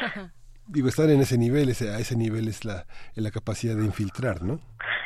Digo, 0.71 0.87
estar 0.87 1.09
en 1.09 1.19
ese 1.19 1.37
nivel, 1.37 1.69
ese, 1.69 1.89
a 1.89 1.99
ese 1.99 2.15
nivel 2.15 2.47
es 2.47 2.63
la, 2.63 2.85
es 3.15 3.21
la 3.21 3.31
capacidad 3.31 3.75
de 3.75 3.83
infiltrar, 3.83 4.41
¿no? 4.41 4.59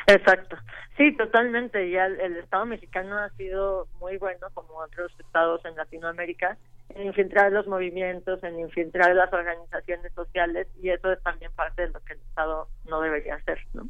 Exacto. 0.06 0.56
Sí, 0.96 1.14
totalmente. 1.16 1.90
Ya 1.90 2.06
el, 2.06 2.20
el 2.20 2.36
Estado 2.36 2.66
mexicano 2.66 3.18
ha 3.18 3.30
sido 3.30 3.88
muy 4.00 4.16
bueno, 4.16 4.46
como 4.54 4.78
otros 4.78 5.12
estados 5.18 5.64
en 5.64 5.74
Latinoamérica, 5.74 6.56
en 6.90 7.06
infiltrar 7.06 7.50
los 7.50 7.66
movimientos, 7.66 8.42
en 8.44 8.60
infiltrar 8.60 9.14
las 9.16 9.32
organizaciones 9.32 10.12
sociales, 10.14 10.68
y 10.80 10.90
eso 10.90 11.12
es 11.12 11.20
también 11.24 11.50
parte 11.56 11.82
de 11.82 11.88
lo 11.88 12.00
que 12.04 12.12
el 12.12 12.20
Estado 12.20 12.68
no 12.88 13.00
debería 13.00 13.34
hacer, 13.34 13.58
¿no? 13.74 13.88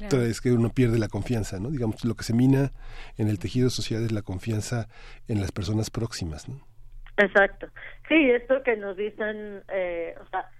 Entonces 0.00 0.30
es 0.30 0.40
que 0.40 0.50
uno 0.50 0.70
pierde 0.70 0.98
la 0.98 1.08
confianza, 1.08 1.60
¿no? 1.60 1.70
Digamos, 1.70 2.04
lo 2.04 2.14
que 2.14 2.24
se 2.24 2.34
mina 2.34 2.72
en 3.16 3.28
el 3.28 3.38
tejido 3.38 3.70
social 3.70 4.02
es 4.02 4.12
la 4.12 4.22
confianza 4.22 4.88
en 5.28 5.40
las 5.40 5.52
personas 5.52 5.90
próximas, 5.90 6.48
¿no? 6.48 6.56
Exacto. 7.16 7.68
Sí, 8.08 8.30
esto 8.30 8.62
que 8.64 8.76
nos 8.76 8.96
dicen, 8.96 9.62
eh, 9.68 10.14
o 10.20 10.26
sea, 10.30 10.50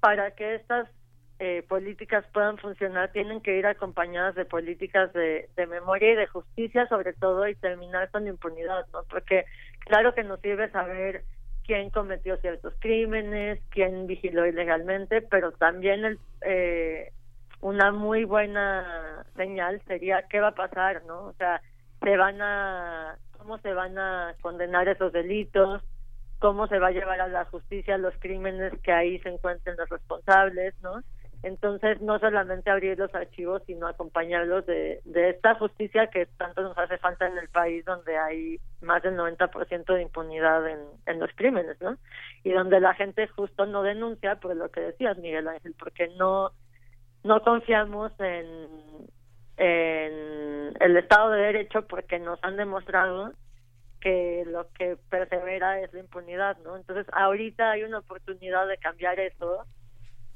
para 0.00 0.32
que 0.32 0.56
estas 0.56 0.88
eh, 1.40 1.64
políticas 1.68 2.24
puedan 2.32 2.58
funcionar, 2.58 3.12
tienen 3.12 3.40
que 3.40 3.56
ir 3.56 3.66
acompañadas 3.66 4.34
de 4.34 4.44
políticas 4.44 5.12
de, 5.12 5.48
memoria 5.68 6.12
y 6.12 6.16
de 6.16 6.26
justicia, 6.26 6.88
sobre 6.88 7.12
todo, 7.12 7.46
y 7.46 7.54
terminar 7.54 8.10
con 8.10 8.26
impunidad, 8.26 8.86
¿no? 8.92 9.04
Porque 9.08 9.44
claro 9.80 10.14
que 10.14 10.24
nos 10.24 10.40
sirve 10.40 10.68
saber 10.70 11.22
quién 11.64 11.90
cometió 11.90 12.38
ciertos 12.38 12.74
crímenes, 12.80 13.60
quién 13.70 14.08
vigiló 14.08 14.46
ilegalmente, 14.46 15.22
pero 15.22 15.52
también 15.52 16.04
el, 16.04 16.18
eh, 16.40 17.12
una 17.60 17.92
muy 17.92 18.24
buena 18.24 19.24
señal 19.36 19.80
sería 19.86 20.22
qué 20.28 20.40
va 20.40 20.48
a 20.48 20.54
pasar, 20.54 21.04
¿no? 21.04 21.26
O 21.26 21.32
sea, 21.34 21.60
se 22.02 22.16
van 22.16 22.42
a, 22.42 23.16
cómo 23.36 23.58
se 23.58 23.72
van 23.74 23.96
a 23.96 24.34
condenar 24.40 24.88
esos 24.88 25.12
delitos, 25.12 25.82
cómo 26.38 26.66
se 26.68 26.78
va 26.78 26.88
a 26.88 26.92
llevar 26.92 27.20
a 27.20 27.28
la 27.28 27.44
justicia 27.46 27.98
los 27.98 28.14
crímenes 28.18 28.72
que 28.82 28.92
ahí 28.92 29.18
se 29.20 29.28
encuentren 29.28 29.76
los 29.76 29.88
responsables, 29.88 30.74
¿no? 30.82 31.02
Entonces, 31.42 32.00
no 32.00 32.18
solamente 32.18 32.68
abrir 32.68 32.98
los 32.98 33.14
archivos, 33.14 33.62
sino 33.64 33.86
acompañarlos 33.86 34.66
de, 34.66 35.00
de 35.04 35.30
esta 35.30 35.54
justicia 35.54 36.08
que 36.08 36.26
tanto 36.26 36.62
nos 36.62 36.76
hace 36.76 36.98
falta 36.98 37.28
en 37.28 37.38
el 37.38 37.48
país, 37.48 37.84
donde 37.84 38.16
hay 38.18 38.58
más 38.80 39.02
del 39.02 39.16
90% 39.16 39.94
de 39.94 40.02
impunidad 40.02 40.68
en, 40.68 40.80
en 41.06 41.20
los 41.20 41.30
crímenes, 41.36 41.80
¿no? 41.80 41.96
Y 42.42 42.50
donde 42.50 42.80
la 42.80 42.94
gente 42.94 43.28
justo 43.28 43.66
no 43.66 43.82
denuncia 43.82 44.36
por 44.36 44.56
lo 44.56 44.68
que 44.70 44.80
decías, 44.80 45.16
Miguel 45.18 45.46
Ángel, 45.46 45.76
porque 45.78 46.08
no, 46.16 46.50
no 47.22 47.40
confiamos 47.42 48.10
en, 48.18 49.06
en 49.58 50.72
el 50.80 50.96
Estado 50.96 51.30
de 51.30 51.42
Derecho 51.42 51.86
porque 51.86 52.18
nos 52.18 52.42
han 52.42 52.56
demostrado 52.56 53.32
que 54.00 54.44
lo 54.46 54.68
que 54.72 54.96
persevera 55.10 55.80
es 55.80 55.92
la 55.92 56.00
impunidad, 56.00 56.56
¿no? 56.58 56.76
Entonces, 56.76 57.06
ahorita 57.12 57.72
hay 57.72 57.82
una 57.82 57.98
oportunidad 57.98 58.66
de 58.66 58.78
cambiar 58.78 59.18
eso 59.20 59.64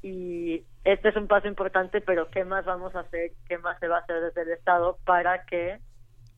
y 0.01 0.63
este 0.83 1.09
es 1.09 1.15
un 1.15 1.27
paso 1.27 1.47
importante, 1.47 2.01
pero 2.01 2.29
¿qué 2.29 2.43
más 2.43 2.65
vamos 2.65 2.93
a 2.95 3.01
hacer? 3.01 3.31
¿Qué 3.47 3.57
más 3.57 3.79
se 3.79 3.87
va 3.87 3.97
a 3.97 4.01
hacer 4.01 4.21
desde 4.21 4.41
el 4.41 4.51
Estado 4.51 4.97
para 5.05 5.45
que 5.45 5.79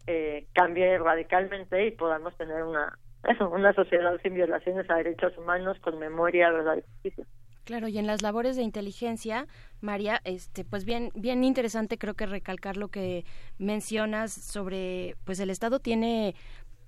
eh, 0.07 0.45
cambie 0.53 0.97
radicalmente 0.99 1.87
y 1.87 1.91
podamos 1.91 2.37
tener 2.37 2.63
una 2.63 2.97
eso, 3.27 3.49
una 3.53 3.73
sociedad 3.73 4.19
sin 4.21 4.35
violaciones 4.35 4.89
a 4.89 4.95
derechos 4.95 5.37
humanos, 5.37 5.77
con 5.81 5.99
memoria, 5.99 6.51
verdad 6.51 6.77
y 6.77 6.81
justicia? 6.81 7.25
Claro, 7.63 7.87
y 7.87 7.97
en 7.97 8.05
las 8.05 8.21
labores 8.21 8.55
de 8.55 8.61
inteligencia, 8.61 9.47
María, 9.81 10.21
este, 10.23 10.63
pues 10.63 10.85
bien, 10.85 11.09
bien 11.15 11.43
interesante 11.43 11.97
creo 11.97 12.13
que 12.13 12.27
recalcar 12.27 12.77
lo 12.77 12.89
que 12.89 13.25
mencionas 13.57 14.31
sobre, 14.31 15.15
pues 15.23 15.39
el 15.39 15.49
Estado 15.49 15.79
tiene 15.79 16.35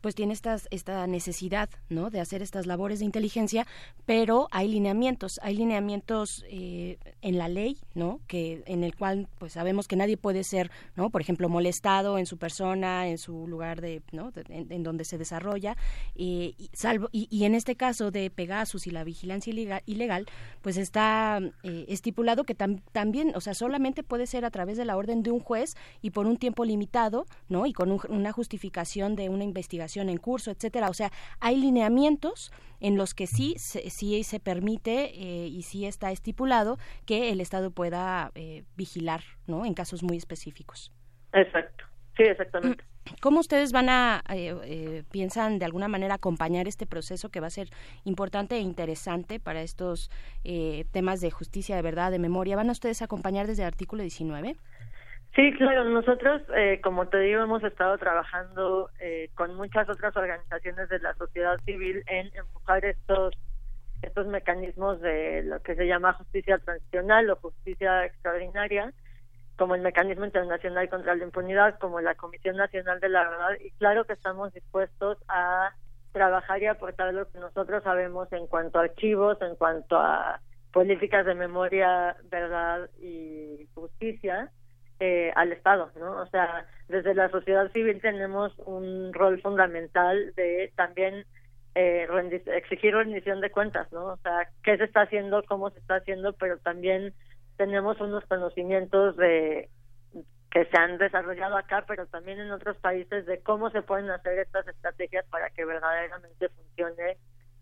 pues 0.07 0.15
tiene 0.15 0.31
estas, 0.31 0.69
esta 0.71 1.05
necesidad, 1.05 1.69
¿no? 1.89 2.09
De 2.09 2.21
hacer 2.21 2.41
estas 2.41 2.65
labores 2.65 2.99
de 2.99 3.05
inteligencia, 3.05 3.67
pero 4.05 4.47
hay 4.51 4.69
lineamientos, 4.69 5.37
hay 5.43 5.57
lineamientos 5.57 6.45
eh, 6.49 6.97
en 7.21 7.37
la 7.37 7.49
ley, 7.49 7.75
¿no? 7.93 8.21
Que 8.25 8.63
en 8.67 8.85
el 8.85 8.95
cual, 8.95 9.27
pues 9.37 9.51
sabemos 9.51 9.85
que 9.89 9.97
nadie 9.97 10.15
puede 10.15 10.45
ser, 10.45 10.71
¿no? 10.95 11.09
Por 11.09 11.19
ejemplo, 11.19 11.49
molestado 11.49 12.17
en 12.17 12.25
su 12.25 12.37
persona, 12.37 13.09
en 13.09 13.17
su 13.17 13.47
lugar 13.47 13.81
de, 13.81 14.01
¿no? 14.13 14.31
En, 14.47 14.81
donde 14.83 15.03
se 15.03 15.17
desarrolla, 15.17 15.75
y, 16.15 16.55
salvo, 16.71 17.09
y, 17.11 17.43
en 17.43 17.53
este 17.53 17.75
caso 17.75 18.09
de 18.09 18.29
Pegasus 18.29 18.87
y 18.87 18.91
la 18.91 19.03
vigilancia 19.03 19.51
ilega- 19.51 19.83
ilegal, 19.85 20.25
pues 20.61 20.77
está 20.77 21.41
eh, 21.63 21.83
estipulado 21.89 22.45
que 22.45 22.55
tam- 22.57 22.81
también, 22.93 23.33
o 23.35 23.41
sea, 23.41 23.53
solamente 23.53 24.03
puede 24.03 24.25
ser 24.25 24.45
a 24.45 24.51
través 24.51 24.77
de 24.77 24.85
la 24.85 24.95
orden 24.95 25.21
de 25.21 25.31
un 25.31 25.41
juez 25.41 25.75
y 26.01 26.11
por 26.11 26.27
un 26.27 26.37
tiempo 26.37 26.63
limitado, 26.63 27.25
¿no? 27.49 27.65
Y 27.65 27.73
con 27.73 27.91
un- 27.91 27.99
una 28.07 28.31
justificación 28.31 29.17
de 29.17 29.27
una 29.27 29.43
investigación 29.43 29.96
en 30.01 30.17
curso, 30.17 30.51
etcétera. 30.51 30.89
O 30.89 30.93
sea, 30.93 31.11
hay 31.39 31.57
lineamientos 31.57 32.51
en 32.79 32.97
los 32.97 33.13
que 33.13 33.27
sí 33.27 33.55
se, 33.57 33.89
sí 33.89 34.23
se 34.23 34.39
permite 34.39 35.11
eh, 35.15 35.47
y 35.47 35.63
sí 35.63 35.85
está 35.85 36.11
estipulado 36.11 36.77
que 37.05 37.31
el 37.31 37.41
Estado 37.41 37.71
pueda 37.71 38.31
eh, 38.35 38.63
vigilar, 38.75 39.23
¿no? 39.47 39.65
En 39.65 39.73
casos 39.73 40.03
muy 40.03 40.17
específicos. 40.17 40.91
Exacto. 41.33 41.85
Sí, 42.15 42.23
exactamente. 42.23 42.83
¿Cómo 43.21 43.39
ustedes 43.39 43.71
van 43.71 43.89
a, 43.89 44.23
eh, 44.29 44.55
eh, 44.63 45.03
piensan 45.11 45.59
de 45.59 45.65
alguna 45.65 45.87
manera 45.87 46.15
acompañar 46.15 46.67
este 46.67 46.85
proceso 46.85 47.29
que 47.29 47.39
va 47.39 47.47
a 47.47 47.51
ser 47.51 47.69
importante 48.03 48.55
e 48.55 48.59
interesante 48.59 49.39
para 49.39 49.61
estos 49.61 50.11
eh, 50.43 50.85
temas 50.91 51.21
de 51.21 51.31
justicia, 51.31 51.75
de 51.75 51.81
verdad, 51.81 52.11
de 52.11 52.19
memoria? 52.19 52.55
¿Van 52.55 52.69
a 52.69 52.73
ustedes 52.73 53.01
acompañar 53.01 53.47
desde 53.47 53.63
el 53.63 53.67
artículo 53.67 54.01
19? 54.01 54.57
Sí, 55.37 55.53
claro, 55.53 55.83
nosotros, 55.83 56.41
eh, 56.55 56.81
como 56.81 57.09
te 57.09 57.19
digo, 57.19 57.43
hemos 57.43 57.63
estado 57.63 57.95
trabajando 57.99 58.89
eh, 58.99 59.29
con 59.35 59.53
muchas 59.53 59.87
otras 59.87 60.17
organizaciones 60.17 60.89
de 60.89 60.97
la 60.97 61.13
sociedad 61.13 61.59
civil 61.63 62.03
en 62.07 62.35
empujar 62.35 62.83
estos 62.83 63.35
estos 64.01 64.25
mecanismos 64.25 64.99
de 64.99 65.43
lo 65.43 65.61
que 65.61 65.75
se 65.75 65.85
llama 65.85 66.13
justicia 66.13 66.57
transicional 66.57 67.29
o 67.29 67.35
justicia 67.35 68.05
extraordinaria, 68.05 68.91
como 69.57 69.75
el 69.75 69.81
Mecanismo 69.81 70.25
Internacional 70.25 70.89
contra 70.89 71.13
la 71.13 71.23
Impunidad, 71.23 71.77
como 71.77 72.01
la 72.01 72.15
Comisión 72.15 72.57
Nacional 72.57 72.99
de 72.99 73.09
la 73.09 73.29
Verdad, 73.29 73.59
y 73.63 73.69
claro 73.73 74.05
que 74.05 74.13
estamos 74.13 74.51
dispuestos 74.55 75.19
a 75.27 75.71
trabajar 76.13 76.63
y 76.63 76.65
aportar 76.65 77.13
lo 77.13 77.29
que 77.29 77.37
nosotros 77.37 77.83
sabemos 77.83 78.31
en 78.33 78.47
cuanto 78.47 78.79
a 78.79 78.85
archivos, 78.85 79.39
en 79.43 79.55
cuanto 79.55 79.97
a 79.99 80.41
políticas 80.73 81.27
de 81.27 81.35
memoria, 81.35 82.17
verdad 82.31 82.89
y 82.99 83.67
justicia 83.75 84.51
eh, 84.99 85.31
al 85.35 85.51
Estado, 85.51 85.91
¿no? 85.99 86.21
O 86.21 86.25
sea, 86.27 86.65
desde 86.87 87.13
la 87.13 87.29
sociedad 87.29 87.71
civil 87.71 88.01
tenemos 88.01 88.57
un 88.59 89.13
rol 89.13 89.41
fundamental 89.41 90.33
de 90.35 90.71
también 90.75 91.25
eh, 91.75 92.07
exigir 92.47 92.95
rendición 92.95 93.39
de 93.39 93.51
cuentas, 93.51 93.91
¿no? 93.91 94.05
O 94.05 94.17
sea, 94.17 94.49
qué 94.63 94.77
se 94.77 94.85
está 94.85 95.01
haciendo, 95.01 95.43
cómo 95.43 95.69
se 95.69 95.79
está 95.79 95.97
haciendo, 95.97 96.33
pero 96.33 96.57
también 96.57 97.13
tenemos 97.57 97.99
unos 98.01 98.25
conocimientos 98.25 99.15
de 99.17 99.69
que 100.49 100.65
se 100.65 100.77
han 100.77 100.97
desarrollado 100.97 101.57
acá, 101.57 101.83
pero 101.87 102.07
también 102.07 102.39
en 102.39 102.51
otros 102.51 102.77
países 102.77 103.25
de 103.25 103.41
cómo 103.41 103.69
se 103.69 103.81
pueden 103.81 104.09
hacer 104.09 104.39
estas 104.39 104.67
estrategias 104.67 105.25
para 105.29 105.49
que 105.51 105.65
verdaderamente 105.65 106.49
funcione 106.49 107.17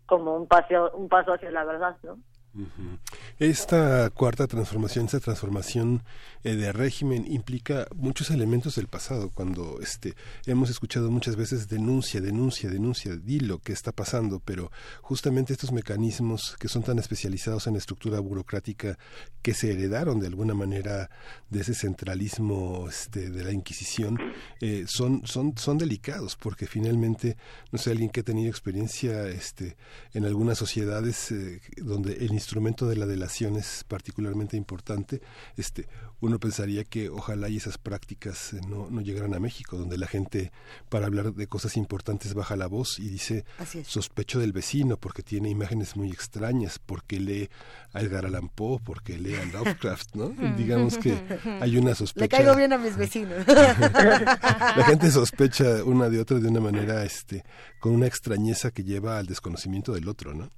como 0.06 0.36
un 0.36 0.46
paso 0.46 0.92
un 0.92 1.08
paso 1.08 1.34
hacia 1.34 1.50
la 1.50 1.64
verdad, 1.64 1.96
¿no? 2.02 2.12
Ujú. 2.54 2.98
Esta 3.38 4.08
cuarta 4.08 4.46
transformación, 4.46 5.04
esta 5.04 5.20
transformación 5.20 6.02
eh, 6.42 6.56
de 6.56 6.72
régimen 6.72 7.30
implica 7.30 7.86
muchos 7.94 8.30
elementos 8.30 8.76
del 8.76 8.88
pasado. 8.88 9.28
Cuando 9.28 9.78
este 9.82 10.14
hemos 10.46 10.70
escuchado 10.70 11.10
muchas 11.10 11.36
veces 11.36 11.68
denuncia, 11.68 12.22
denuncia, 12.22 12.70
denuncia, 12.70 13.14
di 13.14 13.40
lo 13.40 13.58
que 13.58 13.74
está 13.74 13.92
pasando, 13.92 14.40
pero 14.42 14.72
justamente 15.02 15.52
estos 15.52 15.70
mecanismos 15.70 16.56
que 16.58 16.68
son 16.68 16.82
tan 16.82 16.98
especializados 16.98 17.66
en 17.66 17.74
la 17.74 17.78
estructura 17.78 18.20
burocrática 18.20 18.98
que 19.42 19.52
se 19.52 19.70
heredaron 19.70 20.18
de 20.18 20.28
alguna 20.28 20.54
manera 20.54 21.10
de 21.50 21.60
ese 21.60 21.74
centralismo 21.74 22.86
este, 22.88 23.28
de 23.28 23.44
la 23.44 23.52
Inquisición 23.52 24.18
eh, 24.62 24.86
son 24.88 25.26
son 25.26 25.58
son 25.58 25.76
delicados 25.76 26.36
porque 26.36 26.66
finalmente 26.66 27.36
no 27.70 27.78
sé 27.78 27.90
alguien 27.90 28.08
que 28.08 28.20
ha 28.20 28.24
tenido 28.24 28.48
experiencia 28.48 29.28
este 29.28 29.76
en 30.14 30.24
algunas 30.24 30.56
sociedades 30.56 31.30
eh, 31.32 31.60
donde 31.76 32.14
el 32.14 32.32
instrumento 32.32 32.88
de 32.88 32.96
la 32.96 33.04
delación 33.04 33.25
es 33.56 33.84
particularmente 33.84 34.56
importante 34.56 35.20
este 35.56 35.88
uno 36.20 36.38
pensaría 36.38 36.84
que 36.84 37.10
ojalá 37.10 37.48
y 37.48 37.56
esas 37.58 37.76
prácticas 37.76 38.54
eh, 38.54 38.60
no, 38.66 38.88
no 38.90 39.00
llegaran 39.00 39.34
a 39.34 39.40
México 39.40 39.76
donde 39.76 39.98
la 39.98 40.06
gente 40.06 40.52
para 40.88 41.06
hablar 41.06 41.34
de 41.34 41.46
cosas 41.46 41.76
importantes 41.76 42.34
baja 42.34 42.56
la 42.56 42.66
voz 42.66 42.98
y 42.98 43.08
dice 43.08 43.44
sospecho 43.84 44.38
del 44.38 44.52
vecino 44.52 44.96
porque 44.96 45.22
tiene 45.22 45.50
imágenes 45.50 45.96
muy 45.96 46.10
extrañas 46.10 46.78
porque 46.78 47.20
lee 47.20 47.50
a 47.92 48.00
Edgar 48.00 48.26
Allan 48.26 48.48
Poe 48.48 48.78
porque 48.82 49.18
lee 49.18 49.34
a 49.34 49.44
Lovecraft 49.44 50.14
no 50.14 50.28
digamos 50.56 50.98
que 50.98 51.16
hay 51.60 51.76
una 51.76 51.94
sospecha. 51.94 52.24
Le 52.24 52.28
caigo 52.28 52.56
bien 52.56 52.72
a 52.72 52.78
mis 52.78 52.96
vecinos. 52.96 53.46
la 53.46 54.84
gente 54.86 55.10
sospecha 55.10 55.84
una 55.84 56.08
de 56.08 56.20
otra 56.20 56.38
de 56.38 56.48
una 56.48 56.60
manera 56.60 57.04
este 57.04 57.44
con 57.80 57.92
una 57.92 58.06
extrañeza 58.06 58.70
que 58.70 58.84
lleva 58.84 59.18
al 59.18 59.26
desconocimiento 59.26 59.92
del 59.92 60.08
otro 60.08 60.34
no 60.34 60.50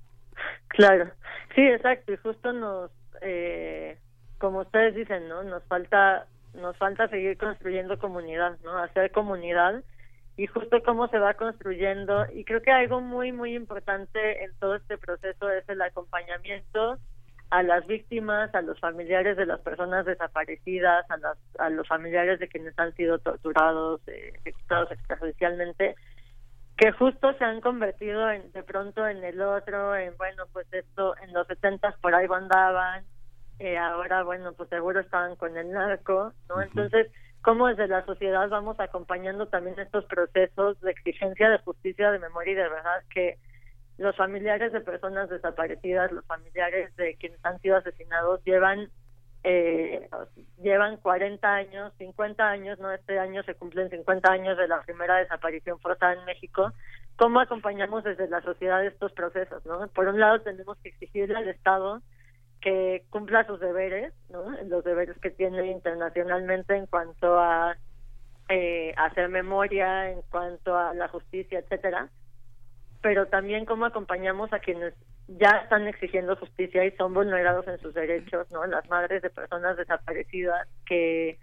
Claro, 0.68 1.10
sí, 1.54 1.62
exacto, 1.62 2.12
y 2.12 2.16
justo 2.18 2.52
nos, 2.52 2.90
eh, 3.22 3.98
como 4.38 4.60
ustedes 4.60 4.94
dicen, 4.94 5.28
¿no? 5.28 5.42
Nos 5.42 5.64
falta, 5.64 6.26
nos 6.54 6.76
falta 6.76 7.08
seguir 7.08 7.36
construyendo 7.36 7.98
comunidad, 7.98 8.58
¿no? 8.62 8.78
Hacer 8.78 9.10
comunidad 9.10 9.82
y 10.36 10.46
justo 10.46 10.82
cómo 10.84 11.08
se 11.08 11.18
va 11.18 11.34
construyendo 11.34 12.26
y 12.32 12.44
creo 12.44 12.62
que 12.62 12.70
algo 12.70 13.00
muy 13.00 13.32
muy 13.32 13.56
importante 13.56 14.44
en 14.44 14.52
todo 14.60 14.76
este 14.76 14.96
proceso 14.96 15.50
es 15.50 15.68
el 15.68 15.82
acompañamiento 15.82 16.98
a 17.50 17.62
las 17.62 17.86
víctimas, 17.86 18.54
a 18.54 18.62
los 18.62 18.78
familiares 18.78 19.36
de 19.36 19.46
las 19.46 19.60
personas 19.60 20.04
desaparecidas, 20.04 21.10
a, 21.10 21.16
las, 21.16 21.38
a 21.58 21.70
los 21.70 21.88
familiares 21.88 22.38
de 22.38 22.48
quienes 22.48 22.78
han 22.78 22.94
sido 22.94 23.18
torturados, 23.18 24.00
eh, 24.06 24.32
ejecutados 24.44 24.92
extrajudicialmente, 24.92 25.96
que 26.78 26.92
justo 26.92 27.32
se 27.34 27.44
han 27.44 27.60
convertido 27.60 28.30
en, 28.30 28.52
de 28.52 28.62
pronto 28.62 29.06
en 29.06 29.22
el 29.24 29.40
otro, 29.42 29.96
en 29.96 30.16
bueno, 30.16 30.44
pues 30.52 30.72
esto, 30.72 31.16
en 31.18 31.32
los 31.32 31.46
setentas 31.48 31.96
por 32.00 32.14
ahí 32.14 32.28
andaban, 32.32 33.04
eh, 33.58 33.76
ahora 33.76 34.22
bueno, 34.22 34.52
pues 34.52 34.68
seguro 34.68 35.00
estaban 35.00 35.34
con 35.34 35.56
el 35.56 35.72
narco, 35.72 36.32
¿no? 36.48 36.62
Entonces, 36.62 37.08
cómo 37.42 37.66
desde 37.66 37.88
la 37.88 38.06
sociedad 38.06 38.48
vamos 38.48 38.78
acompañando 38.78 39.48
también 39.48 39.78
estos 39.80 40.04
procesos 40.04 40.80
de 40.80 40.92
exigencia 40.92 41.50
de 41.50 41.58
justicia, 41.58 42.12
de 42.12 42.20
memoria 42.20 42.52
y 42.52 42.56
de 42.56 42.68
verdad 42.68 43.02
que 43.12 43.38
los 43.96 44.14
familiares 44.14 44.72
de 44.72 44.80
personas 44.80 45.28
desaparecidas, 45.28 46.12
los 46.12 46.24
familiares 46.26 46.94
de 46.94 47.16
quienes 47.16 47.44
han 47.44 47.60
sido 47.60 47.76
asesinados 47.76 48.40
llevan 48.44 48.88
eh, 49.50 50.06
llevan 50.62 50.98
40 50.98 51.54
años, 51.54 51.94
50 51.96 52.46
años, 52.46 52.78
no 52.80 52.92
este 52.92 53.18
año 53.18 53.42
se 53.44 53.54
cumplen 53.54 53.88
50 53.88 54.30
años 54.30 54.58
de 54.58 54.68
la 54.68 54.82
primera 54.82 55.16
desaparición 55.16 55.80
forzada 55.80 56.12
en 56.12 56.24
México. 56.26 56.70
¿Cómo 57.16 57.40
acompañamos 57.40 58.04
desde 58.04 58.28
la 58.28 58.42
sociedad 58.42 58.84
estos 58.84 59.10
procesos? 59.12 59.64
¿no? 59.64 59.88
Por 59.88 60.08
un 60.08 60.20
lado 60.20 60.42
tenemos 60.42 60.76
que 60.82 60.90
exigirle 60.90 61.34
al 61.34 61.48
Estado 61.48 62.02
que 62.60 63.06
cumpla 63.08 63.46
sus 63.46 63.58
deberes, 63.58 64.12
¿no? 64.28 64.50
los 64.66 64.84
deberes 64.84 65.16
que 65.18 65.30
tiene 65.30 65.70
internacionalmente 65.70 66.76
en 66.76 66.84
cuanto 66.84 67.38
a 67.38 67.74
eh, 68.50 68.92
hacer 68.98 69.30
memoria, 69.30 70.10
en 70.10 70.20
cuanto 70.30 70.76
a 70.76 70.92
la 70.92 71.08
justicia, 71.08 71.60
etcétera, 71.60 72.10
pero 73.02 73.26
también 73.26 73.64
cómo 73.64 73.86
acompañamos 73.86 74.52
a 74.52 74.58
quienes 74.60 74.94
ya 75.28 75.50
están 75.62 75.86
exigiendo 75.86 76.36
justicia 76.36 76.84
y 76.84 76.90
son 76.92 77.14
vulnerados 77.14 77.66
en 77.68 77.78
sus 77.80 77.94
derechos, 77.94 78.50
¿no? 78.50 78.66
Las 78.66 78.88
madres 78.88 79.22
de 79.22 79.30
personas 79.30 79.76
desaparecidas 79.76 80.68
que 80.86 81.38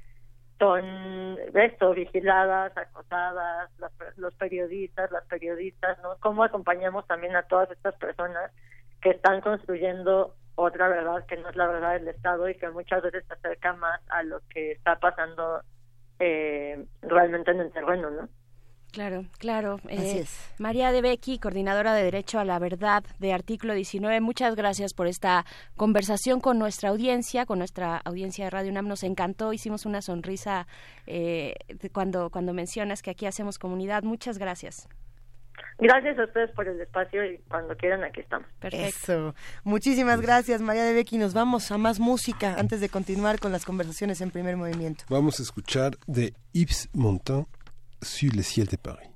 son 0.60 1.38
esto 1.54 1.94
vigiladas, 1.94 2.76
acosadas, 2.78 3.70
las- 3.80 4.18
los 4.18 4.34
periodistas, 4.36 5.12
las 5.12 5.26
periodistas, 5.26 5.98
¿no? 6.02 6.18
Cómo 6.20 6.44
acompañamos 6.44 7.06
también 7.08 7.36
a 7.36 7.44
todas 7.44 7.70
estas 7.72 7.96
personas 7.96 8.52
que 9.02 9.12
están 9.12 9.42
construyendo 9.42 10.36
otra 10.56 10.88
verdad 10.88 11.26
que 11.28 11.38
no 11.38 11.50
es 11.50 11.56
la 11.58 11.68
verdad 11.68 11.94
del 11.94 12.08
Estado 12.08 12.48
y 12.50 12.56
que 12.56 12.70
muchas 12.70 13.04
veces 13.04 13.26
se 13.28 13.34
acerca 13.34 13.74
más 13.74 14.02
a 14.10 14.24
lo 14.24 14.40
que 14.50 14.72
está 14.72 14.98
pasando 15.00 15.62
eh, 16.20 16.86
realmente 17.02 17.52
en 17.52 17.60
el 17.60 17.72
terreno, 17.74 18.10
¿no? 18.10 18.30
Claro, 18.96 19.26
claro. 19.40 19.82
Así 19.88 19.98
Eh, 19.98 20.20
es. 20.22 20.54
María 20.58 20.94
de 20.94 21.02
Becky, 21.02 21.38
coordinadora 21.38 21.94
de 21.94 22.02
Derecho 22.02 22.40
a 22.40 22.46
la 22.46 22.58
Verdad 22.60 23.04
de 23.20 23.34
Artículo 23.34 23.74
19, 23.74 24.22
muchas 24.22 24.56
gracias 24.56 24.94
por 24.94 25.08
esta 25.08 25.46
conversación 25.76 26.40
con 26.40 26.58
nuestra 26.58 26.92
audiencia, 26.92 27.46
con 27.46 27.60
nuestra 27.60 27.98
audiencia 28.06 28.46
de 28.46 28.52
Radio 28.52 28.72
UNAM. 28.72 28.88
Nos 28.88 29.04
encantó, 29.04 29.52
hicimos 29.52 29.86
una 29.86 30.02
sonrisa 30.02 30.66
eh, 31.08 31.56
cuando, 31.92 32.30
cuando 32.30 32.54
mencionas 32.54 33.02
que 33.02 33.12
aquí 33.12 33.26
hacemos 33.26 33.60
comunidad. 33.60 34.04
Muchas 34.04 34.38
gracias. 34.38 34.88
Gracias 35.78 36.18
a 36.18 36.24
ustedes 36.24 36.52
por 36.52 36.66
el 36.70 36.80
espacio 36.80 37.26
y 37.26 37.38
cuando 37.50 37.76
quieran 37.76 38.02
aquí 38.06 38.22
estamos. 38.22 38.48
Eso. 38.62 39.36
Muchísimas 39.66 40.22
gracias, 40.22 40.62
María 40.62 40.86
de 40.86 40.94
Becky. 40.94 41.18
Nos 41.18 41.34
vamos 41.34 41.70
a 41.70 41.78
más 41.78 42.00
música 42.00 42.56
antes 42.58 42.80
de 42.80 42.88
continuar 42.88 43.40
con 43.40 43.52
las 43.52 43.66
conversaciones 43.66 44.22
en 44.22 44.32
primer 44.32 44.56
movimiento. 44.56 45.04
Vamos 45.10 45.42
a 45.42 45.44
escuchar 45.44 45.98
de 46.08 46.34
Yves 46.54 46.88
Montand 46.94 47.46
sur 48.06 48.32
le 48.36 48.44
ciel 48.44 48.68
de 48.68 48.78
Paris. 48.78 49.10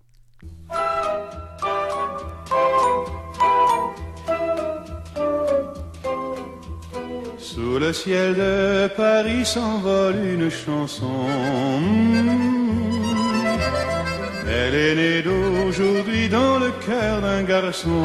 Sous 7.38 7.80
le 7.80 7.94
ciel 7.94 8.36
de 8.36 8.88
Paris 8.96 9.46
s'envole 9.46 10.16
une 10.36 10.50
chanson. 10.50 11.28
Hmm. 11.80 12.40
Elle 14.48 14.76
est 14.76 14.96
née 14.96 15.22
d'aujourd'hui 15.22 16.28
dans 16.30 16.58
le 16.58 16.72
cœur 16.86 17.22
d'un 17.22 17.44
garçon. 17.44 18.04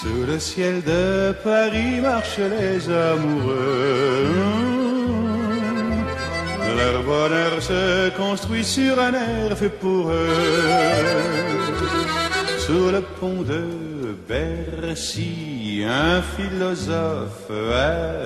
Sous 0.00 0.24
le 0.26 0.38
ciel 0.38 0.82
de 0.82 1.34
Paris 1.44 2.00
marchent 2.00 2.38
les 2.38 2.88
amoureux 2.88 4.28
hmm. 4.34 4.87
Leur 6.78 7.02
bonheur 7.02 7.60
se 7.60 8.10
construit 8.10 8.64
sur 8.64 8.98
un 9.00 9.12
air 9.12 9.58
fait 9.58 9.68
pour 9.68 10.10
eux. 10.10 10.28
Sous 12.58 12.90
le 12.90 13.00
pont 13.18 13.42
de 13.42 13.64
Bercy, 14.28 15.82
un 15.84 16.22
philosophe 16.22 17.50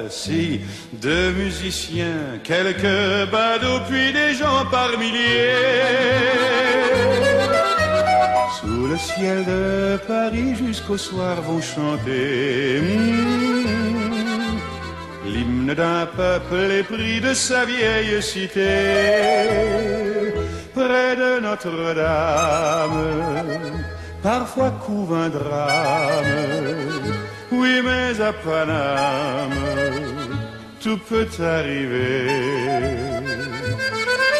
assis, 0.04 0.60
deux 0.92 1.32
musiciens, 1.32 2.40
quelques 2.44 3.30
badauds, 3.30 3.84
puis 3.88 4.12
des 4.12 4.34
gens 4.34 4.64
par 4.70 4.90
milliers. 4.98 5.52
Sous 8.60 8.86
le 8.86 8.98
ciel 8.98 9.44
de 9.44 9.96
Paris 10.06 10.54
jusqu'au 10.56 10.98
soir 10.98 11.40
vont 11.42 11.60
chanter 11.60 12.80
mm, 12.80 13.52
d'un 15.66 16.06
peuple 16.06 16.70
épris 16.80 17.20
de 17.20 17.32
sa 17.34 17.64
vieille 17.64 18.20
cité. 18.22 18.78
Près 20.74 21.14
de 21.16 21.40
Notre-Dame, 21.40 23.04
parfois 24.22 24.70
couve 24.84 25.14
un 25.14 25.28
drame. 25.28 26.24
Oui, 27.52 27.80
mais 27.84 28.20
à 28.20 28.32
Paname, 28.32 29.52
tout 30.82 30.98
peut 31.08 31.28
arriver. 31.40 32.26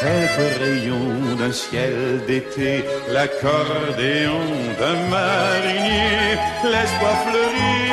Quelques 0.01 0.59
rayons 0.59 1.37
d'un 1.39 1.53
ciel 1.53 2.21
d'été, 2.27 2.85
l'accordéon 3.13 4.45
d'un 4.79 4.99
marinier, 5.09 6.39
l'espoir 6.65 7.17
fleurit 7.29 7.93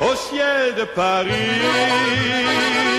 au 0.00 0.14
ciel 0.14 0.74
de 0.76 0.84
Paris. 0.84 2.89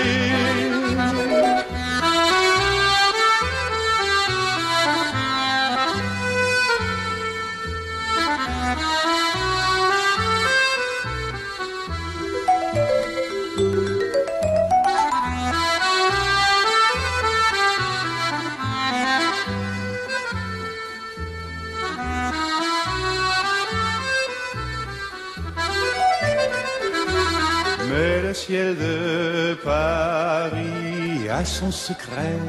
Le 28.32 28.36
ciel 28.36 28.76
de 28.76 29.52
Paris 29.62 31.28
a 31.28 31.44
son 31.44 31.70
secret 31.70 32.40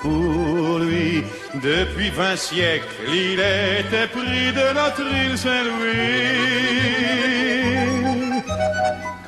pour 0.00 0.78
lui. 0.78 1.24
Depuis 1.62 2.08
vingt 2.08 2.36
siècles, 2.36 3.02
il 3.06 3.38
était 3.38 4.08
pris 4.16 4.46
de 4.60 4.66
notre 4.80 5.06
île 5.24 5.36
Saint-Louis. 5.36 5.92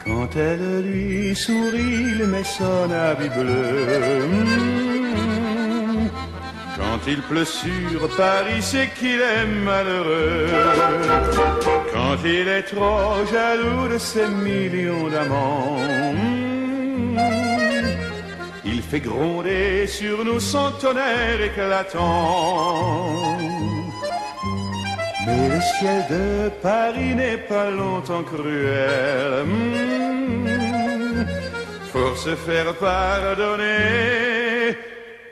Quand 0.07 0.31
elle 0.35 0.69
lui 0.89 1.37
sourit, 1.37 1.97
il 2.13 2.25
met 2.27 2.49
son 2.59 2.91
habit 2.91 3.29
bleu. 3.29 5.08
Quand 6.79 7.01
il 7.09 7.21
pleut 7.23 7.45
sur 7.45 8.09
Paris, 8.17 8.63
c'est 8.63 8.91
qu'il 8.95 9.21
est 9.21 9.47
malheureux. 9.65 10.47
Quand 11.93 12.17
il 12.25 12.47
est 12.47 12.63
trop 12.63 13.27
jaloux 13.33 13.89
de 13.89 13.99
ses 13.99 14.29
millions 14.29 15.09
d'amants, 15.09 15.79
mm, 16.15 17.19
il 18.65 18.81
fait 18.83 19.01
gronder 19.01 19.89
sur 19.89 20.25
nous 20.25 20.39
son 20.39 20.71
tonnerre 20.81 21.41
éclatant. 21.51 23.09
Mais 25.27 25.49
le 25.49 25.61
ciel 25.61 26.05
de 26.09 26.49
Paris 26.63 27.15
n'est 27.15 27.39
pas 27.39 27.71
longtemps 27.71 28.23
cruel. 28.23 29.47
Pour 31.93 32.17
se 32.17 32.37
faire 32.37 32.73
pardonner, 32.75 34.77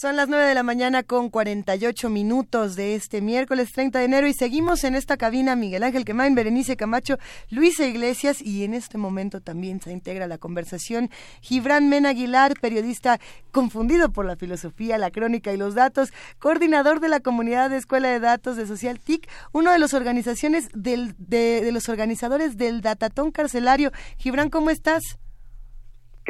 Son 0.00 0.16
las 0.16 0.28
9 0.28 0.46
de 0.46 0.54
la 0.54 0.62
mañana 0.62 1.02
con 1.02 1.28
48 1.28 2.08
minutos 2.08 2.74
de 2.74 2.94
este 2.94 3.20
miércoles 3.20 3.70
30 3.70 3.98
de 3.98 4.06
enero 4.06 4.26
y 4.28 4.32
seguimos 4.32 4.82
en 4.84 4.94
esta 4.94 5.18
cabina 5.18 5.56
Miguel 5.56 5.82
Ángel 5.82 6.06
Quemain, 6.06 6.34
Berenice 6.34 6.74
Camacho, 6.78 7.18
Luisa 7.50 7.86
Iglesias 7.86 8.40
y 8.40 8.64
en 8.64 8.72
este 8.72 8.96
momento 8.96 9.42
también 9.42 9.78
se 9.82 9.92
integra 9.92 10.26
la 10.26 10.38
conversación 10.38 11.10
Gibran 11.42 11.90
Men 11.90 12.06
Aguilar, 12.06 12.54
periodista 12.58 13.20
confundido 13.52 14.10
por 14.10 14.24
la 14.24 14.36
filosofía, 14.36 14.96
la 14.96 15.10
crónica 15.10 15.52
y 15.52 15.58
los 15.58 15.74
datos, 15.74 16.14
coordinador 16.38 17.00
de 17.00 17.10
la 17.10 17.20
comunidad 17.20 17.68
de 17.68 17.76
Escuela 17.76 18.08
de 18.08 18.20
Datos 18.20 18.56
de 18.56 18.66
Social 18.66 19.00
TIC, 19.00 19.28
uno 19.52 19.70
de 19.70 19.78
los 19.78 19.92
organizaciones 19.92 20.70
del, 20.72 21.14
de, 21.18 21.60
de 21.62 21.72
los 21.72 21.90
organizadores 21.90 22.56
del 22.56 22.80
Datatón 22.80 23.32
Carcelario. 23.32 23.92
Gibran, 24.16 24.48
¿cómo 24.48 24.70
estás? 24.70 25.18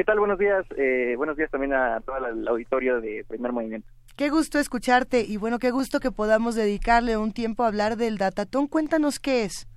¿Qué 0.01 0.05
tal? 0.05 0.17
Buenos 0.17 0.39
días. 0.39 0.65
Eh, 0.77 1.13
buenos 1.15 1.37
días 1.37 1.51
también 1.51 1.73
a 1.73 2.01
todo 2.01 2.17
el 2.25 2.47
auditorio 2.47 2.99
de 3.01 3.23
Primer 3.27 3.51
Movimiento. 3.51 3.87
Qué 4.15 4.31
gusto 4.31 4.57
escucharte 4.57 5.21
y 5.21 5.37
bueno, 5.37 5.59
qué 5.59 5.69
gusto 5.69 5.99
que 5.99 6.09
podamos 6.09 6.55
dedicarle 6.55 7.17
un 7.17 7.33
tiempo 7.33 7.61
a 7.61 7.67
hablar 7.67 7.97
del 7.97 8.17
Datatón. 8.17 8.67
Cuéntanos 8.67 9.19
qué 9.19 9.43
es. 9.43 9.67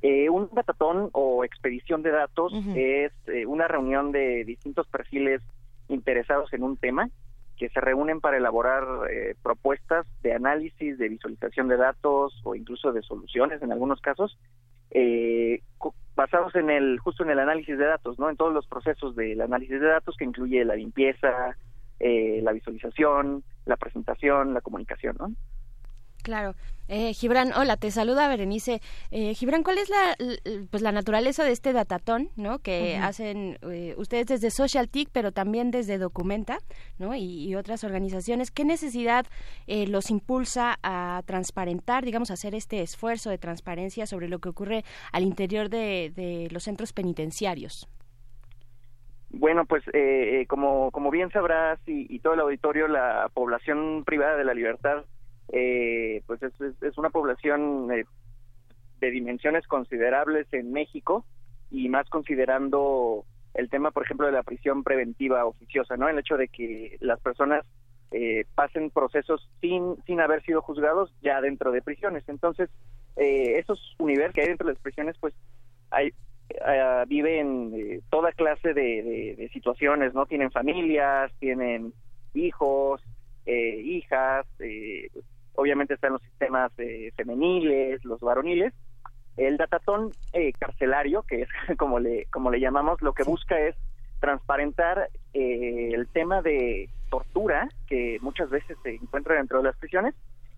Eh, 0.00 0.30
un 0.30 0.48
datatón 0.54 1.10
o 1.12 1.44
expedición 1.44 2.00
de 2.00 2.12
datos 2.12 2.50
es 2.74 3.12
eh, 3.26 3.44
una 3.44 3.68
reunión 3.68 4.10
de 4.10 4.42
distintos 4.46 4.86
perfiles 4.86 5.42
interesados 5.88 6.50
en 6.54 6.62
un 6.62 6.78
tema 6.78 7.10
que 7.58 7.68
se 7.68 7.80
reúnen 7.82 8.22
para 8.22 8.38
elaborar 8.38 8.84
eh, 9.10 9.34
propuestas 9.42 10.06
de 10.22 10.32
análisis, 10.32 10.96
de 10.96 11.10
visualización 11.10 11.68
de 11.68 11.76
datos 11.76 12.40
o 12.42 12.54
incluso 12.54 12.90
de 12.90 13.02
soluciones 13.02 13.60
en 13.60 13.70
algunos 13.70 14.00
casos, 14.00 14.38
eh, 14.90 15.60
basados 16.14 16.54
en 16.54 16.70
el 16.70 16.98
justo 16.98 17.22
en 17.22 17.30
el 17.30 17.38
análisis 17.38 17.76
de 17.78 17.84
datos, 17.84 18.18
no, 18.18 18.30
en 18.30 18.36
todos 18.36 18.52
los 18.52 18.66
procesos 18.66 19.14
del 19.14 19.40
análisis 19.40 19.80
de 19.80 19.86
datos 19.86 20.16
que 20.16 20.24
incluye 20.24 20.64
la 20.64 20.74
limpieza, 20.74 21.56
eh, 22.00 22.40
la 22.42 22.52
visualización, 22.52 23.44
la 23.66 23.76
presentación, 23.76 24.54
la 24.54 24.60
comunicación, 24.60 25.16
¿no? 25.18 25.32
Claro. 26.26 26.56
Eh, 26.88 27.14
Gibran, 27.14 27.52
hola, 27.52 27.76
te 27.76 27.92
saluda 27.92 28.26
Berenice. 28.26 28.80
Eh, 29.12 29.32
Gibran, 29.34 29.62
¿cuál 29.62 29.78
es 29.78 29.88
la, 29.88 30.16
pues 30.72 30.82
la 30.82 30.90
naturaleza 30.90 31.44
de 31.44 31.52
este 31.52 31.72
datatón, 31.72 32.30
¿no? 32.34 32.58
Que 32.58 32.96
hacen 32.96 33.58
eh, 33.70 33.94
ustedes 33.96 34.26
desde 34.26 34.50
Social 34.50 34.88
TIC, 34.88 35.08
pero 35.12 35.30
también 35.30 35.70
desde 35.70 35.98
Documenta, 35.98 36.58
¿no? 36.98 37.14
Y, 37.14 37.44
y 37.48 37.54
otras 37.54 37.84
organizaciones. 37.84 38.50
¿Qué 38.50 38.64
necesidad 38.64 39.24
eh, 39.68 39.86
los 39.86 40.10
impulsa 40.10 40.80
a 40.82 41.22
transparentar, 41.26 42.04
digamos, 42.04 42.32
a 42.32 42.34
hacer 42.34 42.56
este 42.56 42.82
esfuerzo 42.82 43.30
de 43.30 43.38
transparencia 43.38 44.04
sobre 44.04 44.28
lo 44.28 44.40
que 44.40 44.48
ocurre 44.48 44.82
al 45.12 45.22
interior 45.22 45.68
de, 45.68 46.10
de 46.12 46.48
los 46.50 46.64
centros 46.64 46.92
penitenciarios? 46.92 47.88
Bueno, 49.30 49.64
pues 49.64 49.86
eh, 49.92 50.40
eh, 50.40 50.46
como, 50.48 50.90
como 50.90 51.12
bien 51.12 51.30
sabrás 51.30 51.78
y, 51.86 52.12
y 52.12 52.18
todo 52.18 52.34
el 52.34 52.40
auditorio, 52.40 52.88
la 52.88 53.30
población 53.32 54.02
privada 54.04 54.36
de 54.36 54.44
la 54.44 54.54
libertad, 54.54 55.04
eh, 55.52 56.22
pues 56.26 56.42
es, 56.42 56.52
es- 56.82 56.98
una 56.98 57.10
población 57.10 57.90
eh, 57.92 58.04
de 59.00 59.10
dimensiones 59.10 59.66
considerables 59.66 60.46
en 60.52 60.72
México 60.72 61.24
y 61.70 61.88
más 61.88 62.08
considerando 62.08 63.24
el 63.54 63.68
tema, 63.70 63.90
por 63.90 64.04
ejemplo, 64.04 64.26
de 64.26 64.32
la 64.32 64.42
prisión 64.42 64.82
preventiva 64.84 65.44
oficiosa, 65.46 65.96
¿no? 65.96 66.08
El 66.08 66.18
hecho 66.18 66.36
de 66.36 66.48
que 66.48 66.96
las 67.00 67.20
personas 67.20 67.64
eh, 68.12 68.44
pasen 68.54 68.90
procesos 68.90 69.48
sin, 69.60 69.96
sin 70.06 70.20
haber 70.20 70.42
sido 70.42 70.62
juzgados 70.62 71.12
ya 71.22 71.40
dentro 71.40 71.72
de 71.72 71.82
prisiones. 71.82 72.24
Entonces, 72.28 72.70
eh, 73.16 73.58
esos 73.58 73.94
universos 73.98 74.34
que 74.34 74.42
hay 74.42 74.48
dentro 74.48 74.66
de 74.66 74.74
las 74.74 74.82
prisiones, 74.82 75.16
pues 75.20 75.34
hay 75.90 76.12
eh, 76.50 77.04
viven 77.08 77.72
eh, 77.74 78.00
toda 78.10 78.30
clase 78.32 78.72
de, 78.74 79.02
de- 79.02 79.34
de 79.36 79.48
situaciones, 79.52 80.14
¿no? 80.14 80.26
Tienen 80.26 80.50
familias, 80.52 81.32
tienen 81.40 81.92
hijos, 82.34 83.02
eh, 83.46 83.80
hijas, 83.84 84.46
eh, 84.60 85.08
obviamente 85.56 85.94
están 85.94 86.12
los 86.12 86.22
sistemas 86.22 86.72
eh, 86.78 87.12
femeniles, 87.16 88.04
los 88.04 88.20
varoniles. 88.20 88.72
El 89.36 89.56
datatón 89.56 90.12
eh, 90.32 90.52
carcelario, 90.58 91.22
que 91.22 91.42
es 91.42 91.48
como 91.78 91.98
le, 91.98 92.26
como 92.26 92.50
le 92.50 92.60
llamamos, 92.60 93.02
lo 93.02 93.12
que 93.12 93.24
busca 93.24 93.58
es 93.58 93.76
transparentar 94.20 95.10
eh, 95.34 95.90
el 95.92 96.08
tema 96.08 96.42
de 96.42 96.88
tortura 97.10 97.68
que 97.86 98.18
muchas 98.20 98.50
veces 98.50 98.76
se 98.82 98.94
encuentra 98.94 99.36
dentro 99.36 99.58
de 99.58 99.64
las 99.64 99.76
prisiones 99.76 100.14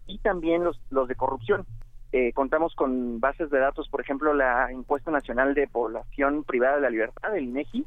y 0.06 0.18
también 0.18 0.64
los, 0.64 0.80
los 0.90 1.08
de 1.08 1.14
corrupción. 1.14 1.66
Eh, 2.10 2.32
contamos 2.32 2.74
con 2.74 3.20
bases 3.20 3.50
de 3.50 3.58
datos, 3.58 3.88
por 3.88 4.00
ejemplo, 4.00 4.32
la 4.32 4.70
encuesta 4.70 5.10
nacional 5.10 5.54
de 5.54 5.68
población 5.68 6.42
privada 6.44 6.76
de 6.76 6.82
la 6.82 6.90
libertad, 6.90 7.36
el 7.36 7.44
INEGI, 7.44 7.84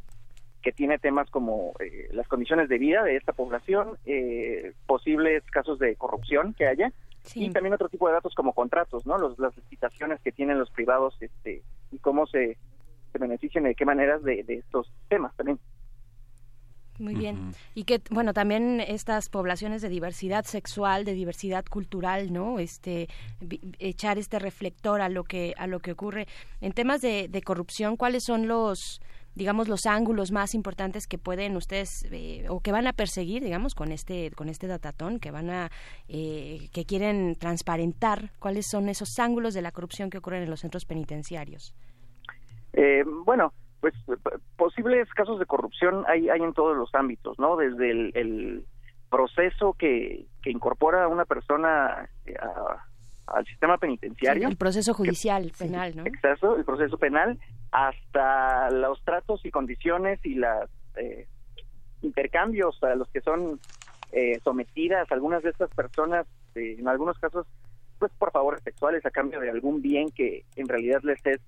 que 0.61 0.71
tiene 0.71 0.99
temas 0.99 1.29
como 1.29 1.73
eh, 1.79 2.09
las 2.11 2.27
condiciones 2.27 2.69
de 2.69 2.77
vida 2.77 3.03
de 3.03 3.15
esta 3.15 3.33
población, 3.33 3.97
eh, 4.05 4.73
posibles 4.85 5.43
casos 5.51 5.79
de 5.79 5.95
corrupción 5.95 6.53
que 6.53 6.67
haya, 6.67 6.91
y 7.35 7.51
también 7.51 7.73
otro 7.73 7.89
tipo 7.89 8.07
de 8.07 8.13
datos 8.13 8.33
como 8.33 8.53
contratos, 8.53 9.05
¿no? 9.05 9.17
Los, 9.17 9.37
las 9.37 9.55
licitaciones 9.55 10.19
que 10.21 10.31
tienen 10.31 10.57
los 10.57 10.71
privados 10.71 11.15
este, 11.19 11.61
y 11.91 11.99
cómo 11.99 12.25
se, 12.25 12.57
se 13.11 13.17
benefician 13.19 13.65
y 13.65 13.69
de 13.69 13.75
qué 13.75 13.85
maneras 13.85 14.23
de, 14.23 14.43
de 14.43 14.55
estos 14.55 14.91
temas 15.07 15.35
también. 15.35 15.59
Muy 16.99 17.15
bien. 17.15 17.53
Y 17.73 17.85
que, 17.85 17.99
bueno, 18.11 18.31
también 18.31 18.79
estas 18.79 19.29
poblaciones 19.29 19.81
de 19.81 19.89
diversidad 19.89 20.45
sexual, 20.45 21.03
de 21.03 21.13
diversidad 21.13 21.65
cultural, 21.65 22.31
¿no? 22.31 22.59
Este, 22.59 23.07
echar 23.79 24.19
este 24.19 24.37
reflector 24.37 25.01
a 25.01 25.09
lo 25.09 25.23
que, 25.23 25.55
a 25.57 25.65
lo 25.65 25.79
que 25.79 25.93
ocurre. 25.93 26.27
En 26.59 26.73
temas 26.73 27.01
de, 27.01 27.27
de 27.27 27.41
corrupción, 27.41 27.97
¿cuáles 27.97 28.23
son 28.23 28.47
los, 28.47 29.01
digamos, 29.35 29.67
los 29.67 29.85
ángulos 29.85 30.31
más 30.31 30.53
importantes 30.53 31.07
que 31.07 31.17
pueden 31.17 31.55
ustedes, 31.55 32.05
eh, 32.11 32.45
o 32.49 32.59
que 32.59 32.71
van 32.71 32.87
a 32.87 32.93
perseguir, 32.93 33.43
digamos, 33.43 33.75
con 33.75 33.91
este, 33.91 34.31
con 34.31 34.49
este 34.49 34.67
datatón, 34.67 35.19
que 35.19 35.31
van 35.31 35.49
a, 35.49 35.69
eh, 36.07 36.69
que 36.73 36.85
quieren 36.85 37.35
transparentar? 37.35 38.31
¿Cuáles 38.39 38.67
son 38.69 38.89
esos 38.89 39.17
ángulos 39.19 39.53
de 39.53 39.61
la 39.61 39.71
corrupción 39.71 40.09
que 40.09 40.17
ocurren 40.17 40.43
en 40.43 40.49
los 40.49 40.59
centros 40.59 40.85
penitenciarios? 40.85 41.73
Eh, 42.73 43.03
bueno, 43.25 43.53
pues 43.79 43.93
p- 44.05 44.17
posibles 44.57 45.07
casos 45.13 45.39
de 45.39 45.45
corrupción 45.45 46.03
hay, 46.07 46.29
hay 46.29 46.41
en 46.41 46.53
todos 46.53 46.75
los 46.77 46.93
ámbitos, 46.93 47.39
¿no? 47.39 47.55
Desde 47.57 47.89
el, 47.91 48.11
el 48.15 48.65
proceso 49.09 49.73
que, 49.73 50.25
que 50.41 50.51
incorpora 50.51 51.03
a 51.03 51.07
una 51.07 51.25
persona 51.25 52.09
eh, 52.25 52.33
a- 52.41 52.85
al 53.27 53.45
sistema 53.45 53.77
penitenciario. 53.77 54.47
El 54.49 54.57
proceso 54.57 54.93
judicial, 54.93 55.51
penal, 55.57 55.95
¿no? 55.95 56.05
Exacto, 56.05 56.57
el 56.57 56.65
proceso 56.65 56.97
penal, 56.97 57.39
hasta 57.71 58.69
los 58.69 59.03
tratos 59.03 59.45
y 59.45 59.51
condiciones 59.51 60.19
y 60.23 60.35
los 60.35 60.69
intercambios 62.01 62.81
a 62.83 62.95
los 62.95 63.07
que 63.09 63.21
son 63.21 63.59
eh, 64.11 64.39
sometidas 64.43 65.09
algunas 65.11 65.41
de 65.43 65.51
estas 65.51 65.69
personas, 65.71 66.27
eh, 66.55 66.75
en 66.77 66.87
algunos 66.87 67.17
casos, 67.19 67.47
pues 67.97 68.11
por 68.17 68.31
favores 68.31 68.61
sexuales 68.63 69.05
a 69.05 69.11
cambio 69.11 69.39
de 69.39 69.49
algún 69.49 69.81
bien 69.81 70.09
que 70.09 70.43
en 70.55 70.67
realidad 70.67 71.01
les 71.03 71.25
es 71.25 71.39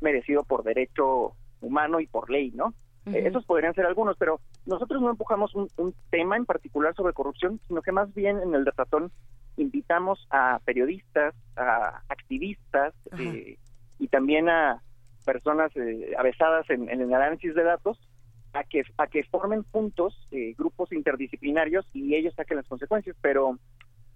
merecido 0.00 0.42
por 0.42 0.64
derecho 0.64 1.34
humano 1.60 2.00
y 2.00 2.06
por 2.06 2.30
ley, 2.30 2.50
¿no? 2.52 2.74
Eh, 3.06 3.26
esos 3.26 3.44
podrían 3.44 3.74
ser 3.74 3.86
algunos, 3.86 4.16
pero 4.18 4.40
nosotros 4.66 5.00
no 5.00 5.10
empujamos 5.10 5.54
un, 5.54 5.68
un 5.76 5.94
tema 6.10 6.36
en 6.36 6.46
particular 6.46 6.94
sobre 6.94 7.12
corrupción, 7.12 7.60
sino 7.66 7.80
que 7.82 7.92
más 7.92 8.12
bien 8.14 8.40
en 8.40 8.54
el 8.54 8.64
datatón 8.64 9.10
invitamos 9.56 10.26
a 10.30 10.60
periodistas, 10.64 11.34
a 11.56 12.02
activistas 12.08 12.94
eh, 13.18 13.56
y 13.98 14.08
también 14.08 14.48
a 14.48 14.82
personas 15.24 15.70
eh, 15.76 16.14
avesadas 16.18 16.68
en, 16.70 16.88
en 16.88 17.00
el 17.00 17.12
análisis 17.12 17.54
de 17.54 17.64
datos 17.64 17.98
a 18.52 18.64
que 18.64 18.82
a 18.98 19.06
que 19.06 19.24
formen 19.24 19.64
juntos 19.70 20.26
eh, 20.30 20.54
grupos 20.58 20.92
interdisciplinarios 20.92 21.86
y 21.92 22.14
ellos 22.14 22.34
saquen 22.34 22.56
las 22.56 22.66
consecuencias, 22.66 23.16
pero 23.20 23.58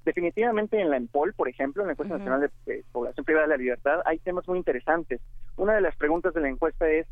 definitivamente 0.04 0.80
en 0.80 0.90
la 0.90 0.96
EMPOL, 0.96 1.34
por 1.34 1.48
ejemplo, 1.48 1.82
en 1.82 1.88
la 1.88 1.92
encuesta 1.92 2.18
nacional 2.18 2.40
de 2.40 2.74
eh, 2.74 2.84
población 2.92 3.24
privada 3.24 3.46
de 3.46 3.52
la 3.52 3.56
libertad, 3.56 4.00
hay 4.04 4.18
temas 4.18 4.46
muy 4.46 4.58
interesantes. 4.58 5.20
Una 5.56 5.74
de 5.74 5.80
las 5.80 5.96
preguntas 5.96 6.34
de 6.34 6.40
la 6.40 6.48
encuesta 6.48 6.88
es 6.88 7.06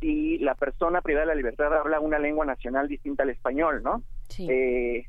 si 0.00 0.38
la 0.38 0.54
persona 0.54 1.02
privada 1.02 1.26
de 1.26 1.32
la 1.32 1.34
libertad 1.34 1.74
habla 1.74 2.00
una 2.00 2.18
lengua 2.18 2.46
nacional 2.46 2.88
distinta 2.88 3.22
al 3.22 3.30
español, 3.30 3.82
¿no? 3.82 4.02
Eh, 4.38 5.06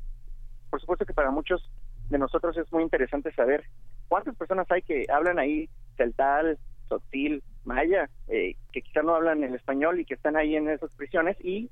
por 0.68 0.80
supuesto 0.80 1.06
que 1.06 1.14
para 1.14 1.30
muchos 1.30 1.70
de 2.10 2.18
nosotros 2.18 2.56
es 2.56 2.70
muy 2.72 2.82
interesante 2.82 3.32
saber 3.32 3.64
cuántas 4.08 4.36
personas 4.36 4.70
hay 4.70 4.82
que 4.82 5.06
hablan 5.10 5.38
ahí 5.38 5.68
celtal, 5.96 6.58
tzotzil, 6.88 7.42
maya, 7.64 8.08
eh, 8.28 8.56
que 8.72 8.82
quizá 8.82 9.02
no 9.02 9.14
hablan 9.14 9.42
el 9.44 9.54
español 9.54 10.00
y 10.00 10.04
que 10.04 10.14
están 10.14 10.36
ahí 10.36 10.56
en 10.56 10.68
esas 10.68 10.90
prisiones 10.94 11.36
y 11.44 11.70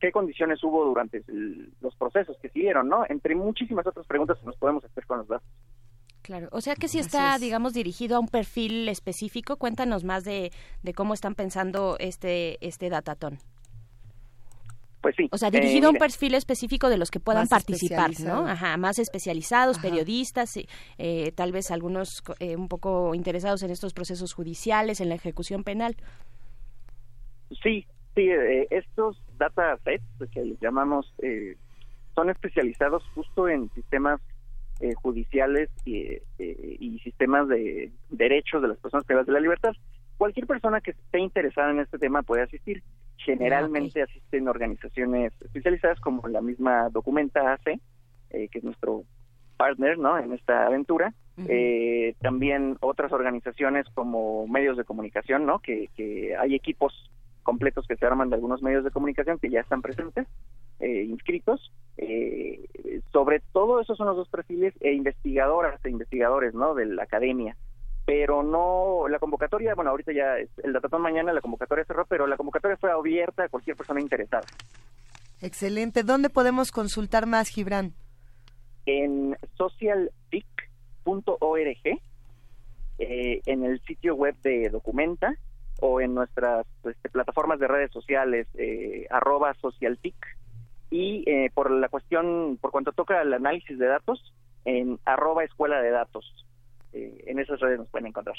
qué 0.00 0.12
condiciones 0.12 0.62
hubo 0.62 0.84
durante 0.84 1.22
el- 1.28 1.72
los 1.80 1.94
procesos 1.96 2.36
que 2.42 2.48
siguieron, 2.50 2.88
¿no? 2.88 3.04
Entre 3.08 3.34
muchísimas 3.34 3.86
otras 3.86 4.06
preguntas 4.06 4.38
que 4.38 4.46
nos 4.46 4.56
podemos 4.56 4.84
hacer 4.84 5.06
con 5.06 5.18
los 5.18 5.28
datos. 5.28 5.48
Claro, 6.22 6.48
o 6.52 6.60
sea 6.62 6.74
que 6.74 6.88
si 6.88 6.98
está, 6.98 7.36
digamos, 7.38 7.74
dirigido 7.74 8.16
a 8.16 8.20
un 8.20 8.28
perfil 8.28 8.88
específico, 8.88 9.56
cuéntanos 9.56 10.04
más 10.04 10.24
de, 10.24 10.52
de 10.82 10.94
cómo 10.94 11.12
están 11.12 11.34
pensando 11.34 11.96
este 11.98 12.56
este 12.66 12.88
datatón. 12.88 13.38
Pues 15.04 15.16
sí. 15.16 15.28
O 15.32 15.36
sea, 15.36 15.48
eh, 15.48 15.50
dirigido 15.50 15.88
a 15.88 15.90
un 15.90 15.96
mira, 15.96 16.06
perfil 16.06 16.34
específico 16.34 16.88
de 16.88 16.96
los 16.96 17.10
que 17.10 17.20
puedan 17.20 17.46
participar, 17.46 18.12
¿no? 18.20 18.48
Ajá, 18.48 18.78
más 18.78 18.98
especializados, 18.98 19.78
periodistas, 19.78 20.58
eh, 20.96 21.30
tal 21.32 21.52
vez 21.52 21.70
algunos 21.70 22.22
eh, 22.40 22.56
un 22.56 22.68
poco 22.68 23.14
interesados 23.14 23.62
en 23.62 23.70
estos 23.70 23.92
procesos 23.92 24.32
judiciales, 24.32 25.02
en 25.02 25.10
la 25.10 25.16
ejecución 25.16 25.62
penal. 25.62 25.94
Sí, 27.62 27.86
sí, 28.14 28.30
eh, 28.30 28.66
estos 28.70 29.20
datasets 29.36 30.02
que 30.32 30.42
les 30.42 30.58
llamamos 30.58 31.12
eh, 31.18 31.58
son 32.14 32.30
especializados 32.30 33.02
justo 33.14 33.46
en 33.46 33.68
sistemas 33.74 34.22
eh, 34.80 34.94
judiciales 34.94 35.68
y, 35.84 35.98
eh, 36.38 36.76
y 36.80 36.98
sistemas 37.00 37.46
de 37.48 37.92
derechos 38.08 38.62
de 38.62 38.68
las 38.68 38.78
personas 38.78 39.04
privadas 39.04 39.26
de 39.26 39.34
la 39.34 39.40
libertad. 39.40 39.74
Cualquier 40.16 40.46
persona 40.46 40.80
que 40.80 40.92
esté 40.92 41.18
interesada 41.18 41.70
en 41.70 41.80
este 41.80 41.98
tema 41.98 42.22
puede 42.22 42.42
asistir. 42.42 42.82
Generalmente 43.16 44.02
asisten 44.02 44.48
organizaciones 44.48 45.32
especializadas 45.40 46.00
como 46.00 46.26
la 46.28 46.40
misma 46.40 46.88
Documenta 46.90 47.52
AC, 47.52 47.80
eh, 48.30 48.48
que 48.48 48.58
es 48.58 48.64
nuestro 48.64 49.04
partner 49.56 49.98
¿no? 49.98 50.18
en 50.18 50.32
esta 50.32 50.66
aventura. 50.66 51.14
Eh, 51.48 52.14
también 52.20 52.76
otras 52.80 53.10
organizaciones 53.12 53.86
como 53.94 54.46
medios 54.46 54.76
de 54.76 54.84
comunicación, 54.84 55.46
¿no? 55.46 55.58
que, 55.58 55.88
que 55.96 56.36
hay 56.36 56.54
equipos 56.54 57.10
completos 57.42 57.86
que 57.86 57.96
se 57.96 58.06
arman 58.06 58.30
de 58.30 58.36
algunos 58.36 58.62
medios 58.62 58.82
de 58.82 58.90
comunicación 58.90 59.38
que 59.38 59.50
ya 59.50 59.60
están 59.60 59.82
presentes, 59.82 60.26
eh, 60.80 61.04
inscritos. 61.04 61.72
Eh, 61.96 62.66
sobre 63.12 63.40
todo 63.52 63.80
esos 63.80 63.96
son 63.96 64.08
los 64.08 64.16
dos 64.16 64.28
perfiles 64.28 64.74
e 64.80 64.92
investigadoras 64.92 65.84
e 65.84 65.90
investigadores 65.90 66.54
¿no? 66.54 66.74
de 66.74 66.86
la 66.86 67.04
academia. 67.04 67.56
Pero 68.06 68.42
no, 68.42 69.08
la 69.08 69.18
convocatoria, 69.18 69.74
bueno, 69.74 69.90
ahorita 69.90 70.12
ya, 70.12 70.36
es- 70.38 70.50
el 70.62 70.72
datatón 70.74 71.00
mañana, 71.02 71.32
la 71.32 71.40
convocatoria 71.40 71.84
cerró, 71.84 72.04
pero 72.06 72.26
la 72.26 72.36
convocatoria 72.36 72.76
fue 72.76 72.90
abierta 72.90 73.44
a 73.44 73.48
cualquier 73.48 73.76
persona 73.76 74.00
interesada. 74.00 74.44
Excelente. 75.40 76.02
¿Dónde 76.02 76.30
podemos 76.30 76.70
consultar 76.70 77.26
más, 77.26 77.48
Gibran? 77.48 77.92
en 78.86 79.34
socialtic.org, 81.04 82.00
eh, 82.98 83.40
en 83.46 83.64
el 83.64 83.80
sitio 83.86 84.14
web 84.14 84.36
de 84.42 84.68
Documenta 84.68 85.34
o 85.80 86.00
en 86.00 86.14
nuestras 86.14 86.66
este, 86.84 87.08
plataformas 87.08 87.58
de 87.58 87.66
redes 87.68 87.90
sociales, 87.90 88.46
eh, 88.54 89.06
arroba 89.10 89.54
socialtic, 89.54 90.14
y 90.90 91.24
eh, 91.28 91.50
por 91.54 91.70
la 91.70 91.88
cuestión, 91.88 92.58
por 92.60 92.70
cuanto 92.70 92.92
toca 92.92 93.20
el 93.22 93.32
análisis 93.32 93.78
de 93.78 93.86
datos, 93.86 94.34
en 94.64 94.98
arroba 95.04 95.44
escuela 95.44 95.80
de 95.80 95.90
datos. 95.90 96.44
Eh, 96.94 97.24
en 97.26 97.40
esas 97.40 97.58
redes 97.58 97.78
nos 97.78 97.88
pueden 97.88 98.06
encontrar. 98.06 98.36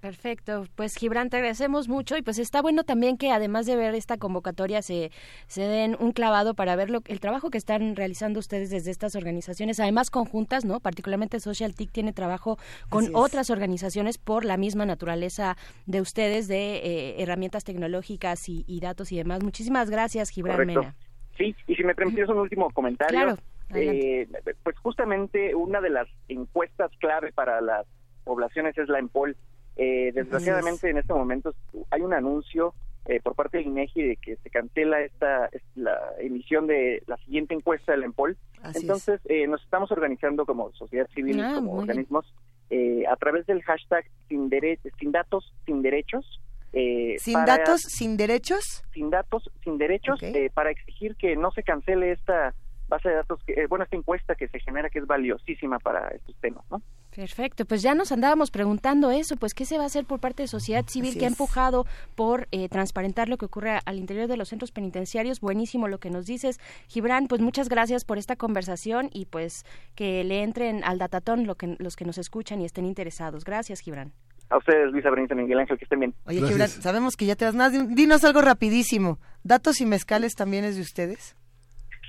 Perfecto, 0.00 0.66
pues 0.74 0.94
Gibran, 0.94 1.30
te 1.30 1.38
agradecemos 1.38 1.88
mucho 1.88 2.18
y 2.18 2.22
pues 2.22 2.38
está 2.38 2.60
bueno 2.60 2.84
también 2.84 3.16
que 3.16 3.30
además 3.30 3.64
de 3.64 3.74
ver 3.74 3.94
esta 3.94 4.18
convocatoria 4.18 4.82
se, 4.82 5.10
se 5.46 5.62
den 5.62 5.96
un 5.98 6.12
clavado 6.12 6.52
para 6.52 6.76
ver 6.76 6.90
lo, 6.90 7.00
el 7.06 7.20
trabajo 7.20 7.48
que 7.48 7.56
están 7.56 7.96
realizando 7.96 8.38
ustedes 8.38 8.68
desde 8.68 8.90
estas 8.90 9.16
organizaciones, 9.16 9.80
además 9.80 10.10
conjuntas, 10.10 10.66
¿no? 10.66 10.80
Particularmente 10.80 11.40
Social 11.40 11.74
TIC 11.74 11.90
tiene 11.90 12.12
trabajo 12.12 12.58
con 12.90 13.08
otras 13.14 13.48
organizaciones 13.48 14.18
por 14.18 14.44
la 14.44 14.58
misma 14.58 14.84
naturaleza 14.84 15.56
de 15.86 16.02
ustedes 16.02 16.46
de 16.46 16.76
eh, 16.76 17.22
herramientas 17.22 17.64
tecnológicas 17.64 18.50
y, 18.50 18.64
y 18.66 18.80
datos 18.80 19.10
y 19.12 19.16
demás. 19.16 19.42
Muchísimas 19.42 19.88
gracias, 19.88 20.28
Gibran 20.28 20.58
Correcto. 20.58 20.80
Mena. 20.82 20.94
Sí, 21.38 21.56
y 21.66 21.74
si 21.74 21.82
me 21.82 21.94
permites 21.94 22.28
un 22.28 22.38
último 22.38 22.70
comentario. 22.70 23.18
Claro, 23.18 23.38
eh, 23.74 24.28
pues 24.62 24.76
justamente 24.78 25.54
una 25.54 25.80
de 25.80 25.90
las 25.90 26.08
encuestas 26.28 26.90
clave 26.98 27.32
para 27.32 27.60
las 27.60 27.86
poblaciones 28.24 28.76
es 28.78 28.88
la 28.88 28.98
EMPOL. 28.98 29.36
Eh, 29.76 30.12
desgraciadamente 30.14 30.88
en 30.88 30.98
este 30.98 31.12
momento 31.12 31.52
hay 31.90 32.00
un 32.02 32.14
anuncio 32.14 32.74
eh, 33.06 33.20
por 33.20 33.34
parte 33.34 33.58
del 33.58 33.66
INEGI 33.66 34.02
de 34.02 34.16
que 34.16 34.36
se 34.36 34.48
cancela 34.50 35.00
esta 35.00 35.46
es 35.52 35.62
la 35.74 35.98
emisión 36.20 36.66
de 36.66 37.02
la 37.06 37.16
siguiente 37.18 37.54
encuesta 37.54 37.92
del 37.92 38.04
EMPOL. 38.04 38.36
Así 38.62 38.80
Entonces 38.82 39.20
eh, 39.26 39.46
nos 39.46 39.62
estamos 39.62 39.90
organizando 39.90 40.46
como 40.46 40.72
sociedad 40.72 41.08
civil, 41.14 41.40
Ah, 41.42 41.52
como 41.56 41.74
organismos, 41.74 42.24
eh, 42.70 43.04
a 43.10 43.16
través 43.16 43.44
del 43.46 43.62
hashtag 43.62 44.04
sin, 44.28 44.48
dere- 44.48 44.78
sin 44.98 45.12
datos, 45.12 45.52
sin 45.66 45.82
derechos. 45.82 46.40
eh, 46.72 47.16
Sin 47.18 47.34
para- 47.34 47.58
datos, 47.58 47.82
sin 47.82 48.16
derechos. 48.16 48.82
sin 48.92 49.10
datos, 49.10 49.50
sin 49.62 49.76
derechos, 49.78 50.20
eh, 50.22 50.50
para 50.54 50.70
exigir 50.70 51.14
que 51.16 51.36
no 51.36 51.50
se 51.52 51.62
cancele 51.62 52.10
esta 52.12 52.54
base 52.94 53.08
de 53.08 53.16
datos, 53.16 53.40
que, 53.44 53.52
eh, 53.52 53.66
bueno, 53.68 53.84
esta 53.84 53.96
encuesta 53.96 54.34
que 54.34 54.48
se 54.48 54.58
genera 54.60 54.90
que 54.90 54.98
es 54.98 55.06
valiosísima 55.06 55.78
para 55.78 56.08
estos 56.08 56.34
temas, 56.40 56.64
¿no? 56.70 56.80
Perfecto, 57.14 57.64
pues 57.64 57.80
ya 57.82 57.94
nos 57.94 58.10
andábamos 58.10 58.50
preguntando 58.50 59.12
eso, 59.12 59.36
pues 59.36 59.54
qué 59.54 59.64
se 59.64 59.76
va 59.76 59.84
a 59.84 59.86
hacer 59.86 60.04
por 60.04 60.18
parte 60.18 60.42
de 60.42 60.48
sociedad 60.48 60.84
civil 60.86 61.10
Así 61.10 61.18
que 61.20 61.26
ha 61.26 61.28
empujado 61.28 61.86
por 62.16 62.48
eh, 62.50 62.68
transparentar 62.68 63.28
lo 63.28 63.36
que 63.36 63.46
ocurre 63.46 63.78
al 63.84 63.98
interior 63.98 64.26
de 64.26 64.36
los 64.36 64.48
centros 64.48 64.72
penitenciarios. 64.72 65.40
Buenísimo 65.40 65.86
lo 65.86 65.98
que 65.98 66.10
nos 66.10 66.26
dices, 66.26 66.58
Gibran. 66.88 67.28
Pues 67.28 67.40
muchas 67.40 67.68
gracias 67.68 68.04
por 68.04 68.18
esta 68.18 68.34
conversación 68.34 69.10
y 69.12 69.26
pues 69.26 69.64
que 69.94 70.24
le 70.24 70.42
entren 70.42 70.82
al 70.82 70.98
datatón 70.98 71.46
lo 71.46 71.54
que, 71.54 71.76
los 71.78 71.94
que 71.94 72.04
nos 72.04 72.18
escuchan 72.18 72.60
y 72.60 72.64
estén 72.64 72.84
interesados. 72.84 73.44
Gracias, 73.44 73.80
Gibran. 73.80 74.12
A 74.50 74.58
ustedes, 74.58 74.90
Luisa 74.90 75.10
Benítez, 75.10 75.36
Miguel 75.36 75.60
Ángel, 75.60 75.78
que 75.78 75.84
estén 75.84 76.00
bien. 76.00 76.14
Oye, 76.26 76.40
Gibran, 76.40 76.68
sabemos 76.68 77.14
que 77.16 77.26
ya 77.26 77.36
te 77.36 77.44
das 77.44 77.54
más. 77.54 77.72
Dinos 77.94 78.24
algo 78.24 78.42
rapidísimo. 78.42 79.20
¿Datos 79.44 79.80
y 79.80 79.86
mezcales 79.86 80.34
también 80.34 80.64
es 80.64 80.74
de 80.74 80.82
ustedes? 80.82 81.36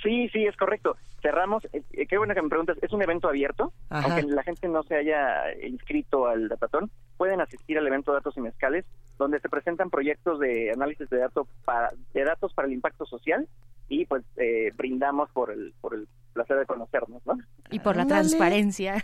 Sí, 0.06 0.30
sí, 0.30 0.46
es 0.46 0.56
correcto. 0.56 0.96
Cerramos, 1.20 1.66
eh, 1.74 1.82
eh, 1.94 2.06
qué 2.06 2.20
bueno 2.20 2.36
que 2.36 2.42
me 2.44 2.50
preguntas, 2.50 2.78
es 2.80 2.94
un 2.94 3.02
evento 3.02 3.28
abierto, 3.28 3.74
Ajá. 3.90 4.08
aunque 4.08 4.32
la 4.32 4.44
gente 4.44 4.68
no 4.68 4.84
se 4.84 4.96
haya 4.96 5.52
inscrito 5.64 6.28
al 6.28 6.48
datatón, 6.48 6.92
pueden 7.18 7.42
asistir 7.42 7.80
al 7.80 7.88
evento 7.88 8.14
Datos 8.14 8.38
y 8.38 8.42
Mezcales, 8.42 8.86
donde 9.18 9.40
se 9.40 9.50
presentan 9.50 9.90
proyectos 9.90 10.40
de 10.40 10.70
análisis 10.72 11.10
de 11.10 11.18
datos 11.18 11.48
para, 11.66 11.90
de 12.14 12.24
datos 12.24 12.54
para 12.54 12.68
el 12.68 12.76
impacto 12.76 13.08
social 13.08 13.48
y 13.90 14.06
pues 14.06 14.24
eh, 14.38 14.72
brindamos 14.76 15.32
por 15.32 15.52
el, 15.52 15.74
por 15.82 15.96
el 15.96 16.08
placer 16.34 16.60
de 16.60 16.68
conocernos, 16.68 17.26
¿no? 17.26 17.40
Y 17.72 17.80
por 17.80 17.96
la 17.96 18.06
transparencia. 18.06 19.04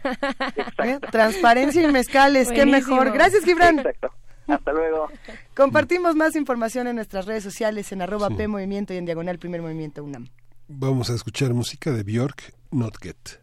¿Eh? 0.83 0.99
Transparencia 1.11 1.81
y 1.81 1.91
mezcales, 1.91 2.51
qué 2.51 2.67
mejor. 2.67 3.11
Gracias, 3.11 3.43
Gibran. 3.43 3.79
Exacto. 3.79 4.11
Hasta 4.47 4.71
luego. 4.71 5.07
Compartimos 5.55 6.15
más 6.15 6.35
información 6.35 6.85
en 6.87 6.95
nuestras 6.95 7.25
redes 7.25 7.43
sociales 7.43 7.91
en 7.91 8.03
arroba 8.03 8.29
P 8.29 8.47
Movimiento 8.47 8.93
y 8.93 8.97
en 8.97 9.05
diagonal 9.05 9.39
Primer 9.39 9.61
Movimiento 9.63 10.03
UNAM. 10.03 10.27
Vamos 10.73 11.09
a 11.09 11.15
escuchar 11.15 11.53
música 11.53 11.91
de 11.91 12.01
Björk, 12.01 12.53
Not 12.71 12.95
Get. 13.01 13.41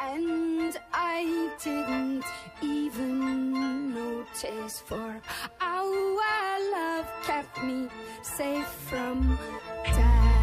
And 0.00 0.76
I 0.92 1.50
didn't 1.62 2.24
even 2.62 3.94
notice 3.94 4.80
for 4.80 5.20
how 5.58 5.84
our 6.18 6.70
love 6.72 7.06
kept 7.24 7.62
me 7.62 7.88
safe 8.22 8.66
from 8.66 9.38
death. 9.84 10.33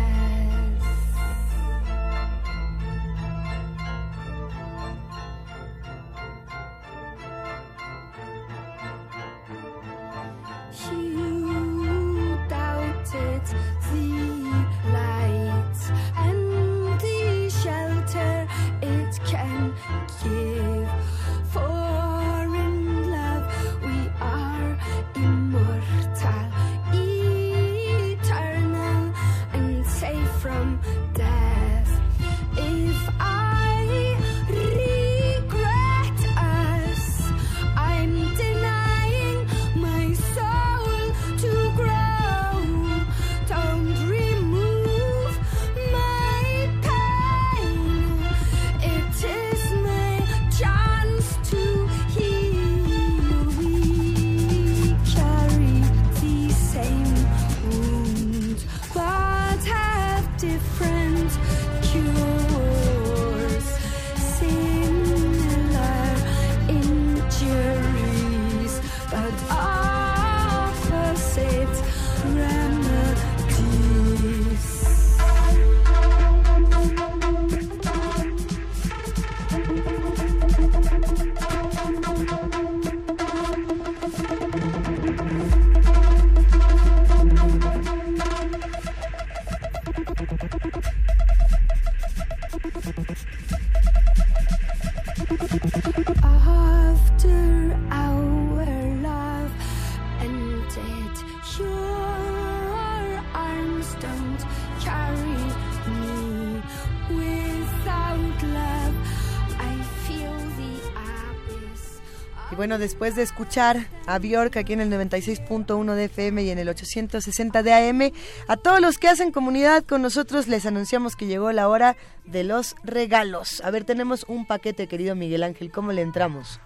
Bueno, 112.61 112.77
después 112.77 113.15
de 113.15 113.23
escuchar 113.23 113.87
a 114.05 114.19
Bjork 114.19 114.55
aquí 114.55 114.73
en 114.73 114.81
el 114.81 114.91
96.1 114.91 115.95
de 115.95 116.03
FM 116.03 116.43
y 116.43 116.51
en 116.51 116.59
el 116.59 116.69
860 116.69 117.63
de 117.63 117.73
AM, 117.73 118.11
a 118.47 118.55
todos 118.55 118.79
los 118.79 118.99
que 118.99 119.07
hacen 119.07 119.31
comunidad 119.31 119.83
con 119.83 120.03
nosotros 120.03 120.47
les 120.47 120.67
anunciamos 120.67 121.15
que 121.15 121.25
llegó 121.25 121.51
la 121.53 121.67
hora 121.67 121.97
de 122.23 122.43
los 122.43 122.75
regalos. 122.83 123.63
A 123.65 123.71
ver, 123.71 123.83
tenemos 123.83 124.25
un 124.27 124.45
paquete, 124.45 124.85
querido 124.85 125.15
Miguel 125.15 125.41
Ángel, 125.41 125.71
¿cómo 125.71 125.91
le 125.91 126.03
entramos? 126.03 126.59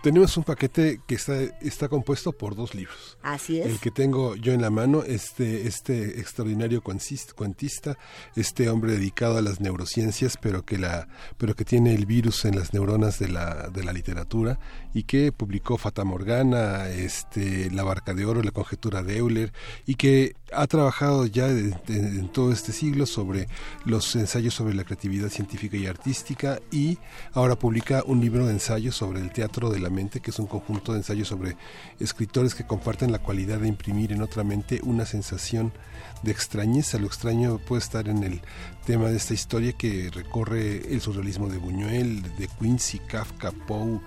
Tenemos 0.00 0.36
un 0.36 0.44
paquete 0.44 1.00
que 1.08 1.16
está, 1.16 1.42
está 1.60 1.88
compuesto 1.88 2.30
por 2.30 2.54
dos 2.54 2.72
libros. 2.72 3.18
Así 3.20 3.58
es. 3.58 3.66
El 3.66 3.80
que 3.80 3.90
tengo 3.90 4.36
yo 4.36 4.52
en 4.52 4.62
la 4.62 4.70
mano, 4.70 5.02
este, 5.02 5.66
este 5.66 6.20
extraordinario 6.20 6.82
cuentista, 6.82 7.98
este 8.36 8.70
hombre 8.70 8.92
dedicado 8.92 9.38
a 9.38 9.42
las 9.42 9.60
neurociencias, 9.60 10.36
pero 10.40 10.64
que 10.64 10.78
la, 10.78 11.08
pero 11.36 11.56
que 11.56 11.64
tiene 11.64 11.94
el 11.94 12.06
virus 12.06 12.44
en 12.44 12.54
las 12.54 12.72
neuronas 12.72 13.18
de 13.18 13.28
la, 13.28 13.70
de 13.70 13.82
la 13.82 13.92
literatura 13.92 14.60
y 14.98 15.04
que 15.04 15.30
publicó 15.30 15.78
Fata 15.78 16.02
Morgana, 16.02 16.88
este, 16.88 17.70
La 17.70 17.84
Barca 17.84 18.14
de 18.14 18.24
Oro, 18.26 18.42
La 18.42 18.50
Conjetura 18.50 19.04
de 19.04 19.18
Euler, 19.18 19.52
y 19.86 19.94
que 19.94 20.34
ha 20.52 20.66
trabajado 20.66 21.24
ya 21.26 21.46
en 21.46 22.28
todo 22.32 22.50
este 22.50 22.72
siglo 22.72 23.06
sobre 23.06 23.46
los 23.84 24.16
ensayos 24.16 24.54
sobre 24.54 24.74
la 24.74 24.82
creatividad 24.82 25.28
científica 25.28 25.76
y 25.76 25.86
artística 25.86 26.58
y 26.72 26.98
ahora 27.32 27.54
publica 27.56 28.02
un 28.06 28.20
libro 28.20 28.46
de 28.46 28.54
ensayos 28.54 28.96
sobre 28.96 29.20
el 29.20 29.30
teatro 29.30 29.70
de 29.70 29.78
la 29.78 29.88
mente, 29.88 30.18
que 30.18 30.32
es 30.32 30.38
un 30.40 30.46
conjunto 30.46 30.92
de 30.92 30.98
ensayos 30.98 31.28
sobre 31.28 31.56
escritores 32.00 32.56
que 32.56 32.66
comparten 32.66 33.12
la 33.12 33.20
cualidad 33.20 33.60
de 33.60 33.68
imprimir 33.68 34.10
en 34.10 34.22
otra 34.22 34.42
mente 34.42 34.80
una 34.82 35.06
sensación 35.06 35.72
de 36.22 36.32
extrañeza. 36.32 36.98
Lo 36.98 37.06
extraño 37.06 37.58
puede 37.58 37.82
estar 37.82 38.08
en 38.08 38.24
el 38.24 38.40
tema 38.84 39.08
de 39.08 39.16
esta 39.16 39.34
historia 39.34 39.74
que 39.74 40.10
recorre 40.12 40.92
el 40.92 41.00
surrealismo 41.00 41.48
de 41.48 41.58
Buñuel, 41.58 42.22
de 42.36 42.48
Quincy, 42.58 42.98
Kafka, 43.00 43.52
Poe, 43.52 44.00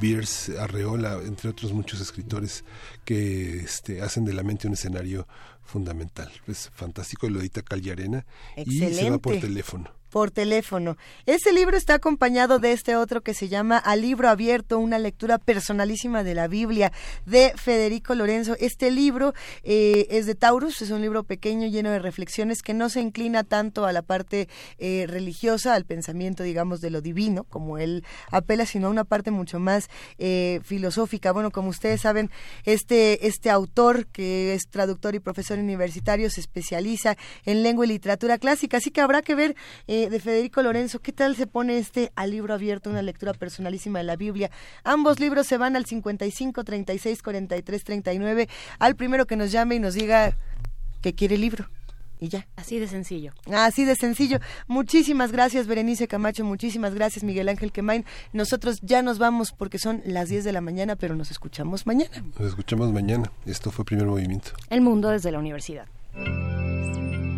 Bierce, 0.00 0.58
Arreola, 0.58 1.20
entre 1.24 1.50
otros 1.50 1.72
muchos 1.72 2.00
escritores 2.00 2.64
que 3.04 3.58
este, 3.60 4.02
hacen 4.02 4.24
de 4.24 4.32
la 4.32 4.42
mente 4.42 4.66
un 4.66 4.74
escenario 4.74 5.26
fundamental. 5.62 6.30
Es 6.46 6.70
fantástico, 6.74 7.28
lo 7.28 7.40
edita 7.40 7.62
Calle 7.62 7.92
Arena 7.92 8.26
y 8.56 8.78
se 8.78 9.10
va 9.10 9.18
por 9.18 9.34
Excelente. 9.34 9.48
teléfono. 9.48 9.90
Por 10.14 10.30
teléfono. 10.30 10.96
Este 11.26 11.52
libro 11.52 11.76
está 11.76 11.94
acompañado 11.94 12.60
de 12.60 12.70
este 12.70 12.94
otro 12.94 13.22
que 13.22 13.34
se 13.34 13.48
llama 13.48 13.78
Al 13.78 14.02
libro 14.02 14.28
abierto, 14.28 14.78
una 14.78 15.00
lectura 15.00 15.38
personalísima 15.38 16.22
de 16.22 16.34
la 16.36 16.46
Biblia 16.46 16.92
de 17.26 17.52
Federico 17.56 18.14
Lorenzo. 18.14 18.54
Este 18.60 18.92
libro 18.92 19.34
eh, 19.64 20.06
es 20.10 20.26
de 20.26 20.36
Taurus, 20.36 20.82
es 20.82 20.92
un 20.92 21.00
libro 21.00 21.24
pequeño 21.24 21.66
lleno 21.66 21.90
de 21.90 21.98
reflexiones 21.98 22.62
que 22.62 22.74
no 22.74 22.90
se 22.90 23.00
inclina 23.00 23.42
tanto 23.42 23.86
a 23.86 23.92
la 23.92 24.02
parte 24.02 24.48
eh, 24.78 25.06
religiosa, 25.08 25.74
al 25.74 25.84
pensamiento, 25.84 26.44
digamos, 26.44 26.80
de 26.80 26.90
lo 26.90 27.00
divino, 27.00 27.42
como 27.42 27.78
él 27.78 28.04
apela, 28.30 28.66
sino 28.66 28.86
a 28.86 28.90
una 28.90 29.02
parte 29.02 29.32
mucho 29.32 29.58
más 29.58 29.88
eh, 30.18 30.60
filosófica. 30.62 31.32
Bueno, 31.32 31.50
como 31.50 31.70
ustedes 31.70 32.02
saben, 32.02 32.30
este, 32.62 33.26
este 33.26 33.50
autor, 33.50 34.06
que 34.06 34.54
es 34.54 34.68
traductor 34.70 35.16
y 35.16 35.18
profesor 35.18 35.58
universitario, 35.58 36.30
se 36.30 36.40
especializa 36.40 37.16
en 37.44 37.64
lengua 37.64 37.84
y 37.84 37.88
literatura 37.88 38.38
clásica, 38.38 38.76
así 38.76 38.92
que 38.92 39.00
habrá 39.00 39.20
que 39.20 39.34
ver 39.34 39.56
eh, 40.04 40.10
de 40.10 40.20
Federico 40.20 40.62
Lorenzo 40.62 41.00
qué 41.00 41.12
tal 41.12 41.36
se 41.36 41.46
pone 41.46 41.78
este 41.78 42.12
al 42.16 42.30
libro 42.30 42.54
abierto, 42.54 42.90
una 42.90 43.02
lectura 43.02 43.34
personalísima 43.34 43.98
de 43.98 44.04
la 44.04 44.16
Biblia. 44.16 44.50
Ambos 44.84 45.20
libros 45.20 45.46
se 45.46 45.58
van 45.58 45.76
al 45.76 45.86
55 45.86 46.64
36 46.64 47.22
43 47.22 47.84
39, 47.84 48.48
al 48.78 48.96
primero 48.96 49.26
que 49.26 49.36
nos 49.36 49.52
llame 49.52 49.76
y 49.76 49.80
nos 49.80 49.94
diga 49.94 50.36
que 51.00 51.14
quiere 51.14 51.34
el 51.36 51.42
libro. 51.42 51.68
Y 52.20 52.28
ya. 52.28 52.46
Así 52.56 52.78
de 52.78 52.86
sencillo. 52.86 53.32
Así 53.52 53.84
de 53.84 53.96
sencillo. 53.96 54.38
Muchísimas 54.66 55.32
gracias, 55.32 55.66
Berenice 55.66 56.08
Camacho. 56.08 56.44
Muchísimas 56.44 56.94
gracias, 56.94 57.24
Miguel 57.24 57.48
Ángel 57.48 57.72
Quemain. 57.72 58.04
Nosotros 58.32 58.80
ya 58.82 59.02
nos 59.02 59.18
vamos 59.18 59.52
porque 59.52 59.78
son 59.78 60.00
las 60.06 60.28
10 60.28 60.44
de 60.44 60.52
la 60.52 60.60
mañana, 60.60 60.96
pero 60.96 61.16
nos 61.16 61.30
escuchamos 61.30 61.86
mañana. 61.86 62.24
Nos 62.38 62.48
escuchamos 62.48 62.92
mañana. 62.92 63.30
Esto 63.46 63.70
fue 63.70 63.84
Primer 63.84 64.06
Movimiento. 64.06 64.52
El 64.70 64.80
mundo 64.80 65.10
desde 65.10 65.32
la 65.32 65.38
universidad. 65.38 65.86